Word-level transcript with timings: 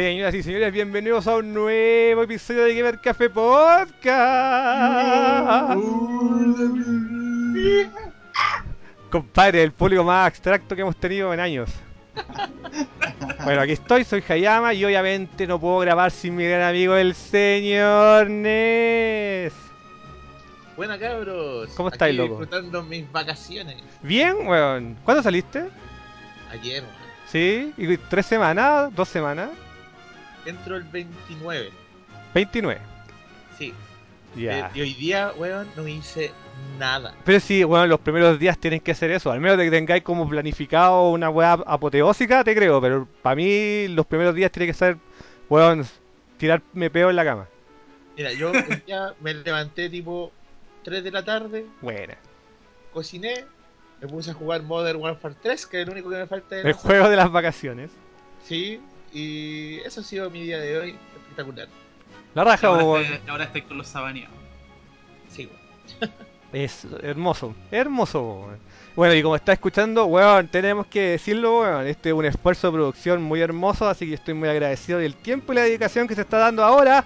Señoras 0.00 0.34
y 0.34 0.42
señores, 0.42 0.72
bienvenidos 0.72 1.26
a 1.26 1.36
un 1.36 1.52
nuevo 1.52 2.22
episodio 2.22 2.64
de 2.64 2.74
Gamer 2.74 3.02
Café 3.02 3.28
Podcast. 3.28 4.14
Compadre, 9.10 9.62
el 9.62 9.72
público 9.72 10.02
más 10.02 10.28
abstracto 10.28 10.74
que 10.74 10.80
hemos 10.80 10.96
tenido 10.96 11.34
en 11.34 11.40
años. 11.40 11.70
Bueno, 13.44 13.60
aquí 13.60 13.72
estoy, 13.72 14.04
soy 14.04 14.24
Hayama 14.26 14.72
y 14.72 14.86
obviamente 14.86 15.46
no 15.46 15.60
puedo 15.60 15.80
grabar 15.80 16.10
sin 16.10 16.34
mi 16.34 16.46
gran 16.46 16.62
amigo 16.62 16.96
el 16.96 17.14
señor 17.14 18.30
Nes. 18.30 19.52
Buena 20.78 20.98
cabros. 20.98 21.68
¿Cómo 21.76 21.90
estáis, 21.90 22.16
loco? 22.16 22.38
Disfrutando 22.38 22.82
mis 22.84 23.12
vacaciones. 23.12 23.76
Bien, 24.00 24.48
weón. 24.48 24.96
¿Cuándo 25.04 25.22
saliste? 25.22 25.68
Ayer, 26.50 26.84
weón. 26.84 26.94
Sí, 27.30 27.74
¿y 27.76 27.98
tres 27.98 28.24
semanas? 28.24 28.94
¿Dos 28.94 29.10
semanas? 29.10 29.50
Entro 30.46 30.76
el 30.76 30.84
29. 30.84 31.70
29. 32.34 32.80
Sí. 33.58 33.74
Ya. 34.36 34.66
Eh, 34.68 34.70
Y 34.74 34.80
hoy 34.82 34.94
día, 34.94 35.32
weón, 35.36 35.68
no 35.76 35.86
hice 35.88 36.32
nada. 36.78 37.14
Pero 37.24 37.40
sí, 37.40 37.64
bueno, 37.64 37.86
los 37.86 38.00
primeros 38.00 38.38
días 38.38 38.58
tienen 38.58 38.80
que 38.80 38.92
hacer 38.92 39.10
eso. 39.10 39.30
Al 39.32 39.40
menos 39.40 39.58
de 39.58 39.64
que 39.64 39.70
tengáis 39.70 40.02
como 40.02 40.28
planificado 40.28 41.10
una 41.10 41.28
weá 41.30 41.52
apoteósica, 41.66 42.44
te 42.44 42.54
creo. 42.54 42.80
Pero 42.80 43.08
para 43.22 43.36
mí, 43.36 43.88
los 43.88 44.06
primeros 44.06 44.34
días 44.34 44.50
tiene 44.52 44.66
que 44.66 44.74
ser, 44.74 44.96
weón, 45.48 45.84
tirarme 46.38 46.90
peo 46.90 47.10
en 47.10 47.16
la 47.16 47.24
cama. 47.24 47.48
Mira, 48.16 48.32
yo 48.32 48.50
hoy 48.50 48.82
día 48.86 49.14
me 49.20 49.34
levanté 49.34 49.88
tipo 49.90 50.30
3 50.84 51.02
de 51.04 51.10
la 51.10 51.24
tarde, 51.24 51.66
Buena. 51.80 52.16
cociné, 52.92 53.44
me 54.00 54.08
puse 54.08 54.30
a 54.30 54.34
jugar 54.34 54.62
Modern 54.62 55.00
Warfare 55.00 55.34
3, 55.42 55.66
que 55.66 55.80
es 55.80 55.86
el 55.86 55.92
único 55.92 56.10
que 56.10 56.16
me 56.16 56.26
falta 56.26 56.56
de 56.56 56.62
El 56.62 56.72
juego 56.74 57.08
de 57.08 57.16
las 57.16 57.30
vacaciones. 57.32 57.90
Sí, 58.44 58.80
y 59.12 59.78
eso 59.80 60.00
ha 60.00 60.04
sido 60.04 60.30
mi 60.30 60.42
día 60.42 60.58
de 60.58 60.78
hoy. 60.78 60.96
Espectacular. 61.22 61.68
La 62.34 62.44
raja, 62.44 62.68
ahora, 62.68 63.00
estoy, 63.02 63.28
ahora 63.28 63.44
estoy 63.44 63.62
con 63.62 63.78
los 63.78 63.88
sabaneados. 63.88 64.36
Sí, 65.28 65.46
weón. 65.46 66.12
Es 66.52 66.84
hermoso, 67.02 67.54
hermoso, 67.70 68.22
weón. 68.22 68.58
Bueno, 68.96 69.14
y 69.14 69.22
como 69.22 69.36
está 69.36 69.52
escuchando, 69.52 70.06
weón, 70.06 70.48
tenemos 70.48 70.86
que 70.86 71.10
decirlo, 71.10 71.60
weón, 71.60 71.86
este 71.86 72.08
es 72.08 72.14
un 72.14 72.24
esfuerzo 72.24 72.68
de 72.68 72.72
producción 72.72 73.22
muy 73.22 73.40
hermoso, 73.40 73.88
así 73.88 74.06
que 74.08 74.14
estoy 74.14 74.34
muy 74.34 74.48
agradecido 74.48 74.98
del 74.98 75.14
tiempo 75.14 75.52
y 75.52 75.56
la 75.56 75.62
dedicación 75.62 76.08
que 76.08 76.16
se 76.16 76.22
está 76.22 76.38
dando 76.38 76.64
ahora 76.64 77.04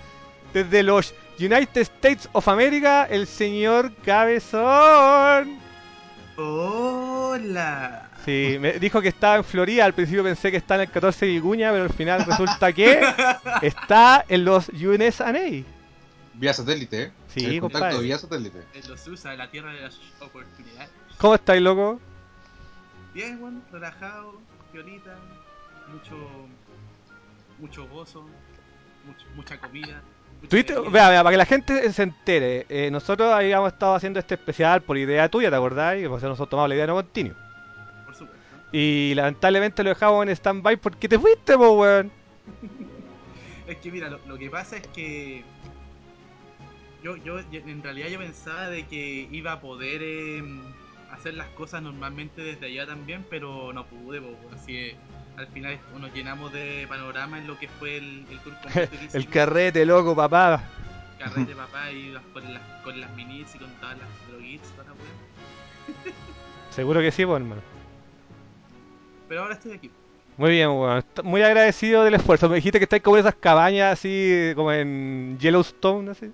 desde 0.54 0.82
los 0.82 1.14
United 1.38 1.82
States 1.82 2.28
of 2.32 2.48
America, 2.48 3.04
el 3.04 3.26
señor 3.26 3.92
Cabezón. 4.04 5.58
Hola. 6.36 8.08
Sí, 8.24 8.56
me 8.60 8.72
dijo 8.74 9.00
que 9.02 9.08
estaba 9.08 9.36
en 9.36 9.44
Florida, 9.44 9.84
al 9.84 9.92
principio 9.94 10.22
pensé 10.24 10.50
que 10.50 10.56
estaba 10.56 10.82
en 10.82 10.88
el 10.88 10.92
14 10.92 11.26
de 11.26 11.32
Vicuña, 11.32 11.70
pero 11.72 11.84
al 11.84 11.92
final 11.92 12.24
resulta 12.24 12.72
que 12.72 13.00
está 13.62 14.24
en 14.28 14.44
los 14.44 14.68
USA. 14.70 15.32
Vía 16.34 16.52
satélite, 16.54 17.02
¿eh? 17.02 17.12
Sí, 17.28 17.44
El 17.44 17.60
contacto 17.60 17.84
compadre. 17.86 18.04
vía 18.06 18.18
satélite. 18.18 18.58
En 18.74 18.88
los 18.88 19.06
USA, 19.06 19.34
la 19.36 19.50
tierra 19.50 19.72
de 19.72 19.82
las 19.82 19.98
oportunidades. 20.20 20.90
¿Cómo 21.18 21.34
estáis, 21.34 21.62
loco? 21.62 22.00
Bien, 23.12 23.38
bueno, 23.40 23.60
relajado, 23.70 24.40
violita, 24.72 25.14
mucho, 25.92 26.16
mucho 27.58 27.86
gozo, 27.88 28.22
mucho- 29.06 29.26
mucha 29.36 29.58
comida. 29.58 30.02
Tuviste, 30.48 30.74
vea, 30.90 31.08
vea, 31.10 31.22
para 31.22 31.32
que 31.32 31.38
la 31.38 31.46
gente 31.46 31.92
se 31.92 32.02
entere, 32.02 32.66
eh, 32.68 32.90
nosotros 32.90 33.32
habíamos 33.32 33.72
estado 33.72 33.94
haciendo 33.94 34.18
este 34.18 34.34
especial 34.34 34.82
por 34.82 34.98
idea 34.98 35.28
tuya, 35.28 35.48
¿te 35.50 35.56
acordás? 35.56 35.96
Y 35.98 36.08
pues 36.08 36.22
nosotros 36.22 36.48
tomamos 36.50 36.68
la 36.68 36.74
idea 36.74 36.82
de 36.84 36.88
no 36.88 36.94
continuo. 36.96 37.34
Y 38.76 39.14
lamentablemente 39.14 39.84
lo 39.84 39.90
dejamos 39.90 40.26
en 40.26 40.30
stand-by 40.30 40.76
porque 40.78 41.08
te 41.08 41.16
fuiste, 41.16 41.56
po, 41.56 41.74
weón. 41.74 42.10
Es 43.68 43.76
que 43.76 43.92
mira, 43.92 44.10
lo, 44.10 44.18
lo 44.26 44.36
que 44.36 44.50
pasa 44.50 44.78
es 44.78 44.86
que 44.88 45.44
yo, 47.04 47.14
yo 47.18 47.38
en 47.52 47.84
realidad 47.84 48.08
yo 48.08 48.18
pensaba 48.18 48.68
de 48.68 48.84
que 48.86 49.28
iba 49.30 49.52
a 49.52 49.60
poder 49.60 50.00
eh, 50.02 50.42
hacer 51.12 51.34
las 51.34 51.46
cosas 51.50 51.82
normalmente 51.82 52.42
desde 52.42 52.66
allá 52.66 52.84
también, 52.84 53.24
pero 53.30 53.72
no 53.72 53.86
pude, 53.86 54.20
po, 54.20 54.36
así 54.52 54.72
que 54.72 54.96
al 55.36 55.46
final 55.46 55.78
nos 56.00 56.12
llenamos 56.12 56.52
de 56.52 56.86
panorama 56.88 57.38
en 57.38 57.46
lo 57.46 57.56
que 57.56 57.68
fue 57.68 57.98
el, 57.98 58.26
el 58.28 58.40
tour 58.40 58.54
completo 58.60 58.96
que 59.12 59.16
El 59.16 59.28
carrete, 59.28 59.86
loco, 59.86 60.16
papá. 60.16 60.64
carrete 61.20 61.54
papá 61.54 61.92
y 61.92 62.12
con 62.32 62.52
las, 62.52 62.62
con 62.82 63.00
las 63.00 63.10
minis 63.14 63.54
y 63.54 63.58
con 63.58 63.70
todas 63.74 63.98
las 63.98 64.08
droguitas, 64.28 64.68
toda 64.72 64.88
la. 64.88 64.94
Seguro 66.70 67.00
que 67.00 67.12
sí, 67.12 67.24
pues, 67.24 67.40
hermano. 67.40 67.73
Pero 69.28 69.42
ahora 69.42 69.54
estoy 69.54 69.72
aquí. 69.72 69.90
Muy 70.36 70.50
bien, 70.50 70.68
weón. 70.70 71.04
Muy 71.22 71.42
agradecido 71.42 72.02
del 72.04 72.14
esfuerzo. 72.14 72.48
Me 72.48 72.56
dijiste 72.56 72.78
que 72.78 72.84
estáis 72.84 73.02
como 73.02 73.16
en 73.16 73.20
esas 73.20 73.36
cabañas 73.36 73.92
así, 73.92 74.52
como 74.54 74.72
en 74.72 75.38
Yellowstone, 75.38 76.10
así. 76.10 76.32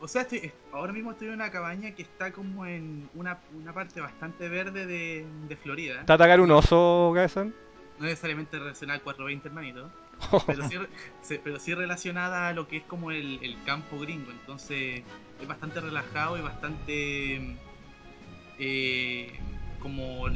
O 0.00 0.08
sea, 0.08 0.22
estoy, 0.22 0.38
est- 0.38 0.54
ahora 0.72 0.92
mismo 0.92 1.10
estoy 1.12 1.28
en 1.28 1.34
una 1.34 1.50
cabaña 1.50 1.94
que 1.94 2.02
está 2.02 2.32
como 2.32 2.64
en 2.66 3.08
una, 3.14 3.38
una 3.54 3.72
parte 3.72 4.00
bastante 4.00 4.48
verde 4.48 4.86
de, 4.86 5.26
de 5.48 5.56
Florida. 5.56 6.04
¿Te 6.04 6.12
atacar 6.12 6.40
un 6.40 6.50
oso, 6.50 7.12
cabezón? 7.14 7.54
No 7.98 8.06
necesariamente 8.06 8.58
relacionada 8.58 8.96
al 8.98 9.02
420, 9.02 9.48
hermanito. 9.48 9.90
Pero 10.46 10.68
sí, 11.22 11.38
pero 11.42 11.58
sí 11.58 11.72
relacionada 11.74 12.48
a 12.48 12.52
lo 12.52 12.68
que 12.68 12.78
es 12.78 12.82
como 12.84 13.10
el, 13.10 13.38
el 13.42 13.56
campo 13.64 13.98
gringo. 13.98 14.30
Entonces 14.30 15.02
es 15.40 15.48
bastante 15.48 15.80
relajado 15.80 16.36
y 16.38 16.42
bastante 16.42 17.56
eh, 18.58 19.32
como 19.80 20.26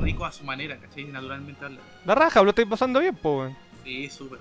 rico 0.00 0.24
a 0.24 0.32
su 0.32 0.44
manera, 0.44 0.78
¿cachai? 0.78 1.04
Naturalmente 1.04 1.64
hablando. 1.64 1.84
La 2.04 2.14
raja, 2.14 2.42
lo 2.42 2.50
estáis 2.50 2.68
pasando 2.68 3.00
bien, 3.00 3.14
pues, 3.14 3.38
weón. 3.38 3.56
Sí, 3.84 4.08
súper. 4.08 4.38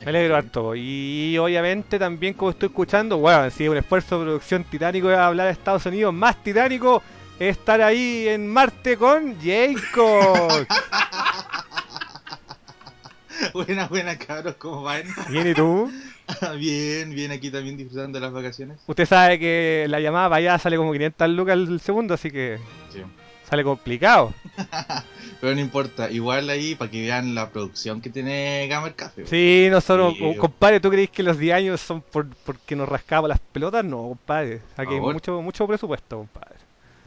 Me 0.00 0.10
alegro 0.10 0.36
harto. 0.36 0.74
Y 0.76 1.36
obviamente 1.38 1.98
también 1.98 2.34
como 2.34 2.50
estoy 2.50 2.68
escuchando, 2.68 3.18
bueno, 3.18 3.50
sí, 3.50 3.68
un 3.68 3.76
esfuerzo 3.76 4.18
de 4.18 4.24
producción 4.26 4.64
titánico 4.64 5.08
de 5.08 5.16
hablar 5.16 5.46
de 5.46 5.52
Estados 5.52 5.86
Unidos, 5.86 6.14
más 6.14 6.42
titánico 6.42 7.02
es 7.38 7.56
estar 7.56 7.80
ahí 7.80 8.28
en 8.28 8.48
Marte 8.48 8.96
con 8.96 9.36
Jacob. 9.40 10.66
buena, 13.52 13.88
buena, 13.88 14.18
cabros, 14.18 14.54
¿cómo 14.56 14.82
van? 14.82 15.04
Bien, 15.30 15.48
¿y 15.48 15.54
tú? 15.54 15.90
bien, 16.58 17.10
bien, 17.10 17.32
aquí 17.32 17.50
también 17.50 17.76
disfrutando 17.76 18.18
de 18.18 18.24
las 18.24 18.32
vacaciones. 18.32 18.78
Usted 18.86 19.06
sabe 19.06 19.38
que 19.38 19.86
la 19.88 19.98
llamada 19.98 20.28
para 20.28 20.36
allá 20.36 20.58
sale 20.58 20.76
como 20.76 20.92
500 20.92 21.28
lucas 21.30 21.56
el 21.56 21.80
segundo, 21.80 22.14
así 22.14 22.30
que 22.30 22.58
Sí. 22.92 23.02
Sale 23.48 23.64
complicado. 23.64 24.32
Pero 25.40 25.54
no 25.54 25.60
importa, 25.60 26.10
igual 26.10 26.50
ahí 26.50 26.74
para 26.74 26.90
que 26.90 27.00
vean 27.02 27.34
la 27.34 27.50
producción 27.50 28.00
que 28.00 28.10
tiene 28.10 28.66
Gamer 28.68 28.94
Café. 28.94 29.24
Sí, 29.26 29.68
nosotros, 29.70 30.14
Sí. 30.18 30.34
compadre, 30.36 30.80
¿tú 30.80 30.90
crees 30.90 31.10
que 31.10 31.22
los 31.22 31.38
10 31.38 31.54
años 31.54 31.80
son 31.80 32.00
por, 32.02 32.26
porque 32.44 32.74
nos 32.74 32.88
rascamos 32.88 33.28
las 33.28 33.38
pelotas? 33.38 33.84
No, 33.84 33.98
compadre. 33.98 34.62
Aquí 34.76 34.94
hay 34.94 35.00
mucho, 35.00 35.40
mucho 35.40 35.66
presupuesto, 35.66 36.16
compadre. 36.18 36.56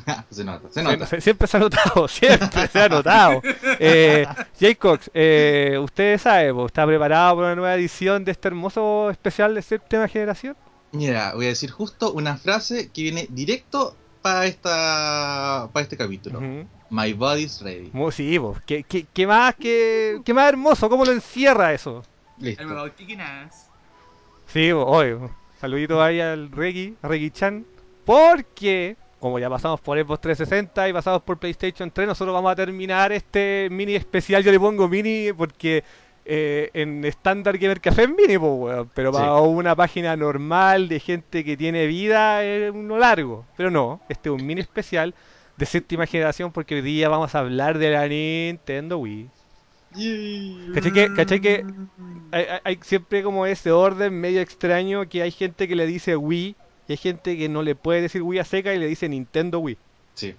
se 0.32 0.44
nota, 0.46 0.68
se 0.72 0.82
nota. 0.82 1.06
se- 1.06 1.20
siempre 1.22 1.48
se 1.48 1.58
ha 1.58 1.60
notado, 1.60 2.08
siempre 2.08 2.68
se 2.68 2.80
ha 2.80 2.90
notado. 2.90 3.42
Eh, 3.80 4.26
Jaycox, 4.60 5.12
eh, 5.14 5.78
usted 5.82 6.18
sabe, 6.18 6.54
po, 6.54 6.66
¿está 6.68 6.88
preparado 6.88 7.36
para 7.36 7.48
una 7.48 7.56
nueva 7.56 7.76
edición 7.76 8.24
de 8.24 8.32
este 8.32 8.48
hermoso 8.48 9.10
especial 9.12 9.54
de 9.54 9.62
séptima 9.62 10.08
generación? 10.08 10.56
Mira, 10.94 11.34
voy 11.36 11.46
a 11.46 11.50
decir 11.50 11.70
justo 11.72 12.12
una 12.14 12.36
frase 12.38 12.90
que 12.92 13.02
viene 13.04 13.28
directo 13.30 13.96
para 14.22 14.46
esta 14.46 15.70
para 15.74 15.84
este 15.84 15.98
capítulo. 15.98 16.40
My 16.90 17.14
body's 17.14 17.62
ready. 17.62 17.90
Mu- 17.94 18.12
Sí, 18.12 18.38
po. 18.38 18.56
¿Qué, 18.66 18.84
qué, 18.84 19.06
qué 19.14 19.26
más, 19.26 19.56
qué, 19.56 20.20
qué 20.26 20.34
más 20.34 20.50
hermoso? 20.50 20.90
¿Cómo 20.90 21.06
lo 21.06 21.12
encierra 21.14 21.74
eso? 21.74 22.04
Listo. 22.38 22.64
Sí, 24.48 24.72
oye, 24.72 25.18
saludito 25.60 26.02
ahí 26.04 26.20
al 26.20 26.52
Reggie, 26.52 26.96
a 27.02 27.08
Reggie-chan, 27.08 27.66
porque 28.06 28.98
como 29.20 29.38
ya 29.40 29.50
pasamos 29.50 29.80
por 29.80 29.98
Xbox 29.98 30.20
360 30.22 30.90
y 30.90 30.94
pasamos 30.94 31.22
por 31.22 31.38
PlayStation 31.38 31.92
3, 31.92 32.08
nosotros 32.08 32.34
vamos 32.34 32.52
a 32.52 32.56
terminar 32.56 33.12
este 33.12 33.68
mini 33.72 33.96
especial, 33.96 34.44
yo 34.44 34.52
le 34.52 34.60
pongo 34.60 34.88
mini 34.90 35.32
porque 35.32 35.84
eh, 36.26 36.70
en 36.74 37.04
Standard 37.06 37.58
Gamer 37.60 37.82
Café 37.82 38.04
es 38.04 38.10
mini, 38.10 38.38
po, 38.38 38.54
weón, 38.56 38.90
pero 38.94 39.12
Sí. 39.12 39.18
para 39.20 39.34
una 39.42 39.76
página 39.76 40.16
normal 40.16 40.88
de 40.88 41.00
gente 41.00 41.44
que 41.44 41.58
tiene 41.58 41.88
vida 41.88 42.44
es 42.44 42.72
uno 42.72 42.98
largo, 42.98 43.46
pero 43.58 43.72
no, 43.72 44.02
este 44.10 44.30
es 44.30 44.36
un 44.40 44.46
mini 44.46 44.62
especial 44.62 45.14
de 45.58 45.66
séptima 45.66 46.06
generación 46.06 46.52
porque 46.52 46.76
hoy 46.76 46.82
día 46.82 47.10
vamos 47.10 47.36
a 47.36 47.40
hablar 47.40 47.78
de 47.78 47.92
la 47.92 48.08
Nintendo 48.08 48.98
Wii. 49.00 49.30
¿Cachai 50.74 50.94
que, 50.94 51.14
cachai 51.14 51.42
que 51.42 51.66
hay, 52.32 52.44
hay- 52.46 52.60
hay 52.64 52.80
siempre 52.82 53.24
como 53.24 53.46
ese 53.46 53.72
orden 53.72 54.14
medio 54.14 54.40
extraño 54.42 55.08
que 55.10 55.22
hay 55.22 55.32
gente 55.32 55.68
que 55.68 55.76
le 55.76 55.86
dice 55.86 56.16
Wii 56.16 56.56
y 56.88 56.92
hay 56.94 56.98
gente 56.98 57.38
que 57.38 57.50
no 57.50 57.62
le 57.62 57.76
puede 57.76 58.02
decir 58.02 58.22
Wii 58.22 58.40
a 58.40 58.46
seca 58.46 58.74
y 58.74 58.80
le 58.80 58.88
dice 58.88 59.10
Nintendo 59.10 59.60
Wii. 59.60 59.78
Sí. 60.14 60.36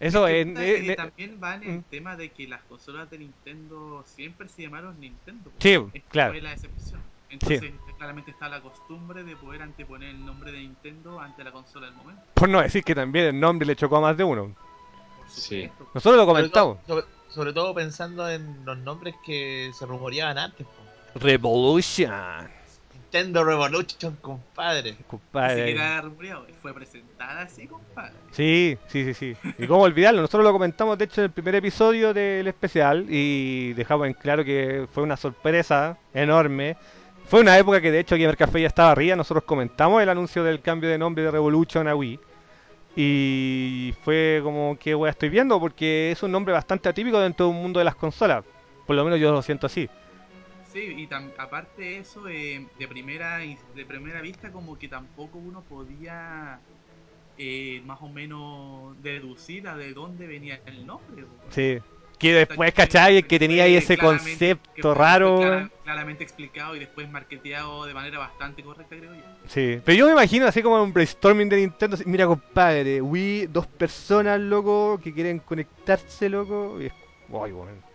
Eso 0.00 0.26
es... 0.26 0.46
que 0.46 0.90
es- 0.90 0.96
también 0.96 1.38
va 1.42 1.54
en 1.56 1.62
el 1.62 1.78
Mm. 1.78 1.82
tema 1.84 2.16
de 2.16 2.30
que 2.30 2.48
las 2.48 2.62
consolas 2.62 3.08
de 3.10 3.18
Nintendo 3.18 4.02
siempre 4.06 4.48
se 4.48 4.62
llamaron 4.62 4.98
Nintendo. 4.98 5.52
Sí, 5.58 5.74
Esta 5.92 6.08
claro. 6.10 6.32
fue 6.32 6.40
la 6.40 6.52
excepción. 6.52 7.00
Entonces, 7.28 7.72
claramente 7.96 8.32
está 8.32 8.48
la 8.48 8.60
costumbre 8.60 9.22
de 9.22 9.36
poder 9.36 9.62
anteponer 9.62 10.08
el 10.08 10.24
nombre 10.26 10.50
de 10.50 10.58
Nintendo 10.58 11.20
ante 11.20 11.44
la 11.44 11.52
consola 11.52 11.86
del 11.86 11.94
momento. 11.94 12.22
Por 12.34 12.48
no 12.48 12.60
decir 12.60 12.82
que 12.82 12.94
también 12.94 13.26
el 13.26 13.38
nombre 13.38 13.64
le 13.66 13.76
chocó 13.76 13.98
a 13.98 14.00
más 14.00 14.16
de 14.16 14.24
uno. 14.24 14.52
Por 15.16 15.28
Sí. 15.30 15.70
Nosotros 15.94 16.16
lo 16.16 16.22
Sobre 16.24 16.26
comentamos. 16.26 16.78
todo, 16.86 17.02
sobre, 17.02 17.06
sobre 17.28 17.52
todo 17.52 17.72
pensando 17.74 18.28
en 18.28 18.64
los 18.64 18.78
nombres 18.78 19.14
que 19.24 19.70
se 19.78 19.86
rumoreaban 19.86 20.38
antes. 20.38 20.66
po. 20.66 21.20
Revolution. 21.20 22.10
Nintendo 23.12 23.42
Revolution, 23.42 24.16
compadre. 24.20 24.92
Ni 24.92 25.04
Compadre. 25.04 25.66
siquiera 25.66 25.86
era 25.94 26.00
rumoreado, 26.02 26.46
fue 26.62 26.72
presentada 26.72 27.42
así, 27.42 27.66
compadre. 27.66 28.12
Sí, 28.30 28.78
sí, 28.86 29.04
sí, 29.04 29.14
sí. 29.14 29.50
Y 29.58 29.66
cómo 29.66 29.82
olvidarlo, 29.82 30.20
nosotros 30.20 30.44
lo 30.44 30.52
comentamos 30.52 30.96
de 30.96 31.06
hecho 31.06 31.20
en 31.20 31.24
el 31.24 31.30
primer 31.32 31.56
episodio 31.56 32.14
del 32.14 32.46
especial 32.46 33.06
y 33.08 33.72
dejamos 33.72 34.06
en 34.06 34.14
claro 34.14 34.44
que 34.44 34.86
fue 34.92 35.02
una 35.02 35.16
sorpresa 35.16 35.98
enorme. 36.14 36.76
Fue 37.26 37.40
una 37.40 37.58
época 37.58 37.80
que 37.80 37.90
de 37.90 37.98
hecho 37.98 38.16
Gamer 38.16 38.36
Café 38.36 38.60
ya 38.60 38.68
estaba 38.68 38.92
arriba, 38.92 39.16
nosotros 39.16 39.42
comentamos 39.44 40.00
el 40.02 40.08
anuncio 40.08 40.44
del 40.44 40.60
cambio 40.60 40.88
de 40.88 40.98
nombre 40.98 41.24
de 41.24 41.32
Revolution 41.32 41.88
a 41.88 41.96
Wii. 41.96 42.20
Y 42.94 43.92
fue 44.04 44.40
como 44.44 44.76
que 44.78 44.94
wea 44.94 45.10
estoy 45.10 45.30
viendo 45.30 45.58
porque 45.58 46.12
es 46.12 46.22
un 46.22 46.30
nombre 46.30 46.52
bastante 46.52 46.88
atípico 46.88 47.18
dentro 47.18 47.46
de 47.46 47.52
un 47.52 47.62
mundo 47.62 47.78
de 47.80 47.84
las 47.84 47.96
consolas. 47.96 48.44
Por 48.86 48.94
lo 48.94 49.04
menos 49.04 49.18
yo 49.18 49.32
lo 49.32 49.42
siento 49.42 49.66
así. 49.66 49.88
Sí, 50.72 50.78
y 50.80 51.06
tam- 51.08 51.32
aparte 51.36 51.82
de 51.82 51.98
eso, 51.98 52.28
eh, 52.28 52.64
de 52.78 52.88
primera 52.88 53.38
de 53.38 53.84
primera 53.86 54.20
vista, 54.20 54.50
como 54.52 54.78
que 54.78 54.88
tampoco 54.88 55.38
uno 55.38 55.62
podía 55.62 56.60
eh, 57.38 57.82
más 57.86 57.98
o 58.02 58.08
menos 58.08 58.94
deducir 59.02 59.66
a 59.66 59.76
de 59.76 59.92
dónde 59.94 60.26
venía 60.26 60.60
el 60.66 60.86
nombre. 60.86 61.24
Sí. 61.50 61.78
Que 62.18 62.34
después, 62.34 62.74
¿cachai? 62.74 63.22
Que 63.22 63.38
tenía 63.38 63.64
ahí 63.64 63.76
ese 63.76 63.96
concepto 63.96 64.92
raro. 64.94 65.38
clara- 65.38 65.70
claramente 65.84 66.22
explicado 66.22 66.76
y 66.76 66.78
después 66.80 67.10
marketeado 67.10 67.86
de 67.86 67.94
manera 67.94 68.18
bastante 68.18 68.62
correcta, 68.62 68.94
creo 68.94 69.14
yo. 69.14 69.22
Sí, 69.48 69.80
pero 69.82 69.96
yo 69.96 70.06
me 70.06 70.12
imagino 70.12 70.46
así 70.46 70.62
como 70.62 70.82
un 70.82 70.92
brainstorming 70.92 71.48
de 71.48 71.56
Nintendo. 71.56 71.96
Mira, 72.04 72.26
compadre, 72.26 73.00
Wii, 73.00 73.46
dos 73.46 73.66
personas, 73.66 74.38
loco, 74.38 75.00
que 75.02 75.14
quieren 75.14 75.38
conectarse, 75.38 76.28
loco. 76.28 76.76
Y 76.78 76.86
es... 76.86 76.92
Ay, 77.32 77.52
bueno. 77.52 77.89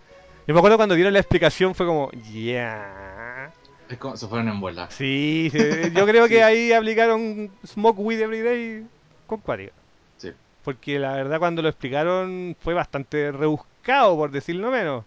Yo 0.48 0.54
me 0.54 0.60
acuerdo 0.60 0.78
cuando 0.78 0.96
dieron 0.96 1.14
la 1.14 1.20
explicación, 1.20 1.74
fue 1.74 1.86
como, 1.86 2.12
ya. 2.32 3.52
Es 3.90 3.98
como 3.98 4.16
se 4.18 4.28
fueron 4.28 4.48
en. 4.50 4.92
Sí, 4.92 5.50
sí, 5.52 5.58
yo 5.94 6.06
creo 6.06 6.28
que 6.30 6.36
Sí. 6.36 6.42
ahí 6.42 6.74
aplicaron 6.74 7.52
Smoke 7.66 8.00
Weed 8.00 8.22
Everyday 8.22 8.86
con 9.28 9.40
cuática. 9.42 9.74
Sí. 10.18 10.32
Porque 10.64 11.00
la 11.00 11.14
verdad, 11.14 11.40
cuando 11.40 11.62
lo 11.62 11.70
explicaron, 11.70 12.56
fue 12.60 12.74
bastante 12.74 13.32
rebuscado, 13.32 14.16
por 14.16 14.32
decirlo 14.32 14.72
menos. 14.72 15.04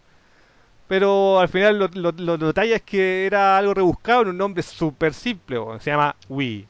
Pero 0.88 1.38
al 1.38 1.48
final 1.48 1.78
lo, 1.78 1.88
lo, 1.88 2.50
es 2.76 2.82
que 2.82 3.26
era 3.26 3.58
algo 3.58 3.74
rebuscado 3.74 4.22
en 4.22 4.28
un 4.28 4.38
nombre 4.38 4.62
súper 4.62 5.12
simple, 5.12 5.58
se 5.80 5.90
llama 5.90 6.16
Wii. 6.28 6.66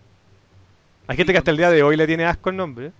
Hay 1.06 1.16
gente 1.16 1.32
que 1.32 1.38
hasta 1.38 1.52
el 1.52 1.56
día 1.56 1.70
de 1.70 1.82
hoy 1.82 1.96
le 1.96 2.06
tiene 2.06 2.24
asco 2.26 2.50
el 2.50 2.56
nombre. 2.56 2.92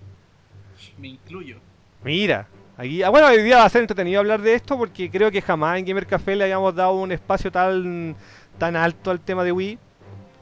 Me 0.99 1.09
incluyo. 1.09 1.57
Mira, 2.05 2.47
aquí, 2.79 3.03
ah, 3.03 3.11
bueno, 3.11 3.27
hoy 3.27 3.43
día 3.43 3.59
va 3.59 3.65
a 3.65 3.69
ser 3.69 3.83
entretenido 3.83 4.21
hablar 4.21 4.41
de 4.41 4.55
esto 4.55 4.79
porque 4.79 5.11
creo 5.11 5.31
que 5.31 5.43
jamás 5.43 5.79
en 5.79 5.85
Gamer 5.85 6.07
Café 6.07 6.37
le 6.37 6.45
habíamos 6.45 6.75
dado 6.75 6.93
un 6.93 7.13
espacio 7.13 7.53
tan, 7.53 8.17
tan 8.57 8.77
alto 8.77 9.11
al 9.11 9.21
tema 9.21 9.45
de 9.45 9.53
Wii. 9.53 9.79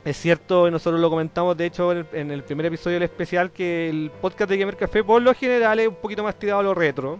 Es 0.04 0.18
cierto, 0.18 0.70
nosotros 0.70 1.00
lo 1.00 1.10
comentamos 1.10 1.56
de 1.56 1.66
hecho 1.66 1.90
en 1.90 1.98
el, 1.98 2.06
en 2.12 2.30
el 2.30 2.44
primer 2.44 2.66
episodio 2.66 2.96
del 2.96 3.04
especial 3.04 3.50
que 3.50 3.88
el 3.88 4.12
podcast 4.20 4.50
de 4.50 4.58
Gamer 4.58 4.76
Café 4.76 5.02
por 5.02 5.20
lo 5.20 5.34
general 5.34 5.80
es 5.80 5.88
un 5.88 5.96
poquito 5.96 6.22
más 6.22 6.36
tirado 6.36 6.60
a 6.60 6.62
lo 6.62 6.74
retro. 6.74 7.18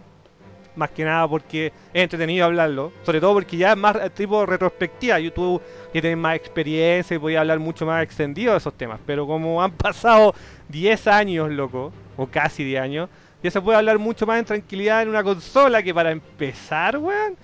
Más 0.77 0.91
que 0.91 1.03
nada 1.03 1.27
porque 1.27 1.73
es 1.91 2.03
entretenido 2.03 2.45
hablarlo. 2.45 2.93
Sobre 3.03 3.19
todo 3.19 3.33
porque 3.33 3.57
ya 3.57 3.71
es 3.71 3.77
más 3.77 3.95
eh, 3.95 4.11
tipo 4.11 4.45
retrospectiva. 4.45 5.19
YouTube 5.19 5.59
ya 5.91 6.01
tenés 6.01 6.17
más 6.17 6.35
experiencia 6.35 7.15
y 7.15 7.19
podía 7.19 7.39
hablar 7.39 7.57
mucho 7.57 7.83
más 7.83 8.03
extendido 8.03 8.51
de 8.51 8.59
esos 8.59 8.75
temas. 8.75 8.99
Pero 9.05 9.25
como 9.25 9.61
han 9.61 9.71
pasado 9.77 10.35
10 10.69 11.07
años, 11.07 11.49
loco, 11.49 11.91
o 12.15 12.27
casi 12.27 12.63
10 12.63 12.81
años, 12.81 13.09
ya 13.47 13.51
se 13.51 13.61
puede 13.61 13.77
hablar 13.77 13.97
mucho 13.97 14.25
más 14.25 14.39
en 14.39 14.45
tranquilidad 14.45 15.01
en 15.03 15.09
una 15.09 15.23
consola 15.23 15.81
que 15.81 15.93
para 15.93 16.11
empezar, 16.11 16.97
weón. 16.97 17.37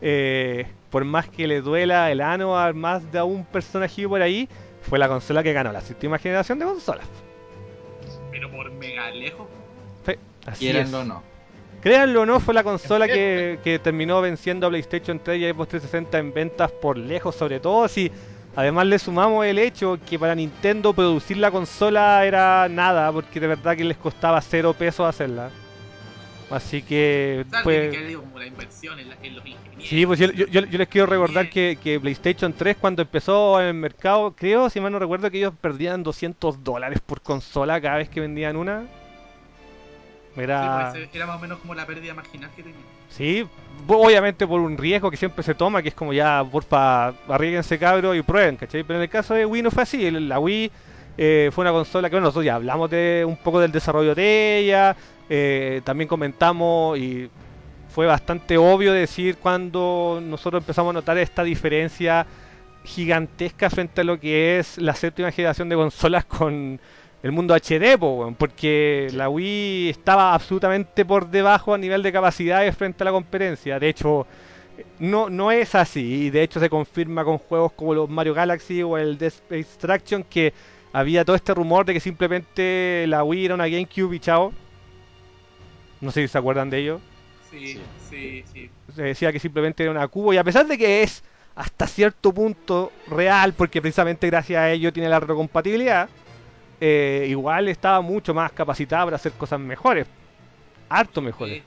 eh, 0.00 0.66
por 0.90 1.04
más 1.04 1.28
que 1.28 1.46
le 1.46 1.60
duela 1.60 2.10
el 2.10 2.20
ano 2.20 2.56
a 2.56 2.72
más 2.72 3.10
de 3.12 3.20
un 3.20 3.44
personaje 3.44 4.08
por 4.08 4.22
ahí, 4.22 4.48
fue 4.82 4.98
la 4.98 5.08
consola 5.08 5.42
que 5.42 5.52
ganó 5.52 5.72
la 5.72 5.80
séptima 5.80 6.18
generación 6.18 6.58
de 6.58 6.64
consolas. 6.64 7.06
Pero 8.30 8.50
por 8.50 8.70
mega 8.72 9.10
lejos. 9.10 9.46
Así 10.46 10.68
es. 10.68 10.94
o 10.94 11.04
no. 11.04 11.22
Créanlo 11.82 12.22
o 12.22 12.26
no, 12.26 12.40
fue 12.40 12.54
la 12.54 12.62
consola 12.64 13.06
que, 13.06 13.58
que 13.62 13.78
terminó 13.78 14.20
venciendo 14.20 14.66
a 14.66 14.70
PlayStation 14.70 15.20
3 15.22 15.40
y 15.40 15.44
Xbox 15.52 15.68
360 15.70 16.18
en 16.18 16.32
ventas 16.32 16.70
por 16.72 16.96
lejos, 16.96 17.34
sobre 17.34 17.60
todo 17.60 17.86
si 17.86 18.10
además 18.58 18.86
le 18.86 18.98
sumamos 18.98 19.46
el 19.46 19.58
hecho 19.58 19.98
que 20.04 20.18
para 20.18 20.34
Nintendo 20.34 20.92
producir 20.92 21.36
la 21.36 21.50
consola 21.50 22.24
era 22.26 22.68
nada, 22.68 23.12
porque 23.12 23.38
de 23.38 23.46
verdad 23.46 23.76
que 23.76 23.84
les 23.84 23.96
costaba 23.96 24.40
cero 24.40 24.74
pesos 24.76 25.06
hacerla. 25.08 25.50
Así 26.50 26.82
que 26.82 27.44
pues, 27.62 27.62
tiene 27.62 27.90
que 27.90 27.96
haber 27.98 28.10
ido 28.10 28.20
como 28.22 28.38
la 28.38 28.46
inversión 28.46 28.98
en, 28.98 29.10
la- 29.10 29.16
en 29.22 29.36
los 29.36 29.46
ingenieros. 29.46 29.86
Sí, 29.88 30.06
pues 30.06 30.18
yo, 30.18 30.26
yo- 30.32 30.46
yo- 30.46 30.64
yo 30.64 30.78
les 30.78 30.88
quiero 30.88 31.06
recordar 31.06 31.50
que, 31.50 31.78
que 31.80 32.00
PlayStation 32.00 32.52
3 32.52 32.76
cuando 32.80 33.02
empezó 33.02 33.60
en 33.60 33.66
el 33.66 33.74
mercado, 33.74 34.32
creo, 34.34 34.68
si 34.70 34.80
mal 34.80 34.90
no 34.90 34.98
recuerdo, 34.98 35.30
que 35.30 35.38
ellos 35.38 35.52
perdían 35.60 36.02
200 36.02 36.64
dólares 36.64 37.00
por 37.04 37.20
consola 37.20 37.80
cada 37.80 37.98
vez 37.98 38.08
que 38.08 38.20
vendían 38.20 38.56
una. 38.56 38.80
Sí, 40.34 40.40
Era... 40.40 40.90
pues, 40.92 41.08
era 41.14 41.26
más 41.26 41.36
o 41.36 41.40
menos 41.40 41.58
como 41.58 41.74
la 41.74 41.86
pérdida 41.86 42.14
marginal 42.14 42.50
que 42.56 42.62
tenía. 42.62 42.78
Sí, 43.08 43.46
obviamente 43.86 44.46
por 44.46 44.60
un 44.60 44.76
riesgo 44.76 45.10
que 45.10 45.16
siempre 45.16 45.42
se 45.42 45.54
toma, 45.54 45.82
que 45.82 45.88
es 45.88 45.94
como 45.94 46.12
ya, 46.12 46.44
porfa, 46.50 47.08
arriesguense 47.28 47.78
cabros 47.78 48.16
y 48.16 48.22
prueben, 48.22 48.56
¿cachai? 48.56 48.84
Pero 48.84 48.98
en 48.98 49.02
el 49.02 49.08
caso 49.08 49.34
de 49.34 49.46
Wii 49.46 49.62
no 49.62 49.70
fue 49.70 49.82
así, 49.82 50.10
la 50.10 50.38
Wii 50.38 50.70
eh, 51.16 51.50
fue 51.52 51.62
una 51.62 51.72
consola 51.72 52.10
que, 52.10 52.20
nosotros 52.20 52.44
ya 52.44 52.56
hablamos 52.56 52.90
de 52.90 53.24
un 53.26 53.36
poco 53.36 53.60
del 53.60 53.72
desarrollo 53.72 54.14
de 54.14 54.58
ella, 54.58 54.96
eh, 55.28 55.80
también 55.84 56.08
comentamos 56.08 56.98
y 56.98 57.30
fue 57.90 58.06
bastante 58.06 58.56
obvio 58.58 58.92
decir 58.92 59.36
cuando 59.38 60.20
nosotros 60.22 60.62
empezamos 60.62 60.90
a 60.90 60.94
notar 60.94 61.18
esta 61.18 61.42
diferencia 61.42 62.26
gigantesca 62.84 63.68
frente 63.70 64.02
a 64.02 64.04
lo 64.04 64.20
que 64.20 64.58
es 64.58 64.78
la 64.78 64.94
séptima 64.94 65.32
generación 65.32 65.68
de 65.68 65.76
consolas 65.76 66.24
con 66.24 66.80
el 67.22 67.32
mundo 67.32 67.54
HD, 67.54 67.98
po, 67.98 68.14
weón, 68.14 68.34
porque 68.34 69.08
la 69.12 69.28
Wii 69.28 69.90
estaba 69.90 70.34
absolutamente 70.34 71.04
por 71.04 71.28
debajo 71.28 71.74
a 71.74 71.78
nivel 71.78 72.02
de 72.02 72.12
capacidades 72.12 72.76
frente 72.76 73.02
a 73.02 73.06
la 73.06 73.10
competencia. 73.10 73.78
De 73.78 73.88
hecho, 73.88 74.26
no, 74.98 75.28
no 75.28 75.50
es 75.50 75.74
así. 75.74 76.26
Y 76.26 76.30
de 76.30 76.42
hecho 76.42 76.60
se 76.60 76.70
confirma 76.70 77.24
con 77.24 77.38
juegos 77.38 77.72
como 77.72 77.94
los 77.94 78.08
Mario 78.08 78.34
Galaxy 78.34 78.82
o 78.82 78.96
el 78.98 79.18
Death 79.18 79.34
Space 79.34 79.60
Extraction 79.60 80.24
que 80.24 80.52
había 80.92 81.24
todo 81.24 81.36
este 81.36 81.54
rumor 81.54 81.84
de 81.86 81.94
que 81.94 82.00
simplemente 82.00 83.04
la 83.08 83.24
Wii 83.24 83.46
era 83.46 83.54
una 83.54 83.68
GameCube 83.68 84.16
y 84.16 84.20
chao. 84.20 84.52
No 86.00 86.10
sé 86.12 86.22
si 86.22 86.28
se 86.28 86.38
acuerdan 86.38 86.70
de 86.70 86.78
ello. 86.78 87.00
Sí, 87.50 87.80
sí, 88.10 88.44
sí. 88.52 88.70
Se 88.94 89.02
decía 89.02 89.32
que 89.32 89.40
simplemente 89.40 89.82
era 89.82 89.90
una 89.90 90.06
cubo 90.08 90.32
y 90.32 90.36
a 90.36 90.44
pesar 90.44 90.66
de 90.66 90.78
que 90.78 91.02
es 91.02 91.24
hasta 91.54 91.86
cierto 91.86 92.32
punto 92.32 92.92
real, 93.08 93.52
porque 93.52 93.80
precisamente 93.80 94.28
gracias 94.28 94.60
a 94.60 94.70
ello 94.70 94.92
tiene 94.92 95.08
la 95.08 95.18
retrocompatibilidad, 95.18 96.08
eh, 96.80 97.26
igual 97.28 97.68
estaba 97.68 98.00
mucho 98.00 98.34
más 98.34 98.52
capacitada 98.52 99.04
para 99.04 99.16
hacer 99.16 99.32
cosas 99.32 99.60
mejores, 99.60 100.06
harto 100.88 101.20
mejores. 101.20 101.58
Eh, 101.58 101.62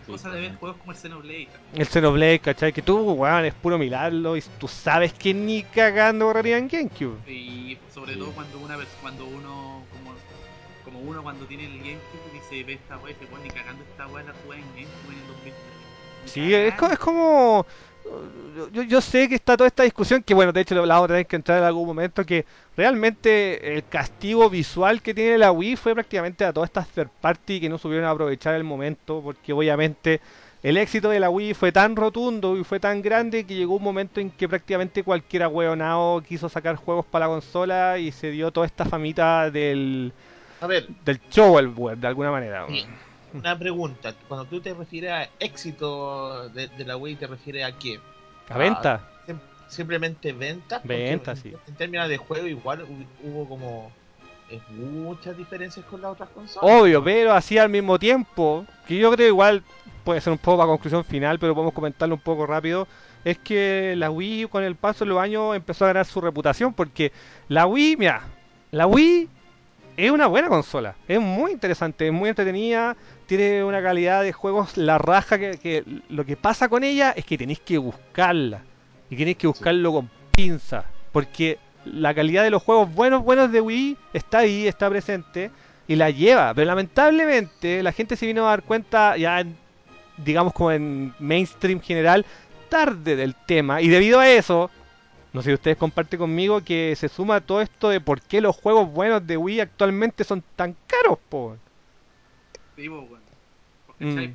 Es 0.00 0.06
cosa 0.06 0.30
de 0.30 0.40
ver 0.40 0.56
juegos 0.56 0.78
como 0.78 0.92
el 0.92 0.98
Xenoblade. 0.98 1.46
también. 1.46 1.80
El 1.82 1.86
Xenoblade, 1.86 2.38
¿cachai? 2.40 2.72
Que 2.72 2.82
tú, 2.82 2.98
weón, 3.12 3.44
es 3.44 3.54
puro 3.54 3.78
mirarlo 3.78 4.36
y 4.36 4.42
tú 4.58 4.66
sabes 4.66 5.12
que 5.12 5.32
ni 5.34 5.62
cagando 5.62 6.26
correría 6.26 6.58
en 6.58 6.68
GameCube. 6.68 7.18
Y 7.30 7.78
sobre 7.94 8.14
Sí. 8.14 8.18
todo 8.18 8.32
cuando 8.32 8.58
una 8.58 8.76
vez, 8.76 8.88
cuando 9.00 9.24
uno, 9.26 9.84
como, 9.92 10.14
como 10.84 10.98
uno 11.10 11.22
cuando 11.22 11.44
tiene 11.46 11.66
el 11.66 11.78
GameCube 11.78 12.32
dice, 12.32 12.64
ve 12.64 12.72
esta 12.74 12.96
weá, 12.98 13.14
se 13.18 13.26
pone 13.26 13.44
ni 13.44 13.50
cagando 13.50 13.84
esta 13.84 14.06
weá 14.08 14.24
la 14.24 14.32
juega 14.44 14.60
en 14.62 14.68
GameCube 14.68 15.12
en 15.12 15.18
el 15.20 15.26
2003. 15.28 15.54
Ni 16.24 16.30
Sí, 16.30 16.54
es, 16.54 16.74
es 16.92 16.98
como... 16.98 17.66
Yo, 18.72 18.82
yo 18.82 19.00
sé 19.00 19.28
que 19.28 19.36
está 19.36 19.56
toda 19.56 19.68
esta 19.68 19.84
discusión, 19.84 20.22
que 20.22 20.34
bueno, 20.34 20.52
de 20.52 20.60
hecho 20.60 20.74
la 20.74 20.94
vamos 20.94 21.04
a 21.04 21.08
tener 21.08 21.26
que 21.26 21.36
entrar 21.36 21.58
en 21.58 21.64
algún 21.64 21.86
momento, 21.86 22.24
que 22.26 22.44
realmente 22.76 23.76
el 23.76 23.86
castigo 23.86 24.50
visual 24.50 25.02
que 25.02 25.14
tiene 25.14 25.38
la 25.38 25.52
Wii 25.52 25.76
fue 25.76 25.94
prácticamente 25.94 26.44
a 26.44 26.52
todas 26.52 26.68
estas 26.68 26.88
third 26.88 27.10
party 27.20 27.60
que 27.60 27.68
no 27.68 27.78
supieron 27.78 28.06
aprovechar 28.08 28.54
el 28.54 28.64
momento, 28.64 29.20
porque 29.22 29.52
obviamente 29.52 30.20
el 30.62 30.76
éxito 30.76 31.08
de 31.08 31.20
la 31.20 31.30
Wii 31.30 31.54
fue 31.54 31.72
tan 31.72 31.96
rotundo 31.96 32.56
y 32.56 32.64
fue 32.64 32.80
tan 32.80 33.00
grande 33.00 33.44
que 33.46 33.54
llegó 33.54 33.76
un 33.76 33.82
momento 33.82 34.20
en 34.20 34.30
que 34.30 34.48
prácticamente 34.48 35.02
cualquier 35.02 35.44
ahueonado 35.44 36.22
quiso 36.22 36.48
sacar 36.48 36.76
juegos 36.76 37.06
para 37.06 37.26
la 37.26 37.32
consola 37.32 37.98
y 37.98 38.12
se 38.12 38.30
dio 38.30 38.50
toda 38.50 38.66
esta 38.66 38.84
famita 38.84 39.50
del, 39.50 40.12
A 40.60 40.66
ver, 40.66 40.86
del 41.04 41.20
shovelware 41.30 41.96
de 41.98 42.06
alguna 42.06 42.30
manera. 42.30 42.66
Sí. 42.68 42.84
Una 43.32 43.58
pregunta. 43.58 44.14
Cuando 44.28 44.44
tú 44.46 44.60
te 44.60 44.72
refieres 44.74 45.10
a 45.12 45.28
éxito 45.38 46.48
de, 46.50 46.68
de 46.68 46.84
la 46.84 46.96
Wii, 46.96 47.16
¿te 47.16 47.26
refieres 47.26 47.64
a 47.64 47.72
qué? 47.78 48.00
A 48.48 48.58
venta. 48.58 49.00
Sim- 49.26 49.38
Simplemente 49.68 50.32
ventas. 50.32 50.80
Porque 50.80 50.94
Venta, 50.96 51.30
en- 51.32 51.36
sí. 51.36 51.52
En 51.68 51.74
términos 51.76 52.08
de 52.08 52.16
juego, 52.16 52.46
igual 52.46 52.82
hu- 52.86 53.06
hubo 53.22 53.48
como 53.48 53.92
muchas 54.70 55.36
diferencias 55.36 55.84
con 55.86 56.00
las 56.02 56.12
otras 56.12 56.28
consolas. 56.30 56.80
Obvio, 56.82 57.02
pero 57.04 57.32
así 57.32 57.56
al 57.58 57.68
mismo 57.68 57.98
tiempo, 57.98 58.66
que 58.86 58.96
yo 58.96 59.10
creo 59.12 59.28
igual 59.28 59.62
puede 60.04 60.20
ser 60.20 60.32
un 60.32 60.38
poco 60.38 60.58
para 60.58 60.68
conclusión 60.68 61.04
final, 61.04 61.38
pero 61.38 61.54
podemos 61.54 61.74
comentarlo 61.74 62.14
un 62.16 62.20
poco 62.20 62.46
rápido, 62.46 62.88
es 63.24 63.38
que 63.38 63.94
la 63.96 64.10
Wii 64.10 64.46
con 64.46 64.64
el 64.64 64.74
paso 64.74 65.04
de 65.04 65.10
los 65.10 65.20
años 65.20 65.54
empezó 65.54 65.84
a 65.84 65.88
ganar 65.88 66.06
su 66.06 66.20
reputación, 66.20 66.72
porque 66.72 67.12
la 67.48 67.66
Wii, 67.66 67.96
mira, 67.96 68.22
la 68.72 68.86
Wii 68.86 69.28
es 69.96 70.10
una 70.10 70.26
buena 70.26 70.48
consola, 70.48 70.96
es 71.06 71.20
muy 71.20 71.52
interesante, 71.52 72.06
es 72.06 72.12
muy 72.12 72.30
entretenida, 72.30 72.96
tiene 73.36 73.62
una 73.62 73.80
calidad 73.80 74.24
de 74.24 74.32
juegos 74.32 74.76
la 74.76 74.98
raja 74.98 75.38
que, 75.38 75.56
que 75.56 75.84
lo 76.08 76.24
que 76.24 76.36
pasa 76.36 76.68
con 76.68 76.82
ella 76.82 77.12
es 77.12 77.24
que 77.24 77.38
tenéis 77.38 77.60
que 77.60 77.78
buscarla, 77.78 78.62
y 79.08 79.14
tenéis 79.16 79.36
que 79.36 79.46
buscarlo 79.46 79.92
con 79.92 80.10
pinza, 80.34 80.84
porque 81.12 81.58
la 81.84 82.12
calidad 82.12 82.42
de 82.42 82.50
los 82.50 82.60
juegos 82.60 82.92
buenos, 82.92 83.22
buenos 83.22 83.52
de 83.52 83.60
Wii 83.60 83.96
está 84.14 84.38
ahí, 84.38 84.66
está 84.66 84.90
presente 84.90 85.52
y 85.86 85.94
la 85.94 86.10
lleva, 86.10 86.52
pero 86.54 86.66
lamentablemente 86.66 87.84
la 87.84 87.92
gente 87.92 88.16
se 88.16 88.26
vino 88.26 88.46
a 88.46 88.50
dar 88.50 88.64
cuenta 88.64 89.16
ya, 89.16 89.38
en- 89.38 89.56
digamos 90.16 90.52
como 90.52 90.72
en 90.72 91.14
mainstream 91.20 91.80
general, 91.80 92.26
tarde 92.68 93.14
del 93.14 93.36
tema 93.36 93.80
y 93.80 93.86
debido 93.86 94.18
a 94.18 94.28
eso, 94.28 94.70
no 95.32 95.40
sé 95.42 95.50
si 95.50 95.54
ustedes 95.54 95.76
comparten 95.76 96.18
conmigo 96.18 96.62
que 96.62 96.96
se 96.96 97.08
suma 97.08 97.40
todo 97.40 97.60
esto 97.60 97.90
de 97.90 98.00
por 98.00 98.20
qué 98.22 98.40
los 98.40 98.56
juegos 98.56 98.90
buenos 98.92 99.24
de 99.24 99.36
Wii 99.36 99.60
actualmente 99.60 100.24
son 100.24 100.42
tan 100.56 100.74
caros, 100.88 101.18
po. 101.28 101.56
Pues, 102.74 102.88
weón. 102.88 103.06
Porque, 103.86 104.04
Mm. 104.04 104.34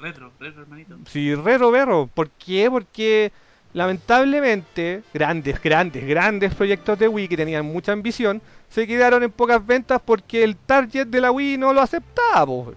Retro, 0.00 0.32
retro, 0.40 0.62
hermanito. 0.62 0.96
Sí, 1.06 1.34
rero, 1.34 1.70
berro. 1.70 2.08
¿Por 2.12 2.28
qué? 2.30 2.68
Porque 2.70 3.30
lamentablemente 3.72 5.02
grandes, 5.12 5.60
grandes, 5.62 6.06
grandes 6.06 6.54
proyectos 6.54 6.98
de 6.98 7.08
Wii 7.08 7.28
que 7.28 7.36
tenían 7.36 7.64
mucha 7.64 7.92
ambición 7.92 8.40
se 8.68 8.86
quedaron 8.86 9.22
en 9.22 9.30
pocas 9.30 9.64
ventas 9.64 10.00
porque 10.04 10.42
el 10.44 10.56
target 10.56 11.06
de 11.06 11.20
la 11.20 11.30
Wii 11.30 11.58
no 11.58 11.72
lo 11.72 11.80
aceptaba. 11.80 12.44
po. 12.46 12.74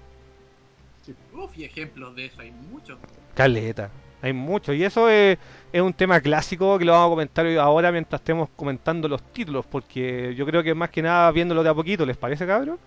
Uf, 1.33 1.57
y 1.57 1.63
ejemplos 1.65 2.15
de 2.15 2.25
eso 2.25 2.41
hay 2.41 2.51
muchos. 2.51 2.97
Caleta. 3.35 3.89
Hay 4.21 4.33
mucho. 4.33 4.73
Y 4.73 4.83
eso 4.83 5.09
es, 5.09 5.37
es 5.71 5.81
un 5.81 5.93
tema 5.93 6.19
clásico 6.21 6.77
que 6.79 6.85
lo 6.85 6.91
vamos 6.93 7.07
a 7.07 7.09
comentar 7.11 7.45
hoy- 7.45 7.57
ahora 7.57 7.91
mientras 7.91 8.19
estemos 8.21 8.49
comentando 8.55 9.07
los 9.07 9.21
títulos. 9.33 9.65
Porque 9.65 10.33
yo 10.35 10.45
creo 10.45 10.63
que 10.63 10.73
más 10.73 10.89
que 10.89 11.01
nada 11.03 11.31
viéndolo 11.31 11.61
de 11.63 11.69
a 11.69 11.73
poquito, 11.73 12.05
¿les 12.05 12.17
parece, 12.17 12.45
cabrón? 12.47 12.79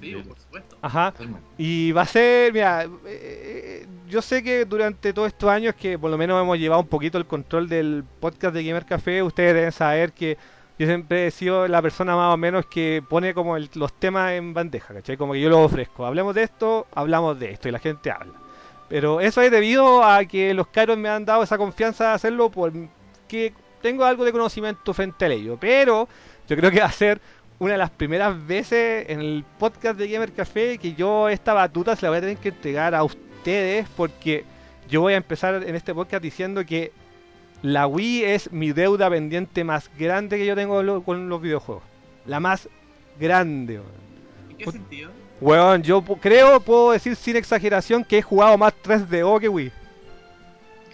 Sí, 0.00 0.14
por 0.14 0.38
supuesto. 0.38 0.76
Ajá. 0.82 1.12
Y 1.56 1.92
va 1.92 2.02
a 2.02 2.06
ser, 2.06 2.52
mira, 2.52 2.84
eh, 2.84 2.88
eh, 3.06 3.86
yo 4.08 4.22
sé 4.22 4.42
que 4.42 4.64
durante 4.64 5.12
todos 5.12 5.28
estos 5.28 5.50
años 5.50 5.74
que 5.74 5.98
por 5.98 6.10
lo 6.10 6.16
menos 6.18 6.40
hemos 6.40 6.58
llevado 6.58 6.80
un 6.82 6.88
poquito 6.88 7.18
el 7.18 7.26
control 7.26 7.68
del 7.68 8.04
podcast 8.20 8.54
de 8.54 8.64
Gamer 8.64 8.84
Café, 8.86 9.22
ustedes 9.22 9.54
deben 9.54 9.72
saber 9.72 10.12
que 10.12 10.36
yo 10.78 10.86
siempre 10.86 11.26
he 11.26 11.30
sido 11.32 11.66
la 11.66 11.82
persona 11.82 12.14
más 12.14 12.32
o 12.32 12.36
menos 12.36 12.64
que 12.66 13.02
pone 13.08 13.34
como 13.34 13.56
el- 13.56 13.68
los 13.74 13.92
temas 13.94 14.32
en 14.32 14.54
bandeja, 14.54 14.94
¿cachai? 14.94 15.16
Como 15.16 15.32
que 15.32 15.40
yo 15.40 15.48
los 15.50 15.58
ofrezco. 15.58 16.06
Hablemos 16.06 16.34
de 16.36 16.44
esto, 16.44 16.86
hablamos 16.94 17.38
de 17.40 17.50
esto 17.50 17.68
y 17.68 17.72
la 17.72 17.80
gente 17.80 18.10
habla. 18.12 18.34
Pero 18.88 19.20
eso 19.20 19.42
es 19.42 19.50
debido 19.50 20.04
a 20.04 20.24
que 20.24 20.54
los 20.54 20.68
caros 20.68 20.96
me 20.96 21.08
han 21.08 21.24
dado 21.24 21.42
esa 21.42 21.58
confianza 21.58 22.08
de 22.08 22.14
hacerlo 22.14 22.48
porque 22.50 23.52
tengo 23.82 24.04
algo 24.04 24.24
de 24.24 24.32
conocimiento 24.32 24.94
frente 24.94 25.24
a 25.24 25.28
ello. 25.28 25.58
Pero 25.60 26.08
yo 26.48 26.56
creo 26.56 26.70
que 26.70 26.80
va 26.80 26.86
a 26.86 26.92
ser 26.92 27.20
una 27.58 27.72
de 27.72 27.78
las 27.78 27.90
primeras 27.90 28.46
veces 28.46 29.06
en 29.08 29.20
el 29.20 29.44
podcast 29.58 29.98
de 29.98 30.08
Gamer 30.08 30.32
Café 30.32 30.78
que 30.78 30.94
yo 30.94 31.28
esta 31.28 31.52
batuta 31.54 31.96
se 31.96 32.02
la 32.06 32.10
voy 32.10 32.18
a 32.18 32.20
tener 32.22 32.36
que 32.36 32.50
entregar 32.50 32.94
a 32.94 33.02
ustedes 33.02 33.86
porque 33.96 34.44
yo 34.88 35.00
voy 35.00 35.14
a 35.14 35.16
empezar 35.16 35.62
en 35.66 35.74
este 35.74 35.92
podcast 35.94 36.22
diciendo 36.22 36.64
que 36.64 36.92
la 37.62 37.86
Wii 37.88 38.24
es 38.24 38.52
mi 38.52 38.70
deuda 38.72 39.10
pendiente 39.10 39.64
más 39.64 39.90
grande 39.98 40.38
que 40.38 40.46
yo 40.46 40.54
tengo 40.54 40.82
lo- 40.82 41.02
con 41.02 41.28
los 41.28 41.40
videojuegos. 41.42 41.82
La 42.26 42.38
más 42.38 42.68
grande. 43.18 43.80
¿En 44.50 44.56
qué 44.56 44.70
sentido? 44.70 45.10
Weón, 45.40 45.82
yo 45.82 46.02
creo, 46.02 46.60
puedo 46.60 46.92
decir 46.92 47.16
sin 47.16 47.36
exageración 47.36 48.04
que 48.04 48.18
he 48.18 48.22
jugado 48.22 48.56
más 48.56 48.72
3DO 48.84 49.40
que 49.40 49.48
Wii. 49.48 49.72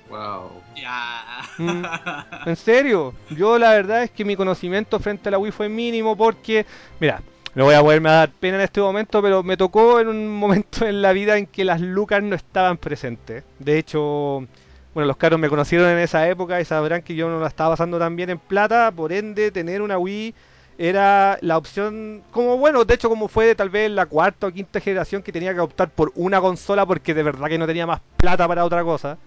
Wow. 0.09 0.51
Ya. 0.77 1.43
Mm. 1.59 1.85
En 2.47 2.57
serio, 2.57 3.15
yo 3.31 3.59
la 3.59 3.71
verdad 3.71 4.03
es 4.03 4.11
que 4.11 4.25
mi 4.25 4.37
conocimiento 4.37 4.99
frente 5.01 5.29
a 5.29 5.33
la 5.33 5.39
Wii 5.39 5.53
fue 5.53 5.69
mínimo 5.69 6.17
porque, 6.17 6.67
mira, 7.01 7.23
no 7.55 7.65
voy 7.65 7.75
a 7.75 7.81
poderme 7.81 8.11
dar 8.11 8.31
pena 8.31 8.57
en 8.57 8.63
este 8.63 8.81
momento, 8.81 9.23
pero 9.23 9.43
me 9.43 9.57
tocó 9.57 10.01
en 10.01 10.09
un 10.09 10.29
momento 10.37 10.87
en 10.87 11.03
la 11.03 11.13
vida 11.13 11.39
en 11.39 11.47
que 11.47 11.65
las 11.65 11.81
lucas 11.81 12.23
no 12.23 12.35
estaban 12.35 12.77
presentes. 12.77 13.45
De 13.59 13.79
hecho, 13.79 14.47
bueno, 14.95 15.07
los 15.07 15.17
caros 15.17 15.39
me 15.39 15.49
conocieron 15.49 15.89
en 15.89 15.99
esa 15.99 16.29
época 16.29 16.61
y 16.61 16.65
sabrán 16.65 17.03
que 17.03 17.15
yo 17.15 17.29
no 17.29 17.41
la 17.41 17.49
estaba 17.49 17.71
pasando 17.71 17.99
tan 17.99 18.17
bien 18.17 18.31
en 18.31 18.39
plata, 18.39 18.91
por 18.91 19.13
ende, 19.13 19.51
tener 19.51 19.83
una 19.83 19.99
Wii 19.99 20.35
era 20.79 21.39
la 21.41 21.57
opción, 21.57 22.23
como 22.31 22.59
bueno, 22.59 22.85
de 22.85 22.95
hecho 22.95 23.09
como 23.09 23.29
fue 23.29 23.55
tal 23.55 23.71
vez 23.71 23.91
la 23.91 24.07
cuarta 24.07 24.49
o 24.49 24.53
quinta 24.53 24.81
generación 24.81 25.23
que 25.23 25.31
tenía 25.33 25.55
que 25.55 25.61
optar 25.61 25.91
por 25.91 26.13
una 26.17 26.41
consola 26.41 26.85
porque 26.85 27.15
de 27.15 27.23
verdad 27.23 27.49
que 27.49 27.59
no 27.59 27.67
tenía 27.67 27.87
más 27.87 28.01
plata 28.17 28.49
para 28.49 28.65
otra 28.65 28.83
cosa. 28.83 29.19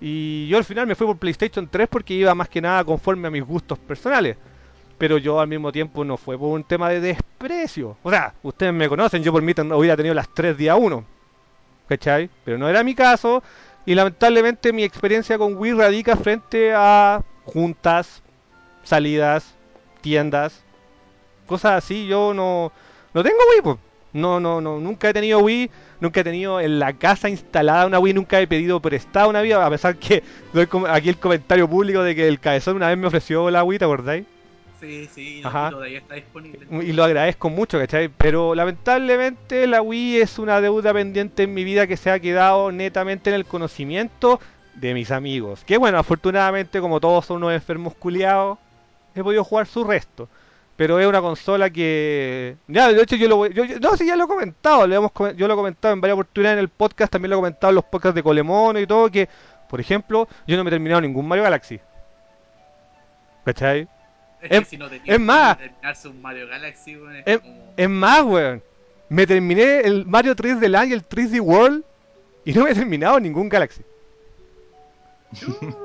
Y 0.00 0.46
yo 0.48 0.58
al 0.58 0.64
final 0.64 0.86
me 0.86 0.94
fui 0.94 1.06
por 1.06 1.16
PlayStation 1.16 1.68
3 1.68 1.88
porque 1.88 2.14
iba 2.14 2.34
más 2.34 2.48
que 2.48 2.60
nada 2.60 2.84
conforme 2.84 3.28
a 3.28 3.30
mis 3.30 3.44
gustos 3.44 3.78
personales. 3.78 4.36
Pero 4.98 5.18
yo 5.18 5.40
al 5.40 5.48
mismo 5.48 5.72
tiempo 5.72 6.04
no 6.04 6.16
fue 6.16 6.38
por 6.38 6.48
un 6.48 6.64
tema 6.64 6.88
de 6.88 7.00
desprecio. 7.00 7.96
O 8.02 8.10
sea, 8.10 8.34
ustedes 8.42 8.72
me 8.72 8.88
conocen, 8.88 9.22
yo 9.22 9.32
por 9.32 9.42
mí 9.42 9.52
hubiera 9.74 9.96
tenido 9.96 10.14
las 10.14 10.28
3 10.32 10.56
día 10.56 10.76
1. 10.76 11.04
¿Cachai? 11.88 12.30
Pero 12.44 12.58
no 12.58 12.68
era 12.68 12.82
mi 12.82 12.94
caso. 12.94 13.42
Y 13.84 13.94
lamentablemente 13.94 14.72
mi 14.72 14.82
experiencia 14.82 15.38
con 15.38 15.56
Wii 15.56 15.74
radica 15.74 16.16
frente 16.16 16.72
a 16.74 17.22
juntas, 17.44 18.22
salidas, 18.82 19.54
tiendas, 20.00 20.64
cosas 21.46 21.84
así. 21.84 22.06
Yo 22.06 22.34
no, 22.34 22.72
no 23.14 23.22
tengo 23.22 23.38
Wii, 23.52 23.62
pues. 23.62 23.76
No, 24.12 24.40
no, 24.40 24.60
no, 24.60 24.80
nunca 24.80 25.10
he 25.10 25.12
tenido 25.12 25.40
Wii, 25.40 25.70
nunca 26.00 26.20
he 26.20 26.24
tenido 26.24 26.60
en 26.60 26.78
la 26.78 26.92
casa 26.92 27.28
instalada 27.28 27.86
una 27.86 27.98
Wii, 27.98 28.14
nunca 28.14 28.40
he 28.40 28.46
pedido 28.46 28.80
prestada 28.80 29.28
una 29.28 29.40
Wii, 29.42 29.52
a 29.52 29.70
pesar 29.70 29.96
que 29.96 30.22
doy 30.52 30.68
aquí 30.88 31.08
el 31.08 31.18
comentario 31.18 31.68
público 31.68 32.02
de 32.02 32.14
que 32.14 32.28
el 32.28 32.40
cabezón 32.40 32.76
una 32.76 32.88
vez 32.88 32.98
me 32.98 33.06
ofreció 33.06 33.50
la 33.50 33.64
Wii, 33.64 33.78
¿te 33.78 33.84
acordáis? 33.84 34.24
Sí, 34.80 35.08
sí, 35.12 35.40
no, 35.42 35.48
Ajá. 35.48 35.70
todavía 35.70 35.98
está 35.98 36.14
disponible. 36.16 36.66
Y 36.84 36.92
lo 36.92 37.04
agradezco 37.04 37.48
mucho, 37.48 37.78
¿cachai? 37.78 38.08
Pero 38.08 38.54
lamentablemente 38.54 39.66
la 39.66 39.80
Wii 39.80 40.18
es 40.18 40.38
una 40.38 40.60
deuda 40.60 40.92
pendiente 40.92 41.44
en 41.44 41.54
mi 41.54 41.64
vida 41.64 41.86
que 41.86 41.96
se 41.96 42.10
ha 42.10 42.20
quedado 42.20 42.70
netamente 42.72 43.30
en 43.30 43.36
el 43.36 43.46
conocimiento 43.46 44.38
de 44.74 44.92
mis 44.92 45.10
amigos. 45.10 45.64
Que 45.64 45.78
bueno, 45.78 45.98
afortunadamente 45.98 46.80
como 46.80 47.00
todos 47.00 47.24
son 47.24 47.38
unos 47.38 47.54
enfermos 47.54 47.94
culiados, 47.94 48.58
he 49.14 49.22
podido 49.22 49.44
jugar 49.44 49.66
su 49.66 49.82
resto. 49.82 50.28
Pero 50.76 51.00
es 51.00 51.06
una 51.06 51.20
consola 51.22 51.70
que... 51.70 52.56
Ya, 52.68 52.92
de 52.92 53.02
hecho 53.02 53.16
yo 53.16 53.28
lo 53.28 53.36
voy... 53.36 53.52
Yo, 53.54 53.64
yo- 53.64 53.80
no, 53.80 53.96
sí, 53.96 54.06
ya 54.06 54.14
lo 54.16 54.24
he 54.24 54.28
comentado. 54.28 54.86
lo 54.86 54.94
hemos 54.94 55.12
yo 55.36 55.46
lo 55.48 55.54
he 55.54 55.56
comentado 55.56 55.94
en 55.94 56.00
varias 56.02 56.14
oportunidades 56.14 56.56
en 56.58 56.60
el 56.60 56.68
podcast. 56.68 57.10
También 57.12 57.30
lo 57.30 57.36
he 57.36 57.38
comentado 57.38 57.70
en 57.70 57.76
los 57.76 57.84
podcasts 57.84 58.14
de 58.14 58.22
Colemono 58.22 58.78
y 58.78 58.86
todo. 58.86 59.10
Que, 59.10 59.26
por 59.70 59.80
ejemplo, 59.80 60.28
yo 60.46 60.56
no 60.56 60.64
me 60.64 60.68
he 60.68 60.72
terminado 60.72 61.00
ningún 61.00 61.26
Mario 61.26 61.44
Galaxy. 61.44 61.80
¿Cachai? 63.44 63.88
Es 64.42 64.50
es- 64.50 64.58
que 64.60 64.64
si 64.66 64.76
no 64.76 64.88
te 64.90 65.00
es 65.04 65.18
más. 65.20 65.56
terminarse 65.56 66.08
un 66.08 66.20
Mario 66.20 66.46
Galaxy, 66.48 66.96
weón, 66.96 67.16
es 67.16 67.22
Es- 67.26 67.38
como... 67.40 67.72
Es 67.76 67.88
más, 67.88 68.22
weón. 68.22 68.62
Me 69.08 69.26
terminé 69.26 69.80
el 69.80 70.04
Mario 70.04 70.34
3 70.36 70.60
del 70.60 70.74
año, 70.74 70.94
el 70.94 71.08
3D 71.08 71.40
World, 71.40 71.84
y 72.44 72.52
no 72.52 72.64
me 72.64 72.72
he 72.72 72.74
terminado 72.74 73.18
ningún 73.18 73.48
Galaxy. 73.48 73.82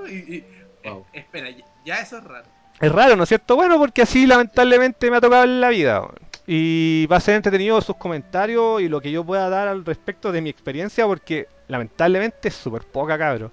Uy, 0.04 0.12
y- 0.28 0.36
y- 0.36 0.46
Wow. 0.84 1.06
eh, 1.14 1.20
espera, 1.20 1.50
ya- 1.52 1.66
ya 1.86 2.02
eso 2.02 2.18
es 2.18 2.24
raro. 2.24 2.46
Es 2.80 2.92
raro, 2.92 3.16
¿no 3.16 3.24
es 3.24 3.30
cierto? 3.30 3.56
Bueno, 3.56 3.78
porque 3.78 4.02
así 4.02 4.26
lamentablemente 4.26 5.12
me 5.12 5.18
ha 5.18 5.22
tocado 5.22 5.44
en 5.44 5.62
la 5.62 5.70
vida. 5.70 6.08
Y 6.48 7.06
va 7.06 7.18
a 7.18 7.22
ser 7.22 7.36
entretenido 7.36 7.80
sus 7.82 7.96
comentarios 7.96 8.82
y 8.82 8.90
lo 8.90 9.02
que 9.02 9.12
yo 9.12 9.24
pueda 9.24 9.50
dar 9.50 9.68
al 9.68 9.86
respecto 9.86 10.32
de 10.32 10.42
mi 10.42 10.50
experiencia, 10.50 11.06
porque 11.06 11.48
lamentablemente 11.68 12.48
es 12.48 12.56
súper 12.56 12.84
poca, 12.84 13.18
cabro. 13.18 13.52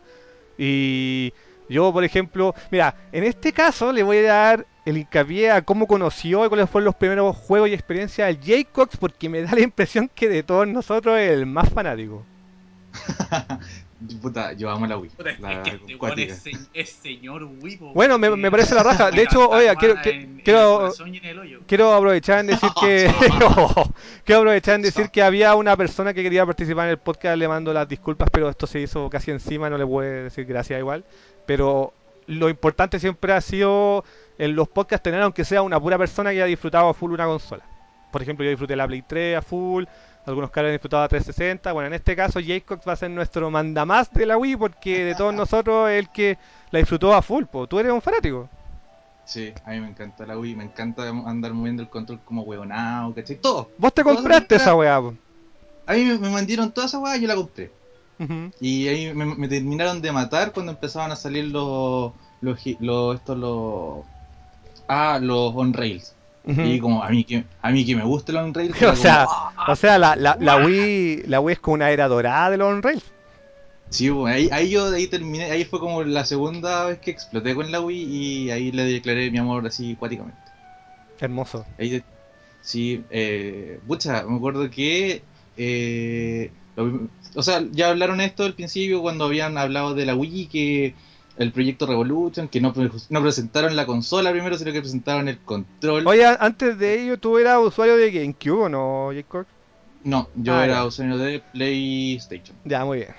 Y 0.57 1.33
yo, 1.69 1.93
por 1.93 2.05
ejemplo, 2.05 2.55
mira, 2.71 2.95
en 3.13 3.25
este 3.25 3.53
caso 3.53 3.93
le 3.93 4.03
voy 4.03 4.19
a 4.19 4.33
dar 4.33 4.67
el 4.87 4.97
hincapié 4.97 5.51
a 5.51 5.63
cómo 5.63 5.87
conoció 5.87 6.45
y 6.45 6.49
cuáles 6.49 6.71
fueron 6.71 6.87
los 6.87 6.97
primeros 6.97 7.37
juegos 7.37 7.69
y 7.69 7.75
experiencias 7.75 8.29
del 8.29 8.43
Jaycox, 8.43 8.97
porque 8.97 9.29
me 9.29 9.43
da 9.43 9.53
la 9.53 9.61
impresión 9.61 10.11
que 10.15 10.29
de 10.29 10.43
todos 10.43 10.67
nosotros 10.67 11.19
es 11.19 11.31
el 11.31 11.45
más 11.45 11.69
fanático. 11.69 12.25
Puta, 14.23 14.53
yo 14.53 14.71
amo 14.71 14.87
la 14.87 14.97
Wii. 14.97 15.11
Puta, 15.11 15.31
es, 15.31 15.41
la 15.41 15.53
es 15.55 15.59
que 15.59 15.71
este 15.77 15.99
cuática. 15.99 16.33
es, 16.35 16.43
se- 16.43 16.51
es 16.73 16.89
señor 16.91 17.43
Wipo. 17.61 17.93
Bueno, 17.95 18.17
me- 18.17 18.31
me 18.37 18.51
parece 18.51 18.75
la 18.75 18.85
raja. 18.85 19.11
De 19.11 19.23
hecho, 19.23 19.49
oiga, 19.51 19.75
quiero- 19.75 19.97
quiero- 20.03 20.29
quiero- 20.45 20.93
Quiero 21.67 21.93
aprovechar 21.93 22.39
en 22.41 22.47
decir 22.47 22.71
que 22.81 23.11
quiero 24.25 24.41
aprovechar 24.41 24.77
en 24.77 24.83
decir 24.83 25.11
que 25.11 25.23
había 25.23 25.55
una 25.57 25.77
persona 25.77 26.15
que 26.15 26.23
quería 26.23 26.47
participar 26.47 26.85
en 26.87 26.91
el 26.93 26.99
podcast, 26.99 27.37
le 27.37 27.49
mando 27.49 27.73
las 27.73 27.89
disculpas, 27.89 28.29
pero 28.31 28.49
esto 28.49 28.67
se 28.67 28.81
hizo 28.81 29.11
casi 29.11 29.31
encima, 29.33 29.69
no 29.69 29.77
le 29.79 29.85
puedo 29.87 30.09
decir 30.25 30.45
gracias 30.47 30.79
igual. 30.79 31.05
Pero 31.47 31.93
lo 32.27 32.49
importante 32.49 33.01
siempre 33.01 33.33
ha 33.33 33.41
sido 33.41 34.05
en 34.39 34.55
los 34.55 34.69
podcasts 34.69 35.03
tener 35.03 35.21
aunque 35.23 35.45
sea 35.45 35.63
una 35.63 35.81
pura 35.81 35.99
persona 35.99 36.31
que 36.31 36.37
haya 36.37 36.45
disfrutado 36.47 36.89
a 36.89 36.95
full 36.95 37.13
una 37.13 37.27
consola. 37.27 37.65
Por 38.13 38.23
ejemplo, 38.23 38.45
yo 38.45 38.51
disfruté 38.51 38.77
la 38.77 38.87
Play 38.87 39.03
3 39.07 39.37
a 39.39 39.43
full, 39.43 39.85
algunos 40.29 40.51
caras 40.51 40.69
han 40.69 40.75
disfrutado 40.75 41.03
a 41.03 41.09
360. 41.09 41.73
Bueno, 41.73 41.89
en 41.89 41.95
este 41.95 42.15
caso 42.15 42.39
Jacob 42.45 42.81
va 42.87 42.93
a 42.93 42.97
ser 42.97 43.11
nuestro 43.11 43.51
mandamás 43.51 44.13
de 44.13 44.27
la 44.27 44.37
Wii 44.37 44.57
porque 44.57 45.05
de 45.05 45.15
todos 45.15 45.35
nosotros 45.35 45.91
es 45.91 45.99
el 45.99 46.11
que 46.11 46.39
la 46.71 46.79
disfrutó 46.79 47.15
a 47.15 47.23
full. 47.23 47.45
po. 47.45 47.67
Tú 47.67 47.79
eres 47.79 47.93
un 47.93 48.03
fanático. 48.03 48.49
Sí, 49.25 49.53
a 49.65 49.71
mí 49.73 49.81
me 49.81 49.89
encanta 49.89 50.25
la 50.25 50.39
Wii, 50.39 50.57
me 50.57 50.65
encanta 50.65 51.07
andar 51.09 51.53
moviendo 51.53 51.83
el 51.83 51.89
control 51.91 52.21
como 52.25 52.43
huevonao, 52.43 53.15
¿cachai? 53.15 53.37
Todo. 53.37 53.71
Vos 53.77 53.93
te 53.93 54.03
compraste 54.03 54.57
esa 54.57 54.75
weá. 54.75 55.01
po. 55.01 55.15
A 55.87 55.93
mí 55.95 56.05
me, 56.05 56.19
me 56.19 56.31
mandieron 56.31 56.71
toda 56.73 56.87
esa 56.87 56.99
weá 56.99 57.17
y 57.17 57.23
yo 57.23 57.29
la 57.29 57.35
compré. 57.35 57.71
Y 58.61 58.89
ahí 58.89 59.15
me, 59.15 59.27
me 59.27 59.47
terminaron 59.49 60.03
de 60.03 60.11
matar 60.13 60.53
cuando 60.53 60.73
empezaban 60.73 61.13
a 61.13 61.17
salir 61.17 61.45
los. 61.47 62.13
los, 62.41 62.59
los 62.81 63.15
estos, 63.17 63.39
los. 63.39 64.05
Ah, 64.89 65.19
los 65.23 65.55
on-rails. 65.55 66.15
Y 66.57 66.79
como 66.81 67.03
a 67.03 67.11
mí 67.11 67.25
que 67.25 67.45
a 67.61 67.71
mí 67.71 67.85
que 67.85 67.95
me 67.97 68.05
gusta 68.05 68.33
el 68.33 68.39
on-rails. 68.39 68.83
O 68.83 68.97
sea, 68.97 69.29
O 69.67 69.77
sea, 69.77 69.99
la, 69.99 70.17
la, 70.17 70.37
la 70.41 70.57
Wii 70.57 71.25
la 71.27 71.41
Wii 71.41 71.53
es 71.55 71.61
como 71.61 71.75
una 71.75 71.91
era 71.91 72.09
dorada 72.09 72.51
de 72.51 72.57
los 72.57 72.69
on-rails. 72.69 73.05
Sí, 73.91 74.09
bueno, 74.11 74.35
ahí, 74.37 74.49
ahí 74.53 74.71
yo 74.71 74.87
ahí 74.93 75.07
terminé, 75.09 75.51
ahí 75.51 75.65
fue 75.65 75.81
como 75.81 76.03
la 76.05 76.25
segunda 76.25 76.87
vez 76.87 76.99
que 77.01 77.11
exploté 77.11 77.55
con 77.55 77.71
la 77.73 77.81
Wii 77.81 78.47
y 78.47 78.51
ahí 78.51 78.71
le 78.73 78.85
declaré 78.85 79.31
mi 79.31 79.39
amor 79.39 79.67
así 79.67 79.97
cuáticamente. 79.97 80.53
Hermoso. 81.21 81.67
Ahí 81.79 82.03
sí, 82.61 83.05
eh, 83.11 83.81
pucha, 83.87 84.25
me 84.25 84.37
acuerdo 84.37 84.71
que, 84.71 85.25
eh, 85.57 86.53
lo- 86.77 87.11
o 87.35 87.43
sea, 87.43 87.65
ya 87.73 87.91
hablaron 87.91 88.21
esto 88.21 88.45
al 88.45 88.55
principio 88.55 89.03
cuando 89.03 89.25
habían 89.27 89.59
hablado 89.59 89.95
de 89.95 90.07
la 90.07 90.15
Wii, 90.15 90.49
que 90.49 90.95
el 91.39 91.53
proyecto 91.53 91.87
Revolution, 91.87 92.49
que 92.49 92.61
no, 92.61 92.73
pre- 92.73 92.91
no 93.11 93.23
presentaron 93.23 93.77
la 93.77 93.87
consola 93.87 94.31
primero, 94.33 94.59
sino 94.59 94.73
que 94.73 94.81
presentaron 94.81 95.29
el 95.29 95.39
control. 95.41 96.07
Oye, 96.07 96.25
antes 96.27 96.79
de 96.79 97.03
ello, 97.03 97.19
¿tú 97.19 97.39
eras 97.39 97.59
usuario 97.61 97.97
de 97.97 98.11
GameCube 98.11 98.63
o 98.65 98.69
no, 98.69 99.11
Jacob? 99.15 99.47
No, 100.05 100.29
yo 100.35 100.53
Ah, 100.55 100.65
era 100.65 100.75
ya. 100.75 100.85
usuario 100.87 101.19
de 101.19 101.41
PlayStation. 101.53 102.57
Ya, 102.65 102.85
muy 102.85 102.99
bien. 102.99 103.15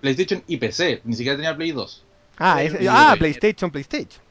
PlayStation 0.00 0.42
y 0.46 0.56
PC, 0.58 1.00
ni 1.04 1.14
siquiera 1.14 1.36
tenía 1.36 1.56
Play 1.56 1.72
2. 1.72 2.04
Ah, 2.38 2.62
yo 2.62 2.90
ah. 2.90 3.16
PlayStation, 3.18 3.70
PlayStation. 3.70 4.22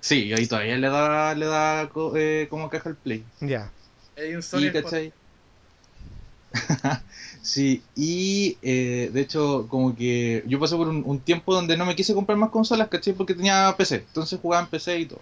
Sí, 0.00 0.26
y 0.26 0.32
ahí 0.32 0.46
todavía 0.46 0.76
le 0.76 0.88
da, 0.88 1.34
le 1.34 1.46
da 1.46 1.88
co- 1.92 2.16
eh, 2.16 2.46
como 2.48 2.68
caja 2.70 2.90
el 2.90 2.96
Play. 2.96 3.24
Ya. 3.40 3.72
Hay 4.16 4.32
un 4.34 4.38
Y, 4.38 4.42
Sony. 4.42 5.12
sí, 7.42 7.82
y 7.94 8.58
eh, 8.62 9.10
de 9.12 9.20
hecho, 9.20 9.66
como 9.68 9.94
que 9.94 10.44
yo 10.46 10.58
pasé 10.58 10.76
por 10.76 10.88
un, 10.88 11.20
tiempo 11.20 11.54
donde 11.54 11.76
no 11.76 11.86
me 11.86 11.96
quise 11.96 12.14
comprar 12.14 12.38
más 12.38 12.50
consolas, 12.50 12.88
¿cachai? 12.88 13.14
Porque 13.14 13.34
tenía 13.34 13.74
PC, 13.76 13.96
entonces 13.96 14.38
jugaba 14.40 14.62
en 14.62 14.68
PC 14.68 15.00
y 15.00 15.06
todo. 15.06 15.20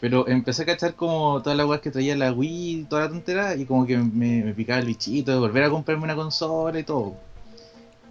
Pero 0.00 0.28
empecé 0.28 0.62
a 0.62 0.66
cachar 0.66 0.94
como 0.94 1.42
todas 1.42 1.56
las 1.56 1.66
weas 1.66 1.80
que 1.80 1.90
traía 1.90 2.14
la 2.14 2.32
Wii 2.32 2.86
toda 2.88 3.02
la 3.02 3.08
tontera, 3.08 3.56
y 3.56 3.64
como 3.64 3.86
que 3.86 3.96
me, 3.96 4.52
picaba 4.54 4.78
el 4.78 4.86
bichito 4.86 5.32
de 5.32 5.38
volver 5.38 5.64
a 5.64 5.70
comprarme 5.70 6.04
una 6.04 6.14
consola 6.14 6.78
y 6.78 6.84
todo. 6.84 7.14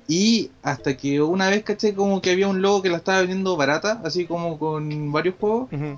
Y 0.07 0.49
hasta 0.63 0.95
que 0.95 1.21
una 1.21 1.49
vez 1.49 1.63
caché 1.63 1.93
como 1.93 2.21
que 2.21 2.31
había 2.31 2.47
un 2.47 2.61
logo 2.61 2.81
que 2.81 2.89
la 2.89 2.97
estaba 2.97 3.19
vendiendo 3.19 3.57
barata, 3.57 4.01
así 4.03 4.25
como 4.25 4.57
con 4.57 5.11
varios 5.11 5.35
juegos. 5.35 5.71
Ujú. 5.71 5.97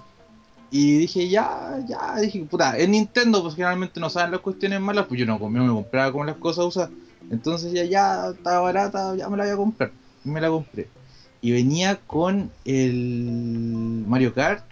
Y 0.72 0.98
dije, 0.98 1.28
ya, 1.30 1.80
ya, 1.88 2.16
dije, 2.22 2.46
puta, 2.46 2.78
es 2.78 2.88
Nintendo, 2.88 3.42
pues 3.42 3.56
generalmente 3.56 4.00
no 4.00 4.10
saben 4.10 4.32
las 4.32 4.42
cuestiones 4.42 4.80
malas, 4.80 5.06
pues 5.08 5.20
yo 5.20 5.26
no, 5.26 5.40
yo 5.40 5.50
me 5.50 5.68
compraba 5.68 6.12
como 6.12 6.26
las 6.26 6.38
cosas 6.38 6.66
usadas. 6.66 6.92
Entonces 7.32 7.74
ya, 7.74 7.84
ya, 7.86 8.30
estaba 8.30 8.60
barata, 8.62 9.16
ya 9.16 9.30
me 9.30 9.38
la 9.38 9.46
voy 9.46 9.54
a 9.54 9.58
comprar. 9.58 9.92
Y 10.24 10.30
me 10.30 10.42
la 10.42 10.50
compré. 10.50 10.88
Y 11.42 11.52
venía 11.52 11.96
con 12.06 12.52
el 12.66 14.04
Mario 14.08 14.34
Kart, 14.34 14.64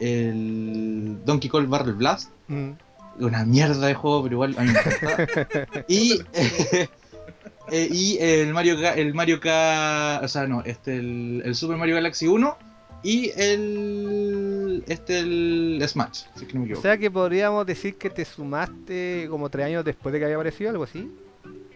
el 0.00 1.16
Donkey 1.24 1.48
Kong 1.48 1.68
Barrel 1.68 1.94
Blast, 1.94 2.30
Mm. 2.48 2.72
una 3.20 3.44
mierda 3.44 3.86
de 3.86 3.94
juego, 3.94 4.24
pero 4.24 4.34
igual 4.34 4.54
a 4.58 4.62
mí 4.62 4.72
me 4.72 4.78
encanta. 4.78 5.56
y, 5.88 6.20
eh, 7.70 7.88
y 7.90 8.18
el 8.18 8.52
Mario 8.52 8.76
el 8.94 9.14
Mario 9.14 9.40
Kart, 9.40 10.24
o 10.24 10.28
sea, 10.28 10.46
no, 10.46 10.62
este 10.64 10.96
el, 10.96 11.42
el 11.44 11.54
Super 11.54 11.76
Mario 11.76 11.94
Galaxy 11.94 12.26
1 12.26 12.56
y 13.02 13.30
el 13.36 14.84
este 14.86 15.18
el 15.20 15.82
Smash, 15.86 16.24
si 16.36 16.44
es 16.44 16.48
que 16.48 16.54
no 16.54 16.60
me 16.60 16.64
O 16.64 16.66
equivoco. 16.66 16.82
sea 16.82 16.98
que 16.98 17.10
podríamos 17.10 17.66
decir 17.66 17.96
que 17.96 18.10
te 18.10 18.24
sumaste 18.24 19.26
como 19.30 19.48
tres 19.50 19.66
años 19.66 19.84
después 19.84 20.12
de 20.12 20.18
que 20.18 20.24
había 20.24 20.36
aparecido, 20.36 20.70
algo 20.70 20.84
así. 20.84 21.10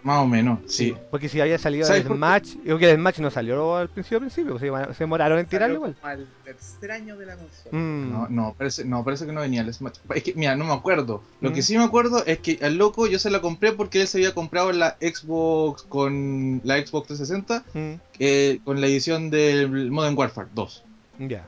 Más 0.03 0.21
o 0.23 0.27
menos, 0.29 0.61
sí. 0.67 0.95
Porque 1.11 1.29
si 1.29 1.41
había 1.41 1.59
salido 1.59 1.85
¿Sabes 1.85 2.07
el? 2.07 2.13
Smash, 2.13 2.55
yo 2.65 2.79
que 2.79 2.89
el 2.89 2.97
Smash 2.97 3.19
no 3.19 3.29
salió 3.29 3.75
al 3.75 3.89
principio, 3.89 4.19
al 4.19 4.21
principio, 4.23 4.57
pues 4.57 4.61
se, 4.89 4.95
se 4.95 5.03
demoraron 5.03 5.37
en 5.41 5.47
tirarlo 5.47 5.75
igual. 5.77 5.97
al 6.03 6.29
tercer 6.45 6.93
año 6.93 7.17
de 7.17 7.27
la 7.27 7.35
consola. 7.37 7.77
Mm. 7.77 8.13
No, 8.13 8.29
no, 8.29 8.55
parece, 8.57 8.85
no, 8.85 9.03
parece 9.03 9.27
que 9.27 9.33
no 9.33 9.41
venía 9.41 9.63
el 9.63 9.75
Smash. 9.75 9.95
Es 10.15 10.23
que, 10.23 10.33
mira, 10.35 10.55
no 10.55 10.65
me 10.65 10.75
acuerdo. 10.75 11.25
Lo 11.41 11.51
Mm. 11.51 11.55
que 11.55 11.63
sí 11.63 11.77
me 11.77 11.83
acuerdo 11.83 12.25
es 12.25 12.39
que 12.39 12.57
al 12.63 12.77
loco 12.77 13.09
yo 13.09 13.19
se 13.19 13.31
la 13.31 13.41
compré 13.41 13.73
porque 13.73 14.01
él 14.03 14.07
se 14.07 14.19
había 14.19 14.33
comprado 14.33 14.71
la 14.71 14.97
Xbox 15.01 15.83
con 15.83 16.61
la 16.63 16.77
Xbox 16.77 17.09
360 17.09 17.65
Mm. 17.75 18.01
eh, 18.21 18.61
con 18.65 18.81
la 18.81 18.87
edición 18.87 19.29
del 19.31 19.91
Modern 19.91 20.17
Warfare 20.17 20.47
2. 20.55 20.85
Ya. 21.19 21.47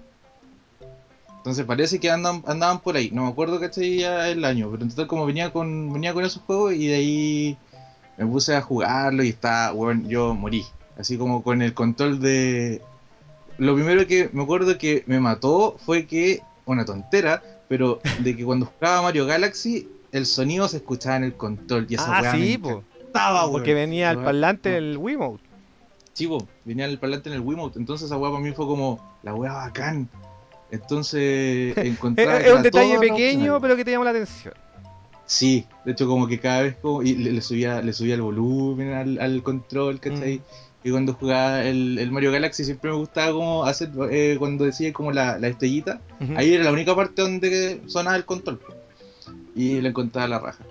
Entonces 1.38 1.64
parece 1.64 1.98
que 2.00 2.11
andan, 2.11 2.42
andaban 2.46 2.81
por 2.81 2.96
ahí. 2.96 3.11
No 3.12 3.22
me 3.22 3.28
acuerdo 3.28 3.61
que 3.61 3.96
ya 3.98 4.28
el 4.28 4.44
año, 4.44 4.70
pero 4.70 4.83
en 4.83 4.90
total 4.90 5.07
como 5.07 5.24
venía 5.24 5.52
con 5.52 5.92
venía 5.92 6.12
con 6.12 6.24
esos 6.24 6.42
juegos 6.42 6.74
y 6.74 6.88
de 6.88 6.94
ahí 6.94 7.59
me 8.18 8.26
puse 8.26 8.54
a 8.54 8.61
jugarlo 8.61 9.22
y 9.22 9.28
está, 9.28 9.70
bueno, 9.70 10.09
yo 10.09 10.35
morí. 10.35 10.64
Así 10.98 11.16
como 11.16 11.42
con 11.42 11.62
el 11.62 11.72
control 11.72 12.20
de... 12.20 12.83
Lo 13.57 13.74
primero 13.74 14.07
que 14.07 14.28
me 14.33 14.42
acuerdo 14.42 14.76
que 14.76 15.04
me 15.07 15.20
mató 15.20 15.76
fue 15.78 16.07
que, 16.07 16.42
una 16.66 16.85
tontera, 16.85 17.42
pero 17.68 18.00
de 18.20 18.37
que 18.37 18.44
cuando 18.44 18.66
jugaba 18.66 19.02
Mario 19.02 19.26
Galaxy, 19.26 19.88
el 20.12 20.26
sonido 20.26 20.68
se 20.68 20.78
escuchaba 20.78 21.16
en 21.16 21.24
el 21.24 21.35
control 21.35 21.87
y 21.88 21.94
esa 21.94 22.18
Ah, 22.18 22.33
sí, 22.33 22.59
po. 22.59 22.68
weón. 22.68 22.85
Porque 23.52 23.74
venía 23.74 24.11
al 24.11 24.22
parlante 24.22 24.70
no. 24.72 24.76
el 24.76 24.98
Wiimote. 24.98 25.42
Sí, 26.12 26.26
po, 26.26 26.46
venía 26.64 26.87
el 26.87 26.98
parlante 26.98 27.28
en 27.28 27.37
el 27.37 27.40
Wiimote, 27.40 27.78
entonces 27.78 28.07
esa 28.07 28.18
weá 28.18 28.33
para 28.33 28.42
mí 28.42 28.52
fue 28.52 28.66
como 28.66 29.17
la 29.22 29.35
weá 29.35 29.52
bacán. 29.52 30.09
Entonces 30.70 31.76
Es, 31.76 31.85
encontraba 31.85 32.38
es 32.38 32.52
un 32.52 32.62
detalle 32.62 32.98
pequeño, 32.98 33.61
pero 33.61 33.76
que 33.76 33.85
te 33.85 33.90
llama 33.90 34.04
la 34.04 34.11
atención. 34.11 34.54
Sí, 35.26 35.66
de 35.85 35.92
hecho 35.92 36.07
como 36.07 36.26
que 36.26 36.38
cada 36.40 36.62
vez 36.62 36.76
como 36.81 37.02
y 37.02 37.14
le, 37.14 37.33
le 37.33 37.42
subía 37.42 37.83
le 37.83 37.92
subía 37.92 38.14
el 38.14 38.22
volumen 38.22 38.92
al, 38.94 39.20
al 39.20 39.42
control, 39.42 40.00
¿cachai? 40.00 40.38
Mm. 40.38 40.42
Y 40.85 40.90
cuando 40.90 41.12
jugaba 41.12 41.64
el, 41.64 41.98
el 41.98 42.11
Mario 42.11 42.33
Galaxy 42.33 42.64
siempre 42.64 42.90
me 42.90 42.96
gustaba 42.96 43.33
como 43.33 43.64
hacer 43.64 43.90
eh, 44.11 44.37
cuando 44.38 44.64
decía 44.64 44.92
como 44.92 45.11
la, 45.12 45.38
la 45.38 45.48
estrellita, 45.48 46.00
ahí 46.37 46.54
era 46.54 46.64
la 46.64 46.72
única 46.72 46.94
parte 46.94 47.20
donde 47.20 47.83
sonaba 47.87 48.16
el 48.16 48.24
control. 48.24 48.61
Y 49.54 49.81
le 49.81 49.88
encontraba 49.88 50.28
la 50.28 50.38
raja. 50.38 50.64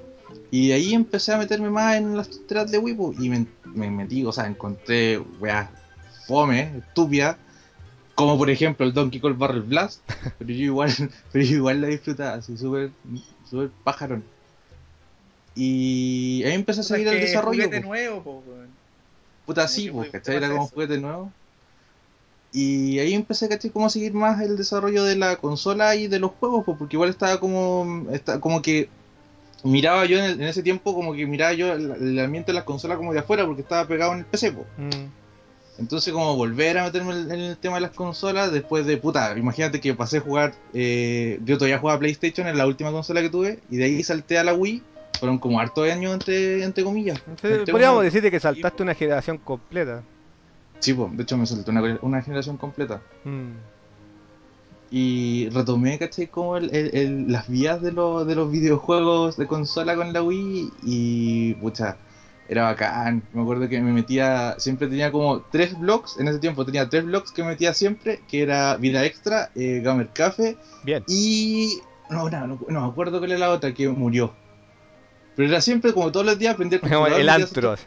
Y 0.49 0.69
de 0.69 0.75
ahí 0.75 0.93
empecé 0.93 1.33
a 1.33 1.37
meterme 1.37 1.69
más 1.69 1.97
en 1.97 2.15
las 2.15 2.29
tonteras 2.29 2.71
de 2.71 2.77
Wii 2.77 2.95
po, 2.95 3.13
y 3.19 3.29
me, 3.29 3.45
me 3.65 3.91
metí, 3.91 4.23
o 4.23 4.31
sea, 4.31 4.47
encontré 4.47 5.19
weas 5.39 5.69
fome, 6.25 6.77
estúpida, 6.77 7.37
como 8.17 8.35
por 8.37 8.49
ejemplo 8.49 8.83
el 8.85 8.93
Donkey 8.93 9.19
Kong 9.21 9.37
Barrel 9.37 9.61
Blast, 9.61 10.01
pero 10.39 10.49
yo 10.51 10.63
igual, 10.65 10.91
pero 11.31 11.45
yo 11.45 11.55
igual 11.57 11.81
la 11.81 11.87
disfrutaba, 11.87 12.33
así 12.33 12.57
súper, 12.57 12.89
súper 13.49 13.69
pajarón. 13.83 14.23
Y 15.55 16.43
ahí 16.45 16.53
empecé 16.53 16.81
a 16.81 16.83
seguir 16.83 17.07
el 17.07 17.19
desarrollo. 17.19 17.63
juguete 17.63 17.81
po. 17.81 17.87
nuevo, 17.87 18.21
po. 18.23 18.43
Puta, 19.45 19.61
Como 19.61 19.67
sí, 19.69 19.85
que 19.85 19.91
pues, 19.91 20.11
te 20.11 20.17
¿cachai? 20.19 20.35
Era 20.37 20.49
como 20.49 20.63
eso. 20.63 20.73
juguete 20.73 20.97
nuevo. 20.99 21.31
Y 22.53 22.99
ahí 22.99 23.13
empecé, 23.13 23.47
¿cachai? 23.49 23.71
Como 23.71 23.85
a 23.85 23.89
seguir 23.89 24.13
más 24.13 24.41
el 24.41 24.57
desarrollo 24.57 25.03
de 25.03 25.15
la 25.15 25.35
consola 25.37 25.95
y 25.95 26.07
de 26.07 26.19
los 26.19 26.31
juegos, 26.31 26.63
pues, 26.65 26.77
porque 26.77 26.95
igual 26.95 27.09
estaba 27.09 27.39
como, 27.39 28.07
está, 28.11 28.39
como 28.39 28.61
que 28.61 28.89
miraba 29.63 30.05
yo 30.05 30.17
en, 30.19 30.25
el- 30.25 30.41
en 30.41 30.47
ese 30.47 30.63
tiempo, 30.63 30.93
como 30.93 31.13
que 31.13 31.25
miraba 31.25 31.53
yo 31.53 31.73
el, 31.73 31.91
el 31.91 32.19
ambiente 32.19 32.51
de 32.51 32.55
las 32.55 32.63
consolas 32.63 32.97
como 32.97 33.13
de 33.13 33.19
afuera, 33.19 33.45
porque 33.45 33.61
estaba 33.61 33.87
pegado 33.87 34.13
en 34.13 34.19
el 34.19 34.25
PC, 34.25 34.51
pues. 34.51 34.67
Mm. 34.77 35.05
Entonces 35.79 36.11
como 36.11 36.35
volver 36.35 36.77
a 36.79 36.83
meterme 36.85 37.13
en 37.13 37.31
el 37.31 37.57
tema 37.57 37.75
de 37.75 37.81
las 37.81 37.91
consolas 37.91 38.51
después 38.51 38.85
de 38.87 38.97
puta, 38.97 39.37
imagínate 39.37 39.79
que 39.79 39.93
pasé 39.93 40.17
a 40.17 40.21
jugar, 40.21 40.55
eh, 40.73 41.39
yo 41.45 41.57
todavía 41.57 41.77
jugaba 41.77 41.99
PlayStation 41.99 42.47
en 42.47 42.57
la 42.57 42.65
última 42.65 42.91
consola 42.91 43.21
que 43.21 43.29
tuve 43.29 43.59
y 43.69 43.77
de 43.77 43.83
ahí 43.85 44.03
salté 44.03 44.39
a 44.39 44.43
la 44.43 44.53
Wii, 44.55 44.81
fueron 45.19 45.37
como 45.37 45.59
hartos 45.59 45.87
años 45.89 46.13
entre, 46.13 46.63
entre 46.63 46.83
comillas. 46.83 47.19
Entonces, 47.27 47.59
Entre 47.59 47.71
podríamos 47.71 48.03
decirte 48.03 48.31
que 48.31 48.39
saltaste 48.39 48.81
una 48.83 48.95
generación 48.95 49.37
completa. 49.37 50.03
Sí, 50.79 50.93
po, 50.93 51.09
de 51.13 51.23
hecho 51.23 51.37
me 51.37 51.45
salté 51.45 51.69
una, 51.71 51.99
una 52.01 52.21
generación 52.21 52.57
completa. 52.57 53.01
Mm. 53.23 53.51
Y 54.89 55.49
retomé, 55.49 55.99
¿cachai? 55.99 56.27
Como 56.27 56.55
el, 56.57 56.73
el- 56.73 56.95
el- 56.95 57.31
las 57.31 57.47
vías 57.49 57.81
de, 57.81 57.91
los 57.91 58.25
de 58.25 58.35
los 58.35 58.49
videojuegos 58.49 59.35
de 59.37 59.45
consola 59.45 59.95
con 59.95 60.13
la 60.13 60.23
Wii 60.23 60.69
y 60.83 61.53
pucha, 61.55 61.97
era 62.49 62.63
bacán. 62.63 63.23
Me 63.33 63.41
acuerdo 63.41 63.67
que 63.67 63.81
me 63.81 63.91
metía, 63.91 64.55
siempre 64.57 64.87
tenía 64.87 65.11
como 65.11 65.41
tres 65.41 65.77
blogs, 65.77 66.19
en 66.19 66.27
ese 66.27 66.39
tiempo 66.39 66.65
tenía 66.65 66.89
tres 66.89 67.05
blogs 67.05 67.31
que 67.31 67.43
me 67.43 67.49
metía 67.49 67.73
siempre, 67.73 68.21
que 68.27 68.41
era 68.41 68.77
Vida 68.77 69.05
Extra, 69.05 69.51
eh, 69.55 69.81
Gamer 69.83 70.09
Café 70.13 70.57
Bien. 70.83 71.03
y... 71.07 71.79
No, 72.09 72.29
no, 72.29 72.47
no, 72.47 72.59
no 72.69 72.81
me 72.81 72.87
acuerdo 72.87 73.19
cuál 73.19 73.31
era 73.31 73.39
la 73.39 73.49
otra 73.49 73.73
que 73.73 73.89
murió. 73.89 74.33
Pero 75.35 75.49
era 75.49 75.59
siempre 75.61 75.93
como 75.93 76.11
todos 76.11 76.25
los 76.25 76.39
días 76.39 76.53
aprender 76.53 76.79
Como 76.81 77.07
el 77.07 77.29
antro. 77.29 77.75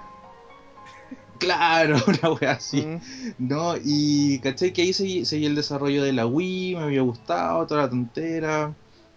Claro, 1.40 1.96
una 2.06 2.34
wea 2.34 2.52
así. 2.52 2.82
Mm. 2.82 3.00
No, 3.38 3.74
y 3.82 4.38
caché 4.40 4.74
que 4.74 4.82
ahí 4.82 4.92
seguí, 4.92 5.24
seguí 5.24 5.46
el 5.46 5.54
desarrollo 5.54 6.04
de 6.04 6.12
la 6.12 6.26
Wii, 6.26 6.76
me 6.76 6.82
había 6.82 7.00
gustado 7.00 7.66
toda 7.66 7.84
la 7.84 7.88
tontera, 7.88 8.74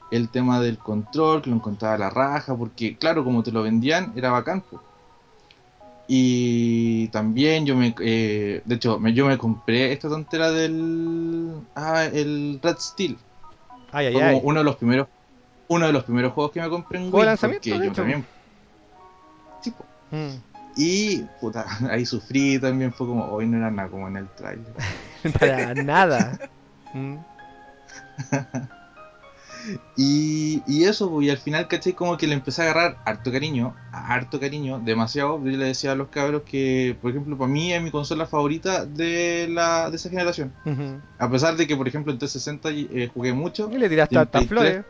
el 0.10 0.29
tema 0.29 0.62
del 0.62 0.77
control, 0.77 1.41
que 1.41 1.49
lo 1.49 1.58
encontraba 1.58 1.95
a 1.95 1.97
la 1.97 2.10
raja, 2.10 2.56
porque 2.56 2.95
claro, 2.95 3.25
como 3.25 3.43
te 3.43 3.51
lo 3.51 3.62
vendían, 3.62 4.13
era 4.15 4.32
bacán. 4.32 4.62
po. 4.62 4.82
Y 6.08 7.08
también 7.10 7.66
yo 7.66 7.76
me, 7.76 7.96
eh, 8.02 8.62
de 8.66 8.76
hecho, 8.76 9.00
me, 9.00 9.13
yo 9.13 9.26
me 9.26 9.38
compré 9.38 9.94
esta 9.94 10.10
tontera 10.10 10.52
del, 10.52 11.62
ah, 11.76 12.06
el 12.06 12.60
Red 12.62 12.78
Steel. 12.80 13.18
Ay, 13.92 14.08
ay, 14.08 14.13
como 14.13 14.28
ay. 14.28 14.42
uno 14.44 14.60
de 14.60 14.63
los 14.66 14.76
primeros, 14.76 15.08
uno 15.68 15.88
de 15.88 15.94
los 15.94 16.04
primeros 16.04 16.34
juegos 16.34 16.52
que 16.52 16.62
me 16.62 16.70
compré 16.70 17.00
en 17.00 17.10
¿Juego 17.12 17.20
Wii, 17.20 17.26
lanzamiento, 17.26 17.70
porque 17.70 17.80
de 17.80 17.86
yo 17.86 17.92
hecho? 17.92 18.02
también, 18.02 18.28
sí, 19.62 19.72
po. 19.72 19.86
Mm. 20.12 20.36
y 20.76 21.18
puta, 21.39 21.66
ahí 21.89 22.06
sufrí 22.06 22.60
también, 22.60 22.92
fue 22.94 23.08
como, 23.08 23.26
hoy 23.32 23.48
no 23.48 23.58
era 23.58 23.72
nada 23.72 23.89
como 23.89 24.08
en 24.08 24.18
el 24.18 24.28
trailer. 24.36 24.74
Para 25.39 25.74
nada. 25.76 26.39
Mm. 26.96 27.16
Y, 29.95 30.62
y 30.67 30.84
eso, 30.86 31.10
pues, 31.10 31.28
y 31.28 31.30
al 31.30 31.38
final, 31.38 31.67
¿cachai? 31.67 31.93
Como 31.93 32.17
que 32.17 32.28
le 32.28 32.34
empecé 32.34 32.62
a 32.62 32.65
agarrar 32.65 32.97
harto 33.06 33.32
cariño, 33.32 33.76
harto 33.91 34.39
cariño, 34.39 34.80
demasiado. 34.80 35.39
Yo 35.43 35.58
le 35.58 35.65
decía 35.65 35.93
a 35.93 35.95
los 35.95 36.10
cabros 36.10 36.43
que, 36.43 36.97
por 37.02 37.12
ejemplo, 37.12 37.38
para 37.38 37.52
mí 37.52 37.73
es 37.73 37.82
mi 37.82 37.91
consola 37.91 38.26
favorita 38.26 38.86
de 38.86 39.47
la 39.49 39.89
de 39.89 39.95
esa 39.95 40.10
generación. 40.10 40.54
A 41.17 41.30
pesar 41.30 41.56
de 41.56 41.67
que, 41.67 41.76
por 41.76 41.88
ejemplo, 41.88 42.12
en 42.12 42.19
360 42.19 42.69
eh, 42.71 43.10
jugué 43.13 43.34
mucho, 43.34 43.69
Y 43.71 43.78
le 43.78 43.89
tiraste 43.89 44.26
Play 44.26 44.47
flores. 44.47 44.84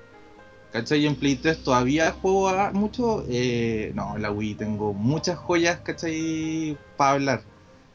¿cachai? 0.71 1.01
Y 1.01 1.07
en 1.07 1.15
Play 1.15 1.35
3 1.35 1.63
todavía 1.63 2.11
juego 2.11 2.51
mucho. 2.73 3.25
Eh, 3.29 3.91
no, 3.95 4.17
la 4.17 4.31
Wii 4.31 4.55
tengo 4.55 4.93
muchas 4.93 5.37
joyas, 5.37 5.79
¿cachai? 5.81 6.77
Para 6.97 7.11
hablar. 7.11 7.41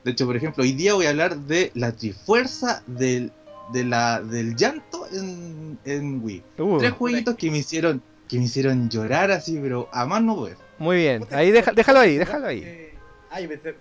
De 0.05 0.13
hecho, 0.13 0.27
por 0.27 0.37
ejemplo, 0.37 0.63
hoy 0.63 0.73
día 0.73 0.95
voy 0.95 1.07
a 1.07 1.11
hablar 1.11 1.37
de 1.37 1.73
la 1.75 1.93
trifuerza 1.93 2.83
del, 2.87 3.33
de 3.73 3.85
la, 3.85 4.21
del 4.21 4.55
llanto 4.57 5.07
en, 5.13 5.79
en 5.85 6.23
Wii. 6.25 6.43
Uh, 6.59 6.79
Tres 6.79 6.93
jueguitos 6.93 7.35
que 7.37 7.51
me 7.51 7.59
hicieron 7.59 8.03
que 8.29 8.39
me 8.39 8.45
hicieron 8.45 8.91
llorar 8.91 9.31
así, 9.31 9.59
pero 9.63 9.89
a 9.93 10.05
más 10.05 10.23
no 10.23 10.37
poder. 10.37 10.57
muy 10.79 10.97
bien. 10.99 11.25
Ahí 11.31 11.51
deja- 11.51 11.73
déjalo 11.73 12.01
ahí, 12.01 12.19
déjalo 12.19 12.47
ahí. 12.47 12.63
Eh, 12.65 12.95
Ay, 13.31 13.47
pensé, 13.47 13.75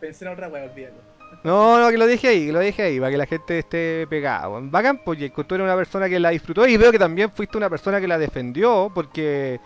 pensé 0.00 0.24
en 0.26 0.32
otra 0.32 0.48
wea, 0.48 0.64
olvídalo. 0.64 0.96
No, 1.44 1.78
no, 1.80 1.90
que 1.90 1.98
lo 1.98 2.06
dije 2.06 2.28
ahí, 2.28 2.46
que 2.46 2.52
lo 2.52 2.60
dije 2.60 2.82
ahí, 2.82 2.98
para 2.98 3.10
que 3.10 3.16
la 3.18 3.26
gente 3.26 3.58
esté 3.58 4.06
pegada. 4.08 4.48
Bacán, 4.48 5.00
porque 5.04 5.30
tú 5.30 5.54
eres 5.54 5.64
una 5.64 5.76
persona 5.76 6.08
que 6.08 6.18
la 6.18 6.30
disfrutó 6.30 6.66
y 6.66 6.76
veo 6.76 6.90
que 6.92 6.98
también 6.98 7.30
fuiste 7.30 7.56
una 7.58 7.68
persona 7.70 8.00
que 8.00 8.08
la 8.08 8.18
defendió, 8.18 8.90
porque 8.94 9.60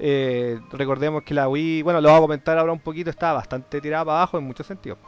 eh, 0.00 0.58
recordemos 0.72 1.22
que 1.24 1.34
la 1.34 1.48
Wii, 1.48 1.82
bueno, 1.82 2.00
lo 2.00 2.08
voy 2.10 2.18
a 2.18 2.20
comentar 2.20 2.56
ahora 2.58 2.72
un 2.72 2.78
poquito, 2.80 3.10
estaba 3.10 3.34
bastante 3.34 3.80
tirada 3.80 4.04
para 4.04 4.16
abajo 4.18 4.38
en 4.38 4.44
muchos 4.44 4.66
sentidos. 4.66 4.98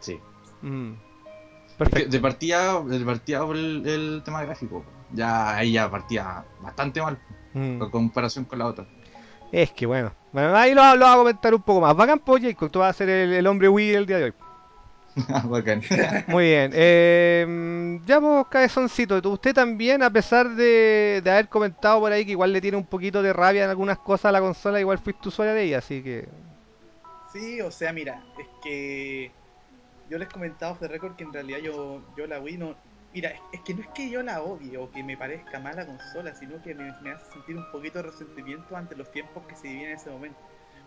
Sí. 0.00 0.18
Mm. 0.62 0.92
Perfecto. 1.78 2.10
de 2.10 2.20
partida, 2.20 2.80
de 2.82 3.04
partida 3.04 3.44
por 3.44 3.56
el, 3.56 3.86
el 3.86 4.22
tema 4.24 4.42
gráfico. 4.44 4.84
Ya 5.12 5.56
ahí 5.56 5.72
ya 5.72 5.90
partía 5.90 6.44
bastante 6.60 7.00
mal 7.02 7.18
Mm. 7.52 7.82
en 7.82 7.90
comparación 7.90 8.44
con 8.46 8.58
la 8.58 8.66
otra. 8.66 8.84
Es 9.52 9.70
que 9.70 9.86
bueno, 9.86 10.12
bueno 10.32 10.56
ahí 10.56 10.74
lo, 10.74 10.82
lo 10.96 11.04
voy 11.06 11.14
a 11.14 11.16
comentar 11.18 11.54
un 11.54 11.62
poco 11.62 11.80
más. 11.80 11.94
Bacán, 11.96 12.18
pues, 12.18 12.42
Jacob, 12.42 12.68
tú 12.70 12.80
vas 12.80 12.90
a 12.90 12.98
ser 12.98 13.08
el, 13.08 13.32
el 13.32 13.46
hombre 13.46 13.68
Wii 13.68 13.90
del 13.92 14.06
día 14.06 14.18
de 14.18 14.24
hoy. 14.24 14.34
Bacán. 15.44 15.80
Muy 16.26 16.44
bien. 16.46 16.72
Eh, 16.74 18.00
ya 18.04 18.18
vos, 18.18 18.48
cabezoncito, 18.48 19.22
tú- 19.22 19.30
usted 19.34 19.54
también, 19.54 20.02
a 20.02 20.10
pesar 20.10 20.50
de, 20.50 21.20
de 21.22 21.30
haber 21.30 21.48
comentado 21.48 22.00
por 22.00 22.10
ahí 22.10 22.24
que 22.24 22.32
igual 22.32 22.52
le 22.52 22.60
tiene 22.60 22.76
un 22.76 22.86
poquito 22.86 23.22
de 23.22 23.32
rabia 23.32 23.62
en 23.62 23.70
algunas 23.70 23.98
cosas 23.98 24.24
a 24.26 24.32
la 24.32 24.40
consola, 24.40 24.80
igual 24.80 24.98
fuiste 24.98 25.28
usuario 25.28 25.54
de 25.54 25.62
ella, 25.62 25.78
así 25.78 26.02
que... 26.02 26.26
Sí, 27.32 27.60
o 27.60 27.70
sea, 27.70 27.92
mira, 27.92 28.20
es 28.38 28.46
que 28.64 29.30
yo 30.08 30.18
les 30.18 30.28
comentaba 30.28 30.72
off 30.72 30.80
the 30.80 30.88
record 30.88 31.16
que 31.16 31.24
en 31.24 31.32
realidad 31.32 31.58
yo, 31.60 32.02
yo 32.16 32.26
la 32.26 32.40
Wii 32.40 32.58
no... 32.58 32.76
Mira, 33.12 33.30
es, 33.30 33.40
es 33.52 33.60
que 33.60 33.74
no 33.74 33.82
es 33.82 33.88
que 33.88 34.10
yo 34.10 34.22
la 34.24 34.42
odie 34.42 34.76
o 34.76 34.90
que 34.90 35.04
me 35.04 35.16
parezca 35.16 35.60
mala 35.60 35.86
consola, 35.86 36.34
sino 36.34 36.60
que 36.62 36.74
me, 36.74 36.92
me 37.00 37.12
hace 37.12 37.32
sentir 37.32 37.56
un 37.56 37.64
poquito 37.70 37.98
de 37.98 38.02
resentimiento 38.10 38.76
ante 38.76 38.96
los 38.96 39.08
tiempos 39.10 39.44
que 39.46 39.54
se 39.54 39.68
vivían 39.68 39.90
en 39.90 39.96
ese 39.96 40.10
momento. 40.10 40.36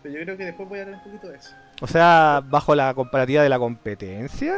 Pero 0.02 0.14
yo 0.18 0.24
creo 0.24 0.36
que 0.36 0.44
después 0.44 0.68
voy 0.68 0.78
a 0.78 0.82
hablar 0.82 0.98
un 0.98 1.04
poquito 1.04 1.28
de 1.28 1.38
eso. 1.38 1.50
O 1.80 1.86
sea, 1.86 2.42
bajo 2.44 2.74
la 2.74 2.92
comparativa 2.92 3.42
de 3.42 3.48
la 3.48 3.58
competencia. 3.58 4.56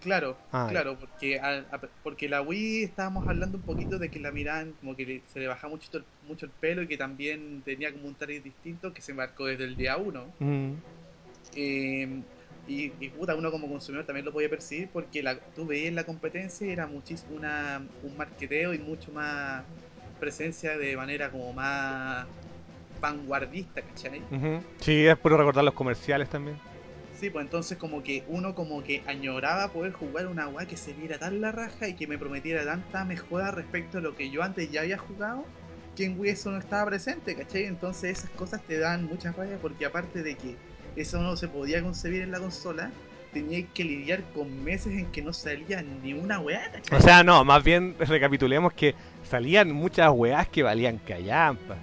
Claro, 0.00 0.38
Ah, 0.50 0.66
claro, 0.70 0.96
porque 0.98 1.38
a- 1.38 1.58
a- 1.70 1.80
porque 2.02 2.26
la 2.26 2.40
Wii 2.40 2.84
estábamos 2.84 3.28
hablando 3.28 3.58
un 3.58 3.64
poquito 3.64 3.98
de 3.98 4.10
que 4.10 4.18
la 4.18 4.32
miraban 4.32 4.72
como 4.80 4.96
que 4.96 5.04
le- 5.04 5.22
se 5.30 5.40
le 5.40 5.46
bajaba 5.46 5.70
mucho, 5.74 5.94
el- 5.98 6.06
mucho 6.22 6.46
el 6.46 6.52
pelo 6.52 6.80
y 6.80 6.88
que 6.88 6.96
también 6.96 7.60
tenía 7.66 7.92
como 7.92 8.08
un 8.08 8.14
target 8.14 8.42
distinto 8.42 8.94
que 8.94 9.02
se 9.02 9.12
marcó 9.12 9.44
desde 9.44 9.64
el 9.64 9.76
día 9.76 9.98
1. 9.98 10.32
Mm. 10.38 10.72
Eh, 11.54 12.22
y, 12.66 12.92
y, 13.04 13.08
puta, 13.10 13.34
uno 13.34 13.50
como 13.50 13.68
consumidor 13.68 14.06
también 14.06 14.24
lo 14.24 14.32
podía 14.32 14.48
percibir 14.48 14.90
porque 14.92 15.22
la, 15.22 15.38
tú 15.54 15.66
veías 15.66 15.92
la 15.92 16.04
competencia 16.04 16.66
y 16.66 16.70
era 16.70 16.86
muchísimo 16.86 17.36
una, 17.36 17.86
un 18.02 18.16
marqueteo 18.16 18.74
y 18.74 18.78
mucho 18.78 19.12
más 19.12 19.64
presencia 20.18 20.76
de 20.76 20.96
manera 20.96 21.30
como 21.30 21.52
más 21.52 22.28
vanguardista, 23.00 23.82
¿cachai? 23.82 24.22
Ujú. 24.30 24.62
Sí, 24.80 25.06
es 25.06 25.18
por 25.18 25.32
recordar 25.32 25.64
los 25.64 25.74
comerciales 25.74 26.28
también. 26.28 26.56
Sí, 27.18 27.28
pues 27.28 27.44
entonces 27.44 27.76
como 27.76 28.02
que 28.02 28.24
uno 28.28 28.54
como 28.54 28.82
que 28.82 29.02
añoraba 29.06 29.72
poder 29.72 29.92
jugar 29.92 30.26
una 30.26 30.48
weá 30.48 30.66
que 30.66 30.76
se 30.76 30.92
viera 30.94 31.18
tan 31.18 31.40
la 31.40 31.52
raja 31.52 31.86
y 31.88 31.94
que 31.94 32.06
me 32.06 32.16
prometiera 32.16 32.64
tanta 32.64 33.04
mejora 33.04 33.50
respecto 33.50 33.98
a 33.98 34.00
lo 34.00 34.14
que 34.14 34.30
yo 34.30 34.42
antes 34.42 34.70
ya 34.70 34.80
había 34.80 34.96
jugado, 34.96 35.44
que 35.96 36.04
en 36.06 36.18
Wii 36.18 36.30
eso 36.30 36.50
no 36.50 36.58
estaba 36.58 36.86
presente, 36.86 37.36
¿cachai? 37.36 37.64
Entonces 37.64 38.18
esas 38.18 38.30
cosas 38.30 38.64
te 38.66 38.78
dan 38.78 39.04
mucha 39.04 39.32
rabia 39.32 39.58
porque 39.60 39.84
aparte 39.84 40.22
de 40.22 40.34
que 40.34 40.56
eso 40.96 41.20
no 41.20 41.36
se 41.36 41.48
podía 41.48 41.82
concebir 41.82 42.22
en 42.22 42.30
la 42.30 42.38
consola, 42.40 42.90
tenías 43.32 43.68
que 43.74 43.84
lidiar 43.84 44.22
con 44.34 44.64
meses 44.64 44.92
en 44.92 45.06
que 45.06 45.22
no 45.22 45.32
salía 45.32 45.82
ni 45.82 46.12
una 46.14 46.40
weá, 46.40 46.70
¿cachai? 46.72 46.98
O 46.98 47.00
sea, 47.00 47.22
no, 47.22 47.44
más 47.44 47.62
bien 47.62 47.94
recapitulemos 47.98 48.72
que 48.72 48.94
salían 49.28 49.70
muchas 49.72 50.10
weás 50.12 50.48
que 50.48 50.62
valían 50.62 50.98
callampa. 50.98 51.76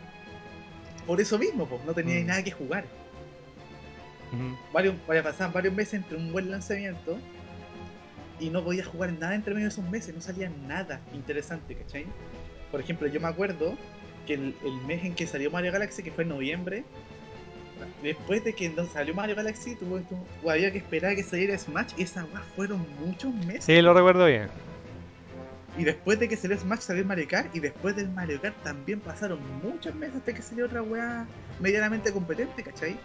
Por 1.05 1.21
eso 1.21 1.39
mismo, 1.39 1.65
pues, 1.65 1.83
no 1.85 1.93
tenías 1.93 2.23
Mm. 2.23 2.27
nada 2.27 2.43
que 2.43 2.51
jugar. 2.51 2.85
Varios, 4.73 4.95
pasaban 5.23 5.53
varios 5.53 5.73
meses 5.73 5.93
entre 5.95 6.17
un 6.17 6.33
buen 6.33 6.51
lanzamiento 6.51 7.17
y 8.41 8.49
no 8.49 8.61
podía 8.63 8.83
jugar 8.83 9.13
nada 9.13 9.33
entre 9.33 9.53
medio 9.53 9.67
de 9.67 9.71
esos 9.73 9.89
meses, 9.89 10.13
no 10.13 10.19
salía 10.21 10.51
nada 10.67 10.99
interesante, 11.13 11.75
¿cachai? 11.75 12.05
Por 12.69 12.81
ejemplo, 12.81 13.07
yo 13.07 13.21
me 13.21 13.27
acuerdo 13.27 13.77
que 14.27 14.33
el, 14.33 14.53
el 14.65 14.73
mes 14.85 15.05
en 15.05 15.15
que 15.15 15.25
salió 15.25 15.49
Mario 15.49 15.71
Galaxy, 15.71 16.03
que 16.03 16.11
fue 16.11 16.23
en 16.23 16.29
noviembre, 16.31 16.83
después 18.01 18.43
de 18.43 18.53
que 18.53 18.71
salió 18.93 19.13
Mario 19.13 19.35
Galaxy, 19.35 19.75
tuvo, 19.75 19.99
tuvo- 19.99 20.51
había 20.51 20.71
que 20.71 20.77
esperar 20.79 21.11
a 21.11 21.15
que 21.15 21.23
saliera 21.23 21.57
Smash 21.57 21.93
y 21.97 22.03
esas 22.03 22.25
weas 22.33 22.45
fueron 22.55 22.85
muchos 23.03 23.33
meses. 23.33 23.65
Sí, 23.65 23.81
lo 23.81 23.93
recuerdo 23.93 24.25
bien. 24.25 24.47
Y 25.77 25.83
después 25.83 26.19
de 26.19 26.27
que 26.27 26.35
salió 26.35 26.57
Smash 26.57 26.79
salió 26.79 27.05
Mario 27.05 27.27
Kart 27.29 27.55
y 27.55 27.59
después 27.59 27.95
del 27.95 28.09
Mario 28.09 28.41
Kart 28.41 28.55
también 28.63 28.99
pasaron 28.99 29.39
muchos 29.63 29.93
meses 29.93 30.15
hasta 30.15 30.33
que 30.33 30.41
salió 30.41 30.65
otra 30.65 30.81
wea 30.81 31.25
medianamente 31.59 32.11
competente, 32.11 32.63
¿cachai? 32.63 32.97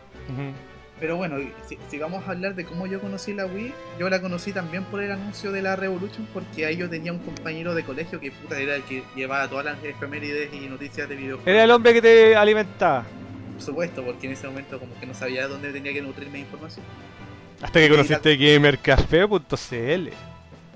Pero 1.01 1.17
bueno, 1.17 1.37
si, 1.69 1.77
si 1.91 1.99
vamos 1.99 2.27
a 2.27 2.31
hablar 2.31 2.55
de 2.55 2.65
cómo 2.65 2.87
yo 2.87 3.01
conocí 3.01 3.35
la 3.35 3.45
Wii, 3.47 3.75
yo 3.99 4.09
la 4.09 4.21
conocí 4.21 4.53
también 4.53 4.85
por 4.85 5.03
el 5.03 5.11
anuncio 5.11 5.51
de 5.51 5.61
la 5.61 5.75
Revolution, 5.75 6.27
porque 6.33 6.65
ahí 6.65 6.77
yo 6.77 6.89
tenía 6.89 7.13
un 7.13 7.19
compañero 7.19 7.75
de 7.75 7.83
colegio 7.83 8.21
que 8.21 8.31
puta 8.31 8.59
era 8.61 8.77
el 8.77 8.83
que 8.85 9.03
llevaba 9.17 9.49
todas 9.49 9.65
las 9.65 9.83
efemérides 9.83 10.53
y 10.55 10.61
noticias 10.69 11.09
de 11.09 11.17
videojuegos. 11.17 11.49
Era 11.49 11.65
el 11.65 11.71
hombre 11.73 11.93
que 11.95 12.03
te 12.03 12.37
alimentaba. 12.37 13.05
Supuesto, 13.63 14.03
porque 14.03 14.27
en 14.27 14.33
ese 14.35 14.47
momento 14.47 14.79
como 14.79 14.99
que 14.99 15.07
no 15.07 15.15
sabía 15.15 15.49
dónde 15.49 15.73
tenía 15.73 15.93
que 15.93 16.03
nutrirme 16.03 16.35
de 16.35 16.41
información. 16.41 16.85
Hasta 17.61 17.81
que 17.81 17.89
conociste 17.89 18.37
gamercafé.cl. 18.37 20.09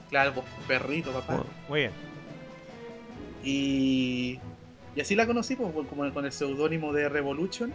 Claro, 0.08 0.34
pues 0.34 0.46
perrito, 0.68 1.12
papá. 1.12 1.34
Bueno, 1.34 1.50
Muy 1.68 1.80
bien. 1.80 1.92
Y, 3.42 4.38
y 4.94 5.00
así 5.00 5.14
la 5.14 5.26
conocí, 5.26 5.56
pues, 5.56 5.72
como 5.88 6.12
con 6.12 6.24
el 6.24 6.32
seudónimo 6.32 6.92
de 6.92 7.08
Revolution. 7.08 7.72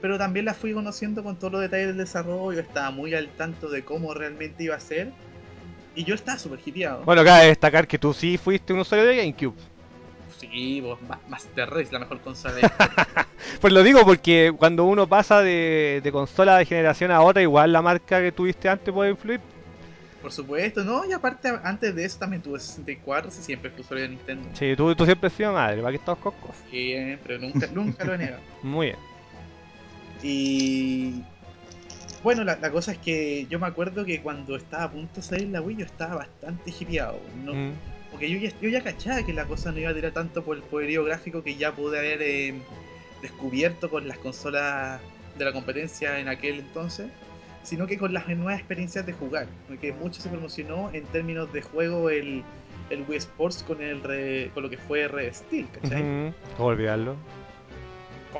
Pero 0.00 0.18
también 0.18 0.44
la 0.44 0.54
fui 0.54 0.72
conociendo 0.72 1.22
con 1.22 1.38
todos 1.38 1.52
los 1.52 1.62
detalles 1.62 1.88
del 1.88 1.96
desarrollo, 1.96 2.58
estaba 2.60 2.90
muy 2.90 3.14
al 3.14 3.28
tanto 3.28 3.68
de 3.68 3.84
cómo 3.84 4.12
realmente 4.14 4.64
iba 4.64 4.74
a 4.74 4.80
ser. 4.80 5.12
Y 5.94 6.04
yo 6.04 6.14
estaba 6.14 6.38
súper 6.38 6.58
hipeado. 6.64 7.04
Bueno, 7.04 7.22
cabe 7.24 7.46
destacar 7.46 7.86
que 7.86 7.98
tú 7.98 8.12
sí 8.12 8.36
fuiste 8.36 8.72
un 8.72 8.80
usuario 8.80 9.06
de 9.06 9.16
GameCube. 9.16 9.54
Sí, 10.42 10.82
Ma- 11.08 11.20
Master 11.28 11.70
Race, 11.70 11.92
la 11.92 12.00
mejor 12.00 12.20
consola 12.20 12.54
de 12.54 12.62
Pues 13.60 13.72
lo 13.72 13.82
digo 13.84 14.04
porque 14.04 14.52
cuando 14.56 14.84
uno 14.84 15.06
pasa 15.06 15.40
de, 15.40 16.00
de 16.02 16.12
consola 16.12 16.58
de 16.58 16.66
generación 16.66 17.12
a 17.12 17.22
otra, 17.22 17.42
igual 17.42 17.72
la 17.72 17.80
marca 17.80 18.20
que 18.20 18.32
tuviste 18.32 18.68
antes 18.68 18.92
puede 18.92 19.10
influir. 19.10 19.40
Por 20.20 20.32
supuesto, 20.32 20.84
¿no? 20.84 21.04
Y 21.04 21.12
aparte, 21.12 21.48
antes 21.62 21.94
de 21.94 22.04
eso 22.04 22.18
también 22.18 22.42
tuve 22.42 22.58
64, 22.60 23.30
si 23.30 23.42
siempre 23.42 23.70
fui 23.70 23.80
usuario 23.82 24.04
de 24.04 24.10
Nintendo. 24.10 24.48
Sí, 24.54 24.74
tú, 24.76 24.94
tú 24.94 25.04
siempre 25.04 25.28
has 25.28 25.32
sido 25.32 25.52
madre, 25.52 25.80
¿para 25.80 25.90
qué 25.92 25.96
estamos 25.98 26.20
con 26.20 26.32
cosas? 26.34 26.62
Siempre, 26.70 27.38
nunca, 27.38 27.66
nunca 27.72 28.04
lo 28.04 28.14
he 28.14 28.18
negado. 28.18 28.42
Muy 28.62 28.86
bien. 28.86 28.98
Y 30.22 31.22
bueno, 32.22 32.44
la, 32.44 32.56
la 32.56 32.70
cosa 32.70 32.92
es 32.92 32.98
que 32.98 33.46
yo 33.48 33.58
me 33.58 33.66
acuerdo 33.66 34.04
que 34.04 34.20
cuando 34.22 34.56
estaba 34.56 34.84
a 34.84 34.90
punto 34.92 35.16
de 35.16 35.22
salir 35.22 35.48
la 35.48 35.60
Wii, 35.60 35.76
yo 35.78 35.84
estaba 35.84 36.16
bastante 36.16 36.72
hipeado. 36.78 37.20
¿no? 37.44 37.54
Mm. 37.54 37.72
Porque 38.22 38.34
yo 38.34 38.38
ya, 38.38 38.52
yo 38.60 38.68
ya 38.68 38.84
cachaba 38.84 39.24
que 39.24 39.32
la 39.32 39.46
cosa 39.46 39.72
no 39.72 39.80
iba 39.80 39.90
a 39.90 39.94
tirar 39.94 40.12
tanto 40.12 40.44
por 40.44 40.56
el 40.56 40.62
poderío 40.62 41.02
gráfico 41.02 41.42
que 41.42 41.56
ya 41.56 41.74
pude 41.74 41.98
haber 41.98 42.22
eh, 42.22 42.54
descubierto 43.20 43.90
con 43.90 44.06
las 44.06 44.16
consolas 44.18 45.00
de 45.36 45.44
la 45.44 45.52
competencia 45.52 46.20
en 46.20 46.28
aquel 46.28 46.60
entonces, 46.60 47.08
sino 47.64 47.88
que 47.88 47.98
con 47.98 48.14
las 48.14 48.28
nuevas 48.28 48.60
experiencias 48.60 49.04
de 49.06 49.12
jugar. 49.12 49.48
Porque 49.66 49.92
mucho 49.92 50.20
se 50.22 50.28
promocionó 50.28 50.88
en 50.92 51.02
términos 51.06 51.52
de 51.52 51.62
juego 51.62 52.10
el, 52.10 52.44
el 52.90 53.04
Wii 53.08 53.18
Sports 53.18 53.64
con, 53.64 53.82
el 53.82 54.00
re- 54.04 54.52
con 54.54 54.62
lo 54.62 54.70
que 54.70 54.78
fue 54.78 55.08
Red 55.08 55.34
Steel, 55.34 55.66
¿cachai? 55.72 56.32
¿Cómo 56.56 56.68
olvidarlo? 56.68 57.16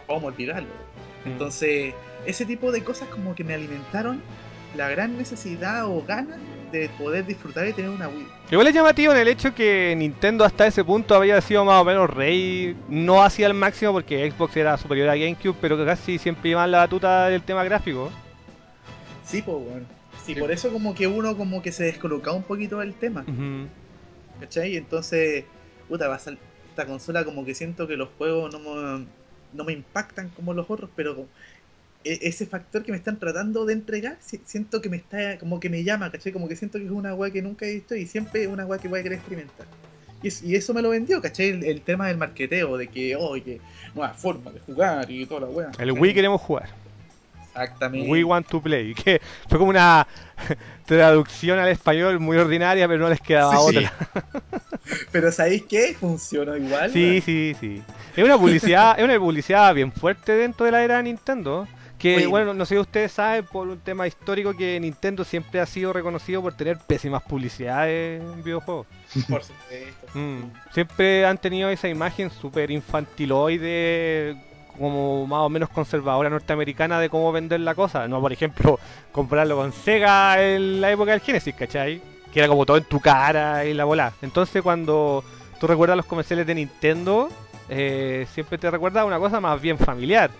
¿Cómo 0.06 0.28
olvidarlo? 0.28 0.68
Mm. 1.24 1.28
Entonces, 1.30 1.92
ese 2.24 2.46
tipo 2.46 2.70
de 2.70 2.84
cosas 2.84 3.08
como 3.08 3.34
que 3.34 3.42
me 3.42 3.54
alimentaron 3.54 4.22
la 4.76 4.88
gran 4.90 5.18
necesidad 5.18 5.86
o 5.86 6.04
ganas 6.04 6.38
de 6.72 6.88
poder 6.98 7.24
disfrutar 7.26 7.68
y 7.68 7.72
tener 7.72 7.90
una 7.90 8.08
Wii. 8.08 8.26
Igual 8.50 8.66
es 8.66 8.74
llamativo 8.74 9.12
en 9.12 9.18
el 9.18 9.28
hecho 9.28 9.54
que 9.54 9.94
Nintendo 9.96 10.44
hasta 10.44 10.66
ese 10.66 10.82
punto 10.82 11.14
había 11.14 11.40
sido 11.40 11.64
más 11.64 11.80
o 11.80 11.84
menos 11.84 12.10
rey, 12.10 12.74
no 12.88 13.22
hacía 13.22 13.46
el 13.46 13.54
máximo 13.54 13.92
porque 13.92 14.28
Xbox 14.30 14.56
era 14.56 14.76
superior 14.78 15.08
a 15.10 15.14
GameCube, 15.16 15.54
pero 15.60 15.76
que 15.76 15.84
casi 15.84 16.18
siempre 16.18 16.50
iban 16.50 16.70
la 16.70 16.78
batuta 16.78 17.28
del 17.28 17.42
tema 17.42 17.62
gráfico. 17.62 18.10
Sí, 19.24 19.42
pues 19.42 19.56
bueno. 19.58 19.86
Sí, 20.24 20.34
Sí. 20.34 20.40
por 20.40 20.50
eso 20.52 20.70
como 20.72 20.94
que 20.94 21.06
uno 21.06 21.36
como 21.36 21.62
que 21.62 21.72
se 21.72 21.84
descolocaba 21.84 22.36
un 22.36 22.44
poquito 22.44 22.78
del 22.78 22.94
tema, 22.94 23.22
Ujú. 23.26 23.66
¿cachai? 24.40 24.76
Entonces, 24.76 25.44
puta, 25.88 26.08
va 26.08 26.14
a 26.16 26.18
sal- 26.18 26.38
esta 26.70 26.86
consola 26.86 27.24
como 27.24 27.44
que 27.44 27.54
siento 27.54 27.86
que 27.86 27.96
los 27.96 28.08
juegos 28.16 28.52
no 28.52 28.58
me, 28.60 29.06
no 29.52 29.64
me 29.64 29.72
impactan 29.72 30.28
como 30.30 30.54
los 30.54 30.70
otros, 30.70 30.88
pero 30.96 31.14
como- 31.16 31.28
ese 32.04 32.46
factor 32.46 32.82
que 32.84 32.92
me 32.92 32.98
están 32.98 33.18
tratando 33.18 33.64
de 33.64 33.72
entregar, 33.74 34.16
si- 34.20 34.40
siento 34.44 34.80
que 34.80 34.88
me 34.88 34.96
está, 34.96 35.38
como 35.38 35.60
que 35.60 35.68
me 35.70 35.84
llama, 35.84 36.10
¿cachai? 36.10 36.32
Como 36.32 36.48
que 36.48 36.56
siento 36.56 36.78
que 36.78 36.84
es 36.84 36.90
una 36.90 37.14
weá 37.14 37.30
que 37.32 37.42
nunca 37.42 37.66
he 37.66 37.74
visto 37.74 37.94
y 37.94 38.06
siempre 38.06 38.42
es 38.42 38.48
una 38.48 38.64
weá 38.66 38.80
que 38.80 38.88
voy 38.88 39.00
a 39.00 39.02
querer 39.02 39.18
experimentar. 39.18 39.66
Y, 40.22 40.28
es- 40.28 40.42
y 40.42 40.54
eso 40.54 40.72
me 40.74 40.82
lo 40.82 40.90
vendió, 40.90 41.20
¿cachai? 41.20 41.48
El, 41.48 41.64
el 41.64 41.80
tema 41.82 42.08
del 42.08 42.16
marqueteo, 42.16 42.76
de 42.76 42.88
que, 42.88 43.16
oye, 43.16 43.60
nueva 43.94 44.14
forma 44.14 44.50
de 44.52 44.60
jugar 44.60 45.10
y 45.10 45.26
toda 45.26 45.42
la 45.42 45.46
weá. 45.48 45.70
El 45.78 45.92
Wii 45.92 46.14
queremos 46.14 46.40
jugar. 46.40 46.68
Exactamente. 47.54 48.10
We 48.10 48.24
want 48.24 48.46
to 48.48 48.62
play. 48.62 48.94
Que 49.04 49.20
fue 49.48 49.58
como 49.58 49.70
una 49.70 50.06
traducción 50.86 51.58
al 51.58 51.68
español 51.68 52.18
muy 52.20 52.36
ordinaria, 52.36 52.88
pero 52.88 53.00
no 53.00 53.10
les 53.10 53.20
quedaba 53.20 53.58
Sí, 53.58 53.76
otra. 53.78 53.92
Pero 55.12 55.30
¿sabéis 55.30 55.62
qué? 55.68 55.94
Funcionó 55.98 56.56
igual. 56.56 56.90
Sí, 56.92 57.20
sí, 57.24 57.54
sí. 57.58 57.82
Es 58.16 58.24
una 58.24 58.36
publicidad, 58.36 58.98
es 58.98 59.04
una 59.04 59.18
publicidad 59.18 59.72
bien 59.74 59.92
fuerte 59.92 60.32
dentro 60.32 60.66
de 60.66 60.72
la 60.72 60.82
era 60.82 60.96
de 60.96 61.04
Nintendo. 61.04 61.68
Que 62.02 62.16
Oye. 62.16 62.26
bueno, 62.26 62.52
no 62.52 62.66
sé 62.66 62.74
si 62.74 62.80
ustedes 62.80 63.12
saben 63.12 63.44
por 63.44 63.68
un 63.68 63.78
tema 63.78 64.08
histórico 64.08 64.56
que 64.56 64.80
Nintendo 64.80 65.22
siempre 65.22 65.60
ha 65.60 65.66
sido 65.66 65.92
reconocido 65.92 66.42
por 66.42 66.52
tener 66.52 66.78
pésimas 66.78 67.22
publicidades 67.22 68.20
en 68.20 68.42
videojuegos. 68.42 68.88
Por 69.28 69.44
supuesto. 69.44 70.08
Mm. 70.14 70.40
Siempre 70.72 71.24
han 71.24 71.38
tenido 71.38 71.70
esa 71.70 71.88
imagen 71.88 72.28
súper 72.30 72.72
infantiloide, 72.72 74.36
como 74.76 75.28
más 75.28 75.42
o 75.42 75.48
menos 75.48 75.68
conservadora 75.68 76.28
norteamericana 76.28 76.98
de 76.98 77.08
cómo 77.08 77.30
vender 77.30 77.60
la 77.60 77.76
cosa. 77.76 78.08
No, 78.08 78.20
por 78.20 78.32
ejemplo, 78.32 78.80
comprarlo 79.12 79.54
con 79.54 79.72
Sega 79.72 80.42
en 80.42 80.80
la 80.80 80.90
época 80.90 81.12
del 81.12 81.20
Genesis, 81.20 81.54
¿cachai? 81.54 82.02
Que 82.34 82.40
era 82.40 82.48
como 82.48 82.66
todo 82.66 82.78
en 82.78 82.84
tu 82.84 82.98
cara 82.98 83.64
y 83.64 83.74
la 83.74 83.84
bola. 83.84 84.12
Entonces 84.22 84.60
cuando 84.60 85.22
tú 85.60 85.68
recuerdas 85.68 85.96
los 85.96 86.06
comerciales 86.06 86.48
de 86.48 86.56
Nintendo, 86.56 87.28
eh, 87.68 88.26
siempre 88.32 88.58
te 88.58 88.68
recuerda 88.72 89.04
una 89.04 89.20
cosa 89.20 89.40
más 89.40 89.60
bien 89.62 89.78
familiar. 89.78 90.32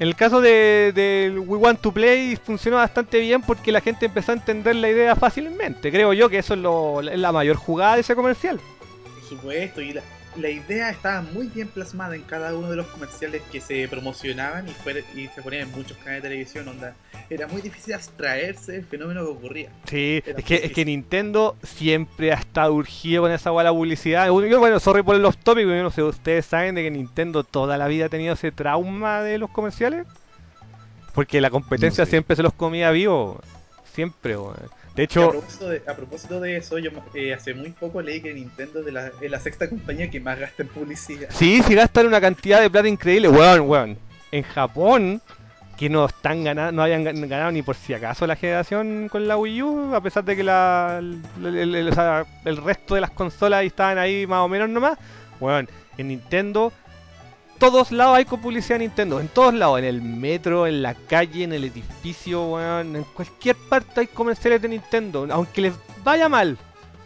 En 0.00 0.08
el 0.08 0.16
caso 0.16 0.40
de, 0.40 1.30
We 1.46 1.58
Want 1.58 1.82
to 1.82 1.92
Play 1.92 2.34
funcionó 2.34 2.78
bastante 2.78 3.20
bien 3.20 3.42
porque 3.42 3.70
la 3.70 3.82
gente 3.82 4.06
empezó 4.06 4.32
a 4.32 4.34
entender 4.36 4.74
la 4.76 4.88
idea 4.88 5.14
fácilmente. 5.14 5.92
Creo 5.92 6.14
yo 6.14 6.30
que 6.30 6.38
eso 6.38 6.54
es, 6.54 6.60
lo, 6.60 7.02
la 7.02 7.32
mayor 7.32 7.56
jugada 7.56 7.96
de 7.96 8.00
ese 8.00 8.16
comercial. 8.16 8.58
Por 9.04 9.28
supuesto, 9.28 9.82
y 9.82 9.92
la, 9.92 10.02
la 10.36 10.48
idea 10.48 10.90
estaba 10.90 11.22
muy 11.22 11.48
bien 11.48 11.66
plasmada 11.68 12.14
en 12.14 12.22
cada 12.22 12.54
uno 12.56 12.70
de 12.70 12.76
los 12.76 12.86
comerciales 12.86 13.42
que 13.50 13.60
se 13.60 13.88
promocionaban 13.88 14.68
y, 14.68 14.72
fuera- 14.72 15.00
y 15.14 15.26
se 15.28 15.42
ponían 15.42 15.62
en 15.68 15.72
muchos 15.72 15.96
canales 15.98 16.22
de 16.22 16.28
televisión. 16.28 16.68
Onda. 16.68 16.94
Era 17.28 17.46
muy 17.48 17.60
difícil 17.62 17.94
abstraerse 17.94 18.72
del 18.72 18.84
fenómeno 18.84 19.24
que 19.24 19.30
ocurría. 19.30 19.70
Sí, 19.86 20.22
Era 20.24 20.38
es 20.38 20.44
que, 20.44 20.54
es 20.56 20.72
que 20.72 20.84
Nintendo 20.84 21.56
siempre 21.62 22.32
ha 22.32 22.36
estado 22.36 22.72
urgido 22.74 23.22
con 23.22 23.32
esa 23.32 23.50
buena 23.50 23.70
publicidad. 23.72 24.26
Yo, 24.26 24.58
bueno, 24.60 24.78
sorry 24.80 25.02
por 25.02 25.16
los 25.16 25.36
tópicos, 25.36 25.72
yo 25.72 25.82
no 25.82 25.90
sé, 25.90 26.02
ustedes 26.02 26.46
saben 26.46 26.74
de 26.76 26.82
que 26.84 26.90
Nintendo 26.90 27.42
toda 27.44 27.76
la 27.76 27.88
vida 27.88 28.06
ha 28.06 28.08
tenido 28.08 28.34
ese 28.34 28.52
trauma 28.52 29.22
de 29.22 29.38
los 29.38 29.50
comerciales. 29.50 30.06
Porque 31.14 31.40
la 31.40 31.50
competencia 31.50 32.02
No 32.02 32.06
sé. 32.06 32.10
siempre 32.10 32.36
se 32.36 32.42
los 32.42 32.52
comía 32.52 32.90
vivo. 32.92 33.40
Siempre, 33.92 34.36
weón. 34.36 34.54
De 34.94 35.02
a, 35.02 35.04
hecho, 35.04 35.30
propósito 35.30 35.68
de, 35.68 35.82
a 35.86 35.94
propósito 35.94 36.40
de 36.40 36.56
eso, 36.56 36.78
yo 36.78 36.90
eh, 37.14 37.32
hace 37.32 37.54
muy 37.54 37.70
poco 37.70 38.02
leí 38.02 38.20
que 38.20 38.34
Nintendo 38.34 38.80
es, 38.80 38.86
de 38.86 38.92
la, 38.92 39.12
es 39.20 39.30
la 39.30 39.38
sexta 39.40 39.68
compañía 39.68 40.10
que 40.10 40.20
más 40.20 40.38
gasta 40.38 40.62
en 40.62 40.68
publicidad. 40.68 41.28
sí, 41.30 41.62
si 41.62 41.74
gastan 41.74 42.06
una 42.06 42.20
cantidad 42.20 42.60
de 42.60 42.68
plata 42.70 42.88
increíble, 42.88 43.28
weón, 43.28 43.60
weón. 43.62 43.98
En 44.32 44.42
Japón, 44.42 45.20
que 45.76 45.88
no 45.88 46.04
están 46.06 46.44
ganando, 46.44 46.72
no 46.72 46.82
hayan 46.82 47.04
gan- 47.04 47.26
ganado 47.28 47.50
ni 47.52 47.62
por 47.62 47.74
si 47.76 47.94
acaso 47.94 48.26
la 48.26 48.36
generación 48.36 49.08
con 49.10 49.26
la 49.26 49.36
Wii 49.36 49.62
U, 49.62 49.94
a 49.94 50.00
pesar 50.00 50.24
de 50.24 50.36
que 50.36 50.42
la, 50.42 50.98
el, 50.98 51.22
el- 52.44 52.56
resto 52.64 52.94
de 52.94 53.00
las 53.00 53.10
consolas 53.10 53.64
estaban 53.64 53.96
ahí 53.98 54.26
más 54.26 54.40
o 54.40 54.48
menos 54.48 54.68
nomás, 54.68 54.98
weón, 55.40 55.68
en 55.98 56.08
Nintendo, 56.08 56.72
todos 57.60 57.92
lados 57.92 58.16
hay 58.16 58.24
con 58.24 58.40
publicidad 58.40 58.76
de 58.76 58.86
Nintendo, 58.86 59.20
en 59.20 59.28
todos 59.28 59.52
lados, 59.52 59.78
en 59.78 59.84
el 59.84 60.00
metro, 60.00 60.66
en 60.66 60.80
la 60.80 60.94
calle, 60.94 61.44
en 61.44 61.52
el 61.52 61.64
edificio, 61.64 62.54
weón, 62.54 62.96
en 62.96 63.04
cualquier 63.04 63.54
parte 63.54 64.00
hay 64.00 64.06
comerciales 64.06 64.62
de 64.62 64.68
Nintendo, 64.68 65.28
aunque 65.30 65.60
les 65.60 65.74
vaya 66.02 66.28
mal, 66.30 66.56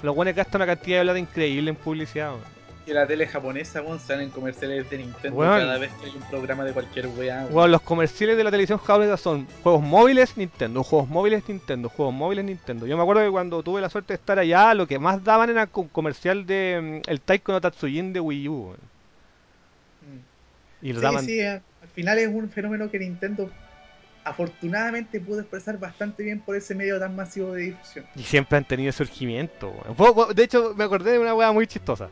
los 0.00 0.14
buenos 0.14 0.32
gastan 0.36 0.62
una 0.62 0.74
cantidad 0.74 0.98
de 0.98 1.04
plata 1.04 1.18
increíble 1.18 1.70
en 1.70 1.76
publicidad, 1.76 2.30
weón. 2.30 2.54
Y 2.86 2.92
la 2.92 3.04
tele 3.04 3.26
japonesa, 3.26 3.82
weón, 3.82 3.98
salen 3.98 4.30
comerciales 4.30 4.88
de 4.90 4.98
Nintendo 4.98 5.36
Weón. 5.38 5.58
cada 5.58 5.78
vez 5.78 5.90
que 5.94 6.06
hay 6.06 6.12
un 6.14 6.22
programa 6.28 6.64
de 6.64 6.72
cualquier 6.72 7.08
weá. 7.08 7.46
weón. 7.50 7.72
Los 7.72 7.80
comerciales 7.80 8.36
de 8.36 8.44
la 8.44 8.50
televisión 8.52 8.78
japonesa 8.78 9.16
son 9.16 9.48
juegos 9.64 9.82
móviles 9.82 10.36
Nintendo, 10.36 10.84
juegos 10.84 11.08
móviles 11.08 11.48
Nintendo, 11.48 11.88
juegos 11.88 12.14
móviles 12.14 12.44
Nintendo. 12.44 12.86
Yo 12.86 12.96
me 12.96 13.02
acuerdo 13.02 13.24
que 13.24 13.30
cuando 13.30 13.62
tuve 13.62 13.80
la 13.80 13.88
suerte 13.90 14.12
de 14.12 14.16
estar 14.16 14.38
allá, 14.38 14.72
lo 14.74 14.86
que 14.86 15.00
más 15.00 15.24
daban 15.24 15.50
era 15.50 15.68
un 15.72 15.88
comercial 15.88 16.46
de 16.46 17.00
mm, 17.04 17.10
el 17.10 17.20
Taiko 17.22 17.50
no 17.50 17.60
Tatsujin 17.60 18.12
de 18.12 18.20
Wii 18.20 18.48
U. 18.48 18.66
weón. 18.66 18.93
Y 20.84 20.92
lo 20.92 21.00
Sí, 21.00 21.02
daban. 21.04 21.24
sí, 21.24 21.40
a- 21.40 21.54
al 21.82 21.88
final 21.94 22.18
es 22.20 22.28
un 22.28 22.48
fenómeno 22.50 22.88
que 22.90 22.98
Nintendo 23.00 23.50
afortunadamente 24.22 25.20
pudo 25.20 25.40
expresar 25.40 25.78
bastante 25.78 26.22
bien 26.22 26.40
por 26.40 26.56
ese 26.56 26.74
medio 26.74 26.98
tan 26.98 27.14
masivo 27.16 27.52
de 27.52 27.62
difusión. 27.62 28.06
Y 28.16 28.22
siempre 28.22 28.56
han 28.58 28.64
tenido 28.64 28.90
surgimiento. 28.92 29.72
De 30.34 30.44
hecho, 30.44 30.74
me 30.76 30.84
acordé 30.84 31.12
de 31.12 31.18
una 31.18 31.34
weá 31.34 31.50
muy 31.52 31.66
chistosa. 31.66 32.08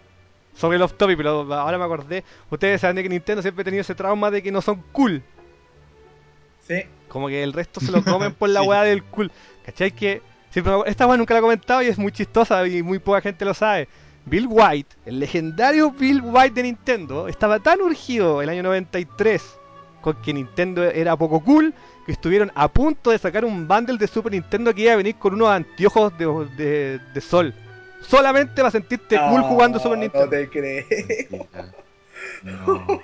Sobre 0.54 0.76
el 0.76 0.82
off-topic, 0.82 1.16
pero 1.16 1.50
ahora 1.54 1.78
me 1.78 1.84
acordé. 1.84 2.24
Ustedes 2.50 2.80
saben 2.82 2.96
de 2.96 3.02
que 3.04 3.08
Nintendo 3.08 3.40
siempre 3.40 3.62
ha 3.62 3.64
tenido 3.64 3.80
ese 3.80 3.94
trauma 3.94 4.30
de 4.30 4.42
que 4.42 4.52
no 4.52 4.60
son 4.60 4.82
cool. 4.92 5.22
Sí, 6.66 6.82
Como 7.08 7.28
que 7.28 7.42
el 7.42 7.52
resto 7.52 7.80
se 7.80 7.90
lo 7.90 8.02
comen 8.04 8.32
por 8.34 8.48
la 8.50 8.60
Sí. 8.84 8.88
del 8.88 9.02
cool. 9.04 9.30
¿Cachai? 9.64 9.90
Que 9.92 10.20
siempre 10.50 10.74
me- 10.76 10.82
esta 10.86 11.06
weá 11.06 11.16
nunca 11.16 11.34
la 11.34 11.38
he 11.38 11.42
comentado 11.42 11.82
y 11.82 11.86
es 11.86 11.98
muy 11.98 12.12
chistosa 12.12 12.66
y 12.66 12.82
muy 12.82 12.98
poca 12.98 13.20
gente 13.22 13.44
lo 13.44 13.54
sabe. 13.54 13.88
Bill 14.24 14.46
White, 14.48 14.96
el 15.06 15.18
legendario 15.20 15.90
Bill 15.90 16.20
White 16.24 16.54
de 16.54 16.62
Nintendo, 16.64 17.28
estaba 17.28 17.58
tan 17.58 17.80
urgido 17.80 18.40
el 18.42 18.48
año 18.48 18.62
93 18.62 19.42
con 20.00 20.20
que 20.22 20.32
Nintendo 20.32 20.84
era 20.84 21.16
poco 21.16 21.40
cool 21.40 21.74
que 22.06 22.12
estuvieron 22.12 22.50
a 22.54 22.66
punto 22.68 23.10
de 23.10 23.18
sacar 23.18 23.44
un 23.44 23.66
bundle 23.68 23.96
de 23.98 24.06
Super 24.08 24.32
Nintendo 24.32 24.74
que 24.74 24.82
iba 24.82 24.92
a 24.92 24.96
venir 24.96 25.16
con 25.16 25.34
unos 25.34 25.48
anteojos 25.48 26.16
de, 26.18 26.26
de- 26.56 26.98
de 27.14 27.20
sol. 27.20 27.54
Solamente 28.00 28.56
para 28.56 28.70
sentirte 28.72 29.16
cool 29.16 29.40
No, 29.42 29.48
jugando 29.48 29.78
Super 29.78 29.98
No 29.98 30.02
Nintendo. 30.02 30.28
te 30.30 30.48
crees. 30.48 30.86
No. 32.42 33.00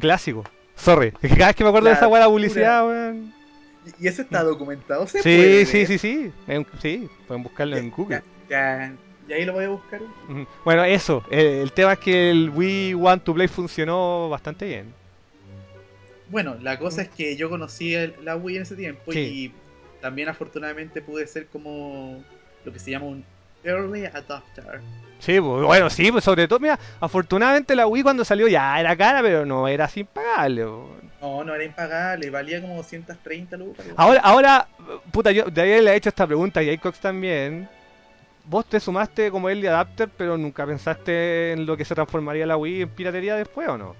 Clásico. 0.00 0.44
Sorry. 0.76 1.10
Cada 1.12 1.46
vez 1.48 1.56
que 1.56 1.64
me 1.64 1.70
acuerdo 1.70 1.88
de 1.88 1.94
esa 1.94 2.08
weá 2.08 2.22
de 2.24 2.28
publicidad, 2.28 2.86
weón. 2.86 3.32
Y 3.98 4.06
eso 4.08 4.22
está 4.22 4.42
documentado, 4.44 5.06
¿se 5.06 5.18
Sí, 5.22 5.36
puede 5.36 5.66
sí, 5.66 5.86
sí, 5.86 5.98
sí. 5.98 6.32
En- 6.46 6.66
Sí, 6.80 7.08
pueden 7.26 7.42
buscarlo 7.42 7.76
en 7.76 7.90
Google. 7.90 8.22
Ya, 8.48 8.88
ya, 8.88 8.92
y 9.30 9.32
ahí 9.32 9.44
lo 9.44 9.52
voy 9.52 9.64
a 9.64 9.68
buscar. 9.68 10.00
Bueno, 10.64 10.84
eso. 10.84 11.24
eh, 11.30 11.60
el 11.62 11.72
tema 11.72 11.92
es 11.94 11.98
que 12.00 12.30
el 12.30 12.50
Wii 12.50 12.94
Want 12.94 13.22
to 13.24 13.32
Play 13.32 13.48
funcionó 13.48 14.28
bastante 14.28 14.66
bien. 14.66 14.92
Bueno, 16.28 16.56
la 16.60 16.78
cosa 16.78 17.02
es 17.02 17.08
que 17.08 17.36
yo 17.36 17.48
conocí 17.50 17.94
el- 17.94 18.14
la 18.22 18.36
Wii 18.36 18.56
en 18.56 18.62
ese 18.62 18.76
tiempo 18.76 19.12
Sí. 19.12 19.18
y 19.20 19.52
también 20.00 20.28
afortunadamente 20.28 21.00
pude 21.02 21.26
ser 21.26 21.46
como 21.48 22.22
lo 22.64 22.72
que 22.72 22.78
se 22.78 22.90
llama 22.90 23.06
un 23.06 23.24
early 23.64 24.06
adopter. 24.06 24.80
Sí, 25.18 25.38
pues, 25.40 25.64
bueno, 25.64 25.90
sí, 25.90 26.10
pues 26.10 26.24
sobre 26.24 26.48
todo, 26.48 26.60
mira, 26.60 26.78
afortunadamente 27.00 27.74
la 27.76 27.86
Wii 27.86 28.02
cuando 28.02 28.24
salió 28.24 28.48
ya 28.48 28.78
era 28.80 28.96
cara, 28.96 29.20
pero 29.22 29.44
no 29.44 29.68
era 29.68 29.86
sin 29.88 30.06
pagarle. 30.06 30.64
po. 30.64 30.88
No, 31.20 31.44
no 31.44 31.54
era 31.54 31.64
impagable, 31.64 32.30
valía 32.30 32.60
como 32.62 32.76
230 32.76 33.56
lucas. 33.58 33.84
Ahora, 33.96 34.20
ahora, 34.20 34.68
puta, 35.12 35.30
yo 35.32 35.44
de 35.44 35.60
ahí 35.60 35.82
le 35.82 35.92
he 35.92 35.96
hecho 35.96 36.08
esta 36.08 36.26
pregunta 36.26 36.62
y 36.62 36.70
a 36.70 36.78
Cox 36.78 36.98
también. 37.00 37.68
Vos 38.50 38.66
te 38.66 38.80
sumaste 38.80 39.30
como 39.30 39.48
early 39.48 39.68
adapter, 39.68 40.08
pero 40.16 40.36
nunca 40.36 40.66
pensaste 40.66 41.52
en 41.52 41.66
lo 41.66 41.76
que 41.76 41.84
se 41.84 41.94
transformaría 41.94 42.44
la 42.46 42.56
Wii 42.56 42.82
en 42.82 42.88
piratería 42.88 43.36
después, 43.36 43.68
¿o 43.68 43.78
no? 43.78 43.94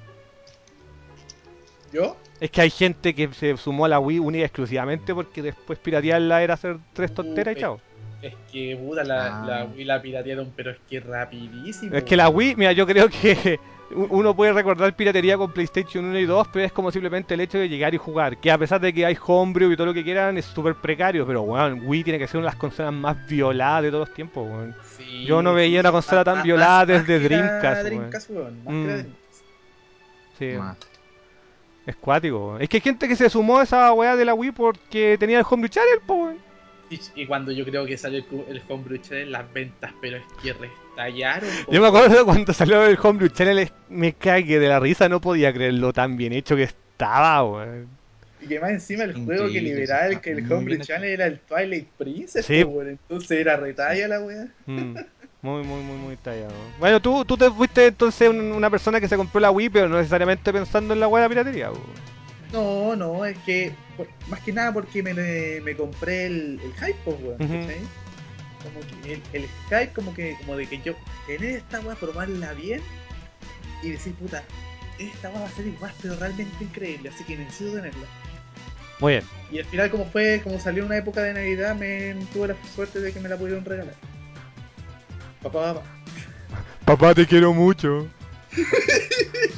¿Yo? 1.93 2.17
Es 2.41 2.51
que 2.51 2.61
hay 2.63 2.71
gente 2.71 3.15
que 3.15 3.33
se 3.33 3.57
sumó 3.57 3.85
a 3.85 3.89
la 3.89 4.01
Wii 4.01 4.19
única 4.19 4.43
y 4.43 4.45
exclusivamente 4.45 5.15
porque 5.15 5.41
después 5.41 5.79
piratearla 5.79 6.43
era 6.43 6.55
hacer 6.55 6.79
tres 6.93 7.15
tonteras 7.15 7.57
y 7.57 7.61
chao. 7.61 7.81
Es 8.23 8.35
que 8.51 8.77
puta, 8.77 9.05
la, 9.05 9.41
Ah. 9.43 9.47
la 9.47 9.65
Wii 9.67 9.85
la 9.85 10.03
piratearon, 10.03 10.53
pero 10.57 10.73
es 10.73 10.79
que 10.89 10.99
rapidísimo. 10.99 11.95
Es 11.95 12.03
que 12.03 12.17
la 12.17 12.29
Wii, 12.29 12.57
mira, 12.57 12.73
yo 12.73 12.87
creo 12.89 13.09
que 13.09 13.61
uno 13.95 14.35
puede 14.37 14.53
recordar 14.53 14.95
piratería 14.95 15.37
con 15.37 15.53
PlayStation 15.53 16.05
1 16.05 16.19
y 16.21 16.27
2, 16.27 16.49
pero 16.53 16.65
es 16.65 16.73
como 16.73 16.91
simplemente 16.93 17.35
el 17.35 17.41
hecho 17.41 17.59
de 17.59 17.69
llegar 17.69 17.93
y 17.95 17.99
jugar. 17.99 18.37
Que 18.39 18.51
a 18.51 18.59
pesar 18.59 18.81
de 18.81 18.93
que 18.93 19.05
hay 19.05 19.17
homebrew 19.27 19.71
y 19.73 19.77
todo 19.77 19.87
lo 19.89 19.95
que 19.95 20.05
quieran, 20.05 20.39
es 20.39 20.45
súper 20.45 20.75
precario, 20.77 21.27
pero 21.27 21.43
weón, 21.43 21.83
Wii 21.85 22.05
tiene 22.05 22.19
que 22.19 22.27
ser 22.27 22.37
una 22.39 22.47
de 22.47 22.53
las 22.53 22.61
consolas 22.61 22.93
más 22.93 23.27
violadas 23.27 23.83
de 23.83 23.91
todos 23.91 24.09
los 24.09 24.15
tiempos, 24.15 24.49
weón. 24.49 24.75
Sí, 24.97 25.25
yo 25.25 25.43
no 25.43 25.55
veía 25.55 25.79
sí, 25.79 25.81
una 25.81 25.93
consola 25.93 26.19
más- 26.21 26.25
tan 26.25 26.35
más- 26.37 26.45
violada 26.45 26.79
más 26.79 26.87
desde 27.07 27.19
la 27.19 27.25
Dreamcast. 27.29 27.83
Dreamcast, 27.85 28.31
weón, 28.31 28.65
más 28.65 28.75
Mm. 28.75 28.83
que 28.83 28.87
la 28.89 28.95
Dreamcast. 28.97 29.21
Sí, 30.39 30.47
Más. 30.59 30.77
es 31.87 31.97
cuático, 31.97 32.47
weón. 32.49 32.63
Es 32.63 32.69
que 32.69 32.77
hay 32.77 32.81
gente 32.83 33.09
que 33.09 33.17
se 33.17 33.29
sumó 33.29 33.59
a 33.59 33.63
esa 33.65 33.93
weá 33.93 34.17
de 34.17 34.25
la 34.25 34.35
Wii 34.35 34.53
porque 34.53 35.17
tenía 35.19 35.39
el 35.39 35.45
homebrew 35.49 35.69
channel, 35.69 35.99
po, 36.07 36.15
weón. 36.15 36.50
Y, 36.91 37.01
y 37.23 37.27
cuando 37.27 37.53
yo 37.53 37.65
creo 37.65 37.87
que 37.87 37.97
salió 37.97 38.19
el, 38.19 38.57
el 38.57 38.63
Homebrew 38.69 38.99
Challenge, 39.01 39.31
las 39.31 39.53
ventas, 39.53 39.93
pero 40.01 40.17
es 40.17 40.23
que 40.43 40.53
restallaron. 40.53 41.49
Yo 41.71 41.81
me 41.81 41.87
acuerdo 41.87 42.25
cuando 42.25 42.53
salió 42.53 42.85
el 42.85 42.99
homebrew 43.01 43.29
channel, 43.29 43.71
me 43.89 44.13
cagué 44.15 44.59
de 44.59 44.69
la 44.69 44.81
risa, 44.81 45.09
no 45.09 45.21
podía 45.21 45.53
creerlo 45.53 45.93
tan 45.93 46.17
bien 46.17 46.33
hecho 46.33 46.57
que 46.57 46.65
estaba, 46.65 47.45
weón. 47.45 47.89
Y 48.43 48.47
que 48.49 48.59
más 48.59 48.71
encima 48.71 49.05
el 49.05 49.11
Increíble, 49.11 49.37
juego 49.37 49.53
que 49.53 49.61
liberaba 49.61 50.07
el, 50.07 50.21
que 50.21 50.31
el 50.33 50.53
Homebrew. 50.53 50.81
Challenge 50.81 51.13
era 51.13 51.27
el 51.27 51.39
Twilight 51.41 51.89
Princess, 51.99 52.47
Sí. 52.47 52.65
weón. 52.65 52.89
entonces 52.89 53.39
era 53.39 53.57
retalla 53.57 54.09
la 54.09 54.21
weá. 54.21 54.49
Mm. 54.67 54.97
Muy, 55.43 55.63
muy, 55.65 55.83
muy, 55.83 55.97
muy 55.97 56.17
tallado. 56.17 56.53
Bueno, 56.79 57.01
tú, 57.01 57.25
tú 57.25 57.35
te 57.35 57.51
fuiste 57.51 57.87
entonces 57.87 58.29
un- 58.29 58.53
una 58.53 58.69
persona 58.69 59.01
que 59.01 59.09
se 59.09 59.17
compró 59.17 59.41
la 59.41 59.51
Wii, 59.51 59.71
pero 59.71 59.89
no 59.89 59.97
necesariamente 59.97 60.53
pensando 60.53 60.93
en 60.93 61.01
la 61.01 61.09
weá 61.09 61.23
de 61.23 61.29
la 61.29 61.29
piratería. 61.31 61.71
po. 61.71 61.79
No, 62.53 62.97
no, 62.97 63.25
es 63.25 63.39
que 63.39 63.73
por- 63.97 64.09
más 64.29 64.41
que 64.41 64.53
nada 64.53 64.73
porque 64.73 65.03
me, 65.03 65.15
me 65.61 65.77
compré 65.77 66.27
el, 66.27 66.61
el 66.65 66.73
hype, 66.75 66.99
pues, 67.05 67.17
weón. 67.23 67.39
Como 68.63 68.81
que 69.03 69.13
el, 69.15 69.23
el 69.33 69.49
hype, 69.69 69.93
como 69.95 70.13
que, 70.15 70.37
como 70.39 70.57
de 70.57 70.67
que 70.67 70.81
yo 70.83 70.95
tener 71.27 71.57
esta 71.57 71.81
weá, 71.81 71.95
probarla 71.97 72.53
bien 72.55 72.83
y 73.83 73.91
decir, 73.91 74.15
puta, 74.15 74.43
esta 74.99 75.31
weá 75.31 75.41
va 75.41 75.47
a 75.47 75.51
ser 75.53 75.67
igual, 75.67 75.93
pero 76.03 76.17
realmente 76.17 76.65
increíble, 76.65 77.09
así 77.09 77.25
que 77.25 77.37
necesito 77.37 77.73
tenerla. 77.75 78.07
Muy 78.99 79.13
bien. 79.15 79.25
Y 79.51 79.59
al 79.61 79.65
final, 79.65 79.91
como 79.91 80.05
fue, 80.11 80.41
como 80.45 80.61
salió 80.61 80.85
una 80.85 80.97
época 80.99 81.23
de 81.23 81.33
Navidad, 81.33 81.75
me 81.75 82.15
tuve 82.35 82.49
la 82.49 82.57
suerte 82.75 83.01
de 83.01 83.13
que 83.13 83.21
me 83.21 83.29
la 83.31 83.37
pudieron 83.39 83.65
regalar. 83.65 83.95
Papá, 85.43 85.73
papá. 85.75 85.83
Papá, 86.85 87.15
te 87.15 87.27
quiero 87.27 87.55
mucho. 87.55 88.07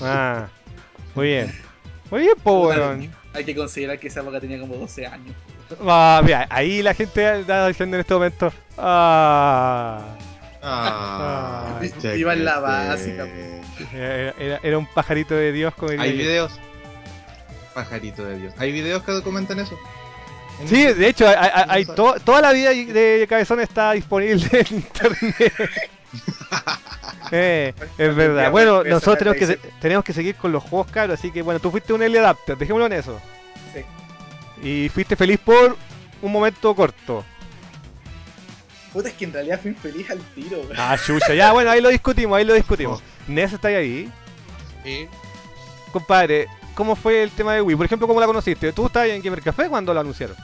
ah, 0.00 0.48
muy 1.16 1.26
bien. 1.28 1.52
Muy 2.12 2.20
bien, 2.20 2.34
po, 2.42 2.68
weón. 2.68 3.10
Hay 3.32 3.42
que 3.42 3.54
considerar 3.56 3.98
que 3.98 4.08
esa 4.08 4.20
época 4.20 4.38
tenía 4.38 4.60
como 4.60 4.74
12 4.76 5.06
años. 5.06 5.34
Ah, 5.88 6.20
mira, 6.22 6.46
ahí 6.50 6.82
la 6.82 6.92
gente 6.92 7.40
está 7.40 7.66
diciendo 7.68 7.96
en 7.96 8.00
este 8.02 8.12
momento. 8.12 8.52
Ah, 8.76 9.98
Ah, 10.62 11.80
iba 12.14 12.34
en 12.34 12.44
la 12.44 12.58
básica. 12.60 13.26
era, 13.94 14.34
era- 14.38 14.60
era 14.62 14.76
un 14.78 14.86
pajarito 14.86 15.34
de 15.34 15.52
Dios, 15.52 15.72
como 15.74 15.90
¿Hay 15.98 16.12
videos? 16.12 16.52
Pajarito 17.72 18.26
de 18.26 18.38
Dios. 18.38 18.54
¿Hay 18.58 18.72
videos 18.72 19.02
que 19.04 19.22
comentan 19.22 19.58
eso? 19.58 19.76
Sí, 20.66 20.84
de 20.84 21.08
hecho, 21.08 21.26
hay, 21.26 21.34
hay- 21.34 21.64
hay 21.68 21.84
to- 21.86 22.16
toda 22.22 22.42
la 22.42 22.52
vida 22.52 22.68
de 22.70 23.26
Cabezón 23.26 23.58
está 23.60 23.92
disponible 23.92 24.46
en 24.52 24.76
internet. 24.76 25.52
Eh, 27.34 27.72
es 27.96 28.14
verdad. 28.14 28.50
Bueno, 28.50 28.84
nosotros 28.84 29.16
tenemos 29.18 29.38
que, 29.38 29.46
la 29.46 29.52
se- 29.54 29.70
tenemos 29.80 30.04
que 30.04 30.12
seguir 30.12 30.34
con 30.36 30.52
los 30.52 30.62
juegos 30.62 30.90
caros, 30.90 31.18
así 31.18 31.30
que 31.30 31.40
bueno, 31.40 31.60
tú 31.60 31.70
fuiste 31.70 31.94
un 31.94 32.02
early 32.02 32.18
adapter, 32.18 32.58
dejémoslo 32.58 32.84
en 32.86 32.92
eso. 32.92 33.18
Sí. 33.72 34.68
Y 34.68 34.88
fuiste 34.90 35.16
feliz 35.16 35.38
por 35.40 35.78
un 36.20 36.30
momento 36.32 36.74
corto. 36.74 37.24
Puta, 38.92 39.08
es 39.08 39.14
que 39.14 39.24
en 39.24 39.32
realidad 39.32 39.58
fui 39.62 39.70
infeliz 39.70 40.10
al 40.10 40.18
tiro, 40.34 40.58
weón. 40.60 40.74
Ah, 40.76 40.98
chucha, 41.02 41.32
ya, 41.32 41.52
bueno, 41.52 41.70
ahí 41.70 41.80
lo 41.80 41.88
discutimos, 41.88 42.36
ahí 42.36 42.44
lo 42.44 42.52
discutimos. 42.52 43.02
Ness 43.26 43.54
está 43.54 43.68
ahí. 43.68 44.10
Sí. 44.84 45.08
Compadre, 45.90 46.48
¿cómo 46.74 46.94
fue 46.94 47.22
el 47.22 47.30
tema 47.30 47.54
de 47.54 47.62
Wii? 47.62 47.76
Por 47.76 47.86
ejemplo, 47.86 48.06
¿cómo 48.06 48.20
la 48.20 48.26
conociste? 48.26 48.72
¿Tú 48.72 48.84
estabas 48.86 49.08
en 49.08 49.22
Gamer 49.22 49.40
Café 49.40 49.68
cuando 49.70 49.94
lo 49.94 50.00
anunciaron? 50.00 50.36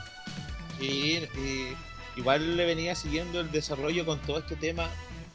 Y, 0.79 1.17
y 1.37 1.77
igual 2.15 2.57
le 2.57 2.65
venía 2.65 2.95
siguiendo 2.95 3.39
el 3.41 3.51
desarrollo 3.51 4.07
con 4.07 4.17
todo 4.19 4.39
este 4.39 4.55
tema. 4.55 4.87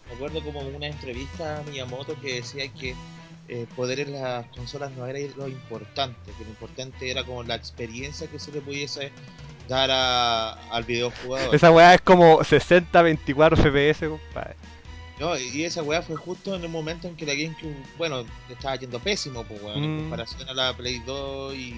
Me 0.08 0.14
acuerdo 0.14 0.42
como 0.42 0.60
una 0.60 0.86
entrevista 0.86 1.58
a 1.58 1.62
Miyamoto 1.62 2.14
que 2.20 2.34
decía 2.36 2.68
que 2.72 2.94
eh, 3.48 3.66
poder 3.76 4.00
en 4.00 4.12
las 4.12 4.46
consolas 4.48 4.90
no 4.92 5.06
era 5.06 5.18
lo 5.36 5.48
importante, 5.48 6.32
que 6.38 6.44
lo 6.44 6.50
importante 6.50 7.10
era 7.10 7.24
como 7.24 7.42
la 7.42 7.54
experiencia 7.54 8.26
que 8.26 8.38
se 8.38 8.52
le 8.52 8.60
pudiese 8.60 9.12
dar 9.68 9.90
a- 9.90 10.52
al 10.70 10.84
videojugador. 10.84 11.54
Esa 11.54 11.70
weá 11.70 11.94
es 11.94 12.00
como 12.00 12.40
60-24 12.40 13.56
FPS, 13.56 14.08
compadre. 14.08 14.54
No, 15.20 15.38
y 15.38 15.64
esa 15.64 15.82
weá 15.82 16.02
fue 16.02 16.16
justo 16.16 16.54
en 16.54 16.62
el 16.64 16.68
momento 16.70 17.06
en 17.06 17.16
que 17.16 17.24
la 17.26 17.34
GameCube, 17.34 17.76
bueno, 17.98 18.22
le 18.48 18.54
estaba 18.54 18.76
yendo 18.76 18.98
pésimo, 18.98 19.44
pues 19.44 19.62
weón, 19.62 19.80
Mm. 19.80 19.84
en 19.84 20.00
comparación 20.00 20.48
a 20.48 20.54
la 20.54 20.76
Play 20.76 21.00
2 21.06 21.54
y, 21.54 21.76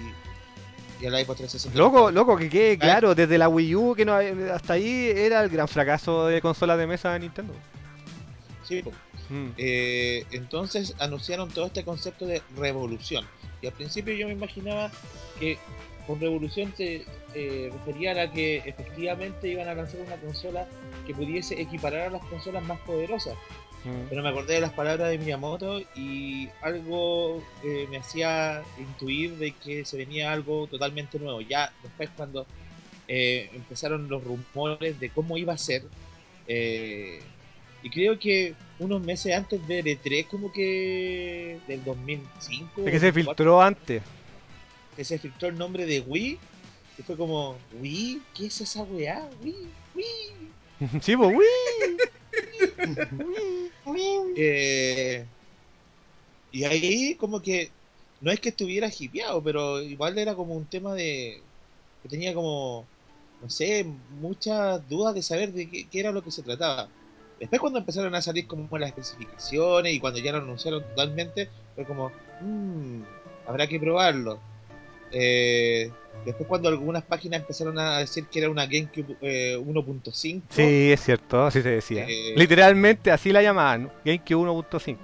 y 1.00 1.06
a 1.06 1.10
la 1.10 1.18
Xbox 1.20 1.38
360. 1.38 1.76
Loco, 1.78 2.10
loco, 2.10 2.36
que 2.36 2.48
quede 2.48 2.78
claro, 2.78 3.14
desde 3.14 3.38
la 3.38 3.48
Wii 3.48 3.74
U 3.74 3.94
que 3.94 4.04
no, 4.04 4.14
hasta 4.54 4.72
ahí 4.74 5.10
era 5.14 5.42
el 5.42 5.50
gran 5.50 5.68
fracaso 5.68 6.26
de 6.26 6.40
consolas 6.40 6.78
de 6.78 6.86
mesa 6.86 7.12
de 7.12 7.20
Nintendo. 7.20 7.52
Sí. 8.66 8.82
Mm. 9.28 9.48
Eh, 9.56 10.24
entonces 10.32 10.94
anunciaron 10.98 11.50
todo 11.50 11.66
este 11.66 11.84
concepto 11.84 12.26
de 12.26 12.42
revolución. 12.56 13.24
Y 13.62 13.66
al 13.66 13.72
principio 13.72 14.14
yo 14.14 14.26
me 14.26 14.32
imaginaba 14.32 14.90
que 15.38 15.58
con 16.06 16.20
revolución 16.20 16.72
se 16.76 17.04
eh, 17.34 17.70
referían 17.72 18.18
a 18.18 18.30
que 18.30 18.58
efectivamente 18.58 19.48
iban 19.48 19.68
a 19.68 19.74
lanzar 19.74 20.00
una 20.00 20.16
consola 20.16 20.68
que 21.06 21.14
pudiese 21.14 21.60
equiparar 21.60 22.08
a 22.08 22.10
las 22.10 22.24
consolas 22.26 22.62
más 22.64 22.78
poderosas. 22.80 23.34
Mm. 23.84 24.08
Pero 24.08 24.22
me 24.22 24.28
acordé 24.28 24.54
de 24.54 24.60
las 24.60 24.72
palabras 24.72 25.10
de 25.10 25.18
Miyamoto 25.18 25.80
y 25.94 26.48
algo 26.60 27.42
eh, 27.64 27.86
me 27.90 27.98
hacía 27.98 28.62
intuir 28.78 29.36
de 29.36 29.52
que 29.52 29.84
se 29.84 29.96
venía 29.96 30.32
algo 30.32 30.66
totalmente 30.66 31.18
nuevo. 31.18 31.40
Ya 31.40 31.72
después 31.82 32.10
cuando 32.16 32.46
eh, 33.08 33.50
empezaron 33.54 34.08
los 34.08 34.24
rumores 34.24 34.98
de 34.98 35.10
cómo 35.10 35.36
iba 35.36 35.52
a 35.52 35.58
ser, 35.58 35.84
eh, 36.48 37.20
y 37.82 37.90
creo 37.90 38.18
que 38.18 38.54
unos 38.78 39.02
meses 39.02 39.34
antes 39.34 39.66
de 39.66 39.82
E3, 39.82 40.26
como 40.26 40.52
que 40.52 41.58
del 41.66 41.82
2005, 41.84 42.82
Es 42.84 42.92
que 42.92 43.00
se 43.00 43.06
2004, 43.06 43.24
filtró 43.24 43.60
antes. 43.62 44.02
que 44.96 45.04
se 45.04 45.18
filtró 45.18 45.48
el 45.48 45.58
nombre 45.58 45.86
de 45.86 46.00
Wii, 46.00 46.38
y 46.98 47.02
fue 47.02 47.16
como, 47.16 47.56
¿Wii? 47.80 48.22
¿Qué 48.34 48.46
es 48.46 48.60
esa 48.60 48.82
weá? 48.82 49.28
¿Wii? 49.42 49.68
¿Wii? 49.94 51.00
sí, 51.02 51.16
pues, 51.16 51.34
Wii. 51.36 51.46
Eh, 54.38 55.24
y 56.52 56.64
ahí 56.64 57.14
como 57.14 57.40
que 57.40 57.70
no 58.20 58.30
es 58.30 58.40
que 58.40 58.50
estuviera 58.50 58.90
hipeado, 58.96 59.42
pero 59.42 59.80
igual 59.80 60.18
era 60.18 60.34
como 60.34 60.54
un 60.54 60.66
tema 60.66 60.94
de 60.94 61.40
que 62.02 62.08
tenía 62.08 62.34
como, 62.34 62.86
no 63.40 63.48
sé, 63.48 63.84
muchas 64.20 64.86
dudas 64.88 65.14
de 65.14 65.22
saber 65.22 65.52
de 65.52 65.68
qué, 65.70 65.86
qué 65.88 66.00
era 66.00 66.12
lo 66.12 66.22
que 66.22 66.30
se 66.30 66.42
trataba. 66.42 66.90
Después 67.38 67.60
cuando 67.60 67.78
empezaron 67.78 68.14
a 68.14 68.22
salir 68.22 68.46
como 68.46 68.78
las 68.78 68.90
especificaciones 68.90 69.92
y 69.92 70.00
cuando 70.00 70.18
ya 70.20 70.32
lo 70.32 70.38
anunciaron 70.38 70.82
totalmente, 70.82 71.50
fue 71.74 71.84
como, 71.84 72.10
"Mm, 72.40 73.02
habrá 73.46 73.66
que 73.66 73.78
probarlo. 73.78 74.40
Eh, 75.12 75.90
después 76.24 76.48
cuando 76.48 76.68
algunas 76.68 77.04
páginas 77.04 77.40
empezaron 77.40 77.78
a 77.78 77.98
decir 77.98 78.26
que 78.26 78.40
era 78.40 78.50
una 78.50 78.66
GameCube 78.66 79.16
eh, 79.20 79.56
1.5, 79.56 80.42
Sí, 80.50 80.90
es 80.92 81.00
cierto, 81.00 81.44
así 81.44 81.62
se 81.62 81.70
decía. 81.70 82.06
Eh, 82.08 82.34
Literalmente 82.36 83.10
así 83.10 83.32
la 83.32 83.42
llamaban, 83.42 83.90
GameCube 84.04 84.36
1.5. 84.36 84.98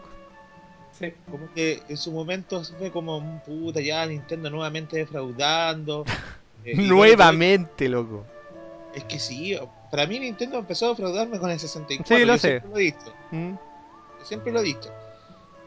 Sí. 0.98 1.12
como 1.30 1.52
que 1.52 1.82
en 1.88 1.96
su 1.96 2.12
momento 2.12 2.62
fue 2.78 2.90
como 2.90 3.42
puta 3.44 3.80
ya 3.80 4.06
Nintendo 4.06 4.50
nuevamente 4.50 4.96
defraudando 4.98 6.04
Eh, 6.64 6.74
y 6.74 6.76
Nuevamente, 6.86 7.88
loco. 7.88 8.24
es 8.94 9.02
que 9.04 9.18
sí 9.18 9.56
para 9.92 10.06
mí 10.06 10.18
Nintendo 10.18 10.58
empezó 10.58 10.86
a 10.86 10.88
defraudarme 10.88 11.38
con 11.38 11.50
el 11.50 11.60
64 11.60 12.16
Sí, 12.16 12.24
lo 12.24 12.32
yo 12.32 12.38
sé. 12.38 12.48
siempre 12.48 12.68
lo 12.70 12.76
he 12.78 12.80
dicho 12.82 13.14
Mm. 13.30 13.50
yo 14.18 14.24
siempre 14.24 14.52
lo 14.52 14.60
he 14.60 14.62
dicho 14.64 14.90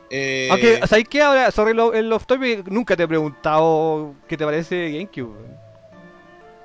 Eh, 0.10 0.50
Aunque, 0.52 0.80
¿sabes 0.88 1.06
qué? 1.10 1.22
Ahora, 1.22 1.52
sobre 1.52 1.74
lo, 1.74 1.94
el 1.94 2.12
off 2.14 2.26
topic, 2.26 2.68
nunca 2.70 2.96
te 2.96 3.04
he 3.04 3.08
preguntado 3.08 4.14
qué 4.28 4.36
te 4.38 4.44
parece 4.46 4.92
GameCube. 4.92 5.36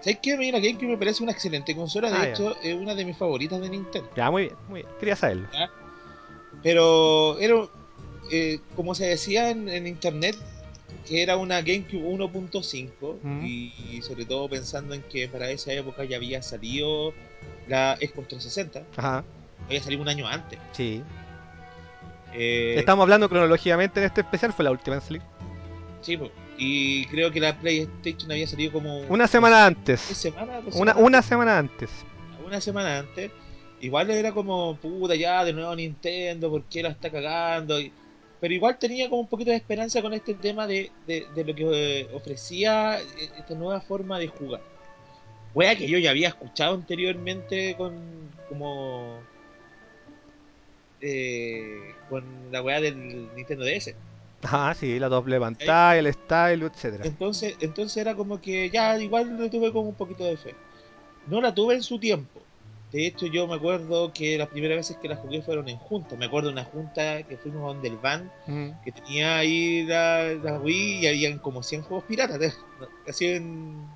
¿sabes 0.00 0.18
qué? 0.22 0.36
Mira, 0.36 0.58
GameCube 0.58 0.88
me 0.88 0.96
parece 0.98 1.22
una 1.22 1.32
excelente 1.32 1.74
consola 1.76 2.10
de 2.10 2.16
Ah, 2.16 2.24
ya. 2.24 2.30
hecho 2.32 2.56
es 2.62 2.74
una 2.74 2.94
de 2.94 3.04
mis 3.04 3.16
favoritas 3.16 3.60
de 3.60 3.68
Nintendo 3.70 4.08
Ya, 4.16 4.30
muy 4.30 4.44
bien, 4.44 4.56
muy 4.68 4.80
bien. 4.82 4.92
Quería 4.98 5.16
saberlo. 5.16 5.46
pero 6.62 7.38
era 7.38 7.54
eh, 8.30 8.60
como 8.76 8.94
se 8.94 9.06
decía 9.06 9.50
en, 9.50 9.68
en 9.68 9.86
internet 9.86 10.36
que 11.06 11.22
era 11.22 11.36
una 11.36 11.60
GameCube 11.62 12.02
1.5 12.02 13.18
Mm. 13.22 13.44
y, 13.44 13.72
y 13.92 14.02
sobre 14.02 14.24
todo 14.24 14.48
pensando 14.48 14.94
en 14.94 15.02
que 15.02 15.28
para 15.28 15.50
esa 15.50 15.72
época 15.72 16.04
ya 16.04 16.16
había 16.16 16.42
salido 16.42 17.12
la 17.68 17.96
Xbox 17.96 18.28
360 18.28 18.82
Ajá, 18.96 19.24
había 19.66 19.82
salido 19.82 20.02
un 20.02 20.08
año 20.08 20.26
antes 20.26 20.58
sí. 20.72 21.02
Eh, 22.32 22.76
Estamos 22.78 23.02
hablando 23.02 23.28
cronológicamente 23.28 23.98
en 24.00 24.06
este 24.06 24.20
especial, 24.20 24.52
fue 24.52 24.64
la 24.64 24.70
última 24.70 24.96
en 24.96 25.02
salir. 25.02 25.22
sí, 26.00 26.18
y 26.58 27.06
creo 27.06 27.30
que 27.30 27.40
la 27.40 27.58
PlayStation 27.58 28.30
había 28.30 28.46
salido 28.46 28.72
como 28.72 29.00
Una 29.08 29.26
semana 29.26 29.56
¿Tres 29.84 30.00
antes. 30.10 30.18
semanas? 30.18 30.64
dos 30.64 30.74
Una, 30.76 30.92
semanas? 30.92 30.96
una 31.08 31.22
semana 31.22 31.58
antes. 31.58 31.90
una 32.46 32.60
semana 32.60 32.98
antes 32.98 33.30
igual 33.80 34.10
era 34.10 34.32
como 34.32 34.76
puta 34.76 35.14
ya 35.14 35.42
de 35.44 35.52
nuevo 35.54 35.74
Nintendo 35.74 36.50
¿por 36.50 36.64
qué 36.64 36.82
la 36.82 36.90
está 36.90 37.10
cagando? 37.10 37.80
Y- 37.80 37.92
pero 38.40 38.54
igual 38.54 38.78
tenía 38.78 39.08
como 39.08 39.22
un 39.22 39.28
poquito 39.28 39.50
de 39.50 39.58
esperanza 39.58 40.00
con 40.02 40.14
este 40.14 40.34
tema 40.34 40.66
de, 40.66 40.90
de, 41.06 41.26
de 41.34 41.44
lo 41.44 41.54
que 41.54 42.00
eh, 42.00 42.08
ofrecía 42.12 43.00
eh, 43.00 43.30
esta 43.38 43.54
nueva 43.54 43.80
forma 43.80 44.18
de 44.18 44.28
jugar 44.28 44.62
wea 45.54 45.76
que 45.76 45.88
yo 45.88 45.98
ya 45.98 46.10
había 46.10 46.28
escuchado 46.28 46.74
anteriormente 46.74 47.74
con 47.76 48.30
como 48.48 49.18
eh, 51.00 51.94
con 52.08 52.24
la 52.50 52.62
wea 52.62 52.80
del 52.80 53.34
Nintendo 53.34 53.64
DS 53.64 53.94
Ajá, 54.42 54.74
sí, 54.74 54.98
la 54.98 55.08
doble 55.08 55.38
pantalla, 55.38 55.98
el 55.98 56.12
style, 56.14 56.62
etcétera. 56.62 57.04
Entonces, 57.04 57.56
entonces 57.60 57.96
era 57.98 58.14
como 58.14 58.40
que 58.40 58.70
ya 58.70 58.98
igual 58.98 59.38
le 59.38 59.50
tuve 59.50 59.70
como 59.70 59.90
un 59.90 59.94
poquito 59.94 60.24
de 60.24 60.38
fe. 60.38 60.54
No 61.26 61.42
la 61.42 61.54
tuve 61.54 61.74
en 61.74 61.82
su 61.82 61.98
tiempo. 61.98 62.40
De 62.92 63.06
hecho, 63.06 63.26
yo 63.26 63.46
me 63.46 63.54
acuerdo 63.54 64.12
que 64.12 64.36
las 64.36 64.48
primeras 64.48 64.78
veces 64.78 64.96
que 65.00 65.08
la 65.08 65.14
jugué 65.16 65.42
fueron 65.42 65.68
en 65.68 65.78
junta. 65.78 66.16
Me 66.16 66.26
acuerdo 66.26 66.48
de 66.48 66.54
una 66.54 66.64
junta 66.64 67.22
que 67.22 67.36
fuimos 67.36 67.62
donde 67.74 67.88
el 67.88 67.96
van, 67.98 68.30
Mm. 68.46 68.70
que 68.82 68.90
tenía 68.90 69.38
ahí 69.38 69.84
la, 69.84 70.34
la 70.34 70.58
Wii 70.58 70.98
y 70.98 71.06
habían 71.06 71.38
como 71.38 71.62
100 71.62 71.82
juegos 71.82 72.04
piratas. 72.04 72.58
Así 73.06 73.26
en, 73.26 73.86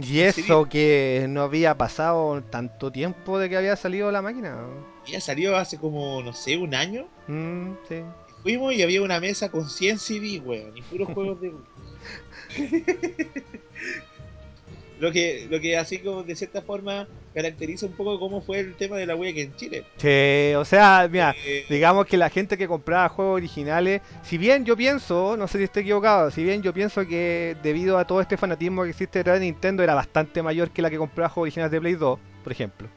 Y 0.00 0.20
eso 0.20 0.66
que 0.68 1.26
no 1.28 1.42
había 1.42 1.74
pasado 1.76 2.40
tanto 2.44 2.92
tiempo 2.92 3.38
de 3.40 3.48
que 3.48 3.56
había 3.56 3.74
salido 3.74 4.12
la 4.12 4.22
máquina. 4.22 4.64
Ya 5.06 5.20
salió 5.20 5.56
hace 5.56 5.78
como, 5.78 6.22
no 6.22 6.32
sé, 6.32 6.56
un 6.56 6.74
año. 6.74 7.06
Mm, 7.26 7.72
sí. 7.88 7.96
Fuimos 8.42 8.72
y 8.74 8.82
había 8.82 9.02
una 9.02 9.18
mesa 9.20 9.50
con 9.50 9.68
100 9.68 9.98
CD, 9.98 10.38
weón, 10.40 10.76
y 10.76 10.82
puros 10.82 11.08
juegos 11.14 11.40
de. 11.40 11.52
lo 15.00 15.12
que 15.12 15.46
lo 15.50 15.60
que 15.60 15.76
así 15.76 15.98
como 15.98 16.22
de 16.22 16.36
cierta 16.36 16.62
forma 16.62 17.08
caracteriza 17.34 17.86
un 17.86 17.92
poco 17.94 18.18
cómo 18.18 18.40
fue 18.42 18.60
el 18.60 18.76
tema 18.76 18.96
de 18.96 19.06
la 19.06 19.16
Wii 19.16 19.30
aquí 19.30 19.40
en 19.40 19.56
Chile. 19.56 19.84
Sí, 19.96 20.54
o 20.56 20.64
sea, 20.64 21.08
mira, 21.10 21.34
Eh, 21.44 21.64
digamos 21.68 22.06
que 22.06 22.16
la 22.16 22.30
gente 22.30 22.58
que 22.58 22.68
compraba 22.68 23.08
juegos 23.08 23.36
originales, 23.36 24.02
si 24.22 24.38
bien 24.38 24.64
yo 24.64 24.76
pienso, 24.76 25.36
no 25.36 25.48
sé 25.48 25.58
si 25.58 25.64
estoy 25.64 25.82
equivocado, 25.82 26.30
si 26.30 26.42
bien 26.44 26.62
yo 26.62 26.72
pienso 26.74 27.06
que 27.06 27.56
debido 27.62 27.98
a 27.98 28.06
todo 28.06 28.20
este 28.20 28.36
fanatismo 28.36 28.82
que 28.84 28.90
existe 28.90 29.20
detrás 29.20 29.38
de 29.40 29.46
Nintendo 29.46 29.82
era 29.82 29.94
bastante 29.94 30.42
mayor 30.42 30.70
que 30.70 30.82
la 30.82 30.90
que 30.90 30.98
compraba 30.98 31.28
juegos 31.28 31.46
originales 31.46 31.72
de 31.72 31.80
Play 31.80 31.94
2, 31.94 32.18
por 32.42 32.52
ejemplo. 32.52 32.88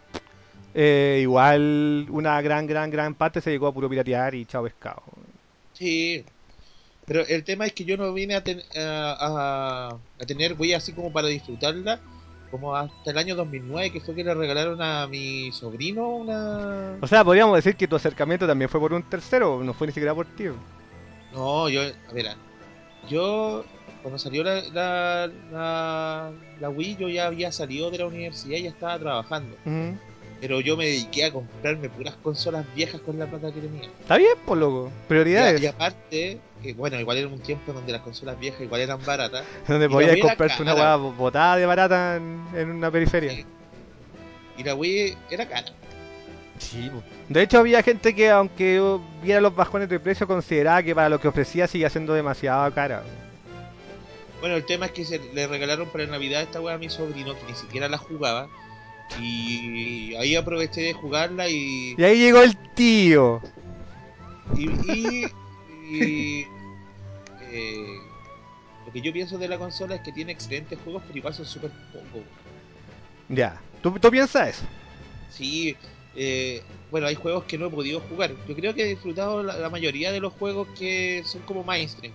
Eh, 0.76 1.20
igual 1.22 2.08
una 2.10 2.42
gran, 2.42 2.66
gran, 2.68 2.90
gran 2.90 3.14
parte 3.16 3.42
se 3.42 3.52
llegó 3.52 3.68
a 3.68 3.74
puro 3.74 3.90
piratear 3.90 4.34
y 4.36 4.46
chao 4.46 4.64
pescado. 4.64 5.04
Sí. 5.74 6.26
Pero 7.06 7.26
el 7.28 7.44
tema 7.44 7.66
es 7.66 7.74
que 7.74 7.84
yo 7.86 7.98
no 7.98 8.14
vine 8.14 8.36
a, 8.36 8.44
ten- 8.44 8.64
a, 8.78 9.18
a- 9.20 9.98
a 10.22 10.26
tener 10.26 10.56
Wii 10.58 10.74
así 10.74 10.94
como 10.94 11.12
para 11.12 11.28
disfrutarla 11.28 12.00
como 12.50 12.76
hasta 12.76 13.10
el 13.12 13.18
año 13.18 13.36
2009, 13.36 13.92
que 13.92 14.00
fue 14.00 14.14
que 14.14 14.24
le 14.24 14.34
regalaron 14.36 14.80
a 14.80 15.08
mi 15.08 15.52
sobrino 15.52 16.08
una... 16.08 16.98
O 17.02 17.08
sea, 17.08 17.24
podríamos 17.24 17.56
decir 17.56 17.76
que 17.76 17.88
tu 17.88 17.96
acercamiento 17.96 18.46
también 18.46 18.70
fue 18.70 18.80
por 18.80 18.94
un 18.94 19.02
tercero, 19.02 19.64
no 19.64 19.74
fue 19.74 19.88
ni 19.88 19.94
siquiera 19.94 20.14
por 20.14 20.28
ti. 20.28 20.46
No, 21.34 21.68
yo, 21.68 21.82
a 21.82 22.14
ver, 22.14 22.28
yo 23.10 23.66
cuando 24.04 24.20
salió 24.20 24.44
la, 24.44 24.62
la, 24.72 25.32
la, 25.52 26.32
la 26.62 26.70
Wii 26.70 26.98
yo 26.98 27.10
ya 27.10 27.26
había 27.26 27.52
salido 27.52 27.90
de 27.90 27.98
la 27.98 28.06
universidad 28.06 28.58
y 28.58 28.64
ya 28.64 28.70
estaba 28.70 29.00
trabajando. 29.00 29.58
Pero 30.40 30.60
yo 30.62 30.78
me 30.78 30.86
dediqué 30.86 31.26
a 31.26 31.32
comprarme 31.32 31.90
puras 31.90 32.16
consolas 32.22 32.66
viejas 32.76 33.02
con 33.02 33.18
la 33.18 33.26
plata 33.26 33.52
que 33.52 33.62
tenía. 33.62 33.86
Está 34.02 34.18
bien, 34.18 34.34
pues 34.46 34.60
loco. 34.60 34.92
Y, 34.94 35.08
Prioridades. 35.08 35.60
y 35.62 35.66
aparte, 35.66 36.38
que 36.64 36.74
bueno, 36.74 37.00
igual 37.00 37.18
era 37.18 37.28
un 37.28 37.40
tiempo 37.40 37.72
donde 37.74 37.92
las 37.92 38.02
consolas 38.02 38.40
viejas 38.40 38.62
igual 38.62 38.82
eran 38.82 39.00
baratas. 39.06 39.46
Donde 39.68 39.88
podías 39.90 40.18
comprarte 40.18 40.64
una 40.64 40.74
hueá 40.74 40.96
botada 40.96 41.58
de 41.58 41.66
barata 41.68 42.16
en, 42.16 42.44
en 42.56 42.72
una 42.72 42.90
periferia. 42.90 43.32
Sí. 43.32 43.46
Y 44.58 44.64
la 44.64 44.74
Wii 44.74 45.18
era 45.30 45.48
cara. 45.48 45.66
Sí, 46.58 46.90
de 47.30 47.42
hecho 47.42 47.60
había 47.60 47.84
gente 47.84 48.16
que 48.16 48.30
aunque 48.30 48.82
viera 49.22 49.42
los 49.42 49.56
bajones 49.56 49.90
de 49.90 50.00
precio 50.00 50.26
consideraba 50.28 50.82
que 50.82 50.96
para 50.96 51.10
lo 51.10 51.20
que 51.20 51.28
ofrecía 51.28 51.68
sigue 51.68 51.90
siendo 51.90 52.14
demasiado 52.14 52.74
cara. 52.74 53.04
Bueno, 54.40 54.56
el 54.56 54.66
tema 54.66 54.86
es 54.88 54.92
que 54.92 55.06
se 55.06 55.20
le 55.20 55.48
regalaron 55.48 55.88
para 55.90 56.06
Navidad 56.06 56.42
esta 56.42 56.62
weá 56.62 56.76
a 56.76 56.78
mi 56.78 56.90
sobrino 56.90 57.34
que 57.34 57.46
ni 57.48 57.56
siquiera 57.56 57.88
la 57.90 57.98
jugaba. 57.98 58.48
Y 59.20 60.16
ahí 60.16 60.36
aproveché 60.36 60.82
de 60.82 60.94
jugarla 60.94 61.48
y. 61.50 61.96
Y 61.98 62.04
ahí 62.04 62.18
llegó 62.20 62.42
el 62.42 62.56
tío. 62.74 63.42
Y. 64.56 64.70
y- 64.92 65.26
eh, 66.02 67.98
lo 68.86 68.92
que 68.92 69.02
yo 69.02 69.14
pienso 69.14 69.38
de 69.38 69.48
la 69.48 69.58
consola 69.58 69.96
es 69.96 70.02
que 70.02 70.12
tiene 70.12 70.32
excelentes 70.32 70.78
juegos, 70.84 71.04
pero 71.06 71.18
igual 71.18 71.34
son 71.34 71.46
súper 71.46 71.72
pocos. 71.92 72.28
Ya, 73.30 73.62
¿Tú, 73.82 73.92
tú 74.00 74.10
piensas 74.12 74.50
eso. 74.50 74.66
Sí, 75.30 75.76
eh, 76.16 76.62
bueno, 76.92 77.08
hay 77.08 77.16
juegos 77.16 77.46
que 77.46 77.58
no 77.58 77.68
he 77.68 77.70
podido 77.70 78.00
jugar. 78.02 78.32
Yo 78.48 78.56
creo 78.56 78.74
que 78.74 78.84
he 78.84 78.88
disfrutado 78.88 79.44
la, 79.44 79.58
la 79.58 79.70
mayoría 79.70 80.12
de 80.12 80.20
los 80.20 80.34
juegos 80.34 80.68
que 80.78 81.24
son 81.26 81.42
como 81.42 81.64
mainstream. 81.64 82.14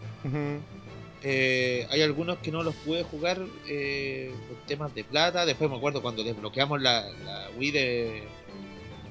Eh, 1.23 1.85
hay 1.91 2.03
algunos 2.03 2.39
que 2.39 2.53
no 2.53 2.63
los 2.63 2.77
pude 2.77 3.03
jugar 3.03 3.41
eh, 3.67 4.33
por 4.49 4.57
temas 4.67 4.95
de 4.95 5.03
plata. 5.03 5.45
Después 5.45 5.69
me 5.69 5.77
acuerdo 5.77 6.01
cuando 6.01 6.23
desbloqueamos 6.23 6.81
la, 6.81 7.09
la 7.25 7.49
Wii 7.59 7.71
de, 7.73 8.23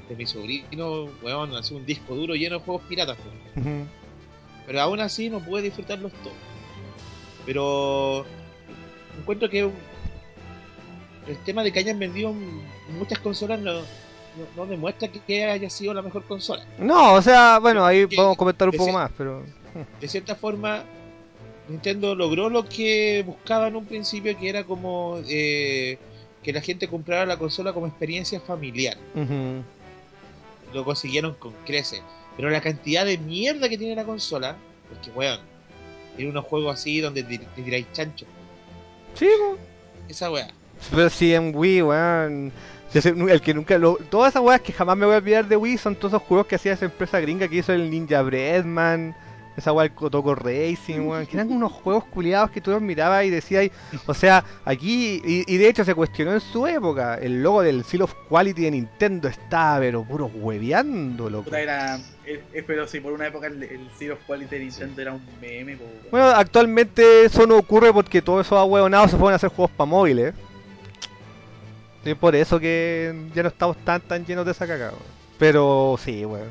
de 0.07 0.15
mi 0.15 0.26
sobrino, 0.26 1.09
weón, 1.22 1.53
así 1.55 1.74
un 1.74 1.86
disco 1.86 2.15
duro 2.15 2.34
lleno 2.36 2.59
de 2.59 2.63
juegos 2.63 2.84
piratas. 2.88 3.18
Pero 4.68 4.82
aún 4.82 4.99
así 4.99 5.30
no 5.30 5.39
pude 5.39 5.63
disfrutarlos 5.63 6.11
todos. 6.22 6.36
Pero 7.45 8.26
encuentro 9.18 9.49
que 9.49 9.61
el 9.61 11.38
tema 11.45 11.63
de 11.63 11.72
que 11.72 11.80
hayan 11.80 11.97
vendido 11.97 12.34
muchas 12.89 13.20
consolas 13.20 13.59
no, 13.61 13.74
no, 13.74 13.84
no 14.55 14.65
demuestra 14.65 15.07
que 15.07 15.45
haya 15.45 15.70
sido 15.70 15.93
la 15.93 16.01
mejor 16.01 16.24
consola. 16.26 16.65
No, 16.78 17.13
o 17.13 17.22
sea, 17.22 17.59
bueno, 17.59 17.86
ahí 17.86 18.05
vamos 18.05 18.36
a 18.36 18.38
comentar 18.38 18.68
un 18.68 18.76
poco 18.76 18.91
más, 18.91 19.09
pero... 19.18 19.43
de 20.01 20.07
cierta 20.07 20.36
forma, 20.36 20.84
Nintendo 21.70 22.13
logró 22.13 22.49
lo 22.49 22.65
que 22.65 23.24
buscaba 23.26 23.70
en 23.70 23.78
un 23.78 23.86
principio, 23.86 24.38
que 24.38 24.49
era 24.49 24.65
como 24.65 25.20
eh, 25.30 25.97
que 26.43 26.51
la 26.53 26.61
gente 26.61 26.89
comprara 26.89 27.26
la 27.26 27.38
consola 27.38 27.72
como 27.74 27.88
experiencia 27.88 28.41
familiar. 28.41 28.97
Ujú. 29.15 29.63
Lo 30.74 30.84
consiguieron 30.84 31.34
con 31.36 31.53
creces. 31.65 32.01
Pero 32.38 32.49
la 32.49 32.61
cantidad 32.61 33.05
de 33.05 33.17
mierda 33.17 33.67
que 33.67 33.77
tiene 33.77 33.95
la 33.95 34.05
consola, 34.05 34.55
porque 34.89 35.09
weón, 35.11 35.39
tiene 36.15 36.31
unos 36.31 36.45
juegos 36.45 36.75
así 36.75 37.01
donde 37.01 37.23
te, 37.23 37.39
te 37.39 37.61
tiráis 37.61 37.91
chancho. 37.91 38.25
Sí, 39.15 39.27
po. 39.39 39.57
Esa 40.07 40.31
weá. 40.31 40.47
pero 40.91 41.09
sí 41.09 41.33
en 41.33 41.53
Wii, 41.53 41.81
weón. 41.81 42.51
El 42.93 43.41
que 43.41 43.53
nunca 43.53 43.77
lo, 43.77 43.97
todas 44.09 44.31
esas 44.31 44.41
weas 44.41 44.61
que 44.61 44.71
jamás 44.71 44.95
me 44.95 45.05
voy 45.05 45.15
a 45.15 45.17
olvidar 45.17 45.45
de 45.45 45.57
Wii 45.57 45.77
son 45.77 45.95
todos 45.95 46.13
esos 46.13 46.23
juegos 46.23 46.47
que 46.47 46.55
hacía 46.55 46.73
esa 46.73 46.85
empresa 46.85 47.19
gringa 47.19 47.47
que 47.47 47.57
hizo 47.57 47.73
el 47.73 47.89
Ninja 47.89 48.21
Breadman, 48.21 49.13
esa 49.58 49.74
wea 49.74 49.86
el 49.86 49.91
Kotoko 49.93 50.36
Racing, 50.36 50.99
weón, 51.08 51.26
que 51.26 51.36
eran 51.36 51.51
unos 51.51 51.72
juegos 51.72 52.05
culiados 52.05 52.51
que 52.51 52.62
tú 52.62 52.70
los 52.72 52.82
mirabas 52.82 53.26
y 53.26 53.32
decías, 53.32 53.70
o 54.05 54.14
sea, 54.14 54.43
aquí, 54.64 55.20
y, 55.26 55.43
y 55.51 55.58
de 55.58 55.68
hecho 55.68 55.84
se 55.84 55.95
cuestionó 55.95 56.32
en 56.34 56.39
su 56.41 56.68
época, 56.68 57.16
el 57.16 57.41
logo 57.41 57.64
del 57.64 57.84
Seal 57.84 58.03
of 58.03 58.14
Quality 58.30 58.62
de 58.62 58.72
Nintendo 58.72 59.28
estaba 59.28 59.80
pero 59.80 60.03
puro 60.03 60.28
hueveando, 60.28 61.30
loco. 61.30 61.53
Era. 61.55 61.97
eh, 62.26 62.43
eh, 62.53 62.64
pero 62.66 62.88
si 62.88 62.99
por 62.99 63.14
una 63.14 63.28
época 63.28 63.47
el, 63.47 63.64
el 63.64 63.89
Zero 63.97 64.14
of 64.14 64.20
Quality 64.28 64.55
de 64.55 64.60
Nintendo 64.66 65.01
era 65.01 65.14
un 65.14 65.22
meme, 65.41 65.76
po. 65.76 65.86
Bueno, 66.12 66.28
actualmente 66.28 67.26
eso 67.26 67.47
no 67.47 67.58
ocurre 67.58 67.91
porque 67.91 68.22
todos 68.22 68.45
esos 68.45 68.60
ahueonados 68.60 69.10
se 69.12 69.18
pueden 69.18 69.36
hacer 69.36 69.49
juegos 69.49 69.72
para 69.76 69.89
móviles. 69.89 70.36
Y 72.05 72.14
por 72.14 72.36
eso 72.36 72.60
que 72.60 73.14
ya 73.34 73.43
no 73.43 73.49
estamos 73.49 73.76
tan 73.84 73.99
tan 74.01 74.26
llenos 74.26 74.45
de 74.45 74.51
esa 74.51 74.66
cagada. 74.68 74.91
weón. 74.91 75.03
Pero 75.39 75.95
sí, 76.01 76.24
weón. 76.26 76.47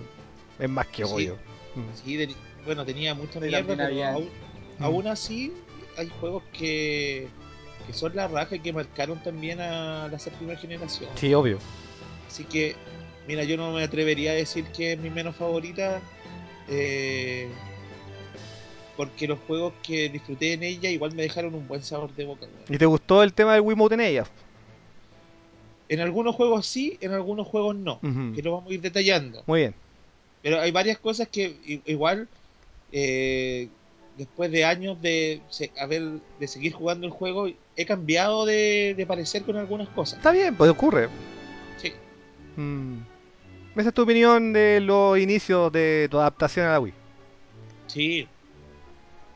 Es 0.58 0.68
más 0.68 0.86
que 0.88 1.04
Sí. 1.06 1.12
obvio. 1.12 1.36
Mm. 1.74 1.80
Sí, 2.04 2.16
de- 2.16 2.34
bueno, 2.66 2.84
tenía 2.84 3.14
mucha 3.14 3.40
mierda, 3.40 3.64
pero 3.66 3.84
había- 3.84 4.12
aún, 4.12 4.28
Mm. 4.78 4.82
aún 4.84 5.06
así 5.06 5.52
hay 5.96 6.08
juegos 6.20 6.42
que, 6.52 7.28
que 7.86 7.92
son 7.94 8.14
la 8.14 8.28
raja 8.28 8.56
y 8.56 8.60
que 8.60 8.72
marcaron 8.72 9.22
también 9.22 9.60
a 9.60 10.08
la 10.08 10.18
primera 10.36 10.58
generación. 10.58 11.08
Sí, 11.14 11.32
obvio. 11.32 11.58
Así 12.28 12.44
que, 12.44 12.74
mira, 13.26 13.44
yo 13.44 13.56
no 13.56 13.72
me 13.72 13.82
atrevería 13.82 14.32
a 14.32 14.34
decir 14.34 14.64
que 14.66 14.92
es 14.92 14.98
mi 14.98 15.08
menos 15.10 15.36
favorita. 15.36 16.00
eh, 16.68 17.48
porque 18.96 19.28
los 19.28 19.38
juegos 19.46 19.74
que 19.82 20.08
disfruté 20.08 20.54
en 20.54 20.62
ella 20.62 20.88
igual 20.90 21.14
me 21.14 21.22
dejaron 21.22 21.54
un 21.54 21.68
buen 21.68 21.82
sabor 21.82 22.12
de 22.14 22.24
boca. 22.24 22.46
¿Y 22.68 22.78
te 22.78 22.86
gustó 22.86 23.22
el 23.22 23.32
tema 23.34 23.52
del 23.52 23.60
Wiimote 23.60 23.94
en 23.94 24.00
ella? 24.00 24.24
En 25.88 26.00
algunos 26.00 26.34
juegos 26.34 26.66
sí, 26.66 26.96
en 27.00 27.12
algunos 27.12 27.46
juegos 27.46 27.76
no. 27.76 28.00
Ujú. 28.02 28.32
Que 28.34 28.42
lo 28.42 28.52
vamos 28.54 28.70
a 28.70 28.74
ir 28.74 28.80
detallando. 28.80 29.44
Muy 29.46 29.60
bien. 29.60 29.74
Pero 30.42 30.60
hay 30.60 30.70
varias 30.70 30.98
cosas 30.98 31.28
que 31.28 31.80
igual, 31.86 32.26
eh, 32.92 33.68
después 34.16 34.50
de 34.50 34.64
años 34.64 35.00
de 35.02 35.42
se- 35.48 35.72
haber 35.78 36.02
de 36.38 36.48
seguir 36.48 36.72
jugando 36.72 37.06
el 37.06 37.12
juego, 37.12 37.48
he 37.76 37.86
cambiado 37.86 38.46
de, 38.46 38.94
de 38.96 39.06
parecer 39.06 39.42
con 39.44 39.56
algunas 39.56 39.88
cosas. 39.90 40.18
Está 40.18 40.32
bien, 40.32 40.54
pues 40.56 40.70
ocurre. 40.70 41.08
Sí. 41.76 41.92
Mm. 42.56 42.98
Esa 43.76 43.88
es 43.90 43.94
tu 43.94 44.02
opinión 44.02 44.52
de 44.54 44.80
los 44.80 45.18
inicios 45.18 45.70
de 45.70 46.08
tu 46.10 46.18
adaptación 46.18 46.66
a 46.66 46.72
la 46.72 46.80
Wii. 46.80 46.94
Sí, 47.88 48.26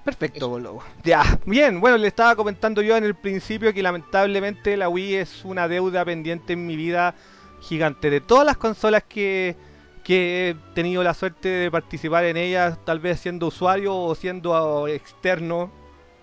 Perfecto, 0.05 0.49
boludo. 0.49 0.83
Ya, 1.05 1.39
bien, 1.45 1.79
bueno, 1.79 1.99
le 1.99 2.09
estaba 2.09 2.35
comentando 2.35 2.81
yo 2.81 2.97
en 2.97 3.05
el 3.05 3.15
principio 3.15 3.73
que 3.75 3.83
lamentablemente 3.83 4.77
la 4.79 4.89
Wii 4.89 5.15
es 5.17 5.45
una 5.45 5.69
deuda 5.69 6.05
pendiente 6.07 6.55
en 6.55 6.67
mi 6.67 6.75
vida 6.75 7.15
gigante. 7.61 8.09
De 8.09 8.23
todas 8.23 8.47
las 8.47 8.57
consolas 8.57 9.05
que, 9.07 9.57
que 10.03 10.51
he 10.51 10.75
tenido 10.75 11.03
la 11.03 11.15
suerte 11.15 11.49
de 11.49 11.71
participar 11.71 12.25
en 12.25 12.37
ellas, 12.37 12.79
tal 12.85 13.01
vez 13.01 13.21
siendo 13.21 13.49
usuario 13.49 13.97
o 13.97 14.15
siendo 14.15 14.89
externo, 14.89 15.71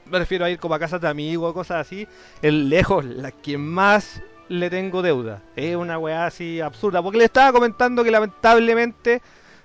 me 0.06 0.20
refiero 0.20 0.46
a 0.46 0.50
ir 0.50 0.60
como 0.60 0.76
a 0.76 0.80
casas 0.80 1.02
de 1.02 1.08
amigos, 1.08 1.54
cosas 1.54 1.86
así, 1.86 2.08
el 2.42 2.70
lejos, 2.70 3.06
la 3.06 3.32
que 3.32 3.58
más 3.58 4.22
le 4.50 4.70
tengo 4.70 5.02
deuda. 5.02 5.42
Es 5.56 5.76
una 5.76 5.98
weá 5.98 6.26
así 6.26 6.62
absurda, 6.62 7.02
porque 7.02 7.18
le 7.18 7.26
estaba 7.26 7.52
comentando 7.52 8.04
que 8.04 8.12
lamentablemente 8.12 9.22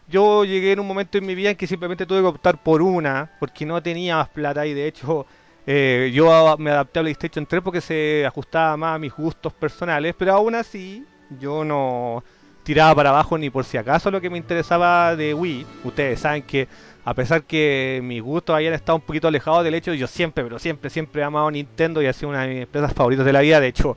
yo 0.08 0.44
llegué 0.44 0.72
en 0.72 0.80
un 0.80 0.86
momento 0.86 1.18
en 1.18 1.26
mi 1.26 1.34
vida 1.34 1.50
en 1.50 1.56
que 1.56 1.66
simplemente 1.66 2.06
tuve 2.06 2.20
que 2.20 2.26
optar 2.26 2.62
por 2.62 2.82
una, 2.82 3.30
porque 3.38 3.64
no 3.64 3.82
tenía 3.82 4.16
más 4.16 4.28
plata 4.28 4.66
y 4.66 4.74
de 4.74 4.86
hecho 4.86 5.26
eh, 5.66 6.10
yo 6.12 6.56
me 6.58 6.70
adapté 6.70 6.98
a 6.98 7.02
PlayStation 7.02 7.46
3 7.46 7.62
porque 7.62 7.80
se 7.80 8.26
ajustaba 8.26 8.76
más 8.76 8.96
a 8.96 8.98
mis 8.98 9.12
gustos 9.12 9.52
personales, 9.52 10.14
pero 10.18 10.34
aún 10.34 10.54
así 10.54 11.06
yo 11.40 11.64
no 11.64 12.22
tiraba 12.62 12.94
para 12.94 13.10
abajo 13.10 13.38
ni 13.38 13.50
por 13.50 13.64
si 13.64 13.76
acaso 13.76 14.10
lo 14.10 14.20
que 14.20 14.30
me 14.30 14.38
interesaba 14.38 15.16
de 15.16 15.34
Wii. 15.34 15.66
Ustedes 15.84 16.20
saben 16.20 16.42
que 16.42 16.68
a 17.04 17.14
pesar 17.14 17.42
que 17.42 18.00
mis 18.02 18.22
gustos 18.22 18.54
hayan 18.54 18.74
estado 18.74 18.96
un 18.96 19.02
poquito 19.02 19.28
alejados 19.28 19.64
del 19.64 19.74
hecho, 19.74 19.92
yo 19.94 20.06
siempre, 20.06 20.44
pero 20.44 20.58
siempre, 20.58 20.90
siempre 20.90 21.22
he 21.22 21.24
amado 21.24 21.50
Nintendo 21.50 22.00
y 22.02 22.06
ha 22.06 22.12
sido 22.12 22.30
una 22.30 22.42
de 22.42 22.48
mis 22.48 22.62
empresas 22.62 22.92
favoritas 22.92 23.26
de 23.26 23.32
la 23.32 23.40
vida. 23.40 23.60
De 23.60 23.68
hecho, 23.68 23.96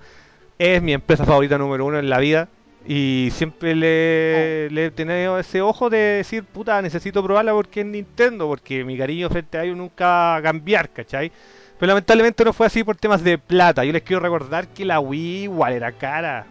es 0.58 0.82
mi 0.82 0.94
empresa 0.94 1.26
favorita 1.26 1.58
número 1.58 1.86
uno 1.86 2.00
en 2.00 2.10
la 2.10 2.20
vida. 2.20 2.50
Y 2.88 3.30
siempre 3.32 3.76
le, 3.76 4.70
le 4.70 4.86
he 4.86 4.92
tenido 4.92 5.40
ese 5.40 5.62
ojo 5.62 5.90
de 5.90 5.98
decir, 5.98 6.44
puta, 6.44 6.80
necesito 6.84 7.24
probarla 7.24 7.52
porque 7.52 7.82
es 7.82 7.86
Nintendo, 7.86 8.48
porque 8.48 8.84
mi 8.84 8.96
cariño 8.96 9.28
frente 9.30 9.58
a 9.58 9.64
ellos 9.64 9.78
nunca 9.78 10.06
va 10.06 10.36
a 10.36 10.42
cambiar, 10.44 10.90
¿cachai? 10.92 11.32
Pero 11.80 11.88
lamentablemente 11.90 12.46
no 12.46 12.54
fue 12.54 12.68
así 12.68 12.84
por 12.84 12.96
temas 12.96 13.24
de 13.24 13.38
plata. 13.38 13.84
Yo 13.84 13.92
les 13.92 14.04
quiero 14.04 14.22
recordar 14.22 14.68
que 14.68 14.86
la 14.86 15.00
Wii 15.00 15.44
igual 15.44 15.74
era 15.74 15.92
cara. 15.92 16.46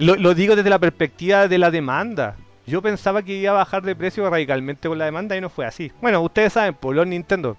Lo, 0.00 0.16
lo 0.16 0.34
digo 0.34 0.56
desde 0.56 0.70
la 0.70 0.78
perspectiva 0.78 1.46
de 1.48 1.58
la 1.58 1.70
demanda. 1.70 2.36
Yo 2.66 2.82
pensaba 2.82 3.22
que 3.22 3.34
iba 3.34 3.50
a 3.50 3.54
bajar 3.54 3.82
de 3.82 3.96
precio 3.96 4.28
radicalmente 4.28 4.88
con 4.88 4.98
la 4.98 5.04
demanda 5.06 5.36
y 5.36 5.40
no 5.40 5.48
fue 5.48 5.66
así. 5.66 5.90
Bueno, 6.00 6.20
ustedes 6.20 6.52
saben, 6.52 6.74
por 6.74 6.94
los 6.94 7.06
Nintendo. 7.06 7.56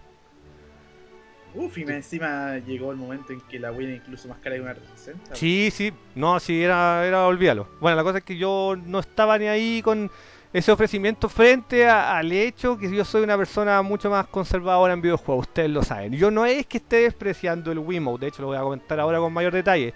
Uf, 1.53 1.77
y 1.77 1.81
encima 1.81 2.57
llegó 2.59 2.91
el 2.91 2.97
momento 2.97 3.33
en 3.33 3.41
que 3.41 3.59
la 3.59 3.73
Wii 3.73 3.87
era 3.87 3.95
incluso 3.97 4.29
más 4.29 4.37
cara 4.39 4.55
que 4.55 4.61
una 4.61 4.73
360. 4.73 5.35
Sí, 5.35 5.69
sí, 5.71 5.91
no, 6.15 6.39
sí, 6.39 6.63
era, 6.63 7.05
era 7.05 7.27
olvídalo. 7.27 7.67
Bueno, 7.81 7.97
la 7.97 8.03
cosa 8.03 8.19
es 8.19 8.23
que 8.23 8.37
yo 8.37 8.77
no 8.85 8.99
estaba 8.99 9.37
ni 9.37 9.47
ahí 9.47 9.81
con 9.81 10.09
ese 10.53 10.71
ofrecimiento 10.71 11.27
frente 11.27 11.87
a- 11.89 12.17
al 12.17 12.31
hecho 12.31 12.77
que 12.77 12.89
yo 12.89 13.03
soy 13.03 13.23
una 13.23 13.37
persona 13.37 13.81
mucho 13.81 14.09
más 14.09 14.27
conservadora 14.27 14.93
en 14.93 15.01
videojuegos, 15.01 15.47
ustedes 15.47 15.69
lo 15.69 15.83
saben. 15.83 16.13
Yo 16.13 16.31
no 16.31 16.45
es 16.45 16.65
que 16.67 16.77
esté 16.77 16.97
despreciando 17.01 17.71
el 17.73 17.79
Wiimote, 17.79 18.21
de 18.25 18.29
hecho 18.29 18.41
lo 18.43 18.47
voy 18.49 18.57
a 18.57 18.61
comentar 18.61 18.97
ahora 19.01 19.19
con 19.19 19.33
mayor 19.33 19.51
detalle, 19.51 19.93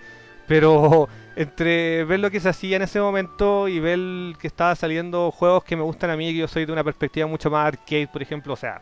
pero 0.47 1.09
entre 1.35 2.03
ver 2.05 2.19
lo 2.19 2.31
que 2.31 2.39
se 2.39 2.49
hacía 2.49 2.77
en 2.77 2.83
ese 2.83 2.99
momento 3.01 3.67
y 3.67 3.79
ver 3.79 3.99
que 4.37 4.47
estaba 4.47 4.75
saliendo 4.75 5.31
juegos 5.31 5.63
que 5.63 5.75
me 5.75 5.83
gustan 5.83 6.09
a 6.11 6.17
mí, 6.17 6.31
que 6.31 6.39
yo 6.39 6.47
soy 6.47 6.65
de 6.65 6.73
una 6.73 6.83
perspectiva 6.83 7.27
mucho 7.27 7.49
más 7.51 7.67
arcade, 7.67 8.07
por 8.07 8.21
ejemplo, 8.21 8.53
o 8.53 8.57
sea... 8.57 8.81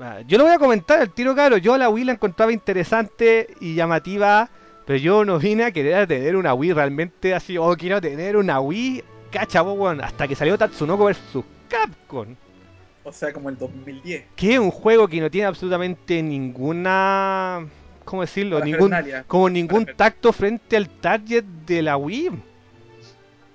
ah, 0.00 0.20
Yo 0.26 0.38
lo 0.38 0.44
voy 0.44 0.52
a 0.54 0.58
comentar 0.58 1.00
al 1.00 1.12
tiro 1.12 1.34
caro, 1.34 1.56
yo 1.56 1.74
a 1.74 1.78
la 1.78 1.88
Wii 1.88 2.04
la 2.04 2.12
encontraba 2.12 2.52
interesante 2.52 3.48
y 3.60 3.74
llamativa, 3.74 4.50
pero 4.84 4.98
yo 4.98 5.24
no 5.24 5.38
vine 5.38 5.64
a 5.64 5.72
querer 5.72 6.06
tener 6.06 6.36
una 6.36 6.54
Wii 6.54 6.72
realmente 6.72 7.34
así, 7.34 7.58
oh, 7.58 7.74
quiero 7.76 8.00
tener 8.00 8.36
una 8.36 8.60
Wii, 8.60 9.04
cacha, 9.30 9.62
weón, 9.62 10.00
hasta 10.02 10.26
que 10.28 10.34
salió 10.34 10.56
Tatsunoko 10.58 11.04
vs 11.06 11.44
Capcom. 11.68 12.34
O 13.02 13.12
sea, 13.12 13.32
como 13.32 13.48
el 13.48 13.56
2010. 13.58 14.26
Que 14.36 14.54
es 14.54 14.58
un 14.58 14.70
juego 14.70 15.08
que 15.08 15.20
no 15.20 15.30
tiene 15.30 15.46
absolutamente 15.46 16.22
ninguna. 16.22 17.66
¿Cómo 18.08 18.22
decirlo? 18.22 18.64
Ningún, 18.64 18.90
como 19.26 19.50
ningún 19.50 19.84
tacto 19.84 20.32
frente 20.32 20.78
al 20.78 20.88
target 20.88 21.44
de 21.44 21.82
la 21.82 21.98
Wii. 21.98 22.30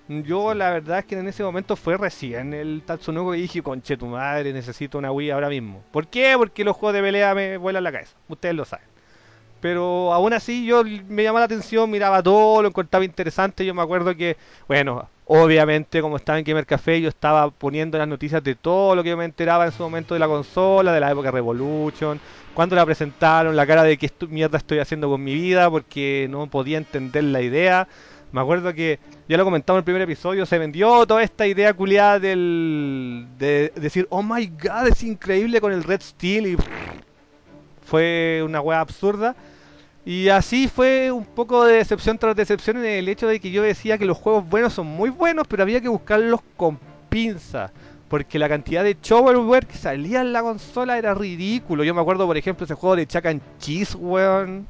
Yo 0.07 0.53
la 0.53 0.69
verdad 0.69 0.99
es 0.99 1.05
que 1.05 1.17
en 1.17 1.27
ese 1.27 1.41
momento 1.41 1.75
fue 1.75 1.97
recién 1.97 2.53
el 2.53 2.83
Tatsunoko 2.85 3.33
y 3.33 3.41
dije, 3.41 3.63
conche 3.63 3.97
tu 3.97 4.05
madre, 4.05 4.53
necesito 4.53 4.99
una 4.99 5.11
Wii 5.11 5.31
ahora 5.31 5.49
mismo. 5.49 5.81
¿Por 5.91 6.05
qué? 6.05 6.35
Porque 6.37 6.63
los 6.63 6.75
juegos 6.75 6.93
de 6.93 7.01
pelea 7.01 7.33
me 7.33 7.57
vuelan 7.57 7.83
la 7.83 7.91
cabeza. 7.91 8.15
Ustedes 8.27 8.53
lo 8.53 8.63
saben. 8.63 8.85
Pero 9.59 10.13
aún 10.13 10.33
así 10.33 10.67
yo 10.67 10.83
me 10.83 11.23
llamaba 11.23 11.39
la 11.39 11.45
atención, 11.45 11.89
miraba 11.89 12.21
todo, 12.21 12.61
lo 12.61 12.67
encontraba 12.67 13.05
interesante. 13.05 13.65
Yo 13.65 13.73
me 13.73 13.81
acuerdo 13.81 14.15
que, 14.15 14.37
bueno, 14.67 15.09
obviamente 15.25 16.01
como 16.01 16.17
estaba 16.17 16.39
en 16.39 16.45
Gamer 16.45 16.65
Café, 16.65 17.01
yo 17.01 17.09
estaba 17.09 17.49
poniendo 17.49 17.97
las 17.97 18.07
noticias 18.07 18.43
de 18.43 18.55
todo 18.55 18.95
lo 18.95 19.03
que 19.03 19.09
yo 19.09 19.17
me 19.17 19.25
enteraba 19.25 19.65
en 19.65 19.71
su 19.71 19.83
momento 19.83 20.13
de 20.13 20.19
la 20.19 20.27
consola, 20.27 20.91
de 20.91 20.99
la 20.99 21.11
época 21.11 21.31
Revolution, 21.31 22.19
cuando 22.53 22.75
la 22.75 22.85
presentaron, 22.85 23.55
la 23.55 23.65
cara 23.65 23.83
de 23.83 23.97
qué 23.97 24.11
mierda 24.29 24.57
estoy 24.57 24.79
haciendo 24.79 25.09
con 25.09 25.23
mi 25.23 25.33
vida, 25.33 25.69
porque 25.69 26.27
no 26.29 26.47
podía 26.47 26.77
entender 26.77 27.23
la 27.23 27.41
idea. 27.41 27.87
Me 28.31 28.41
acuerdo 28.41 28.73
que, 28.73 28.99
ya 29.29 29.37
lo 29.37 29.45
comentamos 29.45 29.77
en 29.77 29.81
el 29.81 29.85
primer 29.85 30.01
episodio, 30.01 30.45
se 30.45 30.57
vendió 30.57 31.05
toda 31.05 31.21
esta 31.23 31.45
idea 31.45 31.73
culiada 31.73 32.19
del, 32.19 33.27
de 33.37 33.71
decir, 33.75 34.07
oh 34.09 34.23
my 34.23 34.47
god, 34.47 34.87
es 34.87 35.03
increíble 35.03 35.61
con 35.61 35.71
el 35.71 35.83
Red 35.83 36.01
Steel 36.01 36.47
y 36.47 36.57
fue 37.85 38.41
una 38.43 38.59
wea 38.59 38.79
absurda. 38.79 39.35
Y 40.05 40.27
así 40.29 40.67
fue 40.67 41.11
un 41.11 41.25
poco 41.25 41.65
de 41.65 41.77
decepción 41.77 42.17
tras 42.17 42.35
decepción 42.35 42.77
en 42.77 42.85
el 42.85 43.07
hecho 43.07 43.27
de 43.27 43.39
que 43.39 43.51
yo 43.51 43.63
decía 43.63 43.97
que 43.97 44.05
los 44.05 44.17
juegos 44.17 44.47
buenos 44.49 44.73
son 44.73 44.87
muy 44.87 45.09
buenos, 45.09 45.47
pero 45.47 45.63
había 45.63 45.79
que 45.79 45.87
buscarlos 45.87 46.41
con 46.57 46.77
pinza. 47.09 47.71
Porque 48.09 48.37
la 48.37 48.49
cantidad 48.49 48.83
de 48.83 48.97
shovelware 49.01 49.65
que 49.65 49.77
salía 49.77 50.21
en 50.21 50.33
la 50.33 50.41
consola 50.41 50.97
era 50.97 51.13
ridículo. 51.13 51.83
Yo 51.83 51.95
me 51.95 52.01
acuerdo, 52.01 52.27
por 52.27 52.37
ejemplo, 52.37 52.65
ese 52.65 52.75
juego 52.75 52.95
de 52.97 53.07
Chuck 53.07 53.25
and 53.25 53.41
Cheese, 53.59 53.95
weón. 53.95 54.67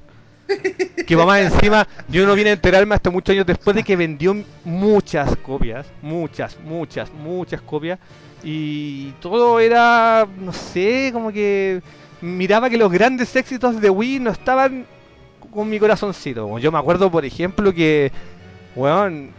Que 1.07 1.17
mamá 1.17 1.41
encima, 1.41 1.87
yo 2.07 2.25
no 2.25 2.35
vine 2.35 2.51
a 2.51 2.53
enterarme 2.53 2.95
hasta 2.95 3.09
muchos 3.09 3.33
años 3.33 3.45
después 3.45 3.75
de 3.75 3.83
que 3.83 3.95
vendió 3.95 4.35
muchas 4.63 5.35
copias. 5.37 5.87
Muchas, 6.01 6.57
muchas, 6.63 7.11
muchas 7.11 7.61
copias. 7.61 7.99
Y 8.43 9.11
todo 9.19 9.59
era, 9.59 10.27
no 10.37 10.53
sé, 10.53 11.09
como 11.11 11.31
que 11.31 11.81
miraba 12.21 12.69
que 12.69 12.77
los 12.77 12.91
grandes 12.91 13.35
éxitos 13.35 13.81
de 13.81 13.89
Wii 13.89 14.19
no 14.19 14.31
estaban 14.31 14.85
con 15.53 15.69
mi 15.69 15.79
corazoncito. 15.79 16.57
Yo 16.59 16.71
me 16.71 16.77
acuerdo, 16.77 17.11
por 17.11 17.25
ejemplo, 17.25 17.73
que, 17.73 18.11
weón, 18.75 19.31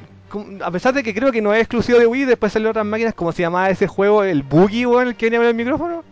a 0.63 0.71
pesar 0.71 0.95
de 0.95 1.03
que 1.03 1.15
creo 1.15 1.31
que 1.33 1.43
no 1.43 1.53
es 1.55 1.61
exclusivo 1.61 1.99
de 1.99 2.07
Wii, 2.07 2.25
después 2.25 2.53
salió 2.53 2.71
otras 2.71 2.87
máquinas, 2.87 3.15
como 3.15 3.33
se 3.33 3.43
llamaba 3.43 3.71
ese 3.71 3.87
juego, 3.87 4.25
el 4.25 4.43
Boogie, 4.43 4.87
weón, 4.87 5.09
el 5.09 5.15
que 5.17 5.27
venía 5.27 5.39
con 5.41 5.49
el 5.49 5.55
micrófono. 5.55 6.05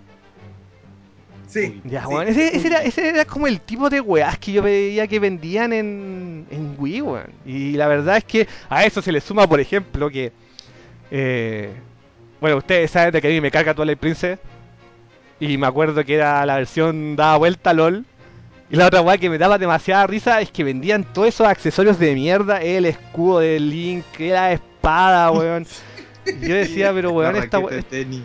Sí. 1.48 1.80
Ya, 1.84 2.02
sí, 2.02 2.08
weón, 2.08 2.28
ese, 2.28 2.66
era, 2.66 2.82
ese 2.82 3.08
era 3.08 3.24
como 3.24 3.46
el 3.46 3.60
tipo 3.60 3.90
de 3.90 4.00
weás 4.00 4.38
que 4.38 4.52
yo 4.52 4.62
veía 4.62 5.06
que 5.06 5.18
vendían 5.20 5.72
en, 5.72 6.46
en 6.50 6.76
Wii, 6.78 7.02
weón. 7.02 7.30
Y 7.44 7.72
la 7.72 7.88
verdad 7.88 8.16
es 8.16 8.24
que 8.24 8.48
a 8.68 8.84
eso 8.84 9.02
se 9.02 9.12
le 9.12 9.20
suma, 9.20 9.46
por 9.46 9.60
ejemplo, 9.60 10.08
que. 10.10 10.32
eh, 11.10 11.72
bueno, 12.40 12.56
ustedes 12.56 12.90
saben 12.90 13.12
de 13.12 13.20
que 13.20 13.28
a 13.28 13.30
mí 13.30 13.40
me 13.40 13.50
carga 13.50 13.74
Twilight 13.74 13.98
Princess. 13.98 14.38
Y 15.38 15.58
me 15.58 15.66
acuerdo 15.66 16.04
que 16.04 16.14
era 16.14 16.44
la 16.46 16.56
versión 16.56 17.16
dada 17.16 17.36
vuelta 17.36 17.72
LOL. 17.72 18.04
Y 18.72 18.76
la 18.76 18.86
otra 18.86 19.02
weá 19.02 19.18
que 19.18 19.28
me 19.30 19.36
daba 19.38 19.58
demasiada 19.58 20.06
risa 20.06 20.40
es 20.40 20.50
que 20.50 20.64
vendían 20.64 21.04
todos 21.04 21.28
esos 21.28 21.46
accesorios 21.46 21.98
de 21.98 22.14
mierda. 22.14 22.60
El 22.62 22.86
escudo 22.86 23.40
de 23.40 23.60
Link, 23.60 24.04
la 24.18 24.52
espada, 24.52 25.30
weón. 25.32 25.66
Y 26.26 26.48
yo 26.48 26.54
decía, 26.54 26.90
pero 26.94 27.10
weón, 27.12 27.34
La 27.34 27.40
esta, 27.44 27.58
raqueta 27.58 27.74
we- 27.74 27.76
de 27.76 27.82
tenis. 27.82 28.22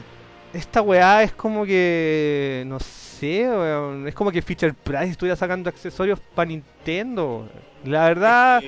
esta 0.54 0.82
weá 0.82 1.22
es 1.24 1.34
como 1.34 1.66
que. 1.66 2.64
No 2.66 2.80
sé, 2.80 3.42
weón. 3.50 4.08
Es 4.08 4.16
como 4.16 4.32
que 4.32 4.42
Fisher 4.42 4.74
Price 4.74 5.12
estuviera 5.12 5.36
sacando 5.36 5.70
accesorios 5.70 6.20
para 6.34 6.48
Nintendo. 6.48 7.50
La 7.84 8.06
verdad, 8.08 8.64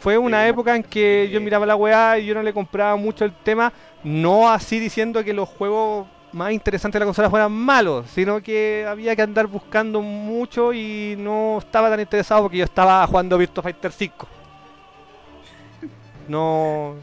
fue 0.00 0.18
una 0.18 0.46
época 0.46 0.76
en 0.76 0.82
que 0.82 1.30
yo 1.32 1.40
miraba 1.40 1.64
la 1.64 1.74
weá 1.76 2.18
y 2.18 2.26
yo 2.26 2.34
no 2.34 2.42
le 2.42 2.52
compraba 2.52 2.96
mucho 2.96 3.24
el 3.24 3.32
tema. 3.32 3.72
No 4.04 4.50
así 4.50 4.78
diciendo 4.78 5.24
que 5.24 5.32
los 5.32 5.48
juegos 5.48 6.06
más 6.32 6.52
interesantes 6.52 6.94
de 6.94 7.00
la 7.00 7.06
consola 7.06 7.30
fueran 7.30 7.52
malos, 7.52 8.06
sino 8.10 8.42
que 8.42 8.84
había 8.88 9.16
que 9.16 9.22
andar 9.22 9.46
buscando 9.46 10.02
mucho 10.02 10.72
y 10.72 11.14
no 11.18 11.58
estaba 11.58 11.88
tan 11.90 12.00
interesado 12.00 12.42
porque 12.42 12.58
yo 12.58 12.64
estaba 12.64 13.06
jugando 13.06 13.38
Virtua 13.38 13.62
Fighter 13.62 13.92
5. 13.92 14.28
No. 16.28 16.94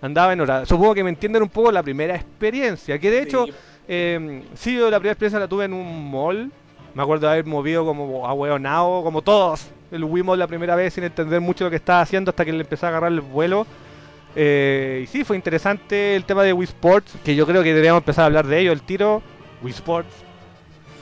Andaba 0.00 0.32
en 0.32 0.40
hora. 0.40 0.66
Supongo 0.66 0.94
que 0.94 1.02
me 1.02 1.10
entienden 1.10 1.42
un 1.42 1.48
poco 1.48 1.72
la 1.72 1.82
primera 1.82 2.14
experiencia, 2.14 2.98
que 2.98 3.10
de 3.10 3.22
hecho. 3.22 3.46
sí, 3.46 3.52
Eh, 3.88 4.42
sí, 4.54 4.76
yo 4.76 4.90
la 4.90 4.98
primera 4.98 5.12
experiencia 5.12 5.38
la 5.38 5.48
tuve 5.48 5.64
en 5.64 5.72
un 5.72 6.10
mall. 6.10 6.50
Me 6.94 7.02
acuerdo 7.02 7.26
de 7.26 7.32
haber 7.34 7.46
movido 7.46 7.84
como 7.84 8.26
ahueonado, 8.26 9.02
como 9.02 9.22
todos. 9.22 9.68
El 9.90 10.04
Wiimote 10.04 10.38
la 10.38 10.46
primera 10.46 10.74
vez 10.74 10.94
sin 10.94 11.04
entender 11.04 11.40
mucho 11.40 11.64
lo 11.64 11.70
que 11.70 11.76
estaba 11.76 12.00
haciendo 12.00 12.30
hasta 12.30 12.44
que 12.44 12.52
le 12.52 12.60
empecé 12.62 12.86
a 12.86 12.88
agarrar 12.90 13.12
el 13.12 13.20
vuelo. 13.20 13.66
Eh, 14.38 15.00
y 15.04 15.06
sí, 15.06 15.24
fue 15.24 15.34
interesante 15.34 16.14
el 16.14 16.24
tema 16.24 16.42
de 16.42 16.52
Wii 16.52 16.64
Sports, 16.66 17.16
que 17.24 17.34
yo 17.34 17.46
creo 17.46 17.62
que 17.62 17.70
deberíamos 17.70 18.02
empezar 18.02 18.24
a 18.24 18.26
hablar 18.26 18.46
de 18.46 18.60
ello, 18.60 18.72
el 18.72 18.82
tiro. 18.82 19.22
Wii 19.62 19.72
Sports. 19.72 20.10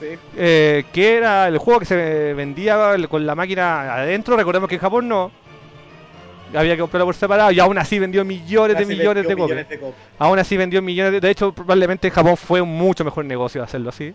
sí. 0.00 0.16
Eh, 0.36 0.84
que 0.92 1.16
era 1.16 1.48
el 1.48 1.58
juego 1.58 1.80
que 1.80 1.86
se 1.86 2.32
vendía 2.34 2.96
con 3.08 3.26
la 3.26 3.34
máquina 3.34 3.94
adentro. 3.94 4.36
Recordemos 4.36 4.68
que 4.68 4.76
en 4.76 4.80
Japón 4.80 5.08
no. 5.08 5.32
Había 6.54 6.76
que 6.76 6.82
comprarlo 6.82 7.06
por 7.06 7.16
separado 7.16 7.50
y 7.50 7.58
aún 7.58 7.76
así 7.78 7.98
vendió 7.98 8.24
millones 8.24 8.78
de 8.78 8.86
millones 8.86 9.26
de 9.26 9.34
millones 9.34 9.68
de 9.68 9.78
copias. 9.80 9.96
Aún 10.20 10.38
así 10.38 10.56
vendió 10.56 10.80
millones 10.80 11.10
de... 11.10 11.20
De 11.20 11.30
hecho, 11.30 11.52
probablemente 11.52 12.06
en 12.06 12.14
Japón 12.14 12.36
fue 12.36 12.60
un 12.60 12.68
mucho 12.68 13.04
mejor 13.04 13.24
negocio 13.24 13.60
hacerlo 13.60 13.88
así. 13.88 14.14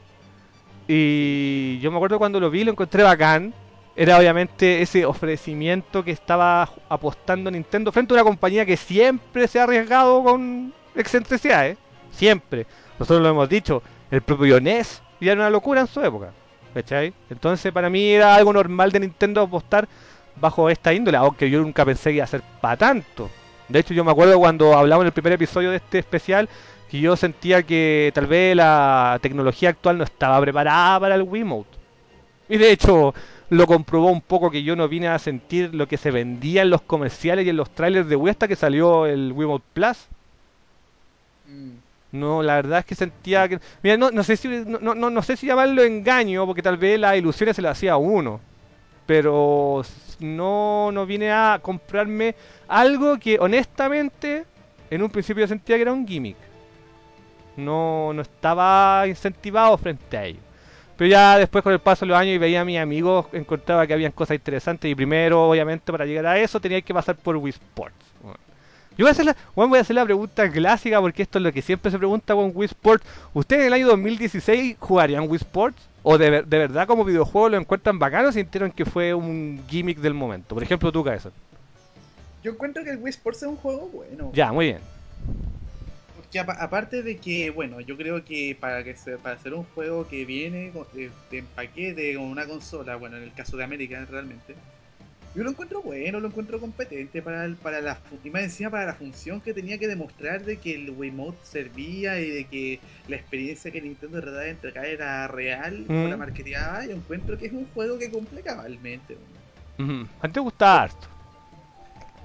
Y 0.88 1.80
yo 1.80 1.92
me 1.92 1.98
acuerdo 1.98 2.18
cuando 2.18 2.40
lo 2.40 2.50
vi, 2.50 2.64
lo 2.64 2.72
encontré 2.72 3.04
bacán. 3.04 3.54
Era 4.00 4.18
obviamente 4.18 4.82
ese 4.82 5.06
ofrecimiento 5.06 6.06
que 6.06 6.12
estaba 6.12 6.70
apostando 6.88 7.52
Nintendo 7.52 7.92
frente 7.92 8.14
a 8.14 8.16
una 8.16 8.24
compañía 8.24 8.66
que 8.66 8.78
siempre 8.78 9.46
se 9.46 9.60
ha 9.60 9.64
arriesgado 9.64 10.24
con 10.24 10.74
excentricidades. 10.96 11.78
Siempre. 12.10 12.66
Nosotros 12.98 13.22
lo 13.22 13.28
hemos 13.28 13.50
dicho. 13.50 13.84
El 14.10 14.22
propio 14.22 14.62
NES 14.62 15.02
era 15.20 15.34
una 15.34 15.50
locura 15.50 15.82
en 15.82 15.88
su 15.88 16.00
época. 16.00 16.32
¿Cachai? 16.74 17.14
Entonces 17.30 17.74
para 17.74 17.90
mí 17.90 18.12
era 18.12 18.36
algo 18.36 18.54
normal 18.54 18.94
de 18.94 19.02
Nintendo 19.02 19.42
apostar 19.42 19.86
bajo 20.38 20.70
esta 20.70 20.94
índole, 20.94 21.18
aunque 21.18 21.50
yo 21.50 21.60
nunca 21.60 21.84
pensé 21.84 22.12
que 22.12 22.16
iba 22.16 22.24
a 22.24 22.28
ser 22.28 22.42
para 22.62 22.78
tanto. 22.78 23.30
De 23.68 23.80
hecho, 23.80 23.94
yo 23.94 24.06
me 24.06 24.12
acuerdo 24.12 24.40
cuando 24.40 24.78
hablamos 24.78 25.04
en 25.04 25.08
el 25.08 25.14
primer 25.14 25.34
episodio 25.34 25.72
de 25.72 25.76
este 25.76 26.00
especial 26.00 26.48
que 26.90 27.02
yo 27.02 27.18
sentía 27.18 27.64
que 27.64 28.12
tal 28.16 28.28
vez 28.28 28.56
la 28.56 29.20
tecnología 29.22 29.72
actual 29.72 29.98
no 29.98 30.06
estaba 30.06 30.40
preparada 30.40 31.02
para 31.02 31.16
el 31.16 31.24
Wiimote. 31.24 31.78
Y 32.48 32.58
de 32.58 32.72
hecho, 32.72 33.14
lo 33.50 33.68
comprobó 33.68 34.12
un 34.12 34.22
poco 34.22 34.52
que 34.52 34.64
yo 34.64 34.76
no 34.76 34.88
vine 34.88 35.08
a 35.08 35.20
sentir 35.20 35.74
lo 35.74 35.88
que 35.88 35.98
se 35.98 36.12
vendía 36.12 36.62
en 36.62 36.70
los 36.70 36.82
comerciales 36.82 37.46
y 37.46 37.50
en 37.50 37.58
los 37.58 37.70
trailers 37.72 38.08
de 38.08 38.16
Wii 38.16 38.32
hasta 38.32 38.48
que 38.48 38.56
salió 38.56 39.06
el 39.06 39.32
Wiimote 39.34 39.66
Plus. 39.74 40.08
Mm. 41.48 41.72
No, 42.12 42.42
la 42.42 42.56
verdad 42.56 42.80
es 42.80 42.86
que 42.86 42.96
sentía 42.96 43.48
que... 43.48 43.60
Mira, 43.84 43.98
no, 43.98 44.12
no 44.12 44.24
sé 44.24 44.36
si 44.38 44.48
no, 44.48 44.96
no, 44.96 45.10
no 45.10 45.22
sé 45.22 45.38
si 45.38 45.46
llamarlo 45.48 45.84
engaño, 45.84 46.46
porque 46.46 46.64
tal 46.64 46.78
vez 46.78 47.00
las 47.00 47.18
ilusiones 47.18 47.56
se 47.56 47.62
las 47.62 47.78
hacía 47.78 47.94
a 47.94 47.98
uno. 47.98 48.42
Pero 49.06 49.84
no, 50.20 50.92
no 50.92 51.06
vine 51.06 51.32
a 51.32 51.60
comprarme 51.62 52.36
algo 52.68 53.20
que 53.20 53.40
honestamente 53.40 54.46
en 54.90 55.04
un 55.04 55.10
principio 55.12 55.42
yo 55.44 55.48
sentía 55.48 55.76
que 55.76 55.84
era 55.84 55.94
un 55.94 56.08
gimmick. 56.08 56.38
No, 57.58 58.14
no 58.14 58.22
estaba 58.22 59.06
incentivado 59.08 59.78
frente 59.78 60.18
a 60.18 60.26
ello. 60.26 60.40
Pero 61.00 61.10
ya 61.12 61.38
después 61.38 61.64
con 61.64 61.72
el 61.72 61.80
paso 61.80 62.04
de 62.06 62.10
los 62.10 62.18
años 62.18 62.36
y 62.36 62.38
veía 62.38 62.60
a 62.60 62.66
mis 62.66 62.78
amigos, 62.78 63.28
encontraba 63.32 63.88
que 63.88 63.94
habían 63.94 64.12
cosas 64.12 64.36
interesantes 64.36 64.92
y 64.92 64.96
primero, 64.96 65.50
obviamente, 65.50 65.94
para 65.94 66.06
llegar 66.06 66.26
a 66.26 66.38
eso 66.38 66.60
tenía 66.60 66.82
que 66.82 66.94
pasar 66.94 67.16
por 67.16 67.38
Wii 67.38 67.52
Sports. 67.52 67.96
Bueno. 68.22 68.38
Yo 68.98 69.06
voy 69.06 69.08
a, 69.08 69.12
hacer 69.12 69.26
la, 69.28 69.38
bueno, 69.56 69.70
voy 69.70 69.78
a 69.78 69.82
hacer 69.82 69.96
la 69.96 70.04
pregunta 70.04 70.52
clásica 70.52 71.00
porque 71.00 71.22
esto 71.22 71.38
es 71.38 71.44
lo 71.46 71.54
que 71.54 71.62
siempre 71.62 71.90
se 71.90 71.98
pregunta 71.98 72.36
con 72.36 72.52
Wii 72.54 72.66
Sports. 72.66 73.06
¿Ustedes 73.34 73.62
en 73.62 73.68
el 73.68 73.74
año 73.74 73.88
2016 73.88 74.76
jugarían 74.78 75.24
Wii 75.30 75.38
Sports? 75.38 75.82
¿O 76.04 76.18
de, 76.18 76.30
ver- 76.30 76.46
de 76.48 76.58
verdad 76.58 76.86
como 76.86 77.06
videojuego 77.06 77.48
lo 77.48 77.56
encuentran 77.58 77.98
bacano 77.98 78.28
o 78.28 78.32
sintieron 78.34 78.70
que 78.70 78.84
fue 78.84 79.14
un 79.14 79.64
gimmick 79.70 80.00
del 80.00 80.14
momento? 80.14 80.54
Por 80.54 80.64
ejemplo, 80.64 80.92
tú, 80.92 81.02
Cabezón. 81.02 81.32
Yo 82.44 82.52
encuentro 82.52 82.84
que 82.84 82.90
el 82.90 82.98
Wii 82.98 83.10
Sports 83.12 83.44
es 83.44 83.48
un 83.48 83.56
juego 83.56 83.88
bueno. 83.88 84.32
Ya, 84.34 84.52
muy 84.52 84.66
bien. 84.66 84.80
Apa- 86.38 86.58
aparte 86.62 87.02
de 87.02 87.18
que, 87.18 87.50
bueno, 87.50 87.82
yo 87.82 87.98
creo 87.98 88.24
que 88.24 88.56
para 88.60 88.84
que 88.84 88.96
se- 88.96 89.18
para 89.18 89.36
hacer 89.36 89.54
un 89.54 89.64
juego 89.64 90.08
que 90.08 90.26
viene 90.26 90.72
de, 90.94 91.10
de 91.32 91.44
paquete 91.56 92.14
con 92.16 92.26
una 92.26 92.46
consola, 92.46 92.96
bueno, 92.98 93.18
en 93.18 93.24
el 93.24 93.34
caso 93.34 93.58
de 93.58 93.64
América 93.64 94.06
realmente, 94.10 94.56
yo 95.36 95.44
lo 95.44 95.50
encuentro 95.52 95.82
bueno, 95.82 96.20
lo 96.20 96.28
encuentro 96.28 96.60
competente 96.60 97.22
para 97.22 97.46
el, 97.46 97.56
para 97.56 97.82
la 97.82 98.00
y 98.24 98.30
más 98.30 98.44
encima 98.44 98.70
para 98.70 98.86
la 98.86 98.94
función 98.96 99.42
que 99.42 99.54
tenía 99.54 99.78
que 99.80 99.88
demostrar 99.88 100.44
de 100.44 100.58
que 100.58 100.76
el 100.76 100.90
Wiimote 100.92 101.38
servía 101.44 102.20
y 102.20 102.30
de 102.30 102.46
que 102.46 102.80
la 103.08 103.16
experiencia 103.16 103.72
que 103.72 103.82
Nintendo 103.82 104.20
trataba 104.22 104.44
de 104.44 104.50
entregar 104.52 104.86
era 104.86 105.28
real, 105.28 105.86
Mm. 105.88 106.10
la 106.10 106.18
marketeaba, 106.18 106.86
yo 106.86 106.94
encuentro 106.94 107.38
que 107.38 107.46
es 107.48 107.54
un 107.54 107.66
juego 107.74 107.98
que 107.98 108.10
cumple 108.12 108.42
cabalmente. 108.42 109.16
bueno. 109.78 109.94
Ujú. 110.02 110.08
A 110.22 110.28
ti 110.28 110.34
te 110.34 110.40
gusta 110.42 110.84
harto. 110.84 111.08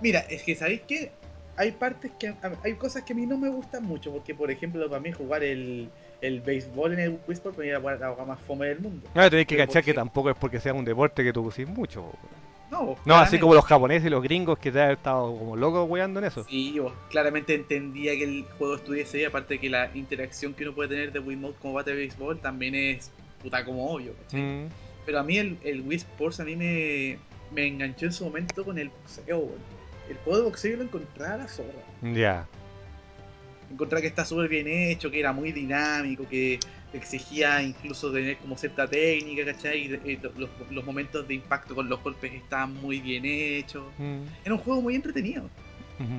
Mira, 0.00 0.20
es 0.28 0.42
que 0.42 0.54
sabéis 0.56 0.80
que 0.82 1.10
hay 1.56 1.72
partes 1.72 2.10
que 2.18 2.28
a- 2.28 2.36
hay 2.62 2.74
cosas 2.74 3.02
que 3.04 3.12
a 3.12 3.16
mí 3.16 3.26
no 3.26 3.36
me 3.38 3.48
gustan 3.48 3.84
mucho, 3.84 4.12
porque 4.12 4.34
por 4.34 4.50
ejemplo 4.50 4.88
para 4.88 5.00
mí 5.00 5.12
jugar 5.12 5.42
el, 5.44 5.88
el 6.20 6.40
béisbol 6.40 6.94
en 6.94 6.98
el 7.00 7.10
Wii 7.26 7.34
Sport 7.34 7.58
me 7.58 7.66
iba 7.66 7.76
a 7.76 7.80
jugar 7.80 8.00
la 8.00 8.24
más 8.24 8.40
fome 8.40 8.66
del 8.66 8.80
mundo. 8.80 9.06
No, 9.14 9.30
tenés 9.30 9.46
que 9.46 9.56
cachar 9.56 9.82
¿por 9.82 9.84
que 9.84 9.94
tampoco 9.94 10.30
es 10.30 10.36
porque 10.36 10.60
sea 10.60 10.74
un 10.74 10.84
deporte 10.84 11.22
que 11.22 11.32
tú 11.32 11.42
usís 11.42 11.68
mucho. 11.68 12.10
No, 12.70 12.96
No, 13.04 13.14
así 13.16 13.38
como 13.38 13.54
los 13.54 13.64
japoneses 13.64 14.06
y 14.06 14.10
los 14.10 14.22
gringos 14.22 14.58
que 14.58 14.72
te 14.72 14.80
han 14.80 14.90
estado 14.92 15.36
como 15.38 15.54
locos 15.54 15.88
weando 15.88 16.18
en 16.18 16.26
eso. 16.26 16.44
Sí, 16.48 16.76
vos, 16.80 16.92
claramente 17.10 17.54
entendía 17.54 18.16
que 18.16 18.24
el 18.24 18.44
juego 18.58 18.74
estuviese 18.76 19.18
ahí, 19.18 19.24
aparte 19.24 19.58
que 19.60 19.70
la 19.70 19.90
interacción 19.94 20.54
que 20.54 20.64
uno 20.64 20.74
puede 20.74 20.88
tener 20.88 21.12
de 21.12 21.20
Wiimote 21.20 21.56
como 21.60 21.74
bate 21.74 21.90
de 21.90 21.98
béisbol 21.98 22.40
también 22.40 22.74
es 22.74 23.10
puta 23.42 23.64
como 23.64 23.92
obvio, 23.92 24.14
¿cachai? 24.24 24.40
Mm. 24.40 24.68
Pero 25.06 25.20
a 25.20 25.22
mí 25.22 25.36
el, 25.36 25.58
el 25.62 25.82
Wii 25.82 25.98
Sports 25.98 26.40
a 26.40 26.44
mí 26.44 26.56
me, 26.56 27.18
me 27.52 27.66
enganchó 27.66 28.06
en 28.06 28.12
su 28.12 28.24
momento 28.24 28.64
con 28.64 28.78
el 28.78 28.88
boxeo, 28.88 29.38
weón. 29.38 29.83
El 30.08 30.16
juego 30.18 30.38
de 30.38 30.44
boxeo 30.44 30.70
yo 30.72 30.76
lo 30.78 30.82
encontraba 30.84 31.34
a 31.34 31.38
la 31.38 31.48
zorra. 31.48 31.68
Ya. 32.02 32.46
encontrar 33.70 34.00
que 34.02 34.06
está 34.08 34.24
súper 34.24 34.48
bien 34.48 34.68
hecho, 34.68 35.10
que 35.10 35.18
era 35.18 35.32
muy 35.32 35.50
dinámico, 35.50 36.28
que 36.28 36.60
exigía 36.92 37.60
incluso 37.62 38.12
tener 38.12 38.36
como 38.36 38.56
cierta 38.56 38.86
técnica, 38.86 39.44
¿cachai? 39.46 39.86
Y, 39.86 39.94
eh, 40.12 40.20
los, 40.36 40.48
los 40.70 40.84
momentos 40.84 41.26
de 41.26 41.34
impacto 41.34 41.74
con 41.74 41.88
los 41.88 42.00
golpes 42.02 42.32
estaban 42.34 42.74
muy 42.74 43.00
bien 43.00 43.24
hechos. 43.24 43.84
Mm. 43.98 44.22
Era 44.44 44.54
un 44.54 44.60
juego 44.60 44.80
muy 44.82 44.94
entretenido. 44.94 45.48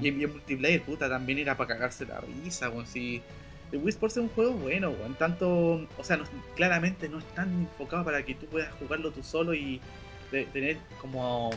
Y 0.01 0.07
en, 0.07 0.21
en 0.21 0.31
multiplayer, 0.31 0.81
puta, 0.81 1.07
también 1.09 1.37
era 1.39 1.55
para 1.55 1.67
cagarse 1.75 2.05
la 2.05 2.19
risa, 2.21 2.69
weón. 2.69 2.87
Si 2.87 3.21
el 3.71 3.79
Wii 3.79 3.89
Sports 3.89 4.17
es 4.17 4.23
un 4.23 4.29
juego 4.29 4.53
bueno, 4.53 4.89
weón. 4.89 5.13
Tanto, 5.15 5.87
o 5.97 6.03
sea, 6.03 6.17
no- 6.17 6.25
claramente 6.55 7.07
no 7.09 7.19
es 7.19 7.25
tan 7.35 7.49
enfocado 7.61 8.03
para 8.03 8.23
que 8.23 8.35
tú 8.35 8.45
puedas 8.47 8.71
jugarlo 8.79 9.11
tú 9.11 9.21
solo 9.23 9.53
y 9.53 9.79
de- 10.31 10.45
tener 10.45 10.77
como 10.99 11.51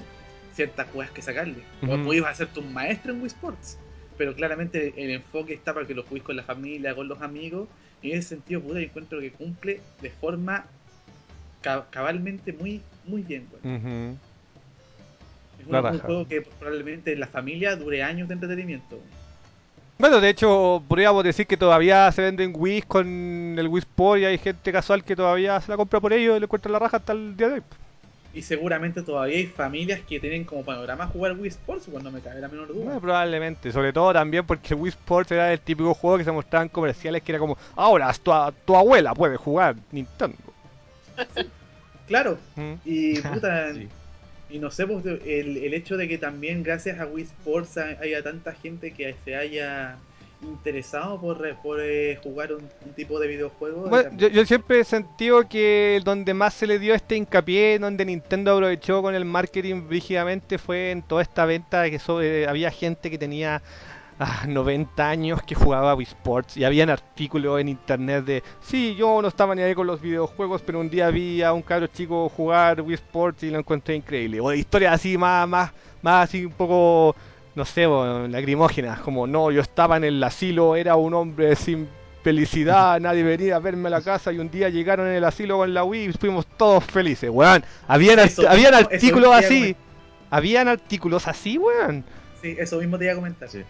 ciertas 0.58 0.88
cosas 0.88 1.12
que 1.12 1.22
sacarle. 1.22 1.62
O 1.86 1.94
Ujú. 1.94 2.04
puedes 2.04 2.24
hacerte 2.24 2.58
un 2.58 2.72
maestro 2.72 3.12
en 3.12 3.20
Wii 3.20 3.28
Sports. 3.28 3.78
Pero 4.16 4.34
claramente 4.34 4.92
el 4.96 5.10
enfoque 5.10 5.54
está 5.54 5.72
para 5.72 5.86
que 5.86 5.94
lo 5.94 6.02
juegues 6.02 6.24
con 6.24 6.34
la 6.34 6.42
familia, 6.42 6.96
con 6.96 7.06
los 7.06 7.22
amigos. 7.22 7.68
Y 8.02 8.10
en 8.10 8.18
ese 8.18 8.30
sentido, 8.30 8.60
puta, 8.60 8.80
encuentro 8.80 9.20
que 9.20 9.30
cumple 9.30 9.80
de 10.02 10.10
forma 10.10 10.66
ca- 11.62 11.86
cabalmente 11.90 12.52
muy, 12.52 12.82
muy 13.04 13.22
bien. 13.22 13.46
Es 15.60 15.66
un, 15.66 15.98
juego 16.00 16.26
que 16.26 16.42
probablemente 16.42 17.12
en 17.12 17.20
la 17.20 17.28
familia 17.28 17.76
dure 17.76 18.02
años 18.02 18.26
de 18.26 18.34
entretenimiento. 18.34 19.00
Bueno, 19.96 20.20
de 20.20 20.30
hecho, 20.30 20.82
podríamos 20.88 21.22
decir 21.22 21.46
que 21.46 21.56
todavía 21.56 22.10
se 22.10 22.22
venden 22.22 22.52
Wii 22.56 22.82
con 22.82 23.56
el 23.56 23.68
Wii 23.68 23.80
Sport 23.80 24.20
y 24.20 24.24
hay 24.24 24.38
gente 24.38 24.72
casual 24.72 25.04
que 25.04 25.14
todavía 25.14 25.60
se 25.60 25.70
la 25.70 25.76
compra 25.76 26.00
por 26.00 26.12
ello 26.12 26.36
y 26.36 26.40
le 26.40 26.46
encuentra 26.46 26.72
la 26.72 26.78
raja 26.80 26.96
hasta 26.96 27.12
el 27.12 27.36
día 27.36 27.48
de 27.48 27.54
hoy. 27.54 27.62
Y 28.38 28.42
seguramente 28.42 29.02
todavía 29.02 29.36
hay 29.38 29.46
familias 29.46 30.00
que 30.08 30.20
tienen 30.20 30.44
como 30.44 30.64
panorama 30.64 31.06
jugar 31.08 31.32
Wii 31.36 31.48
Sports, 31.48 31.86
cuando 31.90 32.10
me 32.12 32.20
cabe 32.20 32.40
la 32.40 32.46
menor 32.48 32.68
duda. 32.68 32.96
Eh, 32.96 33.00
probablemente, 33.00 33.72
sobre 33.72 33.92
todo 33.92 34.12
también 34.12 34.46
porque 34.46 34.74
Wii 34.74 34.90
Sports 34.90 35.32
era 35.32 35.52
el 35.52 35.58
típico 35.60 35.92
juego 35.92 36.18
que 36.18 36.24
se 36.24 36.30
mostraba 36.30 36.62
en 36.62 36.68
comerciales 36.68 37.22
que 37.22 37.32
era 37.32 37.38
como, 37.40 37.58
ahora 37.74 38.12
tu, 38.14 38.30
tu 38.64 38.76
abuela 38.76 39.12
puede 39.14 39.36
jugar 39.36 39.74
Nintendo. 39.90 40.36
Claro, 42.06 42.38
Mm. 42.56 42.72
y 42.84 43.20
puta, 43.20 43.74
Sí. 43.74 43.88
y 44.50 44.58
no 44.58 44.70
sé, 44.70 44.86
pues, 44.86 45.04
el, 45.04 45.56
el 45.58 45.74
hecho 45.74 45.96
de 45.96 46.08
que 46.08 46.16
también 46.16 46.62
gracias 46.62 46.98
a 47.00 47.06
Wii 47.06 47.24
Sports 47.24 47.76
ha- 47.76 47.98
haya 48.00 48.22
tanta 48.22 48.54
gente 48.54 48.92
que 48.92 49.14
se 49.24 49.36
haya 49.36 49.96
interesado 50.42 51.20
por, 51.20 51.40
re- 51.40 51.54
por 51.54 51.78
eh, 51.80 52.18
jugar 52.22 52.52
un, 52.52 52.62
un 52.86 52.92
tipo 52.94 53.18
de 53.18 53.26
videojuego. 53.28 53.88
Bueno, 53.88 54.10
yo, 54.16 54.28
yo 54.28 54.46
siempre 54.46 54.80
he 54.80 54.84
sentido 54.84 55.48
que 55.48 56.00
donde 56.04 56.34
más 56.34 56.54
se 56.54 56.66
le 56.66 56.78
dio 56.78 56.94
este 56.94 57.16
hincapié, 57.16 57.78
donde 57.78 58.04
Nintendo 58.04 58.52
aprovechó 58.54 59.02
con 59.02 59.14
el 59.14 59.24
marketing 59.24 59.88
brígidamente, 59.88 60.58
fue 60.58 60.90
en 60.92 61.02
toda 61.02 61.22
esta 61.22 61.44
venta 61.44 61.82
de 61.82 61.90
que 61.90 61.98
so- 61.98 62.22
eh, 62.22 62.46
había 62.46 62.70
gente 62.70 63.10
que 63.10 63.18
tenía 63.18 63.62
ah, 64.20 64.44
90 64.48 65.08
años 65.08 65.42
que 65.42 65.54
jugaba 65.54 65.94
Wii 65.94 66.06
Sports 66.06 66.56
y 66.56 66.64
habían 66.64 66.90
artículos 66.90 67.60
en 67.60 67.68
internet 67.68 68.24
de, 68.24 68.42
sí, 68.60 68.94
yo 68.96 69.20
no 69.22 69.28
estaba 69.28 69.54
ni 69.54 69.62
ahí 69.62 69.74
con 69.74 69.86
los 69.86 70.00
videojuegos, 70.00 70.62
pero 70.62 70.80
un 70.80 70.90
día 70.90 71.10
vi 71.10 71.42
a 71.42 71.52
un 71.52 71.62
cabro 71.62 71.86
chico 71.88 72.28
jugar 72.28 72.80
Wii 72.80 72.94
Sports 72.94 73.42
y 73.44 73.50
lo 73.50 73.58
encontré 73.58 73.94
increíble. 73.96 74.40
O 74.40 74.52
historias 74.52 74.94
así 74.94 75.16
más, 75.18 75.48
más, 75.48 75.72
más 76.02 76.28
así 76.28 76.44
un 76.44 76.52
poco, 76.52 77.14
no 77.54 77.64
sé, 77.64 77.86
lacrimógenas, 78.28 79.00
como, 79.00 79.26
no, 79.26 79.50
yo 79.50 79.60
estaba 79.60 79.96
en 79.96 80.04
el 80.04 80.22
asilo, 80.22 80.76
era 80.76 80.96
un 80.96 81.14
hombre 81.14 81.56
sin 81.56 81.88
felicidad, 82.22 83.00
nadie 83.00 83.22
venía 83.22 83.56
a 83.56 83.58
verme 83.58 83.88
a 83.88 83.90
la 83.90 84.00
casa 84.00 84.32
y 84.32 84.38
un 84.38 84.50
día 84.50 84.68
llegaron 84.68 85.06
en 85.08 85.14
el 85.14 85.24
asilo 85.24 85.58
con 85.58 85.72
la 85.74 85.84
Wii 85.84 86.04
y 86.08 86.12
fuimos 86.12 86.46
todos 86.46 86.84
felices, 86.84 87.30
weón. 87.30 87.64
Habían, 87.86 88.18
Eso 88.20 88.48
habían 88.48 88.74
artículos 88.74 89.34
así. 89.34 89.76
Habían 90.30 90.68
artículos 90.68 91.26
así, 91.26 91.58
weón. 91.58 92.04
Sí, 92.42 92.54
eso 92.58 92.78
mismo 92.78 92.98
te 92.98 93.04
iba 93.04 93.14
a 93.14 93.16
comentar. 93.16 93.48
Sí. 93.48 93.62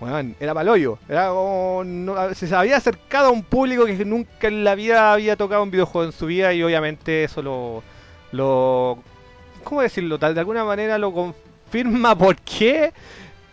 Weón, 0.00 0.34
era 0.40 0.54
paloyo. 0.54 0.98
Era 1.08 1.28
como. 1.28 1.82
no- 1.84 2.34
se 2.34 2.52
había 2.54 2.76
acercado 2.76 3.28
a 3.28 3.30
un 3.30 3.42
público 3.42 3.86
que 3.86 4.04
nunca 4.04 4.48
en 4.48 4.64
la 4.64 4.74
vida 4.74 5.12
había 5.12 5.36
tocado 5.36 5.62
un 5.62 5.70
videojuego 5.70 6.06
en 6.06 6.12
su 6.12 6.26
vida 6.26 6.52
y 6.52 6.62
obviamente 6.62 7.24
eso 7.24 7.42
lo. 7.42 7.82
lo 8.32 8.98
¿Cómo 9.62 9.82
decirlo? 9.82 10.18
Tal, 10.18 10.34
de 10.34 10.40
alguna 10.40 10.64
manera 10.64 10.98
lo 10.98 11.12
confirma 11.82 12.16
porque 12.16 12.92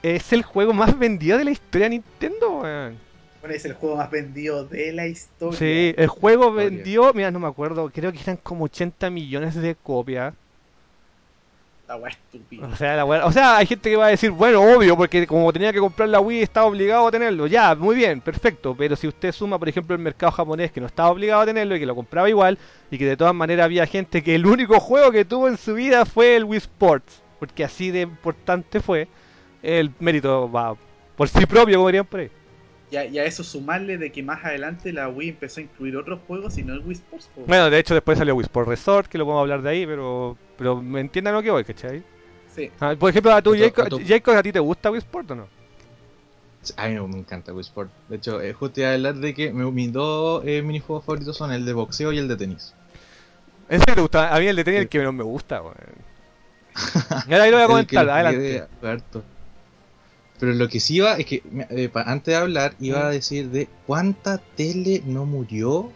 es 0.03 0.31
el 0.33 0.43
juego 0.43 0.73
más 0.73 0.97
vendido 0.97 1.37
de 1.39 1.45
la 1.45 1.51
historia 1.51 1.85
de 1.85 1.89
Nintendo, 1.91 2.59
weón. 2.61 2.97
Bueno, 3.41 3.55
es 3.55 3.65
el 3.65 3.73
juego 3.73 3.95
más 3.95 4.11
vendido 4.11 4.65
de 4.65 4.91
la 4.93 5.07
historia. 5.07 5.57
Sí, 5.57 5.95
el 5.97 6.07
juego 6.07 6.49
Historia. 6.49 6.69
vendió, 6.69 7.13
mira, 7.15 7.31
no 7.31 7.39
me 7.39 7.47
acuerdo, 7.47 7.89
creo 7.89 8.11
que 8.11 8.19
eran 8.21 8.37
como 8.37 8.65
80 8.65 9.09
millones 9.09 9.55
de 9.55 9.73
copias. 9.75 10.35
La 11.87 11.95
wea 11.97 12.11
estúpida. 12.11 12.67
O 12.67 12.75
sea, 12.75 12.95
la 12.95 13.03
weá- 13.05 13.25
o 13.25 13.31
sea, 13.31 13.57
hay 13.57 13.65
gente 13.65 13.89
que 13.89 13.95
va 13.97 14.05
a 14.05 14.09
decir, 14.09 14.29
bueno, 14.29 14.61
obvio, 14.61 14.95
porque 14.95 15.25
como 15.25 15.51
tenía 15.51 15.73
que 15.73 15.79
comprar 15.79 16.07
la 16.07 16.19
Wii 16.19 16.43
estaba 16.43 16.67
obligado 16.67 17.07
a 17.07 17.11
tenerlo. 17.11 17.47
Ya, 17.47 17.73
muy 17.73 17.95
bien, 17.95 18.21
perfecto. 18.21 18.75
Pero 18.77 18.95
si 18.95 19.07
usted 19.07 19.31
suma, 19.31 19.57
por 19.57 19.67
ejemplo, 19.67 19.95
el 19.95 20.01
mercado 20.01 20.31
japonés 20.31 20.71
que 20.71 20.79
no 20.79 20.85
estaba 20.85 21.09
obligado 21.09 21.41
a 21.41 21.45
tenerlo 21.47 21.75
y 21.75 21.79
que 21.79 21.85
lo 21.87 21.95
compraba 21.95 22.29
igual, 22.29 22.59
y 22.91 22.97
que 22.99 23.05
de 23.07 23.17
todas 23.17 23.33
maneras 23.33 23.65
había 23.65 23.87
gente 23.87 24.21
que 24.23 24.35
el 24.35 24.45
único 24.45 24.79
juego 24.79 25.11
que 25.11 25.25
tuvo 25.25 25.47
en 25.49 25.57
su 25.57 25.73
vida 25.73 26.05
fue 26.05 26.35
el 26.35 26.43
Wii 26.45 26.57
Sports, 26.59 27.21
porque 27.41 27.63
así 27.63 27.89
de 27.89 28.01
importante 28.01 28.79
fue, 28.81 29.07
el 29.63 29.89
mérito 29.99 30.49
va 30.51 30.75
por 31.17 31.27
sí 31.27 31.43
propio, 31.47 31.77
como 31.77 31.87
dirían 31.87 32.05
por 32.05 32.19
ahí. 32.19 32.29
Y 32.91 32.97
a, 32.97 33.05
y 33.05 33.17
a 33.17 33.25
eso 33.25 33.43
sumarle 33.43 33.97
de 33.97 34.11
que 34.11 34.21
más 34.21 34.45
adelante 34.45 34.93
la 34.93 35.09
Wii 35.09 35.29
empezó 35.29 35.59
a 35.59 35.63
incluir 35.63 35.97
otros 35.97 36.19
juegos 36.27 36.59
y 36.59 36.63
no 36.63 36.73
el 36.75 36.81
Wii 36.81 36.91
Sports. 36.97 37.29
po. 37.33 37.41
Bueno, 37.47 37.71
de 37.71 37.79
hecho, 37.79 37.95
después 37.95 38.19
salió 38.19 38.35
Wii 38.35 38.43
Sports 38.43 38.69
Resort, 38.69 39.07
que 39.07 39.17
lo 39.17 39.25
podemos 39.25 39.41
hablar 39.41 39.63
de 39.63 39.69
ahí, 39.71 39.85
pero, 39.87 40.37
pero 40.55 40.79
me 40.79 40.99
entiendan 40.99 41.33
lo 41.33 41.41
que 41.41 41.49
voy, 41.49 41.63
¿cachai? 41.63 42.03
Sí. 42.55 42.69
Ah, 42.79 42.93
por 42.99 43.09
ejemplo, 43.09 43.33
a 43.33 43.41
tú, 43.41 43.55
Jacob, 43.57 43.85
a 43.85 43.89
tu- 43.89 44.01
Jacob, 44.05 44.35
¿a 44.35 44.43
ti 44.43 44.51
te 44.51 44.59
gusta 44.59 44.91
Wii 44.91 44.99
Sports 44.99 45.31
o 45.31 45.35
no? 45.35 45.47
A 46.77 46.87
mí 46.89 46.99
me 47.07 47.17
encanta 47.17 47.53
Wii 47.53 47.61
Sport. 47.61 47.89
De 48.07 48.17
hecho, 48.17 48.39
eh, 48.39 48.53
justo 48.53 48.81
iba 48.81 48.91
a 48.91 48.93
hablar 48.93 49.15
de 49.15 49.33
que 49.33 49.51
me- 49.51 49.71
mis 49.71 49.91
dos 49.91 50.43
eh, 50.45 50.61
minijuegos 50.61 51.03
favoritos 51.05 51.35
son 51.35 51.51
el 51.51 51.65
de 51.65 51.73
boxeo 51.73 52.11
y 52.13 52.19
el 52.19 52.27
de 52.27 52.37
tenis. 52.37 52.75
¿En 53.67 53.79
serio 53.79 53.95
te 53.95 54.01
gusta? 54.01 54.35
A 54.35 54.39
mí 54.39 54.45
el 54.45 54.55
de 54.57 54.63
tenis 54.63 54.77
es 54.79 54.83
el 54.83 54.89
que 54.89 54.99
menos 54.99 55.13
me 55.15 55.23
gusta, 55.23 55.61
weón. 55.61 55.75
Ahora 57.09 57.43
ahí 57.43 57.51
lo 57.51 57.57
voy 57.57 57.63
a 57.63 57.67
comentar, 57.67 58.09
adelante. 58.09 58.63
Pero 60.39 60.53
lo 60.53 60.67
que 60.69 60.79
sí 60.79 60.95
iba 60.95 61.17
es 61.17 61.25
que, 61.25 61.43
eh, 61.69 61.91
antes 61.93 62.33
de 62.33 62.35
hablar, 62.35 62.73
iba 62.79 63.05
a 63.05 63.11
decir 63.11 63.49
de 63.49 63.67
cuánta 63.85 64.39
tele 64.39 65.03
no 65.05 65.25
murió 65.25 65.91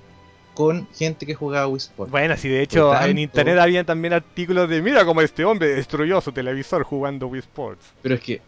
con 0.53 0.87
gente 0.93 1.25
que 1.25 1.33
jugaba 1.33 1.67
Wii 1.67 1.77
Sport. 1.77 2.11
Bueno, 2.11 2.37
sí, 2.37 2.49
de 2.49 2.61
hecho, 2.61 2.95
en 3.01 3.17
internet 3.17 3.57
habían 3.59 3.85
también 3.85 4.13
artículos 4.13 4.69
de 4.69 4.81
mira 4.81 5.03
cómo 5.03 5.21
este 5.21 5.43
hombre 5.45 5.69
destruyó 5.75 6.21
su 6.21 6.31
televisor 6.31 6.83
jugando 6.83 7.27
Wii 7.27 7.39
Sports. 7.39 7.85
Pero 8.01 8.15
es 8.15 8.21
que 8.21 8.41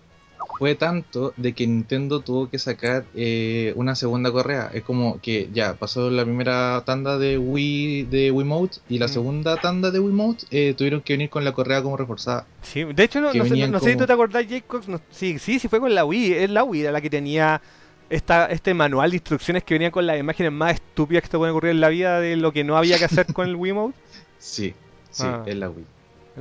fue 0.59 0.75
tanto 0.75 1.33
de 1.37 1.53
que 1.53 1.67
Nintendo 1.67 2.21
tuvo 2.21 2.49
que 2.49 2.57
sacar 2.59 3.05
eh, 3.15 3.73
una 3.75 3.95
segunda 3.95 4.31
correa. 4.31 4.71
Es 4.73 4.83
como 4.83 5.19
que 5.21 5.49
ya 5.53 5.73
pasó 5.75 6.09
la 6.09 6.23
primera 6.23 6.81
tanda 6.85 7.17
de 7.17 7.37
Wii 7.37 8.03
de 8.03 8.31
Wiimote 8.31 8.79
y 8.89 8.97
la 8.99 9.05
Mm. 9.05 9.09
segunda 9.09 9.57
tanda 9.57 9.91
de 9.91 9.99
Wiimote 9.99 10.45
eh, 10.51 10.73
tuvieron 10.75 11.01
que 11.01 11.13
venir 11.13 11.29
con 11.29 11.43
la 11.45 11.51
correa 11.51 11.81
como 11.83 11.95
reforzada. 11.97 12.45
Sí, 12.63 12.83
de 12.83 13.03
hecho, 13.03 13.21
no, 13.21 13.31
sé, 13.31 13.39
venían 13.39 13.71
no 13.71 13.79
sé 13.79 13.91
si 13.91 13.97
tú 13.97 14.05
te 14.07 14.13
acordás, 14.13 14.45
Jacob. 14.49 14.83
no- 14.87 15.01
sí, 15.11 15.37
sí, 15.39 15.59
sí 15.59 15.67
fue 15.67 15.79
con 15.79 15.93
la 15.93 16.05
Wii. 16.05 16.33
Es 16.33 16.49
la 16.49 16.63
Wii 16.63 16.81
era 16.81 16.91
la 16.91 17.01
que 17.01 17.09
tenía 17.09 17.61
esta, 18.09 18.45
este 18.47 18.73
manual 18.73 19.11
de 19.11 19.17
instrucciones 19.17 19.63
que 19.63 19.75
venían 19.75 19.91
con 19.91 20.07
las 20.07 20.19
imágenes 20.19 20.51
más 20.53 20.73
estúpidas 20.75 21.23
que 21.23 21.29
te 21.29 21.37
pueden 21.37 21.51
ocurrir 21.53 21.71
en 21.71 21.81
la 21.81 21.89
vida 21.89 22.19
de 22.19 22.35
lo 22.35 22.51
que 22.51 22.63
no 22.63 22.77
había 22.77 22.97
que 22.97 23.05
hacer 23.05 23.31
con 23.33 23.47
el 23.47 23.55
Wiimote. 23.57 23.95
Sí, 24.39 24.73
sí, 25.11 25.23
Ah. 25.25 25.43
es 25.45 25.55
la 25.55 25.69
Wii. 25.69 25.85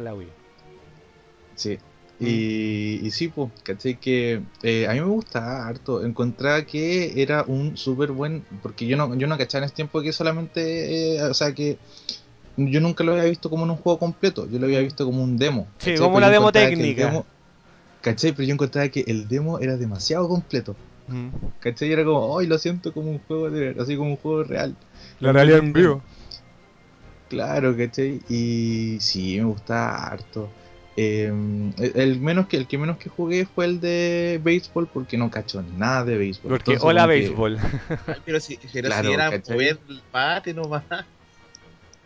La 0.03 0.14
Wii. 0.14 0.28
Sí. 1.55 1.78
Mm. 2.19 2.27
Y, 2.27 3.01
y 3.07 3.11
sí, 3.11 3.29
pues, 3.29 3.51
caché 3.62 3.97
que 3.99 4.41
eh, 4.62 4.87
a 4.89 4.93
mí 4.95 5.01
me 5.01 5.07
gustaba 5.07 5.67
harto. 5.67 6.05
Encontraba 6.05 6.62
que 6.64 7.21
era 7.21 7.45
un 7.47 7.77
súper 7.77 8.12
buen. 8.12 8.43
Porque 8.62 8.87
yo 8.87 8.97
no, 8.97 9.14
yo 9.17 9.27
no 9.27 9.37
cachaba 9.37 9.61
en 9.61 9.67
ese 9.67 9.75
tiempo 9.75 10.01
que 10.01 10.12
solamente. 10.12 11.17
eh, 11.17 11.23
o 11.23 11.35
sea, 11.35 11.53
que 11.53 11.77
yo 12.57 12.81
nunca 12.81 13.05
lo 13.05 13.12
había 13.12 13.25
visto 13.25 13.51
como 13.51 13.64
en 13.64 13.71
un 13.71 13.77
juego 13.77 13.99
completo. 13.99 14.49
Yo 14.51 14.59
lo 14.59 14.64
había 14.67 14.81
visto 14.81 15.05
como 15.05 15.23
un 15.23 15.37
demo. 15.37 15.67
Sí, 15.79 15.95
como 15.97 16.17
una 16.17 16.31
demo 16.31 16.51
técnica. 16.53 17.07
demo- 17.11 17.27
¿Cachai? 18.01 18.33
Pero 18.33 18.47
yo 18.47 18.55
encontraba 18.55 18.89
que 18.89 19.01
el 19.07 19.29
demo 19.29 19.59
era 19.59 19.77
demasiado 19.77 20.27
completo. 20.29 20.75
Mm. 21.09 21.29
¿Cachai? 21.61 21.93
Era 21.93 22.05
como, 22.05 22.39
ay, 22.39 22.47
lo 22.47 22.57
siento 22.59 22.93
como 22.93 23.11
un 23.11 23.19
juego 23.19 23.51
de 23.51 23.75
así 23.79 23.97
como 23.97 24.11
un 24.11 24.17
juego 24.17 24.43
real. 24.45 24.75
La 25.21 25.33
realidad 25.33 25.59
en 25.59 25.73
vivo. 25.73 26.03
Claro, 27.29 27.77
¿cachai? 27.77 28.21
Y 28.29 28.99
sí, 29.01 29.37
me 29.39 29.45
gustaba 29.45 29.97
harto. 30.07 30.49
Eh, 30.99 31.26
el, 31.78 31.92
el 31.94 32.20
menos 32.20 32.47
que 32.47 32.57
el 32.57 32.66
que 32.66 32.78
menos 32.78 32.97
que 32.97 33.11
jugué 33.11 33.44
fue 33.44 33.66
el 33.66 33.80
de 33.80 34.40
béisbol 34.42 34.88
porque 34.92 35.18
no 35.18 35.30
cacho 35.30 35.62
nada 35.76 36.05
de 36.05 36.16
béisbol. 36.16 36.51
Porque 36.53 36.72
Entonces, 36.72 36.84
hola 36.84 37.03
que- 37.05 37.09
béisbol. 37.09 37.59
Pero 38.24 38.40
si, 38.40 38.59
pero 38.72 38.88
Claro, 38.88 39.09
si 39.09 39.14
era 39.14 39.30
¿cachai? 39.30 39.55
mover 39.55 39.78
el 39.88 40.03
bate 40.11 40.55
nomás. 40.55 40.84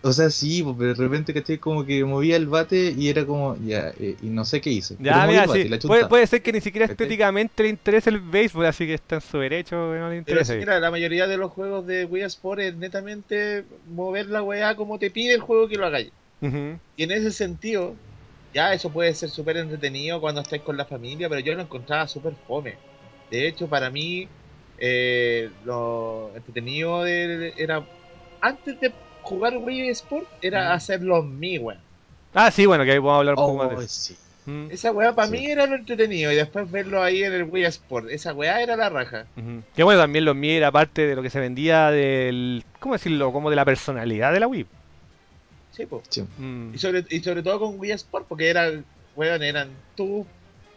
o 0.03 0.13
sea, 0.13 0.29
sí, 0.31 0.63
pues, 0.65 0.75
pero 0.79 0.95
de 0.95 1.03
repente 1.05 1.33
caché 1.35 1.61
como 1.61 1.85
que 1.85 2.05
movía 2.05 2.35
el 2.37 2.47
bate 2.49 2.93
y 2.97 3.09
era 3.09 3.25
como, 3.27 3.57
ya, 3.65 3.91
eh, 4.01 4.17
y 4.23 4.27
no 4.27 4.45
sé 4.45 4.61
qué 4.61 4.71
hice. 4.71 4.97
Pero 4.97 5.11
Ya, 5.11 5.19
moví 5.21 5.29
mira, 5.29 5.43
el 5.43 5.49
bate 5.49 5.61
sí. 5.61 5.67
y 5.67 5.69
la 5.71 5.79
Puede, 5.79 6.07
puede 6.07 6.27
ser 6.27 6.43
que 6.43 6.53
ni 6.53 6.61
siquiera 6.61 6.87
¿Cachai? 6.89 6.95
estéticamente 6.95 7.63
le 7.63 7.69
interese 7.69 8.11
el 8.11 8.19
béisbol, 8.21 8.67
así 8.67 8.87
que 8.87 8.95
está 8.95 9.17
en 9.17 9.21
su 9.21 9.39
derecho, 9.39 9.93
que 9.93 9.99
no 10.01 10.09
le 10.09 10.17
Pero 10.17 10.19
interesa. 10.19 10.53
si 10.55 10.59
mira, 10.59 10.81
la 10.81 10.91
mayoría 10.91 11.29
de 11.29 11.37
los 11.37 11.53
juegos 11.53 11.87
de 11.87 12.07
Wii 12.07 12.23
Sport 12.25 12.61
es 12.61 12.75
netamente 12.77 13.65
mover 13.89 14.27
la 14.31 14.43
weá 14.43 14.75
como 14.75 14.99
te 14.99 15.11
pide 15.11 15.35
el 15.35 15.41
juego 15.43 15.69
que 15.69 15.77
lo 15.77 15.87
hagáis. 15.87 16.11
Y 16.43 17.03
en 17.03 17.11
ese 17.13 17.31
sentido, 17.31 17.95
ya 18.53 18.73
eso 18.73 18.91
puede 18.93 19.15
ser 19.15 19.31
súper 19.31 19.57
entretenido 19.59 20.21
cuando 20.21 20.41
estáis 20.41 20.63
con 20.63 20.77
la 20.77 20.85
familia, 20.85 21.29
pero 21.29 21.41
yo 21.41 21.55
lo 21.55 21.63
encontraba 21.63 22.07
súper 22.09 22.35
fome. 22.47 22.79
De 23.31 23.47
hecho, 23.47 23.69
para 23.69 23.91
mí, 23.91 24.29
eh, 24.79 25.51
lo 25.63 26.33
entretenido 26.35 27.03
de- 27.05 27.55
era, 27.57 27.87
antes 28.41 28.81
de 28.81 28.93
jugar 29.21 29.57
Wii 29.59 29.89
Sport, 29.91 30.27
era 30.41 30.71
Mm. 30.71 30.73
hacer 30.73 31.03
los 31.03 31.25
Mi, 31.25 31.59
weón. 31.59 31.81
Ah, 32.33 32.51
sí, 32.51 32.67
bueno, 32.67 32.85
que 32.85 32.93
ahí 32.93 32.99
vamos 32.99 33.13
a 33.15 33.19
hablar 33.19 33.35
un 33.35 33.41
poco 33.45 33.53
Oh, 33.53 33.57
más 33.59 33.79
de 33.79 33.85
eso. 33.85 33.89
sí. 33.89 34.17
Mm, 34.47 34.71
Esa 34.71 34.91
weá 34.93 35.15
para 35.15 35.29
Sí. 35.29 35.35
mí 35.35 35.47
era 35.51 35.67
lo 35.67 35.77
entretenido 35.77 36.33
y 36.33 36.37
después 36.37 36.71
verlo 36.71 37.03
ahí 37.03 37.23
en 37.23 37.33
el 37.35 37.45
Wii 37.45 37.65
Sport. 37.67 38.09
Esa 38.11 38.33
weá 38.33 38.63
era 38.63 38.77
la 38.77 38.89
raja. 38.89 39.27
Que 39.75 39.83
bueno, 39.83 40.01
también 40.01 40.25
los 40.25 40.35
Mi 40.35 40.51
era 40.51 40.73
parte 40.73 41.07
de 41.07 41.15
lo 41.15 41.23
que 41.23 41.31
se 41.31 41.41
vendía 41.41 41.91
del. 41.91 42.65
¿Cómo 42.79 42.95
decirlo? 42.95 43.33
Como 43.33 43.51
de 43.51 43.57
la 43.57 43.65
personalidad 43.65 44.33
de 44.33 44.41
la 44.41 44.47
Wii. 44.47 44.67
Sí, 45.71 45.87
po. 45.87 46.03
Sí. 46.09 46.25
Mm. 46.39 46.75
Y 46.75 46.79
sobre, 46.79 47.05
y 47.09 47.21
sobre 47.21 47.43
todo 47.43 47.61
con 47.61 47.79
Wii 47.79 47.93
Sport, 47.93 48.27
porque 48.29 48.49
eran, 48.49 48.85
weón, 49.17 49.43
eran 49.43 49.71
tú, 49.97 50.27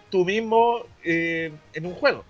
tú 0.09 0.25
mismo 0.25 0.85
eh, 1.03 1.51
en 1.73 1.85
un 1.85 1.93
juego. 1.93 2.23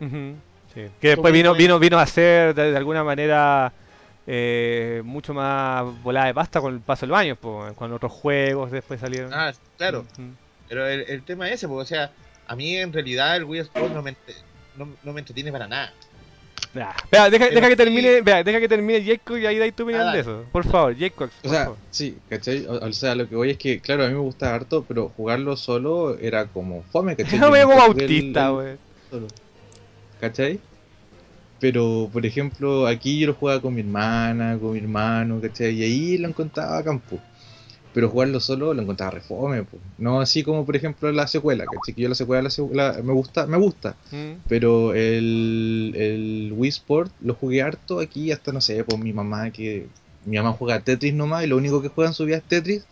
Sí. 0.74 0.88
Que 1.00 1.10
después 1.10 1.34
vino, 1.34 1.54
vino, 1.54 1.78
vino 1.80 2.00
a 2.00 2.06
ser 2.06 2.56
de, 2.56 2.72
de 2.72 2.78
alguna 2.78 3.04
manera 3.04 3.72
eh, 4.26 5.02
mucho 5.04 5.34
más 5.34 5.84
volada 6.02 6.28
de 6.28 6.34
pasta 6.34 6.62
con 6.62 6.74
el 6.74 6.80
paso 6.80 7.06
de 7.06 7.10
los 7.10 7.18
años, 7.18 7.38
pues, 7.40 7.74
con 7.74 7.92
otros 7.92 8.12
juegos 8.12 8.72
después 8.72 9.00
salieron. 9.00 9.34
Ah, 9.34 9.54
claro. 9.78 10.06
Pero 10.70 10.88
el, 10.88 11.02
el 11.02 11.24
tema 11.24 11.48
es 11.48 11.56
ese, 11.56 11.68
porque, 11.68 11.82
o 11.84 11.86
sea, 11.86 12.12
a 12.48 12.56
mí 12.56 12.76
en 12.78 12.94
realidad 12.94 13.36
el 13.36 13.44
Wii 13.44 13.62
Sport 13.62 13.94
no 13.94 14.02
me, 14.02 14.16
no, 14.78 14.88
no 15.04 15.14
me 15.14 15.20
entretiene 15.20 15.52
para 15.52 15.68
nada. 15.68 15.94
Espera, 16.76 17.30
deja, 17.30 17.70
que 17.70 17.76
termine, 17.76 18.18
espera, 18.18 18.44
deja 18.44 18.60
que 18.60 18.68
termine 18.68 19.04
Jacob 19.06 19.38
y 19.38 19.46
ahí 19.46 19.60
dais 19.60 19.76
tu 19.76 19.84
opinión 19.84 20.08
Ah, 20.08 20.14
de 20.14 20.22
eso. 20.22 20.44
Por 20.52 20.66
favor, 20.66 20.98
Jacob. 20.98 21.30
O 21.44 21.50
sea, 21.50 21.66
favor. 21.66 21.78
sí, 21.92 22.18
¿cachai? 22.30 22.66
O, 22.66 22.74
o 22.74 22.94
sea, 22.94 23.14
lo 23.14 23.30
que 23.30 23.36
voy 23.36 23.52
es 23.52 23.58
que, 23.60 23.80
claro, 23.80 24.04
a 24.04 24.08
mí 24.08 24.14
me 24.14 24.20
gusta 24.20 24.56
harto, 24.56 24.84
pero 24.88 25.10
jugarlo 25.16 25.56
solo 25.56 26.18
era 26.18 26.48
como 26.48 26.82
fome, 26.92 27.16
¿cachai? 27.18 27.38
No 27.40 27.48
Yo 27.48 27.52
me 27.52 27.62
como 27.64 27.80
autista, 27.82 28.48
solo. 29.12 29.28
¿Cachai? 30.20 30.60
Pero, 31.60 32.10
por 32.12 32.26
ejemplo, 32.26 32.88
aquí 32.88 33.20
yo 33.20 33.28
lo 33.28 33.34
jugaba 33.36 33.62
con 33.62 33.74
mi 33.74 33.82
hermana, 33.82 34.58
con 34.60 34.74
mi 34.74 34.80
hermano, 34.80 35.40
¿cachai? 35.40 35.76
Y 35.76 35.84
ahí 35.84 36.18
lo 36.18 36.28
encontraba 36.28 36.78
a 36.80 36.84
campo. 36.84 37.20
Pero 37.94 38.10
jugarlo 38.10 38.40
solo 38.40 38.74
lo 38.74 38.82
encontraba 38.82 39.12
refome, 39.12 39.64
po. 39.64 39.78
No 40.00 40.20
así 40.20 40.44
como, 40.44 40.66
por 40.66 40.76
ejemplo, 40.76 41.12
la 41.12 41.28
secuela. 41.28 41.66
Que 41.86 41.94
yo 42.02 42.10
la 42.10 42.16
secuela 42.16 42.42
la 42.42 42.50
secu- 42.50 42.74
la- 42.74 43.00
me 43.04 43.14
gusta, 43.14 43.46
me 43.46 43.58
gusta. 43.58 43.96
Mm. 44.12 44.42
Pero 44.48 44.94
el, 44.96 45.94
el 45.96 46.54
Wii 46.56 46.70
Sport 46.70 47.12
lo 47.22 47.36
jugué 47.36 47.62
harto 47.62 48.00
aquí 48.00 48.32
hasta, 48.32 48.52
no 48.52 48.62
sé, 48.62 48.84
pues 48.84 49.00
mi 49.00 49.14
mamá 49.14 49.52
que... 49.52 49.88
Mi 50.26 50.38
mamá 50.38 50.54
juega 50.54 50.80
Tetris 50.80 51.14
nomás 51.14 51.44
y 51.44 51.48
lo 51.48 51.58
único 51.58 51.82
que 51.82 51.90
juega 51.90 52.10
en 52.10 52.14
su 52.16 52.26
vida 52.26 52.38
es 52.38 52.44
Tetris. 52.44 52.86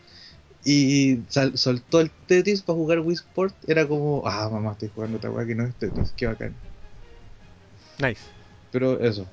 Y 0.64 1.20
sal- 1.30 1.58
soltó 1.58 2.02
el 2.02 2.12
Tetris 2.12 2.62
para 2.62 2.76
jugar 2.76 3.00
Wii 3.00 3.16
Sport. 3.16 3.56
Era 3.68 3.88
como, 3.88 4.22
ah, 4.26 4.50
mamá, 4.52 4.74
estoy 4.74 4.92
jugando 4.94 5.18
otra 5.18 5.32
weá 5.32 5.46
que 5.48 5.56
no 5.56 5.64
es 5.66 5.74
Tetris. 5.76 6.14
Qué 6.16 6.28
bacán. 6.28 6.54
Nice. 8.00 8.22
Pero 8.72 9.00
eso. 9.00 9.26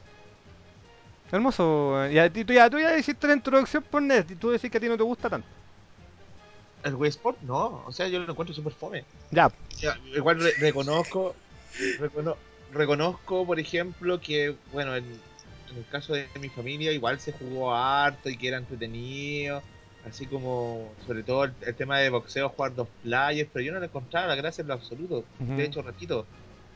Hermoso. 1.30 2.06
Ya, 2.08 2.30
tú, 2.30 2.40
ya, 2.52 2.70
tú 2.70 2.78
ya 2.78 2.96
hiciste 2.96 3.26
la 3.26 3.34
introducción 3.34 3.82
por 3.90 4.02
Net 4.02 4.30
y 4.30 4.36
tú 4.36 4.50
decís 4.50 4.70
que 4.70 4.78
a 4.78 4.80
ti 4.80 4.88
no 4.88 4.96
te 4.96 5.02
gusta 5.02 5.28
tanto. 5.28 5.46
El 6.84 6.94
Wii 6.94 7.08
Sport 7.10 7.40
no, 7.42 7.84
o 7.86 7.92
sea, 7.92 8.08
yo 8.08 8.20
lo 8.20 8.30
encuentro 8.30 8.54
súper 8.54 8.72
fome. 8.72 9.04
Ya. 9.30 9.50
Igual 10.14 10.40
re- 10.40 10.54
reconozco, 10.58 11.34
recono- 11.98 12.36
reconozco, 12.72 13.44
por 13.46 13.58
ejemplo, 13.60 14.20
que, 14.20 14.56
bueno, 14.72 14.96
en, 14.96 15.04
en 15.70 15.76
el 15.76 15.84
caso 15.90 16.14
de 16.14 16.28
mi 16.40 16.48
familia 16.48 16.92
igual 16.92 17.20
se 17.20 17.32
jugó 17.32 17.74
harto 17.74 18.30
y 18.30 18.36
que 18.36 18.48
era 18.48 18.58
entretenido, 18.58 19.62
así 20.08 20.26
como, 20.26 20.94
sobre 21.04 21.22
todo 21.24 21.44
el, 21.44 21.52
el 21.66 21.74
tema 21.74 21.98
de 21.98 22.10
boxeo, 22.10 22.48
jugar 22.48 22.74
dos 22.74 22.88
players, 23.02 23.50
pero 23.52 23.64
yo 23.64 23.72
no 23.72 23.80
le 23.80 23.86
encontraba 23.86 24.26
la 24.28 24.34
gracia 24.36 24.62
en 24.62 24.68
lo 24.68 24.74
absoluto. 24.74 25.24
Ujú. 25.40 25.56
De 25.56 25.64
hecho, 25.64 25.82
repito, 25.82 26.26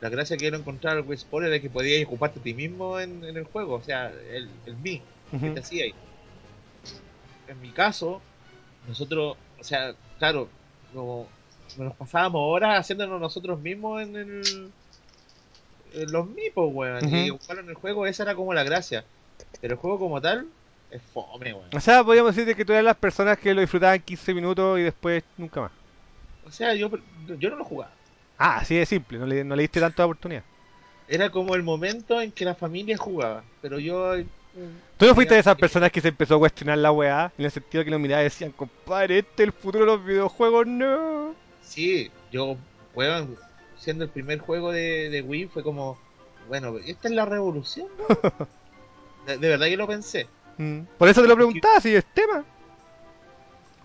la 0.02 0.08
gracia 0.10 0.36
que 0.36 0.44
yo 0.46 0.50
no 0.50 0.58
encontraba 0.58 0.98
el 1.00 1.06
Wii 1.06 1.18
era 1.46 1.60
que 1.60 1.70
podías 1.70 2.04
ocuparte 2.06 2.40
a 2.40 2.42
ti 2.42 2.54
mismo 2.54 2.98
en, 3.00 3.24
en 3.24 3.36
el 3.36 3.44
juego, 3.44 3.76
o 3.76 3.82
sea, 3.82 4.08
el, 4.08 4.50
el 4.66 4.76
mí 4.76 5.00
que 5.44 5.50
te 5.50 5.60
hacía 5.60 5.84
ahí. 5.84 5.94
En 7.46 7.60
mi 7.60 7.72
caso, 7.72 8.20
nosotros, 8.88 9.36
o 9.58 9.64
sea, 9.64 9.94
claro, 10.18 10.48
como 10.92 11.28
nos 11.76 11.94
pasábamos 11.96 12.40
horas 12.44 12.80
haciéndonos 12.80 13.20
nosotros 13.20 13.60
mismos 13.60 14.02
en 14.02 14.16
el 14.16 14.72
en 15.94 16.10
los 16.10 16.26
mipos, 16.28 16.70
weón. 16.72 17.08
Y 17.08 17.28
Ujú. 17.28 17.38
jugar 17.38 17.58
en 17.58 17.68
el 17.68 17.74
juego, 17.74 18.06
esa 18.06 18.22
era 18.24 18.34
como 18.34 18.54
la 18.54 18.64
gracia. 18.64 19.04
Pero 19.60 19.74
el 19.74 19.80
juego 19.80 19.98
como 19.98 20.20
tal 20.20 20.48
es 20.90 21.02
fome, 21.02 21.52
weón. 21.52 21.70
O 21.74 21.80
sea, 21.80 22.04
podríamos 22.04 22.34
decir 22.34 22.46
de 22.46 22.54
que 22.54 22.64
tú 22.64 22.72
eras 22.72 22.84
las 22.84 22.96
personas 22.96 23.38
que 23.38 23.52
lo 23.54 23.60
disfrutaban 23.60 24.00
15 24.00 24.32
minutos 24.34 24.78
y 24.78 24.82
después 24.82 25.24
nunca 25.36 25.60
más. 25.62 25.72
O 26.44 26.50
sea, 26.50 26.74
yo, 26.74 26.90
yo 27.38 27.50
no 27.50 27.56
lo 27.56 27.64
jugaba. 27.64 27.96
Ah, 28.44 28.56
así 28.56 28.74
de 28.74 28.86
simple, 28.86 29.18
no 29.18 29.26
le, 29.26 29.44
no 29.44 29.54
le 29.54 29.62
diste 29.62 29.78
tanta 29.78 30.04
oportunidad. 30.04 30.42
Era 31.06 31.30
como 31.30 31.54
el 31.54 31.62
momento 31.62 32.20
en 32.20 32.32
que 32.32 32.44
la 32.44 32.54
familia 32.56 32.96
jugaba. 32.96 33.44
Pero 33.60 33.78
yo. 33.78 34.14
mm, 34.16 34.96
¿Tú 34.98 35.06
no 35.06 35.14
fuiste 35.14 35.34
de 35.34 35.40
esas 35.40 35.56
personas 35.56 35.92
que 35.92 36.00
se 36.00 36.08
empezó 36.08 36.34
a 36.34 36.38
cuestionar 36.40 36.78
la 36.78 36.90
weá? 36.90 37.30
En 37.38 37.44
el 37.44 37.50
sentido 37.52 37.84
que 37.84 37.90
lo 37.90 37.98
miraban 38.00 38.22
y 38.22 38.24
decían, 38.24 38.50
compadre, 38.50 39.18
este 39.20 39.44
es 39.44 39.46
el 39.48 39.52
futuro 39.52 39.84
de 39.84 39.92
los 39.92 40.04
videojuegos, 40.04 40.66
no. 40.66 41.34
Sí, 41.62 42.10
yo, 42.32 42.56
weón, 42.94 43.36
siendo 43.78 44.02
el 44.04 44.10
primer 44.10 44.40
juego 44.40 44.72
de, 44.72 45.08
de 45.10 45.22
Wii, 45.22 45.46
fue 45.46 45.62
como, 45.62 45.96
bueno, 46.48 46.78
esta 46.84 47.06
es 47.08 47.14
la 47.14 47.24
revolución, 47.24 47.86
de, 49.26 49.38
de 49.38 49.48
verdad 49.48 49.66
que 49.66 49.76
lo 49.76 49.86
pensé, 49.86 50.26
Mm. 50.58 50.80
Por 50.98 51.08
eso 51.08 51.22
te 51.22 51.28
lo 51.28 51.34
preguntaba, 51.34 51.80
si 51.80 51.94
es 51.94 52.04
tema. 52.12 52.44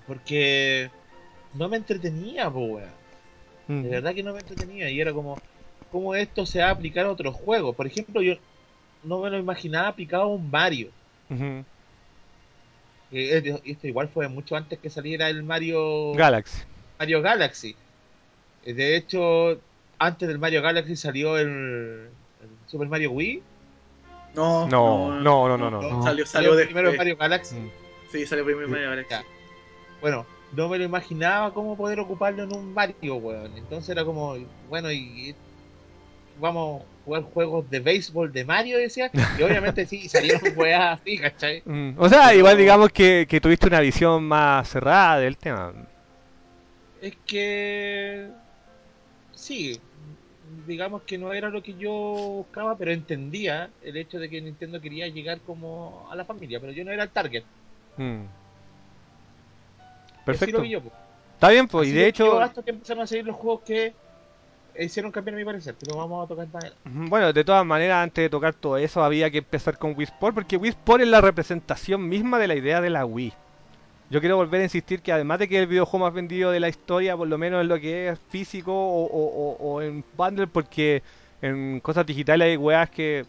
porque 0.06 0.90
no 1.54 1.70
me 1.70 1.78
entretenía, 1.78 2.50
po, 2.52 2.60
weón. 2.60 2.97
Mm. 3.68 3.84
De 3.84 3.90
verdad 3.90 4.14
que 4.16 4.24
no 4.24 4.34
me 4.34 4.40
entretenía, 4.40 4.90
y 4.90 5.00
era 5.02 5.14
como, 5.14 5.40
¿cómo 5.90 6.16
esto 6.16 6.46
se 6.46 6.60
va 6.60 6.68
a 6.68 6.72
aplicar 6.72 7.06
a 7.06 7.12
otros 7.12 7.36
juegos? 7.36 7.76
Por 7.76 7.88
ejemplo, 7.88 8.22
yo 8.22 8.36
no 9.04 9.20
me 9.22 9.30
lo 9.30 9.38
imaginaba 9.38 9.90
aplicado 9.90 10.24
a 10.24 10.28
un 10.28 10.50
Mario. 10.50 10.92
Ujú. 11.30 11.66
Eh, 13.12 13.38
eh, 13.38 13.62
Esto 13.66 13.88
igual 13.88 14.10
fue 14.10 14.28
mucho 14.28 14.56
antes 14.56 14.80
que 14.80 14.90
saliera 14.90 15.30
el 15.30 15.44
Mario 15.44 16.14
Galaxy. 16.14 16.64
Mario 17.00 17.22
Galaxy. 17.22 17.76
Eh, 18.64 18.74
De 18.74 18.96
hecho, 18.98 19.62
antes 20.00 20.28
del 20.28 20.40
Mario 20.40 20.62
Galaxy 20.62 20.96
salió 20.96 21.38
el, 21.38 21.48
el 22.42 22.50
Super 22.68 22.88
Mario 22.88 23.12
Wii. 23.12 23.44
No, 24.36 24.68
No, 24.68 25.20
no, 25.22 25.48
no, 25.48 25.58
no, 25.58 25.70
no. 25.70 25.82
Salió, 25.82 26.02
Salió 26.04 26.26
salió 26.26 26.56
después. 26.56 26.68
primero 26.68 26.90
el 26.92 26.98
Mario 26.98 27.18
Galaxy. 27.18 27.56
Sí, 28.12 28.26
salió 28.26 28.46
primero 28.46 28.68
Mario 28.68 28.90
Galaxy. 28.90 29.10
Ya. 29.12 29.24
Bueno, 30.02 30.26
no 30.54 30.70
me 30.70 30.78
lo 30.78 30.84
imaginaba 30.86 31.54
cómo 31.54 31.76
poder 31.76 32.00
ocuparlo 32.00 32.44
en 32.44 32.56
un 32.56 32.74
Mario, 32.74 33.16
weón. 33.18 33.56
Entonces 33.58 33.90
era 33.90 34.04
como, 34.06 34.36
bueno, 34.70 34.92
y, 34.92 34.98
y 35.30 35.36
vamos 36.40 36.84
a 36.84 36.86
jugar 37.06 37.24
juegos 37.24 37.70
de 37.70 37.80
béisbol 37.80 38.32
de 38.32 38.46
Mario, 38.46 38.78
decía. 38.78 39.10
Y 39.38 39.42
obviamente 39.42 39.86
sí, 39.86 40.08
salieron 40.10 40.42
weas 40.58 41.00
así, 41.00 41.18
¿cachai? 41.18 41.62
Mm, 41.66 41.92
O 41.98 42.08
sea, 42.10 42.28
Pero- 42.28 42.38
igual 42.40 42.58
digamos 42.58 42.90
que, 42.92 43.26
que 43.30 43.42
tuviste 43.42 43.68
una 43.68 43.80
visión 43.82 44.24
más 44.24 44.68
cerrada 44.70 45.20
del 45.20 45.38
tema. 45.38 45.74
Es 47.02 47.16
que 47.28 48.28
sí, 49.36 49.80
digamos 50.66 51.04
que 51.04 51.18
no 51.18 51.32
era 51.34 51.50
lo 51.50 51.62
que 51.62 51.74
yo 51.76 51.92
buscaba, 51.92 52.78
pero 52.78 52.92
entendía 52.92 53.70
el 53.84 53.98
hecho 53.98 54.18
de 54.20 54.30
que 54.30 54.42
Nintendo 54.42 54.82
quería 54.82 55.08
llegar 55.08 55.40
como 55.42 56.08
a 56.12 56.16
la 56.16 56.26
familia, 56.26 56.60
pero 56.60 56.72
yo 56.72 56.84
no 56.84 56.92
era 56.92 57.04
el 57.04 57.10
target. 57.10 57.44
Mm. 57.98 58.24
Perfecto. 60.28 60.64
yo. 60.64 60.82
Está 61.34 61.50
bien, 61.50 61.68
pues, 61.68 61.90
y 61.90 61.92
de 61.92 62.08
hecho, 62.08 62.26
yo 62.26 62.40
hasta 62.40 62.64
que 62.64 62.72
empezaron 62.72 63.04
a 63.04 63.08
salir 63.08 63.26
los 63.26 63.36
juegos 63.36 63.62
que 63.66 63.94
hicieron 64.80 65.12
cambiar 65.12 65.36
a 65.36 65.38
mi 65.40 65.46
parecer, 65.46 65.76
pero 65.80 65.96
vamos 65.98 66.26
a 66.26 66.28
tocar. 66.28 66.48
Ujú, 66.86 67.10
Bueno, 67.10 67.34
de 67.34 67.44
todas 67.44 67.66
maneras, 67.66 68.04
antes 68.04 68.24
de 68.24 68.30
tocar 68.30 68.54
todo 68.54 68.78
eso, 68.78 69.04
había 69.04 69.30
que 69.30 69.40
empezar 69.40 69.78
con 69.78 69.94
Wii 69.96 70.06
Sport, 70.06 70.36
porque 70.36 70.58
Wii 70.58 70.70
Sport 70.70 71.02
es 71.04 71.08
la 71.10 71.22
representación 71.22 72.08
misma 72.08 72.40
de 72.40 72.48
la 72.48 72.56
idea 72.56 72.82
de 72.82 72.90
la 72.90 73.06
Wii. 73.06 73.34
Yo 74.10 74.20
quiero 74.22 74.38
volver 74.38 74.62
a 74.62 74.64
insistir 74.64 75.02
que 75.02 75.12
además 75.12 75.40
de 75.40 75.48
que 75.50 75.56
es 75.58 75.62
el 75.62 75.68
videojuego 75.68 76.06
más 76.06 76.14
vendido 76.14 76.52
de 76.52 76.60
la 76.62 76.70
historia, 76.70 77.18
por 77.18 77.28
lo 77.28 77.38
menos 77.38 77.62
en 77.62 77.68
lo 77.68 77.80
que 77.80 78.08
es 78.10 78.20
físico 78.30 78.72
o, 78.74 79.06
o- 79.06 79.52
o- 79.52 79.74
o 79.74 79.82
en 79.82 80.04
bundle, 80.16 80.48
porque 80.48 81.04
en 81.42 81.82
cosas 81.82 82.06
digitales 82.06 82.48
hay 82.48 82.58
weas 82.58 82.90
que 82.90 83.26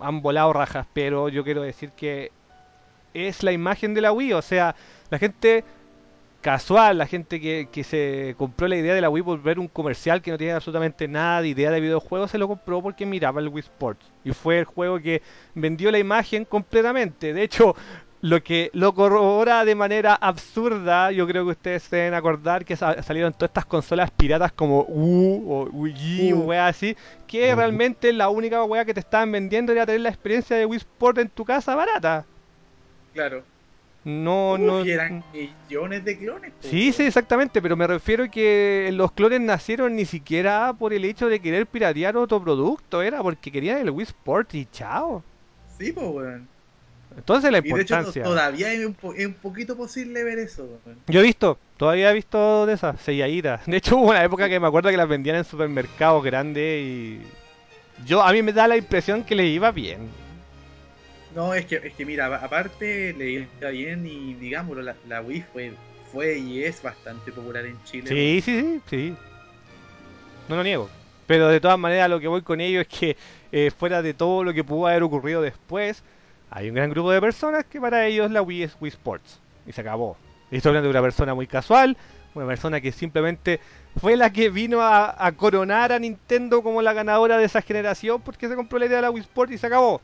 han 0.00 0.22
volado 0.22 0.52
rajas, 0.52 0.86
pero 0.94 1.28
yo 1.28 1.44
quiero 1.44 1.62
decir 1.62 1.90
que 1.90 2.30
es 3.12 3.42
la 3.42 3.52
imagen 3.52 3.92
de 3.94 4.00
la 4.00 4.12
Wii, 4.12 4.32
o 4.32 4.42
sea, 4.42 4.74
la 5.10 5.18
gente 5.18 5.64
casual, 6.44 6.98
la 6.98 7.06
gente 7.06 7.40
que, 7.40 7.68
que 7.72 7.84
se 7.84 8.34
compró 8.38 8.68
la 8.68 8.76
idea 8.76 8.94
de 8.94 9.00
la 9.00 9.08
Wii 9.10 9.22
por 9.24 9.42
ver 9.42 9.58
un 9.58 9.68
comercial 9.68 10.20
que 10.22 10.30
no 10.30 10.38
tiene 10.38 10.52
absolutamente 10.52 11.08
nada 11.08 11.40
de 11.42 11.48
idea 11.48 11.70
de 11.70 11.80
videojuegos, 11.80 12.30
se 12.30 12.38
lo 12.38 12.46
compró 12.48 12.82
porque 12.82 13.06
miraba 13.06 13.40
el 13.40 13.48
Wii 13.48 13.60
Sports. 13.60 14.12
Y 14.24 14.32
fue 14.32 14.58
el 14.60 14.64
juego 14.66 15.00
que 15.00 15.22
vendió 15.54 15.90
la 15.90 15.98
imagen 15.98 16.44
completamente. 16.44 17.32
De 17.32 17.42
hecho, 17.42 17.74
lo 18.20 18.42
que 18.42 18.70
lo 18.74 18.94
corrobora 18.94 19.64
de 19.64 19.74
manera 19.74 20.14
absurda, 20.14 21.10
yo 21.12 21.26
creo 21.26 21.44
que 21.44 21.52
ustedes 21.52 21.82
se 21.84 21.96
deben 21.96 22.14
acordar 22.14 22.64
que 22.64 22.76
sa- 22.76 23.02
salieron 23.02 23.32
todas 23.34 23.48
estas 23.50 23.66
consolas 23.66 24.10
piratas 24.10 24.52
como 24.52 24.84
U 24.88 25.44
o 25.50 25.64
Wii 25.72 26.32
o 26.34 26.38
U. 26.38 26.48
weas 26.48 26.70
así, 26.76 26.96
que 27.26 27.54
realmente 27.54 28.12
la 28.12 28.28
única 28.28 28.62
wea 28.64 28.84
que 28.84 28.94
te 28.94 29.00
estaban 29.00 29.32
vendiendo 29.32 29.72
era 29.72 29.86
tener 29.86 30.02
la 30.02 30.10
experiencia 30.10 30.56
de 30.56 30.66
Wii 30.66 30.78
Sport 30.78 31.18
en 31.18 31.30
tu 31.30 31.44
casa 31.44 31.74
barata. 31.74 32.28
Claro. 33.12 33.46
No, 34.04 34.58
no. 34.58 34.84
y 34.84 34.90
eran 34.90 35.24
millones 35.32 36.04
de 36.04 36.18
clones. 36.18 36.52
Sí, 36.60 36.92
sí, 36.92 37.04
exactamente, 37.04 37.62
pero 37.62 37.74
me 37.76 37.86
refiero 37.86 38.30
que 38.30 38.90
los 38.92 39.12
clones 39.12 39.40
nacieron 39.40 39.96
ni 39.96 40.04
siquiera 40.04 40.74
por 40.78 40.92
el 40.92 41.04
hecho 41.06 41.28
de 41.28 41.40
querer 41.40 41.66
piratear 41.66 42.16
otro 42.16 42.42
producto, 42.42 43.00
era 43.02 43.22
porque 43.22 43.50
querían 43.50 43.78
el 43.78 43.90
Wii 43.90 44.04
Sport 44.06 44.54
y 44.54 44.66
chao. 44.70 45.22
Sí, 45.78 45.90
pues, 45.92 46.06
weón. 46.06 46.48
Entonces 47.16 47.50
la 47.52 47.58
Y 47.58 47.62
de 47.62 47.68
hecho, 47.68 47.76
to- 47.76 47.82
importancia. 47.82 48.22
todavía 48.24 48.72
es 48.72 48.84
un, 48.84 48.92
po- 48.94 49.14
es 49.14 49.24
un 49.24 49.34
poquito 49.34 49.76
posible 49.76 50.22
ver 50.24 50.38
eso, 50.38 50.64
weón. 50.84 50.98
Yo 51.06 51.20
he 51.20 51.22
visto, 51.22 51.58
todavía 51.76 52.10
he 52.10 52.14
visto 52.14 52.66
de 52.66 52.74
esas 52.74 53.00
selladitas. 53.00 53.64
De 53.66 53.76
hecho 53.78 53.96
hubo 53.96 54.10
una 54.10 54.22
época 54.24 54.48
que 54.48 54.60
me 54.60 54.66
acuerdo 54.66 54.90
que 54.90 54.96
las 54.96 55.08
vendían 55.08 55.36
en 55.36 55.44
supermercados 55.44 56.22
grandes 56.24 56.82
y 56.84 57.20
yo 58.04 58.20
a 58.22 58.32
mí 58.32 58.42
me 58.42 58.52
da 58.52 58.66
la 58.68 58.76
impresión 58.76 59.22
que 59.24 59.34
le 59.34 59.46
iba 59.46 59.70
bien. 59.70 60.08
No, 61.34 61.52
es 61.52 61.66
que, 61.66 61.76
es 61.76 61.94
que 61.94 62.06
mira, 62.06 62.26
aparte 62.36 63.12
le 63.12 63.30
iba 63.30 63.70
bien 63.70 64.06
y 64.06 64.34
digámoslo, 64.34 64.82
la, 64.82 64.94
la 65.08 65.20
Wii 65.20 65.44
fue, 65.52 65.72
fue 66.12 66.38
y 66.38 66.62
es 66.62 66.80
bastante 66.80 67.32
popular 67.32 67.66
en 67.66 67.82
Chile. 67.84 68.08
Sí, 68.08 68.40
sí, 68.40 68.60
sí, 68.60 68.80
sí. 68.88 69.16
No 70.48 70.56
lo 70.56 70.62
niego. 70.62 70.88
Pero 71.26 71.48
de 71.48 71.60
todas 71.60 71.78
maneras 71.78 72.08
lo 72.08 72.20
que 72.20 72.28
voy 72.28 72.42
con 72.42 72.60
ello 72.60 72.80
es 72.80 72.88
que 72.88 73.16
eh, 73.50 73.70
fuera 73.76 74.02
de 74.02 74.14
todo 74.14 74.44
lo 74.44 74.52
que 74.52 74.62
pudo 74.62 74.86
haber 74.86 75.02
ocurrido 75.02 75.42
después, 75.42 76.04
hay 76.50 76.68
un 76.68 76.74
gran 76.74 76.90
grupo 76.90 77.10
de 77.10 77.20
personas 77.20 77.64
que 77.64 77.80
para 77.80 78.06
ellos 78.06 78.30
la 78.30 78.42
Wii 78.42 78.62
es 78.62 78.76
Wii 78.80 78.90
Sports. 78.90 79.40
Y 79.66 79.72
se 79.72 79.80
acabó. 79.80 80.16
Y 80.50 80.58
estoy 80.58 80.70
hablando 80.70 80.88
de 80.88 80.90
una 80.92 81.02
persona 81.02 81.34
muy 81.34 81.46
casual, 81.46 81.96
una 82.34 82.46
persona 82.46 82.80
que 82.80 82.92
simplemente 82.92 83.58
fue 83.96 84.16
la 84.16 84.30
que 84.30 84.50
vino 84.50 84.82
a, 84.82 85.26
a 85.26 85.32
coronar 85.32 85.90
a 85.90 85.98
Nintendo 85.98 86.62
como 86.62 86.82
la 86.82 86.92
ganadora 86.92 87.38
de 87.38 87.44
esa 87.44 87.62
generación 87.62 88.20
porque 88.20 88.48
se 88.48 88.54
compró 88.54 88.78
la 88.78 88.86
idea 88.86 88.96
de 88.96 89.02
la 89.02 89.10
Wii 89.10 89.22
Sports 89.22 89.52
y 89.54 89.58
se 89.58 89.66
acabó. 89.66 90.00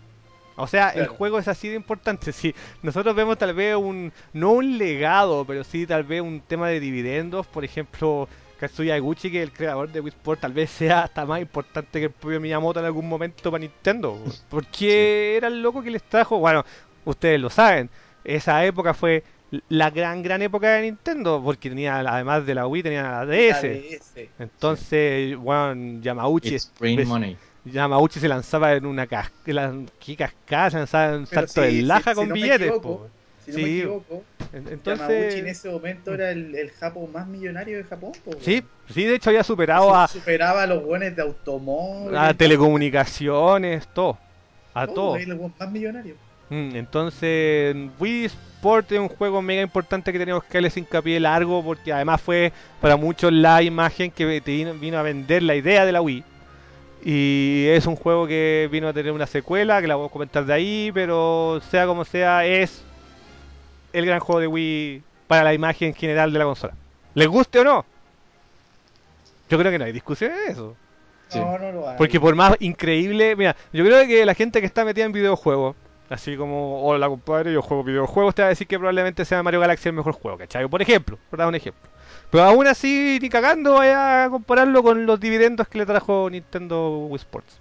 O 0.61 0.66
sea, 0.66 0.90
el 0.90 1.08
juego 1.08 1.38
es 1.38 1.48
así 1.48 1.68
de 1.68 1.76
importante. 1.76 2.32
Si 2.40 2.54
nosotros 2.82 3.14
vemos 3.14 3.36
tal 3.36 3.54
vez 3.54 3.76
un, 3.76 4.12
no 4.32 4.52
un 4.52 4.78
legado, 4.78 5.44
pero 5.44 5.64
sí 5.64 5.86
tal 5.86 6.04
vez 6.04 6.22
un 6.22 6.40
tema 6.40 6.68
de 6.68 6.80
dividendos, 6.80 7.46
por 7.46 7.64
ejemplo, 7.64 8.28
Katsuya 8.58 8.96
Eguchi, 8.96 9.30
que 9.30 9.42
es 9.42 9.48
el 9.48 9.52
creador 9.52 9.90
de 9.90 10.00
Wii 10.00 10.11
Sport, 10.11 10.40
tal 10.40 10.52
vez 10.52 10.70
sea 10.70 11.04
hasta 11.04 11.26
más 11.26 11.40
importante 11.40 11.98
que 11.98 12.06
el 12.06 12.12
propio 12.12 12.40
Miyamoto 12.40 12.80
en 12.80 12.86
algún 12.86 13.08
momento 13.08 13.50
para 13.50 13.61
Nintendo. 13.61 14.18
Porque 14.48 15.36
era 15.36 15.48
el 15.48 15.62
loco 15.62 15.82
que 15.82 15.90
les 15.90 16.02
trajo, 16.02 16.38
bueno, 16.38 16.64
ustedes 17.04 17.40
lo 17.40 17.50
saben, 17.50 17.90
esa 18.24 18.64
época 18.64 18.94
fue 18.94 19.24
la 19.68 19.90
gran, 19.90 20.22
gran 20.22 20.42
época 20.42 20.74
de 20.74 20.82
Nintendo, 20.82 21.42
porque 21.42 21.68
tenía, 21.68 21.98
además 21.98 22.46
de 22.46 22.54
la 22.54 22.66
Wii, 22.66 22.82
tenía 22.84 23.02
la 23.02 23.24
La 23.24 23.26
DS. 23.26 23.64
Entonces, 24.38 25.36
bueno, 25.36 26.00
Yamauchi, 26.00 26.54
It's 26.54 26.72
money. 27.06 27.36
Yamauchi 27.64 28.20
se 28.20 28.28
lanzaba 28.28 28.72
en 28.72 28.86
una 28.86 29.06
cascada, 29.06 29.74
¿qué 29.98 30.16
cascada? 30.16 30.70
Se 30.70 30.76
lanzaba 30.78 31.08
en 31.14 31.20
un 31.20 31.26
salto 31.26 31.61
de 31.61 31.70
sí, 31.70 31.82
laja 31.82 32.11
sí, 32.11 32.16
con 32.16 32.26
si 32.26 32.32
billetes. 32.32 32.72
Si 33.44 33.50
no 33.52 33.56
Sí. 33.56 33.62
me 33.62 33.68
equivoco, 33.68 34.24
En- 34.52 34.64
Yamauchi 34.64 34.64
en 34.64 34.72
Entonces, 34.72 35.44
ese 35.46 35.68
momento 35.70 36.14
era 36.14 36.30
el, 36.30 36.54
el 36.54 36.70
Japo 36.70 37.06
más 37.06 37.26
millonario 37.26 37.78
de 37.78 37.84
Japón. 37.84 38.12
po, 38.24 38.32
sí, 38.40 38.62
sí, 38.88 39.04
de 39.04 39.14
hecho 39.14 39.30
había 39.30 39.44
superado 39.44 39.94
a, 39.94 40.08
Su- 40.08 40.18
Superaba 40.18 40.62
a 40.62 40.66
los 40.66 40.84
buenos 40.84 41.14
de 41.14 41.22
automóviles. 41.22 42.18
a 42.20 42.34
telecomunicaciones, 42.34 43.86
todo. 43.94 44.18
A 44.74 44.86
todo, 44.86 44.94
todo. 44.94 45.12
weón 45.12 45.54
más 45.58 45.70
millonario. 45.70 46.14
Mm, 46.48 46.76
Entonces, 46.76 47.76
Wii 47.98 48.24
Sport 48.26 48.92
es 48.92 48.98
un 48.98 49.08
juego 49.08 49.40
mega 49.42 49.62
importante 49.62 50.12
que 50.12 50.18
tenemos 50.18 50.44
que 50.44 50.54
darles 50.54 50.76
hincapié 50.76 51.20
largo 51.20 51.62
porque 51.62 51.92
además 51.92 52.20
fue 52.20 52.52
para 52.80 52.96
muchos 52.96 53.32
la 53.32 53.62
imagen 53.62 54.11
que 54.11 54.40
te 54.40 54.50
vino, 54.52 54.74
vino 54.74 54.98
a 54.98 55.02
vender 55.02 55.42
la 55.42 55.54
idea 55.54 55.84
de 55.84 55.92
la 55.92 56.02
Wii. 56.02 56.24
Y 57.03 57.66
es 57.68 57.86
un 57.86 57.96
juego 57.96 58.26
que 58.26 58.68
vino 58.70 58.88
a 58.88 58.92
tener 58.92 59.12
una 59.12 59.26
secuela, 59.26 59.80
que 59.80 59.86
la 59.86 59.96
voy 59.96 60.07
a 60.07 60.11
comentar 60.11 60.44
de 60.44 60.53
ahí, 60.53 60.90
pero 60.92 61.61
sea 61.70 61.86
como 61.86 62.05
sea, 62.05 62.44
es 62.44 62.82
el 63.92 64.07
gran 64.07 64.20
juego 64.20 64.40
de 64.40 64.46
Wii 64.46 65.03
para 65.26 65.44
la 65.44 65.55
imagen 65.55 65.94
general 65.94 66.32
de 66.32 66.38
la 66.38 66.44
consola. 66.44 66.74
¿Les 67.14 67.26
guste 67.28 67.61
o 67.61 67.64
no? 67.64 67.84
Yo 69.48 69.59
creo 69.59 69.72
que 69.72 69.78
no 69.78 69.84
hay 69.84 69.92
discusión 69.92 70.32
en 70.32 70.53
eso. 70.53 70.76
Sí. 71.28 71.38
No, 71.38 71.59
no 71.59 71.72
lo 71.72 71.88
hay. 71.88 71.96
Porque 71.96 72.20
por 72.20 72.34
más 72.34 72.57
increíble, 72.61 73.34
mira, 73.36 73.57
yo 73.72 73.84
creo 73.84 74.07
que 74.07 74.24
la 74.24 74.34
gente 74.34 74.61
que 74.61 74.66
está 74.66 74.84
metida 74.84 75.05
en 75.07 75.12
videojuegos, 75.12 75.76
así 76.09 76.36
como, 76.36 76.84
hola 76.84 77.09
compadre, 77.09 77.53
yo 77.53 77.62
juego 77.62 77.84
videojuegos, 77.84 78.34
te 78.34 78.42
va 78.42 78.46
a 78.46 78.51
decir 78.51 78.66
que 78.66 78.78
probablemente 78.78 79.24
sea 79.24 79.42
Mario 79.42 79.61
Galaxy 79.61 79.88
el 79.88 79.94
mejor 79.94 80.12
juego, 80.12 80.38
¿cachai? 80.38 80.68
Por 80.68 80.82
ejemplo, 80.82 81.18
por 81.30 81.38
dar 81.38 81.48
un 81.48 81.55
ejemplo. 81.55 81.88
Pero 82.31 82.45
aún 82.45 82.66
así, 82.66 83.18
ni 83.20 83.28
cagando, 83.28 83.74
vaya 83.74 84.24
a 84.24 84.31
compararlo 84.31 84.83
con 84.83 85.05
los 85.05 85.18
dividendos 85.18 85.66
que 85.68 85.78
le 85.78 85.87
trajo 85.87 86.28
Nintendo 86.31 87.07
Wii 87.07 87.16
Sports. 87.16 87.59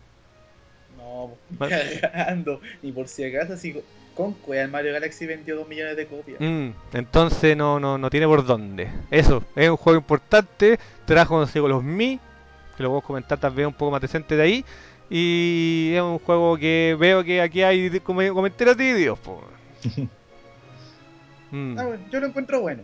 No, 0.97 1.31
Bueno. 1.57 1.75
cagando. 2.01 2.61
Ni 2.81 2.91
por 2.91 3.07
si 3.07 3.23
acaso, 3.23 3.57
si 3.57 3.81
con 4.15 4.35
el 4.53 4.67
Mario 4.67 4.91
Galaxy 4.91 5.25
vendió 5.25 5.55
2 5.55 5.67
millones 5.67 5.95
de 5.95 6.05
copias. 6.05 6.41
Mm, 6.41 6.71
entonces 6.93 7.55
no, 7.55 7.79
no, 7.79 7.97
no 7.97 8.09
tiene 8.09 8.27
por 8.27 8.45
dónde. 8.45 8.89
Eso, 9.09 9.43
es 9.55 9.69
un 9.69 9.77
juego 9.77 9.97
importante, 9.97 10.77
trajo 11.05 11.35
consigo 11.35 11.69
los 11.69 11.81
Mi, 11.83 12.19
que 12.75 12.83
lo 12.83 12.89
voy 12.89 12.99
a 12.99 13.01
comentar 13.01 13.39
tal 13.39 13.53
vez 13.53 13.65
un 13.65 13.73
poco 13.73 13.91
más 13.91 14.01
decente 14.01 14.35
de 14.35 14.43
ahí. 14.43 14.65
Y 15.09 15.93
es 15.95 16.01
un 16.01 16.19
juego 16.19 16.57
que 16.57 16.97
veo 16.99 17.23
que 17.23 17.41
aquí 17.41 17.63
hay 17.63 17.89
comentarios 18.01 18.77
divididos. 18.77 19.17
Mm. 21.51 21.79
Ah, 21.79 21.85
bueno, 21.85 22.03
yo 22.11 22.19
lo 22.19 22.27
encuentro 22.27 22.61
bueno. 22.61 22.83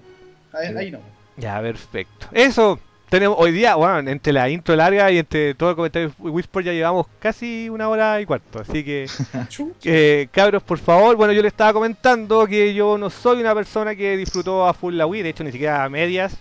Ahí, 0.53 0.73
ahí 0.75 0.91
no. 0.91 0.99
Ya, 1.37 1.61
perfecto. 1.61 2.27
Eso, 2.31 2.79
tenemos 3.09 3.37
hoy 3.39 3.51
día, 3.51 3.75
bueno, 3.75 4.09
entre 4.09 4.33
la 4.33 4.49
intro 4.49 4.75
larga 4.75 5.11
y 5.11 5.19
entre 5.19 5.53
todo 5.53 5.69
el 5.69 5.75
comentario 5.75 6.09
de 6.09 6.29
Whisper 6.29 6.63
ya 6.63 6.73
llevamos 6.73 7.07
casi 7.19 7.69
una 7.69 7.89
hora 7.89 8.19
y 8.19 8.25
cuarto. 8.25 8.59
Así 8.59 8.83
que, 8.83 9.07
eh, 9.83 10.27
cabros, 10.31 10.63
por 10.63 10.79
favor, 10.79 11.15
bueno, 11.15 11.33
yo 11.33 11.41
le 11.41 11.47
estaba 11.47 11.73
comentando 11.73 12.47
que 12.47 12.73
yo 12.73 12.97
no 12.97 13.09
soy 13.09 13.41
una 13.41 13.53
persona 13.53 13.95
que 13.95 14.17
disfrutó 14.17 14.67
a 14.67 14.73
full 14.73 14.95
la 14.95 15.05
Wii, 15.05 15.23
de 15.23 15.29
hecho 15.29 15.43
ni 15.43 15.51
siquiera 15.51 15.83
a 15.83 15.89
medias. 15.89 16.37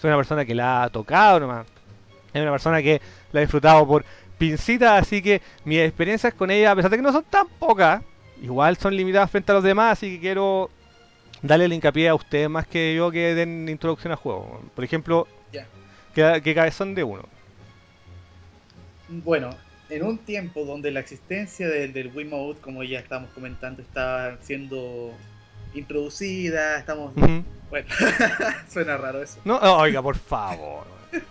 Soy 0.00 0.08
una 0.08 0.16
persona 0.16 0.44
que 0.44 0.54
la 0.54 0.84
ha 0.84 0.90
tocado 0.90 1.40
nomás. 1.40 1.66
Es 2.32 2.40
una 2.40 2.50
persona 2.50 2.82
que 2.82 3.00
la 3.32 3.40
ha 3.40 3.42
disfrutado 3.42 3.86
por 3.86 4.04
pincitas, 4.38 5.02
así 5.02 5.22
que 5.22 5.42
mis 5.64 5.78
experiencias 5.80 6.34
con 6.34 6.50
ella, 6.50 6.72
a 6.72 6.76
pesar 6.76 6.90
de 6.90 6.96
que 6.96 7.02
no 7.02 7.12
son 7.12 7.24
tan 7.28 7.46
pocas, 7.58 8.02
igual 8.42 8.76
son 8.76 8.96
limitadas 8.96 9.30
frente 9.30 9.52
a 9.52 9.56
los 9.56 9.64
demás, 9.64 9.92
así 9.92 10.14
que 10.14 10.20
quiero 10.20 10.70
darle 11.42 11.66
el 11.66 11.72
hincapié 11.72 12.08
a 12.08 12.14
ustedes 12.14 12.48
más 12.48 12.66
que 12.66 12.94
yo 12.94 13.10
que 13.10 13.34
den 13.34 13.68
introducción 13.68 14.12
a 14.12 14.16
juego. 14.16 14.62
Por 14.74 14.84
ejemplo, 14.84 15.26
que, 16.14 16.40
que 16.42 16.54
cabezón 16.54 16.94
de 16.94 17.04
uno. 17.04 17.24
Bueno, 19.08 19.50
en 19.90 20.04
un 20.04 20.18
tiempo 20.18 20.64
donde 20.64 20.90
la 20.90 21.00
existencia 21.00 21.68
del, 21.68 21.92
del 21.92 22.10
Wiimote, 22.14 22.60
como 22.60 22.82
ya 22.82 22.98
estamos 22.98 23.30
comentando, 23.30 23.82
está 23.82 24.38
siendo 24.42 25.12
introducida, 25.74 26.78
estamos... 26.78 27.12
Bueno, 27.70 27.88
suena 28.68 28.96
raro 28.96 29.22
eso. 29.22 29.38
No, 29.44 29.60
no, 29.60 29.78
oiga, 29.78 30.02
por 30.02 30.16
favor. 30.16 30.86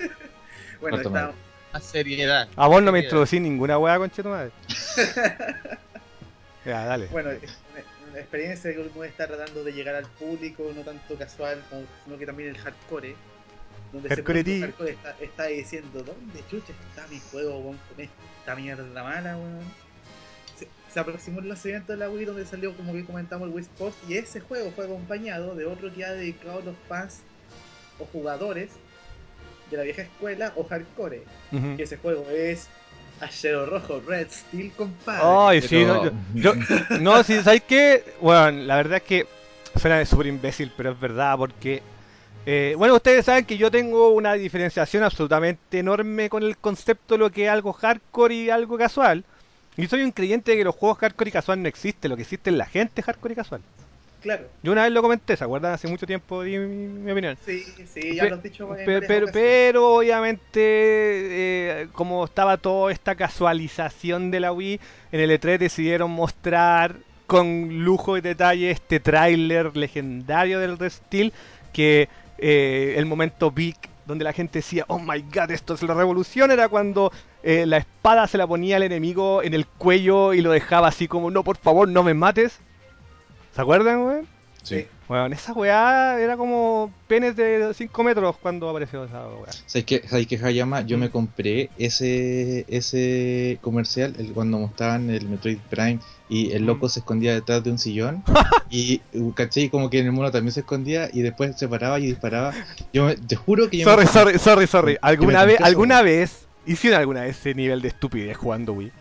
Bueno, 0.79 0.97
madre. 0.97 1.09
estamos... 1.09 1.35
Más 1.73 1.83
seriedad. 1.83 2.49
A 2.55 2.67
vos 2.67 2.81
no 2.81 2.91
me 2.91 3.01
introducí 3.01 3.39
ninguna 3.39 3.77
weá, 3.77 3.97
conche 3.97 4.23
tu 4.23 4.29
madre. 4.29 4.51
Ya, 6.65 6.85
dale. 6.85 7.07
Bueno, 7.07 7.31
experiencia 8.19 8.71
que 8.73 8.79
uno 8.79 9.03
está 9.03 9.27
tratando 9.27 9.63
de 9.63 9.71
llegar 9.73 9.95
al 9.95 10.05
público, 10.05 10.71
no 10.75 10.81
tanto 10.81 11.15
casual, 11.17 11.63
como- 11.69 11.83
sino 12.03 12.17
que 12.17 12.25
también 12.25 12.49
el 12.49 12.57
hardcore. 12.57 13.15
Donde 13.93 14.07
Hardcore 14.09 14.43
ti. 14.43 14.61
hardcore 14.61 14.91
está, 14.91 15.15
está 15.19 15.45
diciendo, 15.47 16.01
¿dónde 16.03 16.43
chucha 16.49 16.71
está 16.89 17.05
mi 17.07 17.19
juego 17.31 17.57
weón, 17.59 17.79
con 17.89 17.99
esta 17.99 18.55
mierda 18.55 19.03
mala, 19.03 19.35
weón? 19.37 19.59
Se, 20.57 20.67
se 20.93 20.99
aproximó 20.99 21.39
el 21.41 21.49
lanzamiento 21.49 21.91
de 21.91 21.97
la 21.97 22.09
Wii 22.09 22.25
donde 22.25 22.45
salió, 22.45 22.73
como 22.75 22.93
que 22.93 23.03
comentamos, 23.03 23.47
el 23.49 23.53
Wii 23.53 23.63
Sports, 23.65 23.97
y 24.07 24.15
ese 24.15 24.39
juego 24.39 24.71
fue 24.71 24.85
acompañado 24.85 25.55
de 25.55 25.65
otro 25.65 25.93
que 25.93 26.05
ha 26.05 26.13
dedicado 26.13 26.59
a 26.59 26.63
los 26.63 26.75
fans 26.87 27.19
o 27.99 28.05
jugadores 28.05 28.69
de 29.69 29.77
la 29.77 29.83
vieja 29.83 30.03
escuela 30.03 30.53
o 30.55 30.63
hardcore. 30.63 31.23
Que 31.75 31.83
ese 31.83 31.97
juego 31.97 32.25
es 32.29 32.67
Ashero 33.21 33.65
Rojo, 33.65 34.01
Red 34.05 34.27
Steel, 34.31 34.71
compadre. 34.71 35.23
Ay, 35.23 35.61
sí, 35.61 35.85
no, 35.85 36.03
yo, 36.03 36.11
yo- 36.35 36.53
no, 36.99 37.23
sí, 37.23 37.41
¿sabes 37.43 37.63
qué? 37.67 38.03
Bueno, 38.19 38.51
la 38.63 38.75
verdad 38.77 38.97
es 38.97 39.03
que 39.03 39.27
suena 39.79 40.03
súper 40.05 40.27
imbécil, 40.27 40.71
pero 40.75 40.91
es 40.91 40.99
verdad, 40.99 41.37
porque. 41.37 41.81
eh, 42.45 42.73
bueno, 42.77 42.95
ustedes 42.95 43.25
saben 43.25 43.45
que 43.45 43.57
yo 43.57 43.69
tengo 43.69 44.09
una 44.09 44.33
diferenciación 44.33 45.03
absolutamente 45.03 45.79
enorme 45.79 46.29
con 46.29 46.43
el 46.43 46.57
concepto 46.57 47.13
de 47.13 47.19
lo 47.19 47.29
que 47.31 47.45
es 47.45 47.49
algo 47.51 47.71
hardcore 47.73 48.33
y 48.35 48.49
algo 48.49 48.77
casual. 48.77 49.23
Y 49.77 49.87
soy 49.87 50.03
un 50.03 50.11
creyente 50.11 50.51
de 50.51 50.57
que 50.57 50.63
los 50.63 50.75
juegos 50.75 50.97
hardcore 50.97 51.29
y 51.29 51.31
casual 51.31 51.61
no 51.61 51.69
existen, 51.69 52.09
lo 52.09 52.15
que 52.17 52.23
existe 52.23 52.49
es 52.49 52.55
la 52.55 52.65
gente 52.65 53.01
hardcore 53.03 53.33
y 53.33 53.35
casual. 53.35 53.61
Claro. 54.21 54.43
Yo 54.61 54.71
una 54.71 54.83
vez 54.83 54.91
lo 54.91 55.01
comenté, 55.01 55.35
¿se 55.35 55.43
acuerdan? 55.43 55.73
Hace 55.73 55.87
mucho 55.87 56.05
tiempo 56.05 56.43
di 56.43 56.57
mi, 56.57 56.67
mi 56.67 57.11
opinión. 57.11 57.37
Sí, 57.43 57.63
sí, 57.91 58.15
ya 58.15 58.23
Pe- 58.23 58.29
lo 58.29 58.35
has 58.35 58.43
dicho. 58.43 58.77
en 58.77 59.03
pero, 59.07 59.27
pero 59.31 59.95
obviamente, 59.95 60.51
eh, 60.61 61.87
como 61.93 62.25
estaba 62.25 62.57
toda 62.57 62.91
esta 62.91 63.15
casualización 63.15 64.29
de 64.31 64.39
la 64.39 64.51
Wii, 64.53 64.79
en 65.11 65.19
el 65.19 65.31
E3 65.31 65.57
decidieron 65.57 66.11
mostrar 66.11 66.97
con 67.25 67.83
lujo 67.83 68.17
y 68.17 68.21
detalle 68.21 68.71
este 68.71 68.99
tráiler 68.99 69.75
legendario 69.75 70.59
del 70.59 70.77
Red 70.77 70.91
Steel, 70.91 71.33
que 71.73 72.09
eh, 72.37 72.95
el 72.97 73.05
momento 73.05 73.51
big 73.51 73.75
donde 74.05 74.23
la 74.25 74.33
gente 74.33 74.59
decía, 74.59 74.83
oh 74.87 74.99
my 74.99 75.21
god, 75.33 75.51
esto 75.51 75.73
es 75.73 75.81
la 75.83 75.93
revolución, 75.93 76.51
era 76.51 76.67
cuando 76.67 77.11
eh, 77.43 77.65
la 77.65 77.77
espada 77.77 78.27
se 78.27 78.37
la 78.37 78.45
ponía 78.47 78.75
al 78.75 78.83
enemigo 78.83 79.41
en 79.43 79.53
el 79.53 79.65
cuello 79.65 80.33
y 80.33 80.41
lo 80.41 80.51
dejaba 80.51 80.89
así 80.89 81.07
como, 81.07 81.31
no, 81.31 81.43
por 81.43 81.57
favor, 81.57 81.87
no 81.87 82.03
me 82.03 82.13
mates. 82.13 82.59
¿Se 83.55 83.61
acuerdan, 83.61 84.03
güey? 84.03 84.21
Sí. 84.63 84.85
Bueno, 85.07 85.25
esa 85.35 85.51
weá 85.53 86.19
era 86.19 86.37
como 86.37 86.93
penes 87.07 87.35
de 87.35 87.73
5 87.73 88.03
metros 88.03 88.37
cuando 88.37 88.69
apareció 88.69 89.03
esa 89.03 89.27
weá. 89.27 89.51
¿Sabes 89.65 89.85
qué, 89.85 90.07
¿Sabes 90.07 90.27
qué, 90.27 90.39
Hayama? 90.41 90.81
Yo 90.81 90.97
Mm. 90.97 90.99
me 91.01 91.09
compré 91.09 91.69
ese 91.77 92.63
ese 92.69 93.57
comercial 93.61 94.13
el, 94.19 94.31
cuando 94.33 94.59
mostraban 94.59 95.09
el 95.09 95.27
Metroid 95.27 95.57
Prime 95.69 95.99
y 96.29 96.51
el 96.51 96.65
loco 96.65 96.85
Mm. 96.85 96.89
se 96.89 96.99
escondía 96.99 97.33
detrás 97.33 97.63
de 97.63 97.71
un 97.71 97.79
sillón 97.79 98.23
y 98.69 99.01
uh, 99.15 99.33
caché 99.33 99.69
como 99.69 99.89
que 99.89 99.99
en 99.99 100.05
el 100.05 100.11
mono 100.13 100.31
también 100.31 100.53
se 100.53 100.61
escondía 100.61 101.09
y 101.11 101.21
después 101.21 101.57
se 101.57 101.67
paraba 101.67 101.99
y 101.99 102.05
disparaba. 102.05 102.53
Yo 102.93 103.05
me- 103.05 103.15
te 103.17 103.35
juro 103.35 103.69
que 103.69 103.79
yo 103.79 103.85
Sorry, 103.85 104.05
me, 104.05 104.11
sorry, 104.11 104.39
sorry, 104.39 104.67
sorry. 104.67 104.97
¿Alguna 105.01 105.43
vez, 105.43 105.59
alguna 105.59 106.01
vez 106.03 106.45
hicieron 106.65 106.99
alguna 106.99 107.21
vez 107.21 107.37
ese 107.37 107.53
nivel 107.55 107.81
de 107.81 107.87
estupidez 107.89 108.37
jugando 108.37 108.73
Wii? 108.73 108.91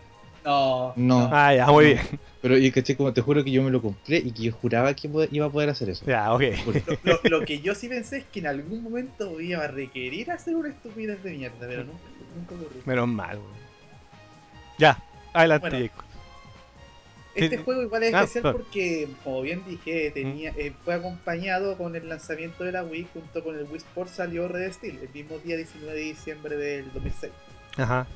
No, 0.44 0.94
No. 0.96 1.28
Ah, 1.30 1.54
ya, 1.54 1.66
muy 1.66 1.84
bien. 1.84 2.00
Pero 2.42 2.56
yo 2.56 2.72
caché 2.72 2.96
como 2.96 3.12
te 3.12 3.20
juro 3.20 3.44
que 3.44 3.50
yo 3.50 3.62
me 3.62 3.70
lo 3.70 3.82
compré 3.82 4.16
y 4.18 4.32
que 4.32 4.44
yo 4.44 4.52
juraba 4.52 4.94
que 4.94 5.10
iba 5.30 5.46
a 5.46 5.50
poder 5.50 5.68
hacer 5.68 5.90
eso. 5.90 6.06
Ya, 6.06 6.32
ok. 6.32 6.42
Lo, 7.04 7.20
lo 7.24 7.44
que 7.44 7.60
yo 7.60 7.74
sí 7.74 7.88
pensé 7.88 8.18
es 8.18 8.24
que 8.24 8.40
en 8.40 8.46
algún 8.46 8.82
momento 8.82 9.38
iba 9.40 9.62
a 9.64 9.68
requerir 9.68 10.30
hacer 10.30 10.56
una 10.56 10.70
estupidez 10.70 11.22
de 11.22 11.32
mierda, 11.32 11.58
pero 11.60 11.84
nunca, 11.84 12.00
nunca 12.34 12.54
ocurrió. 12.54 12.82
Menos 12.86 13.08
mal, 13.08 13.38
weón. 13.38 13.52
Ya, 14.78 14.98
adelante, 15.34 15.68
Bueno. 15.68 15.90
Este 17.32 17.58
Sí. 17.58 17.62
juego 17.62 17.82
igual 17.82 18.02
es 18.02 18.12
Ah, 18.14 18.22
especial 18.24 18.52
porque, 18.52 19.08
como 19.22 19.42
bien 19.42 19.62
dije, 19.64 20.10
tenía, 20.10 20.52
eh, 20.56 20.72
fue 20.84 20.94
acompañado 20.94 21.78
con 21.78 21.94
el 21.94 22.08
lanzamiento 22.08 22.64
de 22.64 22.72
la 22.72 22.82
Wii 22.82 23.06
junto 23.12 23.44
con 23.44 23.56
el 23.56 23.64
Wii 23.66 23.76
Sports 23.76 24.12
salió 24.16 24.48
Red 24.48 24.72
Steel 24.72 24.98
el 25.00 25.08
mismo 25.10 25.38
día 25.38 25.56
19 25.56 25.96
de 25.96 26.04
diciembre 26.06 26.56
del 26.56 26.92
2006. 26.92 27.32
Ajá. 27.76 28.06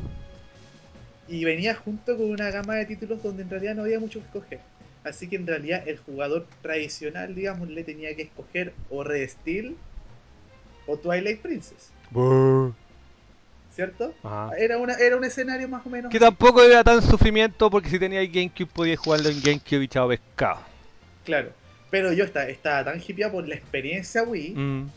Y 1.29 1.45
venía 1.45 1.75
junto 1.75 2.17
con 2.17 2.31
una 2.31 2.51
gama 2.51 2.75
de 2.75 2.87
títulos 2.87 3.23
donde 3.23 3.43
en 3.43 3.51
realidad 3.51 3.75
no 3.75 3.83
había 3.83 3.99
mucho 4.01 4.21
que 4.21 4.27
escoger. 4.27 4.61
Así 5.05 5.29
que 5.29 5.37
en 5.37 5.47
realidad 5.47 5.87
el 5.87 5.99
jugador 5.99 6.47
tradicional, 6.63 7.35
digamos, 7.35 7.69
le 7.69 7.85
tenía 7.85 8.15
que 8.17 8.23
escoger 8.23 8.73
o 8.91 9.05
Red 9.05 9.29
Steel 9.29 9.77
o 10.87 10.97
Twilight 10.97 11.41
Princess, 11.41 11.91
Buh. 12.11 12.73
¿cierto? 13.75 14.15
Ajá. 14.23 14.53
Era, 14.57 14.79
una, 14.79 14.95
era 14.95 15.17
un 15.17 15.25
escenario 15.25 15.69
más 15.69 15.85
o 15.87 15.91
menos. 15.91 16.11
Que 16.11 16.19
tampoco 16.19 16.63
era 16.63 16.85
tan 16.85 17.03
sufrimiento 17.03 17.71
porque 17.71 17.91
si 17.91 17.99
tenía 17.99 18.25
GameCube 18.25 18.67
podía 18.67 18.97
jugarlo 18.97 19.29
en 19.29 19.41
GameCube 19.43 19.85
y 19.85 19.89
pescado. 19.89 20.61
Claro. 21.25 21.51
Pero 21.91 22.13
yo 22.13 22.25
estaba, 22.25 22.47
estaba 22.47 22.85
tan 22.85 23.01
hipeado 23.07 23.33
por 23.33 23.49
la 23.49 23.55
experiencia 23.55 24.23
Wii 24.23 24.55
Mm. 24.55 24.91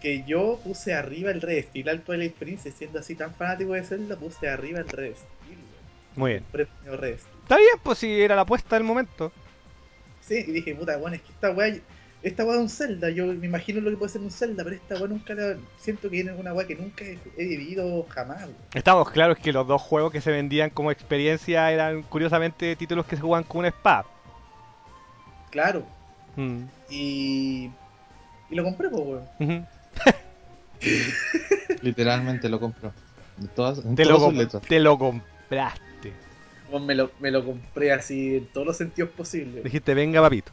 Que 0.00 0.24
yo 0.24 0.58
puse 0.64 0.94
arriba 0.94 1.30
el 1.30 1.40
Red 1.40 1.64
Steel 1.66 1.88
al 1.88 2.02
Twilight 2.02 2.34
Princess, 2.34 2.74
siendo 2.74 2.98
así 3.00 3.14
tan 3.14 3.34
fanático 3.34 3.72
de 3.72 3.82
Zelda, 3.84 4.16
puse 4.16 4.48
arriba 4.48 4.80
el 4.80 4.88
Red 4.88 5.14
Steel. 5.14 5.58
Muy 6.16 6.32
bien. 6.32 6.44
Red 6.52 6.66
Steel. 7.18 7.38
Está 7.42 7.56
bien, 7.56 7.74
pues 7.82 7.98
si 7.98 8.20
era 8.20 8.34
la 8.36 8.42
apuesta 8.42 8.76
del 8.76 8.84
momento. 8.84 9.32
Sí, 10.20 10.44
y 10.46 10.52
dije, 10.52 10.74
puta, 10.74 10.96
bueno, 10.98 11.16
es 11.16 11.22
que 11.22 11.32
esta 11.32 11.50
weá, 11.52 11.74
esta 12.22 12.44
weá 12.44 12.56
es 12.56 12.60
un 12.62 12.68
Zelda, 12.68 13.08
yo 13.10 13.26
me 13.26 13.46
imagino 13.46 13.80
lo 13.80 13.90
que 13.90 13.96
puede 13.96 14.12
ser 14.12 14.20
un 14.20 14.30
Zelda, 14.30 14.62
pero 14.64 14.76
esta 14.76 14.96
weá 14.96 15.08
nunca 15.08 15.34
la, 15.34 15.56
siento 15.78 16.10
que 16.10 16.20
es 16.20 16.26
una 16.38 16.52
weá 16.52 16.66
que 16.66 16.74
nunca 16.74 17.04
he, 17.04 17.18
he 17.38 17.44
vivido 17.46 18.04
jamás, 18.10 18.42
weón. 18.42 18.54
Estamos 18.74 19.10
claros 19.10 19.38
que 19.38 19.52
los 19.52 19.66
dos 19.66 19.80
juegos 19.80 20.12
que 20.12 20.20
se 20.20 20.30
vendían 20.30 20.68
como 20.70 20.90
experiencia 20.92 21.72
eran 21.72 22.02
curiosamente 22.02 22.76
títulos 22.76 23.06
que 23.06 23.16
se 23.16 23.22
jugaban 23.22 23.44
con 23.44 23.60
una 23.60 23.68
espada. 23.68 24.04
Claro, 25.50 25.84
Mm. 26.36 26.64
y, 26.90 27.70
y 28.50 28.54
lo 28.54 28.62
compré, 28.62 28.88
pues, 28.90 29.02
weón. 29.02 29.24
Ujú. 29.40 29.66
Literalmente 31.82 32.48
lo 32.48 32.60
compró. 32.60 32.92
En 33.40 33.48
todas, 33.48 33.78
en 33.84 33.94
Te, 33.94 34.04
lo 34.04 34.10
todas 34.16 34.22
sus 34.22 34.32
com- 34.32 34.38
letras. 34.38 34.62
te 34.64 34.80
lo 34.80 34.98
compraste. 34.98 36.12
Weón, 36.70 36.86
Me 36.86 36.94
lo, 36.94 37.10
me 37.20 37.30
lo 37.30 37.44
compré 37.44 37.92
así 37.92 38.36
en 38.36 38.46
todos 38.46 38.66
los 38.66 38.76
sentidos 38.76 39.10
posibles. 39.10 39.62
Dijiste, 39.64 39.94
venga 39.94 40.20
papito. 40.20 40.52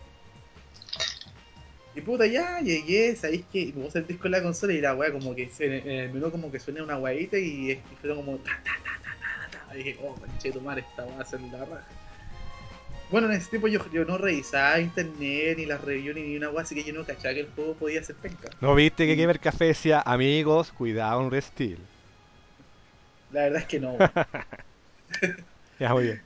Y 1.95 2.01
puta, 2.01 2.25
ya 2.27 2.59
llegué, 2.59 3.15
sabéis 3.15 3.45
que 3.51 3.71
puse 3.73 3.99
el 3.99 4.07
disco 4.07 4.27
en 4.27 4.31
la 4.33 4.43
consola 4.43 4.73
y 4.73 4.81
la 4.81 4.93
weá 4.95 5.11
como 5.13 5.33
que 5.33 5.49
se- 5.49 5.77
en 5.77 5.89
el 5.89 6.11
menú 6.11 6.29
como 6.29 6.51
que 6.51 6.59
suena 6.59 6.83
una 6.83 6.97
weadita 6.97 7.37
y, 7.39 7.71
es- 7.71 7.77
y 7.77 7.95
fue 8.01 8.13
como 8.13 8.35
ta 8.37 8.51
ta 8.63 8.71
ta 8.83 8.99
ta 9.01 9.15
ta 9.51 9.65
ta. 9.69 9.73
Y 9.75 9.77
dije, 9.77 9.97
oh 10.03 10.13
conche 10.15 10.51
tu 10.51 10.59
madre, 10.61 10.83
esta 10.89 11.05
weá 11.05 11.15
va 11.15 11.21
a 11.21 11.25
ser 11.25 11.39
la 11.41 11.59
raja. 11.65 11.87
Bueno, 13.09 13.27
en 13.27 13.33
ese 13.33 13.49
tiempo 13.49 13.67
yo, 13.67 13.79
yo 13.91 14.03
no 14.05 14.17
revisaba 14.17 14.79
internet 14.79 15.57
ni 15.57 15.65
las 15.65 15.81
reviews 15.81 16.15
ni 16.15 16.35
una 16.35 16.49
weá, 16.49 16.63
así 16.63 16.75
que 16.75 16.83
yo 16.83 16.93
no 16.93 17.05
cachaba 17.05 17.33
que 17.33 17.41
el 17.41 17.51
juego 17.51 17.75
podía 17.75 18.03
ser 18.03 18.15
penca. 18.15 18.49
¿No 18.61 18.75
viste 18.75 19.05
que 19.05 19.15
Gamer 19.15 19.39
Café 19.39 19.65
decía, 19.65 20.01
amigos, 20.05 20.71
cuidado 20.71 21.21
un 21.21 21.31
restil? 21.31 21.77
La 23.29 23.43
verdad 23.43 23.61
es 23.61 23.67
que 23.67 23.79
no. 23.79 23.97
Ya, 25.79 25.93
muy 25.93 26.03
bien. 26.03 26.21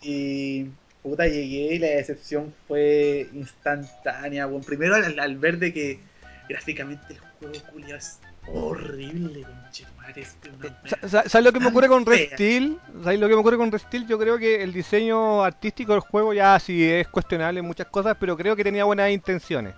Y 0.00 0.64
puta, 1.02 1.26
llegué 1.26 1.74
y 1.74 1.78
la 1.78 1.88
decepción 1.88 2.52
fue 2.66 3.28
instantánea. 3.32 4.46
Bueno, 4.46 4.64
primero 4.64 4.94
al, 4.94 5.18
al 5.18 5.36
ver 5.38 5.58
de 5.58 5.72
que 5.72 6.00
gráficamente 6.48 7.14
el 7.14 7.20
juego 7.20 7.54
culiao 7.70 7.98
es 7.98 8.18
horrible, 8.52 9.42
conchetumare, 9.42 10.20
es 10.22 10.36
una 10.58 10.88
Sa- 10.88 11.08
sa- 11.08 11.28
¿Sabes 11.28 11.44
lo 11.44 11.52
que 11.52 11.60
me 11.60 11.66
ocurre 11.68 11.88
con 11.88 12.04
Fea. 12.04 12.16
Restil? 12.16 12.78
¿Sabes 13.02 13.20
lo 13.20 13.28
que 13.28 13.34
me 13.34 13.40
ocurre 13.40 13.56
con 13.56 13.72
Restil? 13.72 14.06
Yo 14.06 14.18
creo 14.18 14.38
que 14.38 14.62
el 14.62 14.72
diseño 14.72 15.42
artístico 15.42 15.92
del 15.92 16.00
juego 16.00 16.32
ya 16.32 16.58
sí 16.58 16.84
es 16.84 17.08
cuestionable 17.08 17.60
en 17.60 17.66
muchas 17.66 17.88
cosas, 17.88 18.16
pero 18.18 18.36
creo 18.36 18.56
que 18.56 18.64
tenía 18.64 18.84
buenas 18.84 19.10
intenciones. 19.10 19.74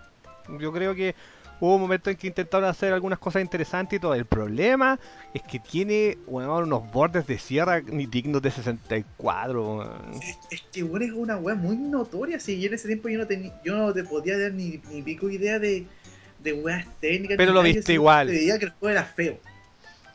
Yo 0.59 0.73
creo 0.73 0.95
que 0.95 1.15
hubo 1.61 1.75
un 1.75 1.81
momento 1.81 2.09
en 2.09 2.17
que 2.17 2.27
intentaron 2.29 2.69
hacer 2.69 2.93
algunas 2.93 3.19
cosas 3.19 3.43
interesantes 3.43 3.97
y 3.97 4.01
todo. 4.01 4.15
El 4.15 4.27
problema 4.27 4.99
es 5.35 5.43
que 5.43 5.59
tiene 5.59 6.17
bueno, 6.27 6.57
unos 6.59 6.91
bordes 6.93 7.27
de 7.27 7.39
sierra 7.39 7.81
ni 7.81 8.07
dignos 8.07 8.41
de 8.43 8.51
64. 8.51 9.77
weón. 9.77 9.91
Es, 10.23 10.39
es 10.51 10.63
que 10.73 10.83
bueno, 10.83 11.05
es 11.07 11.13
una 11.13 11.37
weá 11.37 11.55
muy 11.57 11.77
notoria. 11.77 12.39
Si 12.39 12.61
yo 12.61 12.69
en 12.69 12.75
ese 12.75 12.87
tiempo 12.87 13.09
yo 13.09 13.19
no, 13.19 13.27
yo 13.65 13.77
no 13.77 13.93
te 13.93 14.05
podía 14.05 14.39
dar 14.39 14.53
ni, 14.53 14.81
ni 14.91 15.03
pico 15.03 15.29
idea 15.29 15.59
de, 15.59 15.87
de 16.53 16.61
weas 16.61 16.87
técnicas. 17.01 17.37
Pero 17.37 17.53
lo 17.53 17.63
viste 17.63 17.93
igual. 17.93 18.29
Veía 18.29 18.59
que 18.59 18.67
el 18.67 18.71
juego 18.73 18.91
era 18.93 19.05
feo. 19.05 19.39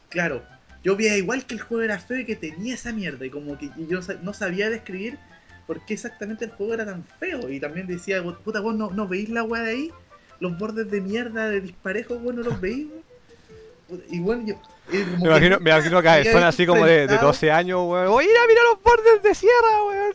Claro, 0.09 0.43
yo 0.84 0.95
veía 0.95 1.17
igual 1.17 1.45
que 1.45 1.55
el 1.55 1.61
juego 1.61 1.84
era 1.84 1.99
feo 1.99 2.19
y 2.19 2.25
que 2.25 2.36
tenía 2.36 2.73
esa 2.75 2.91
mierda. 2.91 3.25
Y 3.25 3.29
como 3.29 3.57
que 3.57 3.69
yo 3.89 3.99
no 4.21 4.34
sabía 4.34 4.69
describir 4.69 5.17
por 5.67 5.86
qué 5.86 5.93
exactamente 5.93 6.45
el 6.45 6.51
juego 6.51 6.73
era 6.73 6.86
tan 6.86 7.03
feo. 7.19 7.49
Y 7.49 7.59
también 7.59 7.88
decía, 7.88 8.21
puta, 8.23 8.59
vos 8.59 8.75
no, 8.75 8.89
no 8.91 9.07
veís 9.07 9.29
la 9.29 9.43
weá 9.43 9.63
de 9.63 9.71
ahí, 9.71 9.91
los 10.39 10.57
bordes 10.57 10.89
de 10.91 11.01
mierda 11.01 11.49
de 11.49 11.61
disparejo, 11.61 12.19
vos 12.19 12.34
no 12.36 12.41
los 12.43 12.59
veís, 12.59 12.88
bueno, 14.19 14.43
yo. 14.45 14.53
eh, 14.91 15.05
Me 15.05 15.17
que 15.17 15.25
imagino, 15.27 15.59
me 15.59 15.71
nunca 15.71 15.77
imagino 15.77 16.01
que 16.01 16.31
son 16.31 16.43
así 16.43 16.65
como 16.65 16.86
de, 16.86 16.91
de 16.93 17.03
enfrentado- 17.05 17.27
12 17.27 17.51
años, 17.51 17.79
weón. 17.86 18.07
Oye, 18.07 18.27
mira, 18.27 18.39
mira 18.47 18.61
los 18.71 18.81
bordes 18.84 19.21
de 19.23 19.36
sierra, 19.36 19.84
weón. 19.88 20.13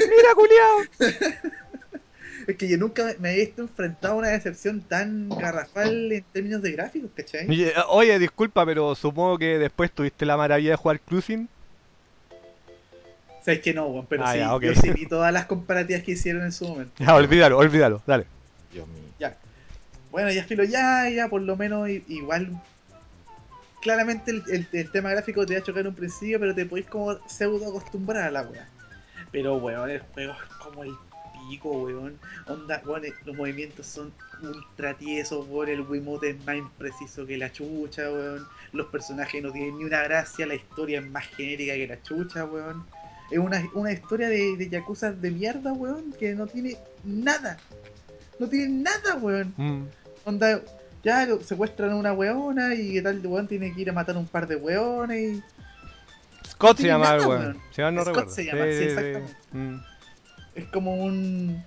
Mira, 0.00 0.34
culiao. 0.34 0.82
Es 2.46 2.56
que 2.56 2.68
yo 2.68 2.76
nunca 2.76 3.14
me 3.20 3.30
había 3.30 3.44
visto 3.44 3.62
enfrentado 3.62 4.14
a 4.14 4.16
una 4.18 4.28
decepción 4.28 4.82
tan 4.82 5.28
garrafal 5.30 6.12
en 6.12 6.24
términos 6.32 6.60
de 6.62 6.72
gráficos, 6.72 7.10
¿cachai? 7.16 7.48
Oye, 7.48 7.72
Oye, 7.88 8.18
disculpa, 8.18 8.66
pero 8.66 8.94
supongo 8.94 9.38
que 9.38 9.58
después 9.58 9.90
tuviste 9.90 10.26
la 10.26 10.36
maravilla 10.36 10.70
de 10.70 10.76
jugar 10.76 11.00
Cruising. 11.00 11.48
Sabes 13.44 13.60
que 13.60 13.74
no, 13.74 13.86
weón, 13.86 14.06
pero 14.06 14.24
Ah, 14.24 14.32
sí, 14.32 14.38
ya, 14.38 14.54
ok. 14.54 14.62
yo 14.62 14.74
sí 14.74 14.90
vi 14.90 15.06
todas 15.06 15.32
las 15.32 15.46
comparativas 15.46 16.02
que 16.02 16.12
hicieron 16.12 16.42
en 16.44 16.52
su 16.52 16.66
momento. 16.68 16.92
Ya, 16.98 17.14
olvídalo, 17.14 17.58
olvídalo, 17.58 18.02
dale. 18.06 18.26
Dios 18.72 18.86
mío. 18.88 19.02
Ya. 19.18 19.36
Bueno, 20.10 20.30
ya 20.30 20.44
filo, 20.44 20.64
ya, 20.64 21.08
ya, 21.10 21.28
por 21.28 21.42
lo 21.42 21.56
menos 21.56 21.88
igual. 21.88 22.58
Claramente 23.82 24.30
el, 24.30 24.42
el- 24.48 24.68
el 24.72 24.90
tema 24.90 25.10
gráfico 25.10 25.44
te 25.44 25.54
va 25.54 25.60
a 25.60 25.62
chocar 25.62 25.82
en 25.82 25.88
un 25.88 25.94
principio, 25.94 26.40
pero 26.40 26.54
te 26.54 26.64
podéis 26.64 26.86
como 26.88 27.18
pseudo 27.28 27.68
acostumbrar 27.68 28.22
a 28.24 28.30
la 28.30 28.42
weá. 28.42 28.66
Pero 29.30 29.56
weón, 29.56 29.90
el 29.90 30.00
juego 30.00 30.32
es 30.32 30.54
como 30.64 30.84
el 30.84 30.94
pico, 31.48 31.70
weón. 31.70 32.18
Onda, 32.46 32.82
weón, 32.84 33.04
eh, 33.04 33.12
los 33.24 33.36
movimientos 33.36 33.86
son 33.86 34.12
ultra 34.42 34.94
tiesos, 34.94 35.46
weón. 35.48 35.68
El 35.68 35.80
Wiimote 35.82 36.30
es 36.30 36.46
más 36.46 36.56
impreciso 36.56 37.26
que 37.26 37.36
la 37.36 37.52
chucha, 37.52 38.10
weón. 38.10 38.46
Los 38.72 38.86
personajes 38.86 39.42
no 39.42 39.52
tienen 39.52 39.78
ni 39.78 39.84
una 39.84 40.02
gracia, 40.02 40.46
la 40.46 40.54
historia 40.54 41.00
es 41.00 41.06
más 41.06 41.26
genérica 41.28 41.74
que 41.74 41.86
la 41.86 42.02
chucha, 42.02 42.44
weón. 42.44 42.84
Es 43.30 43.38
una, 43.38 43.66
una 43.74 43.92
historia 43.92 44.28
de, 44.28 44.56
de 44.56 44.68
yakuza 44.68 45.12
de 45.12 45.30
mierda, 45.30 45.72
weón, 45.72 46.12
que 46.18 46.34
no 46.34 46.46
tiene 46.46 46.76
nada. 47.04 47.58
No 48.38 48.48
tiene 48.48 48.82
nada, 48.82 49.16
weón. 49.16 49.54
Mm. 49.56 49.82
Onda, 50.24 50.60
ya 51.02 51.26
secuestran 51.44 51.90
a 51.90 51.96
una 51.96 52.12
weona 52.12 52.74
y 52.74 53.00
tal 53.02 53.24
weón 53.26 53.46
tiene 53.46 53.72
que 53.74 53.82
ir 53.82 53.90
a 53.90 53.92
matar 53.92 54.16
un 54.16 54.26
par 54.26 54.46
de 54.46 54.56
weones 54.56 55.36
y. 55.36 55.42
Scott 56.48 56.78
No 56.78 56.82
se 56.82 56.86
llama 56.88 57.12
el 57.12 57.16
nada, 57.16 57.28
weón. 57.28 57.42
weón. 57.42 57.60
Si 57.70 57.82
no 57.82 57.90
Scott 57.90 58.06
recuerdo. 58.06 58.30
se 58.30 58.44
llama, 58.44 58.64
sí, 58.64 58.84
exactamente. 58.84 59.34
Mm. 59.52 59.76
Es 60.54 60.64
como 60.66 60.94
un. 61.04 61.62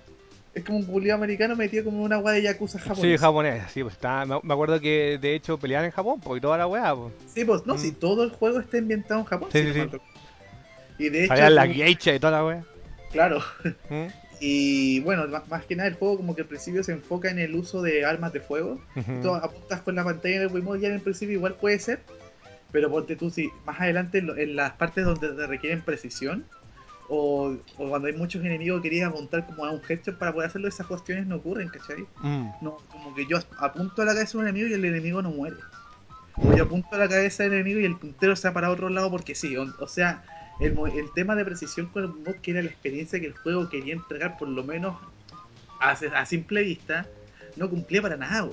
Es 0.54 0.64
como 0.64 0.78
un 0.78 0.86
culiao 0.86 1.16
americano 1.16 1.54
metido 1.54 1.84
como 1.84 2.02
una 2.02 2.18
weá 2.18 2.34
de 2.34 2.42
yakuza 2.42 2.78
japonesa. 2.80 3.02
Sí, 3.06 3.16
japonés, 3.16 3.62
sí, 3.70 3.82
pues 3.82 3.94
está, 3.94 4.24
me 4.26 4.52
acuerdo 4.54 4.80
que 4.80 5.18
de 5.20 5.34
hecho 5.34 5.56
peleaban 5.58 5.84
en 5.86 5.92
Japón, 5.92 6.20
porque 6.20 6.40
toda 6.40 6.58
la 6.58 6.66
weá, 6.66 6.96
pues. 6.96 7.12
Sí, 7.32 7.44
pues 7.44 7.64
no, 7.66 7.74
Mm. 7.74 7.78
si 7.78 7.92
todo 7.92 8.24
el 8.24 8.30
juego 8.30 8.58
está 8.58 8.78
ambientado 8.78 9.20
en 9.20 9.26
Japón. 9.26 9.50
Sí, 9.52 9.62
sí, 9.62 9.72
sí. 9.72 9.88
Y 10.98 11.08
de 11.10 11.24
hecho. 11.24 11.28
Salían 11.34 11.54
las 11.54 11.68
tú- 11.68 11.74
geishas 11.74 12.16
y 12.16 12.18
toda 12.18 12.32
la 12.32 12.44
weá. 12.44 12.64
Claro. 13.12 13.40
Mm. 13.90 14.06
Y 14.40 15.00
bueno, 15.00 15.24
más 15.48 15.64
que 15.64 15.74
nada 15.74 15.88
el 15.88 15.96
juego 15.96 16.16
como 16.16 16.34
que 16.36 16.42
al 16.42 16.46
principio 16.48 16.84
se 16.84 16.92
enfoca 16.92 17.28
en 17.30 17.40
el 17.40 17.56
uso 17.56 17.82
de 17.82 18.04
armas 18.04 18.32
de 18.32 18.38
fuego. 18.40 18.80
Ujú. 18.94 19.20
Tú 19.20 19.34
apuntas 19.34 19.80
con 19.82 19.96
la 19.96 20.04
pantalla 20.04 20.38
del 20.38 20.52
Wiimote 20.52 20.80
ya 20.80 20.88
en 20.88 20.94
el 20.94 21.00
principio 21.00 21.34
igual 21.34 21.54
puede 21.54 21.78
ser. 21.80 22.00
Pero 22.70 22.88
ponte 22.90 23.16
tú 23.16 23.30
si 23.30 23.48
más 23.64 23.80
adelante 23.80 24.18
en 24.18 24.54
las 24.54 24.72
partes 24.74 25.04
donde 25.04 25.30
te 25.30 25.46
requieren 25.48 25.82
precisión. 25.82 26.44
O, 27.08 27.56
o 27.78 27.88
cuando 27.88 28.08
hay 28.08 28.14
muchos 28.14 28.44
enemigos 28.44 28.82
que 28.82 28.90
querías 28.90 29.08
apuntar 29.08 29.46
como 29.46 29.64
a 29.64 29.70
un 29.70 29.80
headshot 29.88 30.18
para 30.18 30.32
poder 30.32 30.48
hacerlo, 30.48 30.68
esas 30.68 30.86
cuestiones 30.86 31.26
no 31.26 31.36
ocurren, 31.36 31.68
¿cachai? 31.68 32.06
Mm. 32.20 32.50
No, 32.60 32.76
como 32.90 33.14
que 33.14 33.26
yo 33.26 33.38
apunto 33.58 34.02
a 34.02 34.04
la 34.04 34.12
cabeza 34.12 34.32
de 34.32 34.38
un 34.38 34.44
enemigo 34.44 34.68
y 34.68 34.74
el 34.74 34.84
enemigo 34.84 35.22
no 35.22 35.30
muere. 35.30 35.56
O 36.36 36.54
yo 36.54 36.64
apunto 36.64 36.88
a 36.92 36.98
la 36.98 37.08
cabeza 37.08 37.44
del 37.44 37.54
enemigo 37.54 37.80
y 37.80 37.86
el 37.86 37.96
puntero 37.96 38.36
se 38.36 38.48
va 38.48 38.54
para 38.54 38.70
otro 38.70 38.90
lado 38.90 39.10
porque 39.10 39.34
sí. 39.34 39.56
O, 39.56 39.66
o 39.80 39.88
sea, 39.88 40.22
el, 40.60 40.76
el 40.94 41.12
tema 41.14 41.34
de 41.34 41.44
precisión 41.44 41.86
con 41.86 42.04
el 42.04 42.10
mod, 42.10 42.36
que 42.42 42.50
era 42.50 42.62
la 42.62 42.68
experiencia 42.68 43.18
que 43.20 43.26
el 43.26 43.36
juego 43.36 43.68
quería 43.68 43.94
entregar, 43.94 44.36
por 44.36 44.48
lo 44.48 44.62
menos 44.62 44.96
a, 45.80 45.90
a 45.90 46.26
simple 46.26 46.62
vista, 46.62 47.06
no 47.56 47.70
cumplía 47.70 48.02
para 48.02 48.16
nada. 48.16 48.50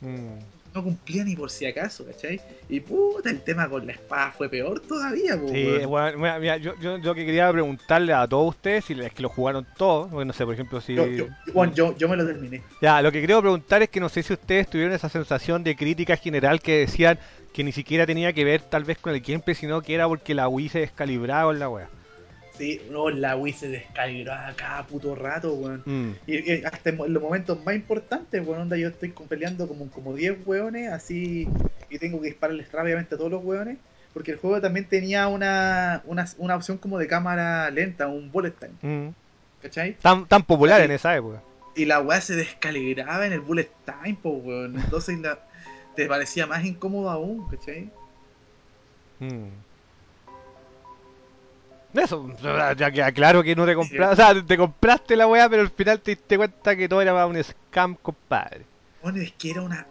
Mm. 0.00 0.59
No 0.74 0.84
cumplía 0.84 1.24
ni 1.24 1.34
por 1.34 1.50
si 1.50 1.66
acaso, 1.66 2.06
¿cachai? 2.06 2.40
Y 2.68 2.80
puta, 2.80 3.30
el 3.30 3.42
tema 3.42 3.68
con 3.68 3.86
la 3.86 3.92
espada 3.92 4.32
fue 4.32 4.48
peor 4.48 4.80
todavía, 4.80 5.40
po, 5.40 5.48
Sí, 5.48 5.84
bueno, 5.86 6.18
mira, 6.18 6.38
mira, 6.38 6.56
yo, 6.58 6.74
yo, 6.80 6.98
yo 6.98 7.14
que 7.14 7.26
quería 7.26 7.50
preguntarle 7.50 8.12
a 8.12 8.28
todos 8.28 8.50
ustedes, 8.50 8.84
si 8.84 8.92
es 8.92 9.12
que 9.12 9.22
lo 9.22 9.28
jugaron 9.28 9.66
todos, 9.76 10.08
porque 10.10 10.24
no 10.24 10.32
sé, 10.32 10.44
por 10.44 10.54
ejemplo, 10.54 10.80
si... 10.80 10.94
Yo, 10.94 11.06
yo, 11.06 11.26
bueno, 11.52 11.74
yo, 11.74 11.96
yo 11.96 12.08
me 12.08 12.16
lo 12.16 12.24
terminé. 12.24 12.62
Ya, 12.80 13.02
lo 13.02 13.10
que 13.10 13.20
quería 13.20 13.40
preguntar 13.40 13.82
es 13.82 13.88
que 13.88 14.00
no 14.00 14.08
sé 14.08 14.22
si 14.22 14.32
ustedes 14.32 14.68
tuvieron 14.68 14.94
esa 14.94 15.08
sensación 15.08 15.64
de 15.64 15.74
crítica 15.74 16.16
general 16.16 16.60
que 16.60 16.78
decían 16.78 17.18
que 17.52 17.64
ni 17.64 17.72
siquiera 17.72 18.06
tenía 18.06 18.32
que 18.32 18.44
ver 18.44 18.62
tal 18.62 18.84
vez 18.84 18.98
con 18.98 19.12
el 19.12 19.20
gameplay, 19.20 19.54
sino 19.54 19.82
que 19.82 19.94
era 19.94 20.06
porque 20.06 20.34
la 20.34 20.48
Wii 20.48 20.68
se 20.68 20.80
descalibraba 20.80 21.44
con 21.44 21.58
la 21.58 21.68
wea. 21.68 21.88
Sí, 22.58 22.82
no, 22.90 23.08
la 23.08 23.36
Wii 23.36 23.52
se 23.54 23.68
descalibraba 23.68 24.52
cada 24.54 24.86
puto 24.86 25.14
rato, 25.14 25.54
weón. 25.54 25.82
Mm. 25.86 26.10
Y, 26.26 26.52
y 26.52 26.64
hasta 26.64 26.90
en 26.90 27.12
los 27.12 27.22
momentos 27.22 27.64
más 27.64 27.74
importantes, 27.74 28.46
weón, 28.46 28.62
onda, 28.62 28.76
yo 28.76 28.88
estoy 28.88 29.10
peleando 29.28 29.66
como, 29.66 29.90
como 29.90 30.14
10 30.14 30.46
weones, 30.46 30.92
así, 30.92 31.48
y 31.88 31.98
tengo 31.98 32.20
que 32.20 32.28
dispararles 32.28 32.70
rápidamente 32.70 33.14
a 33.14 33.18
todos 33.18 33.30
los 33.30 33.42
weones, 33.44 33.78
porque 34.12 34.32
el 34.32 34.38
juego 34.38 34.60
también 34.60 34.86
tenía 34.86 35.28
una, 35.28 36.02
una, 36.04 36.26
una 36.38 36.56
opción 36.56 36.76
como 36.78 36.98
de 36.98 37.06
cámara 37.06 37.70
lenta, 37.70 38.08
un 38.08 38.30
bullet 38.30 38.52
time, 38.52 38.72
Mm. 38.82 39.14
¿cachai? 39.62 39.94
Tan, 40.02 40.26
tan 40.26 40.42
popular 40.42 40.80
en 40.82 40.90
esa 40.90 41.16
época. 41.16 41.42
Y 41.76 41.84
la 41.84 42.00
weá 42.00 42.20
se 42.20 42.34
descalibraba 42.34 43.26
en 43.26 43.32
el 43.32 43.40
bullet 43.40 43.70
time, 43.86 44.18
po, 44.20 44.30
weón. 44.30 44.78
Entonces 44.78 45.18
la, 45.20 45.38
te 45.96 46.06
parecía 46.06 46.46
más 46.46 46.64
incómodo 46.64 47.08
aún, 47.08 47.48
¿cachai? 47.48 47.88
Mm. 49.20 49.48
Eso, 51.94 52.30
ya 52.76 52.90
queda 52.90 53.10
claro 53.12 53.42
que 53.42 53.56
no 53.56 53.66
te 53.66 53.74
compraste, 53.74 54.12
o 54.12 54.16
sea, 54.16 54.46
te 54.46 54.56
compraste 54.56 55.16
la 55.16 55.26
weá, 55.26 55.48
pero 55.48 55.62
al 55.62 55.70
final 55.70 56.00
te 56.00 56.12
diste 56.12 56.36
cuenta 56.36 56.76
que 56.76 56.88
todo 56.88 57.02
era 57.02 57.26
un 57.26 57.42
scam, 57.42 57.96
compadre. 57.96 58.64
Bueno, 59.02 59.20
es 59.20 59.32
que 59.32 59.50
era 59.50 59.62
una. 59.62 59.86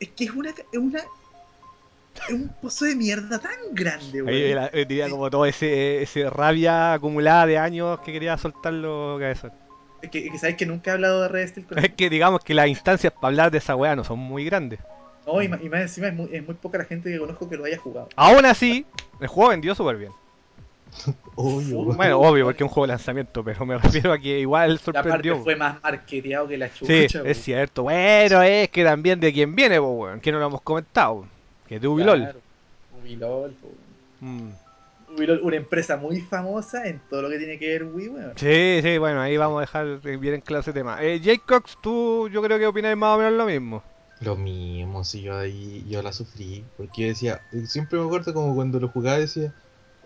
Es 0.00 0.08
que 0.10 0.24
es 0.24 0.30
una. 0.30 0.50
Es 0.50 0.78
una. 0.78 1.00
Es 2.28 2.32
un 2.32 2.48
pozo 2.60 2.84
de 2.84 2.94
mierda 2.94 3.38
tan 3.38 3.52
grande, 3.72 4.20
Ahí 4.26 4.54
weón. 4.54 4.70
eh, 4.72 4.86
tenía 4.86 5.08
como 5.08 5.30
todo 5.30 5.46
ese, 5.46 6.02
ese 6.02 6.30
rabia 6.30 6.94
acumulada 6.94 7.46
de 7.46 7.58
años 7.58 7.98
que 8.00 8.12
quería 8.12 8.36
soltarlo 8.38 9.16
cabezón. 9.18 9.52
Es 10.00 10.10
que, 10.10 10.26
es 10.26 10.32
que 10.32 10.38
sabes 10.38 10.56
que 10.56 10.66
nunca 10.66 10.90
he 10.90 10.94
hablado 10.94 11.22
de 11.22 11.28
Red 11.28 11.48
Steel 11.48 11.66
con 11.66 11.78
Es 11.78 11.92
que 11.94 12.10
digamos 12.10 12.44
que 12.44 12.54
las 12.54 12.68
instancias 12.68 13.12
para 13.12 13.28
hablar 13.28 13.50
de 13.50 13.58
esa 13.58 13.74
weá 13.74 13.96
no 13.96 14.04
son 14.04 14.18
muy 14.18 14.44
grandes. 14.44 14.80
No, 15.26 15.42
y 15.42 15.48
más 15.48 15.60
encima 15.62 16.08
es 16.08 16.14
muy, 16.14 16.28
es 16.32 16.44
muy 16.44 16.54
poca 16.54 16.78
la 16.78 16.84
gente 16.84 17.10
que 17.10 17.18
conozco 17.18 17.48
que 17.48 17.56
lo 17.56 17.64
haya 17.64 17.78
jugado. 17.78 18.08
Aún 18.14 18.44
así, 18.44 18.84
el 19.20 19.28
juego 19.28 19.50
vendió 19.50 19.74
súper 19.74 19.96
bien. 19.96 20.12
Obvio. 21.36 21.84
Bueno, 21.84 22.20
obvio, 22.20 22.44
porque 22.44 22.62
es 22.62 22.68
un 22.68 22.72
juego 22.72 22.86
de 22.86 22.92
lanzamiento, 22.92 23.42
pero 23.44 23.66
me 23.66 23.76
refiero 23.78 24.12
a 24.12 24.18
que 24.18 24.40
igual 24.40 24.74
La 24.74 24.92
parte 24.92 25.02
sorprendió. 25.10 25.42
fue 25.42 25.56
más 25.56 25.82
marketeado 25.82 26.48
que 26.48 26.56
la 26.58 26.72
chucha. 26.72 27.08
Sí, 27.08 27.18
es 27.24 27.42
cierto. 27.42 27.82
Bueno, 27.84 28.42
es 28.42 28.68
que 28.70 28.84
también 28.84 29.18
de 29.20 29.32
quién 29.32 29.54
viene, 29.54 29.78
po, 29.80 29.90
weón, 29.90 30.20
que 30.20 30.30
no 30.32 30.38
lo 30.38 30.46
hemos 30.46 30.62
comentado. 30.62 31.26
Que 31.66 31.76
es 31.76 31.80
de 31.80 31.88
Ubilol. 31.88 32.20
Claro, 32.20 32.40
Ubilol. 33.02 33.54
Mm. 34.20 34.48
Ubilol, 35.16 35.40
una 35.42 35.56
empresa 35.56 35.96
muy 35.96 36.20
famosa 36.20 36.86
en 36.86 37.00
todo 37.10 37.22
lo 37.22 37.28
que 37.28 37.38
tiene 37.38 37.58
que 37.58 37.68
ver 37.68 37.84
Wii, 37.84 38.08
weón. 38.08 38.32
Sí, 38.36 38.80
sí, 38.82 38.98
bueno, 38.98 39.20
ahí 39.20 39.36
vamos 39.36 39.58
a 39.58 39.60
dejar 39.62 40.00
bien 40.18 40.34
en 40.34 40.40
claro 40.40 40.60
ese 40.60 40.72
tema. 40.72 41.02
Eh, 41.02 41.20
Jake 41.20 41.42
Cox, 41.46 41.78
tú 41.82 42.28
yo 42.28 42.42
creo 42.42 42.58
que 42.58 42.66
opinas 42.66 42.96
más 42.96 43.16
o 43.16 43.18
menos 43.18 43.34
lo 43.34 43.46
mismo. 43.46 43.82
Lo 44.20 44.36
mismo, 44.36 45.04
si 45.04 45.22
yo 45.22 45.36
ahí 45.36 45.84
yo 45.88 46.00
la 46.00 46.12
sufrí, 46.12 46.64
porque 46.76 47.02
yo 47.02 47.08
decía, 47.08 47.40
siempre 47.66 47.98
me 47.98 48.06
acuerdo 48.06 48.32
como 48.32 48.54
cuando 48.54 48.78
lo 48.80 48.88
jugaba 48.88 49.18
decía, 49.18 49.52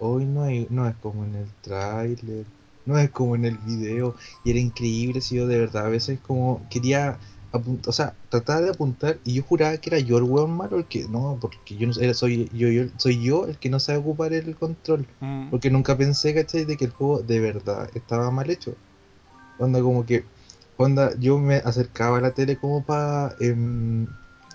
hoy 0.01 0.25
no 0.25 0.47
es, 0.47 0.71
no 0.71 0.89
es 0.89 0.95
como 0.97 1.25
en 1.25 1.35
el 1.35 1.47
tráiler, 1.63 2.45
no 2.87 2.99
es 2.99 3.11
como 3.11 3.35
en 3.37 3.45
el 3.45 3.59
video, 3.59 4.15
y 4.45 4.51
era 4.51 4.59
increíble 4.61 5.21
si 5.21 5.37
yo 5.37 5.47
de 5.47 5.59
verdad 5.59 5.87
a 5.87 5.91
veces 5.91 6.19
como 6.21 6.61
quería 6.71 7.19
apuntar, 7.53 7.89
o 7.89 7.93
sea, 7.93 8.15
trataba 8.31 8.61
de 8.61 8.71
apuntar 8.71 9.19
y 9.25 9.35
yo 9.35 9.43
juraba 9.43 9.77
que 9.79 9.91
era 9.91 9.99
yo 9.99 10.19
el 10.19 10.25
weón 10.25 10.57
malo, 10.57 10.77
el 10.79 10.85
que 10.87 11.07
no, 11.09 11.39
porque 11.41 11.77
yo 11.77 11.87
no 11.87 11.95
era, 12.01 12.15
soy 12.15 12.49
yo, 12.53 12.69
yo 12.69 12.85
soy 12.99 13.23
yo 13.23 13.47
el 13.47 13.57
que 13.59 13.71
no 13.71 13.81
sabe 13.81 13.99
ocupar 13.99 14.33
el 14.33 14.55
control, 14.57 15.07
Mm. 15.21 15.51
porque 15.51 15.71
nunca 15.71 15.97
pensé, 15.97 16.35
¿cachai? 16.35 16.65
De 16.65 16.77
que 16.77 16.85
el 16.87 16.91
juego 16.93 17.21
de 17.23 17.41
verdad 17.41 17.91
estaba 17.95 18.31
mal 18.31 18.51
hecho. 18.51 18.75
Onda 19.59 19.81
como 19.83 20.07
que, 20.07 20.25
onda, 20.77 21.13
yo 21.19 21.39
me 21.39 21.57
acercaba 21.57 22.19
a 22.19 22.21
la 22.21 22.31
tele 22.33 22.57
como 22.57 22.83
para, 22.85 23.35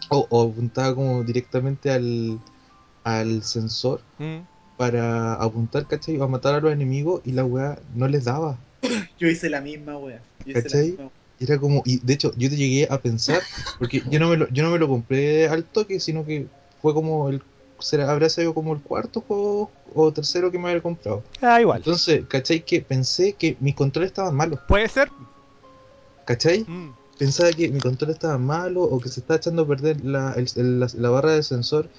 o, 0.10 0.28
o 0.30 0.49
apuntaba 0.49 0.95
como 0.95 1.24
directamente 1.24 1.91
al, 1.91 2.40
al 3.03 3.44
sensor 3.44 4.02
Mm. 4.20 4.41
Para 4.88 5.34
apuntar, 5.36 5.88
¿cachai? 5.88 6.20
A 6.22 6.28
matar 6.28 6.56
a 6.56 6.60
los 6.60 6.74
enemigos 6.74 7.22
y 7.24 7.32
la 7.32 7.46
weá 7.46 7.80
no 7.96 8.08
les 8.10 8.26
daba. 8.26 8.58
Yo 9.20 9.28
hice 9.30 9.50
la 9.50 9.62
misma, 9.62 9.98
weón. 9.98 10.20
Yo 10.46 10.52
hice 10.52 10.54
la 10.54 10.64
¿Cachai? 10.64 10.90
misma. 10.92 11.10
Era 11.40 11.58
como, 11.58 11.82
y 11.86 11.98
de 12.00 12.14
hecho 12.14 12.32
yo 12.38 12.50
te 12.50 12.56
llegué 12.58 12.88
a 12.90 13.00
pensar, 13.02 13.42
porque 13.80 14.02
yo 14.10 14.20
no 14.20 14.30
me 14.30 14.38
lo, 14.38 14.48
yo 14.50 14.64
no 14.64 14.70
me 14.70 14.78
lo 14.78 14.88
compré 14.88 15.48
al 15.48 15.64
toque, 15.64 16.00
sino 16.00 16.26
que 16.26 16.48
fue 16.82 16.94
como 16.94 17.28
el, 17.30 17.42
será, 17.80 18.10
habrá 18.12 18.30
sido 18.30 18.54
como 18.54 18.74
el 18.74 18.82
cuarto 18.82 19.22
juego 19.22 19.72
o 19.96 20.12
tercero 20.14 20.52
que 20.52 20.60
me 20.60 20.70
había 20.70 20.82
comprado. 20.82 21.24
Ah, 21.42 21.60
igual. 21.60 21.78
Entonces, 21.80 22.24
¿cachai? 22.28 22.62
Que 22.62 22.82
pensé 22.82 23.34
que 23.34 23.58
mis 23.60 23.74
controles 23.76 24.12
estaban 24.12 24.36
malos, 24.36 24.60
Puede 24.68 24.88
ser. 24.90 25.10
¿cachai? 26.26 26.66
Mm. 26.68 26.92
Pensaba 27.18 27.52
que 27.52 27.70
mi 27.70 27.80
control 27.80 28.12
estaba 28.12 28.38
malo 28.38 28.84
o 28.84 29.00
que 29.00 29.10
se 29.10 29.20
estaba 29.22 29.38
echando 29.38 29.64
a 29.64 29.68
perder 29.68 30.04
la, 30.04 30.34
el- 30.34 30.48
el- 30.56 30.80
la, 30.80 30.88
la 30.96 31.10
barra 31.10 31.34
del 31.34 31.44
sensor. 31.44 31.90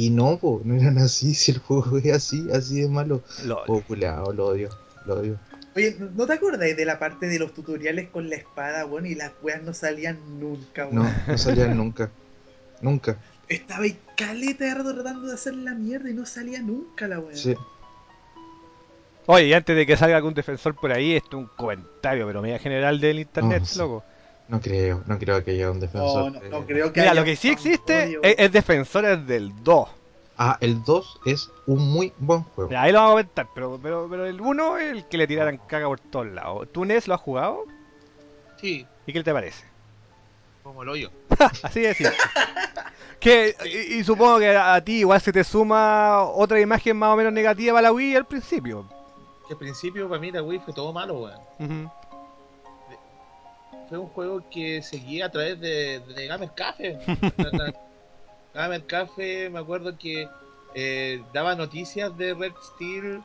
Y 0.00 0.10
no, 0.10 0.38
po, 0.38 0.60
no 0.64 0.76
eran 0.76 0.96
así, 0.98 1.34
si 1.34 1.50
el 1.50 1.58
juego 1.58 1.98
es 1.98 2.12
así, 2.12 2.46
así 2.52 2.82
de 2.82 2.88
malo. 2.88 3.20
Lol. 3.44 3.64
Oh, 3.66 4.32
lo 4.32 4.46
odio, 4.46 4.68
lo 5.06 5.14
odio. 5.16 5.36
Oye, 5.74 5.96
¿no- 5.98 6.10
¿no 6.10 6.24
te 6.26 6.34
acordáis 6.34 6.76
de 6.76 6.84
la 6.84 7.00
parte 7.00 7.26
de 7.26 7.38
los 7.40 7.52
tutoriales 7.52 8.08
con 8.10 8.30
la 8.30 8.36
espada, 8.36 8.86
weón? 8.86 9.06
Y 9.06 9.16
las 9.16 9.32
weas 9.42 9.60
no 9.64 9.74
salían 9.74 10.16
nunca, 10.38 10.84
weón. 10.86 10.94
No, 11.02 11.10
no 11.26 11.36
salían 11.36 11.76
nunca. 11.76 12.10
Nunca. 12.80 13.18
Estaba 13.48 13.82
ahí 13.82 13.98
caleta 14.16 14.66
de 14.66 14.74
rato 14.74 14.94
tratando 14.94 15.26
de 15.26 15.34
hacer 15.34 15.54
la 15.54 15.74
mierda 15.74 16.08
y 16.10 16.14
no 16.14 16.26
salía 16.26 16.60
nunca 16.62 17.08
la 17.08 17.18
wea. 17.18 17.34
Sí. 17.36 17.56
Oye, 19.26 19.46
y 19.46 19.52
antes 19.52 19.74
de 19.76 19.84
que 19.84 19.96
salga 19.96 20.16
algún 20.16 20.32
defensor 20.34 20.74
por 20.76 20.92
ahí, 20.92 21.14
esto 21.14 21.38
es 21.38 21.44
un 21.44 21.50
comentario, 21.56 22.26
pero 22.26 22.40
media 22.40 22.58
general 22.58 23.00
del 23.00 23.18
internet, 23.18 23.62
Oh, 23.64 23.66
sí. 23.66 23.78
loco. 23.78 24.04
No 24.48 24.60
creo, 24.60 25.02
no 25.06 25.18
creo 25.18 25.44
que 25.44 25.50
haya 25.52 25.70
un 25.70 25.78
defensor. 25.78 26.32
No, 26.32 26.40
no, 26.40 26.48
no 26.60 26.66
creo 26.66 26.92
que 26.92 27.00
Mira, 27.00 27.12
haya 27.12 27.20
lo 27.20 27.24
que 27.24 27.36
sí 27.36 27.50
existe 27.50 28.18
es, 28.22 28.34
es 28.38 28.52
defensores 28.52 29.26
del 29.26 29.52
2. 29.62 29.88
Ah, 30.38 30.56
el 30.60 30.82
2 30.84 31.20
es 31.26 31.50
un 31.66 31.90
muy 31.92 32.12
buen 32.18 32.42
juego. 32.42 32.70
Ahí 32.76 32.92
lo 32.92 32.98
vamos 32.98 33.10
a 33.10 33.14
comentar, 33.14 33.48
pero, 33.54 33.78
pero, 33.82 34.06
pero 34.08 34.24
el 34.24 34.40
1 34.40 34.78
es 34.78 34.92
el 34.92 35.04
que 35.06 35.18
le 35.18 35.26
tiraran 35.26 35.58
caga 35.66 35.86
por 35.86 36.00
todos 36.00 36.28
lados. 36.28 36.68
¿Tú, 36.72 36.84
Nes, 36.84 37.06
lo 37.08 37.14
has 37.14 37.20
jugado? 37.20 37.64
Sí, 38.60 38.86
¿Y 39.06 39.12
qué 39.12 39.22
te 39.22 39.32
parece? 39.32 39.64
como 40.62 40.82
el 40.82 40.88
hoyo. 40.90 41.10
Así 41.62 41.80
de 41.80 41.94
simple. 41.94 42.16
que, 43.20 43.56
y, 43.64 43.94
y 43.94 44.04
supongo 44.04 44.38
que 44.38 44.50
a, 44.50 44.74
a 44.74 44.84
ti 44.84 44.98
igual 44.98 45.20
se 45.20 45.32
te 45.32 45.42
suma 45.42 46.22
otra 46.24 46.60
imagen 46.60 46.96
más 46.96 47.14
o 47.14 47.16
menos 47.16 47.32
negativa 47.32 47.72
para 47.72 47.88
la 47.88 47.92
Wii 47.92 48.16
al 48.16 48.26
principio. 48.26 48.86
Que 49.46 49.54
al 49.54 49.58
principio 49.58 50.08
para 50.08 50.20
mí 50.20 50.30
la 50.30 50.42
Wii 50.42 50.60
fue 50.60 50.74
todo 50.74 50.92
malo, 50.92 51.20
weón. 51.20 51.40
Ujú. 51.58 51.90
Fue 53.88 53.98
un 53.98 54.08
juego 54.08 54.44
que 54.50 54.82
seguía 54.82 55.26
a 55.26 55.30
través 55.30 55.58
de, 55.60 56.00
de 56.00 56.26
Gamer 56.26 56.50
la- 57.52 57.74
Gamer 58.54 58.86
Café, 58.86 59.50
me 59.50 59.58
acuerdo 59.60 59.96
que 59.98 60.28
eh, 60.74 61.22
daba 61.32 61.54
noticias 61.54 62.16
de 62.16 62.34
Red 62.34 62.52
Steel 62.74 63.22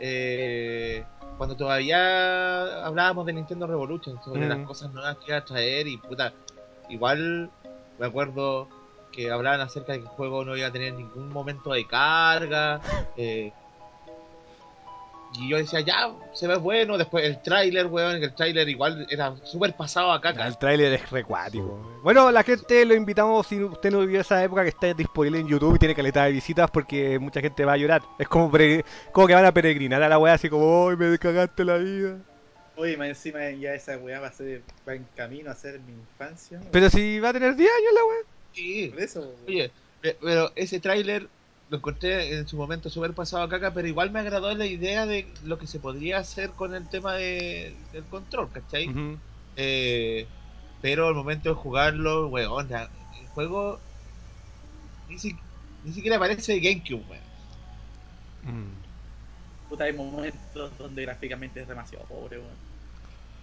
eh, 0.00 1.04
cuando 1.38 1.56
todavía 1.56 2.84
hablábamos 2.84 3.26
de 3.26 3.32
Nintendo 3.34 3.66
Revolution, 3.66 4.20
sobre 4.22 4.46
Mm. 4.46 4.48
las 4.48 4.58
cosas 4.66 4.90
nuevas 4.92 5.16
que 5.18 5.26
iba 5.28 5.36
a 5.38 5.44
traer 5.44 5.86
y 5.88 5.96
puta, 5.98 6.32
igual 6.88 7.50
me 7.98 8.06
acuerdo 8.06 8.68
que 9.12 9.30
hablaban 9.30 9.60
acerca 9.60 9.92
de 9.92 9.98
que 10.00 10.04
el 10.04 10.10
juego 10.10 10.44
no 10.44 10.56
iba 10.56 10.68
a 10.68 10.72
tener 10.72 10.94
ningún 10.94 11.28
momento 11.28 11.72
de 11.72 11.86
carga. 11.86 12.80
eh, 13.16 13.52
y 15.34 15.48
yo 15.50 15.56
decía, 15.56 15.80
ya, 15.80 16.10
se 16.34 16.46
ve 16.46 16.56
bueno. 16.56 16.98
Después 16.98 17.24
el 17.24 17.40
tráiler, 17.42 17.86
weón, 17.86 18.22
el 18.22 18.34
tráiler 18.34 18.68
igual 18.68 19.06
era 19.10 19.34
súper 19.44 19.74
pasado 19.74 20.12
a 20.12 20.20
caca. 20.20 20.46
El 20.46 20.58
tráiler 20.58 20.92
es 20.92 21.10
recuático. 21.10 22.00
Bueno, 22.02 22.30
la 22.30 22.42
gente 22.42 22.84
lo 22.84 22.94
invitamos, 22.94 23.46
si 23.46 23.62
usted 23.62 23.90
no 23.90 24.00
vivió 24.00 24.20
esa 24.20 24.42
época, 24.44 24.62
que 24.62 24.68
está 24.70 24.92
disponible 24.92 25.40
en 25.40 25.48
YouTube 25.48 25.76
y 25.76 25.78
tiene 25.78 25.94
calidad 25.94 26.26
de 26.26 26.32
visitas 26.32 26.70
porque 26.70 27.18
mucha 27.18 27.40
gente 27.40 27.64
va 27.64 27.74
a 27.74 27.76
llorar. 27.76 28.02
Es 28.18 28.28
como, 28.28 28.50
como 29.12 29.26
que 29.26 29.34
van 29.34 29.44
a 29.44 29.52
peregrinar 29.52 30.02
a 30.02 30.08
la 30.08 30.18
wea 30.18 30.34
así 30.34 30.48
como, 30.50 30.88
¡ay, 30.90 30.96
me 30.96 31.18
cagaste 31.18 31.64
la 31.64 31.78
vida! 31.78 32.18
Oye, 32.76 32.96
más 32.96 33.08
encima 33.08 33.50
ya 33.50 33.74
esa 33.74 33.98
weá 33.98 34.18
va 34.18 34.28
a 34.28 34.32
ser 34.32 34.62
va 34.88 34.94
en 34.94 35.06
camino 35.14 35.50
a 35.50 35.54
ser 35.54 35.78
mi 35.80 35.92
infancia. 35.92 36.58
Pero 36.72 36.88
si 36.88 37.20
va 37.20 37.28
a 37.28 37.32
tener 37.34 37.54
10 37.54 37.70
años 37.70 37.92
la 37.94 38.04
wea. 38.04 38.18
Sí, 38.54 38.88
Por 38.92 39.02
eso, 39.02 39.20
weón. 39.20 39.34
Oye, 39.46 39.70
pe- 40.00 40.16
pero 40.22 40.50
ese 40.56 40.80
tráiler 40.80 41.28
lo 41.72 41.78
encontré 41.78 42.36
en 42.38 42.46
su 42.46 42.56
momento 42.58 42.90
súper 42.90 43.14
pasado 43.14 43.42
a 43.42 43.48
caca, 43.48 43.72
pero 43.74 43.88
igual 43.88 44.12
me 44.12 44.20
agradó 44.20 44.54
la 44.54 44.66
idea 44.66 45.06
de 45.06 45.34
lo 45.42 45.58
que 45.58 45.66
se 45.66 45.80
podría 45.80 46.18
hacer 46.18 46.50
con 46.50 46.74
el 46.74 46.88
tema 46.88 47.14
de, 47.14 47.74
del 47.92 48.04
control, 48.04 48.52
¿cachai? 48.52 48.90
Eh, 49.56 50.28
pero 50.82 51.08
al 51.08 51.14
momento 51.14 51.48
de 51.48 51.54
jugarlo, 51.54 52.28
weón, 52.28 52.68
la- 52.68 52.90
el 53.20 53.28
juego 53.28 53.80
ni, 55.08 55.18
si- 55.18 55.36
ni 55.84 55.92
siquiera 55.92 56.18
parece 56.18 56.52
de 56.52 56.60
GameCube, 56.60 57.04
weón. 57.08 57.22
Mm. 58.44 58.82
Puta, 59.68 59.84
hay 59.84 59.92
momentos 59.94 60.76
donde 60.78 61.02
gráficamente 61.02 61.62
es 61.62 61.68
demasiado 61.68 62.04
pobre, 62.06 62.38
weón. 62.38 62.56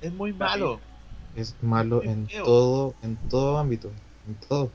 Es 0.02 0.14
muy 0.14 0.34
malo. 0.34 0.80
Es 1.36 1.56
malo 1.62 2.04
en 2.04 2.28
feo. 2.28 2.44
todo, 2.46 2.96
en 3.02 3.18
todo 3.30 3.58
ámbito. 3.58 3.92
En 4.28 4.36
todo. 4.48 4.72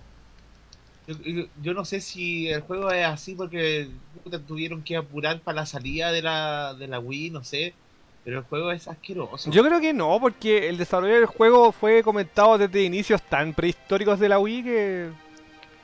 Yo, 1.07 1.15
yo- 1.19 1.47
yo 1.61 1.75
no 1.75 1.85
sé 1.85 2.01
si 2.01 2.49
el 2.49 2.63
juego 2.63 2.91
es 2.91 3.05
así 3.07 3.35
porque 3.35 3.89
tuvieron 4.47 4.83
que 4.83 4.97
apurar 4.97 5.41
para 5.43 5.57
la 5.57 5.67
salida 5.67 6.13
de 6.13 6.23
la, 6.23 6.75
de 6.75 6.87
la 6.89 6.99
Wii, 6.99 7.31
no 7.31 7.45
sé. 7.45 7.75
Pero 8.25 8.39
el 8.39 8.45
juego 8.45 8.73
es 8.73 8.89
asqueroso. 8.89 9.51
Yo 9.51 9.63
creo 9.63 9.81
que 9.83 9.93
no, 9.93 10.19
porque 10.19 10.69
el 10.71 10.79
desarrollo 10.79 11.13
del 11.15 11.27
juego 11.27 11.73
fue 11.73 12.03
comentado 12.03 12.57
desde 12.57 12.83
inicios 12.83 13.21
tan 13.29 13.53
prehistóricos 13.53 14.19
de 14.19 14.31
la 14.31 14.39
Wii 14.39 14.63
que... 14.63 15.11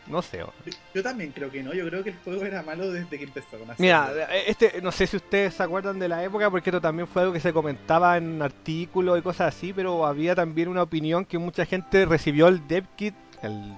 No 0.06 0.22
sé. 0.22 0.38
Yo, 0.38 0.72
yo 0.94 1.02
también 1.02 1.32
creo 1.32 1.50
que 1.50 1.62
no, 1.62 1.74
yo 1.74 1.86
creo 1.86 2.02
que 2.02 2.10
el 2.10 2.18
juego 2.20 2.42
era 2.44 2.62
malo 2.62 2.90
desde 2.90 3.16
que 3.18 3.24
empezaron 3.24 3.70
a. 3.70 3.76
Mira, 3.78 4.10
este, 4.46 4.80
no 4.82 4.90
sé 4.90 5.06
si 5.06 5.18
ustedes 5.18 5.54
se 5.54 5.62
acuerdan 5.62 5.98
de 5.98 6.08
la 6.08 6.24
época, 6.24 6.50
porque 6.50 6.70
esto 6.70 6.80
también 6.80 7.06
fue 7.06 7.22
algo 7.22 7.34
que 7.34 7.38
se 7.40 7.52
comentaba 7.52 8.16
en 8.16 8.40
artículos 8.42 9.18
y 9.18 9.22
cosas 9.22 9.54
así, 9.54 9.72
pero 9.72 10.04
había 10.06 10.34
también 10.34 10.68
una 10.68 10.82
opinión 10.82 11.24
que 11.26 11.38
mucha 11.38 11.64
gente 11.66 12.06
recibió 12.06 12.48
el 12.48 12.66
dev 12.66 12.86
kit, 12.96 13.14
el 13.42 13.76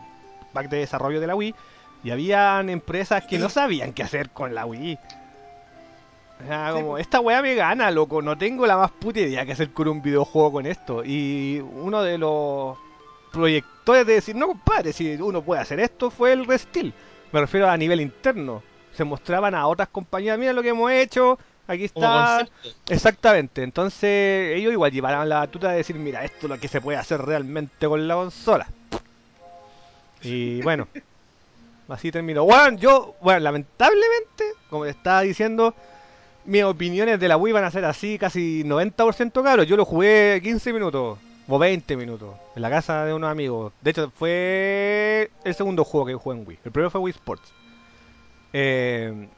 pack 0.52 0.68
de 0.68 0.78
desarrollo 0.78 1.20
de 1.20 1.26
la 1.26 1.34
Wii, 1.34 1.54
y 2.04 2.10
habían 2.10 2.68
empresas 2.68 3.24
que 3.24 3.38
no 3.38 3.48
sabían 3.48 3.92
qué 3.92 4.02
hacer 4.02 4.30
con 4.30 4.54
la 4.54 4.66
Wii. 4.66 4.98
Como, 6.72 6.98
esta 6.98 7.20
weá 7.20 7.40
me 7.40 7.54
gana, 7.54 7.90
loco, 7.90 8.20
no 8.20 8.36
tengo 8.36 8.66
la 8.66 8.76
más 8.76 8.90
puta 8.90 9.20
idea 9.20 9.46
que 9.46 9.52
hacer 9.52 9.70
con 9.70 9.88
un 9.88 10.02
videojuego 10.02 10.52
con 10.52 10.66
esto. 10.66 11.04
Y 11.04 11.60
uno 11.60 12.02
de 12.02 12.18
los 12.18 12.76
proyectores 13.32 14.06
de 14.06 14.14
decir, 14.14 14.34
no 14.34 14.48
compadre, 14.48 14.92
si 14.92 15.14
uno 15.14 15.42
puede 15.42 15.60
hacer 15.60 15.78
esto, 15.78 16.10
fue 16.10 16.32
el 16.32 16.46
Restil. 16.46 16.92
Me 17.30 17.40
refiero 17.40 17.68
a 17.68 17.76
nivel 17.76 18.00
interno. 18.00 18.62
Se 18.92 19.04
mostraban 19.04 19.54
a 19.54 19.66
otras 19.68 19.88
compañías, 19.88 20.38
mira 20.38 20.52
lo 20.52 20.62
que 20.62 20.70
hemos 20.70 20.90
hecho, 20.90 21.38
aquí 21.66 21.84
está. 21.84 22.46
Exactamente, 22.88 23.62
entonces 23.62 24.56
ellos 24.56 24.72
igual 24.72 24.90
llevarán 24.90 25.28
la 25.28 25.38
batuta 25.38 25.70
de 25.70 25.78
decir, 25.78 25.96
mira, 25.96 26.24
esto 26.24 26.46
es 26.46 26.50
lo 26.50 26.58
que 26.58 26.68
se 26.68 26.80
puede 26.80 26.98
hacer 26.98 27.22
realmente 27.22 27.86
con 27.86 28.06
la 28.06 28.16
consola. 28.16 28.66
Y 30.22 30.62
bueno, 30.62 30.88
así 31.88 32.10
terminó. 32.10 32.44
Bueno, 32.44 32.78
yo, 32.78 33.14
bueno, 33.20 33.40
lamentablemente, 33.40 34.44
como 34.70 34.84
te 34.84 34.90
estaba 34.90 35.22
diciendo, 35.22 35.74
mis 36.44 36.64
opiniones 36.64 37.20
de 37.20 37.28
la 37.28 37.36
Wii 37.36 37.52
van 37.52 37.64
a 37.64 37.70
ser 37.70 37.84
así, 37.84 38.18
casi 38.18 38.64
90% 38.64 39.42
caros. 39.42 39.66
Yo 39.66 39.76
lo 39.76 39.84
jugué 39.84 40.40
15 40.42 40.72
minutos 40.72 41.18
o 41.48 41.58
20 41.58 41.96
minutos 41.96 42.34
en 42.56 42.62
la 42.62 42.70
casa 42.70 43.04
de 43.04 43.14
unos 43.14 43.30
amigos. 43.30 43.72
De 43.80 43.90
hecho, 43.90 44.10
fue 44.10 45.30
el 45.44 45.54
segundo 45.54 45.84
juego 45.84 46.06
que 46.06 46.14
jugué 46.14 46.38
en 46.38 46.46
Wii. 46.46 46.58
El 46.64 46.72
primero 46.72 46.90
fue 46.90 47.00
Wii 47.00 47.14
Sports. 47.14 47.52
Eh... 48.52 49.28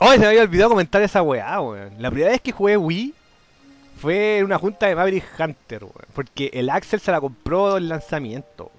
Se 0.00 0.18
me 0.18 0.26
había 0.26 0.42
olvidado 0.42 0.70
comentar 0.70 1.02
esa 1.02 1.20
weá, 1.20 1.60
weón. 1.60 1.92
La 1.98 2.10
primera 2.10 2.32
vez 2.32 2.40
que 2.40 2.52
jugué 2.52 2.76
Wii 2.76 3.12
fue 4.00 4.38
en 4.38 4.46
una 4.46 4.58
junta 4.58 4.86
de 4.86 4.94
Maverick 4.94 5.26
Hunter, 5.38 5.84
weón. 5.84 6.06
Porque 6.14 6.50
el 6.54 6.70
Axel 6.70 7.00
se 7.00 7.12
la 7.12 7.20
compró 7.20 7.76
en 7.76 7.90
lanzamiento. 7.90 8.72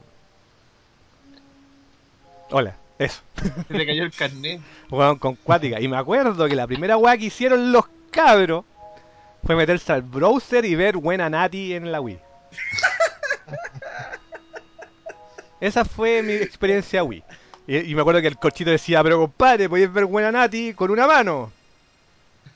Hola, 2.52 2.76
eso. 3.00 3.22
Se 3.68 3.74
le 3.74 3.86
cayó 3.86 4.04
el 4.04 4.12
carnet. 4.12 4.62
Weón, 4.90 5.18
con 5.18 5.36
cuática. 5.36 5.80
Y 5.80 5.88
me 5.88 5.98
acuerdo 5.98 6.48
que 6.48 6.56
la 6.56 6.68
primera 6.68 6.98
weá 6.98 7.18
que 7.18 7.26
hicieron 7.26 7.72
los 7.72 7.86
cabros 8.12 8.66
fue 9.44 9.56
meterse 9.56 9.92
al 9.94 10.02
browser 10.02 10.66
y 10.66 10.76
ver 10.76 10.98
Buena 10.98 11.30
Nati 11.30 11.74
en 11.74 11.92
la 11.92 12.02
Wii. 12.02 12.20
Esa 15.60 15.86
fue 15.86 16.24
mi 16.24 16.34
experiencia 16.34 17.04
Wii. 17.04 17.24
Y, 17.68 17.78
y 17.92 17.96
me 17.96 18.02
acuerdo 18.02 18.22
que 18.22 18.28
el 18.28 18.38
cochito 18.38 18.72
decía, 18.72 19.04
pero 19.04 19.20
compadre, 19.20 19.70
podéis 19.70 19.92
ver 19.92 20.06
Buena 20.06 20.32
Nati 20.32 20.74
con 20.74 20.92
una 20.92 21.08
mano. 21.08 21.52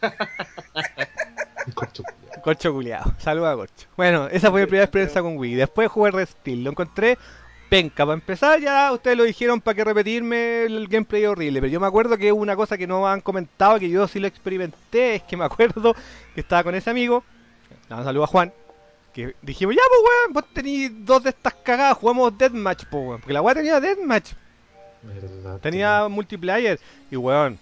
Corcho 1.73 2.03
culiao. 2.03 2.41
Corcho 2.43 2.73
culiado. 2.73 3.13
Saluda 3.17 3.51
a 3.51 3.55
Corcho. 3.55 3.88
Bueno, 3.95 4.27
esa 4.27 4.51
fue 4.51 4.61
mi 4.61 4.67
primera 4.67 4.85
experiencia 4.85 5.22
con 5.22 5.38
Wii. 5.38 5.55
Después 5.55 5.89
jugué 5.89 6.11
Red 6.11 6.27
Steel. 6.27 6.63
Lo 6.63 6.72
encontré 6.72 7.17
penca. 7.69 8.05
Para 8.05 8.15
empezar, 8.15 8.59
ya 8.59 8.91
ustedes 8.91 9.17
lo 9.17 9.23
dijeron 9.23 9.61
para 9.61 9.75
que 9.75 9.83
repetirme 9.83 10.63
el 10.63 10.87
gameplay 10.87 11.25
horrible. 11.25 11.61
Pero 11.61 11.71
yo 11.71 11.79
me 11.79 11.87
acuerdo 11.87 12.17
que 12.17 12.31
una 12.31 12.55
cosa 12.55 12.77
que 12.77 12.87
no 12.87 13.07
han 13.07 13.21
comentado, 13.21 13.79
que 13.79 13.89
yo 13.89 14.07
sí 14.07 14.19
lo 14.19 14.27
experimenté, 14.27 15.15
es 15.15 15.23
que 15.23 15.37
me 15.37 15.45
acuerdo 15.45 15.95
que 16.33 16.41
estaba 16.41 16.63
con 16.63 16.75
ese 16.75 16.89
amigo. 16.89 17.23
Un 17.89 18.03
saludo 18.03 18.23
a 18.23 18.27
Juan. 18.27 18.53
Que 19.13 19.35
dijimos, 19.41 19.75
ya 19.75 19.81
pues 19.87 20.01
weón, 20.01 20.33
vos 20.33 20.43
tenés 20.53 21.05
dos 21.05 21.23
de 21.23 21.29
estas 21.29 21.53
cagadas, 21.53 21.97
jugamos 21.97 22.37
Deathmatch, 22.37 22.85
pues 22.89 23.03
weón. 23.07 23.19
Porque 23.21 23.33
la 23.33 23.41
weá 23.41 23.55
tenía 23.55 23.79
Deathmatch. 23.79 24.33
Verdad, 25.03 25.59
Tenía 25.59 26.07
multiplayer. 26.09 26.79
Y 27.09 27.15
weón, 27.15 27.57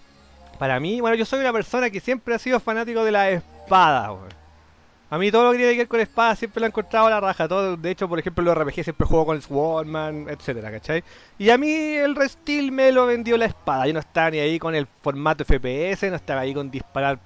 para 0.58 0.80
mí, 0.80 1.02
bueno, 1.02 1.16
yo 1.16 1.26
soy 1.26 1.42
una 1.42 1.54
persona 1.54 1.90
que 1.90 2.00
siempre 2.00 2.34
ha 2.34 2.40
sido 2.40 2.60
fanático 2.60 3.04
de 3.04 3.12
la 3.12 3.30
espada, 3.30 4.12
weón. 4.12 4.43
A 5.14 5.20
mí 5.20 5.30
todo 5.30 5.44
lo 5.44 5.52
que 5.52 5.60
tiene 5.60 5.74
que 5.74 5.78
ver 5.78 5.88
con 5.88 6.00
espada 6.00 6.36
siempre 6.36 6.60
lo 6.60 6.66
he 6.66 6.70
encontrado 6.70 7.06
a 7.06 7.12
la 7.12 7.20
raja. 7.20 7.48
Todo, 7.48 7.78
de 7.78 7.92
hecho, 7.92 8.10
por 8.10 8.18
ejemplo, 8.18 8.44
los 8.44 8.58
RPG 8.58 8.84
siempre 8.84 9.06
juego 9.06 9.28
con 9.28 9.36
el 9.36 9.44
Swordman, 9.44 10.26
etcétera, 10.28 10.72
¿cachai? 10.72 11.04
Y 11.38 11.52
a 11.52 11.58
mí 11.60 11.72
el 11.72 12.16
Restil 12.16 12.72
me 12.72 12.92
lo 12.92 13.06
vendió 13.06 13.38
la 13.38 13.46
espada. 13.46 13.86
Yo 13.86 13.94
no 13.94 14.00
estaba 14.00 14.32
ni 14.32 14.40
ahí 14.40 14.58
con 14.58 14.74
el 14.74 14.88
formato 15.04 15.46
FPS, 15.46 16.10
no 16.10 16.16
estaba 16.16 16.42
ahí 16.42 16.56
con 16.56 16.72
disparar 16.72 17.20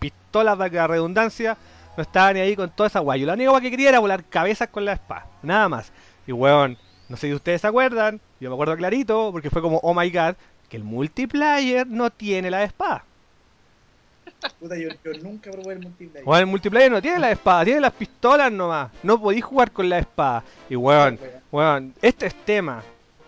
pistolas, 0.00 0.56
para 0.56 0.72
la 0.72 0.86
redundancia. 0.88 1.56
No 1.96 2.02
estaba 2.02 2.32
ni 2.32 2.40
ahí 2.40 2.56
con 2.56 2.70
toda 2.70 2.88
esa 2.88 2.98
guay. 2.98 3.20
Yo 3.20 3.26
la 3.28 3.34
única 3.34 3.60
que 3.60 3.70
quería 3.70 3.90
era 3.90 4.00
volar 4.00 4.24
cabezas 4.24 4.66
con 4.66 4.84
la 4.84 4.94
espada. 4.94 5.28
Nada 5.44 5.68
más. 5.68 5.92
Y 6.26 6.32
weón, 6.32 6.76
no 7.08 7.16
sé 7.16 7.28
si 7.28 7.34
ustedes 7.34 7.60
se 7.60 7.68
acuerdan, 7.68 8.20
yo 8.40 8.50
me 8.50 8.54
acuerdo 8.54 8.76
clarito, 8.76 9.30
porque 9.30 9.48
fue 9.48 9.62
como, 9.62 9.78
oh 9.84 9.94
my 9.94 10.10
god, 10.10 10.34
que 10.68 10.76
el 10.76 10.82
multiplayer 10.82 11.86
no 11.86 12.10
tiene 12.10 12.50
la 12.50 12.64
espada. 12.64 13.04
Puta, 14.60 14.76
yo, 14.76 14.88
yo 15.04 15.12
nunca 15.22 15.50
probé 15.50 15.74
el 15.74 15.80
multiplayer. 15.80 16.28
Weón, 16.28 16.40
el 16.40 16.46
multiplayer 16.46 16.90
no 16.90 17.02
tiene 17.02 17.18
la 17.18 17.30
espada, 17.30 17.64
tiene 17.64 17.80
las 17.80 17.92
pistolas 17.92 18.50
nomás. 18.52 18.90
No 19.02 19.20
podís 19.20 19.44
jugar 19.44 19.70
con 19.70 19.88
la 19.88 19.98
espada. 19.98 20.42
Y 20.68 20.76
weón, 20.76 21.18
Weón. 21.20 21.42
weón, 21.52 21.94
este 22.02 22.26
es 22.26 22.34
tema. 22.44 22.82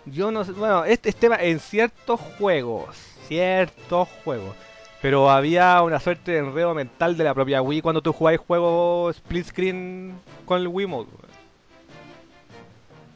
Yo 0.05 0.31
no 0.31 0.43
sé, 0.43 0.51
bueno, 0.53 0.83
este 0.85 1.09
es 1.09 1.15
tema 1.15 1.35
en 1.35 1.59
ciertos 1.59 2.19
juegos. 2.37 2.95
Ciertos 3.27 4.09
juegos. 4.23 4.55
Pero 5.01 5.29
había 5.31 5.81
una 5.81 5.99
suerte 5.99 6.31
de 6.33 6.39
enredo 6.39 6.73
mental 6.75 7.17
de 7.17 7.23
la 7.23 7.33
propia 7.33 7.61
Wii 7.61 7.81
cuando 7.81 8.01
tú 8.01 8.13
jugabas 8.13 8.39
juegos 8.45 9.15
split 9.15 9.45
screen 9.47 10.13
con 10.45 10.61
el 10.61 10.67
Wiimote. 10.67 11.09
weón. 11.11 11.31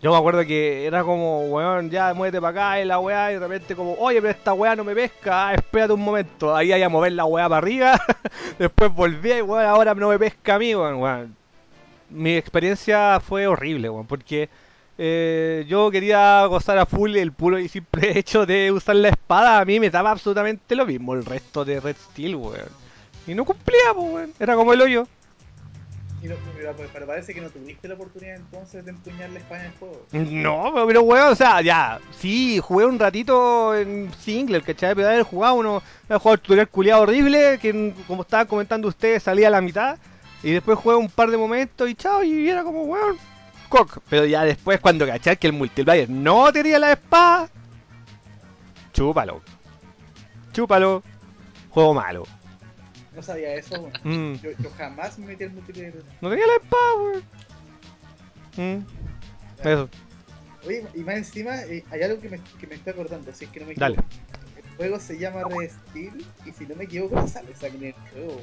Yo 0.05 0.11
me 0.11 0.17
acuerdo 0.17 0.45
que 0.45 0.85
era 0.85 1.03
como, 1.03 1.47
weón, 1.47 1.89
ya 1.89 2.13
muévete 2.13 2.39
para 2.39 2.51
acá 2.51 2.79
y 2.79 2.85
la 2.85 2.99
weá, 2.99 3.31
y 3.31 3.33
de 3.33 3.39
repente 3.39 3.75
como, 3.75 3.95
oye, 3.95 4.21
pero 4.21 4.33
esta 4.33 4.53
weá 4.53 4.75
no 4.75 4.83
me 4.83 4.93
pesca, 4.93 5.47
ah, 5.47 5.55
espérate 5.55 5.93
un 5.93 6.01
momento, 6.01 6.55
ahí 6.55 6.71
hay 6.71 6.83
a 6.83 6.89
mover 6.89 7.13
la 7.13 7.25
weá 7.25 7.49
para 7.49 7.57
arriba, 7.57 7.99
después 8.59 8.93
volví 8.93 9.31
y 9.31 9.41
weón, 9.41 9.65
ahora 9.65 9.95
no 9.95 10.09
me 10.09 10.19
pesca 10.19 10.53
a 10.53 10.59
mí, 10.59 10.75
weón, 10.75 11.01
weón. 11.01 11.35
Mi 12.11 12.35
experiencia 12.35 13.19
fue 13.19 13.47
horrible, 13.47 13.89
weón, 13.89 14.05
porque 14.05 14.47
eh, 14.99 15.65
yo 15.67 15.89
quería 15.89 16.45
gozar 16.45 16.77
a 16.77 16.85
full 16.85 17.15
el 17.15 17.31
puro 17.31 17.57
y 17.57 17.67
simple 17.67 18.15
hecho 18.19 18.45
de 18.45 18.71
usar 18.71 18.97
la 18.97 19.09
espada, 19.09 19.59
a 19.59 19.65
mí 19.65 19.79
me 19.79 19.89
daba 19.89 20.11
absolutamente 20.11 20.75
lo 20.75 20.85
mismo 20.85 21.15
el 21.15 21.25
resto 21.25 21.65
de 21.65 21.79
Red 21.79 21.95
Steel, 22.11 22.35
weón. 22.35 22.69
Y 23.25 23.33
no 23.33 23.43
cumplía, 23.43 23.91
weón, 23.91 24.33
era 24.39 24.53
como 24.53 24.71
el 24.71 24.81
hoyo. 24.81 25.07
Pero, 26.93 27.05
parece 27.05 27.33
que 27.33 27.41
no 27.41 27.49
tuviste 27.49 27.87
la 27.87 27.95
oportunidad 27.95 28.35
entonces 28.35 28.83
de 28.85 28.91
empuñar 28.91 29.29
la 29.29 29.39
espada 29.39 29.65
en 29.65 29.71
juego. 29.73 30.05
No, 30.11 30.73
pero, 30.87 31.01
weón, 31.01 31.31
o 31.31 31.35
sea, 31.35 31.61
ya, 31.61 31.99
sí, 32.19 32.59
jugué 32.59 32.85
un 32.85 32.99
ratito 32.99 33.75
en 33.75 34.11
single, 34.19 34.61
¿cachai? 34.61 34.95
Pero 34.95 35.07
haber 35.07 35.23
jugado 35.23 35.55
uno, 35.55 35.83
haber 36.09 36.19
jugado 36.19 36.37
tutorial 36.37 36.69
culiado 36.69 37.01
horrible, 37.03 37.59
que 37.59 37.93
como 38.07 38.23
estaban 38.23 38.47
comentando 38.47 38.87
ustedes, 38.87 39.23
salía 39.23 39.47
a 39.47 39.51
la 39.51 39.61
mitad, 39.61 39.97
y 40.43 40.51
después 40.51 40.77
jugué 40.77 40.95
un 40.95 41.09
par 41.09 41.29
de 41.29 41.37
momentos 41.37 41.89
y 41.89 41.95
chao, 41.95 42.23
y 42.23 42.49
era 42.49 42.63
como, 42.63 42.83
weón, 42.83 43.17
cock. 43.69 43.99
Pero 44.09 44.25
ya 44.25 44.43
después, 44.43 44.79
cuando 44.79 45.05
cachai 45.05 45.37
que 45.37 45.47
el 45.47 45.53
multiplayer 45.53 46.09
no 46.09 46.51
tenía 46.51 46.79
la 46.79 46.93
espada, 46.93 47.49
chúpalo. 48.93 49.41
Chúpalo. 50.53 51.03
Juego 51.69 51.93
malo. 51.93 52.23
No 53.15 53.21
sabía 53.21 53.53
eso, 53.55 53.79
weón. 53.79 53.93
Mm, 54.03 54.35
Yo, 54.41 54.51
yo 54.59 54.69
jamás 54.77 55.17
me 55.19 55.27
metí 55.27 55.43
al 55.45 55.51
multiplayer. 55.51 55.93
no 56.21 56.29
tenía 56.29 56.45
la 56.47 56.55
espada, 56.55 56.93
weón. 56.97 57.23
Mm, 58.57 58.85
eso, 59.67 59.89
Oye, 60.67 60.83
y 60.95 60.99
más 61.01 61.15
encima, 61.15 61.61
eh, 61.63 61.83
hay 61.91 62.01
algo 62.01 62.19
que 62.19 62.29
me, 62.29 62.39
que 62.59 62.65
me 62.67 62.75
estoy 62.75 62.93
acordando, 62.93 63.31
si 63.33 63.45
es 63.45 63.51
que 63.51 63.59
no 63.59 63.67
me 63.67 63.75
dale. 63.75 63.95
equivoco. 63.95 64.15
El 64.57 64.75
juego 64.77 64.99
se 64.99 65.17
llama 65.19 65.43
Red 65.43 65.69
Steel 65.89 66.25
y 66.45 66.51
si 66.51 66.65
no 66.65 66.75
me 66.75 66.85
equivoco 66.85 67.27
sale 67.27 67.51
esa 67.51 67.67
en 67.67 67.83
el 67.83 67.93
juego. 67.93 68.41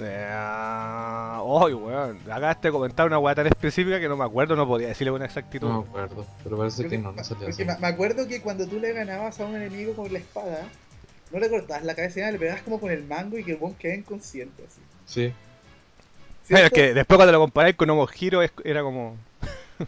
Eh, 0.00 1.38
Oy, 1.42 1.74
weón. 1.74 2.18
Acá 2.30 2.52
este 2.52 2.70
comentar 2.70 3.06
una 3.06 3.18
weá 3.18 3.34
tan 3.34 3.46
específica 3.48 3.98
que 4.00 4.08
no 4.08 4.16
me 4.16 4.24
acuerdo, 4.24 4.54
no 4.56 4.66
podía 4.66 4.88
decirle 4.88 5.10
con 5.12 5.22
exactitud. 5.22 5.68
No 5.68 5.82
me 5.82 5.88
acuerdo, 5.88 6.26
pero 6.44 6.56
parece 6.56 6.86
que 6.88 6.98
no, 6.98 7.12
no 7.12 7.24
salió 7.24 7.48
así. 7.48 7.64
me, 7.64 7.76
me 7.78 7.86
acuerdo 7.86 8.26
que 8.28 8.40
cuando 8.40 8.66
tú 8.66 8.78
le 8.78 8.92
ganabas 8.92 9.38
a 9.40 9.44
un 9.44 9.56
enemigo 9.56 9.94
con 9.94 10.12
la 10.12 10.18
espada, 10.20 10.68
no 11.30 11.38
le 11.38 11.48
cortabas 11.48 11.84
la 11.84 11.94
cabeza, 11.94 12.20
nada, 12.20 12.32
le 12.32 12.38
pegabas 12.38 12.62
como 12.62 12.80
con 12.80 12.90
el 12.90 13.04
mango 13.04 13.38
y 13.38 13.44
que 13.44 13.52
el 13.52 13.56
bon 13.58 13.74
quedaba 13.74 13.98
inconsciente. 13.98 14.64
Así. 14.66 14.80
Sí, 15.06 15.34
Bueno, 16.50 16.66
es 16.66 16.72
que 16.72 16.94
después 16.94 17.16
cuando 17.16 17.32
lo 17.32 17.40
comparáis 17.40 17.76
con 17.76 17.90
Homo 17.90 18.08
Hero 18.20 18.40
era 18.64 18.82
como. 18.82 19.16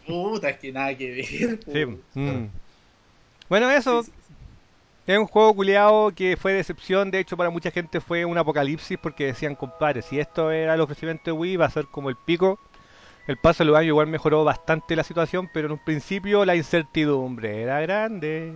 Puta, 0.07 0.49
es 0.49 0.59
que 0.59 0.71
nada 0.71 0.95
que 0.95 1.11
ver. 1.11 1.59
Sí. 1.65 2.19
mm. 2.19 2.47
Bueno, 3.49 3.69
eso. 3.71 4.03
Sí, 4.03 4.11
sí, 4.11 4.17
sí. 4.27 4.33
Es 5.07 5.17
un 5.17 5.27
juego 5.27 5.53
culiado 5.55 6.11
que 6.11 6.37
fue 6.37 6.53
decepción. 6.53 7.11
De 7.11 7.19
hecho, 7.19 7.35
para 7.35 7.49
mucha 7.49 7.71
gente 7.71 7.99
fue 7.99 8.23
un 8.25 8.37
apocalipsis 8.37 8.97
porque 9.01 9.25
decían, 9.25 9.55
compadre, 9.55 10.01
si 10.01 10.19
esto 10.19 10.51
era 10.51 10.75
el 10.75 10.81
ofrecimiento 10.81 11.23
de 11.25 11.31
Wii, 11.33 11.57
va 11.57 11.65
a 11.65 11.69
ser 11.71 11.85
como 11.87 12.09
el 12.09 12.15
pico. 12.15 12.59
El 13.27 13.37
paso 13.37 13.63
de 13.63 13.69
los 13.69 13.77
años 13.77 13.89
igual 13.89 14.07
mejoró 14.07 14.43
bastante 14.43 14.95
la 14.95 15.03
situación, 15.03 15.49
pero 15.53 15.67
en 15.67 15.73
un 15.73 15.83
principio 15.83 16.45
la 16.45 16.55
incertidumbre 16.55 17.61
era 17.63 17.79
grande. 17.81 18.53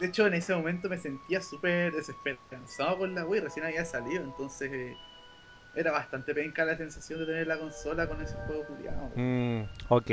De 0.00 0.06
hecho, 0.06 0.26
en 0.26 0.34
ese 0.34 0.54
momento 0.54 0.88
me 0.88 0.98
sentía 0.98 1.40
súper 1.40 1.92
desesperanzado 1.92 2.98
con 2.98 3.14
la 3.14 3.24
Wii, 3.24 3.40
recién 3.42 3.64
había 3.64 3.84
salido, 3.84 4.24
entonces 4.24 4.70
eh, 4.72 4.96
era 5.76 5.92
bastante 5.92 6.34
penca 6.34 6.64
la 6.64 6.76
sensación 6.76 7.20
de 7.20 7.26
tener 7.26 7.46
la 7.46 7.58
consola 7.58 8.08
con 8.08 8.20
ese 8.20 8.34
juego 8.46 8.66
culiado. 8.66 9.10
Mm, 9.14 9.62
ok. 9.88 10.10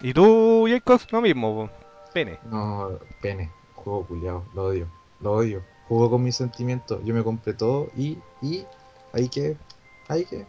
¿Y 0.00 0.12
tú, 0.12 0.66
Jacob? 0.68 1.00
Lo 1.10 1.20
mismo, 1.20 1.54
po. 1.54 1.70
pene. 2.12 2.38
no, 2.44 2.98
pene, 3.20 3.50
juego 3.74 4.06
culiado, 4.06 4.44
lo 4.54 4.64
odio, 4.64 4.88
lo 5.20 5.32
odio. 5.32 5.64
Juego 5.86 6.10
con 6.10 6.22
mis 6.22 6.36
sentimientos, 6.36 7.00
yo 7.04 7.14
me 7.14 7.24
compré 7.24 7.52
todo 7.52 7.90
y, 7.96 8.18
y, 8.42 8.64
ahí 9.12 9.28
que, 9.28 9.56
ahí 10.08 10.24
que, 10.24 10.46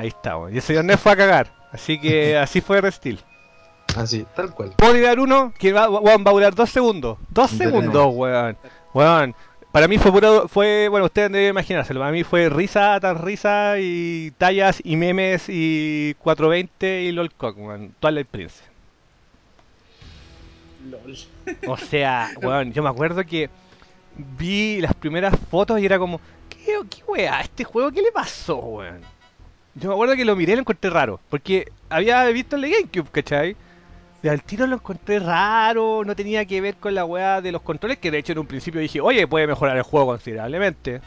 Ahí 0.00 0.08
está, 0.08 0.38
weón. 0.38 0.54
Y 0.54 0.56
el 0.56 0.62
señor 0.62 0.86
Nef 0.86 1.02
fue 1.02 1.12
a 1.12 1.16
cagar. 1.16 1.54
Así 1.72 2.00
que 2.00 2.34
así 2.38 2.62
fue 2.62 2.80
Restil. 2.80 3.20
Así, 3.96 4.26
tal 4.34 4.54
cual. 4.54 4.72
¿Puedo 4.76 4.94
tirar 4.94 5.18
uno? 5.20 5.52
Que 5.58 5.72
va, 5.72 5.88
weón, 5.88 6.24
va 6.24 6.30
a 6.30 6.34
durar 6.34 6.54
dos 6.54 6.70
segundos. 6.70 7.18
Dos 7.30 7.50
segundos, 7.50 8.14
weón. 8.14 8.56
Weón. 8.94 9.34
Para 9.72 9.86
mí 9.86 9.98
fue 9.98 10.10
puro, 10.10 10.48
fue, 10.48 10.88
bueno, 10.88 11.06
ustedes 11.06 11.30
deben 11.30 11.50
imaginárselo. 11.50 12.00
Para 12.00 12.10
mí 12.10 12.24
fue 12.24 12.48
risa 12.48 12.98
tras 12.98 13.20
risa 13.20 13.74
y 13.78 14.32
tallas 14.36 14.80
y 14.82 14.96
memes 14.96 15.44
y 15.48 16.14
420 16.18 17.02
y 17.02 17.12
LOLcock, 17.12 17.56
weón. 17.56 17.94
Twilight 18.00 18.26
Prince. 18.26 18.64
LOL. 20.90 21.16
O 21.68 21.76
sea, 21.76 22.30
weón, 22.42 22.72
yo 22.72 22.82
me 22.82 22.88
acuerdo 22.88 23.24
que 23.24 23.48
vi 24.16 24.80
las 24.80 24.94
primeras 24.94 25.34
fotos 25.50 25.80
y 25.80 25.86
era 25.86 25.98
como, 25.98 26.20
¿qué, 26.48 26.78
qué 26.88 27.02
weá? 27.06 27.40
¿Este 27.40 27.62
juego 27.62 27.92
qué 27.92 28.02
le 28.02 28.10
pasó, 28.10 28.56
weón? 28.56 29.00
Yo 29.76 29.88
me 29.88 29.94
acuerdo 29.94 30.16
que 30.16 30.24
lo 30.24 30.34
miré 30.34 30.52
y 30.52 30.56
lo 30.56 30.62
encontré 30.62 30.90
raro, 30.90 31.20
porque 31.30 31.70
había 31.88 32.24
visto 32.26 32.56
el 32.56 32.62
de 32.62 32.70
GameCube, 32.70 33.10
¿cachai? 33.12 33.56
Y 34.22 34.28
al 34.28 34.42
tiro 34.42 34.66
lo 34.66 34.76
encontré 34.76 35.18
raro, 35.18 36.02
no 36.04 36.14
tenía 36.14 36.44
que 36.44 36.60
ver 36.60 36.76
con 36.76 36.94
la 36.94 37.04
weá 37.04 37.40
de 37.40 37.52
los 37.52 37.62
controles, 37.62 37.98
que 37.98 38.10
de 38.10 38.18
hecho 38.18 38.32
en 38.32 38.40
un 38.40 38.46
principio 38.46 38.80
dije, 38.80 39.00
oye, 39.00 39.26
puede 39.26 39.46
mejorar 39.46 39.76
el 39.76 39.82
juego 39.82 40.06
considerablemente. 40.08 41.00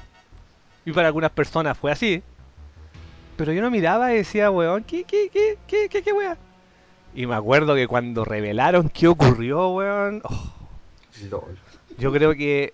Y 0.85 0.91
para 0.91 1.07
algunas 1.07 1.31
personas 1.31 1.77
fue 1.77 1.91
así. 1.91 2.23
Pero 3.37 3.53
yo 3.53 3.61
no 3.61 3.69
miraba 3.69 4.13
y 4.13 4.17
decía, 4.17 4.49
weón, 4.49 4.83
¿qué, 4.83 5.03
qué, 5.03 5.29
qué, 5.31 5.57
qué, 5.67 5.87
qué, 5.89 6.01
qué 6.01 6.13
weá? 6.13 6.37
Y 7.15 7.27
me 7.27 7.35
acuerdo 7.35 7.75
que 7.75 7.87
cuando 7.87 8.25
revelaron 8.25 8.89
qué 8.89 9.07
ocurrió, 9.07 9.69
weón, 9.69 10.21
oh, 10.23 10.53
yo 11.99 12.11
creo 12.11 12.33
que 12.33 12.73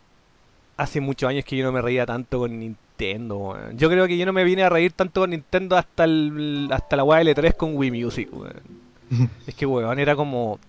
hace 0.78 1.02
muchos 1.02 1.30
años 1.30 1.44
que 1.44 1.57
yo 1.57 1.66
no 1.66 1.74
me 1.74 1.82
reía 1.82 2.06
tanto 2.06 2.40
con 2.40 2.57
Nintendo, 2.57 3.38
weón. 3.38 3.78
Yo 3.78 3.90
creo 3.90 4.07
que 4.07 4.18
yo 4.18 4.26
no 4.26 4.32
me 4.32 4.45
vine 4.45 4.64
a 4.64 4.70
reír 4.70 4.94
tanto 4.94 5.22
con 5.22 5.32
Nintendo 5.32 5.76
hasta 5.76 6.06
el, 6.06 6.70
hasta 6.72 6.95
la 6.95 7.03
weá 7.03 7.22
L3 7.22 7.56
con 7.56 7.76
Wii 7.76 7.91
Music, 7.91 8.30
weón. 8.32 8.89
Es 9.48 9.56
que, 9.56 9.65
weón, 9.65 9.99
era 9.99 10.15
como... 10.15 10.60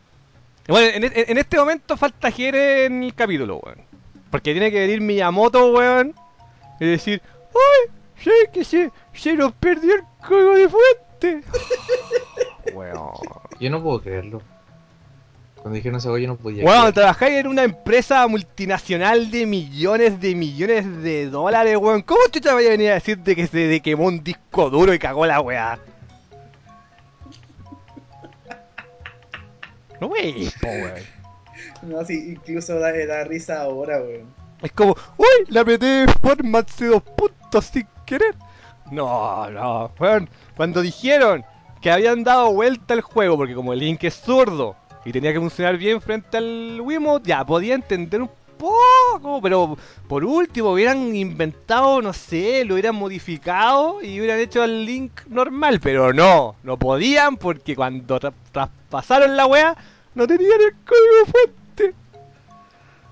Bueno, 0.68 0.88
en, 0.94 1.04
en- 1.04 1.38
este 1.38 1.56
momento 1.58 1.96
falta 1.96 2.30
Jere 2.30 2.84
en 2.86 3.02
el 3.02 3.14
capítulo, 3.14 3.56
weón. 3.58 3.78
Porque 4.30 4.52
tiene 4.52 4.70
que 4.70 4.80
venir 4.80 5.00
Miyamoto, 5.00 5.72
weón, 5.72 6.14
y 6.78 6.86
decir, 6.86 7.20
¡Ay! 7.52 7.90
sé 8.22 8.30
que 8.52 8.64
se, 8.64 8.90
se 9.12 9.32
nos 9.34 9.52
perdió 9.52 9.94
el 9.96 10.02
código 10.26 10.54
de 10.54 10.68
fuente! 10.68 11.48
weón. 12.74 13.10
Yo 13.58 13.70
no 13.70 13.82
puedo 13.82 14.00
creerlo. 14.00 14.42
Cuando 15.56 15.74
dijeron 15.76 15.98
esa 15.98 16.08
yo 16.18 16.26
no 16.28 16.36
podía 16.36 16.62
Bueno, 16.62 16.80
creer. 16.82 16.94
trabajáis 16.94 17.34
en 17.40 17.46
una 17.48 17.64
empresa 17.64 18.26
multinacional 18.28 19.30
de 19.30 19.44
millones 19.44 20.18
de 20.20 20.34
millones 20.34 21.02
de 21.02 21.26
dólares, 21.28 21.76
weón. 21.76 22.00
¿Cómo 22.02 22.20
chucha 22.30 22.54
vaya 22.54 22.68
a 22.68 22.72
venir 22.72 22.90
a 22.92 22.94
decirte 22.94 23.36
que 23.36 23.46
se 23.46 23.58
de 23.58 23.80
quemó 23.80 24.04
un 24.06 24.22
disco 24.24 24.70
duro 24.70 24.94
y 24.94 24.98
cagó 24.98 25.26
la 25.26 25.40
weá? 25.40 25.78
No 30.00 30.06
wey, 30.08 30.50
po. 30.60 30.68
No, 31.82 32.04
sí, 32.04 32.32
incluso 32.32 32.78
da, 32.78 32.92
da 33.06 33.24
risa 33.24 33.62
ahora, 33.62 34.00
weón. 34.00 34.34
Es 34.62 34.72
como, 34.72 34.96
uy, 35.16 35.46
la 35.48 35.60
apreté 35.62 36.06
format 36.22 36.68
C 36.68 36.86
dos 36.86 37.02
puntos 37.02 37.66
sin 37.66 37.86
querer. 38.06 38.34
No, 38.90 39.50
no, 39.50 39.92
weón. 39.98 40.28
Cuando 40.56 40.80
dijeron 40.80 41.44
que 41.80 41.90
habían 41.90 42.24
dado 42.24 42.52
vuelta 42.52 42.94
al 42.94 43.00
juego, 43.00 43.36
porque 43.36 43.54
como 43.54 43.72
el 43.72 43.78
Link 43.78 44.04
es 44.04 44.14
zurdo 44.14 44.76
y 45.04 45.12
tenía 45.12 45.32
que 45.32 45.40
funcionar 45.40 45.76
bien 45.78 46.00
frente 46.00 46.36
al 46.36 46.80
Wiimote, 46.82 47.28
ya 47.28 47.44
podía 47.44 47.74
entender 47.74 48.22
un 48.22 48.30
poco, 48.60 49.40
pero 49.42 49.76
por 50.06 50.24
último 50.24 50.70
hubieran 50.72 51.16
inventado, 51.16 52.00
no 52.00 52.12
sé, 52.12 52.64
lo 52.64 52.74
hubieran 52.74 52.94
modificado 52.94 54.02
y 54.02 54.18
hubieran 54.20 54.38
hecho 54.38 54.62
al 54.62 54.84
Link 54.86 55.12
normal, 55.26 55.80
pero 55.80 56.12
no, 56.12 56.54
no 56.62 56.78
podían 56.78 57.36
porque 57.36 57.74
cuando 57.74 58.20
tra- 58.20 58.32
traspasaron 58.52 59.36
la 59.36 59.46
wea 59.46 59.76
no 60.14 60.26
tenían 60.26 60.60
el 60.60 60.74
código 60.84 61.26
fuente. 61.32 61.94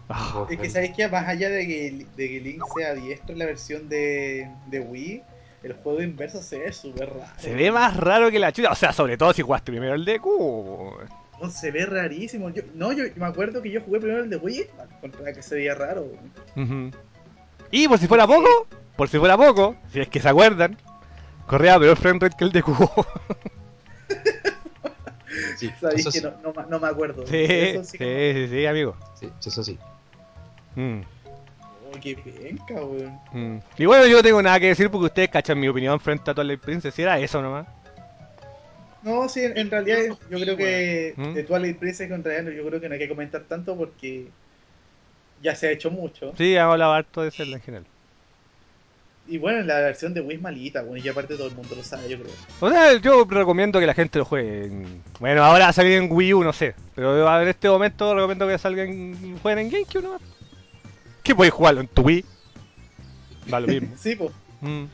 Puedo 0.07 0.49
Es 0.51 0.59
que 0.59 0.71
sabéis 0.71 0.97
que 0.97 1.09
más 1.09 1.29
allá 1.29 1.49
de 1.51 1.67
que, 1.67 2.07
de 2.17 2.29
que 2.29 2.41
Link 2.41 2.63
sea 2.77 2.95
diestro 2.95 3.33
en 3.33 3.39
la 3.41 3.47
versión 3.47 3.89
de, 3.89 4.49
de 4.67 4.81
Wii, 4.81 5.23
el 5.65 5.73
juego 5.75 6.01
inverso 6.03 6.43
se 6.43 6.59
ve 6.59 6.73
súper 6.73 7.11
raro. 7.11 7.33
Se 7.39 7.53
ve 7.55 7.71
más 7.71 7.97
raro 7.97 8.31
que 8.31 8.39
la 8.39 8.53
chucha. 8.53 8.71
O 8.71 8.75
sea, 8.75 8.93
sobre 8.93 9.17
todo 9.19 9.33
si 9.33 9.43
jugaste 9.43 9.71
primero 9.73 9.95
el 9.95 10.05
de 10.05 10.19
cubo. 10.21 10.97
No, 11.41 11.51
se 11.51 11.71
ve 11.71 11.87
rarísimo. 11.87 12.51
Yo, 12.51 12.63
no, 12.75 12.93
yo 12.93 13.05
me 13.17 13.27
acuerdo 13.27 13.63
que 13.63 13.71
yo 13.71 13.81
jugué 13.81 14.01
primero 14.01 14.25
el 14.25 14.31
de 14.31 14.37
Wii, 14.37 14.67
encontraba 14.97 15.33
que 15.33 15.43
se 15.43 15.55
veía 15.55 15.75
raro. 15.75 16.03
weón. 16.57 16.91
Ujú. 16.91 16.99
Y 17.71 17.87
por 17.89 17.99
si 17.99 18.07
fuera 18.09 18.27
poco, 18.27 18.67
por 18.97 19.09
si 19.09 19.19
fuera 19.19 19.37
poco, 19.37 19.77
si 19.93 20.01
es 20.01 20.09
que 20.09 20.21
se 20.21 20.29
acuerdan, 20.29 20.77
corría 21.47 21.79
peor 21.79 21.97
frame 21.97 22.19
rate 22.21 22.37
que 22.37 22.45
el 22.45 22.53
de 22.53 22.63
Cubo. 22.63 22.91
Sí, 25.57 25.71
Sabéis 25.81 26.05
que 26.07 26.13
sí. 26.13 26.21
no, 26.23 26.33
no, 26.43 26.53
ma- 26.53 26.67
no 26.69 26.81
me 26.81 26.89
acuerdo. 26.89 27.27
sí, 27.27 27.37
Eso 27.49 27.85
sí, 27.85 27.91
sí 27.93 27.99
que 27.99 28.47
sí, 28.49 28.57
sí, 28.57 28.67
amigo. 28.67 28.97
Sí, 29.15 29.29
eso 29.47 29.63
sí. 29.65 29.79
Mm, 30.77 31.01
Oh, 31.91 31.99
qué 32.03 32.15
penca, 32.17 32.75
weón. 32.75 33.19
mm. 33.33 33.59
Y 33.79 33.87
bueno, 33.87 34.07
yo 34.07 34.19
no 34.19 34.23
tengo 34.23 34.43
nada 34.43 34.61
que 34.61 34.67
decir 34.69 34.91
porque 34.91 35.07
ustedes 35.07 35.31
cachan 35.31 35.59
mi 35.59 35.69
opinión 35.69 35.99
frente 36.01 36.31
a 36.31 36.35
Twilight 36.35 36.61
Princess. 36.61 36.95
Si 36.95 37.03
era 37.03 37.19
eso 37.19 37.41
nomás. 37.41 37.67
No, 39.09 39.29
sí, 39.29 39.41
en, 39.45 39.57
en 39.57 39.71
realidad 39.71 39.99
Yo 40.07 40.39
no 40.39 40.39
creo 40.45 40.57
que 40.57 41.15
weón. 41.17 41.35
de 41.35 41.43
Twilight 41.45 41.79
Princess 41.79 42.11
en 42.11 42.23
realidad 42.23 42.53
yo 42.53 42.67
creo 42.67 42.81
que 42.81 42.89
no 42.89 42.93
hay 42.95 42.99
que 43.01 43.09
comentar 43.09 43.43
tanto 43.43 43.77
porque 43.77 44.27
ya 45.43 45.55
se 45.55 45.69
ha 45.69 45.71
hecho 45.71 45.91
mucho. 45.91 46.35
Sí, 46.37 46.55
hemos 46.55 46.73
hablado 46.73 46.93
harto 46.93 47.23
de 47.23 47.31
Zelda 47.31 47.57
en 47.57 47.63
general. 47.63 47.87
Y 49.29 49.37
bueno, 49.37 49.61
la 49.63 49.81
versión 49.81 50.15
de 50.15 50.23
Wii 50.23 50.37
es 50.37 50.43
malita, 50.43 50.83
bueno, 50.83 51.05
y 51.05 51.09
aparte 51.09 51.37
todo 51.37 51.49
el 51.49 51.55
mundo 51.55 51.75
lo 51.77 51.83
sabe, 51.83 52.09
yo 52.09 52.19
creo. 52.19 52.33
O 52.61 52.71
sea, 52.71 52.95
yo 52.99 53.27
recomiendo 53.29 53.79
que 53.79 53.87
la 53.87 53.93
gente 53.93 54.19
lo 54.19 54.25
juegue. 54.25 54.65
en- 54.65 55.03
Bueno, 55.21 55.45
ahora 55.45 55.65
va 55.65 55.69
a 55.71 55.73
salir 55.75 55.93
en 55.93 56.11
Wii 56.11 56.33
U, 56.35 56.45
no 56.45 56.53
sé. 56.55 56.75
Pero 56.95 57.41
en 57.43 57.49
este 57.49 57.69
momento 57.69 58.15
recomiendo 58.15 58.49
que 58.49 58.57
salga 58.57 58.85
en... 58.85 59.39
jueguen 59.41 59.67
en 59.67 59.71
GameCube 59.71 60.03
nomás. 60.03 60.23
¿Qué 61.23 61.35
podéis 61.35 61.53
jugarlo 61.53 61.83
en 61.83 61.89
tu 61.89 62.03
Wii? 62.03 62.25
Va 63.53 63.61
lo 63.61 63.67
mismo. 63.69 63.95
Sí, 63.99 64.17
pues. 64.17 64.31
Mm. 64.63 64.85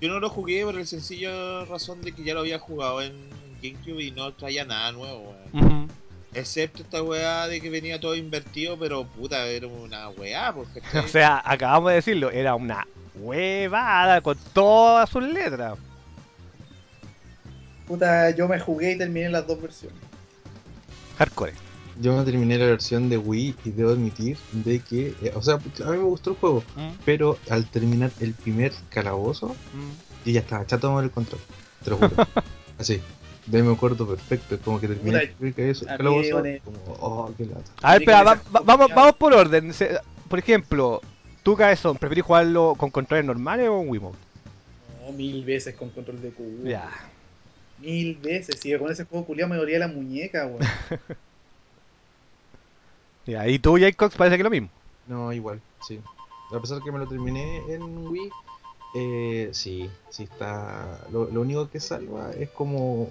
Yo 0.00 0.08
no 0.08 0.20
lo 0.20 0.30
jugué 0.30 0.64
por 0.64 0.78
el 0.78 0.86
sencillo 0.86 1.64
razón 1.64 2.02
de 2.02 2.12
que 2.12 2.22
ya 2.22 2.34
lo 2.34 2.40
había 2.40 2.58
jugado 2.58 3.02
en 3.02 3.12
GameCube 3.62 4.02
y 4.02 4.10
no 4.12 4.32
traía 4.32 4.64
nada 4.64 4.92
nuevo, 4.92 5.34
weón. 5.52 5.88
Excepto 6.34 6.82
esta 6.82 7.02
weá 7.02 7.48
de 7.48 7.60
que 7.60 7.70
venía 7.70 7.98
todo 7.98 8.14
invertido, 8.14 8.78
pero 8.78 9.04
puta, 9.04 9.46
era 9.46 9.66
una 9.66 10.10
weá, 10.10 10.52
porque 10.52 10.80
O 10.98 11.08
sea, 11.08 11.42
acabamos 11.44 11.90
de 11.90 11.96
decirlo, 11.96 12.30
era 12.30 12.54
una 12.54 12.86
huevada 13.16 14.20
con 14.20 14.38
todas 14.52 15.08
sus 15.10 15.24
letras. 15.24 15.78
Puta, 17.86 18.30
yo 18.30 18.46
me 18.46 18.60
jugué 18.60 18.92
y 18.92 18.98
terminé 18.98 19.30
las 19.30 19.46
dos 19.46 19.60
versiones. 19.60 19.98
Hardcore. 21.18 21.67
Yo 22.00 22.16
me 22.16 22.24
terminé 22.24 22.58
la 22.58 22.66
versión 22.66 23.08
de 23.08 23.18
Wii 23.18 23.56
y 23.64 23.70
debo 23.70 23.90
admitir 23.90 24.36
de 24.52 24.78
que, 24.80 25.14
eh, 25.22 25.32
o 25.34 25.42
sea, 25.42 25.54
a 25.54 25.90
mí 25.90 25.96
me 25.96 26.04
gustó 26.04 26.30
el 26.30 26.36
juego, 26.36 26.62
Mm, 26.76 26.90
pero 27.04 27.38
al 27.50 27.66
terminar 27.66 28.10
el 28.20 28.34
primer 28.34 28.72
calabozo, 28.88 29.48
mm. 29.48 30.24
yo 30.26 30.32
ya 30.32 30.40
estaba 30.40 30.64
chato 30.66 30.90
mover 30.90 31.04
el 31.06 31.10
control. 31.10 31.40
Te 31.82 31.90
lo 31.90 31.96
juro. 31.96 32.10
Así. 32.78 33.00
De 33.46 33.56
ahí 33.58 33.62
me 33.64 33.72
acuerdo 33.72 34.06
perfecto. 34.06 34.54
Es 34.56 34.60
como 34.60 34.78
que 34.78 34.88
terminé 34.88 35.18
el 35.22 35.30
primer 35.30 35.74
calabozo, 35.86 36.42
con 36.42 36.58
como, 36.74 36.92
oh, 37.00 37.32
qué 37.36 37.46
lata. 37.46 37.62
A 37.82 37.92
ver, 37.94 38.02
espera, 38.02 38.18
con 38.18 38.26
va- 38.28 38.32
esas 38.34 38.54
va- 38.54 38.60
vamos, 38.60 38.88
vamos 38.94 39.12
por 39.16 39.32
orden. 39.32 39.72
Por 40.28 40.38
ejemplo, 40.38 41.00
tú, 41.42 41.56
Cabezón, 41.56 41.96
¿preferís 41.96 42.24
jugarlo 42.24 42.74
con 42.76 42.90
controles 42.90 43.24
normales 43.24 43.68
o 43.70 43.80
en 43.82 43.88
Wiimote? 43.88 44.18
No, 45.06 45.12
mil 45.12 45.42
veces 45.44 45.74
con 45.74 45.88
control 45.90 46.20
de 46.20 46.28
cubo. 46.30 46.68
Ya. 46.68 46.90
Mil 47.78 48.16
veces. 48.16 48.60
Si 48.60 48.76
con 48.76 48.92
ese 48.92 49.04
juego 49.04 49.24
culiado 49.24 49.50
me 49.50 49.56
dolía 49.56 49.78
la 49.78 49.88
muñeca, 49.88 50.46
weón. 50.46 50.58
Ya, 53.28 53.46
y 53.46 53.58
tú, 53.58 53.76
Jacob, 53.78 54.10
parece 54.16 54.38
que 54.38 54.42
lo 54.42 54.48
mismo. 54.48 54.70
No, 55.06 55.30
igual, 55.34 55.60
sí. 55.86 56.00
A 56.50 56.58
pesar 56.58 56.82
que 56.82 56.90
me 56.90 56.98
lo 56.98 57.06
terminé 57.06 57.58
en 57.68 57.82
Wii, 58.06 58.30
eh, 58.94 59.50
sí, 59.52 59.90
sí 60.08 60.22
está. 60.22 60.98
Lo, 61.12 61.26
lo 61.30 61.42
único 61.42 61.68
que 61.68 61.78
salva 61.78 62.30
es 62.38 62.48
como 62.48 63.06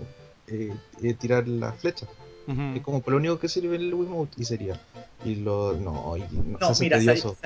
eh, 0.47 0.73
eh, 1.03 1.13
tirar 1.13 1.47
la 1.47 1.71
flecha. 1.71 2.07
Ujú. 2.47 2.61
Es 2.75 2.81
como 2.81 3.03
lo 3.05 3.17
único 3.17 3.37
que 3.37 3.47
sirve 3.47 3.75
el 3.75 3.93
Wiimote 3.93 4.41
y 4.41 4.45
sería. 4.45 4.79
Y 5.23 5.35
lo. 5.35 5.73
No, 5.73 6.17
y 6.17 6.21
no, 6.21 6.57
No, 6.59 6.73
se 6.73 6.85
mira, 6.85 6.97
tedioso. 6.97 7.37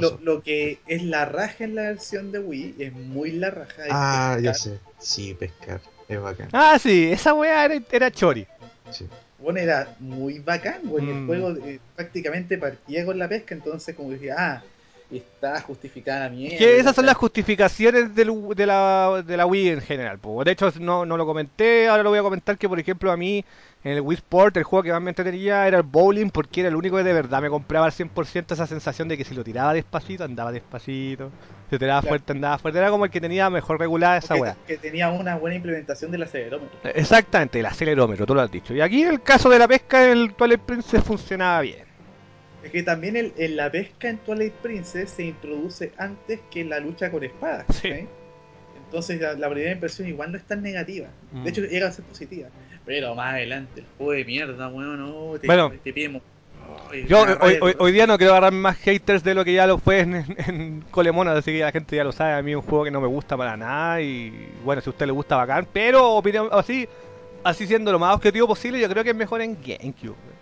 Lo, 0.00 0.18
lo 0.36 0.42
que 0.42 0.78
es 0.86 1.02
la 1.02 1.26
raja 1.26 1.64
en 1.64 1.74
la 1.74 1.82
versión 1.82 2.32
de 2.32 2.38
Wii 2.38 2.76
es 2.78 2.92
muy 2.94 3.32
la 3.32 3.50
raja. 3.50 3.82
Ah, 3.90 4.38
ya 4.40 4.54
sé. 4.54 4.78
Sí, 4.98 5.34
pescar. 5.34 5.82
Es 6.08 6.18
bacán. 6.18 6.48
Ah, 6.54 6.78
sí, 6.78 7.10
esa 7.12 7.34
weá 7.34 7.66
era, 7.66 7.82
era 7.92 8.10
chori. 8.10 8.46
Sí. 8.90 9.06
Bueno, 9.38 9.60
era 9.60 9.94
muy 10.00 10.40
bacán, 10.40 10.80
weón. 10.84 11.08
y 11.08 11.12
Mm. 11.12 11.18
El 11.20 11.26
juego 11.26 11.66
eh, 11.66 11.80
prácticamente 11.94 12.58
partía 12.58 13.04
con 13.04 13.18
la 13.18 13.28
pesca, 13.28 13.54
entonces 13.54 13.94
como 13.94 14.10
decía, 14.10 14.34
ah, 14.36 14.64
está 15.10 15.60
justificada 15.62 16.24
la 16.24 16.30
mierda. 16.30 16.58
Que 16.58 16.78
esas 16.78 16.94
son 16.94 17.06
las 17.06 17.16
justificaciones 17.16 18.14
del- 18.14 18.32
de, 18.54 18.66
la, 18.66 19.22
de 19.26 19.36
la 19.36 19.46
Wii 19.46 19.68
en 19.70 19.80
general. 19.80 20.18
po. 20.18 20.44
De 20.44 20.52
hecho, 20.52 20.70
no, 20.80 21.06
no 21.06 21.16
lo 21.16 21.24
comenté, 21.26 21.88
ahora 21.88 22.02
lo 22.02 22.10
voy 22.10 22.18
a 22.18 22.22
comentar 22.22 22.58
que, 22.58 22.68
por 22.68 22.78
ejemplo, 22.78 23.10
a 23.10 23.16
mí 23.16 23.44
en 23.84 23.92
el 23.92 24.00
Wii 24.00 24.16
Sport 24.16 24.56
el 24.56 24.64
juego 24.64 24.82
que 24.82 24.92
más 24.92 25.00
me 25.00 25.10
entretenía 25.10 25.66
era 25.66 25.76
el 25.78 25.82
bowling 25.84 26.30
porque 26.30 26.60
era 26.60 26.68
el 26.68 26.76
único 26.76 26.96
que 26.96 27.04
de 27.04 27.12
verdad 27.12 27.40
me 27.40 27.48
compraba 27.48 27.86
al 27.86 27.92
100% 27.92 28.52
esa 28.52 28.66
sensación 28.66 29.06
de 29.08 29.16
que 29.16 29.24
si 29.24 29.34
lo 29.34 29.44
tiraba 29.44 29.72
despacito, 29.72 30.24
andaba 30.24 30.52
despacito. 30.52 31.30
Si 31.70 31.76
lo 31.76 31.78
tiraba 31.78 32.00
Claro. 32.00 32.10
fuerte, 32.10 32.32
andaba 32.32 32.58
fuerte. 32.58 32.78
Era 32.80 32.90
como 32.90 33.04
el 33.04 33.10
que 33.10 33.20
tenía 33.20 33.48
mejor 33.50 33.78
regulada 33.78 34.18
esa 34.18 34.34
weá. 34.34 34.56
que 34.66 34.76
tenía 34.78 35.08
una 35.10 35.36
buena 35.36 35.56
implementación 35.56 36.10
del 36.10 36.24
acelerómetro. 36.24 36.78
Exactamente, 36.94 37.60
el 37.60 37.66
acelerómetro, 37.66 38.26
tú 38.26 38.34
lo 38.34 38.40
has 38.42 38.50
dicho. 38.50 38.74
Y 38.74 38.80
aquí 38.80 39.02
en 39.02 39.08
el 39.10 39.22
caso 39.22 39.48
de 39.48 39.58
la 39.58 39.68
pesca, 39.68 40.10
el 40.10 40.34
Twilight 40.34 40.60
Princess 40.60 41.02
funcionaba 41.04 41.60
bien. 41.62 41.87
Es 42.68 42.72
que 42.72 42.82
también 42.82 43.16
el, 43.16 43.32
en 43.38 43.56
la 43.56 43.70
pesca 43.70 44.10
en 44.10 44.18
Twilight 44.18 44.52
Princess 44.52 45.08
se 45.12 45.24
introduce 45.24 45.90
antes 45.96 46.40
que 46.50 46.66
la 46.66 46.78
lucha 46.80 47.10
con 47.10 47.24
espadas. 47.24 47.64
Entonces 48.84 49.18
la, 49.22 49.32
la 49.32 49.48
primera 49.48 49.72
impresión 49.72 50.06
igual 50.06 50.32
no 50.32 50.36
es 50.36 50.44
tan 50.44 50.60
negativa. 50.62 51.08
Mm. 51.32 51.44
De 51.44 51.50
hecho 51.50 51.62
llega 51.62 51.88
a 51.88 51.92
ser 51.92 52.04
positiva. 52.04 52.50
Pero 52.84 53.14
más 53.14 53.32
adelante, 53.32 53.80
el 53.80 53.86
juego 53.96 54.12
de 54.12 54.24
mierda, 54.26 54.68
weón, 54.68 55.00
no, 55.00 55.38
te, 55.38 55.46
Bueno. 55.46 55.72
te 55.82 56.20
Yo 57.08 57.24
hoy, 57.78 57.92
día 57.92 58.06
no 58.06 58.18
quiero 58.18 58.32
agarrar 58.32 58.52
más 58.52 58.76
haters 58.76 59.24
de 59.24 59.34
lo 59.34 59.46
que 59.46 59.54
ya 59.54 59.66
lo 59.66 59.78
fue 59.78 60.00
en, 60.00 60.14
en, 60.14 60.36
en 60.46 60.84
Colemonas, 60.90 61.38
así 61.38 61.52
que 61.52 61.60
la 61.60 61.72
gente 61.72 61.96
ya 61.96 62.04
lo 62.04 62.12
sabe. 62.12 62.34
A 62.34 62.42
mí 62.42 62.50
es 62.50 62.56
un 62.58 62.62
juego 62.64 62.84
que 62.84 62.90
no 62.90 63.00
me 63.00 63.08
gusta 63.08 63.34
para 63.34 63.56
nada. 63.56 64.02
Y 64.02 64.50
bueno, 64.62 64.82
si 64.82 64.90
a 64.90 64.92
usted 64.92 65.06
le 65.06 65.12
gusta, 65.12 65.36
bacán. 65.36 65.66
Pero 65.72 66.16
opinión 66.16 66.48
así, 66.52 66.86
así 67.44 67.66
siendo 67.66 67.92
lo 67.92 67.98
más 67.98 68.14
objetivo 68.14 68.46
posible, 68.46 68.78
yo 68.78 68.90
creo 68.90 69.02
que 69.02 69.10
es 69.10 69.16
mejor 69.16 69.40
en 69.40 69.56
GameCube. 69.56 70.37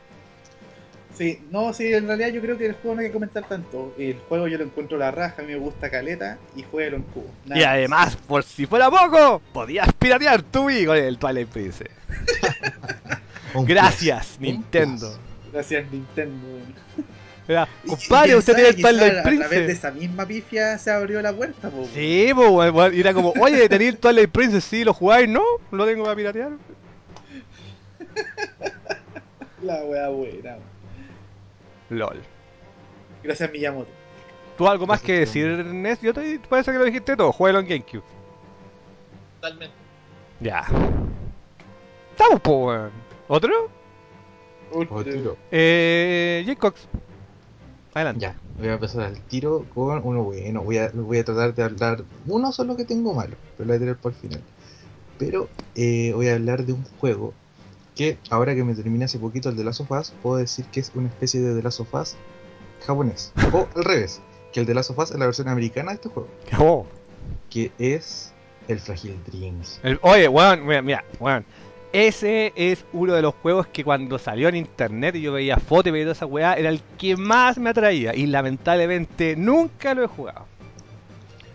Sí, 1.16 1.40
no, 1.50 1.72
sí, 1.72 1.92
en 1.94 2.06
realidad 2.06 2.28
yo 2.28 2.42
creo 2.42 2.58
que 2.58 2.66
el 2.66 2.74
juego 2.74 2.96
no 2.96 3.00
hay 3.00 3.06
que 3.08 3.12
comentar 3.14 3.44
tanto. 3.48 3.94
El 3.98 4.18
juego 4.28 4.48
yo 4.48 4.58
lo 4.58 4.64
encuentro 4.64 4.98
la 4.98 5.10
raja, 5.10 5.40
a 5.40 5.44
mí 5.44 5.52
me 5.52 5.58
gusta 5.58 5.90
caleta 5.90 6.38
y 6.54 6.62
juego 6.62 6.96
en 6.96 7.02
cubo. 7.04 7.30
Nada 7.46 7.58
Y 7.58 7.64
más. 7.64 7.68
además, 7.72 8.16
por 8.26 8.42
si 8.44 8.66
fuera 8.66 8.90
poco, 8.90 9.40
podías 9.52 9.90
piratear 9.94 10.42
tu 10.42 10.66
Wii 10.66 10.86
con 10.86 10.96
el 10.98 11.18
Twilight 11.18 11.48
Princess. 11.48 11.88
Gracias, 13.54 14.36
Nintendo. 14.40 15.18
Gracias 15.52 15.90
Nintendo. 15.90 16.46
Mira, 17.48 17.68
compadre, 17.86 18.34
usted 18.36 18.54
tiene 18.54 18.68
el 18.70 18.76
Twilight 18.76 19.14
A 19.14 19.22
través 19.22 19.38
de 19.38 19.46
Princess. 19.48 19.78
esa 19.78 19.90
misma 19.92 20.26
pifia 20.26 20.76
se 20.78 20.90
abrió 20.90 21.22
la 21.22 21.32
puerta, 21.32 21.70
po. 21.70 21.88
Sí, 21.94 22.30
pues, 22.34 22.70
weón, 22.72 22.94
y 22.94 23.00
era 23.00 23.14
como, 23.14 23.32
oye, 23.40 23.68
tenéis 23.68 23.92
el 23.92 23.98
Twilight 23.98 24.30
Princess, 24.30 24.64
sí, 24.64 24.84
lo 24.84 24.92
jugáis, 24.92 25.28
¿no? 25.28 25.42
Lo 25.70 25.86
tengo 25.86 26.04
para 26.04 26.16
piratear. 26.16 26.50
La 29.62 29.82
wea 29.84 30.08
buena. 30.08 30.56
LOL. 31.90 32.22
Gracias 33.22 33.50
Miyamoto. 33.52 33.90
¿Tú 34.56 34.66
algo 34.66 34.86
más 34.86 35.02
que 35.02 35.20
decir, 35.20 35.64
Ness? 35.64 36.00
Yo 36.00 36.14
te 36.14 36.38
parece 36.48 36.72
que 36.72 36.78
lo 36.78 36.84
dijiste 36.84 37.16
todo. 37.16 37.32
Juegalo 37.32 37.60
en 37.60 37.68
GameCube. 37.68 38.02
Totalmente. 39.40 39.74
Ya. 40.40 40.66
Estamos, 42.12 42.40
po, 42.40 42.66
weón. 42.66 42.90
¿Otro? 43.28 43.68
Otro. 44.72 45.36
Eh. 45.50 46.42
J-Cox. 46.46 46.88
Adelante. 47.92 48.20
Ya, 48.20 48.36
voy 48.58 48.68
a 48.68 48.74
empezar 48.74 49.02
al 49.02 49.20
tiro 49.22 49.66
con 49.74 50.00
uno 50.04 50.24
bueno. 50.24 50.62
Voy 50.62 50.78
a, 50.78 50.90
voy 50.92 51.18
a 51.18 51.24
tratar 51.24 51.54
de 51.54 51.62
hablar 51.62 52.04
uno 52.26 52.52
solo 52.52 52.76
que 52.76 52.84
tengo 52.84 53.14
malo, 53.14 53.36
pero 53.56 53.66
lo 53.66 53.72
voy 53.72 53.76
a 53.76 53.80
tener 53.80 53.96
por 53.96 54.12
el 54.12 54.18
final. 54.18 54.42
Pero 55.18 55.48
eh, 55.74 56.12
voy 56.14 56.28
a 56.28 56.34
hablar 56.34 56.64
de 56.64 56.74
un 56.74 56.84
juego 56.98 57.32
que 57.96 58.18
ahora 58.30 58.54
que 58.54 58.62
me 58.62 58.74
terminé 58.74 59.06
hace 59.06 59.18
poquito 59.18 59.48
el 59.48 59.56
de 59.56 59.64
Last 59.64 59.80
of 59.80 59.90
Us, 59.90 60.12
puedo 60.22 60.36
decir 60.36 60.64
que 60.66 60.78
es 60.80 60.92
una 60.94 61.08
especie 61.08 61.40
de 61.40 61.56
The 61.56 61.62
Last 61.64 61.80
of 61.80 61.92
Us 61.94 62.14
japonés. 62.86 63.32
O 63.52 63.66
al 63.74 63.84
revés, 63.84 64.20
que 64.52 64.60
el 64.60 64.66
de 64.66 64.74
Last 64.74 64.90
of 64.90 64.98
Us 64.98 65.10
es 65.10 65.18
la 65.18 65.24
versión 65.26 65.48
americana 65.48 65.90
de 65.90 65.94
este 65.96 66.08
juego, 66.10 66.28
Oh. 66.60 66.86
que 67.50 67.72
es 67.78 68.32
el 68.68 68.78
Fragile 68.78 69.16
Dreams. 69.26 69.80
El- 69.82 69.98
oye, 70.02 70.28
weón, 70.28 70.64
mira, 70.66 70.82
mira, 70.82 71.04
weón. 71.18 71.44
Ese 71.92 72.52
es 72.56 72.84
uno 72.92 73.14
de 73.14 73.22
los 73.22 73.34
juegos 73.36 73.66
que 73.68 73.82
cuando 73.82 74.18
salió 74.18 74.48
en 74.48 74.56
internet 74.56 75.14
y 75.14 75.22
yo 75.22 75.32
veía 75.32 75.56
fotos 75.56 75.86
y 75.86 75.90
veía 75.92 76.04
toda 76.04 76.12
esa 76.12 76.26
weá, 76.26 76.52
era 76.54 76.68
el 76.68 76.82
que 76.98 77.16
más 77.16 77.56
me 77.56 77.70
atraía. 77.70 78.14
Y 78.14 78.26
lamentablemente 78.26 79.34
nunca 79.36 79.94
lo 79.94 80.04
he 80.04 80.06
jugado. 80.06 80.46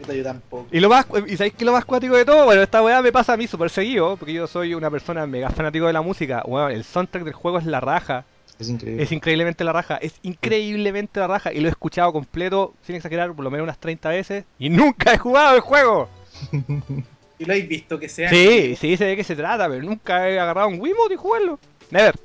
Puta, 0.02 0.14
yo 0.14 0.24
tampoco. 0.24 0.68
Y 0.72 0.80
lo 0.80 0.90
más, 0.90 1.06
y 1.28 1.38
sabéis 1.38 1.54
que 1.54 1.66
lo 1.66 1.72
más 1.74 1.86
cuático 1.86 2.16
de 2.16 2.26
todo, 2.26 2.46
bueno, 2.46 2.62
esta 2.62 2.82
weá 2.82 3.02
me 3.02 3.12
pasa 3.12 3.34
a 3.34 3.38
mí 3.38 3.48
súper 3.48 3.70
seguido, 3.70 4.18
porque 4.18 4.34
yo 4.34 4.48
soy 4.48 4.74
una 4.74 4.90
persona 4.90 5.26
mega 5.28 5.50
fanático 5.50 5.88
de 5.88 5.94
la 5.94 6.02
música. 6.02 6.44
Weón, 6.46 6.72
el 6.72 6.84
soundtrack 6.84 7.24
del 7.24 7.34
juego 7.34 7.60
es 7.60 7.66
la 7.66 7.80
raja. 7.80 8.26
Es 8.60 8.70
increíble. 8.70 9.04
Es 9.04 9.12
increíblemente 9.12 9.64
la 9.64 9.74
raja, 9.74 9.98
es 9.98 10.14
increíblemente 10.22 11.20
la 11.20 11.28
raja. 11.28 11.52
Y 11.52 11.62
lo 11.62 11.68
he 11.68 11.72
escuchado 11.72 12.14
completo, 12.14 12.74
sin 12.86 12.96
exagerar, 12.96 13.34
por 13.34 13.44
lo 13.44 13.52
menos 13.52 13.64
unas 13.64 13.80
30 13.80 14.10
veces. 14.10 14.46
Y 14.60 14.70
nunca 14.70 15.14
he 15.14 15.18
jugado 15.18 15.56
el 15.56 15.62
juego. 15.62 16.10
¿Y 17.40 17.46
lo 17.46 17.54
habéis 17.54 17.68
visto 17.68 17.98
que 17.98 18.08
sea? 18.08 18.30
Sí, 18.30 18.76
sí, 18.76 18.98
sé 18.98 19.06
de 19.06 19.16
qué 19.16 19.24
se 19.24 19.36
trata, 19.36 19.68
pero 19.68 19.82
nunca 19.82 20.30
he 20.30 20.40
agarrado 20.40 20.68
un 20.68 20.80
Wiimote 20.80 21.16
y 21.16 21.18
jugarlo. 21.18 21.60
Never, 21.90 22.16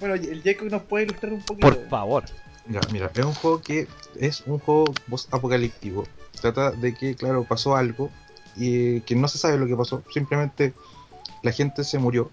Bueno, 0.00 0.14
el 0.16 0.42
Jacob 0.42 0.68
nos 0.68 0.82
puede 0.82 1.04
ilustrar 1.04 1.32
un 1.32 1.42
poquito. 1.42 1.68
por 1.68 1.88
favor. 1.88 2.24
Ya, 2.70 2.80
mira, 2.92 3.10
es 3.12 3.24
un 3.24 3.34
juego 3.34 3.60
que 3.60 3.88
es 4.16 4.42
un 4.46 4.60
juego 4.60 4.94
post-apocalíptico. 5.08 6.04
Trata 6.40 6.70
de 6.70 6.94
que, 6.94 7.16
claro, 7.16 7.42
pasó 7.42 7.74
algo 7.76 8.10
y 8.56 9.00
que 9.00 9.16
no 9.16 9.26
se 9.26 9.38
sabe 9.38 9.58
lo 9.58 9.66
que 9.66 9.76
pasó. 9.76 10.04
Simplemente 10.14 10.72
la 11.42 11.50
gente 11.50 11.82
se 11.82 11.98
murió. 11.98 12.30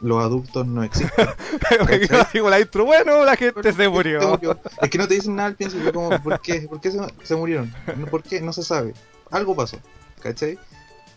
Los 0.00 0.22
adultos 0.22 0.66
no 0.66 0.82
existen. 0.82 1.28
Digo 2.32 2.50
la 2.50 2.60
intro, 2.60 2.84
bueno, 2.84 3.24
la 3.24 3.36
gente 3.36 3.72
se 3.72 3.88
murió. 3.88 4.38
Es 4.82 4.90
que 4.90 4.98
no 4.98 5.06
te 5.06 5.14
dicen 5.14 5.36
nada 5.36 5.48
al 5.48 5.54
principio, 5.54 5.92
como, 5.92 6.22
¿por 6.22 6.40
qué? 6.40 6.62
¿Por 6.62 6.80
qué 6.80 6.90
se, 6.90 6.98
se 7.22 7.36
murieron? 7.36 7.72
¿Por 8.10 8.22
qué? 8.22 8.40
No 8.40 8.52
se 8.52 8.64
sabe. 8.64 8.94
Algo 9.30 9.54
pasó, 9.54 9.78
¿cachai? 10.20 10.58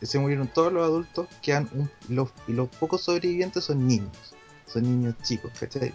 Se 0.02 0.18
murieron 0.18 0.48
todos 0.48 0.74
los 0.74 0.84
adultos, 0.84 1.28
quedan 1.44 1.70
un, 1.74 1.92
los, 2.10 2.30
y 2.48 2.54
los 2.54 2.70
pocos 2.70 3.02
sobrevivientes 3.02 3.64
son 3.64 3.88
niños. 3.88 4.36
Son 4.66 4.84
niños 4.84 5.16
chicos, 5.22 5.52
¿cachai? 5.60 5.94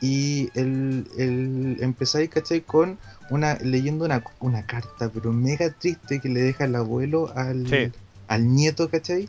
Y 0.00 0.50
el, 0.54 1.06
el 1.16 1.76
empezáis, 1.80 2.28
¿cachai? 2.30 2.60
Con 2.60 2.98
una, 3.30 3.54
leyendo 3.56 4.04
una, 4.04 4.22
una 4.40 4.66
carta, 4.66 5.10
pero 5.12 5.32
mega 5.32 5.70
triste 5.70 6.20
que 6.20 6.28
le 6.28 6.40
deja 6.40 6.64
el 6.64 6.76
abuelo 6.76 7.32
al, 7.34 7.66
Sí. 7.68 7.92
al 8.28 8.54
nieto, 8.54 8.88
¿cachai? 8.90 9.28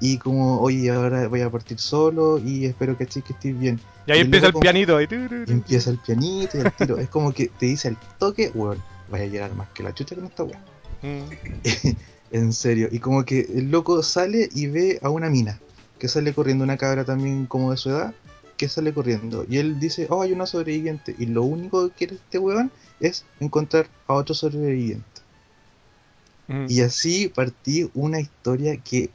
Y 0.00 0.18
como, 0.18 0.60
oye, 0.60 0.90
ahora 0.90 1.28
voy 1.28 1.40
a 1.42 1.50
partir 1.50 1.78
solo 1.78 2.38
y 2.38 2.66
espero, 2.66 2.96
¿cachai? 2.98 3.22
Que 3.22 3.32
estés 3.32 3.58
bien. 3.58 3.80
Y 4.06 4.12
ahí 4.12 4.18
Y 4.18 4.22
empieza 4.22 4.48
el 4.48 4.54
pianito. 4.54 5.00
Y... 5.00 5.04
Y 5.04 5.52
empieza 5.52 5.90
el 5.90 5.98
pianito 5.98 6.58
y 6.58 6.60
el 6.62 6.72
tiro. 6.72 6.98
es 6.98 7.08
como 7.08 7.32
que 7.32 7.48
te 7.48 7.66
dice 7.66 7.88
al 7.88 7.96
toque, 8.18 8.50
weón, 8.54 8.82
vaya 9.10 9.24
a 9.24 9.28
llorar 9.28 9.54
más 9.54 9.68
que 9.70 9.82
la 9.82 9.94
chucha 9.94 10.14
con 10.16 10.24
esta 10.26 10.42
weón. 10.44 10.60
Mm. 11.02 11.90
en 12.32 12.52
serio. 12.52 12.88
Y 12.90 12.98
como 12.98 13.24
que 13.24 13.40
el 13.54 13.70
loco 13.70 14.02
sale 14.02 14.48
y 14.54 14.66
ve 14.66 14.98
a 15.02 15.08
una 15.10 15.28
mina 15.30 15.58
que 15.98 16.08
sale 16.08 16.32
corriendo, 16.34 16.64
una 16.64 16.76
cabra 16.76 17.04
también 17.04 17.46
como 17.46 17.70
de 17.70 17.76
su 17.76 17.90
edad, 17.90 18.12
que 18.62 18.68
sale 18.68 18.94
corriendo. 18.94 19.44
Y 19.48 19.58
él 19.58 19.80
dice, 19.80 20.06
oh, 20.08 20.22
hay 20.22 20.30
una 20.30 20.46
sobreviviente. 20.46 21.16
Y 21.18 21.26
lo 21.26 21.42
único 21.42 21.88
que 21.88 21.94
quiere 21.96 22.14
este 22.14 22.38
weón 22.38 22.70
es 23.00 23.24
encontrar 23.40 23.88
a 24.06 24.14
otro 24.14 24.36
sobreviviente. 24.36 25.20
Mm. 26.46 26.66
Y 26.68 26.80
así 26.82 27.26
partí 27.26 27.90
una 27.92 28.20
historia 28.20 28.76
que, 28.76 29.10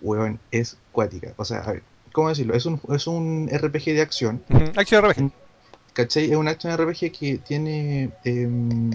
weón, 0.00 0.38
es 0.52 0.76
cuática. 0.92 1.34
O 1.38 1.44
sea, 1.44 1.58
a 1.62 1.72
ver, 1.72 1.82
¿cómo 2.12 2.28
decirlo? 2.28 2.54
Es 2.54 2.66
un, 2.66 2.80
es 2.90 3.08
un 3.08 3.50
RPG 3.52 3.86
de 3.86 4.00
acción. 4.00 4.44
Ujú. 4.48 4.64
Action 4.76 5.04
RPG. 5.04 5.32
¿Cachai? 5.92 6.30
Es 6.30 6.36
un 6.36 6.46
action 6.46 6.72
RPG 6.72 7.10
que 7.10 7.40
tiene. 7.44 8.12
em, 8.22 8.92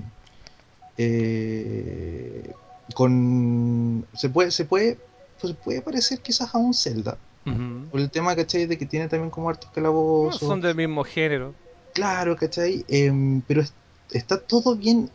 eh, 0.97 2.53
con. 2.93 4.05
Se 4.13 4.29
puede, 4.29 4.51
se 4.51 4.63
puede. 4.63 4.97
Pues 5.41 5.53
puede 5.55 5.81
parecer 5.81 6.21
quizás 6.21 6.55
a 6.55 6.57
un 6.57 6.73
Zelda. 6.73 7.17
Por 7.43 7.99
el 7.99 8.09
tema, 8.11 8.35
¿cachai? 8.35 8.65
De 8.67 8.77
que 8.77 8.85
tiene 8.85 9.07
también 9.07 9.31
como 9.31 9.49
hartos 9.49 9.67
No 9.69 9.73
calabozos. 9.75 10.39
son 10.39 10.61
del 10.61 10.75
mismo 10.75 11.03
género. 11.03 11.53
Claro, 11.93 12.35
¿cachai? 12.35 12.85
Em, 12.87 13.41
pero 13.41 13.61
es- 13.61 13.73
está 14.11 14.39
todo 14.39 14.75
bien. 14.75 15.09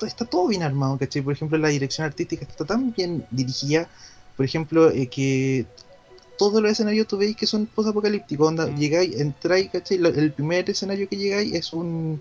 Está 0.00 0.24
todo 0.24 0.48
bien 0.48 0.62
armado, 0.62 0.98
¿cachai? 0.98 1.22
Por 1.22 1.32
ejemplo, 1.34 1.58
la 1.58 1.68
dirección 1.68 2.06
artística 2.06 2.44
está 2.44 2.64
tan 2.64 2.92
bien 2.92 3.24
dirigida. 3.30 3.88
Por 4.36 4.44
ejemplo, 4.46 4.90
eh, 4.90 5.06
que 5.08 5.66
todos 6.38 6.60
los 6.60 6.72
escenarios 6.72 7.06
tú 7.06 7.18
veis 7.18 7.36
que 7.36 7.46
son 7.46 7.66
post-apocalípticos. 7.66 8.48
Onda, 8.48 8.66
Mm. 8.66 8.76
llegáis, 8.76 9.20
entráis, 9.20 9.70
¿cachai? 9.70 9.98
El 9.98 10.32
primer 10.32 10.68
escenario 10.68 11.08
que 11.08 11.16
llegáis 11.16 11.54
es 11.54 11.72
un, 11.72 12.20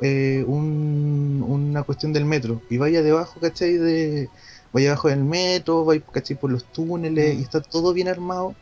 eh, 0.00 0.42
un- 0.46 1.44
una 1.46 1.82
cuestión 1.84 2.12
del 2.12 2.24
metro. 2.24 2.62
Y 2.68 2.78
vaya 2.78 3.02
debajo, 3.02 3.38
¿cachai? 3.38 3.74
De, 3.76 4.28
vaya 4.74 4.90
abajo 4.90 5.08
del 5.08 5.24
metro, 5.24 5.84
vais, 5.86 6.02
¿cachai? 6.12 6.36
Por 6.36 6.50
los 6.52 6.64
túneles 6.66 7.36
Mm. 7.36 7.38
y 7.38 7.42
está 7.42 7.62
todo 7.62 7.94
bien 7.94 8.08
armado. 8.08 8.54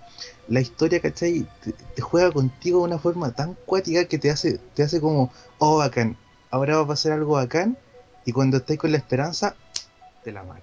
La 0.46 0.60
historia, 0.60 1.00
¿cachai? 1.00 1.46
Te, 1.64 1.72
te 1.72 2.02
juega 2.02 2.30
contigo 2.30 2.78
de 2.80 2.84
una 2.84 2.98
forma 2.98 3.32
tan 3.32 3.56
cuática 3.66 4.04
que 4.04 4.18
te 4.18 4.30
hace, 4.30 4.58
te 4.74 4.82
hace 4.84 5.00
como, 5.00 5.32
oh, 5.58 5.78
bacán, 5.78 6.16
ahora 6.50 6.76
va 6.76 6.82
a 6.82 6.86
pasar 6.86 7.12
algo 7.12 7.32
bacán. 7.32 7.76
Y 8.24 8.32
cuando 8.32 8.58
estáis 8.58 8.78
con 8.78 8.92
la 8.92 8.98
esperanza, 8.98 9.56
te 10.22 10.30
la 10.30 10.44
mata. 10.44 10.62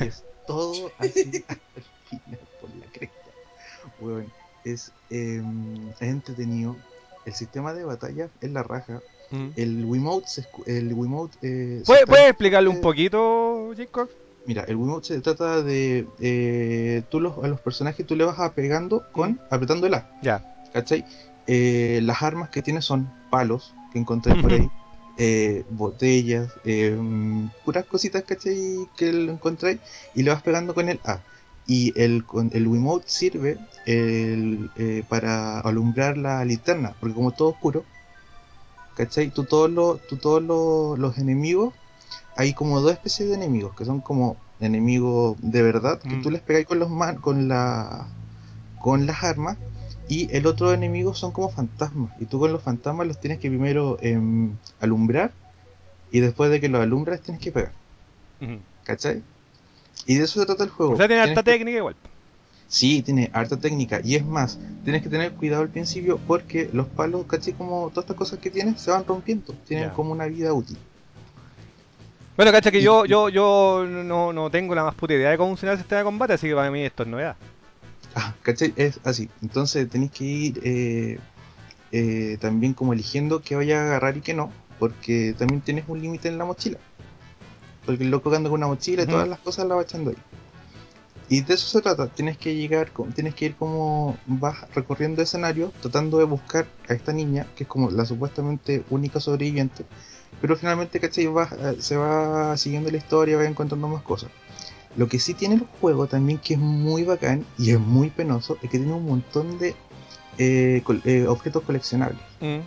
Y 0.00 0.06
es 0.08 0.24
todo 0.46 0.90
así 0.98 1.44
hasta 1.46 1.62
el 1.76 1.84
final 2.08 2.40
por 2.60 2.70
la 2.74 2.86
cresta. 2.86 3.30
Weón, 4.00 4.32
es, 4.64 4.90
eh, 5.10 5.42
es 6.00 6.08
entretenido. 6.08 6.76
El 7.26 7.34
sistema 7.34 7.74
de 7.74 7.84
batalla 7.84 8.30
es 8.40 8.50
la 8.50 8.62
raja. 8.62 9.02
Mm. 9.30 9.48
El 9.56 9.84
Wiimote, 9.84 10.26
se 10.28 10.46
el 10.66 10.94
Wiimote 10.94 11.36
eh, 11.42 11.78
se 11.80 11.84
¿Puedes 11.84 12.02
está- 12.04 12.10
puedes 12.12 12.28
explicarle 12.30 12.70
un 12.70 12.76
eh, 12.76 12.80
poquito, 12.80 13.74
Jacob? 13.76 14.08
Mira, 14.48 14.64
el 14.66 14.76
Wiimote 14.76 15.08
se 15.08 15.20
trata 15.20 15.62
de 15.62 16.06
eh, 16.20 17.02
tú 17.10 17.20
los, 17.20 17.36
a 17.44 17.48
los 17.48 17.60
personajes 17.60 18.06
tú 18.06 18.16
le 18.16 18.24
vas 18.24 18.50
pegando 18.52 19.04
con 19.12 19.32
Mm. 19.32 19.38
apretando 19.50 19.86
el 19.86 19.92
A, 19.92 20.10
Ya. 20.22 20.42
¿cachai? 20.72 21.04
Eh, 21.46 22.00
las 22.02 22.22
armas 22.22 22.48
que 22.48 22.62
tiene 22.62 22.80
son 22.80 23.12
palos 23.30 23.74
que 23.92 23.98
encontráis 23.98 24.40
por 24.40 24.54
ahí, 24.54 24.70
eh, 25.18 25.64
botellas, 25.68 26.50
eh, 26.64 26.96
puras 27.62 27.84
cositas, 27.84 28.22
¿cachai? 28.24 28.88
Que 28.96 29.12
lo 29.12 29.32
encontráis 29.32 29.80
y 30.14 30.22
le 30.22 30.30
vas 30.30 30.42
pegando 30.42 30.72
con 30.74 30.88
el 30.88 30.98
A. 31.04 31.20
Y 31.66 31.92
el, 32.00 32.24
el 32.52 32.66
Wiimote 32.68 33.04
sirve 33.10 33.58
el, 33.84 34.70
para 35.10 35.60
alumbrar 35.60 36.16
la 36.16 36.42
linterna, 36.46 36.94
porque 36.98 37.14
como 37.14 37.28
es 37.30 37.36
todo 37.36 37.50
oscuro, 37.50 37.84
¿cachai? 38.96 39.30
Tú 39.30 39.44
todos 39.44 39.70
los, 39.70 40.06
tú 40.06 40.16
todos 40.16 40.42
los, 40.42 40.98
los 40.98 41.18
enemigos, 41.18 41.74
hay 42.38 42.54
como 42.54 42.80
dos 42.80 42.92
especies 42.92 43.28
de 43.28 43.34
enemigos, 43.34 43.74
que 43.74 43.84
son 43.84 44.00
como 44.00 44.36
enemigos 44.60 45.36
de 45.42 45.60
verdad, 45.62 46.00
que 46.00 46.16
Mm. 46.16 46.22
tú 46.22 46.30
les 46.30 46.40
pegáis 46.40 46.66
con 46.66 46.78
los 46.78 46.88
man, 46.88 47.16
con 47.16 47.48
la 47.48 48.06
con 48.80 49.06
las 49.06 49.24
armas, 49.24 49.58
y 50.08 50.28
el 50.34 50.46
otro 50.46 50.72
enemigo 50.72 51.12
son 51.14 51.32
como 51.32 51.48
fantasmas, 51.50 52.12
y 52.20 52.26
tú 52.26 52.38
con 52.38 52.52
los 52.52 52.62
fantasmas 52.62 53.08
los 53.08 53.18
tienes 53.20 53.40
que 53.40 53.48
primero 53.48 53.98
em, 54.00 54.56
alumbrar, 54.80 55.32
y 56.12 56.20
después 56.20 56.48
de 56.52 56.60
que 56.60 56.68
los 56.68 56.80
alumbras 56.80 57.20
tienes 57.20 57.42
que 57.42 57.50
pegar, 57.50 57.72
Ujú. 58.40 58.60
¿cachai? 58.84 59.22
Y 60.06 60.14
de 60.14 60.24
eso 60.24 60.38
se 60.38 60.46
trata 60.46 60.62
el 60.62 60.70
juego. 60.70 60.92
O 60.92 60.96
sea, 60.96 61.08
tiene 61.08 61.22
harta 61.22 61.42
que- 61.42 61.50
técnica 61.52 61.78
igual. 61.78 61.96
Sí, 62.68 63.02
tiene 63.02 63.30
harta 63.32 63.56
técnica. 63.56 64.00
Y 64.04 64.14
es 64.14 64.24
más, 64.24 64.58
tienes 64.84 65.02
que 65.02 65.08
tener 65.08 65.32
cuidado 65.32 65.62
al 65.62 65.70
principio 65.70 66.18
porque 66.26 66.68
los 66.72 66.86
palos, 66.86 67.26
¿cachai? 67.26 67.54
Como 67.54 67.88
todas 67.90 68.04
estas 68.04 68.16
cosas 68.16 68.38
que 68.38 68.50
tienes, 68.50 68.80
se 68.80 68.90
van 68.92 69.04
rompiendo. 69.06 69.54
Tienen 69.66 69.90
como 69.90 70.12
una 70.12 70.26
vida 70.26 70.52
útil. 70.52 70.78
Bueno, 72.38 72.52
cacha 72.52 72.70
que 72.70 72.80
yo, 72.80 73.04
yo, 73.04 73.28
yo 73.30 73.84
no, 73.84 74.32
no 74.32 74.48
tengo 74.48 74.72
la 74.72 74.84
más 74.84 74.94
puta 74.94 75.12
idea 75.12 75.30
de 75.30 75.36
cómo 75.36 75.48
funciona 75.48 75.72
el 75.72 75.78
sistema 75.78 75.98
de 75.98 76.04
combate, 76.04 76.34
así 76.34 76.46
que 76.46 76.54
para 76.54 76.70
mí 76.70 76.84
esto 76.84 77.02
es 77.02 77.08
novedad. 77.08 77.34
Ah, 78.14 78.32
¿cachai? 78.42 78.72
Es 78.76 79.00
así. 79.02 79.28
Entonces 79.42 79.90
tenéis 79.90 80.12
que 80.12 80.24
ir 80.24 80.60
eh, 80.62 81.18
eh, 81.90 82.38
también 82.40 82.74
como 82.74 82.92
eligiendo 82.92 83.42
qué 83.42 83.56
vaya 83.56 83.80
a 83.80 83.86
agarrar 83.86 84.18
y 84.18 84.20
qué 84.20 84.34
no. 84.34 84.52
Porque 84.78 85.34
también 85.36 85.62
tienes 85.62 85.86
un 85.88 86.00
límite 86.00 86.28
en 86.28 86.38
la 86.38 86.44
mochila. 86.44 86.78
Porque 87.84 88.04
el 88.04 88.10
loco 88.10 88.32
anda 88.32 88.48
con 88.48 88.60
una 88.60 88.68
mochila 88.68 89.02
y 89.02 89.06
todas 89.06 89.26
las 89.26 89.40
cosas 89.40 89.66
las 89.66 89.76
va 89.76 89.82
echando 89.82 90.10
ahí. 90.10 90.16
Y 91.28 91.40
de 91.40 91.54
eso 91.54 91.66
se 91.66 91.82
trata. 91.82 92.06
Tienes 92.06 92.38
que 92.38 92.54
llegar, 92.54 92.92
tienes 93.16 93.34
que 93.34 93.46
ir 93.46 93.56
como 93.56 94.16
vas 94.26 94.58
recorriendo 94.76 95.22
escenarios, 95.22 95.72
tratando 95.80 96.18
de 96.18 96.24
buscar 96.24 96.68
a 96.88 96.94
esta 96.94 97.12
niña, 97.12 97.48
que 97.56 97.64
es 97.64 97.68
como 97.68 97.90
la 97.90 98.04
supuestamente 98.04 98.84
única 98.90 99.18
sobreviviente. 99.18 99.86
Pero 100.40 100.56
finalmente, 100.56 101.00
¿cachai? 101.00 101.24
Eh, 101.26 101.76
se 101.80 101.96
va 101.96 102.56
siguiendo 102.56 102.90
la 102.90 102.96
historia, 102.96 103.36
va 103.36 103.44
encontrando 103.44 103.88
más 103.88 104.02
cosas. 104.02 104.30
Lo 104.96 105.08
que 105.08 105.18
sí 105.18 105.34
tiene 105.34 105.56
el 105.56 105.66
juego 105.80 106.06
también, 106.06 106.38
que 106.38 106.54
es 106.54 106.60
muy 106.60 107.04
bacán 107.04 107.44
y 107.58 107.70
es 107.70 107.78
muy 107.80 108.10
penoso, 108.10 108.56
es 108.62 108.70
que 108.70 108.78
tiene 108.78 108.92
un 108.92 109.06
montón 109.06 109.58
de 109.58 109.74
eh, 110.38 110.82
col- 110.84 111.02
eh, 111.04 111.26
objetos 111.26 111.62
coleccionables. 111.64 112.20
Mm. 112.40 112.58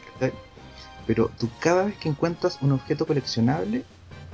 Pero 1.08 1.32
tú 1.40 1.50
cada 1.60 1.86
vez 1.86 1.98
que 1.98 2.10
encuentras 2.10 2.58
un 2.62 2.72
objeto 2.74 3.06
coleccionable, 3.06 3.84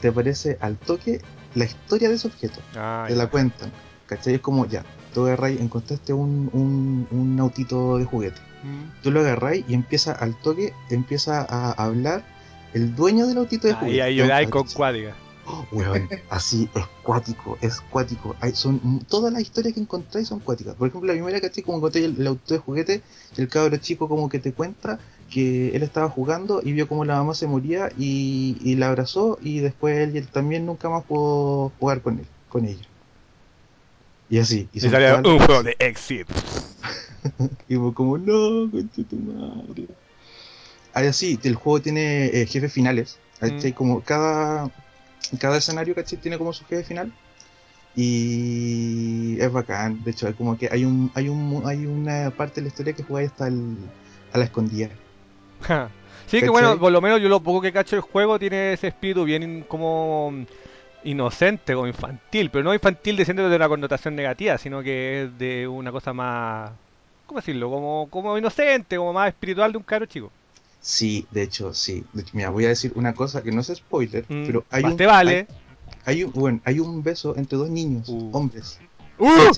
te 0.01 0.09
aparece 0.09 0.57
al 0.59 0.75
toque 0.77 1.21
la 1.55 1.65
historia 1.65 2.09
de 2.09 2.15
ese 2.15 2.27
objeto. 2.27 2.59
Ah, 2.75 3.05
te 3.07 3.13
ya. 3.13 3.17
la 3.23 3.29
cuentan. 3.29 3.71
¿Cachai? 4.05 4.35
Es 4.35 4.41
como, 4.41 4.65
ya, 4.65 4.83
tú 5.13 5.25
agarráis, 5.25 5.59
encontraste 5.59 6.13
un, 6.13 6.49
un, 6.53 7.07
un 7.11 7.39
autito 7.39 7.97
de 7.97 8.05
juguete. 8.05 8.39
Mm. 8.63 9.01
Tú 9.03 9.11
lo 9.11 9.19
agarráis 9.21 9.65
y 9.67 9.73
empieza 9.73 10.11
al 10.11 10.35
toque, 10.35 10.73
empieza 10.89 11.45
a 11.49 11.71
hablar 11.71 12.23
el 12.77 12.95
dueño 12.95 13.27
del 13.27 13.37
autito 13.39 13.67
de 13.67 13.73
que 13.79 13.85
es 13.97 14.09
un 14.11 14.15
lloráis 14.17 14.49
con. 14.49 14.65
Oh, 15.49 15.65
weón, 15.71 16.09
así 16.29 16.69
es 16.75 16.83
cuático, 17.03 17.57
es 17.61 17.79
cuático. 17.79 18.35
Hay, 18.41 18.51
son, 18.53 18.99
todas 19.07 19.31
las 19.31 19.41
historias 19.41 19.73
que 19.73 19.79
encontráis 19.79 20.27
son 20.27 20.39
cuáticas. 20.39 20.75
Por 20.75 20.89
ejemplo, 20.89 21.07
la 21.07 21.13
primera, 21.13 21.39
¿cachai? 21.39 21.63
Como 21.63 21.77
encontré 21.77 22.03
el, 22.03 22.19
el 22.19 22.27
auto 22.27 22.53
de 22.53 22.59
juguete, 22.59 23.01
el 23.37 23.47
cabro 23.47 23.77
chico 23.77 24.09
como 24.09 24.27
que 24.27 24.39
te 24.39 24.51
cuenta 24.51 24.99
que 25.31 25.73
él 25.75 25.83
estaba 25.83 26.09
jugando 26.09 26.61
y 26.63 26.73
vio 26.73 26.87
como 26.89 27.05
la 27.05 27.15
mamá 27.15 27.33
se 27.33 27.47
moría 27.47 27.89
y, 27.97 28.57
y 28.61 28.75
la 28.75 28.89
abrazó 28.89 29.39
y 29.41 29.59
después 29.59 29.97
él, 29.97 30.17
él 30.17 30.27
también 30.27 30.65
nunca 30.65 30.89
más 30.89 31.03
pudo 31.05 31.71
jugar 31.79 32.01
con 32.01 32.19
él, 32.19 32.25
con 32.49 32.65
ella. 32.65 32.85
Y 34.29 34.39
así. 34.39 34.67
Y 34.73 34.85
Y 34.85 34.89
las- 34.89 35.25
un 35.25 35.39
juego 35.39 35.63
de 35.63 35.77
Exit. 35.79 36.27
y 37.69 37.75
fue 37.75 37.93
como, 37.93 38.17
no, 38.17 38.69
concha 38.69 39.01
tu 39.09 39.15
madre. 39.15 39.87
Así, 40.93 41.39
el 41.43 41.55
juego 41.55 41.81
tiene 41.81 42.27
eh, 42.27 42.45
jefes 42.45 42.73
finales. 42.73 43.19
Mm. 43.41 43.69
Como 43.71 44.01
cada, 44.01 44.69
cada 45.39 45.57
escenario, 45.57 45.93
¿cachai? 45.93 46.17
Tiene 46.19 46.37
como 46.37 46.53
su 46.53 46.65
jefe 46.65 46.83
final. 46.83 47.13
Y 47.95 49.39
es 49.39 49.51
bacán. 49.51 50.03
De 50.03 50.11
hecho, 50.11 50.27
hay 50.27 50.33
como 50.33 50.57
que 50.57 50.69
hay 50.71 50.85
un, 50.85 51.11
hay 51.15 51.29
un 51.29 51.63
hay 51.65 51.85
una 51.85 52.31
parte 52.31 52.55
de 52.55 52.61
la 52.63 52.67
historia 52.67 52.93
que 52.93 53.03
jugáis 53.03 53.31
hasta 53.31 53.47
el, 53.47 53.75
a 54.33 54.37
la 54.37 54.43
escondida. 54.45 54.89
Ja. 55.61 55.89
Sí, 56.27 56.41
que 56.41 56.49
bueno, 56.49 56.77
por 56.77 56.91
lo 56.91 57.01
menos 57.01 57.21
yo 57.21 57.29
lo 57.29 57.39
poco 57.39 57.61
que 57.61 57.71
cacho 57.71 57.95
el 57.95 58.01
juego 58.01 58.37
tiene 58.37 58.73
ese 58.73 58.87
espíritu 58.87 59.23
bien 59.23 59.65
como 59.67 60.33
inocente, 61.03 61.73
como 61.73 61.87
infantil, 61.87 62.49
pero 62.49 62.65
no 62.65 62.73
infantil 62.73 63.15
diciendo 63.15 63.47
de 63.47 63.55
una 63.55 63.69
connotación 63.69 64.15
negativa, 64.15 64.57
sino 64.57 64.83
que 64.83 65.23
es 65.23 65.37
de 65.39 65.67
una 65.67 65.91
cosa 65.91 66.11
más, 66.11 66.71
¿cómo 67.25 67.39
decirlo? 67.39 67.69
Como, 67.69 68.07
como 68.09 68.37
inocente, 68.37 68.97
como 68.97 69.13
más 69.13 69.29
espiritual 69.29 69.71
de 69.71 69.77
un 69.77 69.83
caro 69.85 70.05
chico. 70.05 70.29
Sí, 70.89 71.27
de 71.31 71.41
hecho, 71.43 71.73
sí. 71.73 72.05
De 72.13 72.21
hecho, 72.21 72.31
mira, 72.33 72.49
voy 72.49 72.63
a 72.63 72.69
decir 72.69 72.93
una 72.95 73.13
cosa 73.13 73.43
que 73.43 73.51
no 73.51 73.59
es 73.59 73.67
spoiler, 73.67 74.23
Mm, 74.29 74.45
pero 74.45 74.65
hay 74.69 74.83
más 74.83 74.91
un, 74.93 74.97
te 74.97 75.05
vale. 75.05 75.47
hay, 76.05 76.15
hay 76.15 76.23
un, 76.23 76.31
bueno, 76.31 76.61
hay 76.63 76.79
un 76.79 77.03
beso 77.03 77.35
entre 77.35 77.57
dos 77.57 77.69
niños, 77.69 78.07
Uh. 78.07 78.29
hombres. 78.31 78.79
¡Uh! 79.19 79.51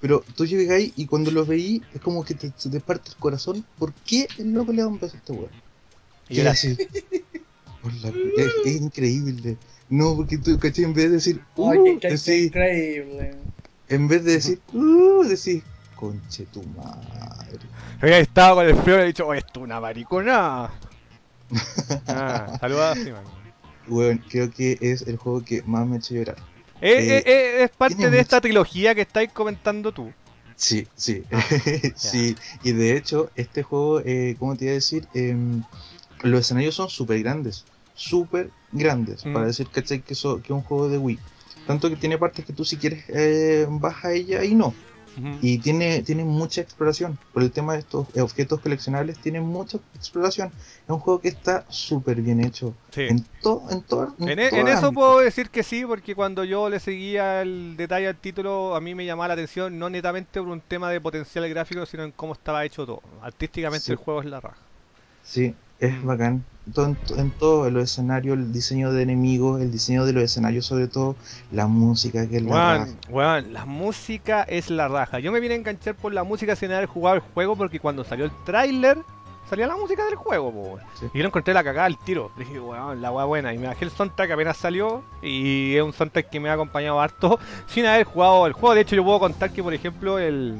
Pero 0.00 0.24
tú 0.34 0.46
llegas 0.46 0.74
ahí 0.76 0.92
y 0.96 1.06
cuando 1.06 1.30
los 1.30 1.46
veí 1.46 1.80
es 1.94 2.00
como 2.00 2.24
que 2.24 2.34
te, 2.34 2.50
te 2.50 2.80
parte 2.80 3.10
el 3.10 3.16
corazón. 3.16 3.64
¿Por 3.78 3.92
qué 4.04 4.26
el 4.38 4.52
loco 4.52 4.72
le 4.72 4.82
da 4.82 4.88
un 4.88 4.98
beso 4.98 5.14
a 5.14 5.18
este 5.18 5.32
weón? 5.32 5.50
Y 6.28 6.34
¿Qué 6.34 6.40
era- 6.40 6.50
así? 6.50 6.76
Por 7.80 7.92
la- 7.94 8.08
es, 8.08 8.52
es 8.64 8.80
increíble. 8.80 9.56
No, 9.88 10.16
porque 10.16 10.38
tú, 10.38 10.58
¿cachai? 10.58 10.84
En 10.86 10.92
vez 10.94 11.04
de 11.04 11.10
decir, 11.12 11.40
uh, 11.54 11.70
Ay, 11.70 11.78
increíble. 11.92 13.36
en 13.88 14.08
vez 14.08 14.24
de 14.24 14.32
decir, 14.32 14.60
uh, 14.72 15.22
decís, 15.22 15.62
conche 15.98 16.46
tu 16.46 16.62
madre. 16.62 17.58
Había 18.00 18.18
estado 18.18 18.56
con 18.56 18.66
el 18.66 18.76
frío 18.76 18.94
y 18.94 18.98
le 18.98 19.04
he 19.04 19.06
dicho, 19.08 19.26
oh, 19.26 19.34
esto 19.34 19.60
es 19.60 19.64
una 19.64 19.80
maricona. 19.80 20.70
ah, 22.08 22.56
saluda. 22.60 22.94
Weón, 23.88 24.22
creo 24.28 24.50
que 24.50 24.78
es 24.80 25.02
el 25.02 25.16
juego 25.16 25.42
que 25.44 25.62
más 25.62 25.86
me 25.86 25.96
ha 25.96 25.98
hecho 25.98 26.14
llorar. 26.14 26.36
Eh, 26.80 26.92
Eh, 26.92 27.16
eh, 27.18 27.22
eh, 27.26 27.62
es 27.64 27.70
parte 27.70 28.10
de 28.10 28.20
esta 28.20 28.40
trilogía 28.40 28.94
que 28.94 29.00
estáis 29.02 29.32
comentando 29.32 29.92
tú. 29.92 30.12
Sí, 30.56 30.86
sí, 30.96 31.24
sí. 31.96 32.36
Y 32.62 32.72
de 32.72 32.96
hecho, 32.96 33.30
este 33.36 33.62
juego, 33.62 34.00
eh, 34.04 34.36
¿cómo 34.38 34.56
te 34.56 34.64
iba 34.66 34.72
a 34.72 34.74
decir? 34.74 35.06
Em, 35.14 35.62
los 36.22 36.40
escenarios 36.40 36.74
son 36.74 36.88
súper 36.90 37.20
grandes, 37.22 37.64
súper 37.94 38.50
grandes, 38.72 39.24
Mm. 39.24 39.32
para 39.32 39.46
decir 39.46 39.68
¿cachai? 39.70 40.02
que, 40.02 40.12
eso, 40.14 40.38
que 40.38 40.46
es 40.48 40.50
un 40.50 40.62
juego 40.62 40.88
de 40.88 40.98
Wii. 40.98 41.18
Tanto 41.66 41.88
que 41.88 41.96
tiene 41.96 42.18
partes 42.18 42.44
que 42.44 42.52
tú 42.52 42.64
si 42.64 42.76
quieres 42.76 43.04
eh, 43.08 43.66
vas 43.70 44.04
a 44.04 44.12
ella 44.12 44.42
y 44.44 44.54
no. 44.54 44.74
Y 45.42 45.58
tiene, 45.58 46.02
tiene 46.02 46.24
mucha 46.24 46.60
exploración. 46.60 47.18
Por 47.32 47.42
el 47.42 47.50
tema 47.50 47.72
de 47.74 47.80
estos 47.80 48.06
objetos 48.18 48.60
coleccionables, 48.60 49.18
tiene 49.18 49.40
mucha 49.40 49.78
exploración. 49.94 50.52
Es 50.56 50.88
un 50.88 50.98
juego 51.00 51.20
que 51.20 51.28
está 51.28 51.64
súper 51.68 52.20
bien 52.22 52.44
hecho. 52.44 52.74
Sí. 52.92 53.02
En 53.02 53.24
todo, 53.42 53.62
en 53.70 53.82
todo, 53.82 54.14
en, 54.20 54.28
En, 54.28 54.38
e- 54.38 54.48
en 54.48 54.68
eso 54.68 54.92
puedo 54.92 55.18
decir 55.20 55.50
que 55.50 55.62
sí, 55.62 55.84
porque 55.86 56.14
cuando 56.14 56.44
yo 56.44 56.68
le 56.68 56.80
seguía 56.80 57.42
el 57.42 57.76
detalle 57.76 58.08
al 58.08 58.16
título, 58.16 58.74
a 58.74 58.80
mí 58.80 58.94
me 58.94 59.04
llamaba 59.06 59.28
la 59.28 59.34
atención, 59.34 59.78
no 59.78 59.90
netamente 59.90 60.40
por 60.40 60.48
un 60.48 60.60
tema 60.60 60.90
de 60.90 61.00
potencial 61.00 61.48
gráfico, 61.48 61.84
sino 61.86 62.04
en 62.04 62.12
cómo 62.12 62.32
estaba 62.34 62.64
hecho 62.64 62.86
todo. 62.86 63.02
Artísticamente 63.22 63.86
Sí. 63.86 63.92
el 63.92 63.98
juego 63.98 64.20
es 64.20 64.26
la 64.26 64.40
raja. 64.40 64.56
Sí, 65.24 65.54
es 65.80 65.94
Mm. 66.02 66.06
bacán. 66.06 66.44
Todo, 66.72 66.86
en, 66.86 66.94
to- 66.96 67.16
en 67.18 67.30
todo, 67.30 67.66
en 67.68 67.74
los 67.74 67.84
escenarios, 67.84 68.36
el 68.38 68.52
diseño 68.52 68.92
de 68.92 69.02
enemigos, 69.02 69.60
el 69.60 69.70
diseño 69.70 70.04
de 70.04 70.12
los 70.12 70.22
escenarios 70.22 70.66
sobre 70.66 70.88
todo, 70.88 71.16
la 71.52 71.66
música 71.66 72.28
que 72.28 72.36
es 72.38 72.42
la 72.42 72.78
raja. 72.78 72.90
Weón, 73.08 73.42
weón, 73.44 73.52
la 73.52 73.64
música 73.64 74.42
es 74.42 74.70
la 74.70 74.88
raja. 74.88 75.18
Yo 75.18 75.32
me 75.32 75.40
vine 75.40 75.54
a 75.54 75.56
enganchar 75.58 75.94
por 75.94 76.12
la 76.12 76.24
música 76.24 76.56
sin 76.56 76.72
haber 76.72 76.86
jugado 76.86 77.16
el 77.16 77.22
juego, 77.22 77.56
porque 77.56 77.80
cuando 77.80 78.04
salió 78.04 78.24
el 78.24 78.32
tráiler, 78.44 78.98
salía 79.48 79.66
la 79.66 79.76
música 79.76 80.04
del 80.04 80.14
juego, 80.16 80.52
po. 80.52 80.78
Sí. 81.00 81.06
Y 81.14 81.18
yo 81.20 81.24
encontré 81.26 81.54
la 81.54 81.64
cagada 81.64 81.86
al 81.86 81.98
tiro. 82.04 82.30
Dije, 82.38 82.60
weón, 82.60 83.00
la 83.00 83.10
weá 83.10 83.24
buena. 83.24 83.54
Y 83.54 83.58
me 83.58 83.66
bajé 83.66 83.86
el 83.86 83.90
soundtrack 83.90 84.30
apenas 84.32 84.56
salió. 84.58 85.02
Y 85.22 85.74
es 85.76 85.82
un 85.82 85.92
soundtrack 85.94 86.28
que 86.28 86.38
me 86.40 86.50
ha 86.50 86.52
acompañado 86.52 87.00
harto 87.00 87.38
sin 87.66 87.86
haber 87.86 88.04
jugado 88.04 88.46
el 88.46 88.52
juego. 88.52 88.74
De 88.74 88.82
hecho, 88.82 88.94
yo 88.94 89.04
puedo 89.04 89.18
contar 89.20 89.50
que, 89.52 89.62
por 89.62 89.72
ejemplo, 89.72 90.18
el. 90.18 90.58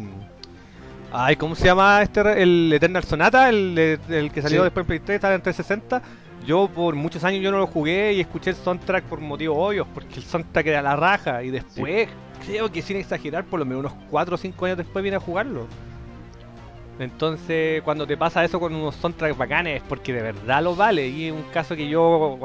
Ay, 1.10 1.36
¿cómo 1.36 1.54
se 1.54 1.64
llama 1.64 2.02
este? 2.02 2.20
El 2.42 2.70
Eternal 2.72 3.02
Sonata, 3.04 3.48
el, 3.48 3.98
el 4.10 4.30
que 4.30 4.42
salió 4.42 4.60
Sí. 4.60 4.64
después 4.64 4.82
en 4.84 4.86
PlayStation, 4.86 5.14
estaba 5.14 5.34
en 5.34 5.42
360. 5.42 6.02
Yo 6.46 6.68
por 6.68 6.94
muchos 6.94 7.24
años 7.24 7.42
yo 7.42 7.50
no 7.50 7.58
lo 7.58 7.66
jugué 7.66 8.12
y 8.12 8.20
escuché 8.20 8.50
el 8.50 8.56
soundtrack 8.56 9.04
por 9.04 9.20
motivos 9.20 9.56
obvios, 9.58 9.86
porque 9.94 10.16
el 10.16 10.22
soundtrack 10.22 10.66
era 10.66 10.82
la 10.82 10.96
raja. 10.96 11.42
Y 11.42 11.50
después, 11.50 12.08
creo 12.46 12.70
que 12.70 12.82
sin 12.82 12.96
exagerar, 12.98 13.44
por 13.44 13.58
lo 13.58 13.64
menos 13.66 13.80
unos 13.80 13.92
4 14.10 14.34
o 14.34 14.38
5 14.38 14.64
años 14.66 14.78
después 14.78 15.02
vine 15.02 15.16
a 15.16 15.20
jugarlo. 15.20 15.66
Entonces, 16.98 17.80
cuando 17.82 18.06
te 18.06 18.16
pasa 18.16 18.44
eso 18.44 18.58
con 18.58 18.74
unos 18.74 18.94
soundtracks 18.96 19.36
bacanes, 19.38 19.76
es 19.76 19.82
porque 19.88 20.12
de 20.12 20.20
verdad 20.22 20.62
lo 20.62 20.74
vale. 20.76 21.06
Y 21.08 21.26
es 21.28 21.32
un 21.32 21.44
caso 21.54 21.74
que 21.76 21.88
yo 21.88 22.38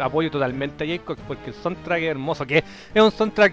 apoyo 0.00 0.30
totalmente 0.30 0.84
a 0.84 0.86
Jacob, 0.86 1.18
porque 1.26 1.50
el 1.50 1.54
soundtrack 1.56 2.02
es 2.02 2.10
hermoso. 2.10 2.46
Que 2.46 2.64
es 2.94 3.02
un 3.02 3.10
soundtrack 3.10 3.52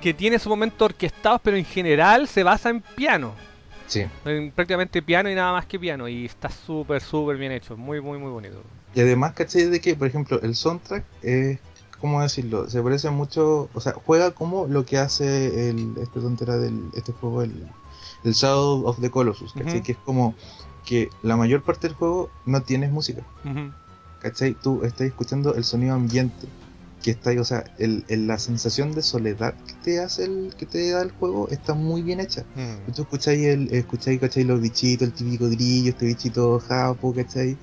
que 0.00 0.12
tiene 0.14 0.38
su 0.38 0.48
momento 0.48 0.84
orquestados, 0.84 1.40
pero 1.42 1.56
en 1.56 1.64
general 1.64 2.28
se 2.28 2.42
basa 2.42 2.68
en 2.70 2.80
piano. 2.82 3.32
Sí. 3.86 4.04
En 4.24 4.50
prácticamente 4.52 5.02
piano 5.02 5.30
y 5.30 5.34
nada 5.34 5.52
más 5.52 5.66
que 5.66 5.78
piano. 5.78 6.08
Y 6.08 6.26
está 6.26 6.50
súper, 6.50 7.00
súper 7.02 7.36
bien 7.36 7.52
hecho. 7.52 7.76
Muy, 7.76 8.00
muy, 8.00 8.18
muy 8.18 8.30
bonito. 8.30 8.62
Y 8.94 9.00
además, 9.00 9.32
¿cachai? 9.34 9.64
De 9.64 9.80
que, 9.80 9.94
por 9.94 10.08
ejemplo, 10.08 10.40
el 10.42 10.54
soundtrack 10.54 11.04
es, 11.22 11.58
¿cómo 12.00 12.22
decirlo? 12.22 12.68
Se 12.68 12.82
parece 12.82 13.10
mucho, 13.10 13.68
o 13.72 13.80
sea, 13.80 13.92
juega 13.92 14.32
como 14.32 14.66
lo 14.66 14.84
que 14.84 14.98
hace 14.98 15.70
el, 15.70 15.94
este 16.00 16.20
tontera 16.20 16.56
del, 16.56 16.90
este 16.94 17.12
juego, 17.12 17.42
el, 17.42 17.52
el 18.24 18.32
Shadow 18.32 18.86
of 18.86 19.00
the 19.00 19.10
Colossus, 19.10 19.52
¿cachai? 19.52 19.82
Que 19.82 19.92
es 19.92 19.98
como 19.98 20.34
que 20.84 21.10
la 21.22 21.36
mayor 21.36 21.62
parte 21.62 21.88
del 21.88 21.96
juego 21.96 22.30
no 22.44 22.62
tienes 22.62 22.90
música, 22.90 23.22
Ujú. 23.44 23.72
¿cachai? 24.20 24.54
Tú 24.54 24.82
estás 24.84 25.08
escuchando 25.08 25.54
el 25.54 25.64
sonido 25.64 25.94
ambiente 25.94 26.46
que 27.02 27.12
está 27.12 27.30
ahí, 27.30 27.38
o 27.38 27.44
sea, 27.44 27.64
el, 27.78 28.04
el- 28.08 28.26
la 28.26 28.38
sensación 28.38 28.92
de 28.92 29.02
soledad 29.02 29.54
que 29.66 29.74
te 29.84 30.00
hace 30.00 30.24
el, 30.24 30.54
que 30.58 30.66
te 30.66 30.90
da 30.90 31.02
el 31.02 31.12
juego 31.12 31.48
está 31.50 31.74
muy 31.74 32.02
bien 32.02 32.20
hecha. 32.20 32.44
Mm. 32.54 32.90
Tú 32.92 33.02
escucháis, 33.02 33.44
el, 33.46 33.72
escucháis 33.72 34.18
¿cachai? 34.20 34.44
los 34.44 34.60
bichitos, 34.60 35.06
el 35.08 35.14
típico 35.14 35.48
grillo, 35.48 35.90
este 35.90 36.06
bichito 36.06 36.58
japo, 36.60 37.14
¿cachai? 37.14 37.56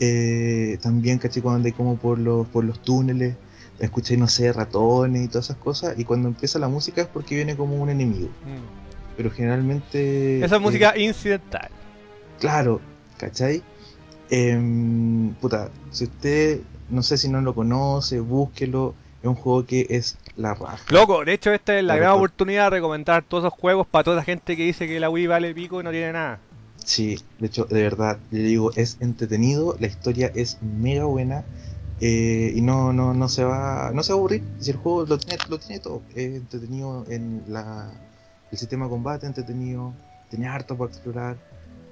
Eh, 0.00 0.78
también, 0.82 1.18
¿cachai? 1.18 1.40
Cuando 1.42 1.56
andáis 1.58 1.74
como 1.74 1.96
por 1.96 2.18
los, 2.18 2.46
por 2.48 2.64
los 2.64 2.82
túneles, 2.82 3.36
escucháis, 3.78 4.18
no 4.20 4.28
sé, 4.28 4.52
ratones 4.52 5.24
y 5.24 5.28
todas 5.28 5.46
esas 5.46 5.56
cosas, 5.56 5.98
y 5.98 6.04
cuando 6.04 6.28
empieza 6.28 6.58
la 6.58 6.68
música 6.68 7.02
es 7.02 7.08
porque 7.08 7.36
viene 7.36 7.56
como 7.56 7.76
un 7.76 7.88
enemigo. 7.90 8.28
Mm. 8.44 9.16
Pero 9.16 9.30
generalmente... 9.30 10.38
Esa 10.44 10.46
es 10.56 10.60
eh, 10.60 10.64
música 10.64 10.98
incidental. 10.98 11.68
Claro, 12.40 12.80
¿cachai? 13.16 13.62
Em, 14.30 15.32
puta, 15.34 15.70
si 15.90 16.04
usted, 16.04 16.60
no 16.88 17.02
sé 17.02 17.16
si 17.16 17.28
no 17.28 17.40
lo 17.40 17.54
conoce, 17.54 18.20
búsquelo, 18.20 18.94
es 19.22 19.28
un 19.28 19.34
juego 19.34 19.66
que 19.66 19.86
es 19.90 20.18
la 20.36 20.54
raja. 20.54 20.84
Loco, 20.90 21.24
de 21.24 21.32
hecho 21.32 21.52
esta 21.52 21.78
es 21.78 21.84
la 21.84 21.96
gran 21.96 22.12
oportunidad 22.12 22.64
de 22.64 22.70
recomendar 22.76 23.24
todos 23.24 23.44
esos 23.44 23.58
juegos 23.58 23.86
para 23.86 24.04
toda 24.04 24.16
la 24.16 24.24
gente 24.24 24.56
que 24.56 24.64
dice 24.64 24.86
que 24.86 25.00
la 25.00 25.10
Wii 25.10 25.26
vale 25.26 25.54
pico 25.54 25.80
y 25.80 25.84
no 25.84 25.90
tiene 25.90 26.12
nada. 26.12 26.40
Sí, 26.84 27.18
de 27.38 27.46
hecho, 27.46 27.64
de 27.64 27.82
verdad, 27.82 28.18
le 28.30 28.40
digo, 28.40 28.70
es 28.76 28.98
entretenido, 29.00 29.76
la 29.80 29.86
historia 29.86 30.30
es 30.34 30.58
mega 30.60 31.04
buena 31.04 31.44
eh, 32.00 32.52
y 32.54 32.60
no, 32.60 32.92
no, 32.92 33.14
no 33.14 33.28
se 33.30 33.44
va, 33.44 33.90
no 33.94 34.02
se 34.02 34.12
va 34.12 34.16
a 34.16 34.18
aburrir. 34.18 34.42
Si 34.60 34.70
el 34.70 34.76
juego 34.76 35.06
lo 35.06 35.18
tiene, 35.18 35.38
lo 35.48 35.58
tiene 35.58 35.80
todo, 35.80 36.02
es 36.14 36.34
entretenido 36.36 37.06
en 37.08 37.42
la, 37.48 37.90
el 38.50 38.58
sistema 38.58 38.84
de 38.84 38.90
combate, 38.90 39.26
entretenido, 39.26 39.94
tiene 40.28 40.46
harto 40.46 40.76
para 40.76 40.90
explorar, 40.90 41.36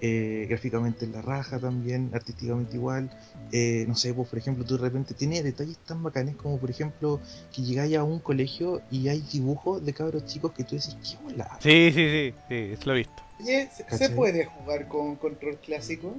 eh, 0.03 0.47
gráficamente 0.49 1.05
en 1.05 1.13
la 1.13 1.23
raja 1.23 1.59
también, 1.61 2.11
artísticamente 2.13 2.77
igual. 2.77 3.09
eh, 3.53 3.85
no 3.87 3.95
sé, 3.95 4.13
pues 4.13 4.29
por 4.29 4.39
ejemplo, 4.39 4.65
tú 4.65 4.77
de 4.77 4.83
repente 4.83 5.15
tiene 5.15 5.43
detalles 5.43 5.79
tan 5.79 6.03
bacanes 6.03 6.37
como 6.37 6.59
por 6.59 6.71
ejemplo 6.71 7.21
que 7.53 7.63
llegáis 7.63 7.97
a 7.97 8.03
un 8.03 8.19
colegio 8.19 8.83
y 8.91 9.09
hay 9.09 9.21
dibujos 9.21 9.85
de 9.85 9.93
cabros 9.93 10.25
chicos 10.27 10.53
que 10.53 10.65
tú 10.65 10.75
decís, 10.75 10.97
qué 11.09 11.17
bola. 11.23 11.49
Sí, 11.61 11.93
sí, 11.93 12.09
sí, 12.11 12.35
sí, 12.49 12.55
eso 12.73 12.83
lo 12.87 12.93
he 12.95 12.99
visto. 12.99 13.23
Oye, 13.41 13.69
¿se, 13.71 14.09
puede 14.11 14.45
jugar 14.45 14.89
con 14.89 15.17
control 15.17 15.57
clásico? 15.59 16.17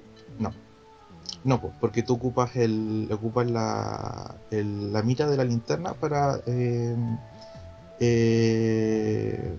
No, 1.43 1.59
pues, 1.59 1.73
porque 1.79 2.03
tú 2.03 2.13
ocupas 2.13 2.55
el 2.55 3.09
ocupas 3.11 3.49
la, 3.51 4.35
el- 4.49 4.93
la 4.93 5.01
mira 5.03 5.27
de 5.27 5.35
la 5.37 5.43
linterna 5.43 5.93
para 5.93 6.39
eh, 6.45 6.95
eh, 7.99 9.57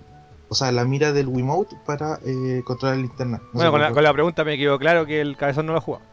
o 0.49 0.55
sea, 0.55 0.71
la 0.71 0.85
mira 0.85 1.11
del 1.11 1.27
Wiimote 1.27 1.75
para 1.85 2.19
eh, 2.25 2.61
controlar 2.65 2.97
la 2.97 3.01
linterna. 3.03 3.37
No 3.37 3.51
bueno, 3.53 3.71
con 3.71 3.81
la, 3.81 3.91
con 3.91 4.03
la 4.03 4.13
pregunta 4.13 4.43
me 4.43 4.57
quedó 4.57 4.77
claro 4.79 5.05
que 5.05 5.21
el 5.21 5.35
cabezón 5.37 5.65
no 5.65 5.73
lo 5.73 5.81
jugaba. 5.81 6.05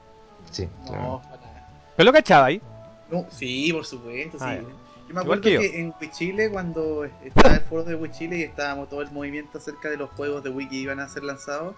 Sí, 0.51 0.69
claro. 0.87 1.03
No, 1.03 1.23
para 1.23 1.37
nada. 1.37 1.69
Pero 1.97 2.05
lo 2.07 2.13
cachaba 2.13 2.47
ahí. 2.47 2.61
No, 3.11 3.27
sí, 3.31 3.73
por 3.73 3.85
supuesto, 3.85 4.39
sí. 4.39 4.45
Ah. 4.47 4.57
Yo 4.57 5.15
me 5.15 5.21
Igual 5.21 5.25
acuerdo 5.25 5.43
que 5.43 5.53
yo. 5.53 5.61
que, 5.61 5.81
en 5.81 5.95
Wichile, 6.01 6.51
cuando 6.51 7.05
estaba 7.05 7.57
el 7.57 7.61
foro 7.63 7.85
de 7.85 7.95
Wichile 7.95 8.39
y 8.39 8.43
estábamos 8.43 8.89
todo 8.89 9.03
el 9.03 9.11
movimiento 9.11 9.59
acerca 9.59 9.91
de 9.91 9.97
los 9.99 10.09
juegos 10.11 10.43
de 10.43 10.51
Wii 10.51 10.69
que 10.69 10.77
iban 10.77 11.01
a 11.01 11.09
ser 11.09 11.25
lanzados, 11.25 11.75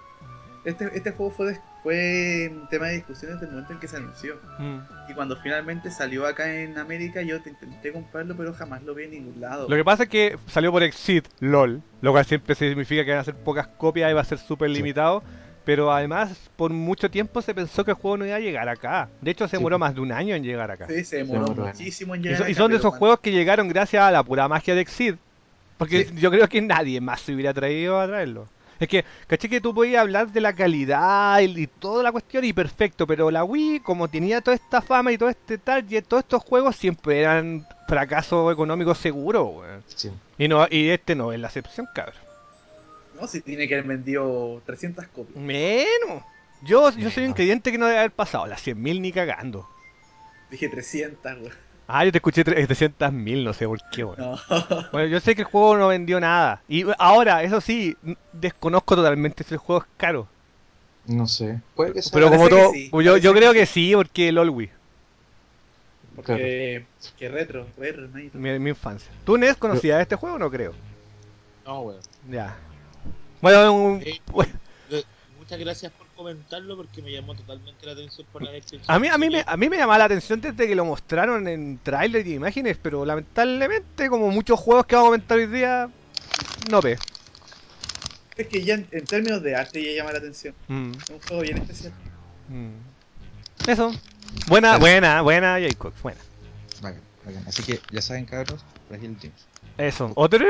este, 0.64 0.90
este 0.94 1.10
juego 1.12 1.30
fue, 1.32 1.46
des- 1.48 1.60
fue 1.82 2.50
un 2.52 2.68
tema 2.68 2.86
de 2.86 2.94
discusión 2.94 3.32
desde 3.32 3.46
el 3.46 3.50
momento 3.52 3.72
en 3.74 3.78
que 3.80 3.88
se 3.88 3.96
anunció. 3.98 4.36
Mm. 4.58 4.78
Y 5.10 5.14
cuando 5.14 5.36
finalmente 5.36 5.90
salió 5.90 6.26
acá 6.26 6.52
en 6.54 6.78
América, 6.78 7.20
yo 7.22 7.40
te 7.42 7.50
intenté 7.50 7.92
comprarlo, 7.92 8.36
pero 8.36 8.54
jamás 8.54 8.82
lo 8.82 8.94
vi 8.94 9.04
en 9.04 9.10
ningún 9.10 9.40
lado. 9.40 9.68
Lo 9.68 9.76
que 9.76 9.84
pasa 9.84 10.04
es 10.04 10.08
que 10.08 10.38
salió 10.46 10.72
por 10.72 10.82
Exit, 10.82 11.26
LOL, 11.40 11.82
lo 12.00 12.12
cual 12.12 12.24
siempre 12.24 12.54
significa 12.54 13.04
que 13.04 13.10
van 13.10 13.20
a 13.20 13.24
ser 13.24 13.34
pocas 13.34 13.66
copias 13.66 14.10
y 14.10 14.14
va 14.14 14.22
a 14.22 14.24
ser 14.24 14.38
súper 14.38 14.70
Sí. 14.70 14.76
limitado. 14.76 15.22
Pero 15.66 15.90
además, 15.90 16.50
por 16.56 16.70
mucho 16.72 17.10
tiempo 17.10 17.40
se 17.40 17.54
pensó 17.54 17.86
que 17.86 17.92
el 17.92 17.96
juego 17.96 18.18
no 18.18 18.26
iba 18.26 18.36
a 18.36 18.40
llegar 18.40 18.68
acá. 18.68 19.08
De 19.22 19.30
hecho, 19.30 19.46
se 19.46 19.52
Sí. 19.52 19.56
demoró 19.56 19.78
más 19.78 19.94
de 19.94 20.00
un 20.02 20.12
año 20.12 20.34
en 20.34 20.42
llegar 20.44 20.70
acá. 20.70 20.86
Sí, 20.88 21.04
se 21.04 21.16
demoró 21.16 21.46
demoró, 21.46 21.66
muchísimo 21.68 22.14
en 22.14 22.20
Y, 22.20 22.24
llegar. 22.24 22.40
y 22.42 22.52
acá, 22.52 22.54
son 22.60 22.70
de 22.70 22.76
esos 22.76 22.90
cuando- 22.90 22.98
juegos 22.98 23.20
que 23.20 23.32
llegaron 23.32 23.68
gracias 23.68 24.02
a 24.02 24.10
la 24.10 24.22
pura 24.22 24.46
magia 24.46 24.74
de 24.74 24.82
Exit. 24.82 25.16
Porque 25.78 26.04
Sí. 26.04 26.14
yo 26.16 26.30
creo 26.30 26.46
que 26.50 26.60
nadie 26.60 27.00
más 27.00 27.22
se 27.22 27.34
hubiera 27.34 27.54
traído 27.54 27.98
a 27.98 28.06
traerlo. 28.06 28.46
Es 28.85 28.89
que, 28.89 29.05
caché 29.27 29.48
que 29.48 29.61
tú 29.61 29.74
podías 29.74 30.01
hablar 30.01 30.31
de 30.31 30.40
la 30.40 30.52
calidad 30.52 31.40
y, 31.40 31.62
y 31.62 31.66
toda 31.66 32.02
la 32.02 32.12
cuestión 32.12 32.44
y 32.44 32.52
perfecto, 32.52 33.06
pero 33.06 33.31
la 33.31 33.44
Wii, 33.44 33.81
como 33.81 34.09
tenía 34.09 34.40
toda 34.40 34.55
esta 34.55 34.81
fama 34.82 35.12
y 35.12 35.19
todo 35.19 35.28
este 35.28 35.59
target, 35.59 36.05
todos 36.05 36.23
estos 36.23 36.43
juegos 36.43 36.77
siempre 36.77 37.20
eran 37.20 37.66
fracasos 37.89 38.52
económicos 38.52 38.98
seguros, 38.98 39.48
weón. 39.55 39.82
Sí. 39.86 40.11
Y, 40.39 40.48
no, 40.48 40.66
y 40.70 40.90
este 40.90 41.15
no 41.15 41.32
es 41.32 41.40
la 41.40 41.48
excepción, 41.48 41.86
cabrón. 41.94 42.23
No, 43.20 43.27
si 43.27 43.40
tiene 43.40 43.69
que 43.69 43.74
haber 43.74 43.86
vendido 43.86 44.61
300 44.66 45.06
copias. 45.09 45.36
Menos. 45.36 46.23
Yo, 46.62 46.90
yo 46.90 47.11
soy 47.11 47.27
un 47.27 47.35
creyente 47.35 47.70
que 47.70 47.78
no 47.78 47.86
debe 47.86 47.98
haber 47.98 48.12
pasado 48.12 48.47
las 48.47 48.66
100.000 48.66 49.01
ni 49.01 49.12
cagando. 49.12 49.69
Dije 50.51 50.69
300, 50.69 51.24
weón. 51.40 51.52
Ah, 51.86 52.05
yo 52.05 52.12
te 52.12 52.19
escuché 52.19 52.44
300.000, 52.44 53.44
no 53.44 53.52
sé 53.52 53.66
por 53.66 53.78
qué, 53.90 54.05
weón. 54.05 54.16
No. 54.19 54.39
Bueno, 54.90 55.06
yo 55.09 55.20
sé 55.20 55.35
que 55.35 55.43
el 55.43 55.47
juego 55.48 55.77
no 55.77 55.89
vendió 55.89 56.19
nada. 56.19 56.62
Y 56.66 56.85
ahora, 56.98 57.43
eso 57.43 57.61
sí, 57.61 57.97
desconozco 58.32 58.97
totalmente 58.97 59.44
si 59.44 59.55
el 59.55 59.59
juego 59.59 59.82
es 59.82 59.89
caro. 59.98 60.27
No 61.06 61.27
sé. 61.27 61.61
Puede 61.74 61.93
que 61.93 62.01
sea. 62.02 62.12
Pero 62.15 62.31
como 62.31 62.48
todo, 62.48 62.73
sí, 62.73 62.90
yo, 63.02 63.19
yo 63.19 63.35
creo 63.35 63.52
que 63.52 63.66
sí, 63.66 63.93
porque 63.94 64.28
el 64.28 64.39
Olwi, 64.39 64.70
Porque. 66.16 66.86
Que 67.19 67.28
retro, 67.28 67.66
retro, 67.77 68.09
mi, 68.32 68.59
mi 68.59 68.70
infancia. 68.70 69.11
¿Tú, 69.27 69.36
Nes, 69.36 69.56
conocías 69.56 70.01
este 70.01 70.16
juego? 70.16 70.39
No 70.39 70.51
creo. 70.51 70.73
No, 71.66 71.81
weón. 71.81 72.01
Ya. 72.31 72.56
Bueno, 73.43 73.73
un- 73.74 74.02
Eh, 74.02 74.20
bueno, 74.32 74.52
Eh, 74.90 75.02
Muchas 75.39 75.59
gracias 75.59 75.93
por 75.93 76.03
comentarlo 76.14 76.76
porque 76.76 77.02
me 77.02 77.12
llamó 77.12 77.34
totalmente 77.34 77.84
la 77.86 77.92
atención 77.92 78.26
por 78.32 78.42
la 78.42 78.50
descripción. 78.52 78.94
a 78.94 78.98
mí, 78.98 79.08
a 79.08 79.18
mí 79.18 79.28
me, 79.30 79.44
a 79.46 79.56
mí 79.56 79.68
me 79.68 79.76
llamaba 79.76 79.98
la 79.98 80.04
atención 80.06 80.40
desde 80.40 80.66
que 80.66 80.74
lo 80.74 80.84
mostraron 80.84 81.46
en 81.48 81.78
tráiler 81.82 82.26
y 82.26 82.34
imágenes, 82.34 82.76
pero 82.82 83.04
lamentablemente, 83.04 84.08
como 84.08 84.30
muchos 84.30 84.58
juegos 84.58 84.86
que 84.86 84.94
vamos 84.96 85.08
a 85.08 85.10
comentar 85.10 85.38
hoy 85.38 85.46
día, 85.46 85.88
no 86.70 86.80
ve. 86.80 86.98
Es 88.36 88.48
que 88.48 88.64
ya 88.64 88.74
en, 88.74 88.88
en 88.90 89.04
términos 89.06 89.42
de 89.42 89.54
arte 89.54 89.82
ya 89.82 89.92
llama 90.02 90.12
la 90.12 90.18
atención. 90.18 90.54
Mm, 90.68 90.92
Es 91.02 91.10
un 91.10 91.20
juego 91.20 91.42
bien 91.42 91.58
especial. 91.58 91.92
mm. 92.48 93.70
Eso. 93.70 93.92
Buena, 94.48 94.78
buena, 94.78 95.22
buena, 95.22 95.58
Jacob. 95.60 95.92
Buena. 96.02 96.20
Bacán. 96.82 97.00
Así 97.46 97.62
que 97.62 97.80
ya 97.90 98.02
saben, 98.02 98.26
cabros, 98.26 98.64
Fragile 98.88 99.14
Dreams. 99.14 99.46
Eso. 99.78 100.12
¿Otro? 100.16 100.44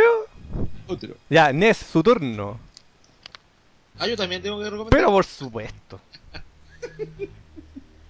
Otro. 0.86 1.14
Ya, 1.30 1.52
Nes, 1.52 1.76
su 1.76 2.02
turno. 2.02 2.58
Ah, 3.98 4.06
yo 4.08 4.16
también 4.16 4.42
tengo 4.42 4.58
que 4.58 4.64
recomendar. 4.64 4.90
Pero 4.98 5.10
por 5.10 5.24
supuesto. 5.24 6.00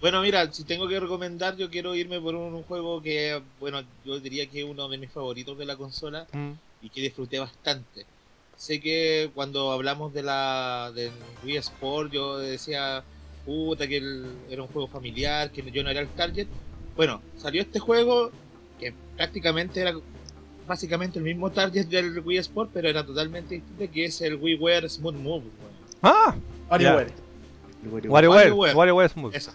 Bueno, 0.00 0.20
mira, 0.20 0.52
si 0.52 0.64
tengo 0.64 0.86
que 0.86 1.00
recomendar, 1.00 1.56
yo 1.56 1.70
quiero 1.70 1.94
irme 1.94 2.20
por 2.20 2.34
un, 2.34 2.62
juego 2.64 3.00
que, 3.00 3.40
bueno, 3.58 3.82
yo 4.04 4.20
diría 4.20 4.46
que 4.50 4.58
es 4.60 4.66
uno 4.66 4.86
de 4.90 4.98
mis 4.98 5.10
favoritos 5.10 5.56
de 5.56 5.64
la 5.64 5.76
consola 5.76 6.26
Mm. 6.30 6.50
y 6.82 6.90
que 6.90 7.00
disfruté 7.00 7.38
bastante. 7.38 8.04
Sé 8.54 8.82
que 8.82 9.30
cuando 9.34 9.72
hablamos 9.72 10.12
de 10.12 10.22
la 10.22 10.92
del 10.94 11.10
Wii 11.42 11.56
Sport, 11.56 12.12
yo 12.12 12.36
decía, 12.36 13.02
puta, 13.46 13.88
que 13.88 13.96
el- 13.96 14.36
era 14.50 14.60
un 14.60 14.68
juego 14.68 14.88
familiar, 14.88 15.50
que 15.50 15.62
yo 15.70 15.82
no 15.82 15.88
era 15.88 16.00
el 16.00 16.08
target. 16.08 16.48
Bueno, 16.96 17.22
salió 17.38 17.62
este 17.62 17.78
juego 17.78 18.30
que 18.78 18.92
prácticamente 19.16 19.80
era 19.80 19.94
básicamente 20.66 21.18
el 21.18 21.24
mismo 21.24 21.50
target 21.50 21.86
del 21.86 22.18
Wii 22.20 22.38
Sport, 22.38 22.72
pero 22.74 22.90
era 22.90 23.06
totalmente 23.06 23.54
distinto, 23.54 23.90
que 23.90 24.04
es 24.04 24.20
el 24.20 24.34
WiiWare 24.34 24.86
Smooth 24.90 25.14
Move. 25.14 25.44
weón. 25.46 25.73
Ah, 26.04 26.34
WarioWare. 26.70 27.08
WarioWare. 28.06 28.74
WarioWare. 28.74 29.08
Smooth. 29.10 29.34
Eso. 29.34 29.52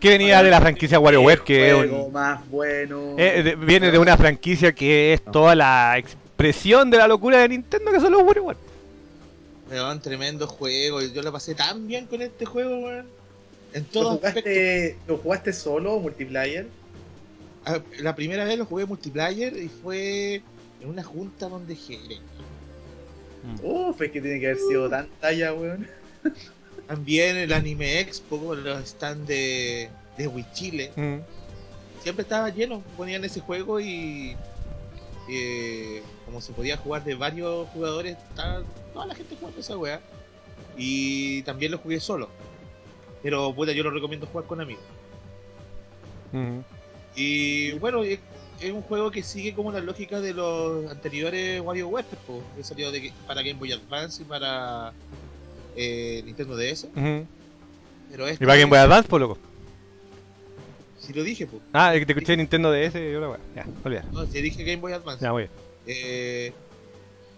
Que 0.00 0.10
venía 0.10 0.42
de 0.42 0.50
la 0.50 0.60
franquicia 0.60 0.98
WarioWare, 0.98 1.42
que 1.44 1.70
es 1.70 1.90
un- 1.90 2.12
más 2.12 2.48
bueno. 2.50 3.14
eh, 3.18 3.42
de- 3.44 3.54
viene 3.54 3.90
de 3.92 3.98
una 3.98 4.16
franquicia 4.16 4.74
que 4.74 5.12
es 5.14 5.24
toda 5.24 5.54
la 5.54 5.96
expresión 5.96 6.90
de 6.90 6.98
la 6.98 7.06
locura 7.06 7.38
de 7.38 7.48
Nintendo, 7.50 7.92
que 7.92 8.00
son 8.00 8.12
los 8.12 8.22
WarioWare. 8.22 8.58
Weón, 9.70 10.00
tremendo 10.00 10.46
juego. 10.48 11.00
Yo 11.00 11.22
lo 11.22 11.32
pasé 11.32 11.54
tan 11.54 11.86
bien 11.86 12.06
con 12.06 12.20
este 12.20 12.44
juego, 12.44 12.78
weón. 12.80 13.06
En 13.72 13.84
¿Lo 13.84 13.88
todo 13.88 14.10
aspecto. 14.12 14.40
jugaste, 14.40 14.96
¿Lo 15.06 15.16
jugaste 15.18 15.52
solo 15.52 15.94
o 15.94 16.00
multiplayer? 16.00 16.66
Ah, 17.64 17.78
La 18.00 18.14
primera 18.16 18.44
vez 18.44 18.58
lo 18.58 18.66
jugué 18.66 18.84
multiplayer 18.86 19.56
y 19.56 19.68
fue 19.68 20.42
en 20.80 20.88
una 20.88 21.04
junta 21.04 21.48
donde 21.48 21.76
Jere. 23.42 23.58
Uf, 23.62 24.00
es 24.02 24.10
que 24.12 24.20
tiene 24.20 24.40
que 24.40 24.46
haber 24.46 24.58
sido 24.58 24.88
tan 24.88 25.08
talla, 25.20 25.52
weón. 25.54 25.86
También 26.88 27.36
el 27.36 27.52
Anime 27.52 28.00
Expo, 28.00 28.54
los 28.54 28.88
stands 28.88 29.26
de, 29.26 29.88
de 30.18 30.26
Wichile. 30.28 30.92
Mm. 30.96 31.18
Siempre 32.02 32.22
estaba 32.22 32.48
lleno. 32.50 32.82
Ponían 32.96 33.24
ese 33.24 33.40
juego 33.40 33.80
y. 33.80 34.36
eh, 35.28 36.02
como 36.26 36.40
se 36.40 36.52
podía 36.52 36.76
jugar 36.76 37.04
de 37.04 37.14
varios 37.14 37.68
jugadores, 37.70 38.16
estaba 38.30 38.62
toda 38.92 39.06
la 39.06 39.14
gente 39.14 39.36
jugando 39.38 39.60
esa 39.60 39.76
weá. 39.76 40.00
Y 40.76 41.42
también 41.42 41.72
lo 41.72 41.78
jugué 41.78 42.00
solo. 42.00 42.28
Pero 43.22 43.54
puta, 43.54 43.72
yo 43.72 43.84
lo 43.84 43.90
recomiendo 43.90 44.26
jugar 44.26 44.46
con 44.46 44.60
amigos. 44.60 44.84
Mm. 46.32 46.60
Y 47.14 47.72
bueno, 47.72 48.02
es, 48.62 48.72
un 48.72 48.82
juego 48.82 49.10
que 49.10 49.22
sigue 49.22 49.54
como 49.54 49.72
la 49.72 49.80
lógica 49.80 50.20
de 50.20 50.34
los 50.34 50.90
anteriores 50.90 51.60
WarioWare, 51.60 52.06
que 52.56 52.64
salió 52.64 52.90
de, 52.90 53.12
para 53.26 53.42
Game 53.42 53.58
Boy 53.58 53.72
Advance 53.72 54.22
y 54.22 54.24
para 54.24 54.92
eh, 55.76 56.22
Nintendo 56.24 56.56
DS. 56.56 56.86
Pero 56.94 58.26
este, 58.26 58.44
¿Y 58.44 58.46
para 58.46 58.58
Game 58.58 58.70
Boy 58.70 58.78
Advance, 58.78 59.08
por 59.08 59.20
loco? 59.20 59.38
Si 60.98 61.12
lo 61.12 61.24
dije, 61.24 61.46
pues. 61.46 61.62
Ah, 61.72 61.94
es 61.94 62.00
que 62.00 62.06
te 62.06 62.12
escuché 62.12 62.36
Nintendo 62.36 62.70
DS 62.70 62.94
y 62.94 63.12
la. 63.12 63.38
Ya, 63.56 63.66
olvidar. 63.84 64.04
No, 64.12 64.24
si 64.26 64.40
dije 64.40 64.62
Game 64.62 64.80
Boy 64.80 64.92
Advance. 64.92 65.24
Ya, 65.24 65.32
muy 65.32 65.42
bien. 65.42 65.50
Eh, 65.86 66.52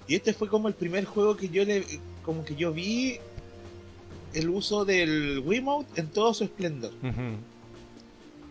y 0.06 0.14
este 0.16 0.34
fue 0.34 0.48
como 0.48 0.68
el 0.68 0.74
primer 0.74 1.04
juego 1.06 1.36
que 1.36 1.48
yo 1.48 1.64
le, 1.64 1.84
como 2.24 2.44
que 2.44 2.54
yo 2.56 2.72
vi 2.72 3.18
el 4.34 4.50
uso 4.50 4.84
del 4.84 5.42
Wiimote 5.44 6.00
en 6.00 6.08
todo 6.08 6.34
su 6.34 6.44
esplendor. 6.44 6.92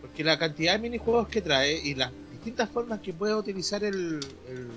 Porque 0.00 0.24
la 0.24 0.38
cantidad 0.38 0.72
de 0.72 0.78
minijuegos 0.80 1.28
que 1.28 1.40
trae 1.40 1.80
y 1.82 1.94
las 1.94 2.10
distintas 2.44 2.68
formas 2.68 3.00
que 3.00 3.12
puede 3.12 3.34
utilizar 3.34 3.82
el, 3.84 4.20
el- 4.48 4.70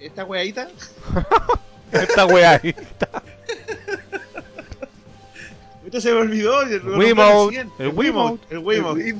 esta 0.00 0.24
weadita 0.24 0.68
Esta 1.92 2.24
wea 2.26 2.60
ahí. 2.62 2.74
Esto 5.86 6.00
se 6.02 6.12
me 6.12 6.18
olvidó. 6.20 6.62
el 6.62 6.82
Wiimote. 6.86 7.66
El 7.78 7.88
Wiimote. 7.88 8.46
El 8.50 8.58
Wiimote. 8.58 9.14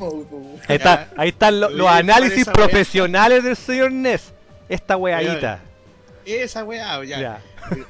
Ahí, 0.69 0.77
está, 0.77 1.09
ahí 1.17 1.29
están 1.31 1.61
lo- 1.61 1.71
los 1.71 1.89
análisis 1.89 2.47
wea. 2.47 2.53
profesionales 2.53 3.43
del 3.43 3.57
señor 3.57 3.91
Ness. 3.91 4.33
Esta 4.69 4.97
weadita. 4.99 5.61
Esa 6.27 6.63
weá, 6.65 7.03
ya. 7.05 7.19
Ya. 7.21 7.41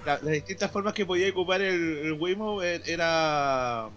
La- 0.07 0.21
las 0.23 0.33
distintas 0.33 0.71
formas 0.71 0.95
que 0.95 1.05
podía 1.05 1.29
ocupar 1.29 1.61
el, 1.61 1.99
el 1.99 2.13
Wiimote 2.13 2.77
eh, 2.77 2.83
era 2.87 3.89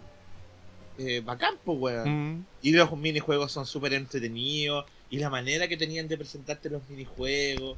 eh, 1.07 1.22
bacán, 1.22 1.56
pues, 1.64 1.78
weón. 1.80 2.10
Mm. 2.38 2.45
Y 2.61 2.72
los 2.73 2.95
minijuegos 2.98 3.52
son 3.52 3.65
súper 3.65 3.94
entretenidos. 3.94 4.86
Y 5.10 5.18
la 5.19 5.30
manera 5.30 5.68
que 5.68 5.78
tenían 5.78 6.07
de 6.07 6.18
presentarte 6.18 6.69
los 6.69 6.88
minijuegos. 6.90 7.78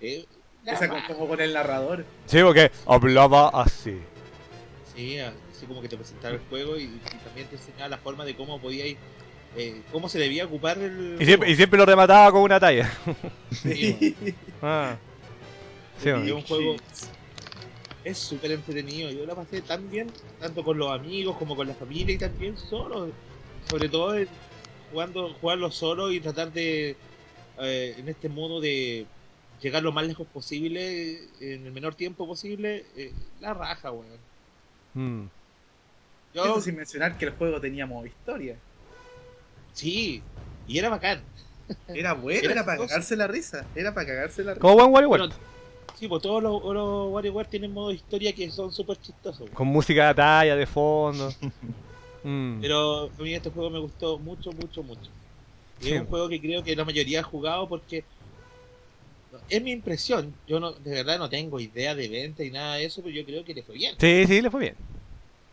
eh, 0.00 0.26
Esa 0.66 0.88
como 1.06 1.28
con 1.28 1.40
el 1.40 1.52
narrador. 1.52 2.04
Sí, 2.26 2.38
porque 2.42 2.70
hablaba 2.86 3.48
así. 3.50 3.98
Sí, 4.94 5.18
así 5.18 5.66
como 5.66 5.80
que 5.80 5.88
te 5.88 5.96
presentaba 5.96 6.34
el 6.34 6.40
juego 6.50 6.76
y, 6.76 6.84
y 6.84 7.00
también 7.24 7.46
te 7.48 7.56
enseñaba 7.56 7.88
la 7.88 7.98
forma 7.98 8.24
de 8.24 8.34
cómo 8.34 8.60
podíais. 8.60 8.96
Eh, 9.56 9.82
cómo 9.92 10.08
se 10.08 10.18
debía 10.18 10.46
ocupar 10.46 10.78
el. 10.78 11.18
Y 11.20 11.24
siempre, 11.26 11.48
y 11.48 11.52
juego. 11.52 11.56
siempre 11.56 11.78
lo 11.78 11.86
remataba 11.86 12.32
con 12.32 12.42
una 12.42 12.58
talla. 12.58 12.90
Sí. 13.50 14.16
Ah. 14.62 14.96
Sí, 16.02 16.08
Y 16.08 16.30
un 16.30 16.42
juego. 16.42 16.76
Es 18.02 18.18
súper 18.20 18.50
entretenido. 18.52 19.10
Yo 19.10 19.26
la 19.26 19.34
pasé 19.36 19.62
tan 19.62 19.88
bien, 19.88 20.12
tanto 20.38 20.64
con 20.64 20.76
los 20.78 20.90
amigos 20.92 21.36
como 21.36 21.54
con 21.56 21.66
la 21.68 21.74
familia 21.76 22.14
y 22.14 22.18
también 22.18 22.56
solo. 22.56 23.16
Sobre 23.60 23.88
todo 23.88 24.16
en- 24.16 24.40
jugando, 24.88 25.34
jugarlo 25.34 25.70
solo 25.70 26.12
y 26.12 26.20
tratar 26.20 26.52
de. 26.52 27.00
eh, 27.58 27.94
en 27.98 28.08
este 28.08 28.28
modo 28.28 28.60
de 28.60 29.10
llegar 29.60 29.82
lo 29.82 29.92
más 29.92 30.06
lejos 30.06 30.28
posible, 30.28 31.28
en 31.54 31.66
el 31.66 31.72
menor 31.72 31.94
tiempo 31.94 32.26
posible. 32.26 32.86
eh, 32.96 33.14
la 33.40 33.54
raja, 33.54 33.92
weón. 33.92 34.20
Mm. 34.94 35.28
Yo, 36.32 36.42
Eso 36.44 36.60
sin 36.60 36.76
mencionar 36.76 37.16
que 37.16 37.24
el 37.24 37.30
juego 37.36 37.58
tenía 37.60 37.86
modo 37.86 38.04
historia. 38.06 38.60
sí, 39.72 40.24
y 40.66 40.78
era 40.78 40.88
bacán. 40.88 41.26
Era 41.92 42.14
bueno, 42.14 42.50
Era 42.50 42.52
era, 42.52 42.64
para 42.64 42.78
cagarse 42.86 43.16
la 43.16 43.26
risa. 43.26 43.70
Era 43.74 43.94
para 43.94 44.06
cagarse 44.06 44.44
la 44.44 44.54
risa. 44.54 44.62
Como 44.62 44.74
buen 44.76 44.90
WarioWare. 44.92 45.20
Bueno, 45.20 45.34
sí, 45.94 46.08
pues 46.08 46.22
todos 46.22 46.42
los, 46.42 46.62
los 46.74 47.10
WarioWare 47.12 47.48
tienen 47.48 47.72
modo 47.72 47.92
historia 47.92 48.32
que 48.34 48.50
son 48.50 48.72
súper 48.72 48.98
chistosos. 48.98 49.48
Con 49.50 49.68
música 49.68 50.08
de 50.08 50.14
talla 50.14 50.56
de 50.56 50.66
fondo. 50.66 51.30
Mm. 52.24 52.60
Pero 52.60 53.06
a 53.06 53.22
mí 53.22 53.34
este 53.34 53.50
juego 53.50 53.68
me 53.68 53.80
gustó 53.80 54.16
mucho, 54.16 54.52
mucho, 54.52 54.84
mucho. 54.84 55.10
Y 55.80 55.86
Sí. 55.86 55.94
es 55.94 56.00
un 56.02 56.06
juego 56.06 56.28
que 56.28 56.40
creo 56.40 56.62
que 56.62 56.76
la 56.76 56.84
mayoría 56.84 57.18
ha 57.18 57.24
jugado 57.24 57.68
porque 57.68 58.04
es 59.48 59.62
mi 59.62 59.72
impresión. 59.72 60.32
Yo 60.46 60.60
no, 60.60 60.70
de 60.70 60.90
verdad 60.92 61.18
no 61.18 61.28
tengo 61.28 61.58
idea 61.58 61.96
de 61.96 62.08
venta 62.08 62.44
y 62.44 62.50
nada 62.52 62.76
de 62.76 62.84
eso, 62.84 63.02
pero 63.02 63.12
yo 63.12 63.24
creo 63.24 63.44
que 63.44 63.54
le 63.54 63.64
fue 63.64 63.74
bien. 63.74 63.96
Sí, 63.98 64.24
sí, 64.28 64.40
le 64.40 64.50
fue 64.50 64.60
bien. 64.60 64.76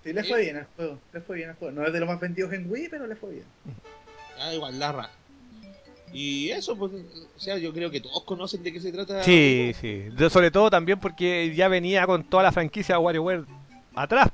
Sí, 0.03 0.13
le 0.13 0.23
fue 0.23 0.41
bien 0.41 0.57
al 0.57 0.67
juego. 0.75 0.99
Le 1.11 1.21
fue 1.21 1.37
bien 1.37 1.49
al 1.49 1.55
juego. 1.55 1.73
No 1.73 1.87
es 1.87 1.91
de 1.91 1.99
los 1.99 2.07
más 2.07 2.19
vendidos 2.19 2.53
en 2.53 2.69
Wii, 2.71 2.89
pero 2.89 3.07
le 3.07 3.15
fue 3.15 3.31
bien. 3.31 3.45
Ah, 4.39 4.53
igual, 4.53 4.77
la. 4.77 5.09
Y 6.11 6.49
eso, 6.49 6.75
pues, 6.75 6.91
o 6.93 7.39
sea, 7.39 7.57
yo 7.57 7.71
creo 7.73 7.91
que 7.91 8.01
todos 8.01 8.23
conocen 8.23 8.63
de 8.63 8.73
qué 8.73 8.79
se 8.81 8.91
trata. 8.91 9.23
Sí, 9.23 9.73
sí. 9.79 10.05
De- 10.17 10.29
sobre 10.29 10.49
todo 10.51 10.69
también 10.69 10.99
porque 10.99 11.53
ya 11.55 11.67
venía 11.67 12.05
con 12.07 12.23
toda 12.23 12.43
la 12.43 12.51
franquicia 12.51 12.95
de 12.95 12.99
WarioWare 13.01 13.43
atrás. 13.95 14.29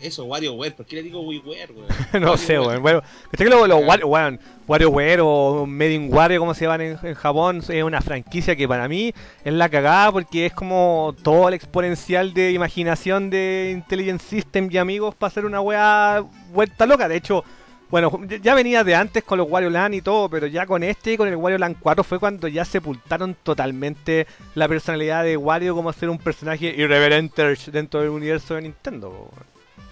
Eso, 0.00 0.24
WarioWare, 0.24 0.74
¿por 0.74 0.86
qué 0.86 0.96
le 0.96 1.02
digo 1.02 1.20
WiiWare, 1.20 1.72
weón? 1.72 1.88
no 2.22 2.38
sé, 2.38 2.58
weón. 2.58 2.80
Bueno, 2.80 3.02
¿cachai 3.30 3.46
que 3.46 3.50
los, 3.54 3.68
los 3.68 3.80
Wario- 3.82 4.38
WarioWare 4.66 5.20
o 5.22 5.66
Made 5.66 5.92
in 5.92 6.14
Wario, 6.14 6.40
como 6.40 6.54
se 6.54 6.64
llaman 6.64 6.80
en, 6.80 6.98
en 7.02 7.14
Japón, 7.14 7.58
es 7.68 7.84
una 7.84 8.00
franquicia 8.00 8.56
que 8.56 8.66
para 8.66 8.88
mí 8.88 9.12
es 9.44 9.52
la 9.52 9.68
cagada 9.68 10.10
porque 10.10 10.46
es 10.46 10.54
como 10.54 11.14
todo 11.22 11.48
el 11.48 11.54
exponencial 11.54 12.32
de 12.32 12.52
imaginación 12.52 13.28
de 13.28 13.72
Intelligent 13.74 14.22
System 14.22 14.70
y 14.72 14.78
amigos 14.78 15.14
para 15.14 15.28
hacer 15.28 15.44
una 15.44 15.60
weá 15.60 16.24
vuelta 16.54 16.86
loca. 16.86 17.06
De 17.06 17.16
hecho, 17.16 17.44
bueno, 17.90 18.10
ya- 18.42 18.54
venía 18.54 18.84
de 18.84 18.94
antes 18.94 19.24
con 19.24 19.38
los 19.38 19.50
Wario 19.50 19.70
Land 19.70 19.94
y 19.94 20.02
todo, 20.02 20.28
pero 20.28 20.46
ya 20.46 20.66
con 20.66 20.82
este 20.82 21.12
y 21.12 21.16
con 21.16 21.28
el 21.28 21.36
Wario 21.36 21.58
Land 21.58 21.76
4 21.80 22.04
fue 22.04 22.18
cuando 22.18 22.46
ya 22.48 22.64
sepultaron 22.64 23.34
totalmente 23.42 24.26
la 24.54 24.68
personalidad 24.68 25.24
de 25.24 25.36
Wario 25.36 25.74
como 25.74 25.92
ser 25.92 26.08
un 26.10 26.18
personaje 26.18 26.74
irreverente 26.76 27.56
dentro 27.72 28.00
del 28.00 28.10
universo 28.10 28.54
de 28.54 28.62
Nintendo. 28.62 29.28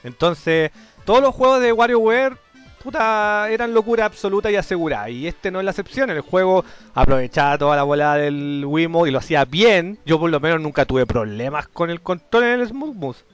Entonces, 0.05 0.71
todos 1.05 1.21
los 1.23 1.35
juegos 1.35 1.61
de 1.61 1.73
WarioWare 1.73 2.37
puta, 2.83 3.49
eran 3.51 3.75
locura 3.75 4.05
absoluta 4.05 4.51
y 4.51 4.57
asegurada. 4.57 5.11
Y 5.11 5.27
este 5.27 5.51
no 5.51 5.59
es 5.59 5.65
la 5.65 5.73
excepción. 5.73 6.11
El 6.11 6.21
juego 6.21 6.65
aprovechaba 6.95 7.59
toda 7.59 7.75
la 7.77 7.83
bola 7.83 8.15
del 8.15 8.63
Wiimote 8.65 9.09
y 9.09 9.13
lo 9.13 9.19
hacía 9.19 9.45
bien. 9.45 9.99
Yo 10.07 10.21
por 10.21 10.31
lo 10.31 10.39
menos 10.39 10.61
nunca 10.61 10.85
tuve 10.85 11.05
problemas 11.05 11.67
con 11.69 11.91
el 11.91 12.01
control 12.01 12.45
en 12.45 12.61
el 12.61 12.69
Smooth 12.69 12.95
Moves. 12.95 13.25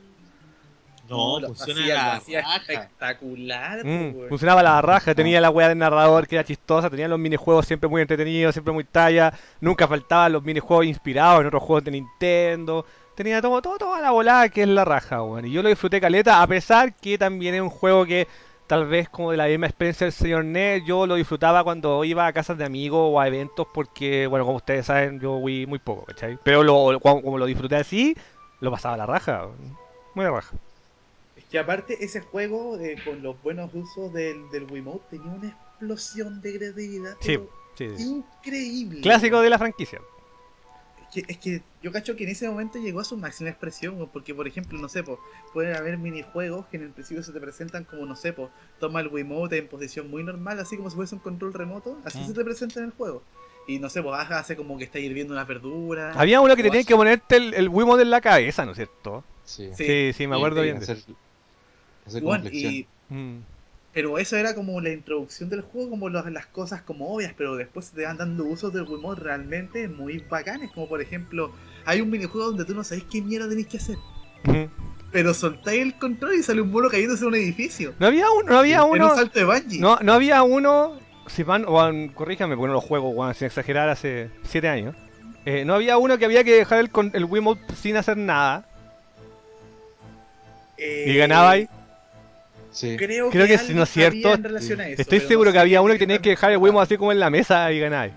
No, 1.08 1.38
lo 1.40 1.48
funciona 1.48 1.80
hacía, 1.82 1.94
la 1.94 2.04
lo 2.04 2.12
hacía 2.12 2.40
raja. 2.42 2.56
espectacular, 2.56 3.84
Mm, 3.84 4.16
weón. 4.16 4.28
funcionaba 4.28 4.62
la 4.62 4.80
raja, 4.82 5.14
tenía 5.14 5.40
la 5.40 5.50
weá 5.50 5.68
del 5.68 5.78
narrador 5.78 6.26
que 6.26 6.36
era 6.36 6.44
chistosa, 6.44 6.88
tenía 6.90 7.08
los 7.08 7.18
minijuegos 7.18 7.66
siempre 7.66 7.88
muy 7.88 8.00
entretenidos, 8.02 8.54
siempre 8.54 8.72
muy 8.72 8.84
talla, 8.84 9.32
nunca 9.60 9.86
faltaban 9.86 10.32
los 10.32 10.42
minijuegos 10.42 10.86
inspirados 10.86 11.40
en 11.42 11.46
otros 11.48 11.62
juegos 11.62 11.84
de 11.84 11.90
Nintendo, 11.90 12.86
tenía 13.14 13.42
todo, 13.42 13.60
todo, 13.62 13.76
toda 13.78 14.00
la 14.00 14.10
volada 14.12 14.48
que 14.48 14.62
es 14.62 14.68
la 14.68 14.84
raja, 14.84 15.22
weón. 15.22 15.46
Y 15.46 15.52
yo 15.52 15.62
lo 15.62 15.68
disfruté 15.68 16.00
caleta, 16.00 16.42
a 16.42 16.46
pesar 16.46 16.94
que 16.94 17.18
también 17.18 17.54
es 17.54 17.60
un 17.60 17.70
juego 17.70 18.06
que 18.06 18.26
tal 18.66 18.86
vez 18.86 19.10
como 19.10 19.30
de 19.30 19.36
la 19.36 19.44
misma 19.44 19.66
experiencia 19.66 20.06
del 20.06 20.12
señor 20.14 20.44
Ned, 20.46 20.84
yo 20.86 21.06
lo 21.06 21.16
disfrutaba 21.16 21.62
cuando 21.64 22.02
iba 22.04 22.26
a 22.26 22.32
casas 22.32 22.56
de 22.56 22.64
amigos 22.64 23.10
o 23.12 23.20
a 23.20 23.26
eventos 23.28 23.66
porque, 23.74 24.26
bueno, 24.26 24.46
como 24.46 24.56
ustedes 24.56 24.86
saben, 24.86 25.20
yo 25.20 25.38
fui 25.38 25.66
muy 25.66 25.78
poco, 25.78 26.06
¿cachai? 26.06 26.38
Pero 26.42 26.62
lo, 26.62 26.98
como, 26.98 27.20
como 27.22 27.36
lo 27.36 27.44
disfruté 27.44 27.76
así, 27.76 28.16
lo 28.60 28.70
pasaba 28.70 28.94
a 28.94 28.96
la 28.98 29.04
raja, 29.06 29.42
weón. 29.44 29.76
muy 30.14 30.24
la 30.24 30.30
raja. 30.30 30.56
Que 31.54 31.60
aparte 31.60 32.04
ese 32.04 32.20
juego, 32.20 32.76
eh, 32.80 32.96
con 33.04 33.22
los 33.22 33.40
buenos 33.40 33.72
usos 33.72 34.12
del, 34.12 34.50
del 34.50 34.64
Wiimote, 34.68 35.04
tenía 35.18 35.30
una 35.30 35.46
explosión 35.46 36.40
de 36.40 36.58
creatividad. 36.58 37.16
Sí, 37.20 37.38
pero 37.38 37.48
sí, 37.76 37.96
sí. 37.96 38.02
Increíble. 38.08 39.00
Clásico 39.02 39.40
de 39.40 39.50
la 39.50 39.58
franquicia. 39.58 40.00
Es 41.00 41.08
que, 41.12 41.32
es 41.32 41.38
que 41.38 41.62
yo 41.80 41.92
cacho 41.92 42.16
que 42.16 42.24
en 42.24 42.30
ese 42.30 42.48
momento 42.48 42.80
llegó 42.80 42.98
a 42.98 43.04
su 43.04 43.16
máxima 43.16 43.50
expresión, 43.50 44.10
porque 44.12 44.34
por 44.34 44.48
ejemplo, 44.48 44.76
no 44.80 44.88
sé, 44.88 45.04
po, 45.04 45.20
pueden 45.52 45.76
haber 45.76 45.96
minijuegos 45.96 46.66
que 46.66 46.76
en 46.76 46.82
el 46.82 46.90
principio 46.90 47.22
se 47.22 47.30
te 47.30 47.38
presentan 47.38 47.84
como, 47.84 48.04
no 48.04 48.16
sé, 48.16 48.32
po, 48.32 48.50
toma 48.80 49.00
el 49.00 49.06
Wiimote 49.06 49.56
en 49.58 49.68
posición 49.68 50.10
muy 50.10 50.24
normal, 50.24 50.58
así 50.58 50.76
como 50.76 50.90
si 50.90 50.96
fuese 50.96 51.14
un 51.14 51.20
control 51.20 51.54
remoto, 51.54 51.96
así 52.04 52.18
Mm. 52.18 52.26
se 52.26 52.32
te 52.34 52.44
presenta 52.44 52.80
en 52.80 52.86
el 52.86 52.90
juego. 52.90 53.22
Y 53.68 53.78
no 53.78 53.88
sé, 53.90 54.02
pues 54.02 54.10
baja, 54.10 54.40
hace 54.40 54.56
como 54.56 54.76
que 54.76 54.82
está 54.82 54.98
hirviendo 54.98 55.34
unas 55.34 55.46
verduras. 55.46 56.16
Había 56.16 56.40
uno 56.40 56.56
que 56.56 56.62
o 56.62 56.64
tenía 56.64 56.80
hace- 56.80 56.88
que 56.88 56.96
ponerte 56.96 57.36
el, 57.36 57.54
el 57.54 57.68
Wiimote 57.68 58.02
en 58.02 58.10
la 58.10 58.20
cabeza, 58.20 58.64
¿no 58.64 58.72
es 58.72 58.76
cierto? 58.78 59.22
Sí. 59.44 59.70
Sí. 59.76 60.12
Sí, 60.14 60.26
me 60.26 60.34
acuerdo 60.34 60.62
bien 60.62 60.78
de 60.80 60.82
eso. 60.84 60.92
hacer, 60.94 61.14
flexión. 62.04 62.72
y, 62.72 62.86
Mm. 63.08 63.38
pero 63.92 64.18
eso 64.18 64.36
era 64.36 64.54
como 64.54 64.80
la 64.80 64.90
introducción 64.90 65.48
del 65.50 65.60
juego, 65.60 65.90
como 65.90 66.08
los- 66.08 66.30
las 66.30 66.46
cosas 66.46 66.82
como 66.82 67.14
obvias, 67.14 67.32
pero 67.36 67.54
después 67.56 67.90
te 67.90 68.04
van 68.04 68.16
dando 68.16 68.44
usos 68.44 68.72
del 68.72 68.82
Wiimote 68.84 69.20
realmente 69.20 69.88
muy 69.88 70.18
bacanes, 70.18 70.70
como 70.72 70.88
por 70.88 71.00
ejemplo, 71.00 71.52
hay 71.84 72.00
un 72.00 72.10
minijuego 72.10 72.48
donde 72.48 72.64
tú 72.64 72.74
no 72.74 72.82
sabes 72.82 73.04
qué 73.10 73.20
mierda 73.22 73.48
tenés 73.48 73.66
que 73.66 73.76
hacer. 73.76 73.96
Pero 75.12 75.32
soltáis 75.32 75.80
el 75.80 75.94
control 75.98 76.34
y 76.34 76.42
sale 76.42 76.60
un 76.60 76.72
mono 76.72 76.88
cayéndose 76.90 77.22
en 77.22 77.28
un 77.28 77.34
edificio. 77.36 77.94
No 78.00 78.06
había 78.08 78.24
uno, 78.30 78.50
no 78.50 78.58
había 78.58 78.78
En 78.78 78.84
uno, 78.90 79.10
un 79.10 79.16
salto 79.16 79.38
de 79.38 79.44
bungee. 79.44 79.78
no, 79.78 79.98
no 80.02 80.12
había 80.12 80.42
uno, 80.42 80.98
si 81.28 81.44
van, 81.44 81.64
Juan, 81.64 82.08
corríjame 82.08 82.56
porque 82.56 82.66
no 82.68 82.72
lo 82.74 82.80
juego, 82.80 83.12
Juan, 83.12 83.32
sin 83.34 83.46
exagerar, 83.46 83.88
hace 83.90 84.30
7 84.42 84.68
años. 84.68 84.96
Eh, 85.46 85.64
no 85.64 85.74
había 85.74 85.98
uno 85.98 86.18
que 86.18 86.24
había 86.24 86.42
que 86.42 86.54
dejar 86.54 86.80
el, 86.80 86.90
con- 86.90 87.12
el 87.14 87.26
Wiimote 87.26 87.76
sin 87.76 87.96
hacer 87.96 88.16
nada 88.16 88.66
Eh, 90.76 91.04
y 91.06 91.16
ganaba 91.16 91.50
ahí. 91.50 91.68
Sí. 92.74 92.96
Creo, 92.96 93.30
Creo 93.30 93.46
que 93.46 93.56
sí, 93.56 93.66
algo 93.66 93.76
¿no 93.78 93.82
es 93.84 93.90
cierto? 93.90 94.16
había 94.18 94.34
en 94.34 94.44
relación 94.44 94.80
a 94.80 94.88
eso, 94.88 95.00
Estoy 95.00 95.20
seguro 95.20 95.50
no 95.50 95.52
que 95.52 95.58
había 95.60 95.80
uno 95.80 95.92
que 95.94 96.00
tenía 96.00 96.18
que 96.18 96.30
dejar 96.30 96.50
el 96.50 96.58
Wiimote 96.58 96.82
así 96.82 96.96
como 96.98 97.12
en 97.12 97.20
la 97.20 97.30
mesa 97.30 97.70
y 97.72 97.78
ganaba. 97.80 98.10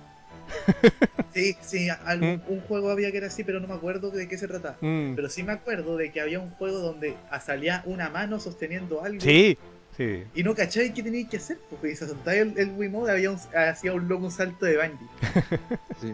Sí, 1.34 1.56
sí, 1.62 1.88
algún- 2.06 2.38
¿Mm? 2.48 2.52
un 2.52 2.62
juego 2.62 2.90
había 2.90 3.12
que 3.12 3.18
era 3.18 3.28
así, 3.28 3.44
pero 3.44 3.60
no 3.60 3.68
me 3.68 3.76
acuerdo 3.76 4.10
de 4.10 4.28
qué 4.28 4.40
se 4.40 4.48
trataba. 4.48 4.76
Mm. 4.82 5.14
Pero 5.16 5.30
sí 5.30 5.44
me 5.44 5.52
acuerdo 5.52 5.96
de 5.96 6.12
que 6.12 6.20
había 6.20 6.40
un 6.40 6.50
juego 6.52 6.80
donde 6.80 7.16
salía 7.46 7.84
una 7.86 8.10
mano 8.10 8.40
sosteniendo 8.40 9.04
algo. 9.04 9.22
Sí, 9.22 9.56
sí. 9.96 10.24
Y 10.34 10.42
no 10.42 10.56
cacháis 10.56 10.94
qué 10.94 11.04
teníais 11.04 11.30
que 11.30 11.38
hacer, 11.38 11.60
porque 11.70 11.96
si 11.96 12.06
soltáis 12.08 12.42
el, 12.42 12.58
el 12.58 12.72
Wiimote 12.72 13.12
había 13.12 13.30
un, 13.30 13.38
hacía 13.56 13.94
un 13.94 14.08
loco 14.08 14.26
un 14.26 14.32
salto 14.32 14.66
de 14.66 14.78
bungee. 14.78 15.08
sí. 16.02 16.14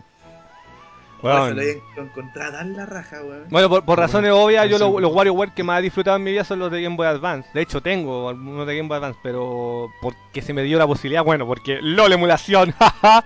Encontré 1.97 2.51
tan 2.51 2.73
la 2.75 2.85
raja, 2.85 3.21
weón. 3.23 3.45
Bueno, 3.49 3.69
por, 3.69 3.79
por 3.79 3.85
Bueno, 3.85 4.01
razones 4.01 4.31
obvias, 4.33 4.69
yo 4.69 4.77
sí. 4.77 4.83
lo- 4.83 4.99
los 4.99 5.13
WarioWare 5.13 5.53
que 5.53 5.63
más 5.63 5.79
he 5.79 5.83
disfrutado 5.83 6.17
en 6.17 6.23
mi 6.23 6.31
vida 6.31 6.43
son 6.43 6.59
los 6.59 6.71
de 6.71 6.81
Game 6.81 6.95
Boy 6.95 7.07
Advance. 7.07 7.49
De 7.53 7.61
hecho, 7.61 7.81
tengo 7.81 8.29
algunos 8.29 8.67
de 8.67 8.75
Game 8.77 8.87
Boy 8.89 8.97
Advance, 8.97 9.19
pero 9.23 9.89
porque 10.01 10.41
se 10.41 10.53
me 10.53 10.63
dio 10.63 10.77
la 10.77 10.85
posibilidad, 10.87 11.23
bueno, 11.23 11.45
porque 11.47 11.79
LOL 11.81 12.11
emulación, 12.13 12.71
jaja. 12.79 13.23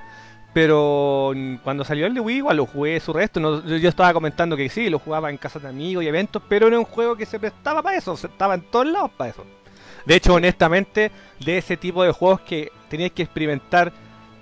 Pero 0.53 1.34
cuando 1.64 1.84
salió 1.84 2.07
el 2.07 2.14
de 2.15 2.19
Wii, 2.19 2.38
igual 2.38 2.57
lo 2.57 2.65
jugué 2.65 2.99
su 2.99 3.14
resto. 3.14 3.40
No, 3.40 3.64
yo, 3.64 3.78
yo 3.78 3.90
estaba 3.90 4.11
comentando 4.14 4.57
que 4.57 4.69
sí, 4.69 4.90
lo 4.90 4.98
jugaba 4.98 5.30
en 5.30 5.38
casas 5.38 5.61
de 5.61 5.69
amigos 5.69 6.03
y 6.03 6.07
eventos, 6.07 6.41
pero 6.49 6.68
era 6.68 6.80
un 6.80 6.86
juego 6.86 7.15
que 7.15 7.26
se 7.28 7.40
prestaba 7.40 7.84
para 7.84 7.98
eso, 7.98 8.18
se- 8.18 8.28
estaba 8.28 8.56
en 8.56 8.61
todos 8.61 8.88
lados 8.88 9.11
para 9.15 9.30
eso. 9.32 9.45
De 10.06 10.15
hecho, 10.15 10.34
honestamente, 10.34 11.11
de 11.40 11.57
ese 11.60 11.78
tipo 11.78 12.02
de 12.03 12.11
juegos 12.11 12.41
que 12.41 12.72
tenías 12.90 13.11
que 13.11 13.24
experimentar 13.24 13.91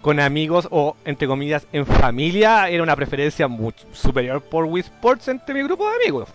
con 0.06 0.20
amigos 0.20 0.68
o, 0.70 0.96
entre 1.04 1.28
comillas, 1.28 1.66
en 1.74 1.84
familia, 1.84 2.70
era 2.70 2.84
una 2.84 2.96
preferencia 2.96 3.48
mucho 3.48 3.88
superior 3.92 4.40
por 4.40 4.66
Wii 4.66 4.82
Sports 4.82 5.30
entre 5.30 5.56
mi 5.56 5.64
grupo 5.64 5.90
de 5.90 5.96
amigos. 5.96 6.30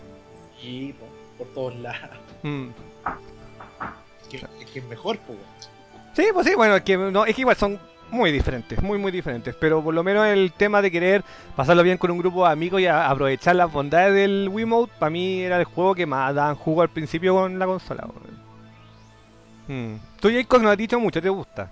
Y 0.60 0.92
po, 0.94 1.06
por 1.38 1.46
todos 1.54 1.76
lados. 1.76 2.18
Mm. 2.42 2.70
Es 4.22 4.28
que, 4.28 4.36
es 4.38 4.70
que 4.72 4.78
es 4.80 4.84
mejor, 4.86 5.18
pues. 5.18 5.38
Sí, 6.14 6.26
pues 6.34 6.48
sí, 6.48 6.56
bueno, 6.56 6.74
es 6.74 6.82
que, 6.82 6.96
no, 6.96 7.24
es 7.24 7.32
que 7.32 7.42
igual 7.42 7.54
son 7.54 7.78
muy 8.10 8.32
diferentes, 8.32 8.82
muy, 8.82 8.98
muy 8.98 9.12
diferentes. 9.12 9.54
Pero 9.54 9.80
por 9.84 9.94
lo 9.94 10.02
menos 10.02 10.26
el 10.26 10.52
tema 10.52 10.82
de 10.82 10.90
querer 10.90 11.22
pasarlo 11.54 11.84
bien 11.84 11.96
con 11.96 12.10
un 12.10 12.18
grupo 12.18 12.44
de 12.44 12.52
amigos 12.52 12.80
y 12.80 12.88
aprovechar 12.88 13.54
las 13.54 13.70
bondades 13.70 14.12
del 14.16 14.48
Wiimote, 14.50 14.92
para 14.98 15.10
mí 15.10 15.42
era 15.42 15.58
el 15.58 15.64
juego 15.64 15.94
que 15.94 16.06
más 16.06 16.34
daban 16.34 16.56
jugo 16.56 16.82
al 16.82 16.88
principio 16.88 17.34
con 17.34 17.56
la 17.56 17.66
consola. 17.66 18.08
weón. 19.68 19.92
Mm. 19.92 20.00
Tú, 20.18 20.28
Jacob, 20.28 20.60
no 20.60 20.70
has 20.70 20.76
dicho 20.76 20.98
mucho, 20.98 21.22
¿te 21.22 21.28
gusta? 21.28 21.70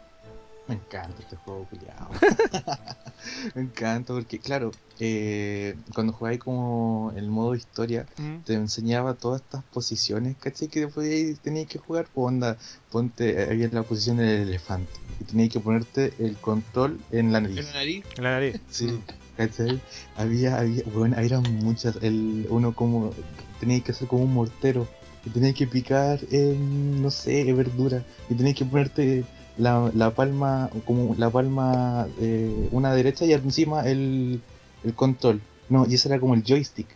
Me 0.69 0.75
encanta 0.75 1.17
este 1.23 1.37
juego, 1.37 1.65
culiado. 1.65 2.11
Me 3.55 3.63
encanta 3.63 4.13
porque, 4.13 4.39
claro, 4.39 4.71
eh, 5.01 5.77
cuando 5.95 6.13
jugáis 6.13 6.39
como 6.41 7.13
el 7.17 7.29
modo 7.29 7.55
historia, 7.55 8.07
Mm. 8.19 8.43
te 8.45 8.55
enseñaba 8.55 9.15
todas 9.15 9.41
estas 9.43 9.65
posiciones, 9.65 10.37
¿cachai? 10.39 10.69
Que 10.69 10.81
después 10.81 11.41
tenías 11.41 11.67
que 11.69 11.79
jugar. 11.79 12.07
O 12.15 12.25
onda, 12.27 12.59
ponte, 12.91 13.31
eh, 13.43 13.49
había 13.51 13.69
la 13.73 13.83
posición 13.83 14.19
del 14.19 14.43
elefante. 14.49 14.93
Y 15.21 15.25
tenías 15.25 15.49
que 15.51 15.61
ponerte 15.61 16.13
el 16.19 16.37
control 16.37 17.01
en 17.11 17.33
la 17.33 17.39
En 17.39 17.45
nariz. 17.45 17.65
la 17.67 17.73
nariz. 17.73 18.05
En 18.17 18.25
la 18.25 18.31
nariz. 18.33 18.61
Sí, 18.71 19.01
¿cachai? 19.37 19.81
Había, 20.17 20.59
había, 20.59 20.83
bueno, 20.95 21.17
eran 21.19 21.43
muchas. 21.65 21.97
El, 22.03 22.47
uno 22.51 22.75
como, 22.75 23.13
tenía 23.59 23.81
que 23.81 23.93
hacer 23.93 24.07
como 24.07 24.25
un 24.25 24.35
mortero. 24.35 24.87
Y 25.25 25.31
tenías 25.31 25.55
que 25.55 25.67
picar, 25.67 26.21
en, 26.31 27.03
no 27.03 27.11
sé, 27.11 27.53
verdura. 27.53 28.05
Y 28.31 28.35
tenías 28.35 28.57
que 28.57 28.65
ponerte 28.65 29.25
la, 29.59 29.91
la 29.95 30.15
palma, 30.15 30.71
como 30.87 31.15
la 31.17 31.31
palma, 31.31 32.07
eh, 32.21 32.69
una 32.73 32.93
derecha 32.95 33.25
y 33.25 33.33
encima 33.33 33.87
el, 33.87 34.41
el 34.85 34.95
control. 34.95 35.41
No, 35.69 35.87
y 35.87 35.95
ese 35.95 36.09
era 36.09 36.19
como 36.21 36.35
el 36.35 36.43
joystick. 36.45 36.89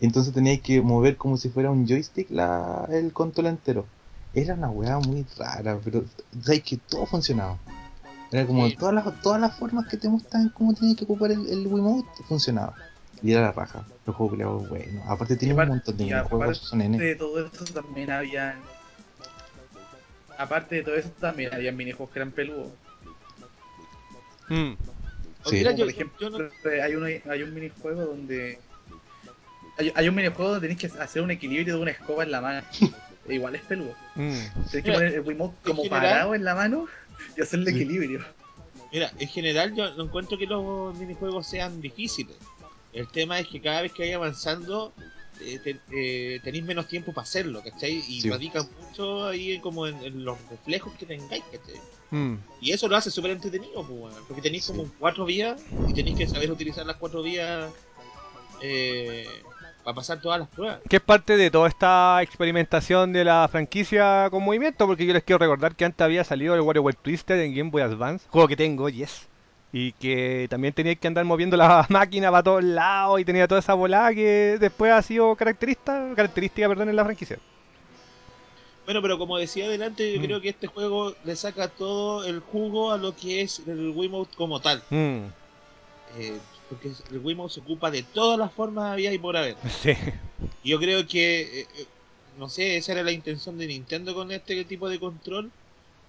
Entonces 0.00 0.32
tenías 0.34 0.60
que 0.60 0.80
mover 0.82 1.16
como 1.16 1.36
si 1.36 1.48
fuera 1.48 1.70
un 1.70 1.86
joystick 1.86 2.30
la, 2.30 2.86
el 2.90 3.12
control 3.12 3.46
entero. 3.46 3.86
Era 4.32 4.54
una 4.54 4.68
weá 4.68 4.98
muy 4.98 5.24
rara, 5.38 5.78
pero 5.82 6.04
sabes 6.42 6.62
que 6.62 6.76
todo 6.76 7.06
funcionaba. 7.06 7.58
Era 8.32 8.46
como 8.46 8.66
Sí. 8.68 8.76
todas 8.76 8.94
las 8.94 9.22
todas 9.22 9.40
las 9.40 9.56
formas 9.56 9.86
que 9.86 9.96
te 9.96 10.08
muestran 10.08 10.48
cómo 10.50 10.74
tenías 10.74 10.96
que 10.96 11.04
ocupar 11.04 11.30
el, 11.30 11.46
el 11.48 11.66
Wiimote 11.66 12.08
funcionaba. 12.28 12.74
Y 13.22 13.32
era 13.32 13.40
la 13.42 13.52
raja. 13.52 13.86
Los 14.04 14.16
juegos 14.16 14.32
culiados 14.32 14.68
bueno. 14.68 15.02
Aparte 15.06 15.36
tiene 15.36 15.54
un 15.54 15.68
montón 15.68 15.96
de 15.96 16.04
y 16.04 16.12
juegos 16.28 16.58
son 16.58 16.82
N. 16.82 16.98
de 16.98 17.14
todo 17.14 17.48
también 17.72 18.10
había. 18.10 18.56
Aparte 20.38 20.76
de 20.76 20.82
todo 20.82 20.96
eso 20.96 21.10
también 21.20 21.52
había 21.54 21.72
minijuegos 21.72 22.12
que 22.12 22.18
eran 22.18 22.30
peludos. 22.32 22.72
Mm. 24.48 24.72
O 25.44 25.48
Sí. 25.50 25.56
mira, 25.56 25.70
Como 25.70 25.78
yo, 25.78 25.84
por 25.84 25.94
ejemplo, 25.94 26.30
yo 26.30 26.38
no- 26.38 26.82
hay, 26.82 26.94
uno, 26.96 27.06
hay 27.30 27.42
un 27.42 27.54
minijuego 27.54 28.04
donde. 28.04 28.58
Hay, 29.78 29.92
hay 29.94 30.08
un 30.08 30.14
minijuego 30.14 30.52
donde 30.52 30.68
tenés 30.68 30.80
que 30.92 30.98
hacer 31.02 31.22
un 31.22 31.30
equilibrio 31.30 31.76
de 31.76 31.82
una 31.82 31.90
escoba 31.90 32.22
en 32.24 32.30
la 32.30 32.40
mano. 32.40 32.62
E 33.28 33.34
Igual 33.34 33.54
es 33.54 33.62
peludo. 33.62 33.94
Mm. 34.14 34.30
Tenés 34.30 34.70
que 34.70 34.82
Mira, 34.82 34.94
poner 34.94 35.14
el 35.14 35.20
Wiimote 35.20 35.56
como 35.64 35.82
general- 35.82 36.02
parado 36.02 36.34
en 36.34 36.44
la 36.44 36.54
mano 36.54 36.86
y 37.36 37.42
hacer 37.42 37.60
el 37.60 37.66
Sí. 37.66 37.74
equilibrio. 37.74 38.24
Mira, 38.92 39.10
en 39.18 39.28
general 39.28 39.74
yo 39.74 39.92
no 39.96 40.04
encuentro 40.04 40.38
que 40.38 40.46
los 40.46 40.96
minijuegos 40.96 41.46
sean 41.46 41.80
difíciles. 41.80 42.36
El 42.92 43.08
tema 43.08 43.40
es 43.40 43.48
que 43.48 43.60
cada 43.60 43.82
vez 43.82 43.92
que 43.92 44.02
vaya 44.04 44.16
avanzando 44.16 44.92
eh, 45.40 45.58
te- 45.62 45.80
eh, 45.92 46.40
tenéis 46.42 46.64
menos 46.64 46.86
tiempo 46.88 47.12
para 47.12 47.24
hacerlo, 47.24 47.62
¿cachai? 47.62 48.02
Y 48.08 48.20
Sí. 48.20 48.30
radica 48.30 48.62
mucho 48.80 49.26
ahí 49.26 49.58
como 49.60 49.86
en, 49.86 49.96
en 50.02 50.24
los 50.24 50.38
reflejos 50.50 50.92
que 50.94 51.06
tengáis, 51.06 51.42
¿cachai? 51.44 51.80
Mm. 52.10 52.34
Y 52.60 52.72
eso 52.72 52.86
lo 52.88 52.96
hace 52.96 53.10
súper 53.10 53.32
entretenido, 53.32 53.84
pues, 53.86 54.14
porque 54.28 54.42
tenéis 54.42 54.64
Sí. 54.64 54.72
como 54.72 54.88
cuatro 54.98 55.24
vías 55.24 55.60
y 55.86 55.92
tenéis 55.92 56.16
que 56.16 56.26
saber 56.26 56.50
utilizar 56.50 56.86
las 56.86 56.96
cuatro 56.96 57.22
vías 57.22 57.70
eh, 58.62 59.26
para 59.82 59.96
pasar 59.96 60.20
todas 60.20 60.38
las 60.38 60.48
pruebas. 60.48 60.80
Que 60.88 60.96
es 60.96 61.02
parte 61.02 61.36
de 61.36 61.50
toda 61.50 61.68
esta 61.68 62.22
experimentación 62.22 63.12
de 63.12 63.24
la 63.24 63.46
franquicia 63.48 64.28
con 64.30 64.42
movimiento, 64.42 64.86
porque 64.86 65.04
yo 65.04 65.12
les 65.12 65.24
quiero 65.24 65.38
recordar 65.38 65.74
que 65.76 65.84
antes 65.84 66.00
había 66.02 66.24
salido 66.24 66.54
el 66.54 66.60
WarioWare 66.62 66.96
Twister 66.96 67.38
en 67.40 67.54
Game 67.54 67.70
Boy 67.70 67.82
Advance, 67.82 68.26
juego 68.30 68.48
que 68.48 68.56
tengo, 68.56 68.88
yes. 68.88 69.26
Y 69.76 69.90
que 69.92 70.46
también 70.48 70.72
tenía 70.72 70.94
que 70.94 71.08
andar 71.08 71.24
moviendo 71.24 71.56
la 71.56 71.84
máquina 71.90 72.30
para 72.30 72.44
todos 72.44 72.62
lados 72.62 73.20
y 73.20 73.24
tenía 73.24 73.48
toda 73.48 73.58
esa 73.60 73.74
volada 73.74 74.14
que 74.14 74.56
después 74.60 74.92
ha 74.92 75.02
sido 75.02 75.34
característica, 75.34 76.14
característica 76.14 76.68
perdón, 76.68 76.90
en 76.90 76.96
la 76.96 77.04
franquicia. 77.04 77.38
Bueno, 78.84 79.02
pero 79.02 79.18
como 79.18 79.36
decía 79.38 79.64
adelante, 79.66 80.12
yo 80.12 80.20
Mm. 80.20 80.24
creo 80.24 80.40
que 80.40 80.50
este 80.50 80.66
juego 80.68 81.14
le 81.24 81.34
saca 81.36 81.68
todo 81.68 82.24
el 82.24 82.38
jugo 82.40 82.92
a 82.92 82.98
lo 82.98 83.16
que 83.16 83.40
es 83.40 83.60
el 83.66 83.90
Wiimote 83.90 84.36
como 84.36 84.60
tal. 84.60 84.82
Mm, 84.90 85.24
Eh, 86.16 86.38
porque 86.68 86.92
el 87.10 87.18
Wiimote 87.18 87.54
se 87.54 87.60
ocupa 87.60 87.90
de 87.90 88.02
todas 88.04 88.38
las 88.38 88.52
formas 88.52 88.92
había 88.92 89.12
y 89.12 89.18
por 89.18 89.36
haber. 89.36 89.56
sí. 89.82 89.92
Yo 90.62 90.78
creo 90.78 91.06
que, 91.06 91.60
eh, 91.60 91.66
eh, 91.78 91.86
no 92.38 92.48
sé, 92.48 92.76
esa 92.76 92.92
era 92.92 93.02
la 93.02 93.12
intención 93.12 93.58
de 93.58 93.66
Nintendo 93.66 94.14
con 94.14 94.30
este 94.30 94.64
tipo 94.64 94.88
de 94.88 94.98
control. 95.00 95.50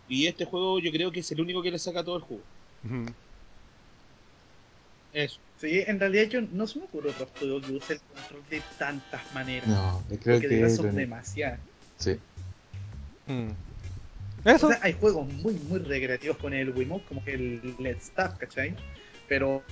Y 0.07 0.27
este 0.27 0.45
juego 0.45 0.79
yo 0.79 0.91
creo 0.91 1.11
que 1.11 1.21
es 1.21 1.31
el 1.31 1.41
único 1.41 1.63
que 1.63 1.71
le 1.71 1.79
saca 1.79 2.03
todo 2.03 2.17
el 2.17 2.21
jugo. 2.21 2.43
Ujú. 2.85 3.05
Eso. 5.15 5.39
Sí, 5.59 5.81
en 5.87 5.99
realidad 5.99 6.25
yo 6.25 6.41
no 6.41 6.67
se 6.67 6.77
me 6.79 6.85
ocurre 6.85 7.09
otro 7.11 7.27
juego 7.39 7.61
que 7.61 7.71
use 7.71 7.93
el 7.93 7.99
control 8.01 8.41
de 8.49 8.61
tantas 8.77 9.21
maneras. 9.33 9.67
No, 9.69 10.03
yo 10.09 10.19
creo 10.19 10.35
porque 10.35 10.47
de 10.47 10.49
que 10.49 10.55
verdad 10.55 10.69
es 10.71 10.75
son 10.75 10.95
demasiadas. 10.95 11.59
Sí. 11.97 12.17
Mm. 13.27 13.49
Eso. 14.47 14.67
O 14.67 14.69
sea, 14.69 14.79
hay 14.83 14.93
juegos 14.93 15.27
muy, 15.33 15.53
muy 15.69 15.79
recreativos 15.79 16.37
con 16.37 16.53
el 16.53 16.69
Wiimote, 16.71 17.05
como 17.07 17.23
que 17.23 17.33
el 17.33 17.75
Let's 17.79 18.11
Tap, 18.11 18.37
¿cachai? 18.37 18.75
Pero 19.27 19.63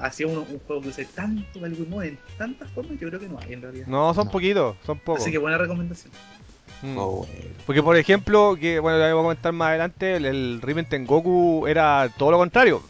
así 0.00 0.24
un, 0.24 0.36
un 0.38 0.58
juego 0.66 0.82
que 0.82 0.88
use 0.88 1.04
tanto 1.06 1.64
el 1.64 1.72
Wiimote 1.74 2.08
en 2.08 2.18
tantas 2.36 2.70
formas, 2.72 2.98
yo 3.00 3.08
creo 3.08 3.20
que 3.20 3.28
no 3.28 3.38
hay 3.38 3.52
en 3.54 3.62
realidad. 3.62 3.86
no, 3.86 4.12
son 4.12 4.26
No. 4.26 4.32
poquitos, 4.32 4.76
son 4.84 4.98
pocos. 4.98 5.22
Así 5.22 5.30
que 5.30 5.38
buena 5.38 5.56
recomendación. 5.56 6.12
Mm. 6.82 6.98
Oh, 6.98 7.10
bueno. 7.26 7.32
Porque 7.64 7.82
por 7.82 7.96
ejemplo, 7.96 8.56
que 8.60 8.80
bueno, 8.80 8.98
ya 8.98 9.14
voy 9.14 9.20
a 9.20 9.22
comentar 9.22 9.52
más 9.52 9.68
adelante, 9.68 10.16
el, 10.16 10.26
el 10.26 10.60
Riven 10.60 10.84
Tengoku 10.84 11.66
era 11.68 12.10
todo 12.18 12.32
lo 12.32 12.38
contrario. 12.38 12.82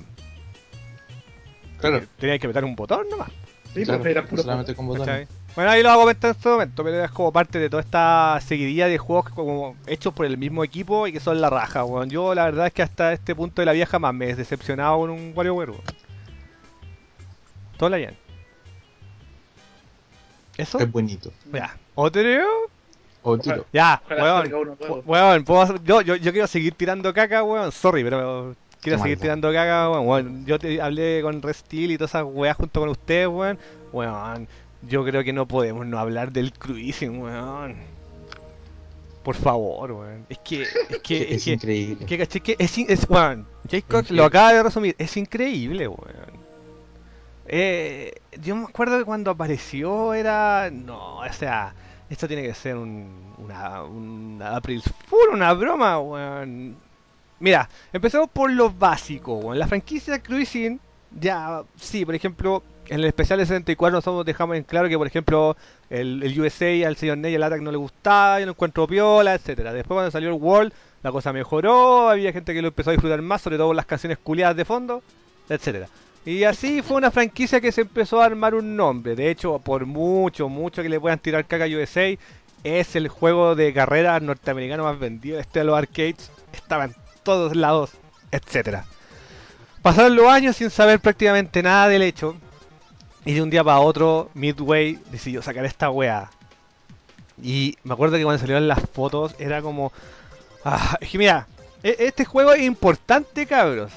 Claro, 1.83 2.07
Tenía 2.19 2.39
que 2.39 2.47
apretar 2.47 2.65
un 2.65 2.75
botón 2.75 3.07
nomás. 3.11 3.29
Sí, 3.75 3.85
claro, 3.85 4.01
pero 4.03 4.11
era 4.21 4.27
puro 4.27 4.43
solamente 4.43 4.75
con 4.75 4.87
botones. 4.87 5.07
¿cachai? 5.07 5.27
Bueno, 5.55 5.71
ahí 5.71 5.83
lo 5.83 5.91
hago 5.91 6.01
comentar 6.03 6.31
en 6.31 6.37
este 6.37 6.49
momento, 6.49 6.83
pero 6.85 7.05
es 7.05 7.11
como 7.11 7.31
parte 7.33 7.59
de 7.59 7.69
toda 7.69 7.83
esta 7.83 8.39
seguidilla 8.41 8.87
de 8.87 8.97
juegos 8.99 9.29
como 9.31 9.77
hechos 9.87 10.15
por 10.15 10.25
el 10.25 10.39
mismo 10.39 10.65
equipo 10.65 11.07
y 11.07 11.13
que 11.13 11.21
son 11.21 11.41
la 11.41 11.51
raja, 11.51 11.85
weón. 11.85 12.09
Yo 12.09 12.35
la 12.35 12.45
verdad 12.47 12.67
es 12.69 12.73
que 12.73 12.83
hasta 12.83 13.13
este 13.13 13.35
punto 13.35 13.61
de 13.61 13.67
la 13.67 13.73
vieja 13.73 13.99
más 13.99 14.15
me 14.15 14.31
he 14.31 14.35
decepcionado 14.35 14.99
con 14.99 15.11
un 15.11 15.33
WarioWare, 15.35 15.71
weón. 15.71 15.83
Todo 17.77 17.89
la 17.91 17.97
bien. 17.99 18.17
¿Eso? 20.57 20.79
Es 20.79 20.91
bonito. 20.91 21.33
Ya. 21.53 21.77
¿Otro? 21.95 22.21
O 23.25 23.39
tiro. 23.39 23.67
Ya, 23.73 24.03
weón. 24.11 24.75
Weón, 25.07 25.45
puedo 25.45 25.63
hacer- 25.63 25.83
yo, 25.85 26.01
yo, 26.03 26.17
yo 26.17 26.33
quiero 26.33 26.47
seguir 26.47 26.75
tirando 26.75 27.13
caca, 27.15 27.43
weón. 27.43 27.73
Sorry, 27.73 28.03
pero 28.05 28.55
quiero 28.83 28.99
seguir 28.99 29.19
tirando 29.19 29.51
caca, 29.53 29.89
weón. 29.91 30.07
Weón, 30.07 30.47
Yo 30.47 30.59
te 30.59 30.81
hablé 30.83 31.21
con 31.23 31.41
Restil 31.41 31.93
y 31.93 31.97
todas 31.97 32.11
esas 32.11 32.25
weas 32.27 32.57
junto 32.57 32.81
con 32.81 32.91
ustedes, 32.91 33.29
weón. 33.29 33.59
Weón, 33.93 34.49
yo 34.83 35.05
creo 35.05 35.25
que 35.25 35.33
no 35.33 35.47
podemos 35.49 35.87
no 35.87 35.99
hablar 35.99 36.33
del 36.33 36.53
cruising, 36.53 37.21
weón. 37.23 37.77
Por 39.23 39.37
favor, 39.37 39.93
weón. 39.93 40.27
Es 40.29 40.39
que, 40.39 40.63
es 40.63 40.99
que, 41.03 41.23
Es, 41.35 41.37
es 41.37 41.45
que, 41.45 41.51
increíble. 41.53 42.07
que, 42.07 42.19
caché 42.19 42.41
que 42.41 42.57
es, 42.59 42.77
es, 42.77 43.09
weón. 43.09 43.47
Jacob 43.71 44.05
lo 44.11 44.25
acaba 44.25 44.53
de 44.53 44.63
resumir. 44.65 44.95
Es 44.99 45.17
increíble, 45.17 45.89
weón. 45.89 46.43
Eh, 47.47 48.13
yo 48.41 48.57
me 48.57 48.65
acuerdo 48.65 48.99
que 48.99 49.05
cuando 49.05 49.31
apareció 49.31 50.15
era. 50.15 50.71
No, 50.73 51.19
o 51.19 51.33
sea, 51.33 51.75
esto 52.11 52.27
tiene 52.27 52.43
que 52.43 52.55
ser 52.55 52.77
un, 52.77 53.35
una, 53.39 53.83
una 53.85 54.57
April 54.57 54.83
Fool, 55.09 55.31
una 55.35 55.53
broma, 55.53 56.01
weón. 56.01 56.77
Mira, 57.43 57.69
empezamos 57.93 58.31
por 58.31 58.52
lo 58.52 58.70
básico, 58.70 59.35
weón. 59.35 59.59
La 59.59 59.66
franquicia 59.66 60.23
Cruising, 60.23 60.78
ya, 61.20 61.64
sí, 61.74 62.05
por 62.05 62.14
ejemplo, 62.14 62.62
en 62.89 63.01
el 63.01 63.05
especial 63.06 63.40
de 63.40 63.47
64 63.47 63.97
nosotros 63.97 64.24
dejamos 64.24 64.56
en 64.56 64.62
claro 64.62 64.89
que, 64.89 64.97
por 64.97 65.09
ejemplo, 65.09 65.56
el, 65.90 66.23
USA 66.40 66.86
al 66.86 66.97
señor 66.97 67.19
Ney 67.19 67.35
el 67.35 67.43
Attack 67.43 67.60
no 67.60 67.73
le 67.73 67.78
gustaba, 67.78 68.39
yo 68.39 68.47
lo 68.47 68.52
encuentro 68.52 68.86
piola, 68.86 69.35
etcétera 69.35 69.73
Después 69.73 69.97
cuando 69.97 70.12
salió 70.12 70.28
el 70.28 70.40
World, 70.40 70.73
la 71.02 71.10
cosa 71.10 71.32
mejoró, 71.32 72.10
había 72.10 72.32
gente 72.32 72.55
que 72.55 72.62
lo 72.62 72.69
empezó 72.69 72.90
a 72.90 72.93
disfrutar 72.93 73.20
más, 73.23 73.43
sobre 73.43 73.56
todo 73.56 73.74
las 73.74 73.86
canciones 73.86 74.19
culiadas 74.19 74.56
de 74.56 74.64
fondo, 74.64 75.02
etcétera 75.48 75.89
Y 76.24 76.44
así 76.44 76.81
fue 76.81 76.98
una 76.98 77.10
franquicia 77.10 77.60
que 77.60 77.73
se 77.73 77.81
empezó 77.81 78.23
a 78.23 78.27
armar 78.27 78.55
un 78.55 78.77
nombre. 78.77 79.16
De 79.16 79.31
hecho, 79.31 79.59
por 79.59 79.85
mucho, 79.85 80.48
mucho 80.48 80.81
que 80.81 80.89
le 80.89 81.01
puedan 81.01 81.19
tirar 81.19 81.44
caca 81.47 81.64
a 81.64 81.66
USA, 81.66 82.16
es 82.62 82.94
el 82.94 83.09
juego 83.09 83.56
de 83.56 83.73
carreras 83.73 84.23
norteamericano 84.23 84.85
más 84.85 85.01
vendido 85.01 85.40
este 85.40 85.59
de 85.59 85.64
los 85.64 85.77
arcades. 85.77 86.31
Estaba 86.52 86.85
en 86.85 87.02
todos 87.23 87.57
lados, 87.57 87.90
etcétera 88.31 88.85
Pasaron 89.82 90.15
los 90.15 90.28
años 90.28 90.57
sin 90.57 90.70
saber 90.70 91.01
prácticamente 91.01 91.61
nada 91.61 91.89
del 91.89 92.03
hecho. 92.03 92.36
Y 93.24 93.35
de 93.35 93.43
un 93.43 93.51
día 93.51 93.65
para 93.65 93.81
otro, 93.81 94.31
Midway 94.35 94.99
decidió 95.11 95.43
sacar 95.43 95.65
esta 95.65 95.90
wea. 95.90 96.31
Y 97.43 97.77
me 97.82 97.94
acuerdo 97.94 98.16
que 98.16 98.23
cuando 98.23 98.39
salieron 98.39 98.69
las 98.69 98.81
fotos 98.93 99.35
era 99.40 99.61
como... 99.61 99.93
Ah, 100.65 100.97
es 101.01 101.11
que 101.11 101.19
mira, 101.19 101.49
e- 101.82 101.97
este 101.99 102.24
juego 102.24 102.53
es 102.53 102.62
importante, 102.62 103.44
cabros. 103.47 103.90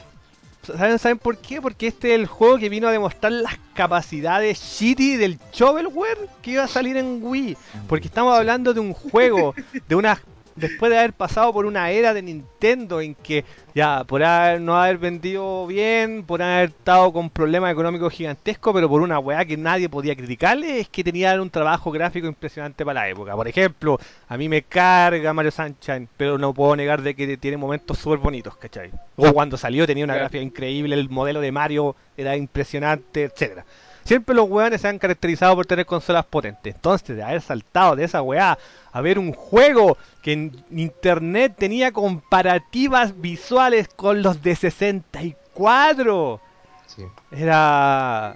¿Saben, 0.64 0.98
¿Saben 0.98 1.20
por 1.20 1.38
qué? 1.38 1.62
Porque 1.62 1.86
este 1.86 2.16
es 2.16 2.20
el 2.20 2.26
juego 2.26 2.58
que 2.58 2.70
vino 2.70 2.88
a 2.88 2.92
demostrar 2.92 3.32
las 3.32 3.56
capacidades 3.76 4.60
shitty 4.60 5.18
del 5.18 5.40
shovelware 5.54 6.18
que 6.42 6.52
iba 6.52 6.64
a 6.64 6.68
salir 6.68 6.98
en 6.98 7.20
Wii. 7.22 7.56
Porque 7.88 8.08
estamos 8.08 8.36
hablando 8.36 8.74
de 8.74 8.80
un 8.80 8.94
juego, 8.94 9.54
de 9.88 9.96
una 9.96 10.20
después 10.56 10.90
de 10.90 10.98
haber 10.98 11.14
pasado 11.14 11.52
por 11.54 11.66
una 11.66 11.92
era 11.92 12.14
de 12.14 12.22
Nintendo 12.22 13.02
en 13.02 13.16
que 13.16 13.46
ya 13.74 14.04
por 14.06 14.24
haber, 14.24 14.62
no 14.62 14.76
haber 14.76 14.98
vendido 14.98 15.68
bien, 15.68 16.24
por 16.24 16.42
haber 16.42 16.70
estado 16.70 17.12
con 17.12 17.30
problemas 17.30 17.72
económicos 17.72 18.14
gigantescos, 18.14 18.74
pero 18.74 18.88
por 18.90 19.02
una 19.02 19.20
weá 19.20 19.44
que 19.46 19.58
nadie 19.58 19.90
podía 19.90 20.16
criticarle, 20.16 20.80
es 20.80 20.90
que 20.90 21.04
tenían 21.04 21.42
un 21.42 21.50
trabajo 21.50 21.92
gráfico 21.92 22.28
impresionante 22.28 22.86
para 22.86 23.02
la 23.02 23.10
época. 23.10 23.36
Por 23.36 23.48
ejemplo, 23.48 24.00
a 24.28 24.38
mí 24.38 24.48
me 24.48 24.62
carga 24.62 25.34
Mario 25.34 25.52
Sunshine, 25.52 26.08
pero 26.16 26.38
no 26.38 26.54
puedo 26.54 26.76
negar 26.76 27.02
de 27.02 27.16
que 27.16 27.38
tiene 27.38 27.58
momentos 27.58 28.00
súper 28.00 28.20
bonitos, 28.20 28.56
¿cachai? 28.58 28.92
O 29.18 29.34
cuando 29.34 29.58
salió 29.58 29.86
tenía 29.86 30.06
una 30.06 30.16
gráfica 30.16 30.42
increíble, 30.42 30.96
el 30.96 31.10
modelo 31.10 31.42
de 31.42 31.52
Mario 31.52 31.96
era 32.16 32.38
impresionante, 32.38 33.24
etcétera. 33.24 33.66
Siempre 34.06 34.36
los 34.36 34.48
weones 34.48 34.82
se 34.82 34.88
han 34.88 35.00
caracterizado 35.00 35.56
por 35.56 35.66
tener 35.66 35.88
consolas 35.88 36.26
potentes. 36.26 36.76
Entonces, 36.76 37.16
de 37.16 37.24
haber 37.24 37.42
saltado 37.42 37.96
de 37.96 38.04
esa 38.04 38.22
weá 38.22 38.58
a 38.92 39.02
ver 39.02 39.18
un 39.18 39.34
juego 39.34 39.98
que 40.22 40.34
en 40.34 40.64
internet 40.70 41.56
tenía 41.58 41.92
comparativas 41.92 43.20
visuales 43.20 43.88
con 43.88 44.22
los 44.22 44.44
de 44.44 44.56
64. 44.56 46.40
Sí. 46.86 47.04
Era. 47.32 48.36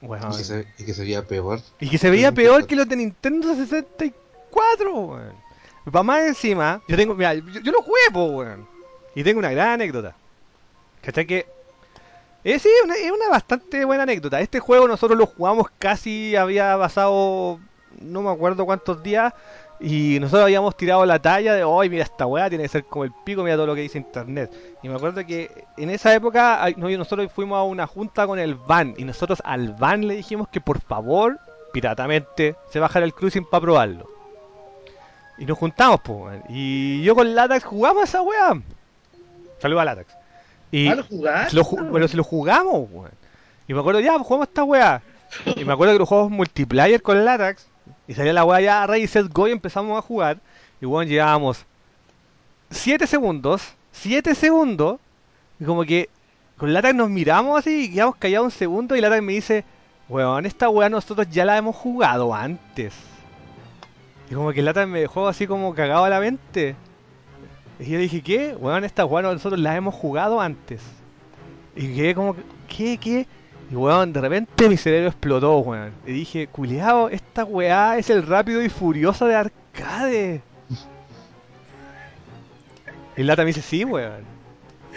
Weón. 0.00 0.32
Y, 0.32 0.36
que 0.36 0.44
se, 0.44 0.66
y 0.78 0.84
que 0.84 0.94
se 0.94 1.02
veía 1.02 1.26
peor. 1.26 1.60
Y 1.80 1.90
que 1.90 1.98
se 1.98 2.08
veía 2.08 2.30
peor 2.30 2.68
que 2.68 2.76
los 2.76 2.88
de 2.88 2.94
Nintendo 2.94 3.52
64, 3.56 4.94
weón. 4.94 5.34
Para 5.90 6.02
más 6.04 6.22
encima, 6.22 6.80
yo 6.86 6.96
tengo. 6.96 7.16
Mira, 7.16 7.34
yo, 7.34 7.42
yo 7.42 7.72
lo 7.72 7.82
jugué, 7.82 8.10
po, 8.12 8.26
weón. 8.26 8.68
Y 9.16 9.24
tengo 9.24 9.40
una 9.40 9.50
gran 9.50 9.70
anécdota. 9.70 10.14
¿Cachai? 11.02 11.26
Que. 11.26 11.46
Eh, 12.44 12.54
es 12.54 13.10
una 13.10 13.28
bastante 13.30 13.84
buena 13.84 14.02
anécdota. 14.02 14.40
Este 14.40 14.60
juego 14.60 14.86
nosotros 14.86 15.18
lo 15.18 15.26
jugamos 15.26 15.68
casi. 15.78 16.36
Había 16.36 16.76
pasado. 16.78 17.58
No 18.00 18.22
me 18.22 18.30
acuerdo 18.30 18.66
cuántos 18.66 19.02
días. 19.02 19.32
Y 19.80 20.18
nosotros 20.20 20.44
habíamos 20.44 20.76
tirado 20.76 21.04
la 21.04 21.18
talla 21.18 21.52
de, 21.52 21.64
hoy 21.64 21.90
mira 21.90 22.04
esta 22.04 22.26
weá, 22.26 22.48
tiene 22.48 22.64
que 22.64 22.68
ser 22.68 22.84
como 22.84 23.04
el 23.04 23.12
pico, 23.24 23.42
mira 23.42 23.56
todo 23.56 23.66
lo 23.66 23.74
que 23.74 23.80
dice 23.80 23.98
internet. 23.98 24.50
Y 24.82 24.88
me 24.88 24.94
acuerdo 24.94 25.26
que 25.26 25.50
en 25.76 25.90
esa 25.90 26.14
época 26.14 26.64
nosotros 26.76 27.30
fuimos 27.32 27.58
a 27.58 27.64
una 27.64 27.86
junta 27.86 28.26
con 28.26 28.38
el 28.38 28.54
van 28.54 28.94
y 28.96 29.04
nosotros 29.04 29.42
al 29.44 29.74
van 29.74 30.06
le 30.06 30.14
dijimos 30.14 30.48
que 30.48 30.60
por 30.60 30.80
favor, 30.80 31.38
piratamente, 31.72 32.54
se 32.70 32.78
bajara 32.78 33.04
el 33.04 33.14
cruising 33.14 33.44
para 33.44 33.62
probarlo. 33.62 34.08
Y 35.38 35.44
nos 35.44 35.58
juntamos, 35.58 36.00
pues, 36.02 36.40
y 36.48 37.02
yo 37.02 37.16
con 37.16 37.34
Latax 37.34 37.64
jugamos 37.64 38.02
a 38.02 38.04
esa 38.04 38.22
weá. 38.22 38.54
Saludos 39.58 39.82
a 39.82 39.84
Latax. 39.84 40.23
Y 40.76 40.88
¿Ah, 40.88 40.94
lo 40.96 41.04
jugaste? 41.04 41.50
se 41.50 41.56
lo 41.56 41.64
ju- 41.64 41.90
pero 41.92 42.08
si 42.08 42.16
lo 42.16 42.24
jugamos, 42.24 42.88
weón. 42.90 43.10
Y 43.68 43.74
me 43.74 43.80
acuerdo, 43.80 44.00
ya, 44.00 44.12
pues 44.14 44.26
jugamos 44.26 44.48
esta 44.48 44.64
weá. 44.64 45.02
Y 45.56 45.64
me 45.64 45.72
acuerdo 45.72 45.92
que 45.94 45.98
lo 46.00 46.06
jugamos 46.06 46.30
multiplayer 46.32 47.00
con 47.02 47.24
Latax. 47.24 47.66
Y 48.08 48.14
salía 48.14 48.32
la 48.32 48.44
weá 48.44 48.60
ya, 48.60 48.86
Rey 48.86 49.06
Set 49.06 49.32
Go 49.32 49.48
y 49.48 49.52
empezamos 49.52 49.96
a 49.98 50.02
jugar. 50.02 50.38
Y 50.80 50.86
weón, 50.86 51.06
llevábamos 51.06 51.64
7 52.70 53.06
segundos, 53.06 53.62
7 53.92 54.34
segundos 54.34 54.98
Y 55.60 55.64
como 55.64 55.84
que 55.84 56.08
con 56.56 56.72
Latac 56.72 56.94
nos 56.94 57.08
miramos 57.10 57.58
así 57.58 57.84
y 57.84 57.92
quedamos 57.94 58.16
callados 58.16 58.46
un 58.46 58.50
segundo 58.50 58.96
y 58.96 59.00
Latac 59.00 59.22
me 59.22 59.32
dice, 59.34 59.64
weón, 60.08 60.46
esta 60.46 60.68
weá 60.68 60.88
nosotros 60.88 61.28
ya 61.30 61.44
la 61.44 61.56
hemos 61.56 61.74
jugado 61.76 62.34
antes. 62.34 62.94
Y 64.30 64.34
como 64.34 64.52
que 64.52 64.62
Latac 64.62 64.88
me 64.88 65.00
dejó 65.00 65.28
así 65.28 65.46
como 65.46 65.74
cagado 65.74 66.04
a 66.04 66.08
la 66.10 66.20
mente. 66.20 66.74
Y 67.78 67.86
yo 67.86 67.98
dije, 67.98 68.22
¿qué? 68.22 68.56
Weón, 68.58 68.84
esta 68.84 69.04
weá 69.04 69.22
nosotros 69.22 69.60
la 69.60 69.76
hemos 69.76 69.94
jugado 69.94 70.40
antes. 70.40 70.80
Y 71.76 71.94
quedé 71.94 72.14
como, 72.14 72.36
¿qué? 72.68 72.98
¿Qué? 72.98 73.26
Y 73.70 73.74
weón, 73.74 74.12
de 74.12 74.20
repente 74.20 74.68
mi 74.68 74.76
cerebro 74.76 75.08
explotó, 75.08 75.58
weón. 75.58 75.92
Y 76.06 76.12
dije, 76.12 76.46
culiao, 76.46 77.08
esta 77.08 77.44
weá 77.44 77.98
es 77.98 78.10
el 78.10 78.26
rápido 78.26 78.62
y 78.62 78.68
furioso 78.68 79.26
de 79.26 79.34
arcade. 79.34 80.42
Y 83.16 83.22
Lata 83.22 83.42
me 83.42 83.48
dice, 83.48 83.62
sí, 83.62 83.84
weón. 83.84 84.24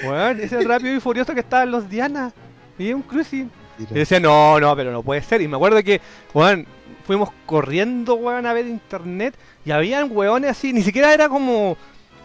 Weón, 0.03 0.39
es 0.39 0.51
el 0.51 0.65
rápido 0.65 0.95
y 0.95 0.99
furioso 0.99 1.33
que 1.33 1.45
en 1.49 1.71
los 1.71 1.89
Diana. 1.89 2.31
Y 2.77 2.89
es 2.89 2.95
un 2.95 3.01
cruising. 3.01 3.49
Y 3.79 3.93
decía, 3.93 4.19
no, 4.19 4.59
no, 4.59 4.75
pero 4.75 4.91
no 4.91 5.03
puede 5.03 5.21
ser. 5.21 5.41
Y 5.41 5.47
me 5.47 5.55
acuerdo 5.55 5.81
que, 5.83 6.01
weón, 6.33 6.65
fuimos 7.05 7.29
corriendo, 7.45 8.15
weón, 8.15 8.45
a 8.45 8.53
ver 8.53 8.67
internet. 8.67 9.35
Y 9.65 9.71
habían 9.71 10.09
weones 10.11 10.51
así, 10.51 10.73
ni 10.73 10.81
siquiera 10.81 11.13
era 11.13 11.29
como. 11.29 11.77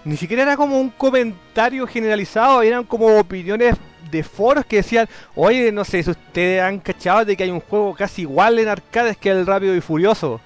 Ni 0.04 0.16
siquiera 0.16 0.42
era 0.42 0.56
como 0.56 0.80
un 0.80 0.90
comentario 0.90 1.86
generalizado, 1.86 2.62
eran 2.62 2.84
como 2.84 3.18
opiniones 3.18 3.76
de 4.10 4.22
foros 4.24 4.64
que 4.66 4.76
decían, 4.76 5.08
oye, 5.36 5.70
no 5.72 5.84
sé 5.84 6.02
si 6.02 6.10
ustedes 6.10 6.60
han 6.62 6.80
cachado 6.80 7.24
de 7.24 7.36
que 7.36 7.44
hay 7.44 7.50
un 7.50 7.60
juego 7.60 7.94
casi 7.94 8.22
igual 8.22 8.58
en 8.58 8.68
arcades 8.68 9.16
que 9.16 9.30
el 9.30 9.46
Rápido 9.46 9.74
y 9.76 9.80
Furioso. 9.80 10.40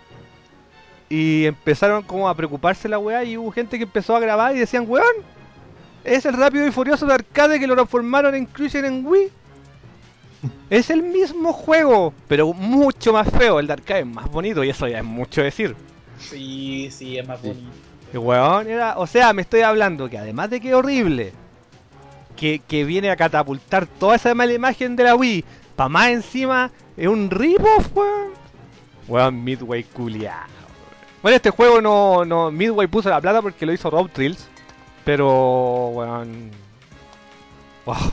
Y 1.08 1.46
empezaron 1.46 2.02
como 2.02 2.28
a 2.28 2.34
preocuparse 2.34 2.88
la 2.88 2.98
weá 2.98 3.24
y 3.24 3.36
hubo 3.38 3.50
gente 3.50 3.78
que 3.78 3.84
empezó 3.84 4.14
a 4.16 4.20
grabar 4.20 4.54
y 4.54 4.58
decían, 4.58 4.84
weón, 4.86 5.06
es 6.04 6.26
el 6.26 6.34
Rápido 6.36 6.66
y 6.66 6.70
Furioso 6.72 7.06
de 7.06 7.14
arcade 7.14 7.58
que 7.58 7.66
lo 7.66 7.74
transformaron 7.74 8.34
en 8.34 8.46
Cruiser 8.46 8.84
en 8.84 9.06
Wii. 9.06 9.30
Es 10.70 10.90
el 10.90 11.02
mismo 11.02 11.52
juego, 11.52 12.12
pero 12.28 12.52
mucho 12.52 13.12
más 13.12 13.28
feo. 13.30 13.58
El 13.58 13.66
de 13.68 13.72
arcade 13.72 14.00
es 14.00 14.06
más 14.06 14.30
bonito 14.30 14.62
y 14.62 14.70
eso 14.70 14.86
ya 14.86 14.98
es 14.98 15.04
mucho 15.04 15.42
decir. 15.42 15.74
Sí, 16.18 16.88
sí, 16.92 17.18
es 17.18 17.26
más 17.26 17.40
Sí. 17.40 17.48
bonito. 17.48 17.70
Weón 18.12 18.68
era. 18.68 18.98
O 18.98 19.06
sea, 19.06 19.32
me 19.32 19.42
estoy 19.42 19.60
hablando 19.60 20.08
que 20.08 20.18
además 20.18 20.50
de 20.50 20.60
que 20.60 20.74
horrible, 20.74 21.32
que, 22.36 22.60
que 22.66 22.84
viene 22.84 23.10
a 23.10 23.16
catapultar 23.16 23.86
toda 23.86 24.16
esa 24.16 24.34
mala 24.34 24.52
imagen 24.52 24.96
de 24.96 25.04
la 25.04 25.14
Wii, 25.14 25.44
pa' 25.74 25.88
más 25.88 26.08
encima, 26.08 26.70
es 26.96 27.08
un 27.08 27.30
rip-off, 27.30 27.88
weón. 27.94 28.30
Weón, 29.08 29.44
Midway 29.44 29.84
culiao. 29.84 30.56
Bueno, 31.22 31.36
este 31.36 31.50
juego 31.50 31.80
no, 31.80 32.24
no. 32.24 32.50
Midway 32.50 32.86
puso 32.86 33.10
la 33.10 33.20
plata 33.20 33.42
porque 33.42 33.66
lo 33.66 33.72
hizo 33.72 33.90
Rob 33.90 34.10
Trills. 34.10 34.48
Pero, 35.04 35.88
weón. 35.88 36.50
Oh, 37.84 38.12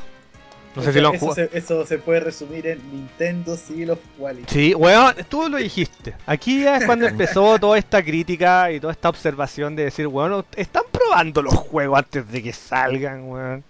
no 0.75 0.81
sé 0.81 0.93
si 0.93 0.99
lo 1.01 1.09
han 1.09 1.15
eso, 1.15 1.25
jugado. 1.27 1.49
se, 1.51 1.57
eso 1.57 1.85
se 1.85 1.97
puede 1.99 2.19
resumir 2.21 2.65
en 2.67 2.79
Nintendo 2.91 3.55
Seal 3.57 3.91
of 3.91 3.99
Quality. 4.17 4.51
Sí, 4.53 4.73
weón, 4.73 5.13
tú 5.29 5.47
lo 5.49 5.57
dijiste. 5.57 6.15
Aquí 6.25 6.63
ya 6.63 6.77
es 6.77 6.85
cuando 6.85 7.07
empezó 7.07 7.59
toda 7.59 7.77
esta 7.77 8.03
crítica 8.03 8.71
y 8.71 8.79
toda 8.79 8.93
esta 8.93 9.09
observación 9.09 9.75
de 9.75 9.85
decir, 9.85 10.07
weón, 10.07 10.45
están 10.55 10.83
probando 10.91 11.41
los 11.41 11.53
juegos 11.53 11.99
antes 11.99 12.29
de 12.31 12.41
que 12.43 12.53
salgan, 12.53 13.23
weón. 13.29 13.63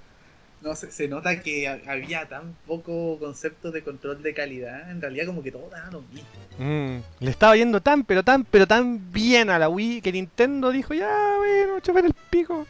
No, 0.62 0.76
se, 0.76 0.90
se 0.92 1.10
nota 1.10 1.42
que 1.42 1.68
ha- 1.68 1.82
había 1.90 2.26
tan 2.30 2.56
poco 2.66 3.20
concepto 3.20 3.70
de 3.70 3.84
control 3.84 4.24
de 4.24 4.34
calidad. 4.34 4.90
En 4.90 5.02
realidad, 5.02 5.26
como 5.26 5.44
que 5.44 5.52
todo 5.52 5.68
daba 5.70 5.92
lo 5.92 6.02
mismo. 6.04 6.30
Mm, 6.58 7.00
le 7.20 7.30
estaba 7.32 7.58
yendo 7.58 7.82
tan, 7.82 8.06
pero 8.06 8.24
tan, 8.24 8.46
pero 8.46 8.66
tan 8.66 9.12
bien 9.12 9.50
a 9.50 9.60
la 9.60 9.68
Wii 9.68 10.00
que 10.02 10.14
Nintendo 10.14 10.72
dijo, 10.72 10.94
ya, 10.94 11.34
bueno, 11.38 11.82
chofer 11.82 12.06
el 12.06 12.14
pico. 12.30 12.66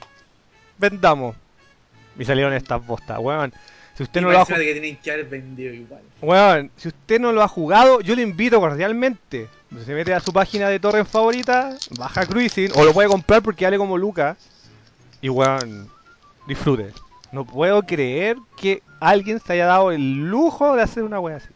Vendamos. 0.79 1.35
Y 2.17 2.25
salieron 2.25 2.53
estas 2.53 2.83
bostas, 2.83 3.19
weón. 3.19 3.53
Si 3.95 4.03
usted 4.03 4.21
Y 4.21 4.23
no 4.23 4.31
lo 4.31 4.39
ha 4.39 4.45
jugado, 4.45 4.59
de 4.59 4.65
que 4.65 4.79
tienen 4.79 4.97
que 4.97 5.11
haber 5.11 5.25
vendido 5.25 5.73
igual. 5.73 6.01
weón, 6.21 6.71
si 6.77 6.87
usted 6.87 7.19
no 7.19 7.31
lo 7.31 7.43
ha 7.43 7.47
jugado, 7.47 8.01
yo 8.01 8.15
le 8.15 8.23
invito 8.23 8.59
cordialmente. 8.59 9.47
Se 9.85 9.93
mete 9.93 10.13
a 10.13 10.19
su 10.19 10.31
página 10.33 10.69
de 10.69 10.79
torrent 10.79 11.07
favorita, 11.07 11.77
baja 11.97 12.25
Cruising, 12.25 12.71
o 12.75 12.83
lo 12.83 12.93
puede 12.93 13.07
comprar 13.07 13.41
porque 13.41 13.65
vale 13.65 13.77
como 13.77 13.97
Lucas. 13.97 14.37
Y 15.21 15.29
weón, 15.29 15.89
disfrute. 16.47 16.91
No 17.31 17.45
puedo 17.45 17.83
creer 17.83 18.37
que 18.57 18.81
alguien 18.99 19.39
se 19.39 19.53
haya 19.53 19.65
dado 19.65 19.91
el 19.91 20.29
lujo 20.29 20.75
de 20.75 20.83
hacer 20.83 21.03
una 21.03 21.19
wea 21.19 21.37
así. 21.37 21.49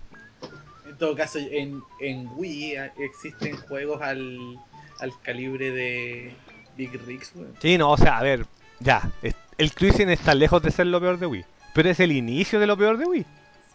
En 0.88 0.98
todo 0.98 1.16
caso, 1.16 1.38
en, 1.40 1.82
en 2.00 2.28
Wii 2.36 2.76
existen 2.98 3.56
juegos 3.58 4.02
al, 4.02 4.58
al 5.00 5.14
calibre 5.22 5.70
de 5.72 6.34
Big 6.76 6.92
Rigs, 7.06 7.32
weón. 7.36 7.54
Sí, 7.62 7.78
no, 7.78 7.92
o 7.92 7.98
sea, 7.98 8.18
a 8.18 8.24
ver, 8.24 8.46
ya, 8.80 9.12
el 9.58 9.74
Cruising 9.74 10.10
está 10.10 10.34
lejos 10.34 10.62
de 10.64 10.72
ser 10.72 10.88
lo 10.88 11.00
peor 11.00 11.20
de 11.20 11.28
Wii, 11.28 11.46
pero 11.78 11.92
es 11.92 12.00
el 12.00 12.12
inicio 12.12 12.60
de 12.60 12.66
lo 12.66 12.76
peor 12.76 12.98
de 12.98 13.06
Wii. 13.06 13.26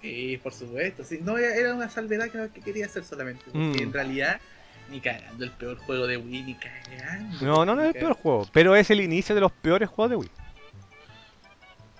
Sí, 0.00 0.40
por 0.42 0.52
supuesto. 0.52 1.04
Sí, 1.04 1.20
no, 1.22 1.38
era 1.38 1.72
una 1.72 1.88
salvedad 1.88 2.28
que, 2.28 2.50
que 2.52 2.60
quería 2.60 2.86
hacer 2.86 3.04
solamente. 3.04 3.44
Porque 3.44 3.58
Mm. 3.60 3.82
en 3.82 3.92
realidad, 3.92 4.40
ni 4.90 5.00
cagando 5.00 5.44
el 5.44 5.52
peor 5.52 5.78
juego 5.78 6.08
de 6.08 6.16
Wii, 6.16 6.42
ni 6.42 6.54
cagando. 6.56 7.46
No, 7.46 7.64
no, 7.64 7.76
no 7.76 7.82
es 7.82 7.94
el 7.94 8.00
peor 8.00 8.14
juego, 8.14 8.48
pero 8.52 8.74
es 8.74 8.90
el 8.90 9.00
inicio 9.00 9.36
de 9.36 9.40
los 9.40 9.52
peores 9.52 9.88
juegos 9.88 10.10
de 10.10 10.16
Wii. 10.16 10.30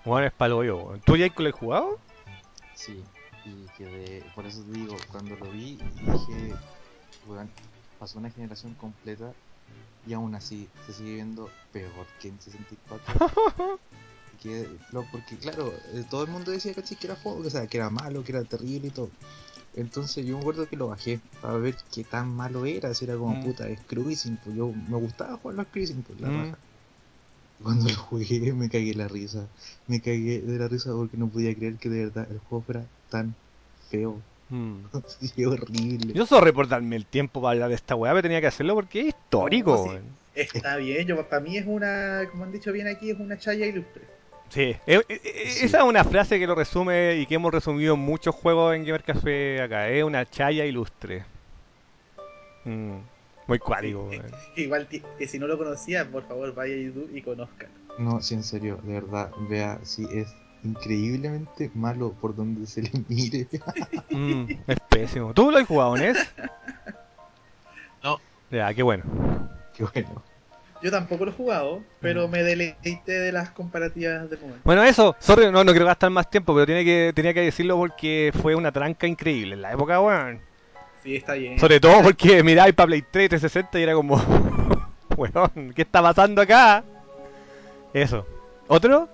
Bueno, 0.04 0.26
es 0.26 0.32
palo 0.32 0.64
yo. 0.64 0.98
¿Tú 1.04 1.16
ya 1.16 1.28
lo 1.36 1.48
has 1.48 1.54
jugado? 1.54 2.00
Sí, 2.74 3.00
y 3.44 3.68
quedé, 3.78 4.24
por 4.34 4.44
eso 4.44 4.60
te 4.64 4.72
digo, 4.72 4.96
cuando 5.12 5.36
lo 5.36 5.46
vi 5.52 5.78
dije, 6.00 6.52
pasó 8.00 8.18
una 8.18 8.30
generación 8.30 8.74
completa 8.74 9.32
y 10.04 10.14
aún 10.14 10.34
así 10.34 10.68
se 10.84 10.94
sigue 10.94 11.14
viendo 11.14 11.48
peor 11.72 11.92
que 12.20 12.26
en 12.26 12.40
64. 12.40 13.78
Que, 14.42 14.66
porque 15.12 15.36
claro, 15.36 15.72
eh, 15.94 16.04
todo 16.10 16.24
el 16.24 16.30
mundo 16.30 16.50
decía 16.50 16.74
¿cachai? 16.74 16.96
que 16.96 17.06
era 17.06 17.14
juego, 17.16 17.38
o 17.38 17.50
sea, 17.50 17.66
que 17.68 17.76
era 17.76 17.90
malo, 17.90 18.24
que 18.24 18.32
era 18.32 18.42
terrible 18.44 18.88
y 18.88 18.90
todo. 18.90 19.10
Entonces 19.74 20.26
yo 20.26 20.34
me 20.36 20.40
acuerdo 20.40 20.68
que 20.68 20.76
lo 20.76 20.88
bajé 20.88 21.20
para 21.40 21.56
ver 21.58 21.76
qué 21.92 22.02
tan 22.04 22.28
malo 22.34 22.66
era, 22.66 22.92
si 22.92 23.04
era 23.04 23.16
como 23.16 23.34
Mm. 23.36 23.40
puta, 23.42 23.68
es 23.68 23.80
cruising, 23.82 24.36
pues 24.36 24.56
yo 24.56 24.72
me 24.72 24.96
gustaba 24.96 25.36
jugar 25.36 25.56
los 25.56 25.66
cruising, 25.68 26.02
pues 26.02 26.20
la 26.20 26.28
Mm. 26.28 26.36
raja. 26.38 26.58
Cuando 27.62 27.88
lo 27.88 27.96
jugué 27.96 28.52
me 28.54 28.68
cagué 28.68 28.94
la 28.94 29.06
risa, 29.08 29.48
me 29.86 30.00
cagué 30.00 30.40
de 30.40 30.58
la 30.58 30.66
risa 30.68 30.90
porque 30.92 31.16
no 31.16 31.28
podía 31.28 31.54
creer 31.54 31.76
que 31.76 31.88
de 31.88 32.06
verdad 32.06 32.26
el 32.30 32.38
juego 32.38 32.64
fuera 32.64 32.86
tan 33.08 33.34
feo, 33.88 34.22
Mm. 34.48 34.80
sí, 35.20 35.44
horrible. 35.44 36.12
Yo 36.12 36.26
sorry 36.26 36.52
por 36.52 36.68
darme 36.68 36.96
el 36.96 37.06
tiempo 37.06 37.40
para 37.40 37.52
hablar 37.52 37.68
de 37.70 37.76
esta 37.76 37.94
weá, 37.94 38.12
pero 38.12 38.22
tenía 38.22 38.40
que 38.40 38.48
hacerlo 38.48 38.74
porque 38.74 39.00
es 39.00 39.06
histórico. 39.06 39.70
No, 39.70 39.82
sí. 39.84 39.88
weón. 39.90 40.18
Está 40.34 40.76
bien, 40.76 41.06
yo 41.06 41.28
para 41.28 41.40
mí 41.40 41.56
es 41.56 41.66
una, 41.66 42.26
como 42.30 42.44
han 42.44 42.52
dicho 42.52 42.72
bien 42.72 42.88
aquí, 42.88 43.10
es 43.10 43.18
una 43.18 43.38
chaya 43.38 43.66
ilustre. 43.66 44.21
Sí, 44.52 44.60
eh, 44.60 44.80
eh, 44.86 45.02
eh, 45.08 45.20
Sí. 45.48 45.64
esa 45.64 45.78
es 45.78 45.84
una 45.84 46.04
frase 46.04 46.38
que 46.38 46.46
lo 46.46 46.54
resume 46.54 47.16
y 47.16 47.24
que 47.24 47.36
hemos 47.36 47.50
resumido 47.50 47.94
en 47.94 48.00
muchos 48.00 48.34
juegos 48.34 48.74
en 48.74 48.84
Gamer 48.84 49.02
Café 49.02 49.62
acá. 49.62 49.88
Es 49.88 50.04
una 50.04 50.28
chaya 50.28 50.66
ilustre. 50.66 51.24
Mm, 52.64 52.98
Muy 53.46 53.58
weón. 53.66 54.20
Igual 54.56 54.88
que 54.88 55.26
si 55.26 55.38
no 55.38 55.46
lo 55.46 55.56
conocía, 55.56 56.06
por 56.06 56.28
favor 56.28 56.54
vaya 56.54 56.74
a 56.74 56.78
YouTube 56.78 57.10
y 57.14 57.22
conozcan. 57.22 57.70
No, 57.98 58.20
sí, 58.20 58.34
en 58.34 58.42
serio, 58.42 58.78
de 58.82 58.92
verdad, 58.92 59.30
vea, 59.48 59.78
sí, 59.84 60.06
es 60.12 60.28
increíblemente 60.64 61.70
malo 61.74 62.12
por 62.20 62.36
donde 62.36 62.66
se 62.66 62.82
le 62.82 62.90
mire. 63.08 63.48
Mm, 64.10 64.44
es 64.66 64.76
pésimo. 64.90 65.32
¿Tú 65.32 65.50
lo 65.50 65.56
has 65.56 65.66
jugado, 65.66 65.96
Nes? 65.96 66.18
No. 68.02 68.18
Ya, 68.50 68.74
qué 68.74 68.82
bueno. 68.82 69.04
Qué 69.74 69.84
bueno. 69.84 70.22
Yo 70.82 70.90
tampoco 70.90 71.24
lo 71.24 71.30
he 71.30 71.34
jugado, 71.34 71.80
pero 72.00 72.26
me 72.26 72.42
deleité 72.42 73.12
de 73.12 73.30
las 73.30 73.50
comparativas 73.50 74.28
de 74.28 74.36
momento. 74.36 74.60
Bueno, 74.64 74.82
eso, 74.82 75.14
sorry, 75.20 75.50
no, 75.52 75.62
no 75.62 75.70
quiero 75.70 75.86
gastar 75.86 76.10
más 76.10 76.28
tiempo, 76.28 76.52
pero 76.54 76.66
tiene 76.66 76.84
que, 76.84 77.12
tenía 77.14 77.32
que 77.32 77.42
decirlo 77.42 77.76
porque 77.76 78.32
fue 78.42 78.56
una 78.56 78.72
tranca 78.72 79.06
increíble 79.06 79.54
en 79.54 79.62
la 79.62 79.72
época, 79.72 80.00
weón. 80.00 80.40
Sí, 81.04 81.16
está 81.16 81.34
bien. 81.34 81.58
Sobre 81.58 81.78
todo 81.78 82.02
porque 82.02 82.42
miráis 82.42 82.74
para 82.74 82.88
Play 82.88 83.02
3 83.02 83.28
360 83.28 83.78
y 83.78 83.82
era 83.84 83.94
como, 83.94 84.16
weón, 85.16 85.72
¿qué 85.72 85.82
está 85.82 86.02
pasando 86.02 86.42
acá? 86.42 86.82
Eso. 87.94 88.26
¿Otro? 88.66 89.08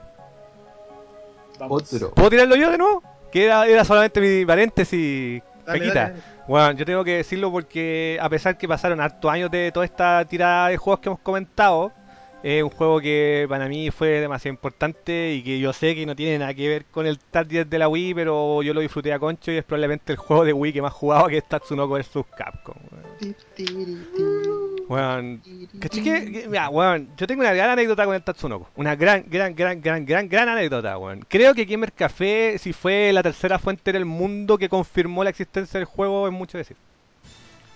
Vamos. 1.58 1.92
Otro. 1.92 2.12
¿Puedo 2.12 2.30
tirarlo 2.30 2.56
yo 2.56 2.70
de 2.70 2.78
nuevo? 2.78 3.02
Que 3.30 3.44
era, 3.44 3.66
era 3.66 3.84
solamente 3.84 4.20
mi 4.20 4.46
paréntesis. 4.46 5.42
Dale, 5.66 5.78
Paquita. 5.80 6.00
dale, 6.00 6.14
dale. 6.14 6.37
Bueno, 6.48 6.72
yo 6.72 6.86
tengo 6.86 7.04
que 7.04 7.16
decirlo 7.16 7.52
porque 7.52 8.18
a 8.22 8.28
pesar 8.30 8.56
que 8.56 8.66
pasaron 8.66 9.02
hartos 9.02 9.30
años 9.30 9.50
de 9.50 9.70
toda 9.70 9.84
esta 9.84 10.24
tirada 10.24 10.68
de 10.68 10.78
juegos 10.78 11.00
que 11.00 11.10
hemos 11.10 11.20
comentado, 11.20 11.92
es 12.42 12.62
un 12.62 12.70
juego 12.70 13.00
que 13.00 13.44
para 13.50 13.68
mí 13.68 13.90
fue 13.90 14.20
demasiado 14.20 14.54
importante 14.54 15.34
y 15.34 15.42
que 15.42 15.60
yo 15.60 15.74
sé 15.74 15.94
que 15.94 16.06
no 16.06 16.16
tiene 16.16 16.38
nada 16.38 16.54
que 16.54 16.66
ver 16.66 16.86
con 16.86 17.06
el 17.06 17.18
target 17.18 17.66
de 17.66 17.78
la 17.78 17.88
Wii, 17.88 18.14
pero 18.14 18.62
yo 18.62 18.72
lo 18.72 18.80
disfruté 18.80 19.12
a 19.12 19.18
concho 19.18 19.52
y 19.52 19.58
es 19.58 19.64
probablemente 19.64 20.12
el 20.14 20.18
juego 20.18 20.46
de 20.46 20.54
Wii 20.54 20.72
que 20.72 20.80
más 20.80 20.94
jugado 20.94 21.26
que 21.28 21.36
es 21.36 21.46
Tatsunoko 21.46 21.94
vs 21.94 22.24
Capcom. 22.34 22.76
Weón, 24.88 25.42
¿Cachai 25.80 26.02
que, 26.02 26.32
que- 26.32 26.48
mira, 26.48 26.68
weón, 26.70 27.08
yo 27.16 27.26
tengo 27.26 27.42
una 27.42 27.52
gran 27.52 27.70
anécdota 27.70 28.04
con 28.06 28.14
el 28.14 28.22
Tatsunoko. 28.22 28.70
Una 28.76 28.96
gran, 28.96 29.24
gran, 29.28 29.54
gran, 29.54 29.80
gran, 29.82 30.04
gran, 30.06 30.28
gran 30.28 30.48
anécdota, 30.48 30.96
weón. 30.96 31.24
Creo 31.28 31.54
que 31.54 31.64
Gamer 31.66 31.92
Café, 31.92 32.56
si 32.58 32.72
fue 32.72 33.12
la 33.12 33.22
tercera 33.22 33.58
fuente 33.58 33.92
del 33.92 34.04
mundo 34.06 34.56
que 34.56 34.68
confirmó 34.68 35.24
la 35.24 35.30
existencia 35.30 35.78
del 35.78 35.84
juego, 35.86 36.26
es 36.26 36.32
mucho 36.32 36.56
decir. 36.58 36.76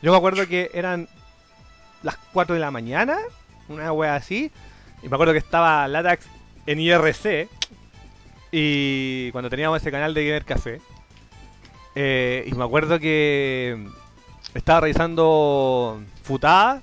Yo 0.00 0.10
me 0.10 0.16
acuerdo 0.16 0.46
que 0.48 0.70
eran 0.72 1.06
las 2.02 2.16
4 2.32 2.54
de 2.54 2.60
la 2.60 2.70
mañana, 2.70 3.18
una 3.68 3.92
wea 3.92 4.14
así, 4.16 4.50
y 5.02 5.08
me 5.08 5.14
acuerdo 5.14 5.32
que 5.32 5.38
estaba 5.38 5.86
Latax 5.88 6.26
en 6.66 6.80
IRC, 6.80 7.48
Y 8.50 9.30
cuando 9.32 9.48
teníamos 9.50 9.80
ese 9.80 9.90
canal 9.90 10.12
de 10.14 10.24
Gamer 10.26 10.44
Café. 10.44 10.80
eh, 11.94 12.44
y 12.46 12.54
me 12.54 12.64
acuerdo 12.64 12.98
que 12.98 13.86
estaba 14.54 14.80
revisando 14.80 16.02
Futada, 16.22 16.82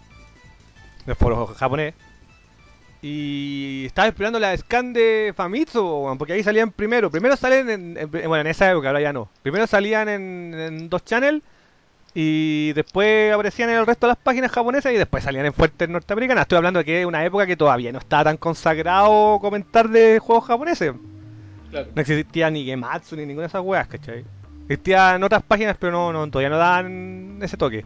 de 1.10 1.15
foro 1.15 1.48
japonés. 1.48 1.94
Y 3.02 3.86
estaba 3.86 4.07
esperando 4.10 4.40
la 4.40 4.56
scan 4.57 4.91
de 4.91 5.34
Famitsu, 5.36 6.15
porque 6.18 6.34
ahí 6.34 6.44
salían 6.44 6.72
primero. 6.72 7.10
Primero 7.10 7.38
salen 7.38 7.69
en, 7.69 7.98
en- 7.98 8.10
Bueno, 8.11 8.38
en 8.38 8.48
esa 8.48 8.69
época, 8.72 8.88
ahora 8.90 8.99
ya 9.02 9.14
no. 9.14 9.30
Primero 9.41 9.68
salían 9.68 10.10
en, 10.10 10.53
en 10.53 10.90
dos 10.90 11.06
channels. 11.06 11.41
Y 12.14 12.73
después 12.73 13.31
aparecían 13.34 13.69
en 13.69 13.77
el 13.77 13.86
resto 13.86 14.07
de 14.07 14.11
las 14.11 14.18
páginas 14.18 14.52
japonesas 14.52 14.91
y 14.91 14.98
después 14.98 15.23
salían 15.23 15.45
en 15.45 15.53
fuentes 15.53 15.88
norteamericanas. 15.88 16.41
Estoy 16.41 16.57
hablando 16.57 16.80
de 16.80 16.86
que 16.86 17.02
es 17.02 17.06
una 17.06 17.23
época 17.23 17.45
que 17.45 17.56
todavía 17.56 17.91
no 17.91 17.99
estaba 17.99 18.23
tan 18.26 18.38
consagrado 18.38 19.38
comentar 19.40 19.88
de 19.88 20.18
juegos 20.19 20.45
japoneses. 20.45 20.94
Claro. 21.69 21.88
No 21.95 22.02
existía 22.02 22.49
ni 22.49 22.65
Gematsu 22.65 23.15
ni 23.15 23.27
ninguna 23.27 23.44
de 23.44 23.48
esas 23.49 23.61
weas, 23.61 23.88
¿cachai? 23.88 24.26
Existían 24.64 25.23
otras 25.23 25.44
páginas, 25.44 25.77
pero 25.80 25.91
no, 25.91 26.11
no, 26.11 26.27
todavía 26.31 26.49
no 26.49 26.57
daban 26.57 27.38
ese 27.44 27.57
toque. 27.57 27.86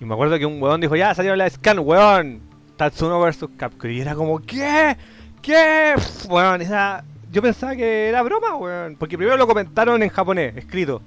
Y 0.00 0.04
me 0.04 0.14
acuerdo 0.14 0.38
que 0.38 0.46
un 0.46 0.62
weón 0.62 0.80
dijo, 0.80 0.94
ya 0.94 1.12
salieron 1.14 1.36
la 1.38 1.50
scan, 1.50 1.80
weón. 1.80 2.40
Tatsuno 2.76 3.20
vs 3.20 3.46
Capcom. 3.56 3.90
Y 3.90 4.00
era 4.00 4.14
como, 4.14 4.40
¿qué? 4.40 4.96
¿Qué? 5.42 5.92
Pff, 5.96 6.26
Weón, 6.30 6.62
esa... 6.62 7.04
Yo 7.30 7.42
pensaba 7.42 7.74
que 7.74 8.08
era 8.08 8.22
broma, 8.22 8.56
weón. 8.56 8.96
Porque 8.96 9.16
primero 9.16 9.36
lo 9.36 9.46
comentaron 9.46 10.02
en 10.02 10.08
japonés, 10.08 10.56
escrito. 10.56 11.02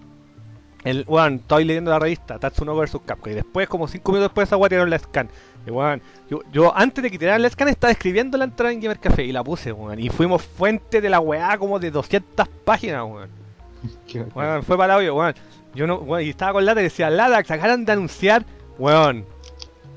El, 0.83 1.05
weón, 1.07 1.35
estoy 1.35 1.65
leyendo 1.65 1.91
la 1.91 1.99
revista, 1.99 2.37
Tatsuno 2.37 2.75
vs 2.75 2.97
Capcom. 3.05 3.31
Y 3.31 3.35
después, 3.35 3.67
como 3.67 3.87
5 3.87 4.11
minutos 4.11 4.33
después, 4.35 4.69
tiraron 4.69 4.89
la 4.89 4.99
scan. 4.99 5.29
Y 5.65 5.71
weón, 5.71 6.01
yo, 6.29 6.41
yo 6.51 6.75
antes 6.75 7.03
de 7.03 7.11
que 7.11 7.17
tiraran 7.17 7.41
la 7.41 7.49
scan 7.49 7.67
estaba 7.67 7.91
escribiendo 7.91 8.37
la 8.37 8.45
entrada 8.45 8.71
en 8.71 8.79
Gamer 8.79 8.99
Café 8.99 9.23
y 9.23 9.31
la 9.31 9.43
puse, 9.43 9.71
weón. 9.71 9.99
Y 9.99 10.09
fuimos 10.09 10.43
fuente 10.43 11.01
de 11.01 11.09
la 11.09 11.19
weá 11.19 11.57
como 11.57 11.79
de 11.79 11.91
200 11.91 12.47
páginas, 12.63 13.03
weón. 13.03 13.29
Weón, 14.35 14.63
fue 14.63 14.77
para 14.77 14.97
hoyo, 14.97 15.15
weón. 15.15 15.35
Yo 15.75 15.87
no, 15.87 15.97
weón, 15.97 16.23
y 16.23 16.29
estaba 16.29 16.53
con 16.53 16.65
lata 16.65 16.79
y 16.81 16.85
decía, 16.85 17.09
Lada, 17.09 17.43
que 17.43 17.53
acaban 17.53 17.85
de 17.85 17.91
anunciar, 17.91 18.45
weón, 18.79 19.25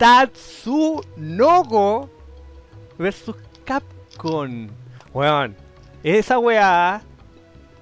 Tatsunoko 0.01 1.85
versus 2.97 3.37
Capcom. 3.67 4.69
Weón, 5.13 5.55
esa 6.03 6.39
weá 6.39 7.03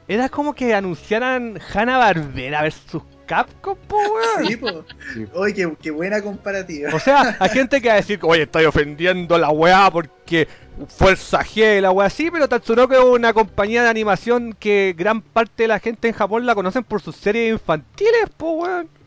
era 0.09 0.29
como 0.29 0.53
que 0.53 0.75
anunciaran 0.75 1.61
Hanna 1.73 1.97
Barbera 1.99 2.63
versus 2.63 3.05
Capcom, 3.27 3.77
po, 3.87 3.97
weón. 3.97 4.49
Sí, 4.49 4.57
po. 4.57 4.85
Sí. 5.15 5.27
Oye, 5.33 5.55
qué, 5.55 5.73
qué 5.81 5.93
buena 5.93 6.21
comparativa. 6.21 6.93
O 6.93 6.99
sea, 6.99 7.37
hay 7.41 7.51
gente 7.51 7.81
que 7.81 7.87
va 7.87 7.95
a 7.95 7.99
decir, 7.99 8.19
oye, 8.23 8.43
estoy 8.43 8.65
ofendiendo 8.65 9.37
a 9.37 9.39
la 9.39 9.51
weá 9.51 9.89
porque 9.89 10.49
Fuerza 10.89 11.45
G 11.45 11.81
la 11.81 11.93
weá 11.93 12.09
así, 12.09 12.33
pero 12.33 12.49
Tatsunoko 12.49 12.95
es 12.95 13.05
una 13.05 13.33
compañía 13.33 13.85
de 13.85 13.91
animación 13.91 14.57
que 14.59 14.93
gran 14.99 15.23
parte 15.23 15.63
de 15.63 15.69
la 15.69 15.79
gente 15.79 16.09
en 16.09 16.15
Japón 16.15 16.47
la 16.47 16.57
conocen 16.57 16.83
por 16.83 17.01
sus 17.01 17.15
series 17.15 17.53
infantiles, 17.53 18.29
po 18.37 18.55
weón. 18.55 18.98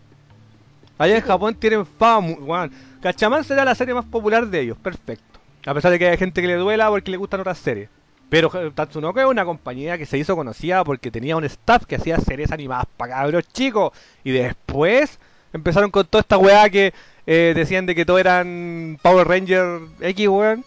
Allá 1.01 1.15
en 1.15 1.23
Japón 1.23 1.55
tienen 1.55 1.83
fama, 1.83 2.35
weón. 2.39 2.71
Cachaman 3.01 3.43
será 3.43 3.65
la 3.65 3.73
serie 3.73 3.95
más 3.95 4.05
popular 4.05 4.45
de 4.45 4.59
ellos, 4.59 4.77
perfecto. 4.77 5.39
A 5.65 5.73
pesar 5.73 5.91
de 5.91 5.97
que 5.97 6.07
hay 6.07 6.15
gente 6.15 6.43
que 6.43 6.47
le 6.47 6.53
duela 6.53 6.89
porque 6.89 7.09
le 7.09 7.17
gustan 7.17 7.39
otras 7.39 7.57
series. 7.57 7.89
Pero 8.29 8.51
eh, 8.53 8.69
Tatsunoko 8.71 9.19
es 9.19 9.25
una 9.25 9.43
compañía 9.43 9.97
que 9.97 10.05
se 10.05 10.19
hizo 10.19 10.35
conocida 10.35 10.83
porque 10.83 11.09
tenía 11.09 11.35
un 11.35 11.43
staff 11.45 11.85
que 11.85 11.95
hacía 11.95 12.19
series 12.19 12.51
animadas 12.51 12.85
para 12.97 13.15
cabros 13.15 13.51
chicos. 13.51 13.93
Y 14.23 14.29
después 14.29 15.17
empezaron 15.53 15.89
con 15.89 16.05
toda 16.05 16.21
esta 16.21 16.37
weá 16.37 16.69
que 16.69 16.93
eh, 17.25 17.53
decían 17.55 17.87
de 17.87 17.95
que 17.95 18.05
todos 18.05 18.19
eran 18.19 18.99
Power 19.01 19.27
Ranger 19.27 19.79
X, 20.01 20.27
weón. 20.27 20.63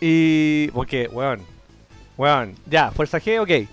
Y. 0.00 0.66
Porque, 0.72 1.08
weón. 1.12 1.42
Weón, 2.16 2.56
ya, 2.66 2.90
Fuerza 2.90 3.20
G, 3.20 3.38
ok. 3.38 3.68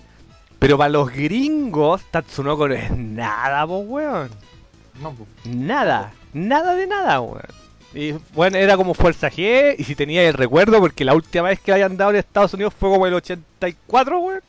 Pero 0.60 0.78
para 0.78 0.90
los 0.90 1.10
gringos, 1.10 2.04
Tatsunoko 2.12 2.68
no 2.68 2.74
es 2.74 2.88
nada, 2.92 3.66
po, 3.66 3.78
weón. 3.78 4.30
No, 5.02 5.12
pues. 5.12 5.28
Nada, 5.54 6.12
nada 6.32 6.74
de 6.74 6.86
nada, 6.86 7.20
weón. 7.20 7.42
Y 7.94 8.12
bueno, 8.34 8.58
era 8.58 8.76
como 8.76 8.92
Fuerza 8.94 9.30
G, 9.30 9.74
y 9.78 9.84
si 9.84 9.94
tenía 9.94 10.22
el 10.28 10.34
recuerdo, 10.34 10.78
porque 10.78 11.04
la 11.04 11.14
última 11.14 11.48
vez 11.48 11.58
que 11.60 11.70
la 11.70 11.76
hayan 11.76 11.96
dado 11.96 12.10
en 12.10 12.16
Estados 12.16 12.52
Unidos 12.54 12.74
fue 12.78 12.90
como 12.90 13.06
el 13.06 13.14
84, 13.14 14.18
weón. 14.20 14.40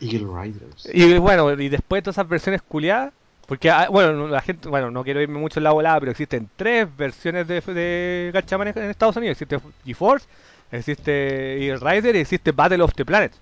Eagle 0.00 0.28
Riders. 0.42 0.88
Y 0.94 1.18
bueno, 1.18 1.50
y 1.60 1.68
después 1.68 1.98
de 1.98 2.02
todas 2.04 2.14
esas 2.16 2.28
versiones 2.28 2.62
culiadas, 2.62 3.12
porque, 3.46 3.70
ah, 3.70 3.88
bueno, 3.90 4.12
no- 4.12 4.28
la 4.28 4.40
gente, 4.42 4.68
bueno, 4.68 4.90
no 4.90 5.02
quiero 5.02 5.20
irme 5.20 5.38
mucho 5.40 5.58
en 5.58 5.64
la 5.64 5.72
volada, 5.72 5.98
pero 5.98 6.12
existen 6.12 6.48
tres 6.54 6.86
versiones 6.96 7.48
de, 7.48 7.60
de 7.62 8.30
Gatchaman 8.32 8.68
en 8.68 8.90
Estados 8.90 9.16
Unidos. 9.16 9.40
Existe 9.40 9.58
GeForce, 9.84 10.26
existe 10.70 11.64
Eagle 11.66 11.78
Rider 11.78 12.14
y 12.16 12.20
existe 12.20 12.52
Battle 12.52 12.82
of 12.82 12.92
the 12.94 13.04
Planet. 13.04 13.32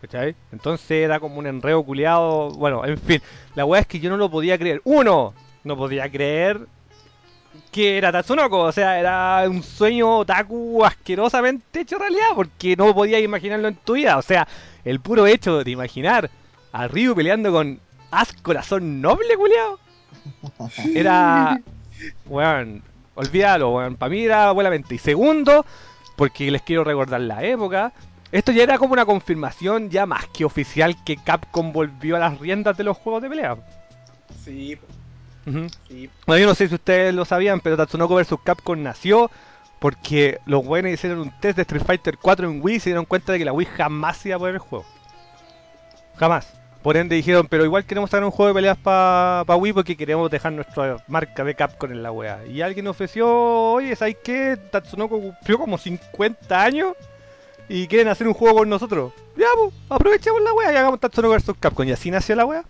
¿Cachai? 0.00 0.34
Entonces 0.52 0.90
era 0.90 1.20
como 1.20 1.38
un 1.38 1.46
enredo 1.46 1.82
culiado. 1.82 2.50
Bueno, 2.50 2.84
en 2.84 2.98
fin, 2.98 3.20
la 3.54 3.64
weá 3.64 3.82
es 3.82 3.86
que 3.86 4.00
yo 4.00 4.10
no 4.10 4.16
lo 4.16 4.30
podía 4.30 4.58
creer. 4.58 4.80
Uno, 4.84 5.34
no 5.64 5.76
podía 5.76 6.10
creer 6.10 6.60
que 7.70 7.98
era 7.98 8.10
Tatsunoko, 8.10 8.60
o 8.60 8.72
sea, 8.72 8.98
era 8.98 9.44
un 9.48 9.62
sueño 9.62 10.18
otaku 10.18 10.84
asquerosamente 10.84 11.80
hecho 11.80 11.98
realidad, 11.98 12.30
porque 12.34 12.74
no 12.76 12.94
podías 12.94 13.22
imaginarlo 13.22 13.68
en 13.68 13.76
tu 13.76 13.94
vida, 13.94 14.18
o 14.18 14.22
sea, 14.22 14.46
el 14.84 15.00
puro 15.00 15.26
hecho 15.26 15.62
de 15.62 15.70
imaginar 15.70 16.30
a 16.72 16.88
Ryu 16.88 17.14
peleando 17.14 17.52
con 17.52 17.78
As 18.10 18.32
Corazón 18.42 19.00
Noble, 19.00 19.36
culiao, 19.36 19.78
era, 20.94 21.60
weón, 22.26 22.82
olvídalo, 23.14 23.70
weón, 23.70 23.96
para 23.96 24.10
mí 24.10 24.24
era. 24.24 24.52
Y 24.88 24.98
segundo, 24.98 25.64
porque 26.16 26.50
les 26.50 26.62
quiero 26.62 26.84
recordar 26.84 27.20
la 27.20 27.44
época, 27.44 27.92
esto 28.32 28.52
ya 28.52 28.62
era 28.62 28.78
como 28.78 28.92
una 28.92 29.04
confirmación 29.06 29.90
ya 29.90 30.06
más 30.06 30.26
que 30.28 30.44
oficial 30.44 30.96
que 31.04 31.16
Capcom 31.16 31.72
volvió 31.72 32.16
a 32.16 32.20
las 32.20 32.38
riendas 32.38 32.76
de 32.76 32.84
los 32.84 32.96
juegos 32.96 33.22
de 33.22 33.28
pelea. 33.28 33.56
Sí, 34.44 34.78
Ujú. 35.46 35.66
sí. 35.88 36.08
Bueno, 36.26 36.40
yo 36.40 36.46
no 36.46 36.54
sé 36.54 36.68
si 36.68 36.74
ustedes 36.74 37.14
lo 37.14 37.24
sabían, 37.24 37.60
pero 37.60 37.76
Tatsunoko 37.76 38.14
vs 38.14 38.34
Capcom 38.44 38.82
nació 38.82 39.30
porque 39.80 40.38
los 40.46 40.64
buenos 40.64 40.92
hicieron 40.92 41.18
un 41.20 41.30
test 41.40 41.56
de 41.56 41.62
Street 41.62 41.82
Fighter 41.84 42.18
4 42.18 42.48
en 42.50 42.62
Wii 42.62 42.76
y 42.76 42.80
se 42.80 42.90
dieron 42.90 43.06
cuenta 43.06 43.32
de 43.32 43.38
que 43.38 43.44
la 43.44 43.52
Wii 43.52 43.66
jamás 43.66 44.24
iba 44.26 44.36
a 44.36 44.38
poner 44.38 44.54
el 44.54 44.60
juego. 44.60 44.84
Jamás. 46.16 46.52
Por 46.82 46.96
ende 46.96 47.14
dijeron, 47.16 47.46
pero 47.50 47.64
igual 47.64 47.84
queremos 47.84 48.08
sacar 48.10 48.24
un 48.24 48.30
juego 48.30 48.48
de 48.48 48.54
peleas 48.54 48.78
para 48.78 49.44
pa 49.46 49.56
Wii 49.56 49.72
porque 49.74 49.96
queremos 49.96 50.30
dejar 50.30 50.52
nuestra 50.52 50.96
marca 51.08 51.44
de 51.44 51.54
Capcom 51.54 51.90
en 51.92 52.02
la 52.02 52.10
wea. 52.12 52.40
Y 52.46 52.62
alguien 52.62 52.86
ofreció, 52.86 53.28
oye, 53.72 53.94
¿sabes 53.96 54.16
qué? 54.24 54.56
Tatsunoko 54.70 55.20
cumplió 55.20 55.58
como 55.58 55.76
50 55.76 56.62
años 56.62 56.94
y 57.72 57.86
quieren 57.86 58.08
hacer 58.08 58.26
un 58.26 58.34
juego 58.34 58.58
con 58.58 58.68
nosotros. 58.68 59.12
Ya, 59.36 59.46
pues, 59.54 59.72
aprovechemos 59.88 60.42
la 60.42 60.52
wea 60.52 60.72
y 60.72 60.76
hagamos 60.76 60.98
Tatsunoko 60.98 61.34
vs 61.34 61.54
Capcom. 61.60 61.86
Y 61.86 61.92
así 61.92 62.10
nació 62.10 62.34
la 62.34 62.44
wea. 62.44 62.64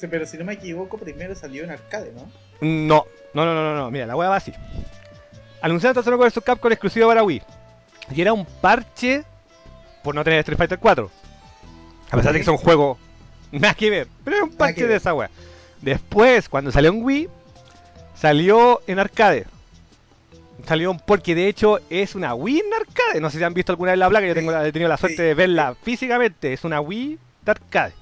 Pero 0.00 0.24
si 0.24 0.38
no 0.38 0.44
me 0.44 0.52
equivoco, 0.52 0.96
primero 0.98 1.34
salió 1.34 1.64
en 1.64 1.72
arcade, 1.72 2.12
¿no? 2.12 2.30
No, 2.60 3.06
no, 3.34 3.44
no, 3.44 3.54
no, 3.54 3.74
no, 3.74 3.90
mira, 3.90 4.06
la 4.06 4.14
wea 4.14 4.28
va 4.28 4.36
así. 4.36 4.52
Anunciaron 5.60 5.96
Tatsunoko 5.96 6.24
vs 6.24 6.40
Capcom 6.44 6.70
exclusivo 6.70 7.08
para 7.08 7.24
Wii. 7.24 7.42
Y 8.14 8.20
era 8.20 8.32
un 8.32 8.44
parche 8.46 9.24
por 10.04 10.14
no 10.14 10.22
tener 10.22 10.38
Street 10.38 10.58
Fighter 10.58 10.78
4. 10.78 11.10
A 12.12 12.16
pesar 12.16 12.32
de 12.32 12.38
que 12.38 12.42
es 12.42 12.48
un 12.48 12.56
juego 12.56 12.98
nada 13.50 13.74
que 13.74 13.90
ver, 13.90 14.06
pero 14.22 14.36
era 14.36 14.44
un 14.44 14.52
parche 14.52 14.86
de 14.86 14.94
esa 14.94 15.12
wea. 15.12 15.28
Después, 15.82 16.48
cuando 16.48 16.70
salió 16.70 16.90
en 16.90 17.02
Wii, 17.02 17.28
salió 18.14 18.80
en 18.86 19.00
arcade. 19.00 19.46
Porque 21.06 21.34
de 21.34 21.48
hecho 21.48 21.80
es 21.90 22.14
una 22.14 22.34
Wii 22.34 22.60
en 22.60 22.74
arcade. 22.74 23.20
No 23.20 23.30
sé 23.30 23.38
si 23.38 23.44
han 23.44 23.54
visto 23.54 23.72
alguna 23.72 23.92
vez 23.92 23.98
la 23.98 24.08
placa, 24.08 24.26
yo 24.26 24.34
tengo 24.34 24.52
he 24.60 24.72
tenido 24.72 24.88
la 24.88 24.96
suerte 24.96 25.22
de 25.22 25.34
verla 25.34 25.74
físicamente. 25.82 26.52
Es 26.52 26.64
una 26.64 26.80
Wii 26.80 27.18
de 27.44 27.50
arcade. 27.50 27.94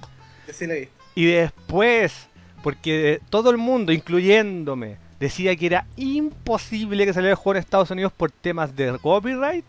Sí 0.52 0.66
la. 0.66 0.88
Y 1.14 1.26
después, 1.26 2.28
porque 2.62 3.20
todo 3.30 3.50
el 3.50 3.56
mundo, 3.56 3.92
incluyéndome, 3.92 4.96
decía 5.18 5.56
que 5.56 5.66
era 5.66 5.86
imposible 5.96 7.06
que 7.06 7.12
saliera 7.12 7.32
el 7.32 7.36
juego 7.36 7.56
en 7.56 7.60
Estados 7.60 7.90
Unidos 7.90 8.12
por 8.12 8.30
temas 8.30 8.76
de 8.76 8.98
copyright. 9.00 9.64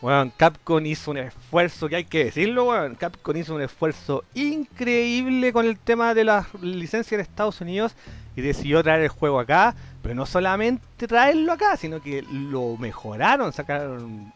Bueno, 0.00 0.30
Capcom 0.36 0.84
hizo 0.86 1.10
un 1.10 1.18
esfuerzo, 1.18 1.88
que 1.88 1.96
hay 1.96 2.04
que 2.04 2.26
decirlo. 2.26 2.70
Capcom 2.98 3.36
hizo 3.36 3.54
un 3.54 3.62
esfuerzo 3.62 4.24
increíble 4.34 5.52
con 5.52 5.66
el 5.66 5.76
tema 5.76 6.14
de 6.14 6.24
las 6.24 6.46
licencias 6.62 7.12
en 7.14 7.20
Estados 7.20 7.60
Unidos 7.60 7.96
y 8.36 8.42
decidió 8.42 8.80
traer 8.84 9.02
el 9.02 9.08
juego 9.08 9.40
acá, 9.40 9.74
pero 10.00 10.14
no 10.14 10.24
solamente 10.24 11.08
traerlo 11.08 11.52
acá, 11.52 11.76
sino 11.76 12.00
que 12.00 12.22
lo 12.30 12.76
mejoraron, 12.76 13.52
sacaron 13.52 14.32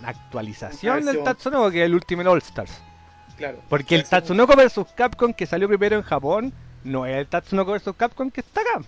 una 0.00 0.08
actualización 0.08 1.04
del. 1.04 1.22
Tatsunoko, 1.22 1.70
que 1.70 1.82
es 1.82 1.86
el 1.86 1.94
Ultimate 1.94 2.28
All 2.30 2.38
Stars. 2.38 2.80
Claro. 3.36 3.58
Porque 3.68 3.96
el 3.96 4.04
Tatsunoko 4.04 4.56
vs 4.56 4.86
Capcom 4.94 5.34
que 5.34 5.44
salió 5.44 5.68
primero 5.68 5.96
en 5.96 6.02
Japón 6.02 6.52
no 6.84 7.04
es 7.04 7.16
el 7.16 7.26
Tatsunoko 7.26 7.72
vs 7.72 7.90
Capcom 7.98 8.30
que 8.30 8.40
está 8.40 8.62
acá. 8.62 8.82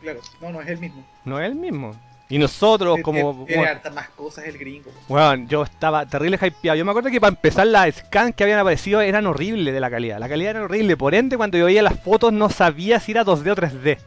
Claro, 0.00 0.20
no, 0.40 0.52
no 0.52 0.62
es 0.62 0.68
el 0.68 0.78
mismo. 0.78 1.06
No 1.26 1.38
es 1.38 1.46
el 1.50 1.54
mismo. 1.54 1.94
Y 2.30 2.38
nosotros, 2.38 2.98
como. 3.02 3.46
Tiene 3.46 3.66
hartas 3.66 3.94
más 3.94 4.10
cosas 4.10 4.44
el 4.46 4.58
gringo. 4.58 4.90
Weón, 5.08 5.48
yo 5.48 5.62
estaba 5.62 6.04
terrible 6.06 6.38
hypeado. 6.40 6.76
Yo 6.76 6.84
me 6.84 6.90
acuerdo 6.90 7.10
que 7.10 7.20
para 7.20 7.30
empezar 7.30 7.66
las 7.66 7.94
scans 7.94 8.34
que 8.34 8.44
habían 8.44 8.58
aparecido 8.58 9.00
eran 9.00 9.26
horribles 9.26 9.72
de 9.72 9.80
la 9.80 9.90
calidad. 9.90 10.18
La 10.18 10.28
calidad 10.28 10.50
era 10.50 10.64
horrible. 10.64 10.96
Por 10.96 11.14
ende, 11.14 11.36
cuando 11.36 11.56
yo 11.56 11.64
veía 11.64 11.82
las 11.82 11.98
fotos 11.98 12.32
no 12.32 12.50
sabía 12.50 13.00
si 13.00 13.12
era 13.12 13.24
2D 13.24 13.50
o 13.50 13.56
3D. 13.56 13.98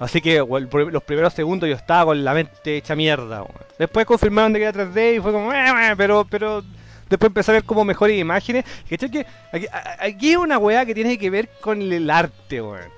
Así 0.00 0.20
que 0.20 0.38
los 0.38 1.02
primeros 1.02 1.34
segundos 1.34 1.68
yo 1.68 1.76
estaba 1.76 2.06
con 2.06 2.24
la 2.24 2.34
mente 2.34 2.78
hecha 2.78 2.96
mierda. 2.96 3.42
weón. 3.42 3.54
Después 3.78 4.06
confirmaron 4.06 4.52
de 4.52 4.58
que 4.58 4.64
era 4.64 4.84
3D 4.86 5.16
y 5.16 5.20
fue 5.20 5.30
como... 5.30 5.52
Pero, 5.96 6.26
pero 6.28 6.64
Después 7.10 7.28
empecé 7.28 7.50
a 7.50 7.54
ver 7.54 7.64
como 7.64 7.84
mejores 7.84 8.18
imágenes. 8.18 8.64
Que 8.88 8.94
aquí, 8.94 9.22
aquí 9.98 10.30
es 10.30 10.36
una 10.36 10.58
weá 10.58 10.86
que 10.86 10.94
tiene 10.94 11.18
que 11.18 11.28
ver 11.28 11.48
con 11.60 11.82
el 11.82 12.08
arte, 12.08 12.62
weón. 12.62 12.88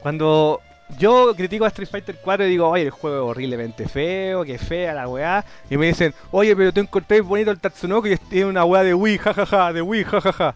Cuando 0.00 0.60
yo 0.98 1.34
critico 1.36 1.64
a 1.64 1.68
Street 1.68 1.88
Fighter 1.88 2.18
4 2.22 2.46
y 2.46 2.50
digo, 2.50 2.68
oye, 2.68 2.84
el 2.84 2.90
juego 2.90 3.16
es 3.16 3.30
horriblemente 3.30 3.88
feo, 3.88 4.44
que 4.44 4.58
fea 4.58 4.94
la 4.94 5.08
weá. 5.08 5.44
Y 5.70 5.76
me 5.76 5.86
dicen, 5.86 6.14
oye, 6.30 6.54
pero 6.54 6.72
tú 6.72 6.80
encontré 6.80 7.20
bonito 7.20 7.50
el 7.50 7.60
Tatsunoko 7.60 8.08
y 8.08 8.12
es 8.12 8.20
es 8.30 8.44
una 8.44 8.64
weá 8.64 8.82
de 8.82 8.94
Wii, 8.94 9.18
jajaja, 9.18 9.72
de 9.72 9.82
Wii, 9.82 10.04
jajaja. 10.04 10.54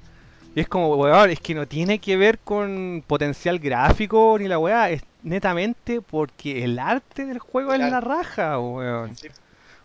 Y 0.55 0.61
es 0.61 0.69
como, 0.69 0.95
weón, 0.97 1.31
es 1.31 1.41
que 1.41 1.55
no 1.55 1.67
tiene 1.67 1.99
que 1.99 2.17
ver 2.17 2.39
con 2.39 3.05
potencial 3.07 3.59
gráfico 3.59 4.37
ni 4.39 4.49
la 4.49 4.59
weá, 4.59 4.91
es 4.91 5.03
netamente 5.23 6.01
porque 6.01 6.65
el 6.65 6.79
arte 6.79 7.27
del 7.27 7.39
juego 7.39 7.73
es 7.75 7.81
la 7.81 8.01
raja, 8.01 8.59
weón. 8.59 9.15
Sí. 9.17 9.29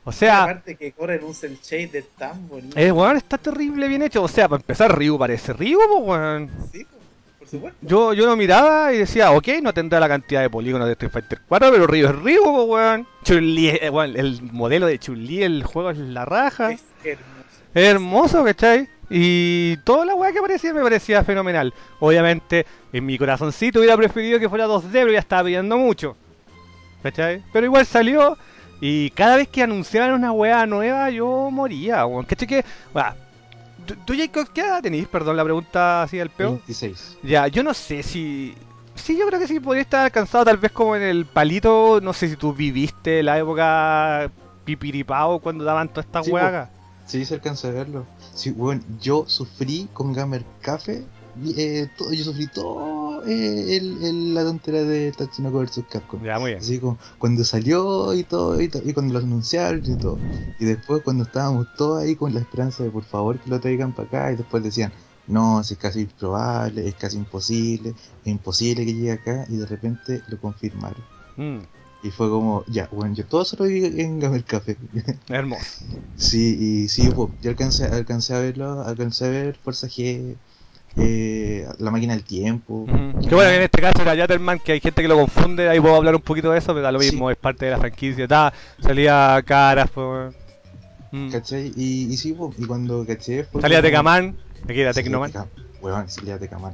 O 0.06 0.12
sea, 0.12 0.44
aparte 0.44 0.76
que 0.76 0.92
corre 0.92 1.16
en 1.16 1.24
un 1.24 1.34
cel 1.34 1.58
shade 1.62 2.04
tan 2.18 2.48
bonito. 2.50 2.78
el 2.78 2.92
weón 2.92 3.16
está 3.16 3.38
terrible 3.38 3.88
bien 3.88 4.02
hecho. 4.02 4.22
O 4.24 4.28
sea, 4.28 4.50
para 4.50 4.62
empezar, 4.62 4.98
Ryu 4.98 5.18
parece 5.18 5.54
Ryu, 5.54 5.80
weón. 6.02 6.50
Sí, 6.72 6.80
supuesto. 6.80 7.03
Yo, 7.82 8.14
yo 8.14 8.26
lo 8.26 8.36
miraba 8.36 8.94
y 8.94 8.98
decía, 8.98 9.32
ok, 9.32 9.48
no 9.62 9.74
tendrá 9.74 10.00
la 10.00 10.08
cantidad 10.08 10.42
de 10.42 10.50
polígonos 10.50 10.88
de 10.88 10.94
Street 10.94 11.12
Fighter 11.12 11.42
4, 11.48 11.72
pero 11.72 11.88
Ryu 11.88 12.08
es 12.08 12.40
po, 12.40 12.64
weón. 12.64 13.08
Chun-Li, 13.24 13.70
eh, 13.70 13.90
weón, 13.90 14.16
el 14.16 14.42
modelo 14.52 14.88
de 14.88 14.98
Chun-Li, 15.00 15.44
el 15.44 15.64
juego 15.64 15.92
es 15.92 15.98
la 15.98 16.26
raja. 16.26 16.72
Es 16.72 16.82
hermoso. 17.04 17.64
Es 17.74 17.84
hermoso, 17.84 18.44
¿cachai? 18.44 18.90
Y 19.10 19.78
toda 19.84 20.06
la 20.06 20.16
weá 20.16 20.32
que 20.32 20.42
parecía 20.42 20.74
me 20.74 20.82
parecía 20.82 21.24
fenomenal. 21.24 21.74
Obviamente, 22.00 22.66
en 22.92 23.06
mi 23.06 23.18
corazoncito 23.18 23.80
hubiera 23.80 23.98
preferido 23.98 24.40
que 24.40 24.50
fuera 24.50 24.66
2D, 24.66 24.90
pero 24.92 25.12
ya 25.12 25.20
estaba 25.20 25.44
pidiendo 25.44 25.78
mucho. 25.78 26.18
¿Cachai? 27.04 27.44
Pero 27.54 27.66
igual 27.66 27.86
salió. 27.86 28.38
Y 28.82 29.12
cada 29.12 29.38
vez 29.38 29.48
que 29.48 29.62
anunciaban 29.62 30.14
una 30.14 30.32
weá 30.32 30.66
nueva, 30.66 31.10
yo 31.10 31.50
moría, 31.52 32.06
weón. 32.06 32.26
¿Cachai? 32.26 32.48
Que, 32.48 32.66
weá, 32.94 33.16
¿tú, 34.06 34.14
Jacob, 34.18 34.48
qué 34.54 34.62
edad 34.62 34.82
tenís? 34.82 35.08
Perdón 35.08 35.38
la 35.38 35.44
pregunta 35.44 36.04
así 36.04 36.20
al 36.20 36.30
peo. 36.30 36.52
26. 36.52 37.18
Ya, 37.24 37.48
yo 37.48 37.64
no 37.64 37.74
sé 37.74 38.04
si. 38.04 38.56
Sí, 38.96 39.18
yo 39.18 39.26
creo 39.28 39.40
que 39.40 39.48
sí 39.48 39.60
podría 39.60 39.82
estar 39.82 40.06
alcanzado 40.06 40.46
tal 40.46 40.58
vez 40.58 40.72
como 40.72 40.96
en 40.96 41.02
el 41.02 41.26
palito. 41.26 42.00
No 42.02 42.14
sé 42.14 42.30
si 42.30 42.36
tú 42.36 42.54
viviste 42.54 43.24
la 43.24 43.40
época 43.40 44.32
pipiripao 44.66 45.40
cuando 45.40 45.64
daban 45.64 45.90
todas 45.90 46.06
estas 46.06 46.26
Sí. 46.26 46.32
Sí, 47.06 47.26
se 47.26 47.34
alcanza 47.34 47.68
a 47.68 47.72
verlo. 47.72 48.06
Sí, 48.34 48.52
bueno, 48.52 48.82
yo 49.02 49.26
sufrí 49.28 49.90
con 49.94 50.14
Gamer 50.14 50.46
Café. 50.62 51.04
eh, 51.58 51.90
todo, 51.98 52.14
yo 52.14 52.24
sufrí 52.24 52.48
todo 52.48 53.03
eh, 53.26 53.78
el, 53.78 54.04
el- 54.04 54.34
la 54.34 54.44
tontera 54.44 54.84
de 54.84 55.12
Tatsunoko 55.12 55.60
vs 55.60 55.84
Capcom. 55.90 56.24
Ya, 56.24 56.40
muy 56.40 56.52
bien. 56.52 56.62
Así 56.62 56.80
como 56.80 56.98
cuando 57.20 57.44
salió 57.44 58.14
y 58.14 58.24
todo, 58.24 58.60
y, 58.62 58.70
cuando 58.94 59.14
lo 59.14 59.20
anunciaron 59.20 59.82
y 59.86 59.96
todo. 59.96 60.18
Y 60.60 60.66
después 60.66 61.02
cuando 61.04 61.24
estábamos 61.24 61.68
todos 61.76 62.02
ahí 62.02 62.16
con 62.16 62.34
la 62.34 62.40
esperanza 62.40 62.84
de 62.84 62.90
por 62.90 63.04
favor 63.04 63.40
que 63.40 63.50
lo 63.50 63.60
traigan 63.60 63.92
para 63.94 64.08
acá, 64.08 64.32
y 64.32 64.36
después 64.38 64.64
decían, 64.64 64.92
no, 65.28 65.64
si 65.64 65.74
es 65.76 65.80
casi 65.80 66.02
improbable, 66.02 66.88
es 66.88 66.96
casi 66.96 67.18
imposible, 67.18 67.90
es 68.24 68.28
imposible 68.32 68.86
que 68.86 68.94
llegue 68.94 69.12
acá, 69.12 69.46
y 69.50 69.58
de 69.58 69.66
repente 69.66 70.22
lo 70.28 70.38
confirmaron. 70.40 71.02
Mm, 71.38 71.60
Y 72.04 72.12
fue 72.12 72.30
como, 72.30 72.64
ya, 72.68 72.88
bueno, 72.92 73.16
yo 73.16 73.26
todo 73.26 73.42
eso 73.44 73.56
lo 73.60 73.66
vi 73.66 73.86
en 73.86 74.20
Gamer 74.20 74.44
Café. 74.44 74.78
hermoso. 75.30 75.64
Sí, 76.16 76.56
y 76.60 76.88
sí, 76.90 77.10
yo 77.42 77.50
alcancé, 77.50 77.86
alcancé 77.86 78.34
a 78.36 78.40
verlo, 78.40 78.82
alcancé 78.84 79.26
a 79.26 79.30
ver 79.30 79.58
Fuerza 79.58 79.88
G, 79.88 80.36
eh, 80.98 81.68
La 81.80 81.92
Máquina 81.92 82.14
del 82.14 82.24
Tiempo. 82.24 82.86
Que 82.86 83.34
bueno, 83.36 83.50
que 83.50 83.56
en 83.56 83.62
este 83.64 83.82
caso 83.82 84.02
era 84.02 84.16
Yatterman, 84.16 84.60
que 84.60 84.74
hay 84.74 84.80
gente 84.80 85.02
que 85.02 85.08
lo 85.08 85.18
confunde, 85.18 85.70
ahí 85.70 85.80
puedo 85.80 85.96
hablar 85.96 86.16
un 86.16 86.22
poquito 86.22 86.52
de 86.52 86.60
eso, 86.60 86.68
pero 86.74 86.82
da 86.82 86.92
lo 86.92 87.00
Sí. 87.00 87.12
mismo, 87.12 87.30
es 87.32 87.38
parte 87.38 87.66
de 87.66 87.72
la 87.72 87.78
franquicia. 87.80 88.28
Ta, 88.28 88.54
salía 88.80 89.42
caras, 89.46 89.90
pues. 89.94 90.34
mm. 91.12 91.30
¿Cachai? 91.32 91.72
Y, 91.76 92.14
y 92.14 92.18
sí, 92.18 92.34
po, 92.34 92.54
y 92.58 92.66
cuando 92.66 93.06
caché 93.06 93.46
Salía 93.60 93.82
Tecaman, 93.82 94.36
aquí 94.68 94.80
era 94.82 94.94
Tecnoman. 94.94 95.32
Weón, 95.82 96.10
salía 96.10 96.38
Tecaman. 96.38 96.74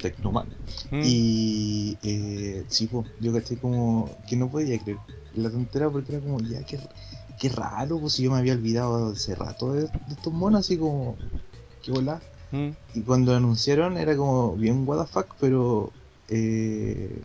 Tecnoman. 0.00 0.46
Mm. 0.90 1.00
Y 1.04 1.98
eh, 2.02 2.64
sí, 2.68 2.86
po, 2.86 3.04
yo 3.20 3.32
caché 3.32 3.56
como 3.56 4.10
que 4.28 4.36
no 4.36 4.48
podía 4.48 4.78
creer 4.78 4.98
la 5.34 5.50
tontera 5.50 5.90
porque 5.90 6.12
era 6.16 6.20
como, 6.22 6.40
ya, 6.40 6.62
qué, 6.64 6.78
qué 7.38 7.48
raro, 7.48 7.98
pues 7.98 8.14
si 8.14 8.22
yo 8.22 8.30
me 8.30 8.38
había 8.38 8.52
olvidado 8.54 9.12
hace 9.12 9.34
rato 9.34 9.72
de, 9.72 9.82
de 9.82 9.88
estos 10.10 10.32
monos, 10.32 10.60
así 10.60 10.76
como, 10.78 11.16
qué 11.82 11.90
volá. 11.92 12.20
Mm. 12.52 12.68
Y 12.94 13.00
cuando 13.02 13.32
lo 13.32 13.38
anunciaron 13.38 13.96
era 13.98 14.16
como 14.16 14.54
bien 14.56 14.84
what 14.86 15.04
the 15.04 15.12
fuck, 15.12 15.26
pero 15.40 15.92
eh, 16.28 17.20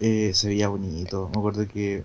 eh, 0.00 0.32
se 0.34 0.48
veía 0.48 0.68
bonito. 0.68 1.28
Me 1.32 1.38
acuerdo 1.38 1.66
que 1.66 2.04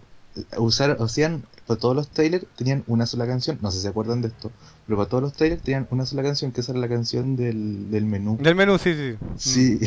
usaron, 0.57 1.01
hacían, 1.01 1.43
para 1.67 1.79
todos 1.79 1.95
los 1.95 2.09
trailers 2.09 2.45
tenían 2.55 2.83
una 2.87 3.05
sola 3.05 3.27
canción, 3.27 3.57
no 3.61 3.69
sé 3.71 3.77
si 3.77 3.83
se 3.83 3.89
acuerdan 3.89 4.21
de 4.21 4.29
esto, 4.29 4.51
pero 4.85 4.97
para 4.97 5.09
todos 5.09 5.23
los 5.23 5.33
trailers 5.33 5.61
tenían 5.61 5.87
una 5.91 6.05
sola 6.05 6.23
canción, 6.23 6.51
que 6.51 6.61
esa 6.61 6.71
era 6.71 6.81
la 6.81 6.87
canción 6.89 7.35
del, 7.35 7.91
del 7.91 8.05
menú. 8.05 8.37
Del 8.41 8.55
menú, 8.55 8.77
sí, 8.77 8.93
sí. 8.95 9.17
Sí, 9.37 9.79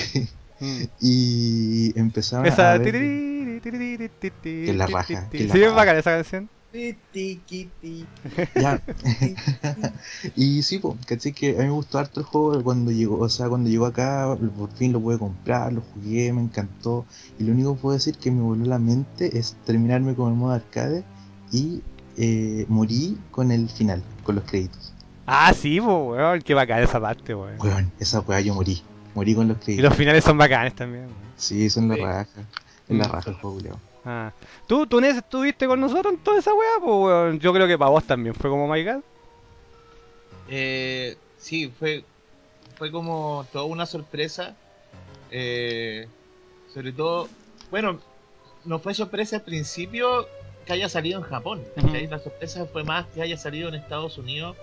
Mm. 0.61 0.83
y 1.01 1.99
empezaban 1.99 2.47
a 2.47 2.49
Esa. 2.49 2.79
ver- 2.79 2.93
ti, 2.93 4.65
Que 4.67 4.73
la 4.73 4.87
raja, 4.87 5.29
que 5.31 5.45
la 5.45 5.53
Sí, 5.53 5.59
es 5.63 5.65
raja. 5.67 5.77
bacana 5.77 5.99
esa 5.99 6.11
canción. 6.13 6.49
Ya. 8.55 8.83
y 10.37 10.63
sí, 10.63 10.79
pues, 10.81 10.97
caché 11.07 11.33
que 11.33 11.51
a 11.51 11.61
mí 11.61 11.65
me 11.67 11.71
gustó 11.71 11.99
harto 11.99 12.21
el 12.21 12.27
juego 12.27 12.63
cuando 12.65 12.91
llegó, 12.91 13.19
o 13.21 13.29
sea, 13.29 13.49
cuando 13.49 13.71
llegó 13.71 13.87
acá, 13.87 14.37
por 14.57 14.71
fin 14.73 14.93
lo 14.93 15.01
pude 15.01 15.19
comprar, 15.19 15.73
lo 15.73 15.83
jugué, 15.83 16.33
me 16.33 16.43
encantó. 16.43 17.07
Y 17.39 17.45
lo 17.45 17.53
único 17.53 17.75
que 17.77 17.81
puedo 17.83 17.95
decir 17.95 18.17
que 18.19 18.31
me 18.31 18.43
voló 18.43 18.65
la 18.65 18.79
mente 18.79 19.39
es 19.39 19.57
terminarme 19.65 20.15
con 20.15 20.31
el 20.33 20.35
modo 20.39 20.53
arcade 20.55 21.05
y 21.53 21.83
eh, 22.17 22.67
morí 22.69 23.19
con 23.31 23.51
el 23.53 23.69
final, 23.69 24.03
con 24.25 24.35
los 24.37 24.45
créditos. 24.45 24.93
Ah, 25.27 25.53
sí, 25.55 25.81
pues, 25.81 25.89
weón, 25.97 26.43
qué 26.43 26.55
bacana 26.55 26.83
esa 26.83 27.01
parte, 27.01 27.35
weón. 27.35 27.57
Weón, 27.61 27.93
esa 28.01 28.21
weá 28.21 28.41
yo 28.41 28.55
morí. 28.55 28.83
Morí 29.15 29.35
con 29.35 29.47
los 29.49 29.59
Y 29.59 29.61
créditos. 29.61 29.85
los 29.91 29.95
finales 29.97 30.25
son 30.25 30.39
bacanes 30.39 30.75
también. 30.75 31.05
weón. 31.05 31.15
Sí, 31.37 31.71
son 31.71 31.89
la 31.89 31.95
Sí. 31.95 32.01
raja. 32.03 32.41
Es 32.89 32.97
la 32.99 33.05
raja 33.05 33.31
el 33.31 33.37
juego, 33.37 33.61
Leo. 33.61 33.94
Ah. 34.05 34.33
¿Tú, 34.67 34.87
tú, 34.87 35.01
estuviste 35.01 35.67
con 35.67 35.81
nosotros 35.81 36.13
en 36.13 36.19
toda 36.21 36.39
esa 36.39 36.53
weá? 36.53 36.79
Pues, 36.79 36.95
weón. 36.95 37.41
Yo 37.41 37.53
creo 37.53 37.67
que 37.67 37.79
para 37.79 37.91
vos 37.91 38.05
también 38.05 38.35
fue 38.35 38.51
como 38.51 38.69
My 38.69 38.85
God. 38.85 39.01
Eh, 40.49 41.17
sí, 41.39 41.73
fue, 41.79 42.05
fue 42.77 42.91
como 42.91 43.47
toda 43.53 43.65
una 43.65 43.87
sorpresa. 43.87 44.55
Eh, 45.31 46.07
sobre 46.73 46.93
todo, 46.93 47.29
bueno, 47.71 48.01
no 48.65 48.79
fue 48.79 48.95
sorpresa 48.95 49.37
al 49.37 49.43
principio 49.43 50.29
que 50.67 50.73
haya 50.73 50.89
salido 50.89 51.19
en 51.19 51.25
Japón. 51.25 51.63
La 52.11 52.19
sorpresa 52.19 52.67
fue 52.67 52.85
más 52.85 53.07
que 53.09 53.23
haya 53.23 53.37
salido 53.37 53.69
en 53.69 53.77
Estados 53.77 54.19
Unidos. 54.19 54.57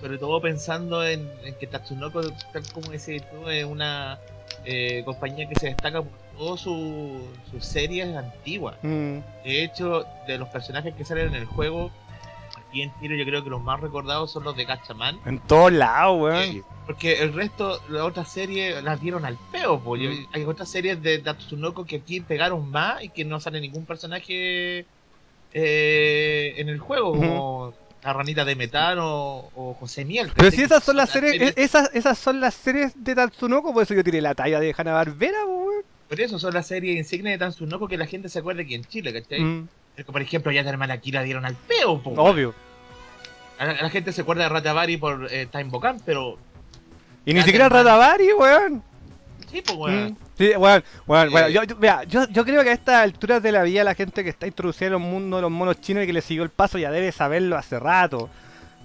Sobre 0.00 0.18
todo 0.18 0.40
pensando 0.40 1.06
en, 1.06 1.30
en 1.44 1.54
que 1.54 1.66
Tatsunoko, 1.68 2.22
tal 2.52 2.72
como 2.74 2.90
decís 2.90 3.22
tú, 3.30 3.48
es 3.48 3.64
una 3.64 4.18
eh, 4.64 5.02
compañía 5.04 5.48
que 5.48 5.54
se 5.54 5.68
destaca 5.68 6.02
por 6.02 6.10
todas 6.38 6.60
sus 6.60 7.20
sus 7.50 7.64
series 7.64 8.16
antiguas. 8.16 8.76
Mm. 8.82 9.18
De 9.44 9.64
hecho, 9.64 10.04
de 10.26 10.38
los 10.38 10.48
personajes 10.48 10.94
que 10.94 11.04
salen 11.04 11.28
en 11.28 11.34
el 11.34 11.44
juego, 11.46 11.90
aquí 12.68 12.82
en 12.82 12.90
tiro 13.00 13.14
yo 13.16 13.24
creo 13.24 13.44
que 13.44 13.50
los 13.50 13.60
más 13.62 13.80
recordados 13.80 14.32
son 14.32 14.44
los 14.44 14.56
de 14.56 14.64
Gatchaman. 14.64 15.18
En 15.26 15.38
todos 15.40 15.72
lados, 15.72 16.20
weón. 16.20 16.42
Sí. 16.52 16.62
Porque 16.86 17.22
el 17.22 17.32
resto, 17.32 17.80
las 17.88 18.02
otras 18.02 18.28
series 18.32 18.82
las 18.82 19.00
dieron 19.00 19.24
al 19.24 19.36
peo. 19.52 19.78
po. 19.80 19.96
Mm. 19.96 20.26
Hay 20.32 20.44
otras 20.44 20.68
series 20.68 21.00
de 21.02 21.18
Tatsunoko 21.18 21.84
que 21.84 21.96
aquí 21.96 22.20
pegaron 22.20 22.70
más 22.70 23.02
y 23.04 23.08
que 23.10 23.24
no 23.24 23.38
sale 23.40 23.60
ningún 23.60 23.84
personaje 23.86 24.84
eh, 25.52 26.54
en 26.56 26.68
el 26.68 26.78
juego, 26.78 27.12
como 27.12 27.74
la 28.02 28.12
ranita 28.12 28.44
de 28.44 28.56
metano 28.56 29.04
o 29.54 29.76
José 29.78 30.04
Miel. 30.04 30.32
Pero 30.34 30.50
si 30.50 30.62
esas 30.62 30.82
son 30.82 30.96
las 30.96 31.10
series, 31.10 31.34
series- 31.34 31.54
e- 31.56 31.62
esas, 31.62 31.90
esas 31.94 32.18
son 32.18 32.40
las 32.40 32.54
series 32.54 32.92
de 32.96 33.14
Tatsunoko, 33.14 33.72
por 33.72 33.82
eso 33.84 33.94
yo 33.94 34.02
tiré 34.02 34.20
la 34.20 34.34
talla 34.34 34.58
de 34.58 34.74
Hanna 34.76 34.92
Barbera, 34.94 35.44
weón. 35.46 35.84
Por 36.12 36.20
eso 36.20 36.38
son 36.38 36.52
las 36.52 36.66
series 36.66 36.94
insignias 36.98 37.38
de 37.38 37.46
Tatsunoko 37.46 37.88
que 37.88 37.96
la 37.96 38.04
gente 38.04 38.28
se 38.28 38.40
acuerda 38.40 38.60
aquí 38.60 38.74
en 38.74 38.84
Chile, 38.84 39.14
¿cachai? 39.14 39.40
Mm, 39.40 39.66
Porque, 39.96 40.12
por 40.12 40.20
ejemplo, 40.20 40.52
ya 40.52 40.60
hermana 40.60 40.92
aquí 40.92 41.10
la 41.10 41.22
dieron 41.22 41.46
al 41.46 41.54
peo, 41.54 42.02
po. 42.02 42.10
obvio. 42.18 42.54
A 43.58 43.64
la, 43.64 43.72
a 43.72 43.82
la 43.84 43.88
gente 43.88 44.12
se 44.12 44.20
acuerda 44.20 44.42
de 44.42 44.50
Ratavari 44.50 44.98
por 44.98 45.26
eh, 45.30 45.46
Time 45.50 45.70
Bokan, 45.70 46.02
pero 46.04 46.36
Y 47.24 47.32
ni 47.32 47.40
siquiera. 47.40 47.70
Ratavari, 47.70 48.30
weón. 48.34 48.82
sí, 49.50 49.62
pues, 49.64 49.78
weón. 49.78 50.04
Mm, 50.10 50.16
Sí, 50.36 50.48
weón, 50.54 50.84
weón, 51.06 51.28
Eh. 51.28 51.30
bueno, 51.30 51.48
yo, 51.48 51.62
yo, 51.64 51.76
mira, 51.76 52.04
yo, 52.04 52.28
yo 52.28 52.44
creo 52.44 52.62
que 52.62 52.68
a 52.68 52.74
estas 52.74 52.96
alturas 52.96 53.42
de 53.42 53.50
la 53.50 53.62
vida 53.62 53.82
la 53.82 53.94
gente 53.94 54.22
que 54.22 54.28
está 54.28 54.46
introducida 54.46 54.88
en 54.88 54.92
los 54.92 55.00
mundos 55.00 55.38
de 55.38 55.42
los 55.42 55.50
monos 55.50 55.80
chinos 55.80 56.04
y 56.04 56.06
que 56.08 56.12
le 56.12 56.20
siguió 56.20 56.42
el 56.42 56.50
paso 56.50 56.76
ya 56.76 56.90
debe 56.90 57.10
saberlo 57.10 57.56
hace 57.56 57.80
rato. 57.80 58.28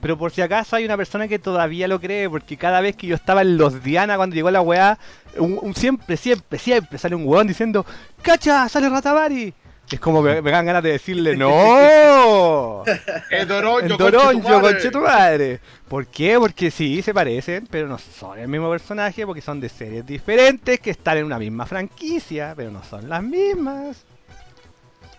Pero 0.01 0.17
por 0.17 0.31
si 0.31 0.41
acaso 0.41 0.75
hay 0.75 0.85
una 0.85 0.95
persona 0.97 1.27
que 1.27 1.39
todavía 1.39 1.87
lo 1.87 1.99
cree, 1.99 2.29
porque 2.29 2.55
cada 2.57 2.81
vez 2.81 2.95
que 2.95 3.07
yo 3.07 3.15
estaba 3.15 3.41
en 3.41 3.57
los 3.57 3.83
Diana 3.83 4.15
cuando 4.17 4.35
llegó 4.35 4.51
la 4.51 4.61
weá, 4.61 4.97
un, 5.37 5.57
un- 5.61 5.75
siempre, 5.75 6.17
siempre, 6.17 6.59
siempre 6.59 6.97
sale 6.97 7.15
un 7.15 7.25
weón 7.27 7.47
diciendo, 7.47 7.85
¡Cacha! 8.21 8.69
¡Sale 8.69 8.89
Ratavari! 8.89 9.53
Es 9.89 9.99
como 10.01 10.21
me 10.21 10.41
dan 10.41 10.65
ganas 10.65 10.83
de 10.83 10.91
decirle, 10.91 11.37
¡No! 11.37 12.83
¡Es 13.31 13.47
Doronjo, 13.47 13.95
Doronjo, 13.97 14.61
conche 14.61 14.91
tu 14.91 14.99
madre. 14.99 15.61
¿Por 15.87 16.05
qué? 16.07 16.37
Porque 16.37 16.69
sí, 16.71 17.01
se 17.01 17.13
parecen, 17.13 17.67
pero 17.71 17.87
no 17.87 17.97
son 17.97 18.37
el 18.37 18.49
mismo 18.49 18.69
personaje 18.69 19.25
porque 19.25 19.41
son 19.41 19.61
de 19.61 19.69
series 19.69 20.05
diferentes 20.05 20.81
que 20.81 20.89
están 20.91 21.17
en 21.19 21.23
una 21.25 21.39
misma 21.39 21.65
franquicia, 21.65 22.53
pero 22.55 22.69
no 22.69 22.83
son 22.83 23.07
las 23.07 23.23
mismas. 23.23 24.03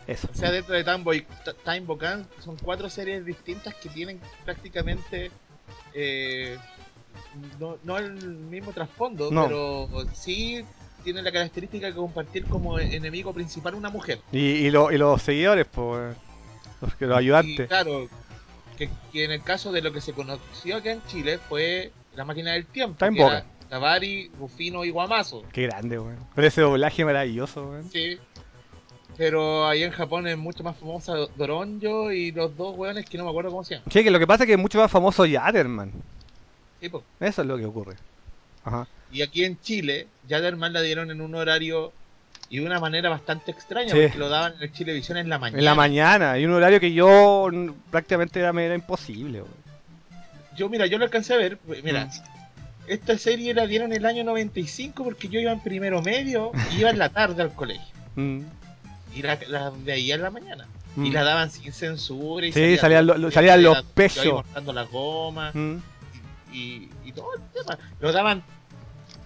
Eso. 0.08 0.28
O 0.32 0.34
sea, 0.34 0.50
dentro 0.50 0.74
de 0.74 0.82
Time, 0.82 1.24
Time 1.64 1.80
Bokan 1.80 2.26
son 2.40 2.56
cuatro 2.56 2.88
series 2.90 3.24
distintas 3.24 3.74
que 3.76 3.88
tienen 3.90 4.18
prácticamente 4.44 5.30
eh, 5.94 6.56
no, 7.60 7.76
no 7.84 7.98
el 7.98 8.14
mismo 8.14 8.72
trasfondo, 8.72 9.30
No. 9.30 9.44
pero 9.44 9.88
sí 10.14 10.64
tiene 11.04 11.22
la 11.22 11.30
característica 11.30 11.86
de 11.86 11.94
compartir 11.94 12.44
como 12.46 12.78
enemigo 12.78 13.32
principal 13.32 13.74
una 13.74 13.90
mujer. 13.90 14.20
Y, 14.32 14.38
y, 14.38 14.70
lo- 14.70 14.90
y 14.90 14.98
los 14.98 15.22
seguidores, 15.22 15.66
pues. 15.70 16.16
Los, 16.80 16.94
que- 16.94 17.06
los 17.06 17.16
Y 17.16 17.24
ayudantes. 17.24 17.68
claro, 17.68 18.08
que, 18.76 18.88
que 19.12 19.24
en 19.24 19.32
el 19.32 19.42
caso 19.42 19.72
de 19.72 19.82
lo 19.82 19.92
que 19.92 20.00
se 20.00 20.12
conoció 20.12 20.76
acá 20.76 20.92
en 20.92 21.02
Chile 21.06 21.38
fue 21.48 21.92
la 22.14 22.24
máquina 22.24 22.52
del 22.52 22.66
tiempo. 22.66 22.96
Tabari, 23.68 24.30
Rufino 24.38 24.82
y 24.86 24.90
Guamazo. 24.90 25.42
Qué 25.52 25.64
grande, 25.64 25.98
weón. 25.98 26.16
Con 26.34 26.42
ese 26.42 26.62
doblaje 26.62 27.04
maravilloso, 27.04 27.68
weón. 27.68 27.90
Sí. 27.90 28.18
Pero 29.18 29.66
ahí 29.66 29.82
en 29.82 29.90
Japón 29.90 30.26
es 30.28 30.38
mucho 30.38 30.62
más 30.62 30.76
famosa 30.76 31.12
Doronjo 31.36 32.12
y 32.12 32.30
los 32.32 32.56
dos 32.56 32.74
weones 32.78 33.04
que 33.04 33.18
no 33.18 33.24
me 33.24 33.30
acuerdo 33.30 33.50
cómo 33.50 33.64
se 33.64 33.74
llaman. 33.74 33.90
Sí, 33.92 34.02
que 34.04 34.10
lo 34.10 34.18
que 34.20 34.26
pasa 34.26 34.44
es 34.44 34.46
que 34.46 34.52
es 34.54 34.58
mucho 34.58 34.78
más 34.78 34.90
famoso 34.90 35.26
Yatterman. 35.26 35.92
Sí, 36.80 36.88
po. 36.88 37.02
Eso 37.18 37.42
es 37.42 37.48
lo 37.48 37.58
que 37.58 37.64
ocurre. 37.66 37.96
Ajá. 38.64 38.86
Y 39.10 39.22
aquí 39.22 39.44
en 39.44 39.60
Chile, 39.60 40.06
Jaderman 40.28 40.72
la 40.72 40.82
dieron 40.82 41.10
en 41.10 41.20
un 41.20 41.34
horario 41.34 41.92
y 42.48 42.58
de 42.60 42.66
una 42.66 42.78
manera 42.78 43.10
bastante 43.10 43.50
extraña, 43.50 43.90
Sí. 43.92 44.00
porque 44.02 44.18
lo 44.18 44.28
daban 44.28 44.54
en 44.54 44.62
el 44.62 44.72
Chilevisión 44.72 45.18
en 45.18 45.28
la 45.28 45.38
mañana. 45.38 45.58
En 45.58 45.64
la 45.64 45.74
mañana, 45.74 46.38
y 46.38 46.46
un 46.46 46.52
horario 46.52 46.78
que 46.78 46.92
yo 46.92 47.48
prácticamente 47.90 48.38
era, 48.38 48.52
me 48.52 48.64
era 48.66 48.74
imposible, 48.76 49.42
weón. 49.42 49.54
Yo, 50.56 50.68
mira, 50.68 50.86
yo 50.86 50.96
lo 50.98 51.04
alcancé 51.04 51.34
a 51.34 51.38
ver. 51.38 51.58
Mira, 51.82 52.06
Mm. 52.06 52.10
esta 52.86 53.18
serie 53.18 53.52
la 53.52 53.66
dieron 53.66 53.92
en 53.92 53.98
el 53.98 54.06
año 54.06 54.22
95 54.24 55.02
porque 55.04 55.28
yo 55.28 55.40
iba 55.40 55.50
en 55.52 55.60
primero 55.60 56.02
medio 56.02 56.52
y 56.72 56.80
iba 56.80 56.90
en 56.90 56.98
la 56.98 57.08
tarde 57.08 57.42
al 57.42 57.52
colegio. 57.52 57.82
Mm. 58.16 58.40
Y 59.14 59.22
la, 59.22 59.38
la 59.48 59.70
veía 59.70 60.14
en 60.16 60.22
la 60.22 60.30
mañana. 60.30 60.66
Y 60.96 61.00
Mm. 61.10 61.12
la 61.12 61.22
daban 61.24 61.50
sin 61.50 61.72
censura. 61.72 62.46
Y 62.46 62.52
Sí, 62.52 62.76
salía 62.76 63.00
salían 63.02 63.30
salían 63.32 63.62
los 63.62 63.82
cortando 64.32 64.72
la 64.72 64.82
goma 64.84 65.50
Mm. 65.54 65.76
y, 66.52 66.88
y 67.04 67.12
todo 67.12 67.34
el 67.34 67.40
tema. 67.52 67.78
Lo 68.00 68.12
daban, 68.12 68.42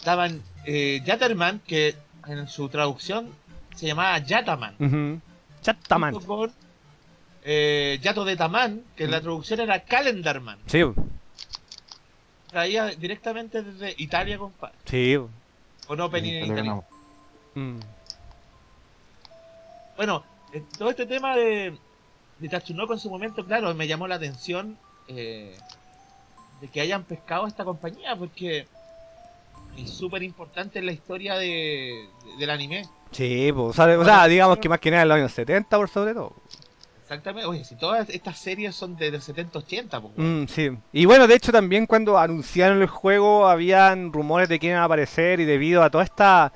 daban 0.05 0.43
eh, 0.67 1.01
Yatterman, 1.05 1.61
que 1.67 1.95
en 2.27 2.47
su 2.49 2.69
traducción 2.69 3.29
se 3.75 3.87
llamaba 3.87 4.19
Yataman. 4.19 4.77
Junto 4.79 6.27
con 6.27 6.53
eh, 7.45 7.99
Yato 8.03 8.25
de 8.25 8.37
Tamán, 8.37 8.83
que 8.97 9.07
la 9.09 9.21
traducción 9.21 9.61
era 9.61 9.81
Calendarman. 9.85 10.59
Sí, 10.67 10.83
Traía 12.51 12.87
directamente 12.89 13.63
desde 13.63 13.95
Italia, 13.99 14.37
compadre. 14.39 14.75
sí. 14.85 15.17
Con 15.87 16.01
opening 16.01 16.35
en 16.35 16.45
italiano. 16.47 16.85
Mm. 17.55 17.79
Bueno, 19.97 20.25
eh, 20.53 20.65
todo 20.79 20.91
este 20.91 21.07
tema 21.07 21.37
de, 21.37 21.79
de 22.39 22.49
Tatsunoko 22.49 22.93
en 22.95 22.99
su 22.99 23.11
momento, 23.11 23.45
claro, 23.45 23.75
me 23.75 23.87
llamó 23.87 24.09
la 24.09 24.17
atención 24.17 24.77
eh, 25.07 25.59
de 26.61 26.69
que 26.69 26.81
hayan 26.81 27.05
pescado 27.05 27.45
a 27.45 27.49
esta 27.49 27.65
compañía, 27.65 28.17
porque 28.17 28.67
es 29.77 29.91
súper 29.91 30.23
importante 30.23 30.79
en 30.79 30.87
la 30.87 30.93
historia 30.93 31.37
de, 31.37 32.11
de- 32.25 32.37
del 32.37 32.51
anime. 32.51 32.89
Sí, 33.11 33.51
pues, 33.53 33.67
o 33.69 33.73
sea, 33.73 33.99
o 33.99 34.05
sea, 34.05 34.27
digamos 34.27 34.59
que 34.59 34.69
más 34.69 34.81
que 34.81 34.91
nada 34.91 35.03
en 35.03 35.09
los 35.09 35.17
años 35.19 35.33
70 35.33 35.77
por 35.77 35.89
sobre 35.89 36.15
todo. 36.15 36.35
Exactamente. 37.03 37.47
Oye, 37.47 37.65
si 37.65 37.75
todas 37.77 38.09
estas 38.09 38.39
series 38.39 38.75
son 38.75 38.97
de, 38.97 39.11
de 39.11 39.21
70-80, 39.21 40.01
pues, 40.01 40.15
Mm, 40.17 40.47
sí. 40.47 40.71
Y 40.93 41.05
bueno, 41.05 41.27
de 41.27 41.35
hecho 41.35 41.53
también 41.53 41.87
cuando 41.87 42.19
anunciaron 42.19 42.81
el 42.81 42.87
juego 42.89 43.49
habían 43.49 44.13
rumores 44.13 44.49
de 44.49 44.59
que 44.59 44.69
iban 44.69 44.79
a 44.81 44.85
aparecer 44.85 45.41
y 45.41 45.45
debido 45.45 45.83
a 45.83 45.91
toda 45.91 46.05
esta 46.05 46.53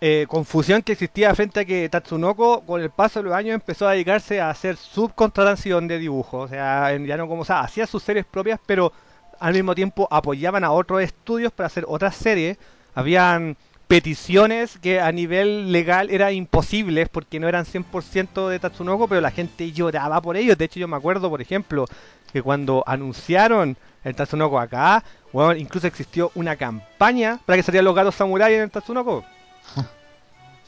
eh, 0.00 0.26
confusión 0.28 0.82
que 0.82 0.92
existía 0.92 1.34
frente 1.34 1.60
a 1.60 1.64
que 1.64 1.88
Tatsunoko 1.88 2.62
con 2.66 2.82
el 2.82 2.90
paso 2.90 3.20
de 3.20 3.24
los 3.24 3.34
años 3.34 3.54
empezó 3.54 3.88
a 3.88 3.92
dedicarse 3.92 4.40
a 4.40 4.50
hacer 4.50 4.76
subcontratación 4.76 5.88
de 5.88 5.98
dibujos. 5.98 6.44
O 6.44 6.48
sea, 6.48 6.94
ya 6.96 7.16
no 7.16 7.28
como 7.28 7.42
o 7.42 7.44
sea, 7.44 7.60
hacía 7.60 7.86
sus 7.86 8.02
series 8.02 8.26
propias, 8.26 8.60
pero 8.66 8.92
al 9.40 9.54
mismo 9.54 9.74
tiempo 9.74 10.06
apoyaban 10.10 10.64
a 10.64 10.72
otros 10.72 11.02
estudios 11.02 11.52
para 11.52 11.68
hacer 11.68 11.84
otras 11.88 12.14
series. 12.14 12.58
Habían 12.94 13.56
peticiones 13.88 14.78
que 14.78 15.00
a 15.00 15.12
nivel 15.12 15.72
legal 15.72 16.10
eran 16.10 16.34
imposibles 16.34 17.08
porque 17.08 17.38
no 17.40 17.48
eran 17.48 17.64
100% 17.64 18.48
de 18.48 18.58
Tatsunoko, 18.58 19.08
pero 19.08 19.20
la 19.20 19.30
gente 19.30 19.72
lloraba 19.72 20.20
por 20.20 20.36
ellos. 20.36 20.58
De 20.58 20.66
hecho, 20.66 20.80
yo 20.80 20.88
me 20.88 20.96
acuerdo, 20.96 21.30
por 21.30 21.40
ejemplo, 21.40 21.86
que 22.32 22.42
cuando 22.42 22.84
anunciaron 22.86 23.76
el 24.04 24.14
Tatsunoko 24.14 24.58
acá, 24.58 25.04
bueno, 25.32 25.54
incluso 25.54 25.86
existió 25.86 26.32
una 26.34 26.56
campaña 26.56 27.40
para 27.46 27.56
que 27.56 27.62
salieran 27.62 27.84
los 27.86 27.94
gatos 27.94 28.14
samurai 28.14 28.54
en 28.54 28.62
el 28.62 28.70
Tatsunoko. 28.70 29.24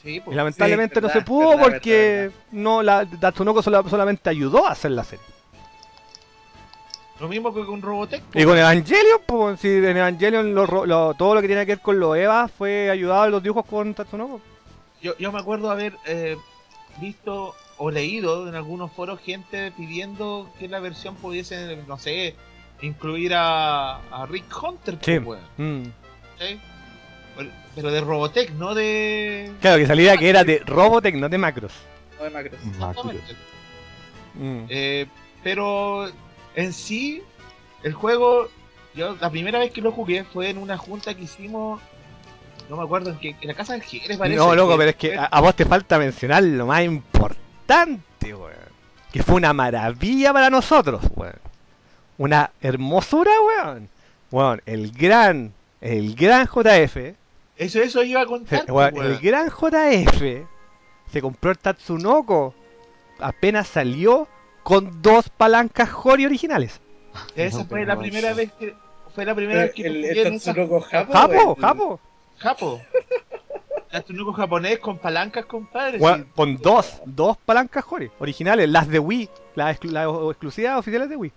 Sí, 0.01 0.15
Y 0.15 0.19
pues. 0.21 0.35
lamentablemente 0.37 0.95
Sí, 0.95 1.01
no 1.01 1.09
se 1.09 1.21
pudo 1.21 1.49
verdad, 1.49 1.63
porque 1.63 1.91
verdad, 2.31 2.35
no 2.51 2.81
la 2.83 3.05
solamente 3.89 4.29
ayudó 4.29 4.65
a 4.65 4.71
hacer 4.71 4.91
la 4.91 5.03
serie. 5.03 5.25
Lo 7.19 7.27
mismo 7.27 7.53
que 7.53 7.65
con 7.65 7.81
Robotech. 7.81 8.23
Y 8.33 8.45
con 8.45 8.57
Evangelion, 8.57 9.19
pues, 9.25 9.59
si 9.59 9.67
en 9.67 9.97
Evangelion 9.97 10.55
lo 10.55 10.65
ro- 10.65 10.85
lo- 10.85 11.13
todo 11.15 11.35
lo 11.35 11.41
que 11.41 11.47
tiene 11.47 11.65
que 11.65 11.73
ver 11.73 11.81
con 11.81 11.99
los 11.99 12.15
Eva 12.15 12.47
fue 12.47 12.89
ayudado 12.89 13.25
en 13.25 13.31
los 13.31 13.43
dibujos 13.43 13.65
con 13.65 13.93
Tatsunoko. 13.93 14.39
Yo, 15.01 15.17
yo 15.17 15.31
me 15.33 15.39
acuerdo 15.39 15.69
haber 15.69 15.95
eh, 16.05 16.37
visto 17.01 17.55
o 17.77 17.91
leído 17.91 18.47
en 18.47 18.55
algunos 18.55 18.91
foros 18.93 19.19
gente 19.19 19.73
pidiendo 19.75 20.49
que 20.59 20.69
la 20.69 20.79
versión 20.79 21.15
pudiese, 21.15 21.77
no 21.87 21.97
sé, 21.99 22.35
incluir 22.81 23.33
a, 23.35 23.95
a 23.97 24.25
Rick 24.25 24.45
Hunter. 24.63 24.97
Sí. 25.01 25.19
pues, 25.19 25.41
Mm. 25.57 25.83
¿sí? 26.39 26.59
Pero- 27.75 27.91
de 27.91 28.01
Robotech, 28.01 28.51
no 28.51 28.75
de... 28.75 29.53
Claro, 29.61 29.77
que 29.77 29.87
salía 29.87 30.17
que 30.17 30.29
era 30.29 30.43
de 30.43 30.59
Robotech, 30.65 31.15
no 31.15 31.29
de 31.29 31.37
Macros. 31.37 31.71
No 32.17 32.25
de 32.25 32.29
macros. 32.29 32.59
Exactamente. 32.67 33.35
Mm. 34.33 34.65
Eh, 34.67 35.05
pero 35.43 36.09
en 36.55 36.73
sí, 36.73 37.23
el 37.83 37.93
juego, 37.93 38.49
yo 38.93 39.15
la 39.21 39.29
primera 39.29 39.59
vez 39.59 39.71
que 39.71 39.81
lo 39.81 39.91
jugué 39.93 40.25
fue 40.25 40.49
en 40.49 40.57
una 40.57 40.77
junta 40.77 41.13
que 41.13 41.23
hicimos, 41.23 41.79
no 42.69 42.75
me 42.77 42.83
acuerdo, 42.83 43.11
en, 43.11 43.19
que, 43.19 43.29
en 43.39 43.47
la 43.47 43.53
casa 43.53 43.73
del 43.73 43.83
Jerez, 43.83 44.17
parece. 44.17 44.35
No, 44.37 44.53
loco, 44.55 44.73
que 44.73 44.77
pero 44.77 44.89
es 44.89 44.95
que 44.97 45.15
a, 45.17 45.25
a 45.25 45.39
vos 45.41 45.55
te 45.55 45.65
falta 45.65 45.97
mencionar 45.97 46.43
lo 46.43 46.65
más 46.65 46.83
importante, 46.83 48.33
weón. 48.33 48.53
Que 49.13 49.23
fue 49.23 49.35
una 49.35 49.53
maravilla 49.53 50.33
para 50.33 50.49
nosotros, 50.49 51.01
weón. 51.15 51.39
Una 52.17 52.51
hermosura, 52.61 53.31
weón. 53.41 53.87
Weón, 54.31 54.61
el 54.65 54.91
gran, 54.91 55.53
el 55.79 56.13
gran 56.15 56.45
JF, 56.47 57.15
Eso, 57.59 57.79
eso 57.81 58.01
iba 58.03 58.21
a 58.21 58.25
contar. 58.25 58.65
el 58.95 59.19
gran 59.19 59.49
JF 59.49 60.45
se 61.11 61.21
compró 61.21 61.51
el 61.51 61.57
Tatsunoko. 61.59 62.55
Apenas 63.19 63.67
salió 63.67 64.27
con 64.63 65.01
dos 65.01 65.29
palancas 65.29 65.89
Hori 66.03 66.25
originales. 66.25 66.79
Esa 67.35 67.65
fue 67.65 67.85
la 67.85 67.99
primera 67.99 68.33
vez 68.33 68.51
que 68.53 68.73
fue 69.13 69.25
la 69.25 69.35
primera 69.35 69.63
vez 69.63 69.73
que 69.73 69.85
El, 69.85 70.05
el, 70.05 70.17
esa 70.17 70.29
Tatsunoko 70.53 70.79
Japo. 70.81 71.13
Japo, 71.13 71.55
el- 71.55 71.61
Japo. 71.61 71.99
Japo. 72.37 72.81
Tatsunoko 73.91 74.33
japonés 74.33 74.79
con 74.79 74.97
palancas, 74.99 75.45
compadre. 75.45 75.99
Con 76.35 76.57
dos, 76.57 77.01
dos 77.05 77.35
palancas 77.37 77.83
Hori 77.89 78.09
originales, 78.19 78.69
las 78.69 78.87
de 78.87 78.99
Wii, 78.99 79.29
las, 79.55 79.77
exclu- 79.79 79.91
las 79.91 80.07
exclusivas 80.31 80.77
oficiales 80.79 81.09
de 81.09 81.15
Wii. 81.17 81.31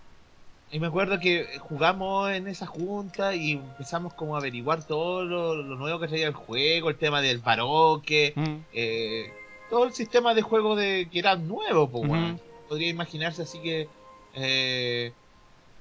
Y 0.72 0.80
me 0.80 0.86
acuerdo 0.86 1.20
que 1.20 1.58
jugamos 1.60 2.30
en 2.30 2.48
esa 2.48 2.64
junta 2.66 3.34
y 3.34 3.52
empezamos 3.52 4.14
como 4.14 4.34
a 4.34 4.38
averiguar 4.38 4.82
todo 4.86 5.22
lo, 5.22 5.54
lo 5.54 5.76
nuevo 5.76 6.00
que 6.00 6.08
traía 6.08 6.26
el 6.28 6.32
juego, 6.34 6.88
el 6.88 6.96
tema 6.96 7.20
del 7.20 7.38
baroque, 7.40 8.32
Mm. 8.34 8.56
eh, 8.72 9.32
todo 9.68 9.84
el 9.84 9.92
sistema 9.92 10.32
de 10.34 10.40
juego 10.42 10.74
de 10.74 11.08
que 11.12 11.18
era 11.18 11.36
nuevo, 11.36 11.88
pues, 11.90 12.08
weón. 12.08 12.40
Podría 12.68 12.88
imaginarse 12.88 13.42
así 13.42 13.58
que 13.60 13.86
eh, 14.34 15.12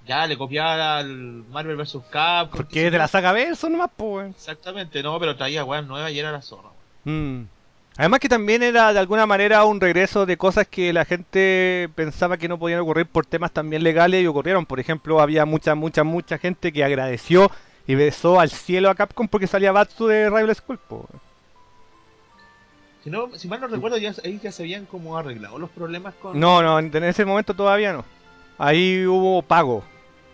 ya 0.05 0.27
le 0.27 0.37
copiaba 0.37 0.97
al 0.97 1.07
Marvel 1.49 1.77
vs. 1.77 1.99
Capcom. 2.11 2.57
Porque 2.57 2.87
es 2.87 2.91
de 2.91 2.97
la 2.97 3.07
saga 3.07 3.31
Verso 3.31 3.69
nomás, 3.69 3.91
pues. 3.95 4.35
Exactamente, 4.35 5.01
no, 5.03 5.17
pero 5.19 5.37
traía 5.37 5.63
weón 5.63 5.87
nueva 5.87 6.11
y 6.11 6.19
era 6.19 6.33
la 6.33 6.41
zorra, 6.41 6.69
weón. 7.05 7.39
Mm. 7.43 7.47
Además 8.01 8.19
que 8.19 8.29
también 8.29 8.63
era 8.63 8.91
de 8.93 8.97
alguna 8.99 9.27
manera 9.27 9.63
un 9.63 9.79
regreso 9.79 10.25
de 10.25 10.35
cosas 10.35 10.67
que 10.67 10.91
la 10.91 11.05
gente 11.05 11.87
pensaba 11.93 12.37
que 12.37 12.47
no 12.47 12.57
podían 12.57 12.79
ocurrir 12.79 13.05
por 13.05 13.27
temas 13.27 13.51
también 13.51 13.83
legales 13.83 14.23
y 14.23 14.25
ocurrieron. 14.25 14.65
Por 14.65 14.79
ejemplo, 14.79 15.21
había 15.21 15.45
mucha, 15.45 15.75
mucha, 15.75 16.03
mucha 16.03 16.39
gente 16.39 16.73
que 16.73 16.83
agradeció 16.83 17.51
y 17.85 17.93
besó 17.93 18.39
al 18.39 18.49
cielo 18.49 18.89
a 18.89 18.95
Capcom 18.95 19.27
porque 19.27 19.45
salía 19.45 19.71
Batsu 19.71 20.07
de 20.07 20.31
Rival 20.31 20.55
School. 20.55 20.79
po. 20.79 21.07
Si, 23.03 23.11
no, 23.11 23.29
si 23.37 23.47
mal 23.47 23.61
no 23.61 23.67
recuerdo, 23.67 23.99
ya, 23.99 24.15
ahí 24.25 24.39
ya 24.41 24.51
se 24.51 24.63
habían 24.63 24.87
como 24.87 25.15
arreglado 25.15 25.59
los 25.59 25.69
problemas 25.69 26.15
con. 26.15 26.39
No, 26.39 26.63
no, 26.63 26.79
en 26.79 27.03
ese 27.03 27.23
momento 27.23 27.53
todavía 27.53 27.93
no. 27.93 28.03
Ahí 28.57 29.05
hubo 29.05 29.43
pago. 29.43 29.83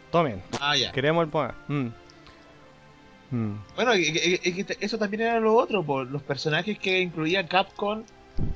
Tomen, 0.10 0.41
Ah, 0.61 0.77
ya. 0.77 0.94
queremos 0.94 1.27
el. 1.27 1.53
Mm. 1.68 1.89
Mm. 3.32 3.54
Bueno, 3.76 3.95
y- 3.95 4.04
y- 4.04 4.40
y- 4.44 4.49
y 4.60 4.64
que 4.64 4.78
eso 4.80 4.98
también 4.98 5.22
era 5.22 5.40
lo 5.40 5.56
otro, 5.56 5.84
por 5.84 6.08
los 6.10 6.22
personajes 6.24 6.80
que 6.80 7.02
incluía 7.02 7.48
Capcom 7.48 8.04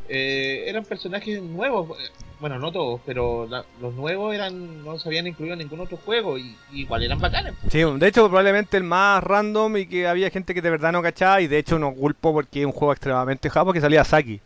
eh, 0.07 0.65
eran 0.67 0.85
personajes 0.85 1.41
nuevos. 1.41 1.97
eh, 1.99 2.03
Bueno, 2.39 2.57
no 2.57 2.71
todos, 2.71 3.01
pero 3.05 3.45
la- 3.47 3.65
los 3.79 3.93
nuevos 3.93 4.33
eran 4.33 4.83
no 4.83 4.97
se 4.97 5.07
habían 5.09 5.27
incluido 5.27 5.53
en 5.53 5.59
ningún 5.59 5.79
otro 5.79 5.97
juego 5.97 6.39
y 6.39 6.55
igual 6.73 7.03
eran 7.03 7.19
bacanes. 7.19 7.53
Sí, 7.69 7.83
de 7.83 8.07
hecho 8.07 8.27
probablemente 8.29 8.77
el 8.77 8.83
más 8.83 9.23
random 9.23 9.77
y 9.77 9.85
que 9.85 10.07
había 10.07 10.29
gente 10.31 10.55
que 10.55 10.61
de 10.63 10.71
verdad 10.71 10.91
no 10.91 11.03
cachaba 11.03 11.39
y 11.41 11.45
de 11.47 11.59
hecho 11.59 11.77
no 11.77 11.93
culpo 11.93 12.33
porque 12.33 12.61
es 12.61 12.65
un 12.65 12.71
juego 12.71 12.93
extremadamente 12.93 13.47
japo 13.49 13.71
que 13.73 13.79
salía 13.81 14.03
Saki. 14.03 14.39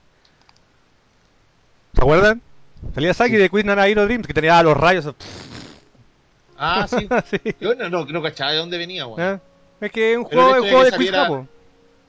¿Se 1.93 2.01
acuerdan? 2.01 2.41
Salía 2.93 3.13
Saki 3.13 3.31
Sí. 3.31 3.37
de 3.37 3.49
Queen 3.49 3.69
Hero 3.69 4.05
Dreams 4.05 4.27
que 4.27 4.33
tenía 4.33 4.61
los 4.61 4.75
rayos. 4.75 5.13
Ah, 6.57 6.87
sí. 6.89 7.07
Sí. 7.29 7.55
Yo 7.61 7.75
no, 7.75 7.89
no, 7.89 8.05
no 8.05 8.21
cachaba 8.21 8.51
de 8.51 8.57
dónde 8.57 8.77
venía. 8.77 9.05
¿Eh? 9.17 9.39
Es 9.85 9.91
que 9.91 10.11
es 10.13 10.17
un 10.17 10.23
juego, 10.25 10.49
hecho 10.51 10.61
juego 10.61 10.79
de 10.79 10.85
de 10.85 10.91
saliera-. 10.91 11.45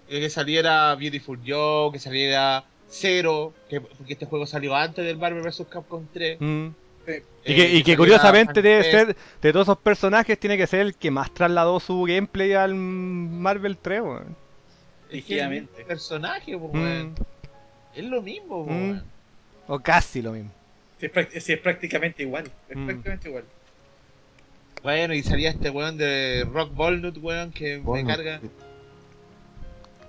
Eh, 0.09 0.21
Que 0.21 0.31
saliera 0.31 0.95
Beautiful 0.95 1.41
Joe, 1.47 1.93
que 1.93 1.99
saliera 1.99 2.65
Zero, 2.89 3.53
que, 3.69 3.81
porque 3.81 4.13
este 4.13 4.27
juego 4.27 4.47
salió 4.47 4.75
antes 4.77 5.05
del 5.05 5.19
Marvel 5.19 5.43
vs. 5.43 5.65
Capcom 5.69 6.07
3. 6.13 6.41
Mm. 6.41 6.67
Y 7.09 7.11
Eh, 7.11 7.23
que, 7.45 7.53
y 7.53 7.55
que 7.55 7.63
saliera 7.93 7.97
curiosamente 7.97 8.63
debe 8.63 8.83
ser, 8.91 9.17
de 9.43 9.53
todos 9.53 9.67
esos 9.67 9.79
personajes, 9.79 10.39
tiene 10.39 10.57
que 10.57 10.67
ser 10.67 10.81
el 10.81 10.95
que 10.95 11.11
más 11.11 11.33
trasladó 11.35 11.79
su 11.81 12.03
gameplay 12.05 12.53
al 12.55 12.75
Marvel 12.75 13.77
3, 13.77 14.01
weón. 14.03 14.37
Es 15.11 15.25
que 15.25 15.41
el 15.41 15.69
personaje, 15.87 16.57
po, 16.59 16.71
Mm. 16.73 17.15
Es 17.95 18.05
lo 18.05 18.23
mismo, 18.23 18.65
po, 18.67 18.73
Mm. 18.73 18.91
weón. 18.91 19.05
O 19.69 19.79
casi 19.81 20.23
lo 20.23 20.33
mismo. 20.33 20.51
Sí, 21.01 21.07
es, 21.07 21.13
práct- 21.13 21.41
sí, 21.41 21.53
es 21.53 21.59
prácticamente 21.61 22.23
igual. 22.23 22.51
Es 22.69 22.77
Mm. 22.77 22.87
prácticamente 22.87 23.29
igual. 23.29 23.45
Bueno, 24.87 25.15
y 25.15 25.23
salía 25.25 25.51
este 25.51 25.69
weón 25.69 25.99
de 25.99 26.47
Rock 26.53 26.71
Walnut, 26.79 27.19
weón, 27.21 27.51
que 27.51 27.83
me 27.85 28.07
carga. 28.07 28.39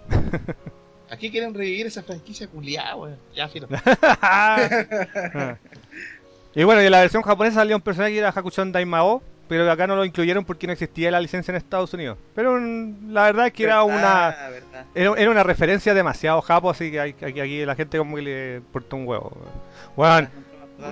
Aquí 1.09 1.31
quieren 1.31 1.55
revivir 1.55 1.87
esa 1.87 2.03
franquicia 2.03 2.45
culiada, 2.45 2.95
weón. 2.95 3.17
Ya, 3.35 3.47
filo. 3.47 3.67
Y 6.53 6.63
bueno, 6.63 6.81
y 6.81 6.85
en 6.85 6.91
la 6.91 7.01
versión 7.01 7.21
japonesa 7.21 7.57
salía 7.57 7.75
un 7.75 7.83
personaje 7.83 8.13
que 8.13 8.19
era 8.19 8.29
Hakuchon 8.29 8.71
Daimao, 8.71 9.21
pero 9.47 9.69
acá 9.71 9.85
no 9.85 9.95
lo 9.95 10.05
incluyeron 10.05 10.43
porque 10.43 10.65
no 10.65 10.73
existía 10.73 11.11
la 11.11 11.21
licencia 11.21 11.51
en 11.51 11.55
Estados 11.57 11.93
Unidos. 11.93 12.17
Pero 12.33 12.59
mm, 12.59 13.11
la 13.11 13.23
verdad 13.23 13.47
es 13.47 13.53
que 13.53 13.63
era 13.63 13.83
una 13.83 14.35
Verdad, 14.49 14.85
era, 14.95 15.13
era 15.17 15.29
una 15.29 15.43
referencia 15.43 15.93
demasiado 15.93 16.41
japo, 16.41 16.71
así 16.71 16.89
que 16.89 16.99
aquí, 16.99 17.39
aquí 17.41 17.63
la 17.63 17.75
gente 17.75 17.99
como 17.99 18.15
que 18.15 18.21
le 18.23 18.61
portó 18.71 18.95
un 18.95 19.07
huevo. 19.07 19.37
Bueno, 19.95 20.29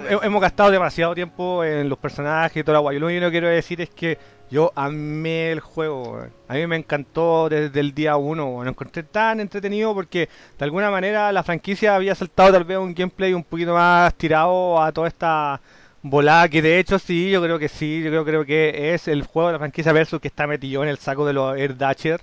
He- 0.10 0.26
Hemos 0.26 0.42
gastado 0.42 0.72
demasiado 0.72 1.14
tiempo 1.14 1.64
en 1.64 1.90
los 1.90 1.98
personajes 2.00 2.58
y 2.58 2.64
toda 2.64 2.74
la 2.76 2.80
guay. 2.80 3.00
Lo 3.00 3.08
único 3.08 3.26
que 3.26 3.32
quiero 3.32 3.48
decir 3.50 3.82
es 3.82 3.90
que 3.90 4.18
yo 4.50 4.72
amé 4.76 5.52
el 5.52 5.60
juego. 5.60 6.26
A 6.48 6.54
mí 6.54 6.66
me 6.68 6.76
encantó 6.76 7.50
desde 7.50 7.80
el 7.80 7.94
día 7.94 8.16
uno. 8.18 8.64
Lo 8.64 8.70
encontré 8.70 9.04
tan 9.04 9.40
entretenido 9.40 9.94
porque 9.94 10.30
de 10.58 10.66
alguna 10.66 10.90
manera 10.92 11.32
la 11.32 11.44
franquicia 11.44 11.96
había 11.96 12.16
saltado 12.16 12.52
tal 12.54 12.64
vez 12.64 12.78
un 12.78 12.94
gameplay 12.96 13.34
un 13.34 13.44
poquito 13.44 13.74
más 13.74 14.14
tirado 14.16 14.82
a 14.82 14.92
toda 14.92 15.08
esta 15.08 15.62
volada. 16.02 16.50
Que 16.50 16.62
de 16.62 16.80
hecho 16.80 16.98
sí, 17.00 17.30
yo 17.30 17.42
creo 17.44 17.60
que 17.60 17.70
sí. 17.70 18.02
Yo 18.04 18.10
creo, 18.10 18.26
creo 18.26 18.46
que 18.46 18.94
es 18.94 19.08
el 19.08 19.24
juego 19.24 19.50
de 19.50 19.54
la 19.54 19.60
franquicia 19.60 19.94
Versus 19.94 20.20
que 20.20 20.28
está 20.28 20.48
metido 20.48 20.82
en 20.84 20.90
el 20.90 20.98
saco 20.98 21.26
de 21.26 21.34
los 21.34 21.56
Air 21.58 21.78
Dasher. 21.78 22.22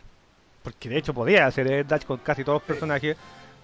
Porque 0.64 0.88
de 0.88 0.98
hecho 0.98 1.14
podía 1.14 1.46
hacer 1.46 1.66
Air 1.70 1.86
Dash 1.86 2.04
con 2.04 2.18
casi 2.18 2.44
todos 2.44 2.56
los 2.56 2.62
personajes. 2.66 3.16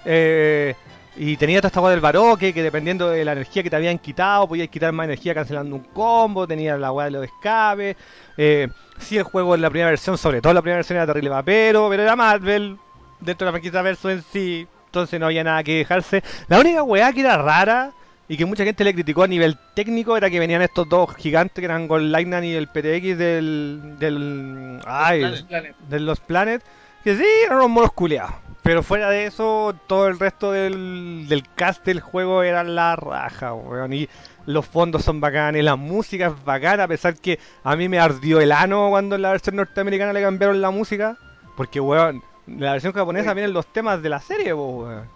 Eh, 0.05 0.75
y 1.17 1.37
tenía 1.37 1.61
toda 1.61 1.69
esta 1.69 1.81
weá 1.81 1.91
del 1.91 2.01
baroque, 2.01 2.53
que 2.53 2.63
dependiendo 2.63 3.11
de 3.11 3.25
la 3.25 3.33
energía 3.33 3.63
que 3.63 3.71
te 3.71 3.77
habían 3.77 3.99
quitado, 3.99 4.49
podías 4.49 4.69
quitar 4.69 4.93
más 4.93 5.05
energía 5.05 5.35
cancelando 5.35 5.77
un 5.77 5.83
combo, 5.83 6.47
tenía 6.47 6.77
la 6.77 6.93
weá 6.93 7.07
de 7.07 7.11
los 7.13 7.25
escapes. 7.25 7.97
Eh, 8.37 8.69
sí, 8.99 9.17
el 9.17 9.25
juego 9.25 9.55
en 9.55 9.63
la 9.63 9.71
primera 9.71 9.91
versión, 9.91 10.17
sobre 10.17 10.41
todo 10.41 10.53
la 10.53 10.63
primera 10.63 10.79
versión 10.79 10.97
era 10.97 11.07
terrible 11.07 11.31
papero, 11.31 11.89
pero 11.91 12.03
era 12.03 12.15
Marvel, 12.15 12.77
dentro 13.21 13.45
de 13.45 13.49
la 13.49 13.53
franquicia 13.53 13.83
verso 13.83 14.11
en 14.11 14.23
sí, 14.33 14.67
entonces 14.87 15.19
no 15.19 15.27
había 15.27 15.45
nada 15.45 15.63
que 15.65 15.79
dejarse. 15.79 16.23
La 16.49 16.61
única 16.61 16.83
weá 16.83 17.13
que 17.13 17.21
era 17.21 17.37
rara 17.37 17.93
y 18.29 18.37
que 18.37 18.45
mucha 18.45 18.65
gente 18.65 18.85
le 18.85 18.93
criticó 18.93 19.23
a 19.23 19.27
nivel 19.27 19.57
técnico 19.75 20.17
era 20.17 20.29
que 20.29 20.39
venían 20.39 20.61
estos 20.61 20.89
dos 20.89 21.15
gigantes 21.17 21.55
que 21.55 21.65
eran 21.65 21.89
Gold 21.89 22.11
Lightning 22.11 22.45
y 22.45 22.55
el 22.55 22.69
PTX 22.69 23.19
del. 23.19 23.97
del. 23.99 24.81
Ay, 24.87 25.21
Planet. 25.21 25.47
Planet. 25.47 25.77
de 25.89 26.01
los 26.01 26.21
Planet, 26.21 26.63
que 27.09 27.17
sí, 27.17 27.25
eran 27.47 27.57
unos 27.57 27.71
monos 27.71 27.93
culeados. 27.93 28.35
Pero 28.63 28.83
fuera 28.83 29.09
de 29.09 29.25
eso, 29.25 29.75
todo 29.87 30.09
el 30.09 30.19
resto 30.19 30.53
del, 30.53 31.27
del 31.27 31.43
cast 31.55 31.87
del 31.87 32.01
juego 32.01 32.43
era 32.43 32.63
la 32.65 32.97
raja, 32.97 33.55
weón. 33.55 33.95
Y 33.95 34.11
los 34.45 34.67
fondos 34.67 35.05
son 35.05 35.19
bacanes, 35.19 35.65
la 35.65 35.77
música 35.77 36.27
es 36.27 36.45
bacana, 36.45 36.85
a 36.85 36.89
pesar 36.89 37.17
que 37.17 37.39
a 37.65 37.77
mí 37.77 37.89
me 37.89 37.99
ardió 37.99 38.41
el 38.43 38.53
ano 38.53 38.91
cuando 38.91 39.17
en 39.17 39.23
la 39.23 39.31
versión 39.31 39.57
norteamericana 39.57 40.13
le 40.13 40.21
cambiaron 40.21 40.61
la 40.61 40.71
música. 40.71 41.17
Porque, 41.57 41.81
weón, 41.81 42.23
la 42.47 42.73
versión 42.73 42.93
japonesa 42.93 43.33
vienen 43.33 43.55
los 43.55 43.67
temas 43.73 44.03
de 44.03 44.11
la 44.11 44.21
serie, 44.21 44.53
weón. 44.53 45.09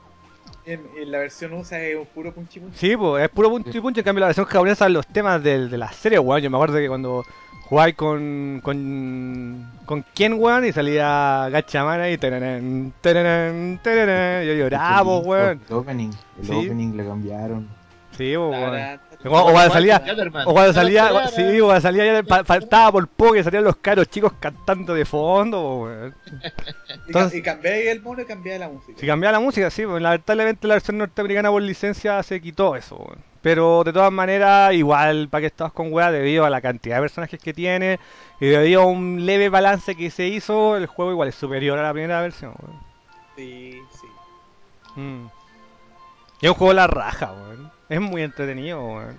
En, 0.65 0.81
en 0.97 1.11
la 1.11 1.19
versión 1.19 1.53
USA 1.55 1.81
es 1.83 1.97
un 1.97 2.07
puro 2.07 2.33
punchi 2.33 2.61
punchi. 2.61 2.79
Sí, 2.79 2.97
pues 2.97 3.25
es 3.25 3.29
puro 3.31 3.51
punto 3.51 3.71
y 3.77 3.81
punto. 3.81 3.99
En 4.01 4.05
cambio, 4.05 4.21
la 4.21 4.27
versión 4.27 4.47
japonesa, 4.47 4.89
los 4.89 5.07
temas 5.07 5.43
del- 5.43 5.69
de, 5.71 5.77
la 5.79 5.91
serie, 5.93 6.19
weón. 6.21 6.41
Yo 6.41 6.51
me 6.51 6.57
acuerdo 6.57 6.77
que 6.77 6.87
cuando 6.89 7.25
jugáis 7.65 7.97
con, 7.97 8.61
con, 8.63 9.73
con 9.87 10.05
Ken, 10.15 10.35
weón, 10.35 10.65
y 10.65 10.73
salía 10.73 11.49
Gachamana 11.51 12.11
y 12.11 12.19
tararán, 12.19 12.93
tararán, 13.01 13.81
tararán, 13.83 14.45
yo 14.47 14.55
lloraba, 14.55 15.19
weón. 15.19 15.61
El 15.69 15.75
opening, 15.75 16.11
el 16.39 16.47
Sí. 16.47 16.53
opening 16.53 16.97
le 16.97 17.05
cambiaron. 17.07 17.69
Sí, 18.17 18.37
weón. 18.37 19.01
O, 19.25 19.53
cuando 19.53 19.73
salía, 19.73 20.03
o 20.47 20.53
cuando 20.53 20.73
salía, 20.73 21.09
sí, 21.29 21.59
cuando 21.61 21.81
salía, 21.81 22.25
faltaba 22.45 22.93
por 22.93 23.07
poco 23.09 23.35
que 23.35 23.45
salían 23.45 23.65
los 23.65 23.77
caros 23.77 24.09
chicos 24.09 24.33
cantando 24.41 24.95
de 24.95 25.05
fondo, 25.05 25.83
weón. 25.83 26.15
Entonces- 27.07 27.39
y 27.39 27.43
cambié 27.43 27.91
el 27.93 28.03
mono 28.03 28.23
y 28.23 28.25
cambié 28.25 28.59
la 28.59 28.69
música. 28.69 28.99
Si 28.99 29.07
cambiaba 29.07 29.33
la 29.33 29.41
música, 29.41 29.71
sí, 29.71 29.85
pues 29.87 30.03
lamentablemente 30.03 30.67
la 30.67 30.75
versión 30.75 30.99
norteamericana 30.99 31.51
por 31.51 31.63
licencia 31.63 32.23
se 32.23 32.41
quitó 32.41 32.77
eso. 32.77 32.97
weón. 32.97 33.19
Pero 33.43 33.83
de 33.85 33.93
todas 33.93 34.13
maneras, 34.13 34.73
igual, 34.73 35.29
para 35.29 35.41
que 35.41 35.47
estabas 35.49 35.73
con 35.73 35.93
weá, 35.93 36.13
debido 36.13 36.45
a 36.45 36.51
la 36.51 36.61
cantidad 36.61 36.97
de 36.97 37.03
personajes 37.03 37.41
que 37.41 37.53
tiene 37.53 37.99
y 38.41 38.47
debido 38.47 38.83
a 38.83 38.87
un 38.87 39.27
leve 39.27 39.49
balance 39.49 39.97
que 39.97 40.11
se 40.11 40.29
hizo, 40.29 40.77
el 40.77 40.87
juego 40.87 41.11
igual 41.11 41.29
es 41.29 41.35
superior 41.35 41.77
a 41.79 41.83
la 41.83 41.93
primera 41.93 42.21
versión. 42.21 42.55
weón. 42.63 42.81
Sí, 43.35 43.81
sí. 44.01 45.01
Mm. 45.01 45.27
Y 46.41 46.47
es 46.47 46.51
un 46.53 46.57
juego 46.57 46.71
de 46.73 46.77
la 46.77 46.87
raja, 46.87 47.33
weón. 47.33 47.72
Es 47.93 48.01
muy 48.01 48.23
entretenido, 48.23 48.83
weón. 48.85 49.17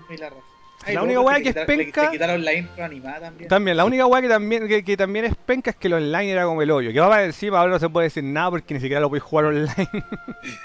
La 0.88 1.02
única 1.04 1.22
weá 1.22 1.40
que 1.41 1.50
es 1.50 1.56
penca- 1.56 2.06
Le 2.06 2.12
quitaron 2.12 2.44
la 2.44 2.54
intro 2.54 2.84
animada 2.84 3.20
también. 3.22 3.48
También, 3.48 3.78
la 3.78 3.86
única 3.86 4.06
weá 4.06 4.22
que 4.22 4.28
también, 4.28 4.68
que, 4.68 4.84
que 4.84 4.98
también 4.98 5.26
es 5.26 5.36
penca 5.36 5.70
es 5.70 5.76
que 5.78 5.88
el 5.88 5.94
online 5.94 6.32
era 6.32 6.45
como 6.45 6.62
el 6.62 6.72
hoyo. 6.72 6.91
Que 6.91 7.00
va 7.00 7.08
para 7.10 7.24
encima, 7.24 7.60
ahora 7.60 7.72
no 7.74 7.80
se 7.80 7.88
puede 7.88 8.08
decir 8.08 8.24
nada 8.24 8.50
porque 8.50 8.74
ni 8.74 8.80
siquiera 8.80 9.00
lo 9.00 9.10
puedes 9.10 9.24
jugar 9.24 9.45
online. 9.45 9.90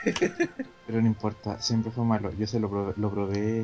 Pero 0.86 1.00
no 1.02 1.06
importa, 1.06 1.60
siempre 1.60 1.92
fue 1.92 2.04
malo. 2.04 2.32
Yo 2.38 2.46
se 2.46 2.58
lo 2.58 2.68
probé, 2.70 2.94
lo 2.96 3.10
probé 3.10 3.62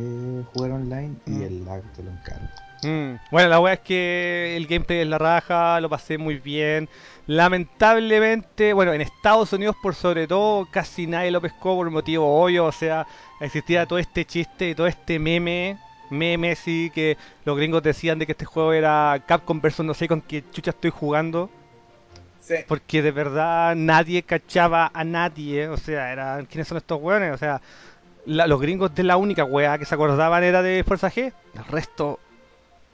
jugar 0.53 0.73
online 0.73 1.15
y 1.27 1.31
Mm. 1.31 1.43
el 1.43 1.65
lag 1.65 1.83
te 1.97 2.03
lo 2.03 2.11
encargo. 2.11 2.47
Mm, 2.83 3.19
Bueno, 3.31 3.49
la 3.49 3.61
weá 3.61 3.73
es 3.75 3.81
que 3.81 4.55
el 4.59 4.67
gameplay 4.67 5.01
es 5.01 5.07
la 5.09 5.17
raja, 5.19 5.81
lo 5.81 5.89
pasé 5.89 6.19
muy 6.19 6.37
bien. 6.39 6.89
Lamentablemente, 7.27 8.73
bueno, 8.75 8.93
en 8.93 9.01
Estados 9.01 9.53
Unidos 9.53 9.77
por 9.83 9.95
sobre 9.95 10.27
todo, 10.27 10.67
casi 10.71 11.07
nadie 11.07 11.31
lo 11.31 11.41
pescó 11.41 11.75
por 11.77 11.91
motivo 11.91 12.43
obvio. 12.43 12.67
O 12.67 12.73
sea, 12.73 13.07
existía 13.41 13.87
todo 13.87 13.99
este 13.99 14.25
chiste 14.25 14.71
y 14.71 14.75
todo 14.75 14.87
este 14.87 15.19
meme, 15.19 15.79
meme 16.11 16.55
sí, 16.55 16.91
que 16.95 17.17
los 17.45 17.57
gringos 17.57 17.83
decían 17.83 18.19
de 18.19 18.27
que 18.27 18.33
este 18.33 18.45
juego 18.45 18.73
era 18.73 19.23
Capcom 19.27 19.61
versus 19.61 19.85
no 19.87 19.95
sé 19.95 20.07
con 20.09 20.21
qué 20.21 20.45
chucha 20.51 20.71
estoy 20.71 20.91
jugando. 20.91 21.49
Sí. 22.41 22.57
Porque 22.69 23.01
de 23.01 23.11
verdad 23.11 23.75
nadie 23.75 24.23
cachaba 24.23 24.91
a 24.93 25.03
nadie. 25.05 25.69
O 25.69 25.79
sea, 25.79 26.13
eran 26.13 26.45
¿quiénes 26.47 26.69
son 26.69 26.77
estos 26.77 27.01
weones? 27.01 27.33
O 27.33 27.39
sea, 27.39 27.63
la- 28.27 28.47
los 28.47 28.61
gringos 28.61 28.95
de 28.95 29.03
la 29.03 29.17
única 29.17 29.45
weá 29.45 29.79
que 29.79 29.87
se 29.87 29.95
acordaban 29.95 30.45
era 30.45 30.61
de 30.61 30.85
Fuerza 30.85 31.11
G. 31.11 31.33
El 31.55 31.65
resto, 31.67 32.21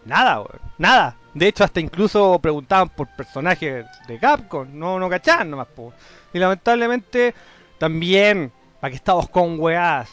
nada, 0.04 0.36
weón. 0.40 0.60
Nada. 0.78 1.16
De 1.34 1.46
hecho, 1.48 1.62
hasta 1.64 1.80
incluso 1.80 2.38
preguntaban 2.40 2.88
por 2.88 3.06
personajes 3.08 3.86
de 4.08 4.18
Capcom. 4.18 4.66
No, 4.72 4.98
no 4.98 5.08
cachaban 5.08 5.50
nomás, 5.50 5.68
po. 5.68 5.92
Y 6.32 6.38
lamentablemente, 6.38 7.34
también, 7.78 8.50
para 8.80 8.90
que 8.90 8.96
estamos 8.96 9.28
con 9.28 9.58
weás, 9.60 10.08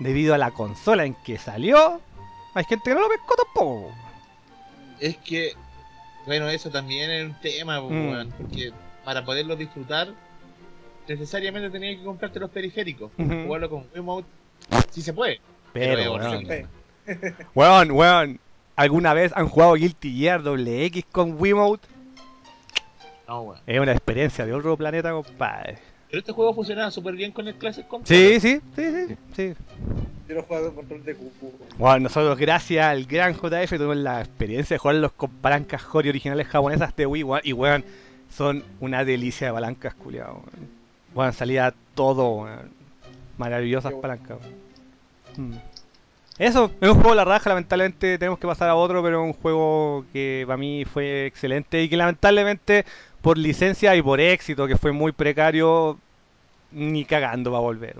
debido 0.00 0.34
a 0.34 0.38
la 0.38 0.50
consola 0.50 1.04
en 1.04 1.14
que 1.14 1.38
salió, 1.38 2.00
hay 2.54 2.64
gente 2.64 2.90
que 2.90 2.94
no 2.94 3.00
lo 3.00 3.08
pescó 3.08 3.34
tampoco. 3.36 3.92
Es 4.98 5.16
que, 5.18 5.54
bueno, 6.26 6.48
eso 6.48 6.70
también 6.70 7.10
es 7.10 7.24
un 7.26 7.40
tema, 7.40 7.80
po, 7.80 7.88
Mm. 7.90 8.10
weón, 8.10 8.34
porque 8.38 8.72
para 9.04 9.24
poderlo 9.24 9.56
disfrutar, 9.56 10.08
necesariamente 11.08 11.70
tenías 11.70 11.98
que 11.98 12.04
comprarte 12.04 12.38
los 12.38 12.50
periféricos. 12.50 13.10
Jugarlo 13.16 13.70
con 13.70 13.86
Wiimote, 13.94 14.28
si 14.90 15.00
se 15.02 15.12
puede. 15.14 15.40
Pero, 15.72 16.18
Pero. 16.46 16.68
Weón, 17.54 17.90
weón. 17.92 18.40
¿Alguna 18.80 19.12
vez 19.12 19.30
han 19.36 19.46
jugado 19.46 19.74
Guilty 19.74 20.10
Gear 20.16 20.42
doble 20.42 20.86
X 20.86 21.04
con 21.12 21.38
Wiimote? 21.38 21.86
No, 23.28 23.42
weón. 23.42 23.60
Es 23.66 23.78
una 23.78 23.92
experiencia 23.92 24.46
de 24.46 24.54
otro 24.54 24.74
planeta, 24.74 25.12
compadre. 25.12 25.76
Pero 26.08 26.20
este 26.20 26.32
juego 26.32 26.54
funcionaba 26.54 26.90
súper 26.90 27.14
bien 27.14 27.30
con 27.30 27.46
el 27.46 27.56
Classic 27.56 27.86
Controller. 27.86 28.40
Sí, 28.40 28.40
sí, 28.40 28.60
sí, 28.74 29.06
sí. 29.06 29.16
sí. 29.36 29.54
Yo 30.26 30.34
lo 30.34 30.44
jugado 30.44 30.68
con 30.68 30.76
control 30.76 31.04
de 31.04 31.14
cubo. 31.14 31.52
Bueno, 31.76 31.98
nosotros, 32.04 32.38
gracias 32.38 32.86
al 32.86 33.04
gran 33.04 33.34
JF, 33.34 33.68
tuvimos 33.76 33.98
la 33.98 34.20
experiencia 34.22 34.76
de 34.76 34.78
jugarlos 34.78 35.12
con 35.12 35.28
palancas 35.28 35.82
Hori 35.92 36.08
originales 36.08 36.46
japonesas 36.46 36.96
de 36.96 37.04
Wii, 37.04 37.22
weón, 37.22 37.42
y 37.44 37.52
weón, 37.52 37.84
son 38.34 38.64
una 38.80 39.04
delicia 39.04 39.48
de 39.48 39.52
palancas, 39.52 39.92
culiado. 39.92 40.36
Weón, 40.36 40.70
Weón, 41.14 41.32
salía 41.34 41.74
todo, 41.94 42.30
weón. 42.30 42.70
Maravillosas 43.36 43.92
bueno. 43.92 44.00
palancas, 44.00 44.38
weón. 45.36 45.60
Eso, 46.40 46.72
es 46.80 46.88
un 46.88 46.94
juego 46.94 47.10
de 47.10 47.16
la 47.16 47.26
raja, 47.26 47.50
lamentablemente 47.50 48.16
tenemos 48.16 48.38
que 48.38 48.46
pasar 48.46 48.70
a 48.70 48.74
otro, 48.74 49.02
pero 49.02 49.22
es 49.22 49.26
un 49.26 49.42
juego 49.42 50.06
que 50.10 50.44
para 50.46 50.56
mí 50.56 50.86
fue 50.86 51.26
excelente 51.26 51.82
y 51.82 51.88
que 51.90 51.98
lamentablemente 51.98 52.86
por 53.20 53.36
licencia 53.36 53.94
y 53.94 54.00
por 54.00 54.22
éxito, 54.22 54.66
que 54.66 54.78
fue 54.78 54.90
muy 54.90 55.12
precario, 55.12 55.98
ni 56.72 57.04
cagando 57.04 57.52
va 57.52 57.58
a 57.58 57.60
volver. 57.60 57.94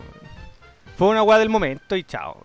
Fue 0.97 1.09
una 1.09 1.23
weá 1.23 1.39
del 1.39 1.51
momento 1.51 1.95
y 1.95 2.03
chao. 2.05 2.43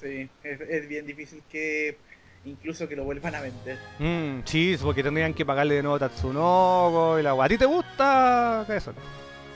Sí, 0.00 0.28
es, 0.42 0.60
es 0.60 0.88
bien 0.88 1.06
difícil 1.06 1.44
que, 1.48 1.96
incluso 2.44 2.88
que 2.88 2.96
lo 2.96 3.04
vuelvan 3.04 3.36
a 3.36 3.40
vender. 3.40 3.78
Mm, 4.00 4.40
sí, 4.44 4.76
porque 4.82 5.04
tendrían 5.04 5.32
que 5.32 5.46
pagarle 5.46 5.76
de 5.76 5.84
nuevo 5.84 6.00
Tatsunoko 6.00 7.20
y 7.20 7.22
la 7.22 7.34
weá. 7.34 7.46
¿A 7.46 7.48
ti 7.50 7.56
te 7.56 7.66
gusta 7.66 8.66
eso? 8.68 8.92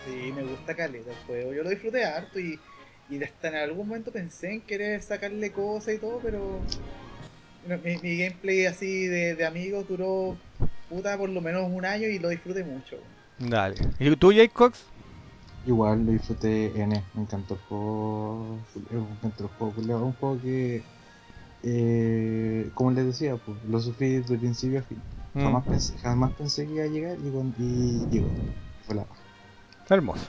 Sí, 0.06 0.30
me 0.30 0.44
gusta 0.44 0.76
caleta 0.76 1.10
el 1.10 1.16
juego. 1.26 1.52
Yo 1.52 1.64
lo 1.64 1.70
disfruté 1.70 2.04
harto 2.04 2.38
y, 2.38 2.60
y 3.10 3.22
hasta 3.22 3.48
en 3.48 3.56
algún 3.56 3.88
momento 3.88 4.10
pensé 4.12 4.52
en 4.52 4.60
querer 4.62 5.02
sacarle 5.02 5.50
cosas 5.50 5.94
y 5.94 5.98
todo, 5.98 6.20
pero 6.22 6.60
no, 7.66 7.78
mi, 7.78 7.96
mi 7.98 8.18
gameplay 8.18 8.66
así 8.66 9.06
de, 9.06 9.34
de 9.34 9.46
amigos 9.46 9.88
duró 9.88 10.36
puta 10.88 11.16
por 11.16 11.28
lo 11.28 11.40
menos 11.40 11.70
un 11.70 11.84
año 11.84 12.08
y 12.08 12.18
lo 12.18 12.28
disfruté 12.28 12.64
mucho. 12.64 12.96
Dale. 13.38 13.76
¿Y 13.98 14.14
tú, 14.16 14.32
Jake 14.32 14.52
Cox? 14.52 14.84
Igual 15.66 16.06
lo 16.06 16.12
disfruté 16.12 16.66
N, 16.80 17.02
me 17.14 17.22
encantó 17.22 17.54
el 17.54 17.60
juego, 17.60 18.58
eh, 18.90 18.94
me 18.94 19.12
encantó 19.16 19.44
el 19.44 19.50
juego, 19.50 20.06
un 20.06 20.12
juego 20.14 20.40
que, 20.40 20.82
eh, 21.62 22.70
como 22.74 22.90
les 22.92 23.06
decía, 23.06 23.36
pues, 23.36 23.58
lo 23.68 23.80
sufrí 23.80 24.18
desde 24.18 24.38
principio 24.38 24.80
a 24.80 24.82
fin. 24.82 25.02
Mm, 25.34 25.42
Jamás, 25.42 25.64
pensé, 25.66 25.98
jamás 25.98 26.32
pensé 26.32 26.66
que 26.66 26.74
iba 26.74 26.84
a 26.84 26.88
llegar 26.88 27.18
y, 27.18 27.62
y 27.62 28.06
llegó. 28.10 28.28
Fue 28.86 28.94
la. 28.94 29.04
Hermoso. 29.90 30.26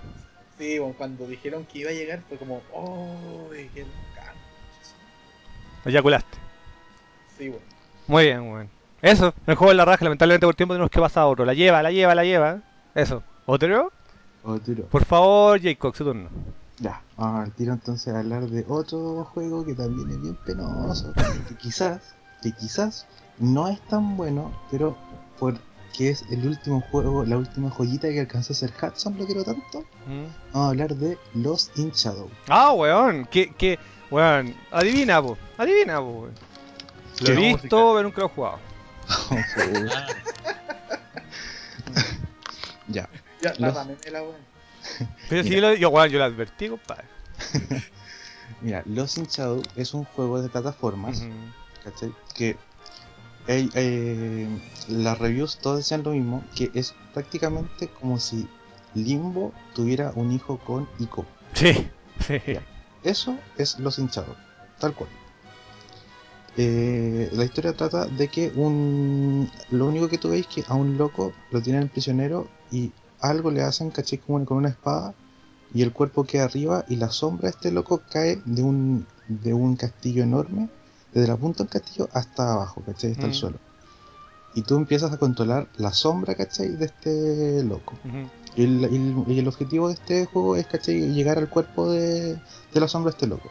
Sí, 0.59 0.77
bueno, 0.77 0.93
cuando 0.97 1.25
dijeron 1.25 1.65
que 1.65 1.79
iba 1.79 1.89
a 1.89 1.93
llegar 1.93 2.21
fue 2.27 2.37
como, 2.37 2.61
oh, 2.73 3.49
qué 3.51 3.83
bacán. 3.83 4.35
Eyaculaste. 5.85 6.37
Sí, 7.37 7.47
bueno. 7.47 7.65
Muy 8.07 8.25
bien, 8.25 8.51
weón. 8.51 8.69
Eso, 9.01 9.33
el 9.47 9.55
juego 9.55 9.71
de 9.71 9.77
la 9.77 9.85
raja, 9.85 10.03
lamentablemente 10.03 10.45
por 10.45 10.55
tiempo 10.55 10.73
tenemos 10.73 10.91
que 10.91 10.99
pasar 10.99 11.23
a 11.23 11.27
otro. 11.27 11.45
La 11.45 11.53
lleva, 11.53 11.81
la 11.81 11.91
lleva, 11.91 12.13
la 12.13 12.25
lleva. 12.25 12.61
Eso. 12.93 13.23
¿Otro? 13.45 13.93
Otro. 14.43 14.83
Por 14.87 15.05
favor, 15.05 15.61
Jake 15.61 15.77
Cox, 15.77 15.97
su 15.97 16.03
turno. 16.03 16.29
Ya, 16.79 17.01
vamos 17.15 17.45
al 17.45 17.51
tiro 17.53 17.71
entonces 17.71 18.13
a 18.13 18.19
hablar 18.19 18.47
de 18.47 18.65
otro 18.67 19.23
juego 19.33 19.65
que 19.65 19.75
también 19.75 20.09
es 20.11 20.21
bien 20.21 20.37
penoso, 20.45 21.13
que 21.47 21.55
quizás, 21.55 22.15
que 22.41 22.51
quizás 22.51 23.05
no 23.37 23.69
es 23.69 23.79
tan 23.87 24.17
bueno, 24.17 24.51
pero 24.71 24.97
porque 25.89 26.09
es 26.11 26.23
el 26.29 26.47
último 26.47 26.81
juego, 26.81 27.25
la 27.25 27.37
última 27.37 27.69
joyita 27.71 28.09
que 28.09 28.19
alcanzó 28.19 28.53
a 28.53 28.55
ser 28.55 28.71
Hudson, 28.81 29.17
lo 29.17 29.25
quiero 29.25 29.43
tanto, 29.43 29.81
Mm. 30.05 30.25
vamos 30.53 30.65
a 30.65 30.67
hablar 30.69 30.95
de 30.95 31.17
Lost 31.33 31.77
in 31.77 31.91
Shadow. 31.91 32.29
Ah, 32.47 32.71
weón. 32.73 33.25
Que, 33.25 33.53
que, 33.53 33.79
weón. 34.11 34.55
Adivina, 34.71 35.21
po. 35.21 35.37
Adivina, 35.57 35.99
po, 35.99 36.05
weón. 36.21 36.33
Lo 37.21 37.29
he 37.33 37.35
visto, 37.35 37.93
pero 37.93 38.03
nunca 38.03 38.21
lo 38.21 38.27
he 38.27 38.29
jugado. 38.29 38.59
ya, 42.87 43.09
Ya, 43.41 43.53
Los- 43.57 43.73
me 43.87 44.11
la 44.11 44.21
weón. 44.21 44.35
Pero 45.29 45.43
sí, 45.43 45.49
Mira. 45.49 45.69
lo, 45.69 45.75
yo, 45.75 45.89
weón, 45.89 46.09
yo 46.09 46.19
lo 46.19 46.25
advertí, 46.25 46.69
compadre. 46.69 47.05
mira, 48.61 48.83
Lost 48.85 49.17
in 49.17 49.25
Shadow 49.25 49.61
es 49.75 49.93
un 49.93 50.03
juego 50.05 50.41
de 50.41 50.49
plataformas. 50.49 51.23
¿cachai? 51.83 52.11
Que 52.35 52.57
eh, 53.49 53.67
eh, 53.73 54.47
las 54.89 55.17
reviews 55.17 55.57
todas 55.57 55.79
decían 55.79 56.03
lo 56.03 56.11
mismo, 56.11 56.43
que 56.55 56.69
es 56.75 56.93
prácticamente 57.15 57.87
como 57.87 58.19
si 58.19 58.47
Limbo 58.93 59.53
tuviera 59.73 60.11
un 60.15 60.31
hijo 60.31 60.59
con 60.59 60.87
Ico. 60.99 61.25
Sí. 61.53 61.89
Eso 63.03 63.39
es 63.57 63.79
Los 63.79 63.97
Hinchados, 63.97 64.37
tal 64.77 64.93
cual. 64.93 65.09
Eh, 66.57 67.29
la 67.31 67.43
historia 67.43 67.73
trata 67.73 68.05
de 68.05 68.27
que 68.27 68.51
un. 68.55 69.49
Lo 69.71 69.87
único 69.87 70.09
que 70.09 70.19
tú 70.19 70.29
veis 70.29 70.45
es 70.47 70.53
que 70.53 70.63
a 70.67 70.75
un 70.75 70.99
loco 70.99 71.33
lo 71.49 71.59
tienen 71.61 71.89
prisionero 71.89 72.47
y 72.69 72.91
algo 73.19 73.49
le 73.49 73.63
hacen, 73.63 73.89
caché, 73.89 74.19
como 74.19 74.45
con 74.45 74.57
una 74.57 74.69
espada 74.69 75.15
y 75.73 75.81
el 75.81 75.91
cuerpo 75.91 76.23
queda 76.23 76.45
arriba 76.45 76.85
y 76.87 76.97
la 76.97 77.09
sombra 77.09 77.49
de 77.49 77.55
este 77.55 77.71
loco 77.71 78.01
cae 78.11 78.41
de 78.45 78.61
un, 78.61 79.07
de 79.27 79.53
un 79.53 79.75
castillo 79.75 80.21
enorme, 80.21 80.69
desde 81.13 81.27
la 81.27 81.37
punta 81.37 81.63
del 81.63 81.71
castillo 81.71 82.09
hasta 82.13 82.53
abajo, 82.53 82.81
¿cachai? 82.85 83.11
Hasta 83.11 83.23
el 83.25 83.31
Mm. 83.31 83.35
suelo. 83.35 83.57
Y 84.55 84.63
tú 84.63 84.75
empiezas 84.77 85.11
a 85.11 85.17
controlar 85.17 85.67
la 85.77 85.93
sombra, 85.93 86.35
¿cachai? 86.35 86.69
De 86.69 86.85
este 86.85 87.63
loco. 87.63 87.93
Y 88.55 88.63
el, 88.63 88.83
el- 88.85 89.23
y 89.27 89.39
el 89.39 89.47
objetivo 89.47 89.87
de 89.87 89.93
este 89.93 90.25
juego 90.25 90.55
es 90.55 90.65
¿cachai? 90.67 90.99
llegar 91.13 91.37
al 91.37 91.49
cuerpo 91.49 91.91
de, 91.91 92.33
de 92.73 92.79
la 92.79 92.87
sombra 92.87 93.11
de 93.11 93.15
este 93.17 93.27
loco. 93.27 93.49